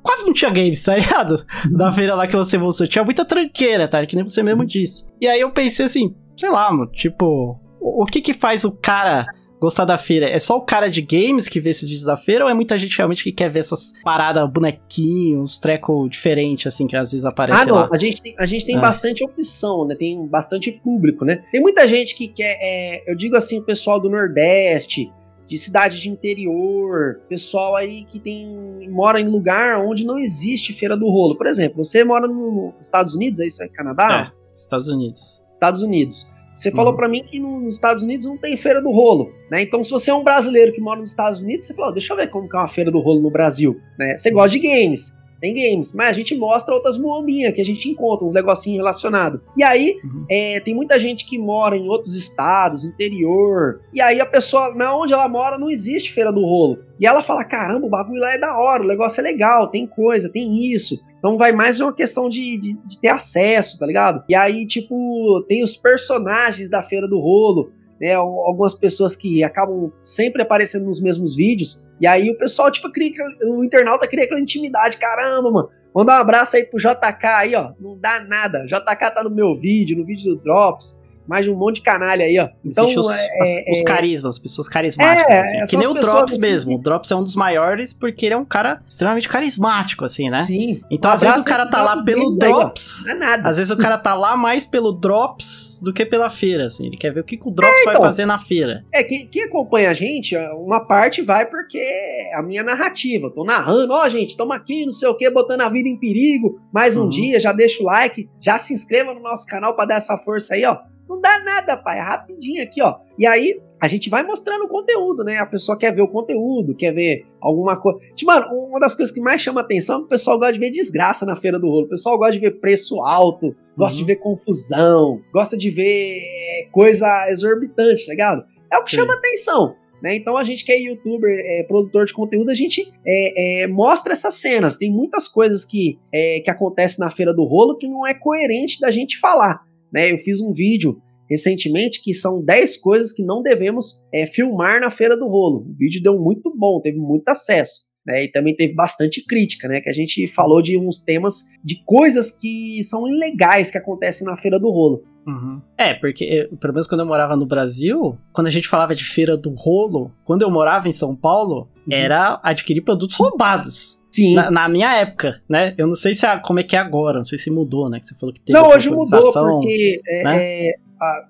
Quase 0.04 0.26
não 0.28 0.34
tinha 0.34 0.52
games, 0.52 0.84
tá 0.84 0.96
ligado? 0.96 1.44
Da 1.72 1.92
feira 1.92 2.14
lá 2.14 2.28
que 2.28 2.36
você 2.36 2.56
mostrou. 2.58 2.88
Tinha 2.88 3.04
muita 3.04 3.26
tranqueira, 3.26 3.88
tá? 3.88 4.06
Que 4.06 4.16
nem 4.16 4.24
você 4.28 4.44
mesmo 4.44 4.64
disse. 4.66 5.06
E 5.20 5.28
aí 5.28 5.40
eu 5.42 5.50
pensei 5.52 5.86
assim, 5.88 6.14
sei 6.38 6.50
lá, 6.52 6.72
mano, 6.72 6.92
tipo, 6.92 7.60
o, 7.80 8.06
que 8.06 8.22
que 8.22 8.34
faz 8.34 8.64
o 8.64 8.72
cara 8.72 9.26
gostar 9.60 9.86
da 9.86 9.98
feira? 9.98 10.30
É 10.30 10.38
só 10.40 10.58
o 10.58 10.62
cara 10.62 10.88
de 10.90 11.02
games 11.02 11.48
que 11.48 11.60
vê 11.60 11.72
esses 11.72 11.88
vídeos 11.90 12.06
da 12.06 12.16
feira 12.18 12.46
ou 12.46 12.50
é 12.52 12.54
muita 12.54 12.78
gente 12.78 12.96
realmente 12.98 13.24
que 13.24 13.32
quer 13.32 13.50
ver 13.50 13.60
essas 13.60 13.92
paradas, 14.04 14.48
bonequinhos, 14.50 15.58
treco 15.58 16.08
diferente, 16.10 16.68
assim, 16.68 16.86
que 16.88 16.96
às 16.96 17.12
vezes 17.12 17.26
aparece 17.26 17.62
Ah, 17.64 17.66
não. 17.66 17.76
lá? 17.76 17.90
A 17.92 17.98
gente 17.98 18.22
tem, 18.22 18.36
a 18.40 18.46
gente 18.46 18.66
tem 18.66 18.78
Ah. 18.78 18.82
bastante 18.82 19.24
opção, 19.24 19.86
né? 19.86 19.96
Tem 19.96 20.28
bastante 20.28 20.72
público, 20.72 21.26
né? 21.26 21.44
Tem 21.52 21.62
muita 21.62 21.88
gente 21.88 22.16
que 22.16 22.28
quer. 22.28 22.58
é, 22.62 23.12
eu 23.12 23.16
digo 23.16 23.36
assim, 23.36 23.60
o 23.60 23.64
pessoal 23.66 24.00
do 24.00 24.10
Nordeste, 24.10 25.12
de 25.48 25.58
cidade 25.58 26.02
de 26.02 26.10
interior, 26.10 27.22
pessoal 27.30 27.76
aí 27.76 28.04
que 28.04 28.20
tem 28.20 28.90
mora 28.92 29.20
em 29.20 29.30
lugar 29.30 29.80
onde 29.86 30.06
não 30.06 30.18
existe 30.20 30.74
feira 30.74 30.96
do 30.98 31.08
rolo. 31.08 31.38
Por 31.38 31.48
exemplo, 31.48 31.82
você 31.84 32.04
mora 32.04 32.28
nos 32.28 32.74
Estados 32.80 33.16
Unidos, 33.16 33.40
é 33.40 33.48
isso 33.48 33.64
aí, 33.64 33.70
Canadá? 33.70 34.32
É, 34.34 34.54
Estados 34.54 34.88
Unidos. 34.90 35.42
Estados 35.50 35.82
Unidos. 35.82 36.36
Você 36.58 36.72
falou 36.72 36.92
Uhum. 36.92 36.98
pra 36.98 37.08
mim 37.08 37.24
que 37.24 37.40
nos 37.40 37.74
Estados 37.74 38.04
Unidos 38.04 38.26
não 38.26 38.38
tem 38.38 38.58
feira 38.58 38.82
do 38.82 38.90
rolo, 38.92 39.32
né? 39.52 39.62
Então, 39.62 39.84
se 39.84 39.92
você 39.92 40.10
é 40.10 40.14
um 40.14 40.24
brasileiro 40.24 40.74
que 40.74 40.82
mora 40.82 41.00
nos 41.00 41.10
Estados 41.10 41.44
Unidos, 41.44 41.68
você 41.68 41.74
falou, 41.76 41.94
deixa 41.94 42.12
eu 42.14 42.18
ver 42.18 42.30
como 42.32 42.50
que 42.50 42.56
é 42.56 42.60
uma 42.60 42.68
feira 42.68 42.90
do 42.92 43.00
rolo 43.00 43.22
no 43.22 43.30
Brasil, 43.30 43.80
né? 43.98 44.18
Você 44.18 44.32
gosta 44.32 44.50
de 44.50 44.60
games, 44.60 45.20
tem 45.40 45.54
games, 45.54 45.94
mas 45.94 46.08
a 46.10 46.14
gente 46.14 46.36
mostra 46.36 46.74
outras 46.74 46.98
moambinhas 46.98 47.54
que 47.54 47.62
a 47.62 47.64
gente 47.64 47.88
encontra, 47.88 48.26
uns 48.26 48.34
negocinhos 48.34 48.78
relacionados. 48.80 49.40
E 49.56 49.64
aí, 49.64 50.00
Uhum. 50.04 50.26
é, 50.28 50.60
tem 50.62 50.74
muita 50.74 51.00
gente 51.00 51.26
que 51.26 51.38
mora 51.38 51.78
em 51.78 51.88
outros 51.88 52.16
estados, 52.16 52.84
interior, 52.86 53.82
e 53.94 54.02
aí 54.02 54.20
a 54.20 54.26
pessoa, 54.26 54.74
na 54.74 54.96
onde 54.98 55.14
ela 55.14 55.30
mora, 55.30 55.58
não 55.60 55.70
existe 55.70 56.12
feira 56.12 56.32
do 56.34 56.42
rolo. 56.42 56.80
E 57.00 57.06
ela 57.06 57.22
fala, 57.22 57.44
caramba, 57.46 57.86
o 57.86 57.90
bagulho 57.90 58.20
lá 58.20 58.34
é 58.34 58.40
da 58.40 58.58
hora, 58.58 58.82
o 58.84 58.88
negócio 58.88 59.20
é 59.22 59.24
legal, 59.24 59.68
tem 59.70 59.86
coisa, 59.86 60.32
tem 60.32 60.74
isso. 60.74 61.06
Então 61.20 61.38
vai 61.38 61.52
mais 61.52 61.80
uma 61.80 61.94
questão 61.94 62.30
de, 62.30 62.58
de, 62.58 62.74
de 62.86 63.00
ter 63.00 63.08
acesso, 63.10 63.80
tá 63.80 63.86
ligado? 63.86 64.24
E 64.30 64.36
aí, 64.36 64.66
tipo, 64.68 65.44
tem 65.48 65.64
os 65.64 65.76
personagens 65.76 66.70
da 66.70 66.84
Feira 66.84 67.08
do 67.08 67.20
Rolo, 67.20 67.72
né? 68.00 68.14
Al- 68.14 68.46
Algumas 68.48 68.74
pessoas 68.74 69.16
que 69.16 69.44
acabam 69.44 69.92
sempre 70.02 70.42
aparecendo 70.44 70.86
nos 70.86 71.02
mesmos 71.02 71.36
vídeos. 71.36 71.90
E 72.00 72.06
aí 72.06 72.30
o 72.30 72.38
pessoal, 72.38 72.72
tipo, 72.72 72.92
cria, 72.92 73.12
o 73.50 73.64
internauta 73.64 74.08
cria 74.08 74.26
aquela 74.26 74.40
intimidade. 74.40 74.98
Caramba, 74.98 75.52
mano. 75.52 75.70
Manda 75.96 76.14
um 76.14 76.22
abraço 76.22 76.56
aí 76.56 76.64
pro 76.66 76.78
JK 76.80 77.26
aí, 77.26 77.56
ó. 77.56 77.72
Não 77.80 77.98
dá 78.00 78.24
nada. 78.24 78.64
JK 78.66 79.12
tá 79.16 79.24
no 79.24 79.32
meu 79.32 79.56
vídeo, 79.60 79.98
no 79.98 80.06
vídeo 80.06 80.36
do 80.36 80.42
Drops. 80.44 81.07
Mais 81.28 81.46
de 81.46 81.52
um 81.52 81.56
monte 81.56 81.76
de 81.76 81.82
canalha 81.82 82.26
aí, 82.26 82.40
ó. 82.40 82.50
Então, 82.64 82.88
os, 82.88 82.96
é, 82.96 83.72
os, 83.72 83.80
é, 83.80 83.84
carismas, 83.84 84.36
as 84.36 84.40
pessoas 84.40 84.68
carismáticas, 84.68 85.28
é, 85.30 85.62
assim. 85.62 85.72
Que 85.72 85.78
nem 85.78 85.88
o 85.88 85.94
Drops 85.94 86.34
assim, 86.34 86.42
mesmo. 86.42 86.76
O 86.76 86.78
Drops 86.80 87.12
é 87.12 87.16
um 87.16 87.24
dos 87.24 87.36
maiores 87.36 87.94
porque 87.94 88.26
ele 88.26 88.34
é 88.34 88.38
um 88.38 88.46
cara 88.46 88.82
extremamente 88.88 89.28
carismático, 89.28 90.06
assim, 90.06 90.30
né? 90.30 90.44
Sim. 90.44 90.82
Então, 90.90 91.12
um 91.12 91.14
às 91.14 91.22
vezes 91.22 91.44
o 91.44 91.46
cara 91.46 91.66
tá 91.66 91.82
lá 91.82 92.04
pelo 92.04 92.38
Drops. 92.38 93.06
Aí, 93.08 93.14
não 93.14 93.24
é 93.24 93.28
nada. 93.28 93.50
Às 93.50 93.58
vezes 93.58 93.72
o 93.72 93.78
cara 93.78 93.98
tá 93.98 94.14
lá 94.14 94.38
mais 94.38 94.66
pelo 94.66 94.92
Drops 94.92 95.80
do 95.82 95.94
que 95.94 96.06
pela 96.06 96.30
feira, 96.30 96.68
assim. 96.68 96.88
Ele 96.88 96.98
quer 96.98 97.14
ver 97.14 97.22
o 97.22 97.24
que, 97.24 97.38
que 97.38 97.48
o 97.48 97.52
Drops 97.52 97.76
é, 97.78 97.82
então, 97.82 97.94
vai 97.94 98.02
fazer 98.02 98.26
na 98.26 98.40
feira. 98.40 98.84
É, 98.94 99.04
quem, 99.04 99.28
quem, 99.28 99.44
acompanha 99.44 99.90
a 99.90 99.94
gente, 99.94 100.36
uma 100.36 100.86
parte 100.86 101.22
vai 101.22 101.46
porque 101.46 101.78
é 101.78 102.36
a 102.36 102.42
minha 102.42 102.64
narrativa. 102.64 103.28
Eu 103.28 103.34
tô 103.34 103.44
narrando, 103.44 103.94
ó, 103.94 104.06
oh, 104.06 104.10
gente, 104.10 104.30
estamos 104.30 104.56
aqui, 104.56 104.84
não 104.84 104.92
sei 104.92 105.10
o 105.10 105.16
que, 105.16 105.30
botando 105.30 105.62
a 105.62 105.70
vida 105.70 105.90
em 105.90 105.98
perigo. 105.98 106.60
Mais 106.74 106.96
um 106.96 107.04
uhum. 107.04 107.10
dia, 107.10 107.40
já 107.40 107.52
deixa 107.52 107.82
o 107.82 107.86
like, 107.86 108.30
já 108.40 108.58
se 108.58 108.74
inscreva 108.74 109.14
no 109.14 109.22
nosso 109.22 109.46
canal 109.48 109.76
para 109.76 109.86
dar 109.86 109.96
essa 109.96 110.18
força 110.18 110.54
aí, 110.54 110.66
ó. 110.66 110.78
Não 111.10 111.20
dá 111.20 111.44
nada, 111.44 111.78
pai. 111.78 112.00
É 112.00 112.02
rapidinho 112.02 112.64
aqui, 112.64 112.82
ó. 112.82 112.96
E 113.18 113.26
aí, 113.26 113.62
a 113.80 113.88
gente 113.88 114.10
vai 114.10 114.24
mostrando 114.24 114.66
o 114.66 114.68
conteúdo, 114.68 115.24
né? 115.24 115.38
A 115.38 115.46
pessoa 115.46 115.78
quer 115.78 115.94
ver 115.94 116.02
o 116.02 116.08
conteúdo, 116.08 116.76
quer 116.76 116.94
ver 116.94 117.26
alguma 117.40 117.80
coisa. 117.80 118.00
Tipo, 118.16 118.32
mano, 118.32 118.48
uma 118.68 118.80
das 118.80 118.96
coisas 118.96 119.14
que 119.14 119.22
mais 119.22 119.40
chama 119.40 119.62
atenção 119.62 119.98
é 119.98 120.00
que 120.00 120.06
o 120.06 120.10
pessoal 120.10 120.38
gosta 120.38 120.54
de 120.54 120.60
ver 120.60 120.72
desgraça 120.72 121.26
na 121.26 121.36
feira 121.36 121.60
do 121.60 121.68
rolo. 121.68 121.86
O 121.86 121.90
pessoal 121.90 122.18
gosta 122.18 122.34
de 122.34 122.40
ver 122.40 122.60
preço 122.60 123.00
alto, 123.02 123.54
gosta 123.78 124.00
uhum. 124.00 124.06
de 124.06 124.14
ver 124.14 124.16
confusão, 124.18 125.22
gosta 125.32 125.56
de 125.56 125.70
ver 125.70 126.18
é, 126.20 126.68
coisa 126.72 127.30
exorbitante, 127.30 128.06
tá 128.06 128.12
ligado? 128.12 128.44
É 128.72 128.78
o 128.78 128.84
que 128.84 128.92
Sim. 128.92 128.98
chama 128.98 129.14
atenção. 129.14 129.76
Né? 130.02 130.16
Então 130.16 130.38
a 130.38 130.44
gente 130.44 130.64
que 130.64 130.72
é 130.72 130.80
youtuber, 130.80 131.32
é, 131.32 131.64
produtor 131.64 132.06
de 132.06 132.14
conteúdo, 132.14 132.50
a 132.50 132.54
gente 132.54 132.92
é, 133.06 133.64
é, 133.64 133.68
mostra 133.68 134.14
essas 134.14 134.36
cenas. 134.36 134.78
Tem 134.78 134.92
muitas 134.92 135.28
coisas 135.28 135.66
que, 135.66 136.00
é, 136.12 136.40
que 136.40 136.50
acontecem 136.50 137.04
na 137.04 137.12
feira 137.12 137.34
do 137.34 137.44
rolo 137.44 137.78
que 137.78 137.88
não 137.88 138.06
é 138.06 138.14
coerente 138.14 138.80
da 138.80 138.92
gente 138.92 139.20
falar. 139.20 139.67
Né? 139.94 140.12
Eu 140.12 140.18
fiz 140.18 140.42
um 140.42 140.52
vídeo 140.52 141.02
recentemente 141.30 142.02
que 142.02 142.14
são 142.14 142.44
10 142.44 142.78
coisas 142.78 143.14
que 143.14 143.24
não 143.24 143.42
devemos 143.42 144.06
é, 144.14 144.26
filmar 144.26 144.80
na 144.80 144.90
Feira 144.90 145.18
do 145.18 145.28
Rolo. 145.28 145.68
O 145.70 145.76
vídeo 145.78 146.02
deu 146.02 146.18
muito 146.18 146.54
bom, 146.56 146.80
teve 146.82 146.98
muito 146.98 147.28
acesso. 147.30 147.88
Né, 148.06 148.24
e 148.24 148.32
também 148.32 148.56
teve 148.56 148.74
bastante 148.74 149.22
crítica, 149.26 149.68
né? 149.68 149.82
Que 149.82 149.90
a 149.90 149.94
gente 149.94 150.26
falou 150.30 150.62
de 150.62 150.78
uns 150.78 150.98
temas 150.98 151.44
de 151.62 151.84
coisas 151.84 152.32
que 152.32 152.82
são 152.82 153.06
ilegais 153.06 153.70
que 153.70 153.78
acontecem 153.78 154.26
na 154.26 154.38
Feira 154.38 154.58
do 154.58 154.72
Rolo. 154.72 155.04
Uhum. 155.28 155.62
É, 155.78 155.94
porque 155.94 156.50
pelo 156.58 156.74
menos 156.74 156.88
quando 156.88 157.02
eu 157.02 157.06
morava 157.06 157.36
no 157.36 157.46
Brasil, 157.46 158.18
quando 158.32 158.48
a 158.48 158.52
gente 158.52 158.70
falava 158.70 158.96
de 158.96 159.04
Feira 159.04 159.36
do 159.36 159.54
Rolo, 159.54 160.10
quando 160.24 160.42
eu 160.44 160.50
morava 160.50 160.88
em 160.88 160.94
São 160.94 161.14
Paulo, 161.14 161.68
uhum. 161.86 161.94
era 161.94 162.40
adquirir 162.42 162.80
produtos 162.80 163.18
roubados. 163.18 164.00
Sim. 164.18 164.34
Na, 164.34 164.50
na, 164.50 164.68
minha 164.68 164.96
época, 164.96 165.40
né? 165.48 165.76
Eu 165.78 165.86
não 165.86 165.94
sei 165.94 166.16
se 166.16 166.26
é, 166.26 166.40
como 166.40 166.60
é 166.60 166.64
que 166.64 166.76
é 166.76 166.80
agora, 166.80 167.20
não 167.20 167.24
sei 167.24 167.38
se 167.38 167.52
mudou, 167.52 167.88
né? 167.88 168.00
Que 168.00 168.08
você 168.08 168.16
falou 168.16 168.34
que 168.34 168.42
teve 168.42 168.58
Não, 168.58 168.70
hoje 168.70 168.90
mudou, 168.90 169.32
porque 169.32 170.02
é, 170.08 170.24
né? 170.24 170.44
é, 170.44 170.72
a, 171.00 171.28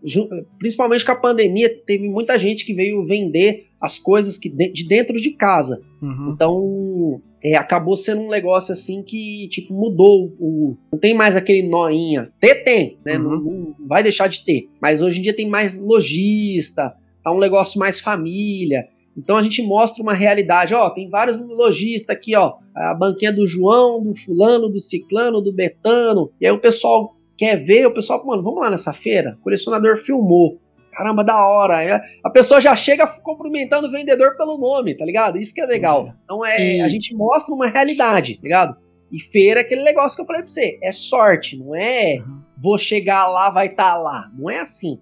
principalmente 0.58 1.04
com 1.04 1.12
a 1.12 1.16
pandemia, 1.18 1.70
teve 1.86 2.08
muita 2.08 2.40
gente 2.40 2.64
que 2.64 2.74
veio 2.74 3.06
vender 3.06 3.66
as 3.82 4.00
coisas 4.00 4.38
que 4.38 4.50
de, 4.50 4.72
de 4.72 4.88
dentro 4.88 5.18
de 5.18 5.32
casa. 5.32 5.82
Uhum. 6.02 6.32
Então, 6.34 7.22
é, 7.44 7.58
acabou 7.58 7.98
sendo 7.98 8.22
um 8.22 8.30
negócio 8.30 8.72
assim 8.72 9.04
que, 9.04 9.50
tipo, 9.50 9.74
mudou. 9.74 10.34
O, 10.40 10.78
não 10.90 10.98
tem 10.98 11.14
mais 11.14 11.36
aquele 11.36 11.68
noinha. 11.68 12.26
Ter 12.40 12.64
tem, 12.64 12.98
né? 13.06 13.18
Uhum. 13.18 13.24
Não, 13.24 13.42
não, 13.42 13.76
vai 13.86 14.02
deixar 14.02 14.28
de 14.28 14.46
ter. 14.46 14.70
Mas 14.82 15.02
hoje 15.02 15.20
em 15.20 15.24
dia 15.24 15.36
tem 15.36 15.50
mais 15.50 15.78
lojista, 15.78 16.96
tá 17.22 17.34
um 17.34 17.40
negócio 17.40 17.78
mais 17.78 18.00
família. 18.00 18.88
Então 19.18 19.36
a 19.36 19.42
gente 19.42 19.62
mostra 19.64 20.04
uma 20.04 20.14
realidade, 20.14 20.74
ó, 20.74 20.90
tem 20.90 21.10
vários 21.10 21.40
lojistas 21.40 22.16
aqui, 22.16 22.36
ó, 22.36 22.54
a 22.76 22.94
banquinha 22.94 23.34
do 23.34 23.48
João, 23.48 24.02
do 24.02 24.16
fulano, 24.16 24.70
do 24.70 24.80
ciclano, 24.80 25.42
do 25.42 25.52
betano, 25.52 26.32
e 26.40 26.46
aí 26.46 26.52
o 26.52 26.62
pessoal 26.62 27.16
quer 27.36 27.64
ver, 27.64 27.88
o 27.88 27.94
pessoal, 27.94 28.24
mano, 28.26 28.44
vamos 28.44 28.62
lá 28.62 28.70
nessa 28.70 28.94
feira? 28.94 29.36
O 29.40 29.44
colecionador 29.44 29.98
filmou. 29.98 30.60
Caramba, 30.92 31.24
da 31.24 31.48
hora. 31.48 32.02
A 32.26 32.30
pessoa 32.32 32.60
já 32.60 32.76
chega 32.76 33.06
cumprimentando 33.22 33.88
o 33.88 33.92
vendedor 33.92 34.36
pelo 34.36 34.58
nome, 34.58 34.98
tá 34.98 35.06
ligado? 35.06 35.38
Isso 35.38 35.54
que 35.54 35.62
é 35.62 35.66
legal. 35.68 36.12
Então 36.24 36.44
é, 36.44 36.82
a 36.82 36.88
gente 36.88 37.16
mostra 37.16 37.54
uma 37.54 37.68
realidade, 37.68 38.36
tá 38.36 38.42
ligado? 38.42 38.78
E 39.12 39.22
feira 39.22 39.60
é 39.60 39.64
aquele 39.64 39.84
negócio 39.84 40.16
que 40.16 40.24
eu 40.24 40.26
falei 40.26 40.42
pra 40.42 40.50
você. 40.50 40.80
É 40.82 40.92
sorte, 40.92 41.56
não 41.56 41.76
é 41.76 42.18
vou 42.58 42.78
chegar 42.78 43.28
lá, 43.28 43.50
vai 43.50 43.68
estar 43.68 43.94
tá 43.94 43.98
lá. 43.98 44.32
Não 44.38 44.50
é 44.50 44.60
assim. 44.60 45.00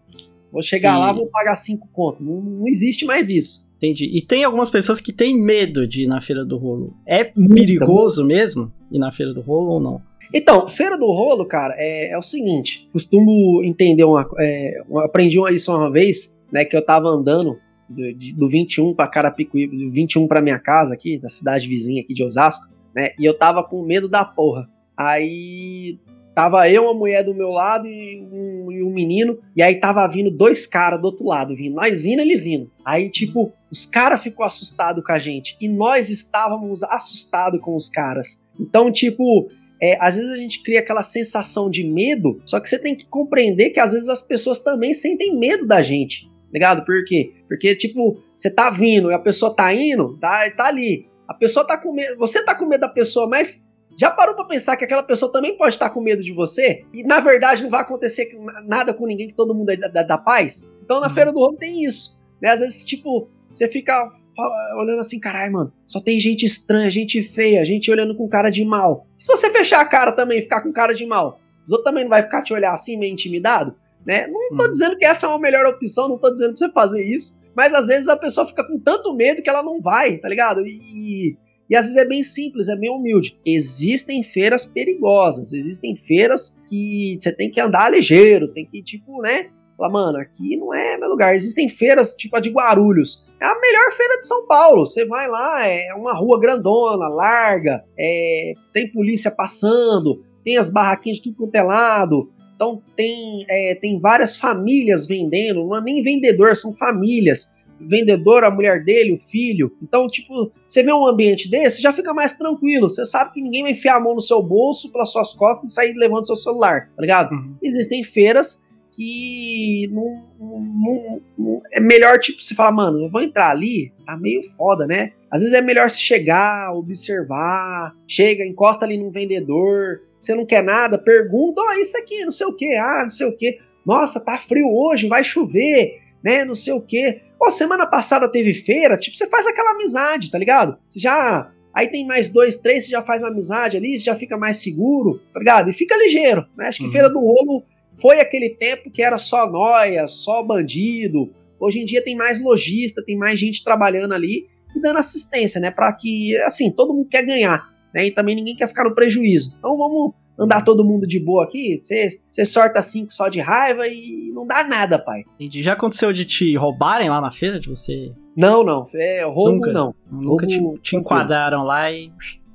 Vou 0.52 0.62
chegar 0.62 0.96
e... 0.96 1.00
lá, 1.00 1.14
vou 1.14 1.28
pagar 1.28 1.56
cinco 1.56 1.90
contos. 1.92 2.22
Não, 2.22 2.42
não, 2.42 2.68
existe 2.68 3.06
mais 3.06 3.30
isso. 3.30 3.75
Entendi. 3.86 4.10
E 4.14 4.22
tem 4.22 4.44
algumas 4.44 4.70
pessoas 4.70 5.00
que 5.00 5.14
têm 5.14 5.40
medo 5.40 5.88
de 5.88 6.04
ir 6.04 6.08
na 6.08 6.22
feira 6.22 6.44
do 6.44 6.58
rolo. 6.58 6.94
É 7.06 7.24
perigoso 7.24 8.26
mesmo 8.26 8.72
ir 8.92 9.00
na 9.00 9.12
feira 9.12 9.34
do 9.34 9.42
rolo 9.42 9.74
ou 9.74 9.80
não? 9.80 10.02
Então, 10.34 10.68
Feira 10.68 10.98
do 10.98 11.06
Rolo, 11.06 11.46
cara, 11.46 11.74
é, 11.78 12.12
é 12.12 12.18
o 12.18 12.22
seguinte. 12.22 12.90
Costumo 12.92 13.62
entender 13.64 14.04
uma. 14.04 14.28
É, 14.40 14.82
aprendi 15.04 15.40
isso 15.54 15.72
uma 15.72 15.92
vez, 15.92 16.44
né? 16.52 16.66
Que 16.66 16.76
eu 16.76 16.84
tava 16.84 17.08
andando 17.08 17.58
do, 17.90 18.14
de, 18.14 18.34
do 18.34 18.50
21 18.50 18.94
para 18.94 19.08
Carapicuí, 19.08 19.68
do 19.68 19.90
21 19.90 20.28
para 20.28 20.42
minha 20.42 20.60
casa 20.60 20.94
aqui, 20.94 21.20
da 21.20 21.30
cidade 21.30 21.68
vizinha 21.68 22.02
aqui 22.02 22.14
de 22.14 22.24
Osasco, 22.24 22.76
né? 22.94 23.12
E 23.20 23.26
eu 23.26 23.34
tava 23.34 23.64
com 23.64 23.86
medo 23.86 24.10
da 24.10 24.26
porra. 24.26 24.68
Aí 24.98 26.00
tava 26.36 26.70
eu, 26.70 26.84
uma 26.84 26.94
mulher 26.94 27.24
do 27.24 27.34
meu 27.34 27.48
lado 27.48 27.88
e 27.88 28.22
um, 28.32 28.72
e 28.72 28.84
um 28.84 28.94
menino, 28.94 29.40
e 29.56 29.64
aí 29.64 29.80
tava 29.80 30.06
vindo 30.08 30.30
dois 30.30 30.68
caras 30.68 31.02
do 31.02 31.06
outro 31.06 31.26
lado, 31.26 31.56
vindo, 31.56 31.76
nós 31.76 32.06
indo 32.06 32.22
ele 32.22 32.36
vindo. 32.36 32.70
Aí, 32.86 33.10
tipo, 33.10 33.54
os 33.72 33.86
caras 33.86 34.22
ficou 34.22 34.46
assustado 34.46 35.02
com 35.02 35.14
a 35.14 35.18
gente 35.18 35.56
e 35.62 35.70
nós 35.70 36.10
estávamos 36.10 36.84
assustados 36.84 37.62
com 37.62 37.74
os 37.74 37.88
caras. 37.88 38.46
Então, 38.60 38.92
tipo, 38.92 39.50
é, 39.82 39.98
às 40.06 40.18
vezes 40.18 40.32
a 40.32 40.38
gente 40.38 40.62
cria 40.62 40.82
aquela 40.82 41.04
sensação 41.04 41.70
de 41.70 41.84
medo, 41.86 42.40
só 42.46 42.60
que 42.60 42.70
você 42.70 42.78
tem 42.78 42.96
que 42.96 43.06
compreender 43.06 43.70
que 43.70 43.80
às 43.80 43.94
vezes 43.94 44.10
as 44.10 44.22
pessoas 44.22 44.60
também 44.60 44.94
sentem 44.94 45.38
medo 45.38 45.66
da 45.66 45.82
gente, 45.82 46.30
ligado? 46.54 46.86
Por 46.86 47.04
quê? 47.06 47.34
Porque, 47.48 47.76
tipo, 47.76 48.22
você 48.36 48.50
tá 48.50 48.70
vindo 48.70 49.10
e 49.10 49.14
a 49.14 49.20
pessoa 49.20 49.56
tá 49.56 49.74
indo, 49.74 50.18
tá, 50.18 50.50
tá 50.52 50.68
ali. 50.68 51.08
A 51.28 51.34
pessoa 51.34 51.66
tá 51.66 51.78
com 51.78 51.94
medo, 51.94 52.18
você 52.18 52.44
tá 52.44 52.56
com 52.56 52.66
medo 52.66 52.82
da 52.82 52.90
pessoa, 52.90 53.28
mas 53.28 53.74
já 53.96 54.12
parou 54.12 54.36
para 54.36 54.46
pensar 54.46 54.76
que 54.76 54.84
aquela 54.84 55.04
pessoa 55.04 55.32
também 55.32 55.58
pode 55.58 55.76
estar 55.76 55.90
com 55.90 56.02
medo 56.02 56.24
de 56.24 56.34
você? 56.34 56.84
E 56.94 57.04
na 57.04 57.20
verdade 57.20 57.64
não 57.64 57.70
vai 57.70 57.82
acontecer 57.82 58.30
nada 58.66 58.94
com 58.94 59.06
ninguém, 59.06 59.28
que 59.28 59.34
todo 59.34 59.56
mundo 59.56 59.70
é 59.70 59.78
da, 59.78 59.88
da, 59.88 60.04
da 60.04 60.18
paz? 60.18 60.74
Então 60.84 61.00
na 61.00 61.08
uhum. 61.08 61.14
Feira 61.14 61.32
do 61.32 61.40
Rolo 61.40 61.58
tem 61.58 61.86
isso. 61.86 62.24
Né? 62.42 62.50
Às 62.50 62.60
vezes, 62.60 62.84
tipo, 62.84 63.30
você 63.50 63.68
fica 63.68 64.12
fala, 64.36 64.54
olhando 64.78 65.00
assim, 65.00 65.20
caralho, 65.20 65.54
mano, 65.54 65.74
só 65.86 66.02
tem 66.02 66.20
gente 66.20 66.46
estranha, 66.46 66.90
gente 66.90 67.24
feia, 67.24 67.64
gente 67.64 67.90
olhando 67.90 68.16
com 68.16 68.28
cara 68.28 68.50
de 68.50 68.66
mal. 68.66 69.08
Se 69.18 69.28
você 69.28 69.50
fechar 69.50 69.80
a 69.80 69.86
cara 69.86 70.12
também 70.12 70.40
e 70.40 70.42
ficar 70.42 70.62
com 70.62 70.74
cara 70.74 70.94
de 70.94 71.06
mal, 71.06 71.40
os 71.66 71.72
outros 71.72 71.86
também 71.86 72.04
não 72.04 72.10
vai 72.10 72.22
ficar 72.22 72.44
te 72.44 72.54
olhar 72.54 72.74
assim, 72.74 72.98
meio 72.98 73.14
intimidado? 73.14 73.76
Né? 74.06 74.28
Não 74.28 74.58
tô 74.58 74.66
hum. 74.66 74.70
dizendo 74.70 74.98
que 74.98 75.06
essa 75.06 75.26
é 75.26 75.30
uma 75.30 75.40
melhor 75.40 75.66
opção, 75.66 76.10
não 76.10 76.18
tô 76.18 76.32
dizendo 76.32 76.50
pra 76.50 76.58
você 76.58 76.72
fazer 76.72 77.04
isso, 77.04 77.42
mas 77.56 77.74
às 77.74 77.88
vezes 77.88 78.08
a 78.08 78.18
pessoa 78.18 78.46
fica 78.46 78.64
com 78.64 78.78
tanto 78.78 79.16
medo 79.16 79.42
que 79.42 79.50
ela 79.50 79.64
não 79.64 79.82
vai, 79.82 80.18
tá 80.18 80.30
ligado? 80.30 80.62
E, 80.68 81.38
e 81.70 81.76
às 81.76 81.86
vezes 81.86 81.98
é 81.98 82.08
bem 82.08 82.24
simples, 82.24 82.70
é 82.70 82.76
bem 82.76 82.90
humilde. 82.90 83.40
Existem 83.46 84.22
feiras 84.24 84.66
perigosas, 84.66 85.54
existem 85.54 85.96
feiras 85.96 86.62
que 86.68 87.18
você 87.20 87.32
tem 87.32 87.50
que 87.50 87.60
andar 87.60 87.92
ligeiro, 87.92 88.54
tem 88.54 88.66
que, 88.66 88.84
tipo, 88.84 89.22
né? 89.22 89.50
Fala, 89.78 89.92
mano, 89.92 90.18
aqui 90.18 90.56
não 90.56 90.74
é 90.74 90.98
meu 90.98 91.10
lugar. 91.10 91.36
Existem 91.36 91.68
feiras, 91.68 92.16
tipo 92.16 92.36
a 92.38 92.40
de 92.40 92.50
Guarulhos. 92.50 93.28
É 93.42 93.46
a 93.46 93.60
melhor 93.60 93.92
feira 93.92 94.18
de 94.18 94.26
São 94.26 94.48
Paulo. 94.48 94.86
Você 94.86 95.06
vai 95.06 95.28
lá, 95.28 95.68
é 95.68 95.94
uma 95.96 96.14
rua 96.14 96.40
grandona, 96.40 97.08
larga, 97.10 97.84
é, 97.98 98.54
tem 98.72 98.90
polícia 98.92 99.32
passando, 99.32 100.24
tem 100.46 100.58
as 100.58 100.72
barraquinhas 100.72 101.18
de 101.18 101.24
tudo 101.24 101.38
quanto 101.38 101.56
é 101.56 101.64
lado. 101.64 102.32
Então 102.56 102.82
tem, 102.96 103.40
é, 103.50 103.76
tem 103.76 104.00
várias 104.00 104.38
famílias 104.38 105.06
vendendo, 105.06 105.66
não 105.66 105.76
é 105.76 105.82
nem 105.82 106.02
vendedor, 106.02 106.56
são 106.56 106.74
famílias. 106.74 107.58
Vendedor, 107.80 108.44
a 108.44 108.52
mulher 108.52 108.84
dele, 108.84 109.14
o 109.14 109.18
filho. 109.18 109.72
Então, 109.82 110.08
tipo, 110.08 110.52
você 110.68 110.84
vê 110.84 110.94
um 110.94 111.06
ambiente 111.06 111.50
desse, 111.50 111.82
já 111.82 111.92
fica 111.92 112.14
mais 112.14 112.38
tranquilo. 112.38 112.90
Você 112.90 113.06
sabe 113.06 113.34
que 113.34 113.42
ninguém 113.42 113.64
vai 113.64 113.72
enfiar 113.72 113.98
a 113.98 114.00
mão 114.00 114.16
no 114.16 114.22
seu 114.22 114.42
bolso, 114.42 114.92
pelas 114.92 115.12
suas 115.12 115.34
costas 115.34 115.72
e 115.72 115.74
sair 115.74 115.94
levando 115.94 116.26
seu 116.26 116.36
celular, 116.36 116.90
tá 116.96 117.02
ligado? 117.02 117.32
Uhum. 117.34 117.56
Existem 117.62 118.04
feiras 118.04 118.66
que 118.96 119.90
não, 119.92 120.24
não, 120.40 121.22
não, 121.38 121.62
é 121.74 121.82
melhor, 121.82 122.18
tipo, 122.18 122.42
você 122.42 122.56
falar, 122.56 122.72
mano, 122.72 123.04
eu 123.04 123.10
vou 123.10 123.22
entrar 123.22 123.52
ali, 123.52 123.92
tá 124.06 124.18
meio 124.18 124.42
foda, 124.56 124.88
né? 124.88 125.12
Às 125.30 125.42
vezes 125.42 125.54
é 125.54 125.62
melhor 125.62 125.90
se 125.90 126.00
chegar, 126.00 126.74
observar, 126.74 127.94
chega, 128.08 128.46
encosta 128.46 128.86
ali 128.86 128.98
num 128.98 129.12
vendedor, 129.12 130.02
você 130.18 130.34
não 130.34 130.46
quer 130.46 130.64
nada, 130.64 130.98
pergunta, 130.98 131.62
ó, 131.62 131.72
oh, 131.72 131.74
isso 131.74 131.98
aqui, 131.98 132.24
não 132.24 132.32
sei 132.32 132.48
o 132.48 132.56
que, 132.56 132.74
ah, 132.76 133.02
não 133.04 133.10
sei 133.10 133.28
o 133.28 133.36
que, 133.36 133.60
nossa, 133.86 134.24
tá 134.24 134.38
frio 134.38 134.70
hoje, 134.70 135.08
vai 135.08 135.24
chover, 135.26 136.00
né, 136.26 136.44
não 136.44 136.56
sei 136.56 136.74
o 136.74 136.82
que. 136.82 137.22
Pô, 137.38 137.52
semana 137.52 137.86
passada 137.86 138.28
teve 138.28 138.54
feira, 138.54 138.98
tipo, 138.98 139.16
você 139.16 139.28
faz 139.28 139.46
aquela 139.46 139.72
amizade, 139.72 140.32
tá 140.32 140.40
ligado? 140.40 140.78
Você 140.90 141.00
já 141.00 141.52
Aí 141.76 141.90
tem 141.90 142.08
mais 142.08 142.30
dois, 142.30 142.56
três, 142.56 142.86
você 142.86 142.92
já 142.92 143.02
faz 143.02 143.22
amizade 143.22 143.76
ali, 143.76 143.98
você 144.00 144.06
já 144.06 144.16
fica 144.16 144.38
mais 144.38 144.64
seguro, 144.64 145.20
tá 145.30 145.40
ligado? 145.40 145.70
E 145.70 145.74
fica 145.74 145.98
ligeiro, 145.98 146.46
né? 146.58 146.70
Acho 146.70 146.78
que 146.80 146.86
uhum. 146.86 146.92
Feira 146.92 147.10
do 147.10 147.20
Rolo 147.20 147.66
foi 148.00 148.22
aquele 148.22 148.52
tempo 148.52 148.90
que 148.90 149.04
era 149.04 149.18
só 149.18 149.52
noia, 149.52 150.08
só 150.08 150.42
bandido. 150.42 151.34
Hoje 151.60 151.82
em 151.82 151.86
dia 151.86 152.02
tem 152.02 152.16
mais 152.16 152.42
lojista, 152.42 153.04
tem 153.04 153.18
mais 153.18 153.38
gente 153.38 153.62
trabalhando 153.62 154.14
ali 154.14 154.48
e 154.74 154.80
dando 154.80 155.00
assistência, 155.00 155.60
né? 155.60 155.70
Para 155.70 155.92
que, 155.92 156.38
assim, 156.44 156.72
todo 156.72 156.94
mundo 156.94 157.10
quer 157.10 157.26
ganhar, 157.26 157.70
né? 157.94 158.06
E 158.06 158.12
também 158.12 158.36
ninguém 158.36 158.56
quer 158.56 158.70
ficar 158.70 158.86
no 158.86 158.96
prejuízo. 158.96 159.56
Então 159.60 159.78
vamos, 159.78 160.14
andar 160.40 160.64
todo 160.64 160.84
mundo 160.86 161.08
de 161.08 161.20
boa 161.20 161.44
aqui, 161.46 161.80
você, 161.82 162.46
sorta 162.46 162.82
cinco 162.82 163.12
só 163.14 163.28
de 163.30 163.40
raiva 163.40 163.88
e 163.88 164.32
não 164.34 164.46
dá 164.46 164.64
nada, 164.64 165.00
pai. 165.00 165.24
Entendi. 165.36 165.62
Já 165.64 165.74
aconteceu 165.74 166.12
de 166.14 166.26
te 166.26 166.56
roubarem 166.56 167.10
lá 167.10 167.22
na 167.22 167.32
feira, 167.32 167.60
de 167.60 167.70
você... 167.70 168.12
Não, 168.38 168.64
não, 168.64 168.84
é 168.96 169.24
roubo 169.24 169.52
Nunca? 169.54 169.72
não. 169.72 169.96
Nunca 170.12 170.46
te, 170.46 170.60
Roubo- 170.60 170.78
te 170.80 170.96
enquadraram 170.98 171.64
lá 171.64 171.90
e 171.92 172.12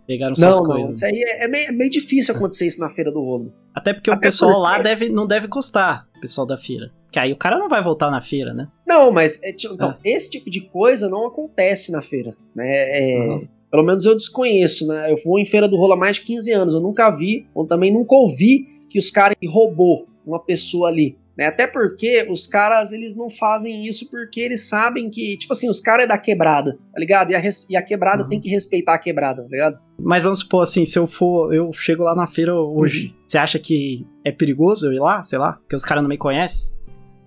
pegaram 0.06 0.34
suas 0.34 0.56
Não, 0.56 0.62
não, 0.64 0.70
coisas. 0.72 0.96
isso 0.96 1.06
aí 1.06 1.22
é, 1.24 1.44
é 1.44 1.48
meio, 1.48 1.68
é 1.68 1.72
meio 1.72 1.90
difícil 1.90 2.34
acontecer 2.34 2.66
isso 2.66 2.80
na 2.80 2.90
feira 2.90 3.10
do 3.10 3.20
rolo. 3.20 3.52
Até 3.74 3.94
porque 3.94 4.10
o 4.10 4.12
Até 4.12 4.28
pessoal 4.28 4.52
porque- 4.52 4.62
lá 4.68 4.78
deve, 4.82 5.08
não 5.08 5.26
deve 5.26 5.46
gostar, 5.46 6.06
o 6.18 6.20
pessoal 6.20 6.46
da 6.46 6.58
feira. 6.58 6.90
Que 7.10 7.18
aí 7.18 7.32
o 7.32 7.36
cara 7.36 7.58
não 7.58 7.68
vai 7.68 7.82
voltar 7.82 8.10
na 8.10 8.20
feira, 8.20 8.52
né? 8.52 8.68
Não, 8.86 9.10
mas 9.10 9.42
é, 9.42 9.50
então, 9.50 9.88
Ah. 9.90 9.98
esse 10.04 10.30
tipo 10.30 10.50
de 10.50 10.60
coisa 10.60 11.08
não 11.08 11.26
acontece 11.26 11.90
na 11.90 12.02
feira, 12.02 12.36
né? 12.54 12.66
É, 12.68 13.18
Uhum. 13.20 13.48
Pelo 13.70 13.84
menos 13.84 14.04
eu 14.04 14.14
desconheço, 14.16 14.86
né? 14.88 15.12
Eu 15.12 15.16
vou 15.24 15.38
em 15.38 15.44
feira 15.44 15.68
do 15.68 15.76
rolo 15.76 15.92
há 15.92 15.96
mais 15.96 16.16
de 16.16 16.22
15 16.22 16.52
anos, 16.52 16.74
eu 16.74 16.80
nunca 16.80 17.08
vi, 17.10 17.46
ou 17.54 17.66
também 17.66 17.92
nunca 17.92 18.14
ouvi 18.14 18.66
que 18.90 18.98
os 18.98 19.10
caras 19.10 19.36
roubou 19.46 20.06
uma 20.26 20.42
pessoa 20.42 20.88
ali. 20.88 21.16
Né? 21.38 21.46
Até 21.46 21.66
porque 21.66 22.26
os 22.28 22.46
caras, 22.46 22.92
eles 22.92 23.16
não 23.16 23.30
fazem 23.30 23.86
isso 23.86 24.10
porque 24.10 24.40
eles 24.40 24.68
sabem 24.68 25.08
que, 25.08 25.38
tipo 25.38 25.52
assim, 25.52 25.70
os 25.70 25.80
caras 25.80 26.04
é 26.04 26.08
da 26.08 26.18
quebrada, 26.18 26.72
tá 26.92 26.98
ligado? 26.98 27.30
E 27.30 27.34
a, 27.36 27.42
e 27.70 27.76
a 27.76 27.82
quebrada 27.82 28.24
Uhum. 28.24 28.28
tem 28.28 28.40
que 28.40 28.48
respeitar 28.50 28.94
a 28.94 28.98
quebrada, 28.98 29.42
tá 29.44 29.48
ligado? 29.48 29.78
Mas 29.98 30.22
vamos 30.24 30.40
supor 30.40 30.64
assim, 30.64 30.84
se 30.84 30.98
eu 30.98 31.06
for, 31.06 31.54
eu 31.54 31.72
chego 31.72 32.02
lá 32.02 32.14
na 32.14 32.26
feira 32.26 32.54
hoje, 32.54 33.06
Uhum. 33.06 33.12
você 33.26 33.38
acha 33.38 33.58
que 33.58 34.04
é 34.24 34.32
perigoso 34.32 34.86
eu 34.88 34.92
ir 34.92 34.98
lá, 34.98 35.22
sei 35.22 35.38
lá, 35.38 35.58
que 35.68 35.76
os 35.76 35.84
caras 35.84 36.02
não 36.02 36.08
me 36.10 36.18
conhecem? 36.18 36.76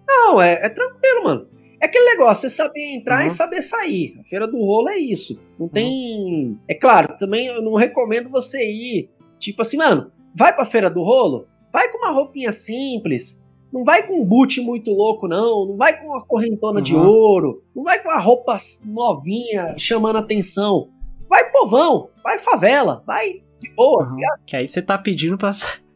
Não, 0.08 0.40
é, 0.42 0.54
é 0.66 0.70
tranquilo, 0.70 1.24
mano. 1.24 1.48
É 1.84 1.88
aquele 1.88 2.12
negócio, 2.12 2.48
você 2.50 2.56
saber 2.56 2.94
entrar 2.96 3.20
Uhum. 3.22 3.28
e 3.28 3.30
saber 3.30 3.62
sair. 3.62 4.16
A 4.22 4.24
feira 4.24 4.48
do 4.48 4.58
rolo 4.58 4.88
é 4.88 4.98
isso. 4.98 5.44
Não 5.60 5.68
tem. 5.68 6.58
É 6.66 6.74
claro, 6.74 7.18
também 7.18 7.48
eu 7.48 7.62
não 7.62 7.74
recomendo 7.74 8.30
você 8.30 8.66
ir, 8.72 9.10
tipo 9.38 9.62
assim, 9.62 9.76
mano, 9.78 10.10
vai 10.34 10.56
pra 10.56 10.64
feira 10.66 10.90
do 10.90 11.04
rolo, 11.04 11.46
vai 11.74 11.92
com 11.92 11.98
uma 11.98 12.12
roupinha 12.12 12.54
simples. 12.54 13.44
Não 13.72 13.84
vai 13.84 14.08
com 14.08 14.22
um 14.22 14.24
boot 14.26 14.62
muito 14.62 14.92
louco, 14.92 15.28
não. 15.28 15.66
Não 15.66 15.76
vai 15.78 16.00
com 16.00 16.08
uma 16.08 16.24
correntona 16.24 16.80
de 16.82 16.96
Uhum. 16.96 17.06
ouro. 17.06 17.64
Não 17.76 17.84
vai 17.84 18.02
com 18.02 18.08
uma 18.08 18.20
roupa 18.20 18.56
novinha 18.86 19.76
chamando 19.78 20.18
atenção. 20.18 20.90
Vai 21.28 21.52
povão, 21.52 22.10
vai 22.24 22.38
favela, 22.38 23.04
vai 23.06 23.42
de 23.60 23.70
boa. 23.76 24.04
Uhum. 24.08 24.18
Que 24.46 24.56
aí 24.56 24.68
você 24.68 24.82
tá 24.82 24.98
pedindo 24.98 25.38
pra, 25.38 25.52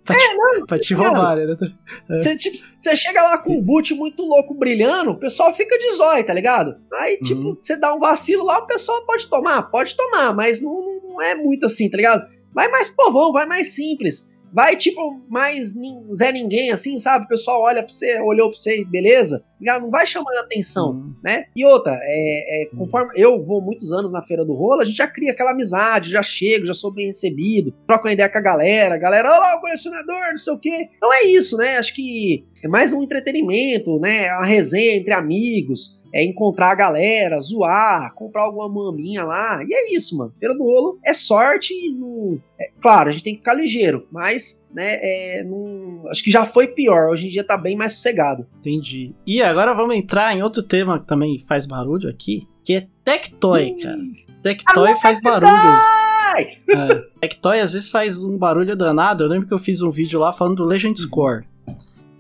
pra, 0.08 0.16
É, 0.16 0.20
te, 0.20 0.66
pra 0.66 0.80
te 0.80 0.94
roubar, 0.94 1.36
né? 1.36 1.56
Você, 2.10 2.36
tipo, 2.38 2.58
chega 2.96 3.22
lá 3.22 3.38
com 3.38 3.58
um 3.58 3.62
boot 3.62 3.94
muito 3.94 4.24
louco 4.24 4.54
brilhando, 4.56 5.12
o 5.12 5.20
pessoal 5.20 5.54
fica 5.54 5.78
de 5.78 5.92
zóio, 5.96 6.26
tá 6.26 6.34
ligado? 6.34 6.78
Aí, 6.94 7.18
tipo, 7.20 7.42
Uhum. 7.42 7.52
você 7.52 7.76
dá 7.76 7.94
um 7.94 8.00
vacilo 8.00 8.46
lá, 8.46 8.60
o 8.60 8.66
pessoal 8.68 9.06
pode 9.06 9.28
tomar, 9.28 9.64
pode 9.64 9.96
tomar, 9.96 10.34
mas 10.34 10.62
não, 10.62 10.82
não 11.04 11.22
é 11.22 11.36
muito 11.36 11.66
assim, 11.66 11.90
tá 11.90 11.98
ligado? 11.98 12.26
Vai 12.54 12.70
mais 12.70 12.90
povão, 12.90 13.32
vai 13.32 13.46
mais 13.46 13.76
simples. 13.76 14.36
Vai, 14.58 14.76
tipo, 14.76 15.22
mais 15.30 15.76
Zé 16.16 16.32
Ninguém, 16.32 16.72
assim, 16.72 16.98
sabe? 16.98 17.26
O 17.26 17.28
pessoal 17.28 17.62
olha 17.62 17.84
pra 17.84 17.94
você, 17.94 18.20
olhou 18.22 18.50
pra 18.50 18.58
você, 18.58 18.84
beleza? 18.86 19.46
Não 19.62 19.92
vai 19.92 20.04
chamando 20.08 20.36
atenção 20.38 20.94
Uhum. 20.94 21.14
né? 21.24 21.46
E 21.56 21.64
outra, 21.64 21.96
é, 22.02 22.64
é, 22.64 22.66
conforme 22.76 23.12
eu 23.16 23.44
vou 23.44 23.62
muitos 23.62 23.94
anos 23.94 24.12
na 24.12 24.24
Feira 24.24 24.44
do 24.44 24.54
Rolo, 24.56 24.82
a 24.82 24.84
gente 24.84 24.98
já 24.98 25.08
cria 25.08 25.32
aquela 25.32 25.52
amizade, 25.52 26.10
já 26.10 26.24
chego, 26.24 26.66
já 26.66 26.74
sou 26.74 26.92
bem 26.92 27.06
recebido, 27.06 27.72
troco 27.86 28.08
uma 28.08 28.14
ideia 28.14 28.30
com 28.30 28.38
a 28.40 28.42
galera, 28.42 28.96
a 28.96 28.98
galera, 28.98 29.30
olha 29.30 29.40
lá 29.40 29.58
o 29.58 29.62
colecionador, 29.62 30.30
não 30.32 30.38
sei 30.38 30.54
o 30.54 30.60
quê. 30.60 30.90
Então 30.98 31.14
é 31.14 31.24
isso, 31.26 31.56
né? 31.56 31.78
Acho 31.78 31.94
que 31.94 32.44
é 32.64 32.68
mais 32.68 32.94
um 32.94 33.04
entretenimento, 33.04 34.00
né? 34.00 34.32
Uma 34.38 34.46
resenha 34.46 34.96
entre 34.96 35.14
amigos, 35.14 36.04
é 36.20 36.26
encontrar 36.26 36.72
a 36.72 36.76
galera, 36.76 37.40
zoar, 37.40 38.12
comprar 38.16 38.42
alguma 38.42 38.68
maminha 38.68 39.24
lá. 39.24 39.64
E 39.64 39.72
é 39.72 39.94
isso, 39.96 40.18
mano. 40.18 40.34
Feira 40.40 40.56
do 40.56 40.64
Rolo 40.64 40.98
é 41.06 41.14
sorte 41.14 41.74
e 41.74 41.94
não. 41.94 42.40
é, 42.60 42.72
claro, 42.82 43.10
a 43.10 43.12
gente 43.12 43.24
tem 43.24 43.34
que 43.34 43.40
ficar 43.40 43.54
ligeiro, 43.54 44.08
mas, 44.12 44.68
né, 44.74 44.98
é, 45.00 45.44
não- 45.44 46.08
acho 46.10 46.24
que 46.24 46.32
já 46.32 46.44
foi 46.46 46.68
pior. 46.70 47.10
Hoje 47.12 47.28
em 47.28 47.30
dia 47.30 47.44
tá 47.44 47.56
bem 47.56 47.76
mais 47.76 47.94
sossegado. 47.94 48.48
Entendi. 48.60 49.14
E 49.28 49.42
agora 49.44 49.76
vamos 49.76 49.96
entrar 49.96 50.36
em 50.36 50.42
outro 50.42 50.64
tema 50.64 51.00
que 51.00 51.06
também 51.06 51.46
faz 51.48 51.68
barulho 51.68 52.10
aqui, 52.10 52.48
que 52.66 52.74
é 52.74 52.88
Tectoy, 53.06 53.74
Hum. 53.74 53.84
cara. 53.84 53.98
Tectoy 54.42 54.96
faz 55.02 55.22
barulho. 55.22 55.52
Ai! 55.52 56.48
É. 56.70 56.96
Tectoy 57.22 57.60
às 57.60 57.74
vezes 57.74 57.90
faz 57.90 58.22
um 58.24 58.38
barulho 58.38 58.76
danado. 58.76 59.24
Eu 59.24 59.28
lembro 59.28 59.48
que 59.48 59.54
eu 59.54 59.60
fiz 59.60 59.82
um 59.82 59.92
vídeo 59.92 60.20
lá 60.20 60.34
falando 60.34 60.56
do 60.58 60.66
Legend 60.66 61.00
Uhum. 61.00 61.08
Score. 61.08 61.46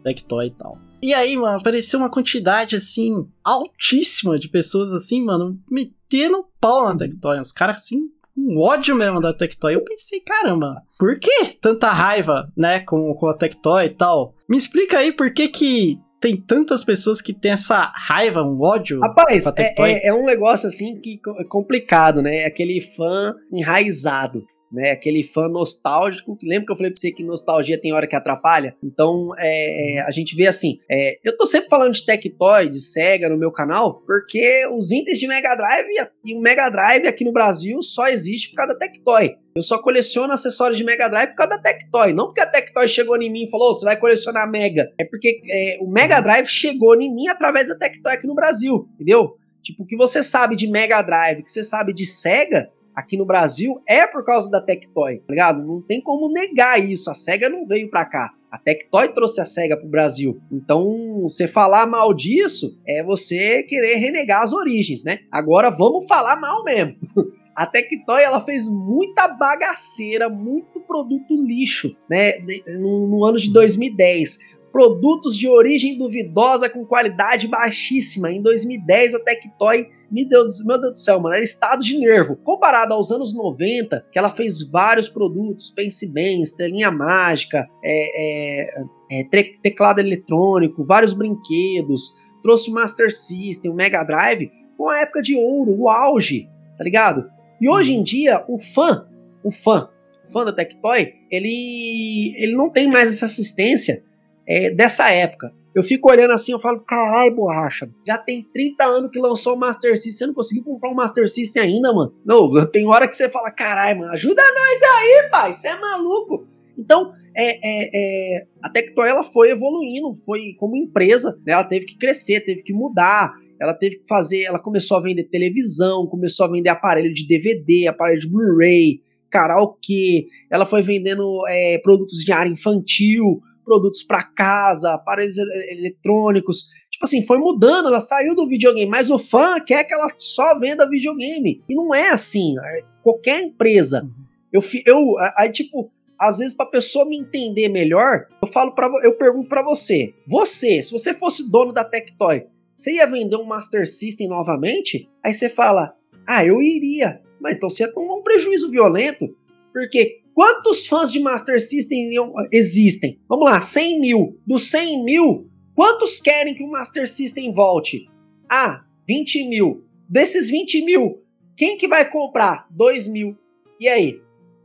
Tectoy 0.03 0.47
e 0.47 0.51
tal. 0.51 0.77
E 1.01 1.13
aí, 1.13 1.37
mano, 1.37 1.59
apareceu 1.59 1.99
uma 1.99 2.09
quantidade, 2.09 2.75
assim, 2.75 3.27
altíssima 3.43 4.37
de 4.39 4.49
pessoas, 4.49 4.91
assim, 4.91 5.23
mano, 5.23 5.59
metendo 5.69 6.45
pau 6.59 6.85
na 6.85 6.95
Tectoy. 6.97 7.39
Os 7.39 7.51
caras, 7.51 7.77
assim, 7.77 8.09
um 8.35 8.59
ódio 8.59 8.95
mesmo 8.95 9.19
da 9.19 9.33
Tectoy. 9.33 9.75
Eu 9.75 9.83
pensei, 9.83 10.19
caramba, 10.21 10.73
por 10.97 11.19
que 11.19 11.45
tanta 11.61 11.91
raiva, 11.91 12.51
né, 12.57 12.79
com, 12.79 13.13
com 13.13 13.27
a 13.27 13.33
Tectoy 13.33 13.85
e 13.85 13.89
tal? 13.89 14.33
Me 14.49 14.57
explica 14.57 14.97
aí 14.99 15.11
por 15.11 15.31
que 15.31 15.47
que 15.47 15.99
tem 16.19 16.35
tantas 16.35 16.83
pessoas 16.83 17.21
que 17.21 17.31
têm 17.31 17.51
essa 17.51 17.91
raiva, 17.95 18.41
um 18.41 18.59
ódio. 18.59 18.99
Rapaz, 19.01 19.45
é, 19.45 19.51
é- 19.91 20.07
é 20.07 20.13
um 20.13 20.23
negócio 20.23 20.67
assim 20.67 20.99
que 20.99 21.19
é 21.39 21.43
complicado, 21.43 22.23
né? 22.23 22.37
É 22.37 22.45
aquele 22.47 22.81
fã 22.81 23.35
enraizado, 23.53 24.43
né? 24.71 24.91
Aquele 24.91 25.23
fã 25.23 25.47
nostálgico. 25.47 26.37
Lembra 26.43 26.65
que 26.65 26.71
eu 26.71 26.77
falei 26.77 26.91
pra 26.91 26.99
você 26.99 27.11
que 27.11 27.23
nostalgia 27.23 27.79
tem 27.79 27.93
hora 27.93 28.07
que 28.07 28.15
atrapalha? 28.15 28.75
Então, 28.83 29.29
é, 29.37 29.97
é, 29.97 30.01
a 30.01 30.11
gente 30.11 30.35
vê 30.35 30.47
assim. 30.47 30.79
é, 30.89 31.17
eu 31.23 31.35
tô 31.35 31.45
sempre 31.45 31.69
falando 31.69 31.93
de 31.93 32.05
Tectoy, 32.05 32.69
de 32.69 32.79
Sega 32.79 33.29
no 33.29 33.37
meu 33.37 33.51
canal, 33.51 34.01
porque 34.05 34.65
os 34.67 34.91
itens 34.91 35.19
de 35.19 35.27
Mega 35.27 35.55
Drive 35.55 35.87
e 36.25 36.35
o 36.35 36.41
Mega 36.41 36.69
Drive 36.69 37.07
aqui 37.07 37.23
no 37.23 37.31
Brasil 37.31 37.81
só 37.81 38.07
existe 38.07 38.49
por 38.49 38.57
causa 38.57 38.73
da 38.73 38.79
Tectoy. 38.79 39.35
Eu 39.55 39.63
só 39.63 39.79
coleciono 39.79 40.31
acessórios 40.31 40.77
de 40.77 40.83
Mega 40.83 41.07
Drive 41.07 41.29
por 41.29 41.37
causa 41.37 41.55
da 41.55 41.61
Tectoy. 41.61 42.13
Não 42.13 42.27
porque 42.27 42.41
a 42.41 42.45
Tectoy 42.45 42.87
chegou 42.87 43.19
em 43.19 43.31
mim 43.31 43.45
e 43.45 43.49
falou, 43.49 43.71
"Ô, 43.71 43.73
você 43.73 43.85
vai 43.85 43.97
colecionar 43.97 44.49
Mega. 44.49 44.87
É 44.99 45.05
porque 45.05 45.41
é, 45.49 45.77
o 45.81 45.89
Mega 45.89 46.21
Drive 46.21 46.45
chegou 46.47 46.95
em 46.95 47.13
mim 47.13 47.27
através 47.27 47.67
da 47.67 47.75
Tectoy 47.75 48.13
aqui 48.13 48.27
no 48.27 48.35
Brasil, 48.35 48.87
entendeu? 48.93 49.35
Tipo, 49.63 49.83
o 49.83 49.85
que 49.85 49.97
você 49.97 50.21
sabe 50.21 50.55
de 50.55 50.67
Mega 50.67 51.01
Drive, 51.01 51.41
o 51.41 51.43
que 51.43 51.51
você 51.51 51.63
sabe 51.63 51.93
de 51.93 52.05
Sega 52.05 52.69
aqui 52.97 53.15
no 53.15 53.27
Brasil 53.27 53.79
é 53.87 54.07
por 54.07 54.25
causa 54.25 54.49
da 54.49 54.59
Tectoy, 54.59 55.19
tá 55.19 55.31
ligado? 55.31 55.63
Não 55.63 55.79
tem 55.83 56.01
como 56.01 56.33
negar 56.33 56.83
isso. 56.83 57.11
A 57.11 57.13
Sega 57.13 57.47
não 57.47 57.63
veio 57.63 57.91
pra 57.91 58.03
cá. 58.03 58.33
A 58.51 58.57
Tectoy 58.57 59.09
trouxe 59.09 59.39
a 59.39 59.45
Sega 59.45 59.77
pro 59.77 59.87
Brasil. 59.87 60.41
Então, 60.51 61.21
você 61.21 61.47
falar 61.47 61.85
mal 61.85 62.11
disso 62.11 62.81
é 62.87 63.03
você 63.03 63.61
querer 63.61 63.97
renegar 63.97 64.41
as 64.41 64.51
origens, 64.51 65.03
né? 65.03 65.19
Agora 65.31 65.69
vamos 65.69 66.07
falar 66.07 66.37
mal 66.37 66.63
mesmo. 66.63 66.95
A 67.55 67.65
Tectoy 67.65 68.21
ela 68.21 68.39
fez 68.39 68.67
muita 68.67 69.29
bagaceira, 69.29 70.29
muito 70.29 70.79
produto 70.81 71.33
lixo, 71.43 71.95
né? 72.07 72.33
No, 72.79 73.07
no 73.07 73.25
ano 73.25 73.39
de 73.39 73.51
2010. 73.51 74.57
Produtos 74.71 75.35
de 75.35 75.47
origem 75.47 75.97
duvidosa 75.97 76.69
com 76.69 76.85
qualidade 76.85 77.47
baixíssima. 77.47 78.31
Em 78.31 78.43
2010, 78.43 79.15
a 79.15 79.19
Tectoy, 79.19 79.87
meu 80.09 80.27
Deus, 80.27 80.65
meu 80.65 80.79
Deus 80.79 80.93
do 80.93 80.97
céu, 80.97 81.19
mano, 81.19 81.35
era 81.35 81.43
estado 81.43 81.83
de 81.83 81.97
nervo. 81.97 82.35
Comparado 82.37 82.93
aos 82.93 83.11
anos 83.11 83.33
90, 83.35 84.05
que 84.11 84.17
ela 84.17 84.29
fez 84.29 84.61
vários 84.69 85.09
produtos, 85.09 85.69
Pense 85.69 86.11
Bem, 86.13 86.41
Estrelinha 86.41 86.91
Mágica, 86.91 87.67
é, 87.83 88.69
é, 88.71 88.83
é, 89.11 89.23
teclado 89.61 89.99
eletrônico, 89.99 90.85
vários 90.85 91.13
brinquedos, 91.13 92.13
trouxe 92.41 92.69
o 92.69 92.73
Master 92.73 93.11
System, 93.11 93.71
o 93.71 93.75
Mega 93.75 94.03
Drive, 94.03 94.49
foi 94.75 94.85
uma 94.87 94.99
época 94.99 95.21
de 95.21 95.35
ouro, 95.35 95.75
o 95.77 95.89
auge, 95.89 96.49
tá 96.77 96.83
ligado? 96.83 97.25
E 97.59 97.67
hoje 97.67 97.93
em 97.93 98.03
dia, 98.03 98.43
o 98.47 98.59
fã, 98.59 99.07
o 99.43 99.51
fã, 99.51 99.89
o 100.23 100.31
fã 100.31 100.45
da 100.45 100.53
Tectoy, 100.53 101.13
ele, 101.31 102.33
ele 102.37 102.55
não 102.55 102.69
tem 102.69 102.87
mais 102.87 103.09
essa 103.09 103.25
assistência 103.25 104.03
é, 104.47 104.69
dessa 104.69 105.09
época. 105.09 105.51
Eu 105.77 105.83
fico 105.83 106.09
olhando 106.09 106.31
assim, 106.31 106.53
eu 106.53 106.59
falo, 106.59 106.79
carai, 106.79 107.29
borracha, 107.29 107.87
já 108.03 108.17
tem 108.17 108.41
30 108.51 108.83
anos 108.83 109.11
que 109.11 109.19
lançou 109.19 109.53
o 109.53 109.59
Master 109.59 109.95
System, 109.95 110.11
você 110.11 110.25
não 110.25 110.33
conseguiu 110.33 110.63
comprar 110.63 110.89
um 110.89 110.95
Master 110.95 111.29
System 111.29 111.61
ainda, 111.61 111.93
mano. 111.93 112.15
Não, 112.25 112.49
tem 112.71 112.87
hora 112.87 113.07
que 113.07 113.15
você 113.15 113.29
fala, 113.29 113.51
carai, 113.51 113.93
mano, 113.93 114.11
ajuda 114.11 114.41
nós 114.41 114.81
aí, 114.81 115.29
pai, 115.29 115.53
você 115.53 115.67
é 115.67 115.79
maluco. 115.79 116.43
Então, 116.75 117.13
é, 117.35 117.49
é, 117.61 117.89
é, 117.93 118.47
a 118.63 118.71
Tectoy, 118.71 119.07
ela 119.07 119.23
foi 119.23 119.51
evoluindo, 119.51 120.15
foi 120.25 120.55
como 120.57 120.75
empresa, 120.75 121.39
né, 121.45 121.53
ela 121.53 121.63
teve 121.63 121.85
que 121.85 121.95
crescer, 121.95 122.43
teve 122.43 122.63
que 122.63 122.73
mudar, 122.73 123.35
ela 123.61 123.75
teve 123.75 123.99
que 123.99 124.07
fazer, 124.07 124.45
ela 124.45 124.57
começou 124.57 124.97
a 124.97 125.01
vender 125.01 125.25
televisão, 125.25 126.07
começou 126.07 126.47
a 126.47 126.49
vender 126.49 126.69
aparelho 126.69 127.13
de 127.13 127.27
DVD, 127.27 127.85
aparelho 127.87 128.19
de 128.19 128.27
Blu-ray, 128.27 128.99
karaokê, 129.29 130.25
ela 130.49 130.65
foi 130.65 130.81
vendendo 130.81 131.45
é, 131.47 131.77
produtos 131.83 132.25
de 132.25 132.31
área 132.31 132.49
infantil, 132.49 133.43
produtos 133.67 134.01
para 134.03 134.23
casa, 134.23 134.93
aparelhos 134.93 135.35
eletrônicos. 135.81 136.69
Tipo 136.89 137.05
assim, 137.05 137.21
foi 137.25 137.37
mudando, 137.37 137.87
ela 137.89 137.99
saiu 137.99 138.33
do 138.35 138.47
videogame, 138.47 138.89
mas 138.89 139.09
o 139.11 139.19
fã 139.19 139.59
quer 139.59 139.83
que 139.83 139.93
ela 139.93 140.09
só 140.17 140.57
venda 140.59 140.89
videogame. 140.89 141.61
E 141.69 141.75
não 141.75 141.93
é 141.93 142.09
assim. 142.09 142.55
é 142.57 142.81
Qualquer 143.03 143.41
empresa. 143.43 144.09
Eu, 144.51 144.61
fi- 144.61 144.83
eu 144.85 145.17
a- 145.19 145.33
aí, 145.39 145.51
tipo, 145.51 145.91
às 146.19 146.39
vezes, 146.39 146.55
pra 146.55 146.65
pessoa 146.65 147.07
me 147.07 147.17
entender 147.17 147.69
melhor, 147.69 148.25
eu 148.41 148.47
falo 148.47 148.73
para 148.73 148.87
eu 149.03 149.15
pergunto 149.17 149.47
para 149.49 149.63
você: 149.63 150.13
você, 150.27 150.81
se 150.81 150.91
você 150.91 151.13
fosse 151.13 151.51
dono 151.51 151.71
da 151.73 151.83
Tectoy, 151.83 152.45
você 152.75 152.93
ia 152.93 153.05
vender 153.07 153.35
um 153.35 153.43
Master 153.45 153.87
System 153.87 154.27
novamente? 154.27 155.07
Aí 155.23 155.33
você 155.33 155.49
fala: 155.49 155.93
ah, 156.27 156.43
eu 156.45 156.61
iria. 156.61 157.21
Mas 157.39 157.57
então 157.57 157.69
você 157.69 157.83
ia 157.83 157.93
tomar 157.93 158.15
um 158.15 158.23
prejuízo 158.23 158.71
violento. 158.71 159.27
Porque 159.71 160.21
Quantos 160.37 160.85
fãs 160.85 161.11
de 161.11 161.19
Master 161.19 161.59
System 161.59 162.11
existem? 162.53 163.19
Vamos 163.27 163.49
lá, 163.49 163.59
100 163.59 163.99
mil. 163.99 164.39
Dos 164.45 164.69
100 164.69 165.03
mil, 165.03 165.49
quantos 165.73 166.21
querem 166.21 166.53
que 166.53 166.63
o 166.63 166.69
Master 166.69 167.09
System 167.09 167.51
volte? 167.51 168.07
Ah, 168.47 168.85
20 169.07 169.49
mil. 169.49 169.83
Desses 170.07 170.47
20 170.47 170.85
mil, 170.85 171.23
quem 171.55 171.75
que 171.75 171.87
vai 171.87 172.07
comprar? 172.07 172.67
2 172.69 173.07
mil. 173.07 173.35
E 173.79 173.87
aí? 173.87 174.21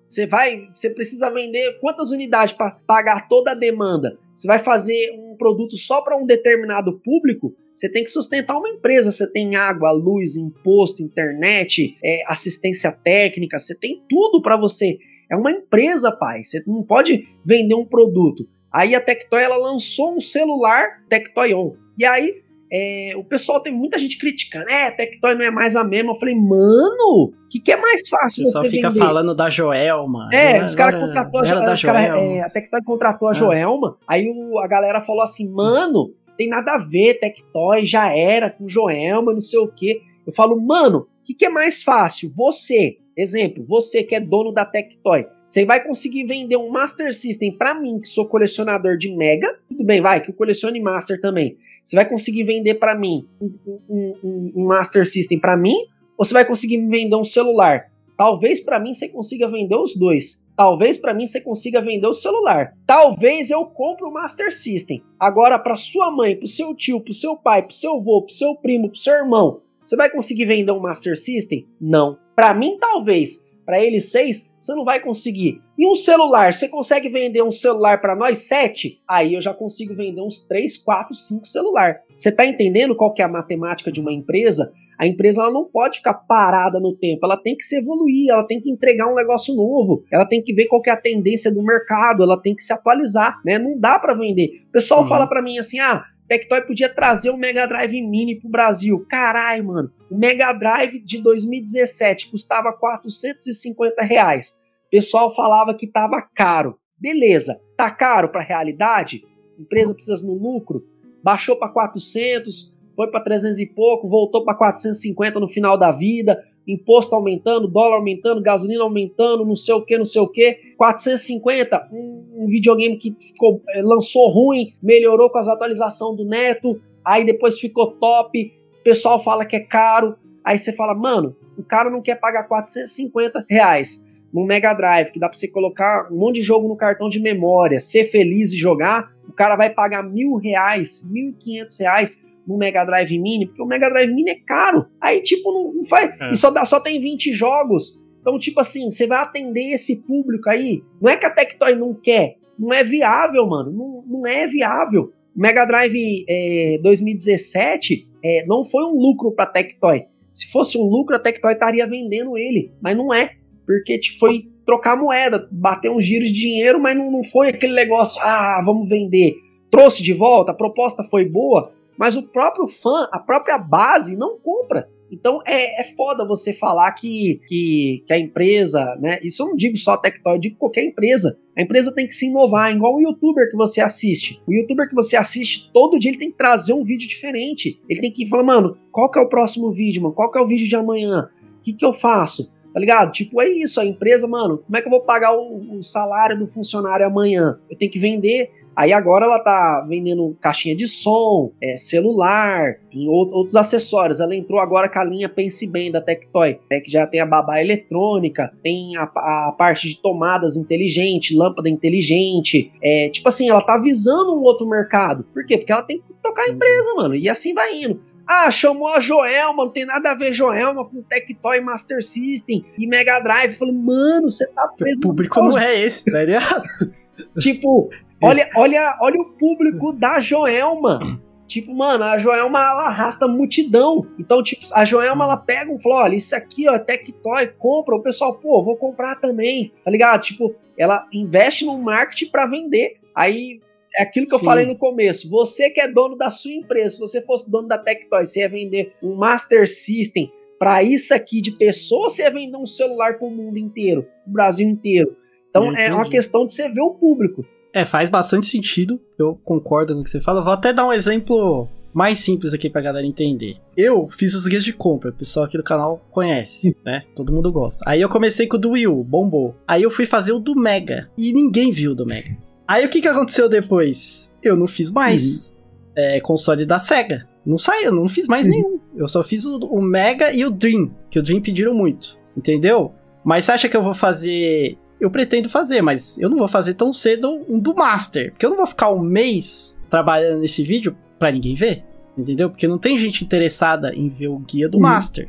Você 0.06 0.26
vai, 0.26 0.66
você 0.70 0.90
precisa 0.90 1.30
vender 1.30 1.80
quantas 1.80 2.10
unidades 2.10 2.52
para 2.52 2.72
pagar 2.86 3.26
toda 3.26 3.52
a 3.52 3.54
demanda? 3.54 4.18
Você 4.36 4.46
vai 4.46 4.58
fazer 4.58 5.12
um 5.18 5.38
produto 5.38 5.74
só 5.78 6.02
para 6.02 6.18
um 6.18 6.26
determinado 6.26 7.00
público? 7.00 7.56
Você 7.74 7.90
tem 7.90 8.04
que 8.04 8.10
sustentar 8.10 8.58
uma 8.58 8.68
empresa. 8.68 9.10
Você 9.10 9.26
tem 9.32 9.56
água, 9.56 9.90
luz, 9.90 10.36
imposto, 10.36 11.02
internet, 11.02 11.96
é, 12.04 12.30
assistência 12.30 12.92
técnica. 12.92 13.58
Você 13.58 13.74
tem 13.74 14.04
tudo 14.06 14.42
para 14.42 14.58
você 14.58 14.98
é 15.32 15.36
uma 15.36 15.50
empresa, 15.50 16.12
pai. 16.12 16.44
Você 16.44 16.62
não 16.66 16.82
pode 16.82 17.26
vender 17.44 17.74
um 17.74 17.86
produto. 17.86 18.46
Aí 18.70 18.94
a 18.94 19.00
Tectoy 19.00 19.42
ela 19.42 19.56
lançou 19.56 20.14
um 20.14 20.20
celular 20.20 21.02
Tectoy 21.08 21.54
On. 21.54 21.72
E 21.98 22.04
aí 22.04 22.42
é, 22.70 23.12
o 23.16 23.24
pessoal 23.24 23.60
tem 23.60 23.72
muita 23.72 23.98
gente 23.98 24.18
criticando, 24.18 24.68
é, 24.70 24.90
Tectoy 24.90 25.34
não 25.34 25.44
é 25.44 25.50
mais 25.50 25.74
a 25.74 25.84
mesma. 25.84 26.12
Eu 26.12 26.16
falei, 26.16 26.34
mano, 26.34 27.32
o 27.32 27.48
que, 27.50 27.60
que 27.60 27.72
é 27.72 27.76
mais 27.76 28.08
fácil 28.08 28.44
você 28.44 28.68
fica 28.68 28.88
vender? 28.88 29.00
falando 29.00 29.34
da 29.34 29.48
Joelma. 29.48 30.28
É, 30.32 30.62
os 30.62 30.74
caras 30.74 31.00
contratou 31.00 31.40
a, 31.40 31.44
Joelma. 31.44 31.76
Cara, 31.76 32.20
é, 32.20 32.40
a 32.40 32.50
Tectoy 32.50 32.82
contratou 32.84 33.28
a 33.28 33.30
ah. 33.30 33.34
Joelma. 33.34 33.98
Aí 34.06 34.28
o, 34.28 34.58
a 34.58 34.66
galera 34.66 35.00
falou 35.00 35.22
assim, 35.22 35.50
mano, 35.50 36.14
tem 36.36 36.48
nada 36.48 36.74
a 36.74 36.78
ver, 36.78 37.20
Tectoy 37.20 37.86
já 37.86 38.14
era 38.14 38.50
com 38.50 38.68
Joelma, 38.68 39.32
não 39.32 39.40
sei 39.40 39.60
o 39.60 39.68
quê. 39.68 40.00
Eu 40.26 40.32
falo, 40.32 40.60
mano, 40.60 41.00
o 41.00 41.24
que, 41.24 41.34
que 41.34 41.44
é 41.46 41.50
mais 41.50 41.82
fácil? 41.82 42.30
Você 42.36 42.96
Exemplo, 43.16 43.64
você 43.64 44.02
que 44.02 44.14
é 44.14 44.20
dono 44.20 44.52
da 44.52 44.64
Tectoy, 44.64 45.26
você 45.44 45.64
vai 45.64 45.84
conseguir 45.84 46.24
vender 46.24 46.56
um 46.56 46.70
Master 46.70 47.12
System 47.14 47.56
para 47.56 47.74
mim, 47.74 48.00
que 48.00 48.08
sou 48.08 48.26
colecionador 48.26 48.96
de 48.96 49.14
Mega. 49.14 49.58
Tudo 49.70 49.84
bem, 49.84 50.00
vai, 50.00 50.20
que 50.20 50.30
eu 50.30 50.34
colecione 50.34 50.80
Master 50.80 51.20
também. 51.20 51.56
Você 51.84 51.96
vai 51.96 52.08
conseguir 52.08 52.44
vender 52.44 52.74
para 52.74 52.98
mim 52.98 53.26
um, 53.40 53.52
um, 53.88 54.52
um, 54.56 54.64
Master 54.64 55.06
System 55.06 55.38
para 55.38 55.56
mim, 55.56 55.76
ou 56.16 56.24
você 56.24 56.32
vai 56.32 56.44
conseguir 56.44 56.78
me 56.78 56.88
vender 56.88 57.16
um 57.16 57.24
celular? 57.24 57.90
Talvez 58.16 58.60
para 58.60 58.78
mim 58.78 58.94
você 58.94 59.08
consiga 59.08 59.48
vender 59.48 59.76
os 59.76 59.96
dois. 59.96 60.48
Talvez 60.56 60.96
para 60.96 61.12
mim 61.12 61.26
você 61.26 61.40
consiga 61.40 61.80
vender 61.80 62.06
o 62.06 62.12
celular. 62.12 62.76
Talvez 62.86 63.50
eu 63.50 63.64
compre 63.66 64.04
o 64.04 64.12
Master 64.12 64.54
System. 64.54 65.02
Agora 65.18 65.58
para 65.58 65.76
sua 65.76 66.10
mãe, 66.10 66.36
para 66.36 66.46
seu 66.46 66.74
tio, 66.74 67.00
para 67.00 67.12
seu 67.12 67.36
pai, 67.36 67.62
para 67.62 67.74
seu 67.74 67.96
avô, 67.96 68.22
para 68.22 68.34
seu 68.34 68.54
primo, 68.54 68.88
para 68.88 68.98
seu 68.98 69.14
irmão, 69.14 69.60
você 69.82 69.96
vai 69.96 70.08
conseguir 70.08 70.44
vender 70.44 70.70
um 70.70 70.78
Master 70.78 71.18
System? 71.18 71.66
Não. 71.80 72.16
Para 72.34 72.54
mim, 72.54 72.76
talvez. 72.80 73.52
Para 73.64 73.80
eles 73.80 74.10
seis, 74.10 74.56
você 74.60 74.74
não 74.74 74.84
vai 74.84 75.00
conseguir. 75.00 75.62
E 75.78 75.86
um 75.86 75.94
celular, 75.94 76.52
você 76.52 76.68
consegue 76.68 77.08
vender 77.08 77.42
um 77.42 77.50
celular 77.50 78.00
para 78.00 78.16
nós 78.16 78.38
sete? 78.38 79.00
Aí 79.08 79.34
eu 79.34 79.40
já 79.40 79.54
consigo 79.54 79.94
vender 79.94 80.20
uns 80.20 80.40
três, 80.40 80.76
quatro, 80.76 81.14
cinco 81.14 81.46
celular. 81.46 82.00
Você 82.16 82.32
tá 82.32 82.44
entendendo 82.44 82.96
qual 82.96 83.14
que 83.14 83.22
é 83.22 83.24
a 83.24 83.28
matemática 83.28 83.92
de 83.92 84.00
uma 84.00 84.12
empresa? 84.12 84.72
A 84.98 85.06
empresa 85.06 85.42
ela 85.42 85.50
não 85.50 85.64
pode 85.64 85.98
ficar 85.98 86.14
parada 86.14 86.78
no 86.78 86.94
tempo, 86.94 87.24
ela 87.24 87.36
tem 87.36 87.56
que 87.56 87.64
se 87.64 87.76
evoluir, 87.76 88.30
ela 88.30 88.46
tem 88.46 88.60
que 88.60 88.70
entregar 88.70 89.10
um 89.10 89.16
negócio 89.16 89.52
novo, 89.54 90.04
ela 90.12 90.24
tem 90.24 90.40
que 90.40 90.54
ver 90.54 90.66
qual 90.66 90.80
que 90.80 90.90
é 90.90 90.92
a 90.92 91.00
tendência 91.00 91.52
do 91.52 91.60
mercado, 91.62 92.22
ela 92.22 92.40
tem 92.40 92.54
que 92.54 92.62
se 92.62 92.72
atualizar, 92.72 93.40
né? 93.44 93.58
Não 93.58 93.76
dá 93.76 93.98
para 93.98 94.14
vender. 94.14 94.62
O 94.68 94.70
pessoal 94.70 95.02
uhum. 95.02 95.08
fala 95.08 95.26
para 95.26 95.42
mim 95.42 95.58
assim: 95.58 95.80
"Ah, 95.80 96.04
Tectoy 96.28 96.62
podia 96.62 96.88
trazer 96.88 97.30
o 97.30 97.36
Mega 97.36 97.66
Drive 97.66 98.00
Mini 98.02 98.40
pro 98.40 98.48
Brasil. 98.48 99.04
Caralho, 99.08 99.64
mano. 99.64 99.92
O 100.10 100.16
Mega 100.16 100.52
Drive 100.52 100.98
de 101.00 101.18
2017 101.22 102.28
custava 102.28 102.72
450 102.72 104.02
reais. 104.02 104.62
O 104.86 104.90
pessoal 104.90 105.34
falava 105.34 105.74
que 105.74 105.86
tava 105.86 106.22
caro. 106.34 106.78
Beleza, 106.98 107.60
tá 107.76 107.90
caro 107.90 108.28
para 108.28 108.40
a 108.40 108.44
realidade? 108.44 109.24
Empresa 109.58 109.94
precisa 109.94 110.26
no 110.26 110.34
lucro. 110.34 110.84
Baixou 111.22 111.56
para 111.56 111.72
400, 111.72 112.76
foi 112.94 113.10
para 113.10 113.24
300 113.24 113.58
e 113.60 113.74
pouco, 113.74 114.08
voltou 114.08 114.44
para 114.44 114.56
450 114.56 115.40
no 115.40 115.48
final 115.48 115.76
da 115.78 115.90
vida 115.90 116.42
imposto 116.66 117.14
aumentando, 117.14 117.68
dólar 117.68 117.96
aumentando, 117.96 118.42
gasolina 118.42 118.82
aumentando, 118.82 119.44
não 119.44 119.56
sei 119.56 119.74
o 119.74 119.82
que, 119.82 119.98
não 119.98 120.04
sei 120.04 120.20
o 120.20 120.28
que. 120.28 120.72
450, 120.76 121.88
um, 121.92 122.46
videogame 122.46 122.96
que 122.96 123.14
ficou, 123.20 123.62
eh, 123.70 123.82
lançou 123.82 124.28
ruim, 124.28 124.72
melhorou 124.82 125.30
com 125.30 125.38
as 125.38 125.48
atualizações 125.48 126.16
do 126.16 126.24
Neto, 126.24 126.80
aí 127.04 127.24
depois 127.24 127.58
ficou 127.58 127.92
top, 127.92 128.52
o 128.80 128.82
pessoal 128.82 129.22
fala 129.22 129.44
que 129.44 129.56
é 129.56 129.60
caro, 129.60 130.16
aí 130.44 130.58
você 130.58 130.72
fala, 130.72 130.94
mano, 130.94 131.36
o 131.56 131.62
cara 131.62 131.88
não 131.90 132.00
quer 132.00 132.16
pagar 132.16 132.44
450 132.44 133.44
reais 133.48 134.10
num 134.32 134.44
Mega 134.44 134.72
Drive, 134.72 135.10
que 135.10 135.20
dá 135.20 135.28
pra 135.28 135.38
você 135.38 135.46
colocar 135.48 136.08
um 136.10 136.18
monte 136.18 136.36
de 136.36 136.42
jogo 136.42 136.66
no 136.66 136.76
cartão 136.76 137.08
de 137.08 137.20
memória, 137.20 137.78
ser 137.78 138.04
feliz 138.04 138.54
e 138.54 138.58
jogar, 138.58 139.12
o 139.28 139.32
cara 139.32 139.56
vai 139.56 139.70
pagar 139.70 140.02
mil 140.02 140.36
reais, 140.36 141.10
mil 141.12 141.30
e 141.30 141.34
quinhentos 141.34 141.78
reais 141.78 142.31
no 142.46 142.56
Mega 142.56 142.84
Drive 142.84 143.18
Mini, 143.18 143.46
porque 143.46 143.62
o 143.62 143.66
Mega 143.66 143.88
Drive 143.88 144.12
Mini 144.12 144.30
é 144.30 144.40
caro. 144.46 144.86
Aí, 145.00 145.22
tipo, 145.22 145.52
não, 145.52 145.74
não 145.74 145.84
faz. 145.84 146.18
É. 146.20 146.30
E 146.30 146.36
só, 146.36 146.50
dá, 146.50 146.64
só 146.64 146.80
tem 146.80 147.00
20 147.00 147.32
jogos. 147.32 148.08
Então, 148.20 148.38
tipo 148.38 148.60
assim, 148.60 148.90
você 148.90 149.06
vai 149.06 149.18
atender 149.18 149.72
esse 149.72 150.06
público 150.06 150.48
aí. 150.48 150.82
Não 151.00 151.10
é 151.10 151.16
que 151.16 151.26
a 151.26 151.30
Tectoy 151.30 151.74
não 151.74 151.94
quer. 151.94 152.36
Não 152.58 152.72
é 152.72 152.84
viável, 152.84 153.46
mano. 153.46 153.72
Não, 153.72 154.04
não 154.06 154.26
é 154.26 154.46
viável. 154.46 155.12
O 155.34 155.40
Mega 155.40 155.64
Drive 155.64 156.24
é, 156.28 156.78
2017 156.82 158.06
é, 158.24 158.44
não 158.46 158.64
foi 158.64 158.84
um 158.84 158.96
lucro 158.96 159.32
pra 159.32 159.46
Tectoy. 159.46 160.04
Se 160.30 160.50
fosse 160.50 160.78
um 160.78 160.84
lucro, 160.84 161.16
a 161.16 161.18
Tectoy 161.18 161.52
estaria 161.52 161.86
vendendo 161.86 162.38
ele. 162.38 162.72
Mas 162.80 162.96
não 162.96 163.12
é. 163.12 163.36
Porque 163.66 163.98
tipo, 163.98 164.18
foi 164.18 164.52
trocar 164.64 164.96
moeda, 164.96 165.48
bater 165.50 165.90
uns 165.90 166.04
giros 166.04 166.28
de 166.28 166.40
dinheiro, 166.40 166.80
mas 166.80 166.96
não, 166.96 167.10
não 167.10 167.24
foi 167.24 167.48
aquele 167.48 167.74
negócio, 167.74 168.20
ah, 168.22 168.62
vamos 168.64 168.88
vender. 168.88 169.34
Trouxe 169.70 170.02
de 170.02 170.12
volta, 170.12 170.52
a 170.52 170.54
proposta 170.54 171.02
foi 171.02 171.24
boa, 171.24 171.72
mas 172.02 172.16
o 172.16 172.32
próprio 172.32 172.66
fã, 172.66 173.08
a 173.12 173.20
própria 173.20 173.56
base, 173.56 174.16
não 174.16 174.36
compra. 174.36 174.90
Então 175.08 175.38
é, 175.46 175.82
é 175.82 175.84
foda 175.84 176.26
você 176.26 176.52
falar 176.52 176.90
que, 176.90 177.40
que, 177.46 178.02
que, 178.04 178.12
a 178.12 178.18
empresa, 178.18 178.98
né? 179.00 179.20
Isso 179.22 179.40
eu 179.40 179.50
não 179.50 179.54
digo 179.54 179.76
só 179.76 179.96
Tectoy, 179.96 180.34
eu 180.34 180.40
digo 180.40 180.56
qualquer 180.56 180.82
empresa. 180.82 181.38
A 181.56 181.62
empresa 181.62 181.94
tem 181.94 182.04
que 182.04 182.12
se 182.12 182.26
inovar, 182.26 182.74
igual 182.74 182.96
o 182.96 183.00
youtuber 183.00 183.48
que 183.48 183.56
você 183.56 183.80
assiste. 183.80 184.42
O 184.48 184.52
youtuber 184.52 184.88
que 184.88 184.96
você 184.96 185.14
assiste, 185.14 185.70
todo 185.72 185.96
dia 185.96 186.10
ele 186.10 186.18
tem 186.18 186.32
que 186.32 186.36
trazer 186.36 186.72
um 186.72 186.82
vídeo 186.82 187.06
diferente. 187.06 187.80
Ele 187.88 188.00
tem 188.00 188.10
que 188.10 188.28
falar, 188.28 188.42
mano, 188.42 188.76
qual 188.90 189.08
que 189.08 189.20
é 189.20 189.22
o 189.22 189.28
próximo 189.28 189.70
vídeo, 189.70 190.02
mano? 190.02 190.12
Qual 190.12 190.28
que 190.28 190.36
é 190.36 190.42
o 190.42 190.46
vídeo 190.48 190.66
de 190.66 190.74
amanhã? 190.74 191.30
O 191.56 191.62
que, 191.62 191.72
que 191.72 191.84
eu 191.84 191.92
faço? 191.92 192.52
Tá 192.72 192.80
ligado? 192.80 193.12
Tipo, 193.12 193.40
é 193.40 193.48
isso, 193.48 193.80
a 193.80 193.86
empresa, 193.86 194.26
mano, 194.26 194.58
como 194.58 194.76
é 194.76 194.80
que 194.80 194.88
eu 194.88 194.90
vou 194.90 195.02
pagar 195.02 195.36
o, 195.36 195.78
o 195.78 195.82
salário 195.84 196.36
do 196.36 196.48
funcionário 196.48 197.06
amanhã? 197.06 197.60
Eu 197.70 197.78
tenho 197.78 197.92
que 197.92 197.98
vender 198.00 198.50
Aí 198.74 198.92
agora 198.92 199.26
ela 199.26 199.38
tá 199.38 199.84
vendendo 199.88 200.36
caixinha 200.40 200.74
de 200.74 200.86
som, 200.86 201.52
é, 201.62 201.76
celular, 201.76 202.76
e 202.92 203.08
outros 203.08 203.54
acessórios. 203.56 204.20
Ela 204.20 204.34
entrou 204.34 204.60
agora 204.60 204.88
com 204.88 204.98
a 204.98 205.04
linha 205.04 205.28
Pense 205.28 205.70
Bem 205.70 205.90
da 205.90 206.00
Tectoy, 206.00 206.58
né, 206.70 206.80
que 206.80 206.90
já 206.90 207.06
tem 207.06 207.20
a 207.20 207.26
babá 207.26 207.60
eletrônica, 207.60 208.52
tem 208.62 208.96
a, 208.96 209.02
a 209.02 209.54
parte 209.56 209.88
de 209.88 210.00
tomadas 210.00 210.56
inteligente, 210.56 211.36
lâmpada 211.36 211.68
inteligente. 211.68 212.72
É, 212.82 213.08
tipo 213.08 213.28
assim, 213.28 213.48
ela 213.50 213.60
tá 213.60 213.78
visando 213.78 214.34
um 214.34 214.42
outro 214.42 214.68
mercado. 214.68 215.24
Por 215.32 215.44
quê? 215.44 215.58
Porque 215.58 215.72
ela 215.72 215.82
tem 215.82 215.98
que 215.98 216.04
tocar 216.22 216.42
a 216.42 216.48
empresa, 216.48 216.94
mano. 216.94 217.14
E 217.14 217.28
assim 217.28 217.54
vai 217.54 217.82
indo. 217.82 218.00
Ah, 218.26 218.50
chamou 218.50 218.88
a 218.88 219.00
Joelma, 219.00 219.64
não 219.64 219.72
tem 219.72 219.84
nada 219.84 220.12
a 220.12 220.14
ver 220.14 220.32
Joelma 220.32 220.84
com 220.84 221.02
Tectoy 221.02 221.60
Master 221.60 222.02
System 222.02 222.64
e 222.78 222.86
Mega 222.86 223.20
Drive. 223.20 223.54
Falei, 223.54 223.74
mano, 223.74 224.30
você 224.30 224.46
tá 224.46 224.68
preso. 224.76 224.98
O 224.98 225.02
público 225.02 225.42
não 225.42 225.58
é 225.58 225.80
esse, 225.80 226.04
tá 226.04 226.22
ligado? 226.22 226.62
tipo, 227.38 227.90
Olha, 228.22 228.48
olha, 228.56 228.98
olha 229.00 229.20
o 229.20 229.32
público 229.32 229.92
da 229.92 230.20
Joelma. 230.20 231.00
Tipo, 231.44 231.74
mano, 231.74 232.02
a 232.04 232.16
Joelma 232.16 232.58
ela 232.60 232.86
arrasta 232.86 233.28
multidão. 233.28 234.06
Então, 234.18 234.42
tipo, 234.42 234.62
a 234.72 234.86
Joelma 234.86 235.24
ela 235.24 235.36
pega 235.36 235.70
um 235.70 235.78
fala: 235.78 236.04
olha, 236.04 236.16
isso 236.16 236.34
aqui, 236.34 236.66
ó, 236.66 236.78
Tectoy, 236.78 237.48
compra. 237.58 237.94
O 237.94 238.02
pessoal, 238.02 238.38
pô, 238.38 238.62
vou 238.62 238.74
comprar 238.74 239.16
também. 239.16 239.70
Tá 239.84 239.90
ligado? 239.90 240.22
Tipo, 240.22 240.54
ela 240.78 241.06
investe 241.12 241.66
no 241.66 241.76
marketing 241.76 242.30
para 242.30 242.46
vender. 242.46 242.96
Aí 243.14 243.60
é 243.94 244.02
aquilo 244.02 244.24
que 244.24 244.32
Sim. 244.34 244.40
eu 244.40 244.44
falei 244.44 244.64
no 244.64 244.78
começo. 244.78 245.28
Você 245.28 245.68
que 245.68 245.80
é 245.80 245.88
dono 245.88 246.16
da 246.16 246.30
sua 246.30 246.52
empresa, 246.52 246.94
se 246.94 247.00
você 247.00 247.20
fosse 247.20 247.50
dono 247.50 247.68
da 247.68 247.76
Tectoy, 247.76 248.24
você 248.24 248.40
ia 248.40 248.48
vender 248.48 248.94
um 249.02 249.14
Master 249.14 249.68
System 249.68 250.32
para 250.58 250.82
isso 250.82 251.12
aqui 251.12 251.40
de 251.40 251.50
pessoas, 251.50 252.14
você 252.14 252.22
ia 252.22 252.30
vender 252.30 252.56
um 252.56 252.64
celular 252.64 253.18
para 253.18 253.26
o 253.26 253.30
mundo 253.30 253.58
inteiro, 253.58 254.06
o 254.26 254.30
Brasil 254.30 254.66
inteiro. 254.66 255.16
Então 255.50 255.76
é 255.76 255.92
uma 255.92 256.08
questão 256.08 256.46
de 256.46 256.54
você 256.54 256.68
ver 256.70 256.80
o 256.80 256.94
público. 256.94 257.44
É, 257.74 257.84
faz 257.84 258.08
bastante 258.08 258.46
sentido. 258.46 259.00
Eu 259.18 259.38
concordo 259.44 259.94
com 259.94 260.00
o 260.00 260.04
que 260.04 260.10
você 260.10 260.20
fala. 260.20 260.42
Vou 260.42 260.52
até 260.52 260.72
dar 260.72 260.86
um 260.86 260.92
exemplo 260.92 261.68
mais 261.92 262.18
simples 262.18 262.54
aqui 262.54 262.68
pra 262.70 262.80
galera 262.80 263.06
entender. 263.06 263.56
Eu 263.76 264.08
fiz 264.10 264.34
os 264.34 264.46
guias 264.46 264.64
de 264.64 264.72
compra, 264.72 265.10
o 265.10 265.14
pessoal 265.14 265.46
aqui 265.46 265.56
do 265.56 265.62
canal 265.62 266.04
conhece, 266.10 266.76
né? 266.84 267.02
Todo 267.14 267.32
mundo 267.32 267.52
gosta. 267.52 267.84
Aí 267.86 268.00
eu 268.00 268.08
comecei 268.08 268.46
com 268.46 268.56
o 268.56 268.60
do 268.60 268.70
Wii 268.70 268.88
U, 268.88 269.04
bombou. 269.04 269.56
Aí 269.66 269.82
eu 269.82 269.90
fui 269.90 270.06
fazer 270.06 270.32
o 270.32 270.38
do 270.38 270.54
Mega 270.54 271.10
e 271.16 271.32
ninguém 271.32 271.72
viu 271.72 271.92
o 271.92 271.94
do 271.94 272.06
Mega. 272.06 272.36
Aí 272.66 272.86
o 272.86 272.88
que 272.88 273.00
que 273.00 273.08
aconteceu 273.08 273.48
depois? 273.48 274.34
Eu 274.42 274.56
não 274.56 274.66
fiz 274.66 274.90
mais 274.90 275.46
uhum. 275.46 275.52
é, 275.96 276.20
console 276.20 276.64
da 276.64 276.78
Sega. 276.78 277.26
Não 277.44 277.58
saiu, 277.58 277.92
não 277.92 278.08
fiz 278.08 278.28
mais 278.28 278.46
uhum. 278.46 278.52
nenhum. 278.52 278.80
Eu 278.96 279.08
só 279.08 279.22
fiz 279.22 279.44
o, 279.44 279.58
o 279.58 279.82
Mega 279.82 280.32
e 280.32 280.44
o 280.44 280.50
Dream, 280.50 280.90
que 281.10 281.18
o 281.18 281.22
Dream 281.22 281.42
pediram 281.42 281.74
muito, 281.74 282.16
entendeu? 282.36 282.92
Mas 283.24 283.44
você 283.44 283.52
acha 283.52 283.68
que 283.68 283.76
eu 283.76 283.82
vou 283.82 283.94
fazer 283.94 284.78
eu 285.02 285.10
pretendo 285.10 285.48
fazer, 285.48 285.82
mas 285.82 286.16
eu 286.20 286.30
não 286.30 286.38
vou 286.38 286.46
fazer 286.46 286.74
tão 286.74 286.92
cedo 286.92 287.44
um 287.48 287.58
do 287.58 287.74
Master, 287.74 288.30
porque 288.30 288.46
eu 288.46 288.50
não 288.50 288.56
vou 288.56 288.68
ficar 288.68 288.92
um 288.92 289.00
mês 289.00 289.76
trabalhando 289.90 290.38
nesse 290.38 290.62
vídeo 290.62 290.96
pra 291.18 291.32
ninguém 291.32 291.56
ver, 291.56 291.84
entendeu? 292.16 292.48
Porque 292.48 292.68
não 292.68 292.78
tem 292.78 292.96
gente 292.96 293.24
interessada 293.24 293.92
em 293.92 294.08
ver 294.08 294.28
o 294.28 294.38
guia 294.38 294.68
do 294.68 294.76
uhum. 294.76 294.82
Master. 294.82 295.28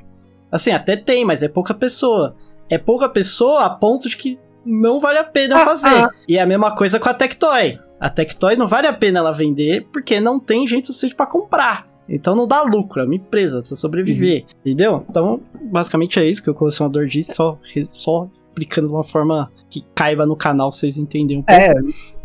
Assim, 0.52 0.69
até 0.69 0.95
tem, 0.95 1.26
mas 1.26 1.42
é 1.42 1.48
pouca 1.48 1.74
pessoa. 1.74 2.35
É 2.69 2.77
pouca 2.77 3.10
pessoa 3.10 3.66
a 3.66 3.69
ponto 3.72 4.08
de 4.08 4.16
que 4.16 4.40
não 4.64 5.00
vale 5.00 5.18
a 5.18 5.24
pena 5.24 5.64
ah, 5.64 5.66
fazer. 5.66 5.88
Ah. 5.88 6.10
E 6.27 6.38
é 6.38 6.42
a 6.42 6.45
mesma 6.45 6.76
coisa 6.76 7.00
com 7.00 7.10
a 7.10 7.14
Tectoy. 7.16 7.80
A 8.00 8.10
Tectoy 8.11 8.56
não 8.56 8.68
vale 8.68 8.85
a 8.85 8.93
pena 8.93 9.19
ela 9.19 9.32
vender 9.32 9.88
porque 9.92 10.22
não 10.22 10.40
tem 10.40 10.68
gente 10.68 10.85
suficiente 10.85 11.16
para 11.16 11.26
comprar. 11.26 11.88
Então 12.07 12.35
não 12.35 12.48
dá 12.48 12.61
lucro, 12.61 13.01
é 13.01 13.06
uma 13.06 13.15
empresa, 13.15 13.59
precisa 13.59 13.80
sobreviver, 13.80 14.41
uhum. 14.41 14.48
entendeu? 14.59 15.06
Então, 15.09 15.41
basicamente 15.72 16.19
é 16.19 16.25
isso 16.25 16.43
que 16.43 16.49
o 16.49 16.53
colecionador 16.53 17.07
disse, 17.07 17.33
só, 17.33 17.57
só 17.93 18.27
explicando 18.30 18.88
de 18.88 18.93
uma 18.93 19.03
forma 19.03 19.51
que 19.69 19.83
caiba 19.95 20.25
no 20.25 20.35
canal 20.35 20.72
vocês 20.72 20.98
entenderem 20.98 21.41
um 21.41 21.43
pouco. 21.43 21.61
É, 21.61 21.73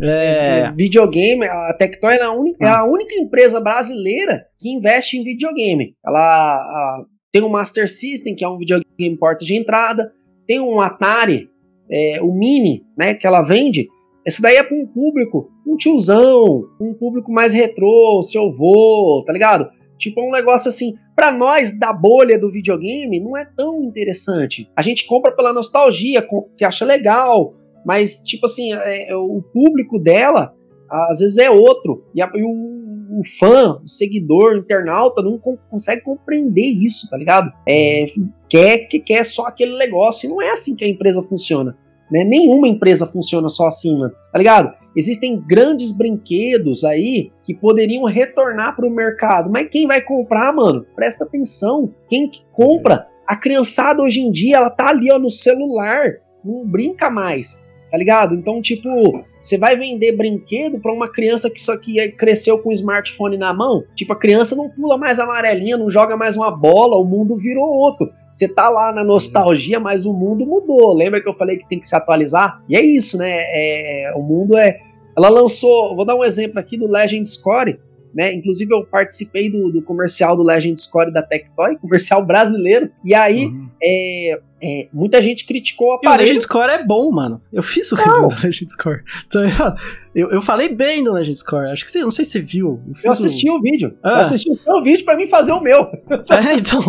é... 0.01 0.61
é 0.61 0.73
videogame, 0.73 1.47
a 1.47 1.75
Tectoy 1.79 2.15
é 2.15 2.23
a, 2.23 2.33
única, 2.33 2.67
é 2.67 2.69
a 2.69 2.85
hum. 2.85 2.93
única 2.93 3.15
empresa 3.15 3.61
brasileira 3.61 4.45
que 4.59 4.69
investe 4.69 5.17
em 5.17 5.25
videogame. 5.25 5.95
Ela 6.05 6.21
a, 6.21 7.05
tem 7.33 7.43
um 7.43 7.49
Master 7.49 7.89
System, 7.89 8.35
que 8.35 8.45
é 8.45 8.49
um 8.49 8.59
videogame 8.59 9.17
porta 9.19 9.45
de 9.45 9.55
entrada, 9.55 10.13
tem 10.47 10.61
um 10.61 10.81
Atari, 10.81 11.49
é, 11.91 12.21
o 12.23 12.33
Mini, 12.33 12.83
né, 12.97 13.15
que 13.15 13.27
ela 13.27 13.43
vende, 13.43 13.87
esse 14.29 14.43
daí 14.43 14.57
é 14.57 14.63
para 14.63 14.77
um 14.77 14.87
público, 14.87 15.51
um 15.67 15.75
tiozão, 15.75 16.65
um 16.79 16.93
público 16.93 17.33
mais 17.33 17.55
retrô, 17.55 18.21
seu 18.23 18.49
avô, 18.49 19.25
tá 19.27 19.33
ligado? 19.33 19.71
Tipo, 19.97 20.21
é 20.21 20.25
um 20.25 20.31
negócio 20.31 20.69
assim, 20.69 20.93
para 21.17 21.33
nós 21.33 21.79
da 21.79 21.95
bolha 21.95 22.39
do 22.39 22.51
videogame, 22.51 23.19
não 23.19 23.37
é 23.37 23.45
tão 23.45 23.83
interessante. 23.83 24.71
A 24.77 24.83
gente 24.83 25.07
compra 25.07 25.35
pela 25.35 25.53
nostalgia, 25.53 26.25
que 26.57 26.65
acha 26.65 26.85
legal, 26.85 27.55
mas, 27.87 28.23
tipo 28.23 28.45
assim, 28.45 28.73
é, 28.75 29.13
é, 29.13 29.17
o 29.17 29.43
público 29.43 29.99
dela, 29.99 30.55
às 30.91 31.21
vezes 31.21 31.39
é 31.39 31.51
outro. 31.51 32.05
E, 32.15 32.21
a, 32.21 32.31
e 32.35 32.43
o, 32.43 33.19
o, 33.19 33.23
fã, 33.39 33.81
o 33.83 33.89
seguidor, 33.89 34.53
o 34.53 34.59
internauta, 34.59 35.23
não 35.23 35.39
consegue 35.71 36.03
compreender 36.03 36.67
isso, 36.67 37.09
tá 37.09 37.17
ligado? 37.17 37.51
É, 37.67 38.05
quer 38.47 38.87
que 38.89 39.01
quer 39.01 39.25
só 39.25 39.47
aquele 39.47 39.77
negócio. 39.79 40.27
E 40.27 40.31
não 40.31 40.43
é 40.43 40.51
assim 40.51 40.77
que 40.77 40.85
a 40.85 40.89
empresa 40.89 41.23
funciona. 41.23 41.77
Né? 42.11 42.25
Nenhuma 42.25 42.69
empresa 42.69 43.07
funciona 43.07 43.49
só 43.49 43.67
assim, 43.67 43.99
mano, 43.99 44.13
tá 44.33 44.39
ligado? 44.39 44.75
Existem 44.97 45.41
grandes 45.41 45.97
brinquedos 45.97 46.83
aí 46.83 47.31
que 47.45 47.55
poderiam 47.55 48.05
retornar 48.05 48.75
para 48.75 48.87
o 48.87 48.91
mercado, 48.91 49.51
mas 49.51 49.69
quem 49.69 49.87
vai 49.87 50.01
comprar, 50.01 50.53
mano? 50.53 50.85
Presta 50.97 51.25
atenção. 51.25 51.93
Quem 52.09 52.29
que 52.29 52.43
compra? 52.53 53.07
A 53.27 53.37
criançada 53.37 54.03
hoje 54.03 54.21
em 54.21 54.31
dia, 54.31 54.57
ela 54.57 54.71
tá 54.71 54.89
ali 54.89 55.11
ó, 55.13 55.19
no 55.19 55.31
celular, 55.31 56.15
não 56.45 56.67
brinca 56.67 57.11
mais, 57.11 57.69
tá 57.91 57.99
ligado? 57.99 58.35
Então, 58.35 58.61
tipo, 58.61 58.89
você 59.41 59.57
vai 59.57 59.77
vender 59.77 60.17
brinquedo 60.17 60.81
para 60.81 60.93
uma 60.93 61.09
criança 61.09 61.51
que 61.51 61.61
só 61.61 61.79
que 61.79 62.11
cresceu 62.13 62.63
com 62.63 62.71
o 62.71 62.73
smartphone 62.73 63.37
na 63.37 63.53
mão? 63.53 63.85
Tipo, 63.95 64.15
a 64.15 64.19
criança 64.19 64.57
não 64.57 64.69
pula 64.69 64.99
mais 64.99 65.19
amarelinha, 65.19 65.77
não 65.77 65.89
joga 65.89 66.17
mais 66.17 66.37
uma 66.37 66.51
bola, 66.51 66.97
o 66.97 67.05
mundo 67.05 67.37
virou 67.37 67.67
outro. 67.67 68.11
Você 68.31 68.49
tá 68.49 68.69
lá 68.69 68.93
na 68.93 69.03
nostalgia, 69.03 69.81
mas 69.81 70.05
o 70.05 70.13
mundo 70.13 70.47
mudou. 70.47 70.95
Lembra 70.95 71.21
que 71.21 71.29
eu 71.29 71.35
falei 71.35 71.57
que 71.57 71.69
tem 71.69 71.81
que 71.81 71.87
se 71.87 71.97
atualizar? 71.97 72.63
E 72.69 72.77
é 72.77 72.83
isso, 72.83 73.17
né? 73.19 73.31
É, 73.31 74.13
o 74.17 74.23
mundo 74.23 74.57
é. 74.57 74.81
Ela 75.17 75.29
lançou, 75.29 75.97
vou 75.97 76.05
dar 76.05 76.15
um 76.15 76.25
exemplo 76.25 76.61
aqui 76.61 76.77
do 76.77 76.87
Legend 76.87 77.29
Score, 77.29 77.81
né? 78.15 78.33
Inclusive 78.33 78.73
eu 78.73 78.87
participei 78.87 79.51
do, 79.51 79.71
do 79.71 79.83
comercial 79.83 80.37
do 80.37 80.43
Legend 80.43 80.81
Score 80.81 81.13
da 81.13 81.23
Tectoy, 81.23 81.77
comercial 81.77 82.25
brasileiro. 82.25 82.91
E 83.05 83.15
aí, 83.15 83.47
uhum. 83.47 83.68
É, 83.83 84.41
é, 84.61 84.89
muita 84.93 85.23
gente 85.23 85.47
criticou 85.47 85.89
o 85.89 85.93
aparelho. 85.93 86.21
E 86.21 86.25
o 86.25 86.27
Legend 86.27 86.43
Score 86.43 86.71
é 86.71 86.85
bom, 86.85 87.11
mano. 87.11 87.41
Eu 87.53 87.63
fiz 87.63 87.91
o 87.93 87.97
review 87.97 88.29
do 88.29 88.35
Legend 88.35 88.73
Score. 88.73 89.03
Eu, 90.15 90.31
eu 90.31 90.43
falei 90.43 90.69
bem 90.69 91.05
do 91.05 91.13
Legend 91.13 91.39
Score. 91.39 91.71
Acho 91.71 91.85
que 91.85 91.93
você, 91.93 92.01
não 92.01 92.11
sei 92.11 92.25
se 92.25 92.33
você 92.33 92.41
viu. 92.41 92.81
Eu, 92.89 92.95
eu 93.05 93.13
assisti 93.13 93.49
o, 93.49 93.57
o 93.57 93.61
vídeo. 93.61 93.97
Ah. 94.03 94.11
Eu 94.11 94.17
assisti 94.17 94.51
o 94.51 94.55
seu 94.55 94.83
vídeo 94.83 95.05
pra 95.05 95.17
mim 95.17 95.27
fazer 95.27 95.53
o 95.53 95.61
meu. 95.61 95.89
É, 96.31 96.55
então. 96.55 96.81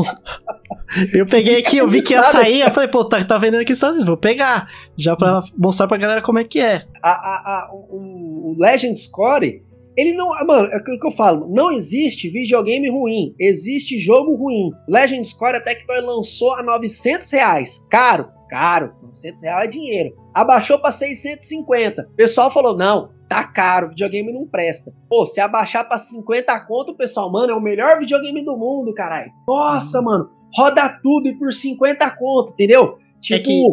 Eu 1.13 1.25
peguei 1.25 1.57
aqui, 1.59 1.77
eu 1.77 1.87
vi 1.87 2.01
que 2.01 2.13
ia 2.13 2.23
sair. 2.23 2.61
Eu 2.61 2.71
falei, 2.71 2.89
pô, 2.89 3.05
tá, 3.05 3.23
tá 3.23 3.37
vendendo 3.37 3.61
aqui 3.61 3.75
só 3.75 3.93
vou 4.05 4.17
pegar. 4.17 4.69
Já 4.97 5.15
pra 5.15 5.43
mostrar 5.57 5.87
pra 5.87 5.97
galera 5.97 6.21
como 6.21 6.39
é 6.39 6.43
que 6.43 6.59
é. 6.59 6.85
A, 7.01 7.09
a, 7.09 7.69
a 7.69 7.73
o, 7.73 8.51
o 8.51 8.55
Legend 8.57 8.99
Score 8.99 9.63
ele 9.99 10.13
não. 10.13 10.29
Mano, 10.45 10.67
é 10.67 10.75
aquilo 10.77 10.99
que 10.99 11.07
eu 11.07 11.11
falo. 11.11 11.47
Não 11.53 11.71
existe 11.71 12.29
videogame 12.29 12.89
ruim. 12.89 13.33
Existe 13.39 13.97
jogo 13.97 14.35
ruim. 14.35 14.71
Legend 14.87 15.27
Score 15.27 15.57
até 15.57 15.75
que 15.75 15.85
lançou 16.01 16.53
a 16.53 16.63
900 16.63 17.29
reais. 17.31 17.87
Caro, 17.89 18.29
caro. 18.49 18.93
900 19.03 19.43
reais 19.43 19.65
é 19.65 19.67
dinheiro. 19.67 20.15
Abaixou 20.33 20.79
pra 20.79 20.91
650. 20.91 22.01
O 22.01 22.15
pessoal 22.15 22.49
falou: 22.49 22.77
não, 22.77 23.09
tá 23.27 23.43
caro, 23.43 23.89
videogame 23.89 24.31
não 24.31 24.47
presta. 24.47 24.91
Pô, 25.09 25.25
se 25.25 25.41
abaixar 25.41 25.87
pra 25.87 25.97
50 25.97 26.59
conto, 26.65 26.93
o 26.93 26.97
pessoal, 26.97 27.31
mano, 27.31 27.51
é 27.51 27.55
o 27.55 27.61
melhor 27.61 27.99
videogame 27.99 28.43
do 28.43 28.57
mundo, 28.57 28.93
caralho. 28.93 29.31
Nossa, 29.47 30.01
mano, 30.01 30.29
roda 30.55 30.89
tudo 31.03 31.27
e 31.27 31.37
por 31.37 31.51
50 31.51 32.09
conto, 32.11 32.53
entendeu? 32.53 32.97
Tipo, 33.19 33.39
é 33.39 33.43
que 33.43 33.65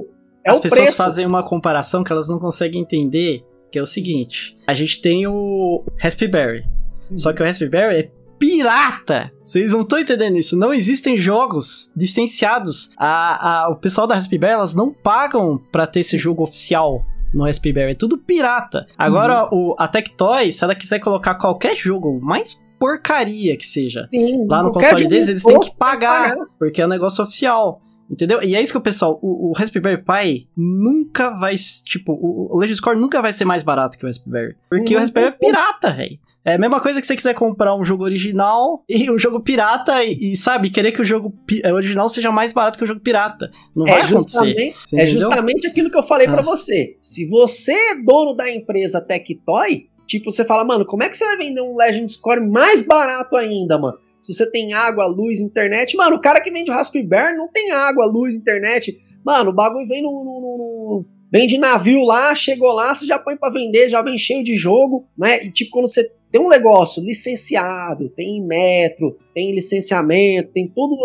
é 0.44 0.50
as 0.50 0.60
pessoas 0.60 0.82
preço. 0.82 1.02
fazem 1.02 1.26
uma 1.26 1.42
comparação 1.42 2.02
que 2.02 2.12
elas 2.12 2.28
não 2.28 2.38
conseguem 2.38 2.82
entender 2.82 3.44
que 3.70 3.78
é 3.78 3.82
o 3.82 3.86
seguinte: 3.86 4.56
a 4.66 4.74
gente 4.74 5.00
tem 5.00 5.26
o 5.26 5.84
Raspberry. 5.98 6.64
Uhum. 7.10 7.18
Só 7.18 7.32
que 7.32 7.42
o 7.42 7.44
Raspberry 7.44 7.96
é 7.96 8.10
pirata. 8.38 9.32
Vocês 9.42 9.72
não 9.72 9.80
estão 9.80 9.98
entendendo 9.98 10.36
isso. 10.36 10.56
Não 10.56 10.72
existem 10.72 11.16
jogos 11.16 11.92
licenciados. 11.96 12.90
A, 12.96 13.64
a, 13.64 13.68
o 13.70 13.76
pessoal 13.76 14.06
da 14.06 14.14
Raspberry, 14.14 14.52
elas 14.52 14.74
não 14.74 14.92
pagam 14.92 15.58
para 15.72 15.86
ter 15.86 16.00
esse 16.00 16.18
jogo 16.18 16.42
oficial 16.42 17.02
no 17.32 17.44
Raspberry. 17.44 17.92
É 17.92 17.94
tudo 17.94 18.18
pirata. 18.18 18.86
Agora, 18.96 19.44
uhum. 19.52 19.70
o, 19.70 19.76
a 19.78 19.88
Tectoy, 19.88 20.52
se 20.52 20.62
ela 20.62 20.74
quiser 20.74 20.98
colocar 20.98 21.34
qualquer 21.34 21.76
jogo 21.76 22.20
mais 22.20 22.60
porcaria 22.78 23.56
que 23.56 23.66
seja 23.66 24.06
Sim, 24.12 24.46
lá 24.46 24.62
no 24.62 24.70
console 24.70 25.08
deles, 25.08 25.28
eles 25.28 25.42
têm 25.42 25.58
que 25.58 25.74
pagar, 25.76 26.30
pagar, 26.30 26.46
porque 26.58 26.82
é 26.82 26.84
um 26.84 26.90
negócio 26.90 27.24
oficial. 27.24 27.80
Entendeu? 28.10 28.42
E 28.42 28.54
é 28.54 28.62
isso 28.62 28.72
que 28.72 28.78
o 28.78 28.82
pessoal, 28.82 29.18
o, 29.20 29.50
o 29.50 29.52
Raspberry 29.52 29.98
Pi 29.98 30.48
nunca 30.56 31.30
vai, 31.38 31.56
tipo, 31.84 32.12
o, 32.12 32.54
o 32.54 32.58
Legend 32.58 32.76
Score 32.76 32.98
nunca 32.98 33.20
vai 33.20 33.32
ser 33.32 33.44
mais 33.44 33.62
barato 33.62 33.98
que 33.98 34.04
o 34.04 34.08
Raspberry. 34.08 34.54
Porque 34.68 34.94
o 34.94 34.98
Raspberry 34.98 35.28
é 35.28 35.30
pirata, 35.32 35.92
velho. 35.92 36.18
É 36.44 36.54
a 36.54 36.58
mesma 36.58 36.80
coisa 36.80 37.00
que 37.00 37.06
você 37.08 37.16
quiser 37.16 37.34
comprar 37.34 37.74
um 37.74 37.84
jogo 37.84 38.04
original 38.04 38.84
e 38.88 39.10
um 39.10 39.18
jogo 39.18 39.40
pirata 39.40 40.04
e, 40.04 40.34
e 40.34 40.36
sabe, 40.36 40.70
querer 40.70 40.92
que 40.92 41.02
o 41.02 41.04
jogo 41.04 41.34
é, 41.64 41.72
original 41.72 42.08
seja 42.08 42.30
mais 42.30 42.52
barato 42.52 42.78
que 42.78 42.84
o 42.84 42.86
jogo 42.86 43.00
pirata. 43.00 43.50
Não 43.74 43.84
é 43.84 43.90
vai 43.90 44.02
acontecer. 44.02 44.72
É 44.94 45.04
justamente 45.06 45.66
aquilo 45.66 45.90
que 45.90 45.98
eu 45.98 46.04
falei 46.04 46.28
ah. 46.28 46.30
para 46.30 46.42
você. 46.42 46.96
Se 47.02 47.28
você 47.28 47.72
é 47.72 48.04
dono 48.04 48.32
da 48.32 48.48
empresa 48.48 49.00
Tectoy, 49.00 49.88
tipo, 50.06 50.30
você 50.30 50.44
fala, 50.44 50.64
mano, 50.64 50.86
como 50.86 51.02
é 51.02 51.08
que 51.08 51.18
você 51.18 51.24
vai 51.24 51.36
vender 51.36 51.62
um 51.62 51.76
Legend 51.76 52.12
Score 52.12 52.40
mais 52.40 52.86
barato 52.86 53.34
ainda, 53.34 53.76
mano? 53.76 53.98
Se 54.26 54.34
você 54.34 54.50
tem 54.50 54.72
água, 54.72 55.06
luz, 55.06 55.40
internet. 55.40 55.96
Mano, 55.96 56.16
o 56.16 56.20
cara 56.20 56.40
que 56.40 56.50
vende 56.50 56.68
Raspberry 56.68 57.36
não 57.36 57.46
tem 57.46 57.70
água, 57.70 58.04
luz, 58.06 58.34
internet. 58.34 58.98
Mano, 59.24 59.50
o 59.50 59.54
bagulho 59.54 59.86
vem 59.86 60.02
no, 60.02 60.10
no, 60.10 60.40
no, 60.40 61.04
vem 61.30 61.46
de 61.46 61.56
navio 61.56 62.02
lá, 62.02 62.34
chegou 62.34 62.72
lá, 62.72 62.92
você 62.92 63.06
já 63.06 63.20
põe 63.20 63.36
para 63.36 63.52
vender, 63.52 63.88
já 63.88 64.02
vem 64.02 64.18
cheio 64.18 64.42
de 64.42 64.56
jogo, 64.56 65.06
né? 65.16 65.44
E 65.44 65.50
tipo, 65.52 65.70
quando 65.70 65.86
você 65.86 66.10
tem 66.32 66.40
um 66.40 66.48
negócio 66.48 67.00
licenciado, 67.04 68.08
tem 68.08 68.42
metro, 68.42 69.16
tem 69.32 69.54
licenciamento, 69.54 70.50
tem 70.52 70.66
todas 70.66 70.98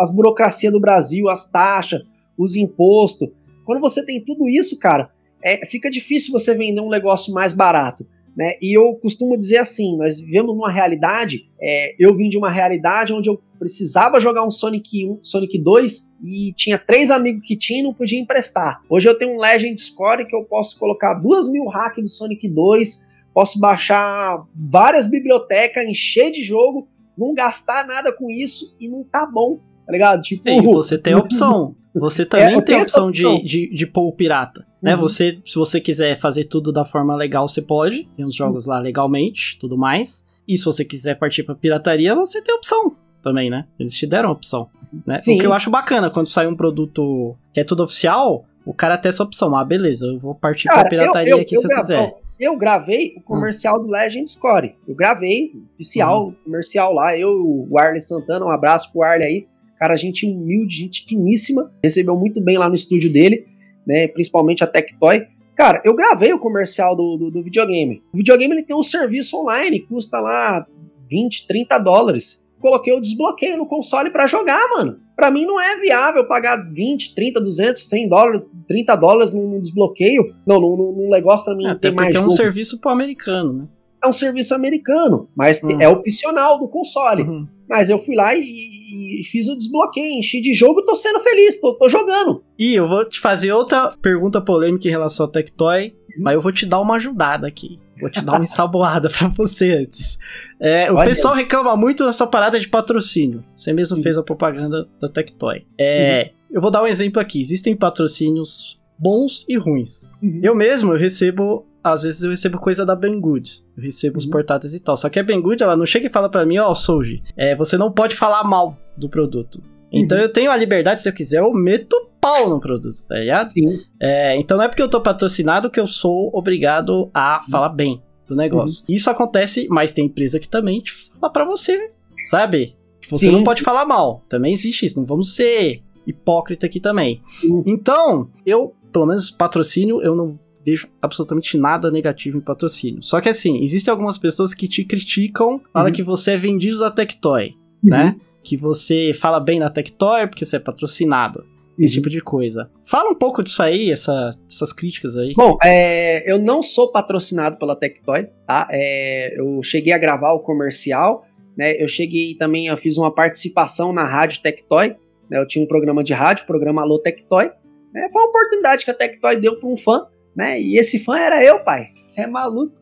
as 0.00 0.14
burocracias 0.14 0.72
do 0.72 0.78
Brasil, 0.78 1.28
as 1.28 1.50
taxas, 1.50 2.02
os 2.38 2.54
impostos. 2.54 3.28
Quando 3.64 3.80
você 3.80 4.06
tem 4.06 4.24
tudo 4.24 4.48
isso, 4.48 4.78
cara, 4.78 5.10
é, 5.42 5.66
fica 5.66 5.90
difícil 5.90 6.32
você 6.32 6.54
vender 6.54 6.80
um 6.80 6.88
negócio 6.88 7.34
mais 7.34 7.52
barato. 7.52 8.06
Né? 8.38 8.52
E 8.62 8.78
eu 8.78 8.94
costumo 8.94 9.36
dizer 9.36 9.58
assim: 9.58 9.96
nós 9.96 10.20
vivemos 10.20 10.54
numa 10.54 10.70
realidade. 10.70 11.50
É, 11.60 11.96
eu 11.98 12.14
vim 12.14 12.28
de 12.28 12.38
uma 12.38 12.48
realidade 12.48 13.12
onde 13.12 13.28
eu 13.28 13.40
precisava 13.58 14.20
jogar 14.20 14.46
um 14.46 14.50
Sonic 14.50 15.04
1, 15.04 15.18
Sonic 15.24 15.58
2 15.58 16.18
e 16.22 16.52
tinha 16.52 16.78
três 16.78 17.10
amigos 17.10 17.42
que 17.44 17.56
tinham 17.56 17.80
e 17.80 17.82
não 17.82 17.92
podia 17.92 18.20
emprestar. 18.20 18.80
Hoje 18.88 19.08
eu 19.08 19.18
tenho 19.18 19.34
um 19.34 19.40
Legend 19.40 19.76
Score 19.80 20.24
que 20.24 20.36
eu 20.36 20.44
posso 20.44 20.78
colocar 20.78 21.14
duas 21.14 21.50
mil 21.50 21.66
hacks 21.66 22.00
do 22.00 22.08
Sonic 22.08 22.48
2, 22.48 23.08
posso 23.34 23.58
baixar 23.58 24.46
várias 24.54 25.10
bibliotecas, 25.10 25.84
encher 25.84 26.30
de 26.30 26.44
jogo, 26.44 26.86
não 27.18 27.34
gastar 27.34 27.84
nada 27.88 28.12
com 28.12 28.30
isso 28.30 28.76
e 28.78 28.88
não 28.88 29.02
tá 29.02 29.26
bom, 29.26 29.58
tá 29.84 29.90
ligado? 29.90 30.22
Tipo, 30.22 30.48
e 30.48 30.62
você 30.62 30.96
tem 30.96 31.14
a 31.14 31.18
opção. 31.18 31.74
Você 31.94 32.24
também 32.24 32.58
é, 32.58 32.60
tem 32.60 32.76
a 32.76 32.78
opção, 32.78 33.08
opção. 33.08 33.36
De, 33.38 33.44
de, 33.44 33.74
de 33.74 33.86
pôr 33.86 34.08
o 34.08 34.12
pirata. 34.12 34.66
Né? 34.80 34.94
Uhum. 34.94 35.00
Você, 35.00 35.38
se 35.44 35.56
você 35.56 35.80
quiser 35.80 36.18
fazer 36.18 36.44
tudo 36.44 36.72
da 36.72 36.84
forma 36.84 37.14
legal, 37.16 37.48
você 37.48 37.62
pode. 37.62 38.08
Tem 38.16 38.24
os 38.24 38.34
jogos 38.34 38.66
uhum. 38.66 38.72
lá 38.72 38.78
legalmente, 38.78 39.58
tudo 39.58 39.76
mais. 39.76 40.26
E 40.46 40.56
se 40.56 40.64
você 40.64 40.84
quiser 40.84 41.16
partir 41.18 41.42
pra 41.42 41.54
pirataria, 41.54 42.14
você 42.14 42.40
tem 42.40 42.54
opção 42.54 42.94
também, 43.22 43.50
né? 43.50 43.66
Eles 43.78 43.94
te 43.94 44.06
deram 44.06 44.30
opção. 44.30 44.68
Né? 45.06 45.18
Sim. 45.18 45.36
O 45.36 45.40
que 45.40 45.46
eu 45.46 45.52
acho 45.52 45.70
bacana, 45.70 46.10
quando 46.10 46.26
sai 46.26 46.46
um 46.46 46.56
produto 46.56 47.36
que 47.52 47.60
é 47.60 47.64
tudo 47.64 47.82
oficial, 47.82 48.44
o 48.64 48.72
cara 48.72 48.96
tem 48.96 49.08
essa 49.08 49.22
opção. 49.22 49.54
Ah, 49.54 49.64
beleza, 49.64 50.06
eu 50.06 50.18
vou 50.18 50.34
partir 50.34 50.68
cara, 50.68 50.80
pra 50.80 50.90
pirataria 50.90 51.32
eu, 51.32 51.38
eu, 51.38 51.42
aqui 51.42 51.56
eu 51.56 51.60
se 51.60 51.66
eu 51.66 51.76
quiser. 51.76 52.14
Eu 52.38 52.56
gravei 52.56 53.14
o 53.16 53.20
comercial 53.20 53.78
hum. 53.78 53.84
do 53.84 53.90
Legend 53.90 54.30
Score. 54.30 54.76
Eu 54.86 54.94
gravei 54.94 55.52
oficial, 55.74 56.28
hum. 56.28 56.34
comercial 56.44 56.94
lá. 56.94 57.16
Eu, 57.16 57.66
o 57.68 57.78
Arley 57.78 58.00
Santana, 58.00 58.44
um 58.44 58.50
abraço 58.50 58.92
pro 58.92 59.02
Arley 59.02 59.26
aí. 59.26 59.46
Cara, 59.78 59.96
gente 59.96 60.26
humilde, 60.26 60.76
gente 60.76 61.04
finíssima. 61.06 61.72
Recebeu 61.82 62.16
muito 62.18 62.42
bem 62.42 62.58
lá 62.58 62.68
no 62.68 62.74
estúdio 62.74 63.12
dele. 63.12 63.46
né, 63.86 64.06
principalmente 64.08 64.62
a 64.62 64.66
Tectoy, 64.66 65.26
cara, 65.56 65.80
eu 65.82 65.94
gravei 65.94 66.30
o 66.32 66.38
comercial 66.38 66.94
do, 66.94 67.16
do, 67.16 67.30
do 67.30 67.42
videogame. 67.42 68.02
O 68.12 68.18
videogame 68.18 68.52
ele 68.54 68.62
tem 68.62 68.76
um 68.76 68.82
serviço 68.82 69.34
online, 69.38 69.80
custa 69.80 70.20
lá 70.20 70.66
20, 71.10 71.46
30 71.46 71.78
dólares. 71.78 72.48
Coloquei 72.60 72.92
o 72.92 73.00
desbloqueio 73.00 73.56
no 73.56 73.66
console 73.66 74.10
para 74.10 74.26
jogar, 74.26 74.68
mano. 74.68 74.98
Para 75.16 75.30
mim 75.30 75.46
não 75.46 75.60
é 75.60 75.76
viável 75.80 76.26
pagar 76.28 76.56
20, 76.72 77.14
30, 77.14 77.40
200, 77.40 77.88
100 77.88 78.08
dólares, 78.08 78.52
30 78.66 78.96
dólares 78.96 79.34
num 79.34 79.58
desbloqueio. 79.58 80.34
Não, 80.46 80.60
num, 80.60 80.76
num 80.76 81.08
negócio 81.08 81.44
para 81.44 81.56
mim 81.56 81.66
é, 81.66 81.74
ter 81.74 81.92
mais. 81.92 82.14
É 82.14 82.20
um 82.20 82.30
serviço 82.30 82.78
pro 82.80 82.90
americano, 82.90 83.52
né? 83.52 83.68
É 84.02 84.08
um 84.08 84.12
serviço 84.12 84.54
americano, 84.54 85.28
mas 85.34 85.62
uhum. 85.62 85.80
é 85.80 85.88
opcional 85.88 86.58
do 86.58 86.68
console. 86.68 87.22
Uhum. 87.22 87.48
Mas 87.68 87.90
eu 87.90 87.98
fui 87.98 88.16
lá 88.16 88.34
e, 88.34 88.40
e, 88.40 89.22
fiz 89.24 89.48
o 89.48 89.56
desbloqueio, 89.56 90.18
enchi 90.18 90.40
de 90.40 90.54
jogo, 90.54 90.84
tô 90.84 90.94
sendo 90.94 91.20
feliz, 91.20 91.60
tô, 91.60 91.74
tô 91.74 91.88
jogando. 91.88 92.42
E 92.58 92.74
eu 92.74 92.88
vou 92.88 93.04
te 93.04 93.20
fazer 93.20 93.52
outra 93.52 93.94
pergunta 94.00 94.40
polêmica 94.40 94.88
em 94.88 94.90
relação 94.90 95.26
ao 95.26 95.32
Tectoy, 95.32 95.94
uhum. 96.16 96.22
mas 96.22 96.34
eu 96.34 96.40
vou 96.40 96.52
te 96.52 96.64
dar 96.64 96.80
uma 96.80 96.96
ajudada 96.96 97.46
aqui. 97.46 97.78
Vou 98.00 98.10
te 98.10 98.22
dar 98.22 98.32
uma 98.36 98.44
ensaboada 98.44 99.10
pra 99.10 99.28
você 99.28 99.72
antes. 99.72 100.18
É, 100.58 100.90
o 100.90 100.96
pessoal 101.04 101.34
reclama 101.34 101.76
muito 101.76 102.06
dessa 102.06 102.26
parada 102.26 102.58
de 102.58 102.68
patrocínio. 102.68 103.44
Você 103.54 103.72
mesmo 103.72 104.00
fez 104.02 104.16
a 104.16 104.22
propaganda 104.22 104.88
da 105.00 105.08
Tectoy. 105.08 105.66
É, 105.76 106.30
uhum. 106.32 106.56
Eu 106.56 106.60
vou 106.62 106.70
dar 106.70 106.82
um 106.82 106.86
exemplo 106.86 107.20
aqui. 107.20 107.40
Existem 107.40 107.76
patrocínios 107.76 108.78
bons 108.98 109.44
e 109.48 109.56
ruins. 109.56 110.10
Uhum. 110.22 110.40
Eu 110.42 110.54
mesmo, 110.54 110.92
eu 110.92 110.98
recebo 110.98 111.66
às 111.82 112.02
vezes 112.02 112.22
eu 112.22 112.30
recebo 112.30 112.58
coisa 112.58 112.84
da 112.84 112.94
Banggood. 112.94 113.64
Eu 113.76 113.82
recebo 113.82 114.14
uhum. 114.14 114.18
os 114.18 114.26
portáteis 114.26 114.74
e 114.74 114.80
tal. 114.80 114.96
Só 114.96 115.08
que 115.08 115.18
a 115.18 115.24
Banggood, 115.24 115.62
ela 115.62 115.76
não 115.76 115.86
chega 115.86 116.06
e 116.06 116.10
fala 116.10 116.28
para 116.28 116.44
mim, 116.44 116.58
ó, 116.58 116.70
oh, 116.70 116.74
Souji, 116.74 117.22
é, 117.36 117.54
você 117.54 117.76
não 117.76 117.92
pode 117.92 118.14
falar 118.14 118.44
mal 118.44 118.76
do 118.96 119.08
produto. 119.08 119.62
Então 119.92 120.18
uhum. 120.18 120.24
eu 120.24 120.32
tenho 120.32 120.50
a 120.50 120.56
liberdade, 120.56 121.02
se 121.02 121.08
eu 121.08 121.12
quiser, 121.12 121.38
eu 121.38 121.52
meto 121.52 121.96
pau 122.20 122.50
no 122.50 122.60
produto, 122.60 122.96
tá 123.06 123.16
ligado? 123.16 123.50
Sim. 123.50 123.80
É, 124.00 124.36
então 124.36 124.56
não 124.56 124.64
é 124.64 124.68
porque 124.68 124.82
eu 124.82 124.88
tô 124.88 125.00
patrocinado 125.00 125.70
que 125.70 125.80
eu 125.80 125.86
sou 125.86 126.30
obrigado 126.34 127.10
a 127.14 127.42
uhum. 127.44 127.50
falar 127.50 127.68
bem 127.70 128.02
do 128.26 128.36
negócio. 128.36 128.84
Uhum. 128.86 128.94
Isso 128.94 129.08
acontece, 129.08 129.66
mas 129.70 129.92
tem 129.92 130.06
empresa 130.06 130.38
que 130.38 130.48
também 130.48 130.80
te 130.80 130.92
fala 130.92 131.32
pra 131.32 131.44
você, 131.44 131.90
sabe? 132.28 132.76
Você 133.08 133.26
sim, 133.26 133.32
não 133.32 133.42
pode 133.42 133.60
sim. 133.60 133.64
falar 133.64 133.86
mal. 133.86 134.22
Também 134.28 134.52
existe 134.52 134.84
isso. 134.84 134.98
Não 134.98 135.06
vamos 135.06 135.34
ser 135.34 135.82
hipócrita 136.06 136.66
aqui 136.66 136.78
também. 136.78 137.22
Uhum. 137.42 137.62
Então, 137.66 138.30
eu, 138.44 138.74
pelo 138.92 139.06
menos 139.06 139.30
patrocínio, 139.30 140.02
eu 140.02 140.14
não 140.14 140.38
vejo 140.64 140.88
absolutamente 141.00 141.56
nada 141.56 141.90
negativo 141.90 142.38
em 142.38 142.40
patrocínio. 142.40 143.02
Só 143.02 143.20
que 143.20 143.28
assim, 143.28 143.62
existem 143.62 143.90
algumas 143.90 144.18
pessoas 144.18 144.54
que 144.54 144.68
te 144.68 144.84
criticam, 144.84 145.60
falam 145.72 145.88
uhum. 145.88 145.94
que 145.94 146.02
você 146.02 146.32
é 146.32 146.36
vendido 146.36 146.78
da 146.78 146.90
Tectoy, 146.90 147.54
uhum. 147.82 147.90
né? 147.90 148.16
que 148.48 148.56
você 148.56 149.12
fala 149.12 149.38
bem 149.38 149.58
na 149.58 149.68
Tectoy 149.68 150.26
porque 150.26 150.44
você 150.44 150.56
é 150.56 150.60
patrocinado. 150.60 151.44
Esse 151.78 151.92
uhum. 151.92 152.02
tipo 152.02 152.10
de 152.10 152.20
coisa. 152.20 152.68
Fala 152.84 153.10
um 153.10 153.14
pouco 153.14 153.42
disso 153.42 153.62
aí, 153.62 153.92
essa, 153.92 154.30
essas 154.50 154.72
críticas 154.72 155.16
aí. 155.16 155.32
Bom, 155.34 155.56
é, 155.62 156.28
eu 156.30 156.38
não 156.38 156.60
sou 156.60 156.90
patrocinado 156.90 157.56
pela 157.56 157.76
Tectoy, 157.76 158.26
tá? 158.46 158.66
É, 158.72 159.38
eu 159.38 159.62
cheguei 159.62 159.92
a 159.92 159.98
gravar 159.98 160.32
o 160.32 160.40
comercial, 160.40 161.24
né? 161.56 161.80
Eu 161.80 161.86
cheguei 161.86 162.34
também, 162.34 162.66
eu 162.66 162.76
fiz 162.76 162.98
uma 162.98 163.14
participação 163.14 163.92
na 163.92 164.04
rádio 164.04 164.42
Tectoy, 164.42 164.96
né? 165.30 165.38
Eu 165.38 165.46
tinha 165.46 165.64
um 165.64 165.68
programa 165.68 166.02
de 166.02 166.12
rádio, 166.12 166.46
programa 166.46 166.82
Alô 166.82 166.98
Tectoy. 166.98 167.48
Né? 167.94 168.08
Foi 168.12 168.22
uma 168.22 168.28
oportunidade 168.28 168.84
que 168.84 168.90
a 168.90 168.94
Tectoy 168.94 169.36
deu 169.36 169.60
para 169.60 169.68
um 169.68 169.76
fã, 169.76 170.06
né? 170.38 170.62
E 170.62 170.78
esse 170.78 171.00
fã 171.00 171.18
era 171.18 171.44
eu, 171.44 171.58
pai. 171.64 171.88
Você 172.00 172.20
é 172.20 172.26
maluco. 172.28 172.80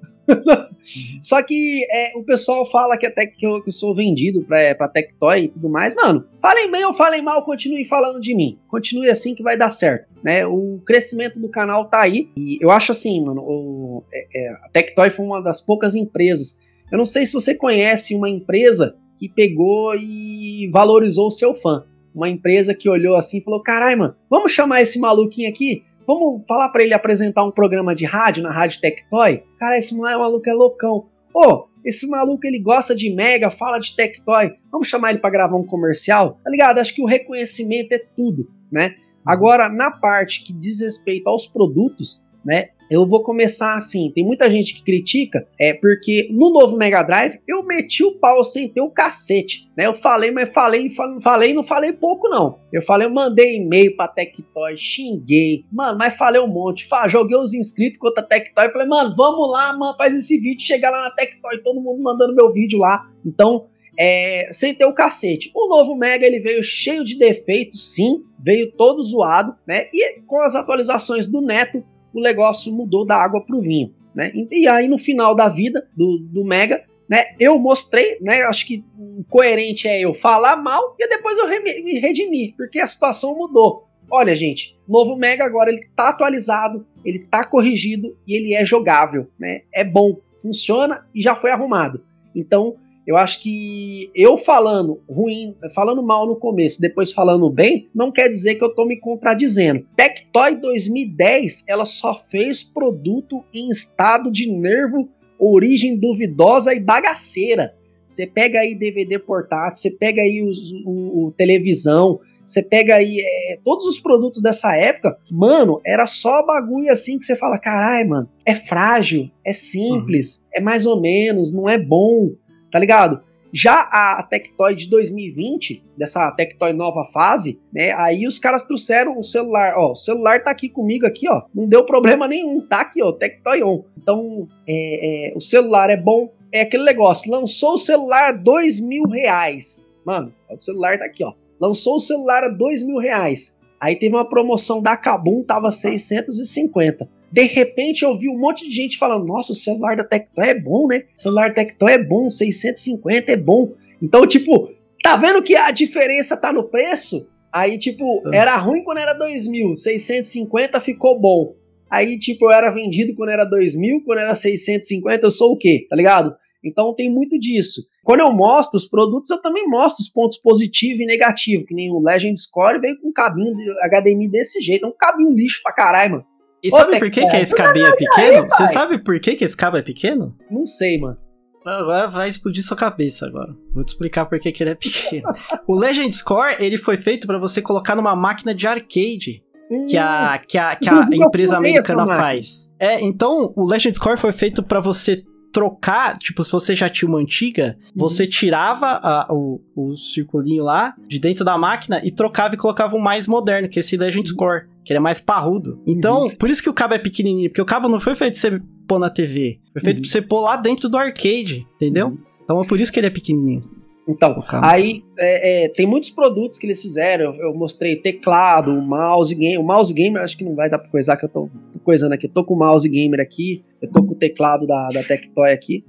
Só 1.23 1.43
que 1.43 1.83
é, 1.91 2.12
o 2.18 2.23
pessoal 2.23 2.68
fala 2.70 2.99
que 2.99 3.07
até 3.07 3.26
que 3.26 3.47
eu, 3.47 3.62
que 3.62 3.70
eu 3.70 3.73
sou 3.73 3.94
vendido 3.94 4.43
pra, 4.43 4.75
pra 4.75 4.89
Tectoy 4.89 5.44
e 5.44 5.49
tudo 5.49 5.70
mais. 5.70 5.94
Mano, 5.94 6.26
falem 6.43 6.70
bem 6.70 6.85
ou 6.85 6.93
falem 6.93 7.23
mal, 7.23 7.47
continuem 7.47 7.86
falando 7.86 8.20
de 8.20 8.35
mim. 8.35 8.59
Continue 8.68 9.09
assim 9.09 9.35
que 9.35 9.43
vai 9.43 9.57
dar 9.57 9.70
certo. 9.70 10.07
Né? 10.23 10.47
O 10.47 10.83
crescimento 10.85 11.41
do 11.41 11.49
canal 11.49 11.86
tá 11.86 12.02
aí. 12.02 12.28
E 12.36 12.59
eu 12.60 12.70
acho 12.70 12.93
assim, 12.93 13.25
mano, 13.25 13.41
o, 13.41 14.05
é, 14.12 14.26
é, 14.35 14.51
a 14.67 14.68
Tectoy 14.70 15.09
foi 15.09 15.25
uma 15.25 15.41
das 15.41 15.59
poucas 15.59 15.94
empresas. 15.94 16.67
Eu 16.93 16.99
não 16.99 17.07
sei 17.07 17.25
se 17.25 17.33
você 17.33 17.55
conhece 17.55 18.15
uma 18.15 18.28
empresa 18.28 18.99
que 19.17 19.31
pegou 19.31 19.94
e 19.97 20.68
valorizou 20.70 21.28
o 21.28 21.33
seu 21.33 21.55
fã. 21.55 21.86
Uma 22.15 22.28
empresa 22.28 22.75
que 22.75 22.86
olhou 22.86 23.17
assim 23.17 23.39
e 23.39 23.43
falou: 23.43 23.62
caralho, 23.62 23.99
mano, 23.99 24.17
vamos 24.28 24.52
chamar 24.52 24.83
esse 24.83 24.99
maluquinho 24.99 25.49
aqui 25.49 25.83
Vamos 26.07 26.44
falar 26.47 26.68
para 26.68 26.85
ele 26.85 26.94
apresentar 26.94 27.44
um 27.44 27.51
programa 27.51 27.94
de 27.94 28.05
rádio 28.05 28.43
na 28.43 28.52
Rádio 28.52 28.81
Tectoy? 28.81 29.43
Cara, 29.59 29.76
esse 29.76 29.97
maluco 29.97 30.49
é 30.49 30.52
loucão. 30.52 31.09
Ô, 31.35 31.44
oh, 31.44 31.65
esse 31.85 32.09
maluco 32.09 32.47
ele 32.47 32.60
gosta 32.60 32.94
de 32.94 33.12
Mega, 33.12 33.51
fala 33.51 33.78
de 33.78 33.94
Tectoy. 33.94 34.52
Vamos 34.70 34.89
chamar 34.89 35.10
ele 35.10 35.18
para 35.18 35.31
gravar 35.31 35.57
um 35.57 35.67
comercial? 35.67 36.39
Tá 36.44 36.51
ligado? 36.51 36.78
Acho 36.78 36.94
que 36.94 37.02
o 37.02 37.07
reconhecimento 37.07 37.93
é 37.93 37.99
tudo, 37.99 38.49
né? 38.70 38.94
Agora, 39.26 39.68
na 39.68 39.91
parte 39.91 40.44
que 40.44 40.52
diz 40.52 40.81
respeito 40.81 41.28
aos 41.28 41.47
produtos, 41.47 42.28
né? 42.44 42.68
Eu 42.90 43.06
vou 43.06 43.23
começar 43.23 43.76
assim. 43.76 44.10
Tem 44.15 44.24
muita 44.24 44.48
gente 44.50 44.74
que 44.74 44.82
critica, 44.82 45.47
é 45.58 45.74
porque 45.74 46.28
no 46.32 46.50
novo 46.50 46.76
Mega 46.76 47.02
Drive 47.02 47.39
eu 47.47 47.62
meti 47.65 48.05
o 48.05 48.12
pau 48.12 48.44
sem 48.44 48.68
ter 48.68 48.81
o 48.81 48.90
cacete, 48.90 49.70
né? 49.76 49.86
Eu 49.86 49.94
falei, 49.94 50.31
mas 50.31 50.52
falei, 50.52 50.89
falei, 51.23 51.55
não 51.55 51.62
falei 51.62 51.92
pouco 51.92 52.28
não. 52.28 52.58
Eu 52.73 52.82
falei, 52.82 53.06
eu 53.06 53.12
mandei 53.12 53.56
e-mail 53.56 53.97
pra 53.97 54.08
Tectoy, 54.08 54.76
xinguei, 54.76 55.65
mano, 55.73 55.98
mas 55.98 56.16
falei 56.16 56.40
um 56.40 56.48
monte, 56.48 56.86
joguei 57.08 57.36
os 57.36 57.55
inscritos 57.55 57.98
contra 57.98 58.23
a 58.23 58.26
Tectoy, 58.26 58.70
falei, 58.70 58.86
mano, 58.86 59.15
vamos 59.16 59.50
lá, 59.50 59.76
mano, 59.76 59.97
faz 59.97 60.15
esse 60.15 60.39
vídeo, 60.39 60.60
chegar 60.60 60.90
lá 60.90 61.02
na 61.02 61.10
Tectoy, 61.10 61.58
todo 61.62 61.81
mundo 61.81 62.02
mandando 62.02 62.34
meu 62.34 62.50
vídeo 62.50 62.78
lá. 62.78 63.06
Então, 63.24 63.66
é, 63.98 64.48
sem 64.52 64.74
ter 64.74 64.84
o 64.84 64.94
cacete. 64.94 65.50
O 65.55 65.68
novo 65.68 65.97
Mega 65.97 66.26
ele 66.26 66.39
veio 66.39 66.62
cheio 66.62 67.05
de 67.05 67.18
defeitos, 67.18 67.94
sim, 67.94 68.23
veio 68.39 68.70
todo 68.73 69.02
zoado, 69.02 69.56
né? 69.66 69.86
E 69.92 70.20
com 70.26 70.40
as 70.42 70.55
atualizações 70.55 71.26
do 71.26 71.40
Neto, 71.40 71.82
o 72.16 72.22
negócio 72.22 72.72
mudou 72.72 73.04
da 73.04 73.16
água 73.16 73.44
para 73.44 73.54
o 73.54 73.60
vinho. 73.60 73.94
Né? 74.16 74.32
E 74.50 74.66
aí, 74.66 74.88
no 74.88 74.96
final 74.96 75.34
da 75.34 75.48
vida 75.48 75.86
do, 75.94 76.18
do 76.18 76.44
Mega, 76.44 76.82
né, 77.08 77.34
eu 77.38 77.58
mostrei, 77.58 78.18
né, 78.20 78.42
acho 78.44 78.66
que 78.66 78.82
coerente 79.28 79.86
é 79.86 80.00
eu 80.00 80.14
falar 80.14 80.56
mal 80.56 80.96
e 80.98 81.06
depois 81.08 81.36
eu 81.36 81.46
me 81.46 81.98
redimir, 81.98 82.54
porque 82.56 82.80
a 82.80 82.86
situação 82.86 83.36
mudou. 83.36 83.82
Olha, 84.10 84.34
gente, 84.34 84.78
novo 84.88 85.16
Mega 85.16 85.44
agora 85.44 85.70
ele 85.70 85.86
tá 85.94 86.08
atualizado, 86.08 86.86
ele 87.04 87.18
tá 87.18 87.44
corrigido 87.44 88.16
e 88.26 88.34
ele 88.34 88.54
é 88.54 88.64
jogável, 88.64 89.28
né? 89.38 89.62
É 89.72 89.84
bom, 89.84 90.16
funciona 90.40 91.06
e 91.14 91.20
já 91.20 91.34
foi 91.34 91.50
arrumado. 91.50 92.02
Então, 92.34 92.76
eu 93.07 93.17
acho 93.17 93.41
que 93.41 94.10
eu 94.15 94.36
falando 94.36 95.01
ruim, 95.09 95.55
falando 95.73 96.02
mal 96.02 96.26
no 96.26 96.36
começo, 96.36 96.81
depois 96.81 97.12
falando 97.12 97.49
bem, 97.49 97.89
não 97.94 98.10
quer 98.10 98.28
dizer 98.28 98.57
que 98.57 98.65
eu 98.65 98.75
tô 98.75 98.85
me 98.85 98.99
contradizendo. 98.99 99.86
Tectoy 99.94 100.60
2010, 100.60 101.65
ela 101.68 101.85
só 101.85 102.15
fez 102.15 102.65
produto 102.65 103.44
em 103.55 103.70
estado 103.70 104.31
de 104.31 104.51
nervo, 104.51 105.09
origem 105.39 105.97
duvidosa 105.97 106.75
e 106.75 106.81
bagaceira. 106.81 107.75
Você 108.09 108.26
pega 108.26 108.60
aí 108.60 108.75
DVD 108.75 109.18
portátil, 109.20 109.83
você 109.83 109.91
pega 109.93 110.23
aí 110.23 110.43
os, 110.43 110.73
o, 110.85 111.26
o 111.26 111.35
televisão, 111.36 112.18
você 112.44 112.62
pega 112.62 112.97
aí 112.97 113.18
é, 113.20 113.59
todos 113.65 113.86
os 113.86 114.01
produtos 114.01 114.41
dessa 114.41 114.75
época, 114.76 115.17
mano, 115.31 115.81
era 115.85 116.07
só 116.07 116.44
bagulho 116.44 116.91
assim 116.91 117.18
que 117.18 117.25
você 117.25 117.35
fala, 117.35 117.59
caralho, 117.59 118.09
mano, 118.09 118.28
é 118.44 118.55
frágil, 118.55 119.28
é 119.44 119.52
simples, 119.52 120.39
uhum. 120.39 120.51
é 120.55 120.60
mais 120.60 120.86
ou 120.86 121.01
menos, 121.01 121.52
não 121.52 121.68
é 121.68 121.76
bom 121.76 122.31
tá 122.76 122.80
ligado? 122.80 123.22
Já 123.50 123.88
a 123.90 124.22
Tectoy 124.22 124.74
de 124.74 124.90
2020, 124.90 125.82
dessa 125.96 126.30
Tectoy 126.32 126.74
nova 126.74 127.06
fase, 127.06 127.62
né? 127.72 127.90
Aí 127.92 128.26
os 128.26 128.38
caras 128.38 128.64
trouxeram 128.64 129.18
o 129.18 129.22
celular, 129.22 129.72
ó, 129.78 129.92
o 129.92 129.94
celular 129.94 130.44
tá 130.44 130.50
aqui 130.50 130.68
comigo 130.68 131.06
aqui, 131.06 131.26
ó, 131.26 131.44
não 131.55 131.66
deu 131.66 131.86
problema 131.86 132.28
nenhum, 132.28 132.60
tá 132.60 132.82
aqui, 132.82 133.02
ó, 133.02 133.12
Tectoy 133.12 133.62
On. 133.62 133.82
Então, 133.96 134.46
é, 134.68 135.30
é, 135.30 135.34
o 135.34 135.40
celular 135.40 135.88
é 135.88 135.96
bom, 135.96 136.30
é 136.52 136.60
aquele 136.60 136.84
negócio, 136.84 137.32
lançou 137.32 137.74
o 137.74 137.78
celular 137.78 138.28
a 138.28 138.32
dois 138.32 138.78
mil 138.78 139.05
reais, 139.05 139.90
mano, 140.05 140.34
o 140.50 140.56
celular 140.58 140.98
tá 140.98 141.06
aqui, 141.06 141.24
ó, 141.24 141.32
lançou 141.58 141.96
o 141.96 142.00
celular 142.00 142.44
a 142.44 142.48
dois 142.48 142.86
mil 142.86 142.98
reais. 142.98 143.62
Aí 143.80 143.96
teve 143.96 144.14
uma 144.14 144.28
promoção 144.28 144.82
da 144.82 144.96
Kabum, 144.96 145.42
tava 145.42 145.70
650. 145.70 147.08
De 147.30 147.42
repente 147.42 148.05
eu 148.05 148.16
vi 148.16 148.28
um 148.28 148.38
monte 148.38 148.66
de 148.66 148.74
gente 148.74 148.98
falando: 148.98 149.26
Nossa, 149.26 149.52
o 149.52 149.55
celular 149.55 149.96
da 149.96 150.05
Tectoy 150.05 150.48
é 150.48 150.60
bom, 150.60 150.86
né? 150.86 151.05
O 151.16 151.20
celular 151.20 151.48
da 151.48 151.55
Tectoy 151.55 151.92
é 151.92 152.02
bom, 152.02 152.28
650 152.28 153.32
é 153.32 153.36
bom. 153.36 153.72
Então, 154.00 154.26
tipo, 154.26 154.70
tá 155.02 155.16
vendo 155.16 155.42
que 155.42 155.56
a 155.56 155.70
diferença 155.70 156.36
tá 156.36 156.52
no 156.52 156.64
preço? 156.64 157.30
Aí, 157.52 157.78
tipo, 157.78 158.22
ah. 158.26 158.30
era 158.34 158.56
ruim 158.56 158.84
quando 158.84 158.98
era 158.98 159.18
2.000, 159.18 159.74
650 159.74 160.80
ficou 160.80 161.18
bom. 161.18 161.55
Aí, 161.90 162.18
tipo, 162.18 162.46
eu 162.46 162.52
era 162.52 162.70
vendido 162.70 163.14
quando 163.14 163.30
era 163.30 163.48
2.000, 163.48 164.02
quando 164.05 164.18
era 164.18 164.34
650, 164.34 165.26
eu 165.26 165.30
sou 165.30 165.52
o 165.52 165.56
quê? 165.56 165.86
Tá 165.88 165.96
ligado? 165.96 166.34
Então 166.64 166.94
tem 166.94 167.10
muito 167.10 167.38
disso. 167.38 167.82
Quando 168.02 168.20
eu 168.20 168.32
mostro 168.32 168.76
os 168.76 168.86
produtos, 168.86 169.30
eu 169.30 169.40
também 169.40 169.68
mostro 169.68 170.02
os 170.02 170.08
pontos 170.08 170.36
positivos 170.38 171.00
e 171.00 171.06
negativos, 171.06 171.66
que 171.66 171.74
nem 171.74 171.90
o 171.90 172.00
Legend 172.00 172.38
Score 172.38 172.80
veio 172.80 173.00
com 173.00 173.08
um 173.08 173.12
cabinho 173.12 173.55
de 173.55 173.64
HDMI 173.88 174.28
desse 174.28 174.60
jeito, 174.60 174.84
é 174.84 174.88
um 174.88 174.96
cabinho 174.96 175.32
lixo 175.32 175.60
pra 175.62 175.72
caralho, 175.72 176.12
mano. 176.12 176.24
E 176.62 176.70
sabe 176.70 176.99
por 176.99 177.10
que, 177.10 177.26
que 177.26 177.36
esse 177.36 177.55
cabinho 177.55 177.86
é 177.86 177.94
pequeno? 177.94 178.49
Você 178.49 178.67
sabe 178.68 178.99
por 178.99 179.18
que, 179.20 179.36
que 179.36 179.44
esse 179.44 179.57
cabo 179.57 179.76
é 179.76 179.83
pequeno? 179.83 180.36
Não 180.51 180.67
sei, 180.67 180.99
mano. 180.99 181.18
Agora 181.65 182.07
vai 182.09 182.28
explodir 182.28 182.62
sua 182.62 182.76
cabeça 182.76 183.26
agora. 183.26 183.55
Vou 183.75 183.85
te 183.85 183.89
explicar 183.89 184.26
por 184.26 184.39
que, 184.39 184.52
que 184.52 184.62
ele 184.62 184.70
é 184.70 184.75
pequeno. 184.75 185.28
o 185.67 185.75
Legend 185.76 186.15
Score, 186.15 186.57
ele 186.60 186.76
foi 186.76 186.97
feito 186.97 187.26
para 187.26 187.39
você 187.39 187.60
colocar 187.60 187.97
numa 187.97 188.15
máquina 188.15 188.55
de 188.55 188.67
arcade. 188.67 189.43
que 189.89 189.97
a, 189.97 190.39
que 190.39 190.57
a, 190.57 190.76
que 190.76 190.89
a 190.89 191.07
empresa 191.12 191.57
americana 191.57 192.07
faz. 192.07 192.73
É, 192.78 193.01
então 193.01 193.52
o 193.57 193.67
Legend 193.67 193.97
Score 193.97 194.17
foi 194.17 194.31
feito 194.31 194.62
para 194.62 194.78
você 194.78 195.25
trocar, 195.57 196.18
tipo, 196.18 196.44
se 196.44 196.52
você 196.52 196.76
já 196.76 196.86
tinha 196.86 197.09
uma 197.09 197.18
antiga, 197.18 197.78
uhum. 197.94 198.02
você 198.02 198.26
tirava 198.26 199.01
a, 199.02 199.26
o, 199.33 199.59
o 199.75 199.97
circulinho 199.97 200.62
lá 200.62 200.94
de 201.09 201.18
dentro 201.18 201.47
da 201.47 201.57
máquina 201.57 201.99
e 202.05 202.10
trocava 202.10 202.55
e 202.55 202.59
colocava 202.59 202.94
um 202.94 202.99
mais 202.99 203.26
moderno, 203.26 203.67
que 203.67 203.78
é 203.78 203.81
esse 203.81 203.97
Legend 203.97 204.28
uhum. 204.28 204.35
Score, 204.35 204.67
que 204.85 204.93
ele 204.93 204.99
é 204.99 205.01
mais 205.01 205.18
parrudo. 205.18 205.81
Então, 205.86 206.25
uhum. 206.25 206.36
por 206.36 206.51
isso 206.51 206.62
que 206.62 206.68
o 206.68 206.75
cabo 206.75 206.93
é 206.93 206.99
pequenininho, 206.99 207.49
porque 207.49 207.62
o 207.62 207.65
cabo 207.65 207.89
não 207.89 207.99
foi 207.99 208.15
feito 208.15 208.39
pra 208.39 208.51
você 208.51 208.62
pôr 208.86 208.99
na 208.99 209.09
TV, 209.09 209.59
foi 209.73 209.81
feito 209.81 209.97
uhum. 209.97 210.02
pra 210.02 210.10
você 210.10 210.20
pôr 210.20 210.41
lá 210.43 210.57
dentro 210.59 210.91
do 210.91 210.99
arcade, 210.99 211.67
entendeu? 211.76 212.09
Uhum. 212.09 212.18
Então 212.44 212.60
é 212.60 212.67
por 212.67 212.78
isso 212.78 212.93
que 212.93 213.01
ele 213.01 213.07
é 213.07 213.10
pequenininho. 213.10 213.65
Então, 214.09 214.39
aí 214.62 215.02
é, 215.18 215.65
é, 215.65 215.68
tem 215.68 215.85
muitos 215.85 216.10
produtos 216.10 216.59
que 216.59 216.67
eles 216.67 216.81
fizeram. 216.81 217.33
Eu, 217.33 217.49
eu 217.49 217.55
mostrei 217.55 217.97
teclado, 217.97 218.70
mouse 218.81 219.35
game. 219.35 219.59
O 219.59 219.65
mouse 219.65 219.93
gamer 219.93 220.23
acho 220.23 220.36
que 220.36 220.44
não 220.44 220.55
vai 220.55 220.70
dar 220.70 220.78
pra 220.78 220.89
coisar, 220.89 221.17
que 221.17 221.25
eu 221.25 221.28
tô, 221.28 221.49
tô 221.73 221.81
coisando 221.81 222.12
aqui. 222.12 222.26
Eu 222.26 222.33
tô 222.33 222.44
com 222.44 222.55
o 222.55 222.59
mouse 222.59 222.89
gamer 222.89 223.20
aqui, 223.20 223.65
eu 223.83 223.91
tô 223.91 224.05
com 224.05 224.12
o 224.12 224.17
teclado 224.17 224.65
da, 224.65 224.91
da 224.91 225.02
Tectoy 225.02 225.51
aqui. 225.51 225.85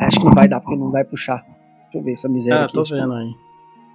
Acho 0.00 0.18
que 0.18 0.24
não 0.24 0.34
vai 0.34 0.48
dar, 0.48 0.60
porque 0.60 0.76
não 0.76 0.90
vai 0.90 1.04
puxar. 1.04 1.44
Deixa 1.82 1.98
eu 1.98 2.02
ver 2.02 2.12
essa 2.12 2.28
miséria 2.28 2.62
ah, 2.62 2.64
aqui. 2.64 2.74
tô 2.74 2.82
vendo 2.82 3.12
aí. 3.12 3.30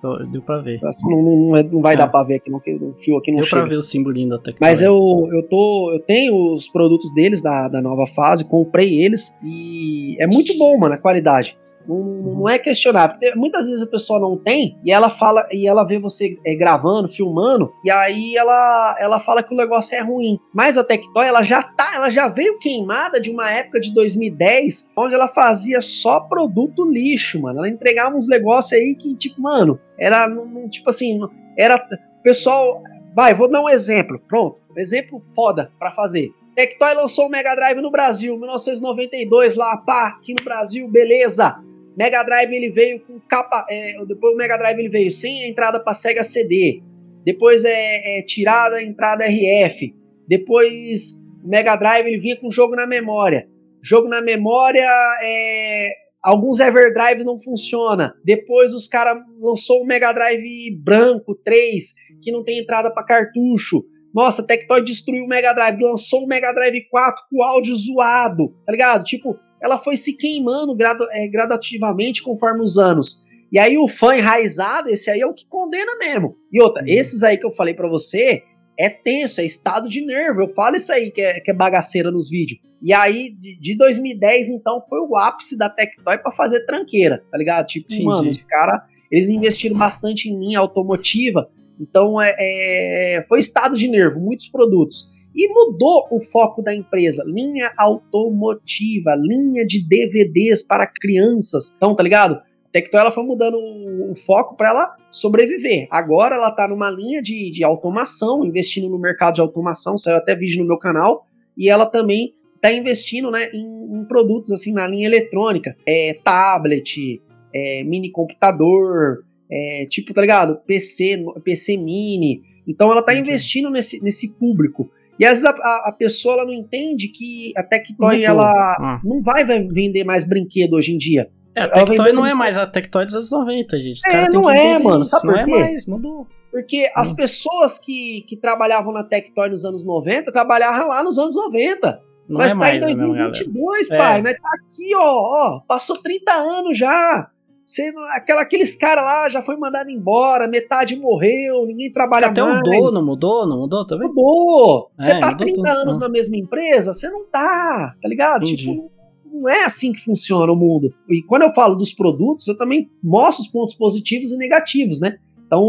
Tô, 0.02 0.18
deu 0.26 0.42
pra 0.42 0.60
ver. 0.60 0.80
Não, 1.04 1.22
não, 1.22 1.38
não, 1.38 1.58
é, 1.58 1.64
não 1.64 1.82
vai 1.82 1.95
é. 1.95 1.98
dar 1.98 2.08
pra 2.08 2.24
ver 2.24 2.36
aqui, 2.36 2.50
não, 2.50 2.62
que 2.62 2.76
o 2.76 2.95
fio 2.95 3.18
aqui 3.18 3.32
não 3.32 3.40
deu 3.40 3.45
chega. 3.45 3.62
Deu 3.62 3.68
pra 3.68 3.76
ver 3.76 3.78
o 3.78 3.82
simbolinho 3.82 4.30
da 4.30 4.38
Tectoy. 4.38 4.58
Mas 4.62 4.82
eu, 4.82 5.28
eu, 5.34 5.44
tô, 5.50 5.92
eu 5.92 6.00
tenho 6.00 6.54
os 6.54 6.70
produtos 6.70 7.14
deles, 7.14 7.42
da, 7.42 7.68
da 7.68 7.82
nova 7.82 8.08
fase, 8.08 8.48
comprei 8.48 9.04
eles 9.04 9.38
e 9.44 10.16
é 10.22 10.28
muito 10.28 10.58
bom, 10.58 10.78
mano, 10.78 10.94
a 10.94 10.98
qualidade. 10.98 11.58
Não, 11.88 11.99
não 11.99 12.49
é 12.49 12.57
questionável. 12.57 13.17
Muitas 13.35 13.67
vezes 13.67 13.81
a 13.81 13.88
pessoa 13.88 14.19
não 14.19 14.38
tem 14.38 14.77
e 14.83 14.91
ela 14.91 15.09
fala 15.09 15.47
e 15.51 15.67
ela 15.67 15.85
vê 15.85 15.99
você 15.99 16.38
é, 16.45 16.55
gravando, 16.55 17.07
filmando 17.07 17.72
e 17.83 17.91
aí 17.91 18.35
ela, 18.35 18.95
ela 18.99 19.19
fala 19.19 19.43
que 19.43 19.53
o 19.53 19.57
negócio 19.57 19.95
é 19.97 20.01
ruim. 20.01 20.39
Mas 20.53 20.77
a 20.77 20.83
Tectoy 20.83 21.25
ela 21.25 21.43
já 21.43 21.61
tá, 21.61 21.93
ela 21.95 22.09
já 22.09 22.27
veio 22.27 22.59
queimada 22.59 23.19
de 23.19 23.30
uma 23.30 23.49
época 23.51 23.80
de 23.80 23.93
2010 23.93 24.91
onde 24.97 25.15
ela 25.15 25.27
fazia 25.27 25.81
só 25.81 26.22
produto 26.22 26.83
lixo, 26.83 27.41
mano. 27.41 27.59
Ela 27.59 27.69
entregava 27.69 28.15
uns 28.15 28.27
negócios 28.27 28.73
aí 28.73 28.95
que 28.95 29.15
tipo, 29.15 29.41
mano, 29.41 29.80
era 29.97 30.30
tipo 30.69 30.89
assim, 30.89 31.19
era 31.57 31.80
pessoal, 32.23 32.81
vai, 33.15 33.33
vou 33.33 33.49
dar 33.49 33.61
um 33.61 33.69
exemplo. 33.69 34.19
Pronto, 34.27 34.61
um 34.75 34.80
exemplo 34.80 35.19
foda 35.19 35.72
para 35.80 35.91
fazer. 35.91 36.31
Tectoy 36.55 36.93
lançou 36.93 37.27
o 37.27 37.30
Mega 37.30 37.53
Drive 37.53 37.81
no 37.81 37.91
Brasil, 37.91 38.38
1992 38.39 39.55
lá, 39.55 39.75
pá, 39.77 40.07
aqui 40.07 40.33
no 40.33 40.43
Brasil, 40.43 40.88
beleza. 40.88 41.61
Mega 41.98 42.24
Drive 42.24 42.53
ele 42.53 42.69
veio 42.69 42.99
com 42.99 43.19
capa. 43.19 43.65
É, 43.69 43.93
depois 44.06 44.33
o 44.33 44.38
Mega 44.38 44.57
Drive 44.57 44.80
ele 44.80 44.90
veio 44.90 45.11
sem 45.11 45.49
entrada 45.49 45.80
para 45.80 45.93
Sega 45.93 46.24
CD. 46.24 46.82
Depois 47.25 47.64
é, 47.64 48.19
é 48.19 48.22
tirada 48.24 48.77
a 48.77 48.83
entrada 48.83 49.25
RF. 49.25 49.95
Depois 50.27 51.25
o 51.43 51.48
Mega 51.48 51.75
Drive 51.75 52.07
ele 52.07 52.19
vinha 52.19 52.35
com 52.35 52.51
jogo 52.51 52.75
na 52.75 52.85
memória. 52.85 53.48
Jogo 53.82 54.07
na 54.07 54.22
memória 54.22 54.88
é, 55.24 55.90
alguns 56.24 56.59
Everdrive 56.59 57.24
não 57.24 57.40
funciona. 57.40 58.14
Depois 58.24 58.74
os 58.74 58.88
caras 58.88 59.17
lançou 59.40 59.82
o 59.82 59.85
Mega 59.85 60.11
Drive 60.11 60.75
branco 60.83 61.35
3 61.35 61.93
que 62.22 62.32
não 62.32 62.43
tem 62.43 62.59
entrada 62.59 62.93
para 62.93 63.06
cartucho. 63.06 63.83
Nossa, 64.14 64.41
a 64.41 64.45
Tectoy 64.45 64.82
destruiu 64.82 65.25
o 65.25 65.27
Mega 65.27 65.53
Drive, 65.53 65.82
lançou 65.82 66.24
o 66.24 66.27
Mega 66.27 66.53
Drive 66.53 66.88
4 66.90 67.25
com 67.30 67.43
áudio 67.43 67.75
zoado, 67.75 68.48
tá 68.65 68.72
ligado? 68.72 69.03
Tipo, 69.03 69.38
ela 69.61 69.77
foi 69.77 69.98
se 69.98 70.17
queimando 70.17 70.75
gradu, 70.75 71.06
é, 71.11 71.27
gradativamente 71.27 72.22
conforme 72.22 72.61
os 72.61 72.77
anos. 72.77 73.25
E 73.51 73.59
aí 73.59 73.77
o 73.77 73.88
fã 73.88 74.16
enraizado, 74.16 74.90
esse 74.90 75.09
aí 75.09 75.22
é 75.22 75.25
o 75.25 75.34
que 75.34 75.48
condena 75.48 75.98
mesmo. 75.98 76.35
E 76.51 76.61
outra, 76.61 76.84
uhum. 76.84 76.90
esses 76.90 77.24
aí 77.24 77.38
que 77.38 77.45
eu 77.45 77.51
falei 77.51 77.74
para 77.74 77.88
você, 77.88 78.43
é 78.77 78.90
tenso, 78.90 79.42
é 79.42 79.45
estado 79.45 79.88
de 79.88 80.06
nervo. 80.06 80.42
Eu 80.42 80.50
falo 80.50 80.75
isso 80.75 80.92
aí 80.92 81.11
que 81.11 81.22
é, 81.22 81.40
que 81.40 81.51
é 81.51 81.53
bagaceira 81.53 82.11
nos 82.11 82.30
vídeos. 82.30 82.59
E 82.82 82.93
aí, 82.93 83.32
de, 83.32 83.58
de 83.59 83.77
2010, 83.77 84.50
então, 84.50 84.84
foi 84.88 85.00
o 85.00 85.16
ápice 85.16 85.58
da 85.58 85.69
Tectoy 85.69 86.17
para 86.17 86.32
fazer 86.32 86.66
tranqueira, 86.66 87.24
tá 87.32 87.38
ligado? 87.38 87.66
Tipo, 87.66 87.88
Entendi. 87.88 88.03
mano, 88.03 88.30
os 88.30 88.43
caras, 88.43 88.82
eles 89.09 89.30
investiram 89.30 89.77
bastante 89.77 90.30
em 90.30 90.38
linha 90.38 90.59
automotiva. 90.59 91.50
Então, 91.80 92.22
é, 92.22 92.35
é, 92.38 93.25
foi 93.27 93.40
estado 93.40 93.77
de 93.77 93.88
nervo, 93.88 94.19
muitos 94.19 94.48
produtos 94.48 95.15
e 95.35 95.47
mudou 95.49 96.07
o 96.11 96.22
foco 96.22 96.61
da 96.61 96.73
empresa. 96.73 97.23
Linha 97.27 97.72
automotiva, 97.77 99.15
linha 99.15 99.65
de 99.65 99.85
DVDs 99.85 100.61
para 100.61 100.88
crianças. 100.88 101.73
Então, 101.75 101.93
tá 101.93 102.01
ligado? 102.01 102.41
Tectoy 102.72 102.99
ela 102.99 103.11
foi 103.11 103.23
mudando 103.23 103.55
o, 103.55 104.11
o 104.11 104.15
foco 104.15 104.55
para 104.55 104.69
ela 104.69 104.95
sobreviver. 105.09 105.88
Agora 105.89 106.35
ela 106.35 106.51
tá 106.51 106.67
numa 106.67 106.89
linha 106.89 107.22
de, 107.22 107.49
de 107.51 107.64
automação, 107.64 108.43
investindo 108.43 108.89
no 108.89 108.99
mercado 108.99 109.35
de 109.35 109.41
automação, 109.41 109.97
saiu 109.97 110.17
até 110.17 110.35
vídeo 110.35 110.61
no 110.61 110.67
meu 110.67 110.77
canal, 110.77 111.25
e 111.57 111.69
ela 111.69 111.85
também 111.85 112.33
tá 112.59 112.73
investindo 112.73 113.31
né, 113.31 113.49
em, 113.53 113.99
em 113.99 114.05
produtos 114.05 114.51
assim 114.51 114.73
na 114.73 114.88
linha 114.88 115.07
eletrônica, 115.07 115.75
é, 115.88 116.19
tablet, 116.23 117.22
é, 117.53 117.83
mini 117.85 118.11
computador, 118.11 119.23
é, 119.49 119.85
tipo, 119.89 120.14
tá 120.14 120.19
ligado? 120.19 120.57
PC, 120.65 121.23
PC 121.43 121.77
mini. 121.77 122.41
Então 122.67 122.91
ela 122.91 123.01
tá 123.01 123.15
investindo 123.15 123.69
nesse, 123.69 124.03
nesse 124.03 124.38
público. 124.38 124.89
E 125.19 125.26
às 125.26 125.42
vezes 125.42 125.45
a, 125.45 125.88
a, 125.88 125.92
pessoa 125.92 126.35
ela 126.35 126.45
não 126.45 126.53
entende 126.53 127.08
que 127.08 127.53
a 127.58 127.64
Tectoy 127.64 128.24
ela 128.24 128.52
ah. 128.52 129.00
não 129.03 129.22
vai 129.22 129.45
vender 129.45 130.03
mais 130.03 130.27
brinquedo 130.27 130.74
hoje 130.74 130.94
em 130.94 130.98
dia. 130.98 131.30
É, 131.56 131.61
a 131.61 131.69
Tectoy 131.69 132.11
não 132.11 132.26
é 132.26 132.34
mais 132.34 132.58
a 132.58 132.68
Tectoy 132.68 133.06
dos 133.06 133.16
anos 133.16 133.32
90, 133.32 133.80
gente. 133.80 133.98
Os 133.98 134.14
é, 134.14 134.30
não 134.30 134.50
é, 134.50 134.77
mano. 134.77 135.02
Isso. 135.02 135.11
Sabe 135.11 135.27
não 135.27 135.38
é 135.38 135.45
mais, 135.45 135.85
mudou. 135.85 136.27
Porque 136.52 136.85
hum. 136.85 136.92
as 136.95 137.11
pessoas 137.14 137.80
que, 137.80 138.24
que 138.27 138.35
trabalhavam 138.35 138.92
na 138.92 139.03
Tectoy 139.03 139.50
nos 139.50 139.64
anos 139.64 139.85
90 139.85 140.32
trabalhavam 140.32 140.90
lá 140.90 141.02
nos 141.02 141.18
anos 141.18 141.35
90. 141.35 142.02
Não 142.27 142.40
Nós 142.40 142.53
é 142.53 142.60
tá 142.60 142.76
em 142.76 142.80
2022, 142.80 143.90
mesmo, 143.90 144.03
pai. 144.03 144.19
É. 144.19 144.22
Nós 144.22 144.34
tá 144.34 144.50
aqui, 144.56 144.95
ó, 144.95 145.02
ó. 145.02 145.60
Passou 145.68 145.98
30 146.02 146.34
anos 146.34 146.77
já. 146.77 147.30
Você, 147.66 147.92
aquela, 148.14 148.42
aqueles 148.42 148.76
caras 148.76 149.03
lá 149.03 149.30
já 149.30 149.42
foi 149.42 149.58
mandado 149.58 149.90
embora, 149.90 150.48
metade 150.48 150.95
morreu, 150.95 151.66
ninguém 151.66 151.92
trabalha 151.92 152.27
Até 152.27 152.42
mais. 152.42 152.58
Até 152.58 152.69
mudou, 152.69 152.92
não 152.92 153.06
mudou? 153.06 153.48
Não 153.48 153.58
mudou 153.58 153.88
também? 153.88 154.08
Mudou. 154.08 154.92
Você 154.98 155.14
é, 155.14 155.19
tá 155.19 155.32
mudou 155.32 155.48
30 155.48 155.56
tudo. 155.56 155.68
anos 155.68 156.00
na 156.00 156.08
mesma 156.08 156.38
empresa, 156.38 156.94
você 156.94 157.10
não 157.10 157.26
tá, 157.26 157.95
tá 158.00 158.08
ligado? 158.08 158.44
Entendi. 158.44 158.68
Tipo, 158.68 158.92
não 159.26 159.50
é 159.50 159.66
assim 159.66 159.92
que 159.92 160.00
funciona 160.00 160.52
o 160.52 160.56
mundo. 160.56 160.94
E 161.10 161.24
quando 161.24 161.42
eu 161.42 161.50
falo 161.50 161.76
dos 161.76 161.92
produtos, 161.92 162.48
eu 162.48 162.56
também 162.56 162.88
mostro 163.03 163.45
os 163.45 163.52
pontos 163.52 163.74
positivos 163.74 164.32
e 164.32 164.38
negativos, 164.38 165.00
né? 165.00 165.18
Então, 165.48 165.68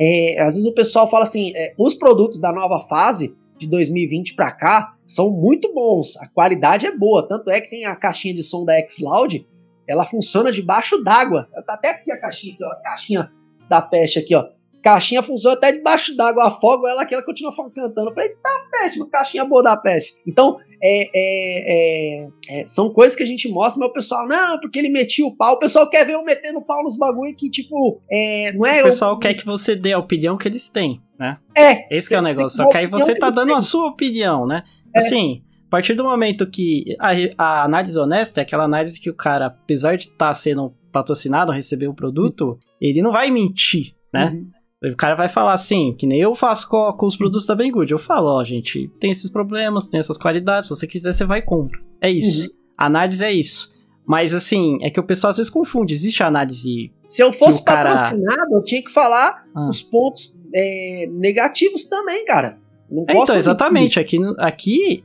é, 0.00 0.40
às 0.40 0.54
vezes 0.54 0.66
o 0.66 0.74
pessoal 0.74 1.08
fala 1.08 1.24
assim, 1.24 1.52
é, 1.54 1.74
os 1.78 1.94
produtos 1.94 2.38
da 2.38 2.50
nova 2.50 2.80
fase, 2.80 3.36
de 3.58 3.66
2020 3.68 4.34
para 4.34 4.52
cá, 4.52 4.94
são 5.06 5.30
muito 5.30 5.72
bons, 5.72 6.16
a 6.18 6.28
qualidade 6.28 6.86
é 6.86 6.94
boa, 6.94 7.26
tanto 7.26 7.50
é 7.50 7.60
que 7.60 7.70
tem 7.70 7.84
a 7.84 7.96
caixinha 7.96 8.34
de 8.34 8.42
som 8.42 8.64
da 8.64 8.74
Xloud, 8.88 9.46
ela 9.88 10.04
funciona 10.04 10.52
debaixo 10.52 11.02
d'água. 11.02 11.48
Tá 11.66 11.74
até 11.74 11.90
aqui 11.90 12.12
a 12.12 12.20
caixinha, 12.20 12.54
aqui, 12.54 12.64
ó, 12.64 12.68
a 12.68 12.76
caixinha 12.76 13.32
da 13.68 13.82
peste 13.82 14.18
aqui, 14.18 14.34
ó. 14.34 14.44
Caixinha 14.82 15.20
funciona 15.20 15.56
até 15.56 15.72
debaixo 15.72 16.16
d'água, 16.16 16.46
afogo 16.46 16.86
ela 16.86 17.04
que 17.04 17.12
ela 17.12 17.24
continua 17.24 17.52
cantando. 17.74 18.08
Eu 18.08 18.14
falei, 18.14 18.28
tá 18.36 18.50
peste, 18.70 19.00
uma 19.00 19.08
caixinha 19.08 19.44
boa 19.44 19.60
da 19.60 19.76
peste. 19.76 20.20
Então, 20.24 20.58
é, 20.80 21.08
é, 21.12 22.22
é, 22.22 22.28
é, 22.48 22.66
são 22.66 22.92
coisas 22.92 23.16
que 23.16 23.22
a 23.24 23.26
gente 23.26 23.48
mostra, 23.48 23.80
mas 23.80 23.88
o 23.88 23.92
pessoal, 23.92 24.28
não, 24.28 24.60
porque 24.60 24.78
ele 24.78 24.88
metia 24.88 25.26
o 25.26 25.36
pau. 25.36 25.54
O 25.54 25.58
pessoal 25.58 25.90
quer 25.90 26.06
ver 26.06 26.12
eu 26.12 26.22
metendo 26.22 26.60
o 26.60 26.64
pau 26.64 26.84
nos 26.84 26.96
bagulho 26.96 27.34
que, 27.34 27.50
tipo, 27.50 28.00
é, 28.08 28.52
não 28.52 28.64
é. 28.64 28.82
O 28.82 28.84
pessoal 28.84 29.14
eu... 29.14 29.18
quer 29.18 29.34
que 29.34 29.44
você 29.44 29.74
dê 29.74 29.92
a 29.92 29.98
opinião 29.98 30.36
que 30.36 30.46
eles 30.46 30.68
têm, 30.68 31.02
né? 31.18 31.38
É. 31.56 31.92
Esse 31.92 32.14
é 32.14 32.18
o 32.20 32.22
negócio. 32.22 32.56
Só 32.56 32.68
que 32.68 32.76
aí 32.76 32.86
você 32.86 33.14
tá 33.16 33.28
dando 33.28 33.54
a 33.54 33.60
sua 33.60 33.88
opinião, 33.88 34.46
né? 34.46 34.62
É. 34.94 35.00
Assim, 35.00 35.42
partir 35.76 35.92
do 35.92 36.04
momento 36.04 36.46
que 36.46 36.96
a, 36.98 37.10
a, 37.36 37.64
análise 37.64 37.98
honesta 37.98 38.40
é 38.40 38.42
aquela 38.42 38.64
análise 38.64 38.98
que 38.98 39.10
o 39.10 39.14
cara, 39.14 39.46
apesar 39.46 39.96
de 39.96 40.04
estar 40.04 40.28
tá 40.28 40.32
sendo 40.32 40.72
patrocinado, 40.90 41.52
receber 41.52 41.86
o 41.86 41.92
produto, 41.92 42.58
ele 42.80 43.02
não 43.02 43.12
vai 43.12 43.30
mentir, 43.30 43.94
né? 44.10 44.32
Uhum. 44.82 44.92
O 44.92 44.96
cara 44.96 45.14
vai 45.14 45.28
falar 45.28 45.52
assim, 45.52 45.94
que 45.94 46.06
nem 46.06 46.18
eu 46.18 46.34
faço 46.34 46.66
com, 46.66 46.90
com 46.94 47.06
os 47.06 47.14
produtos 47.14 47.46
da 47.46 47.54
Banggood. 47.54 47.92
Eu 47.92 47.98
falo, 47.98 48.28
ó, 48.28 48.42
gente, 48.42 48.88
tem 48.98 49.10
esses 49.10 49.28
problemas, 49.28 49.90
tem 49.90 50.00
essas 50.00 50.16
qualidades, 50.16 50.68
se 50.68 50.74
você 50.74 50.86
quiser, 50.86 51.12
você 51.12 51.26
vai 51.26 51.40
e 51.40 51.42
compra. 51.42 51.78
É 52.00 52.10
isso. 52.10 52.46
Uhum. 52.46 52.54
análise 52.78 53.22
é 53.22 53.32
isso. 53.32 53.70
Mas 54.06 54.34
assim, 54.34 54.78
é 54.80 54.88
que 54.88 55.00
o 55.00 55.04
pessoal 55.04 55.30
às 55.30 55.36
vezes 55.36 55.50
confunde. 55.50 55.92
Existe 55.92 56.22
a 56.22 56.28
análise. 56.28 56.90
Se 57.06 57.22
eu 57.22 57.34
fosse 57.34 57.62
cara... 57.62 57.90
patrocinado, 57.90 58.54
eu 58.54 58.62
tinha 58.62 58.82
que 58.82 58.90
falar 58.90 59.44
ah. 59.54 59.68
os 59.68 59.82
pontos 59.82 60.40
é, 60.54 61.06
negativos 61.10 61.84
também, 61.84 62.24
cara. 62.24 62.58
Não 62.90 63.04
é, 63.08 63.16
então, 63.18 63.36
exatamente. 63.36 63.98
Aqui, 63.98 64.18
aqui 64.38 65.02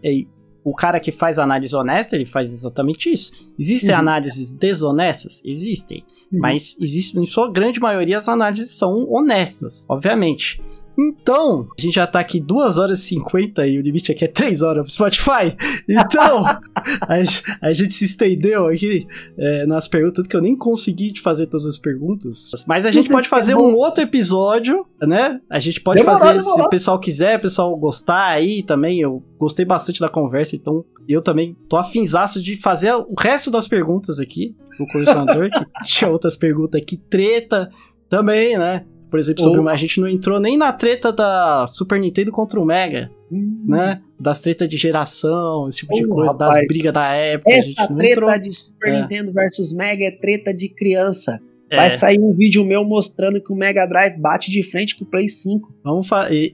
o 0.63 0.73
cara 0.73 0.99
que 0.99 1.11
faz 1.11 1.39
análise 1.39 1.75
honesta, 1.75 2.15
ele 2.15 2.25
faz 2.25 2.51
exatamente 2.51 3.11
isso. 3.11 3.31
Existem 3.57 3.91
uhum. 3.91 3.99
análises 3.99 4.51
desonestas? 4.51 5.41
Existem. 5.43 6.03
Uhum. 6.31 6.39
Mas 6.39 6.77
existem, 6.79 7.23
em 7.23 7.25
sua 7.25 7.51
grande 7.51 7.79
maioria, 7.79 8.17
as 8.17 8.29
análises 8.29 8.71
são 8.71 9.09
honestas, 9.09 9.85
obviamente. 9.89 10.61
Então, 10.97 11.67
a 11.77 11.81
gente 11.81 11.95
já 11.95 12.05
tá 12.05 12.19
aqui 12.19 12.39
2 12.39 12.77
horas 12.77 12.99
e 12.99 13.03
50 13.03 13.65
e 13.67 13.77
o 13.77 13.81
limite 13.81 14.11
aqui 14.11 14.25
é 14.25 14.27
3 14.27 14.61
horas 14.61 14.83
pro 14.83 14.91
Spotify. 14.91 15.55
Então, 15.87 16.45
a, 17.07 17.67
a, 17.67 17.73
gente 17.73 17.93
se 17.93 18.05
estendeu 18.05 18.67
aqui 18.67 19.07
é, 19.37 19.65
nas 19.65 19.87
perguntas, 19.87 20.27
que 20.27 20.35
eu 20.35 20.41
nem 20.41 20.55
consegui 20.55 21.11
te 21.13 21.21
fazer 21.21 21.47
todas 21.47 21.65
as 21.65 21.77
perguntas. 21.77 22.51
Mas 22.67 22.85
a 22.85 22.91
gente 22.91 23.09
pode 23.09 23.27
fazer 23.29 23.55
um 23.55 23.75
outro 23.75 24.03
episódio, 24.03 24.85
né? 25.01 25.39
A 25.49 25.59
gente 25.59 25.81
pode 25.81 26.01
demorou, 26.01 26.19
fazer, 26.19 26.37
demorou. 26.37 26.55
se 26.55 26.61
o 26.61 26.69
pessoal 26.69 26.99
quiser, 26.99 27.37
o 27.37 27.41
pessoal 27.41 27.75
gostar 27.77 28.27
aí 28.27 28.63
também. 28.63 28.99
Eu 28.99 29.23
gostei 29.39 29.65
bastante 29.65 29.99
da 29.99 30.09
conversa, 30.09 30.55
então 30.55 30.85
eu 31.07 31.21
também 31.21 31.55
tô 31.67 31.77
afinzaço 31.77 32.41
de 32.41 32.55
fazer 32.55 32.93
o 32.93 33.15
resto 33.17 33.49
das 33.49 33.67
perguntas 33.67 34.19
aqui, 34.19 34.55
o 34.79 34.87
colecionador, 34.87 35.49
que 35.49 35.65
tinha 35.85 36.09
outras 36.09 36.35
perguntas 36.35 36.81
aqui, 36.81 36.97
treta 36.97 37.69
também, 38.09 38.57
né? 38.57 38.85
Por 39.11 39.19
exemplo, 39.19 39.43
sobre, 39.43 39.69
a 39.69 39.75
gente 39.75 39.99
não 39.99 40.07
entrou 40.07 40.39
nem 40.39 40.57
na 40.57 40.71
treta 40.71 41.11
da 41.11 41.67
Super 41.67 41.99
Nintendo 41.99 42.31
contra 42.31 42.57
o 42.57 42.65
Mega, 42.65 43.11
hum. 43.29 43.65
né? 43.67 44.01
Das 44.17 44.39
tretas 44.39 44.69
de 44.69 44.77
geração, 44.77 45.67
esse 45.67 45.79
tipo 45.79 45.93
de 45.93 46.07
coisa, 46.07 46.31
rapaz, 46.31 46.55
das 46.55 46.67
brigas 46.67 46.93
da 46.93 47.11
época. 47.11 47.51
Essa 47.51 47.59
a 47.59 47.63
gente 47.65 47.89
não 47.89 47.97
treta 47.97 48.13
entrou. 48.13 48.39
de 48.39 48.53
Super 48.57 48.93
é. 48.93 49.01
Nintendo 49.01 49.33
versus 49.33 49.75
Mega 49.75 50.05
é 50.05 50.11
treta 50.11 50.53
de 50.53 50.69
criança. 50.69 51.37
É. 51.69 51.75
Vai 51.75 51.89
sair 51.89 52.19
um 52.19 52.33
vídeo 52.33 52.63
meu 52.63 52.85
mostrando 52.85 53.41
que 53.41 53.51
o 53.51 53.55
Mega 53.55 53.85
Drive 53.85 54.17
bate 54.17 54.49
de 54.49 54.63
frente 54.63 54.97
com 54.97 55.03
o 55.03 55.07
Play 55.07 55.27
5. 55.27 55.73
Vamos 55.83 56.07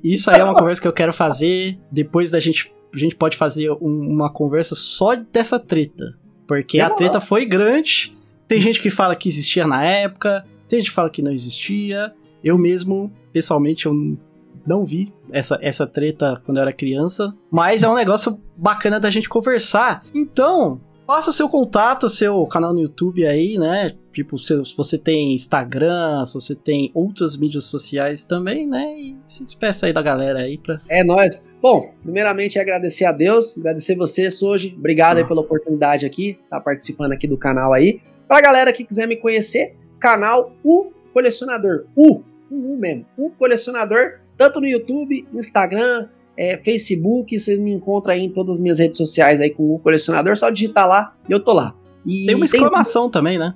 Isso 0.04 0.32
aí 0.32 0.40
é 0.40 0.44
uma 0.44 0.56
conversa 0.56 0.82
que 0.82 0.88
eu 0.88 0.94
quero 0.94 1.14
fazer. 1.14 1.78
Depois 1.92 2.32
da 2.32 2.40
gente. 2.40 2.72
A 2.94 2.98
gente 2.98 3.16
pode 3.16 3.38
fazer 3.38 3.70
um, 3.72 4.10
uma 4.10 4.32
conversa 4.32 4.74
só 4.74 5.16
dessa 5.16 5.60
treta. 5.60 6.16
Porque 6.48 6.80
a 6.80 6.90
treta 6.90 7.20
foi 7.20 7.46
grande. 7.46 8.16
Tem 8.48 8.62
gente 8.62 8.82
que 8.82 8.90
fala 8.90 9.16
que 9.16 9.28
existia 9.28 9.68
na 9.68 9.84
época. 9.84 10.46
Tem 10.68 10.80
gente 10.80 10.90
que 10.90 10.96
fala 10.96 11.10
que 11.10 11.22
não 11.22 11.32
existia. 11.32 12.14
Eu 12.48 12.58
mesmo, 12.58 13.12
pessoalmente, 13.34 13.88
eu 13.88 14.18
não 14.66 14.86
vi 14.86 15.14
essa, 15.34 15.60
essa 15.62 15.86
treta 15.86 16.42
quando 16.46 16.58
eu 16.58 16.62
era 16.62 16.72
criança, 16.72 17.36
mas 17.52 17.84
é 17.84 17.90
um 17.90 17.94
negócio 17.94 18.40
bacana 18.56 19.02
da 19.02 19.10
gente 19.10 19.28
conversar. 19.28 20.02
Então, 20.16 20.80
faça 21.06 21.30
o 21.30 21.34
seu 21.34 21.50
contato, 21.50 22.10
seu 22.10 22.46
canal 22.46 22.74
no 22.74 22.80
YouTube 22.80 23.28
aí, 23.28 23.58
né? 23.58 23.92
Tipo, 24.14 24.38
se, 24.38 24.56
você 24.78 24.98
tem 24.98 25.34
Instagram, 25.34 26.26
se 26.26 26.36
você 26.36 26.56
tem 26.56 26.90
outras 26.94 27.36
mídias 27.36 27.66
sociais 27.66 28.24
também, 28.24 28.66
né? 28.66 28.98
E 28.98 29.18
se 29.28 29.44
despeça 29.44 29.88
aí 29.88 29.92
da 29.92 30.02
galera 30.02 30.40
aí 30.40 30.58
pra. 30.58 30.80
É 30.88 31.04
nóis. 31.04 31.50
Bom, 31.62 31.94
primeiramente 32.02 32.58
agradecer 32.58 33.04
a 33.04 33.12
Deus, 33.12 33.58
agradecer 33.58 33.98
você, 33.98 34.32
Soji. 34.32 34.74
Obrigado 34.78 35.18
ah. 35.18 35.20
aí 35.20 35.28
pela 35.28 35.42
oportunidade 35.42 36.06
aqui, 36.06 36.40
tá 36.50 36.62
participando 36.62 37.12
aqui 37.12 37.28
do 37.28 37.38
canal 37.38 37.74
aí. 37.74 38.00
Pra 38.26 38.40
galera 38.40 38.72
que 38.72 38.86
quiser 38.86 39.06
me 39.06 39.18
conhecer, 39.18 39.76
canal 40.00 40.54
O 40.64 40.92
colecionador. 41.18 41.86
U, 41.96 42.22
um 42.52 42.74
U 42.74 42.78
mesmo. 42.78 43.06
O 43.18 43.30
colecionador, 43.30 44.20
tanto 44.38 44.60
no 44.60 44.68
YouTube, 44.68 45.28
Instagram, 45.34 46.08
é, 46.38 46.58
Facebook, 46.58 47.38
você 47.38 47.58
me 47.58 47.74
encontra 47.74 48.14
aí 48.14 48.22
em 48.22 48.30
todas 48.30 48.58
as 48.58 48.62
minhas 48.62 48.80
redes 48.80 48.98
sociais 48.98 49.42
aí 49.42 49.50
com 49.50 49.74
o 49.74 49.80
colecionador, 49.80 50.38
só 50.38 50.50
digitar 50.50 50.88
lá 50.88 51.16
e 51.28 51.32
eu 51.32 51.44
tô 51.44 51.54
lá. 51.54 51.74
E 52.06 52.26
tem 52.26 52.36
uma 52.36 52.46
exclamação 52.46 53.04
tem... 53.04 53.12
também, 53.12 53.38
né? 53.38 53.54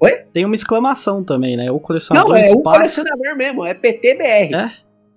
Oi? 0.00 0.12
Tem 0.32 0.44
uma 0.44 0.54
exclamação 0.54 1.22
também, 1.22 1.56
né? 1.56 1.70
O 1.70 1.78
colecionador. 1.78 2.30
Não, 2.30 2.36
é 2.36 2.40
espaço... 2.40 2.58
o 2.58 2.62
colecionador 2.62 3.36
mesmo, 3.36 3.64
é 3.64 3.74
PTBR. 3.74 4.54
É? 4.54 4.72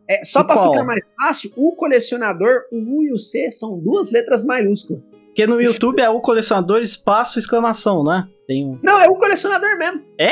É, 0.07 0.25
só 0.25 0.43
para 0.43 0.61
ficar 0.61 0.83
mais 0.83 1.11
fácil, 1.19 1.51
o 1.55 1.75
colecionador, 1.75 2.63
o 2.71 2.77
U 2.77 3.03
e 3.03 3.13
o 3.13 3.17
C 3.17 3.49
são 3.49 3.79
duas 3.79 4.11
letras 4.11 4.45
maiúsculas. 4.45 5.01
Porque 5.27 5.47
no 5.47 5.61
YouTube 5.61 5.99
é 6.01 6.09
o 6.09 6.21
colecionador 6.21 6.81
espaço 6.81 7.39
exclamação, 7.39 8.03
né? 8.03 8.27
Tem 8.47 8.65
um... 8.65 8.79
Não, 8.83 9.01
é 9.01 9.07
o 9.07 9.15
colecionador 9.15 9.77
mesmo. 9.77 10.01
É? 10.17 10.31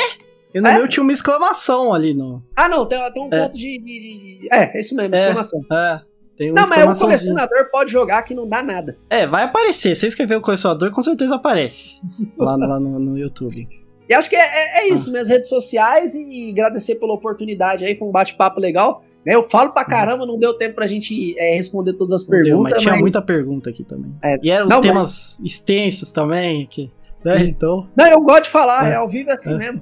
E 0.53 0.61
no 0.61 0.67
é? 0.67 0.77
meu 0.77 0.88
tinha 0.88 1.03
uma 1.03 1.11
exclamação 1.11 1.93
ali 1.93 2.14
no. 2.14 2.43
Ah, 2.56 2.69
não, 2.69 2.85
tem, 2.85 2.99
tem 3.11 3.23
um 3.23 3.30
é. 3.32 3.43
ponto 3.43 3.57
de, 3.57 3.80
de, 3.80 4.40
de, 4.40 4.48
É, 4.51 4.77
é 4.77 4.80
isso 4.80 4.95
mesmo, 4.95 5.15
é, 5.15 5.19
exclamação. 5.19 5.59
É. 5.72 6.01
Tem 6.38 6.51
uma 6.51 6.61
não, 6.61 6.69
mas 6.69 6.98
o 6.98 7.01
colecionador 7.01 7.69
pode 7.72 7.91
jogar 7.91 8.23
que 8.23 8.33
não 8.33 8.48
dá 8.48 8.64
nada. 8.64 8.98
É, 9.09 9.27
vai 9.27 9.43
aparecer. 9.43 9.95
Você 9.95 10.07
escrever 10.07 10.35
o 10.35 10.41
colecionador, 10.41 10.91
com 10.91 11.01
certeza 11.01 11.35
aparece. 11.35 12.01
lá, 12.38 12.57
no, 12.57 12.67
lá 12.67 12.80
no, 12.80 12.99
no, 12.99 13.17
YouTube. 13.17 13.67
E 14.09 14.14
acho 14.14 14.30
que 14.30 14.35
é, 14.35 14.40
é, 14.40 14.80
é 14.80 14.90
isso, 14.90 15.09
ah. 15.09 15.11
minhas 15.11 15.30
redes 15.30 15.48
sociais 15.48 16.15
e 16.15 16.49
agradecer 16.51 16.95
pela 16.95 17.14
oportunidade 17.14 17.85
aí. 17.85 17.95
Foi 17.95 18.07
um 18.07 18.11
bate-papo 18.11 18.59
legal. 18.59 19.03
Né, 19.25 19.35
eu 19.35 19.43
falo 19.43 19.72
pra 19.72 19.85
caramba, 19.85 20.25
não 20.25 20.38
deu 20.38 20.53
tempo 20.53 20.75
pra 20.75 20.85
gente 20.85 21.38
é, 21.40 21.56
responder 21.56 21.93
todas 21.93 22.11
as 22.11 22.23
não 22.23 22.30
perguntas. 22.30 22.51
Deu, 22.51 22.64
mas, 22.64 22.73
mas 22.73 22.82
tinha 22.83 22.95
muita 22.95 23.25
pergunta 23.25 23.69
aqui 23.69 23.83
também. 23.83 24.14
É, 24.22 24.38
e 24.41 24.51
eram 24.51 24.67
os 24.67 24.80
temas 24.80 25.38
mas... 25.40 25.51
extensos 25.51 26.11
também. 26.11 26.65
Que... 26.65 26.91
Né? 27.24 27.45
Então. 27.45 27.90
Não, 27.95 28.08
eu 28.08 28.22
gosto 28.22 28.43
de 28.45 28.50
falar, 28.50 28.88
é, 28.88 28.93
é 28.93 28.95
ao 28.95 29.08
vivo 29.08 29.30
é 29.30 29.34
assim 29.34 29.53
é, 29.53 29.58
mesmo. 29.58 29.82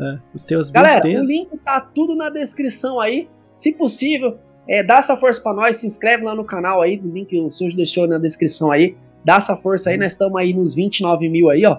É, 0.00 0.18
os 0.32 0.44
teus 0.44 0.70
Galera, 0.70 1.04
o 1.04 1.24
link 1.24 1.48
tá 1.64 1.80
tudo 1.80 2.14
na 2.14 2.30
descrição 2.30 3.00
aí. 3.00 3.28
Se 3.52 3.76
possível, 3.76 4.38
é, 4.68 4.82
dá 4.82 4.98
essa 4.98 5.16
força 5.16 5.42
para 5.42 5.54
nós, 5.54 5.76
se 5.78 5.86
inscreve 5.86 6.24
lá 6.24 6.34
no 6.34 6.44
canal 6.44 6.82
aí, 6.82 7.00
o 7.02 7.08
link 7.08 7.36
o 7.40 7.50
senhor 7.50 7.74
deixou 7.74 8.06
na 8.06 8.18
descrição 8.18 8.70
aí. 8.70 8.96
Dá 9.24 9.36
essa 9.36 9.56
força 9.56 9.90
aí, 9.90 9.96
nós 9.96 10.12
estamos 10.12 10.38
aí 10.38 10.52
nos 10.52 10.74
29 10.74 11.28
mil 11.28 11.50
aí, 11.50 11.64
ó. 11.66 11.78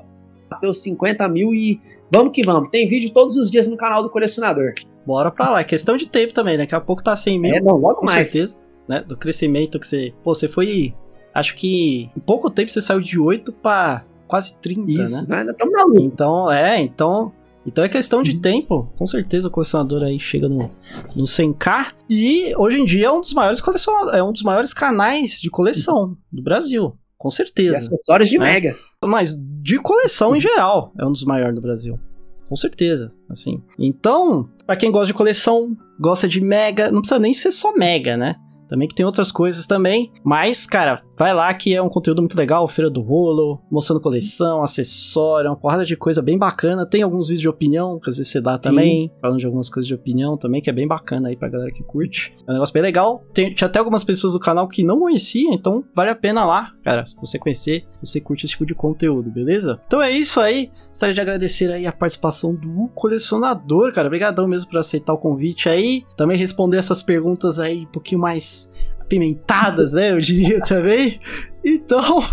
Até 0.50 0.68
os 0.68 0.82
50 0.82 1.28
mil 1.30 1.54
e 1.54 1.80
vamos 2.12 2.34
que 2.34 2.42
vamos. 2.46 2.70
Tem 2.70 2.88
vídeo 2.88 3.12
todos 3.12 3.38
os 3.38 3.50
dias 3.50 3.70
no 3.70 3.78
canal 3.78 4.04
do 4.04 4.10
colecionador. 4.10 4.74
Bora 5.06 5.32
pra 5.32 5.52
lá, 5.52 5.62
é 5.62 5.64
questão 5.64 5.96
de 5.96 6.08
tempo 6.08 6.34
também, 6.34 6.58
daqui 6.58 6.76
a 6.76 6.82
pouco 6.82 7.02
tá 7.02 7.16
100 7.16 7.40
mil. 7.40 7.56
É, 7.56 7.62
não, 7.62 7.78
logo 7.78 8.02
com 8.02 8.06
mais. 8.06 8.30
certeza, 8.30 8.58
né? 8.88 9.02
Do 9.08 9.16
crescimento 9.16 9.80
que 9.80 9.88
você. 9.88 10.14
Pô, 10.24 10.36
você 10.36 10.50
foi. 10.50 10.94
Acho 11.34 11.56
que 11.56 12.10
em 12.16 12.20
pouco 12.20 12.50
tempo 12.50 12.70
você 12.70 12.82
saiu 12.82 13.00
de 13.00 13.18
8 13.18 13.54
para 13.54 14.04
quase 14.28 14.60
30, 14.60 14.92
Isso, 14.92 15.30
né? 15.30 15.46
Estamos 15.50 15.74
maluco. 15.74 16.02
Então, 16.02 16.52
é, 16.52 16.82
então. 16.82 17.32
Então 17.66 17.84
é 17.84 17.90
questão 17.90 18.24
de 18.24 18.32
uhum. 18.32 18.42
tempo. 18.42 18.94
Com 18.98 19.06
certeza 19.06 19.50
o 19.50 19.52
colecionador 19.52 20.02
aí 20.02 20.18
chega 20.20 20.48
no, 20.48 20.72
no 21.14 21.24
100k. 21.24 21.94
E 22.10 22.56
hoje 22.56 22.80
em 22.80 22.86
dia 22.86 23.08
é 23.08 23.12
um 23.12 23.20
dos 23.20 23.34
maiores 23.34 23.60
colecionadores, 23.60 24.18
é 24.18 24.24
um 24.24 24.32
dos 24.32 24.42
maiores 24.42 24.74
canais 24.74 25.42
de 25.42 25.50
coleção 25.50 26.16
do 26.32 26.42
Brasil. 26.42 26.98
Com 27.18 27.30
certeza. 27.30 27.74
E 27.74 27.78
acessórios 27.78 28.30
de 28.30 28.38
né? 28.38 28.54
Mega. 28.54 28.76
Mas 29.04 29.36
de 29.62 29.78
coleção 29.80 30.34
em 30.34 30.40
geral 30.40 30.94
é 30.98 31.06
um 31.06 31.12
dos 31.12 31.26
maiores 31.26 31.56
do 31.56 31.62
Brasil. 31.62 32.00
Com 32.48 32.56
certeza, 32.56 33.14
assim. 33.30 33.62
Então, 33.78 34.50
para 34.66 34.78
quem 34.78 34.90
gosta 34.90 35.08
de 35.08 35.14
coleção, 35.14 35.76
gosta 36.00 36.28
de 36.28 36.40
Mega, 36.40 36.90
não 36.90 37.02
precisa 37.02 37.20
nem 37.20 37.34
ser 37.34 37.52
só 37.52 37.74
Mega, 37.76 38.16
né? 38.16 38.36
Também 38.70 38.88
que 38.88 38.96
tem 38.96 39.06
outras 39.06 39.32
coisas 39.32 39.66
também. 39.66 40.12
Mas, 40.24 40.66
cara, 40.66 41.02
vai 41.18 41.34
lá 41.34 41.54
que 41.54 41.74
é 41.74 41.82
um 41.82 41.90
conteúdo 41.90 42.22
muito 42.22 42.38
legal. 42.38 42.68
Feira 42.68 42.90
do 42.90 43.02
Rolo, 43.02 43.62
mostrando 43.70 44.00
coleção, 44.00 44.62
acessório, 44.62 45.50
uma 45.50 45.56
porrada 45.56 45.84
de 45.84 45.96
coisa 45.96 46.22
bem 46.22 46.38
bacana. 46.38 46.86
Tem 46.86 47.02
alguns 47.02 47.28
vídeos 47.28 47.42
de 47.42 47.50
opinião, 47.50 48.00
que 48.00 48.10
às 48.10 48.18
vezes 48.18 48.32
você 48.32 48.40
dá 48.40 48.58
também. 48.58 49.08
Sim. 49.08 49.12
Falando 49.20 49.40
de 49.40 49.46
algumas 49.46 49.70
coisas 49.70 49.88
de 49.88 49.96
opinião 49.96 50.38
também, 50.38 50.62
que 50.62 50.70
é 50.70 50.74
bem 50.74 50.88
bacana 50.88 51.30
aí 51.30 51.36
pra 51.36 51.50
galera 51.50 51.72
que 51.72 51.84
curte. 51.84 52.34
É 52.48 52.52
um 52.52 52.54
negócio 52.54 52.74
bem 52.74 52.84
legal. 52.84 53.24
Tem, 53.34 53.54
tinha 53.54 53.68
até 53.68 53.80
algumas 53.80 54.04
pessoas 54.04 54.34
do 54.34 54.40
canal 54.40 54.68
que 54.68 54.84
não 54.84 55.00
conheciam, 55.00 55.54
então 55.54 55.84
vale 55.96 56.12
a 56.12 56.16
pena 56.16 56.46
lá, 56.46 56.72
cara, 56.84 57.06
você 57.20 57.40
conhecer, 57.40 57.86
se 57.96 58.06
você 58.06 58.22
curte 58.22 58.46
esse 58.46 58.52
tipo 58.52 58.66
de 58.66 58.76
conteúdo, 58.76 59.32
beleza? 59.32 59.80
Então 59.88 60.02
é 60.02 60.12
isso 60.12 60.40
aí. 60.40 60.72
Gostaria 60.90 61.16
de 61.16 61.22
agradecer 61.22 61.72
aí 61.72 61.88
a 61.88 61.92
participação 61.92 62.54
do 62.54 62.90
colecionador, 62.94 63.92
cara. 63.92 64.08
Obrigadão 64.08 64.48
mesmo 64.48 64.70
por 64.70 64.78
aceitar 64.78 65.14
o 65.14 65.18
convite 65.18 65.68
aí. 65.68 66.04
Também 66.16 66.38
responder 66.38 66.78
essas 66.78 67.02
perguntas 67.02 67.60
aí 67.60 67.84
um 67.84 67.92
pouquinho 67.92 68.22
mais 68.22 68.70
apimentadas, 69.08 69.94
né? 69.94 70.12
Eu 70.12 70.20
diria 70.20 70.60
também. 70.68 71.20
Então, 71.64 72.24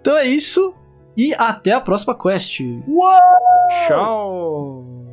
então 0.00 0.16
é 0.16 0.26
isso. 0.26 0.74
E 1.16 1.34
até 1.34 1.72
a 1.72 1.80
próxima 1.80 2.16
quest. 2.16 2.60
Uou! 2.60 3.12
Tchau! 3.88 5.09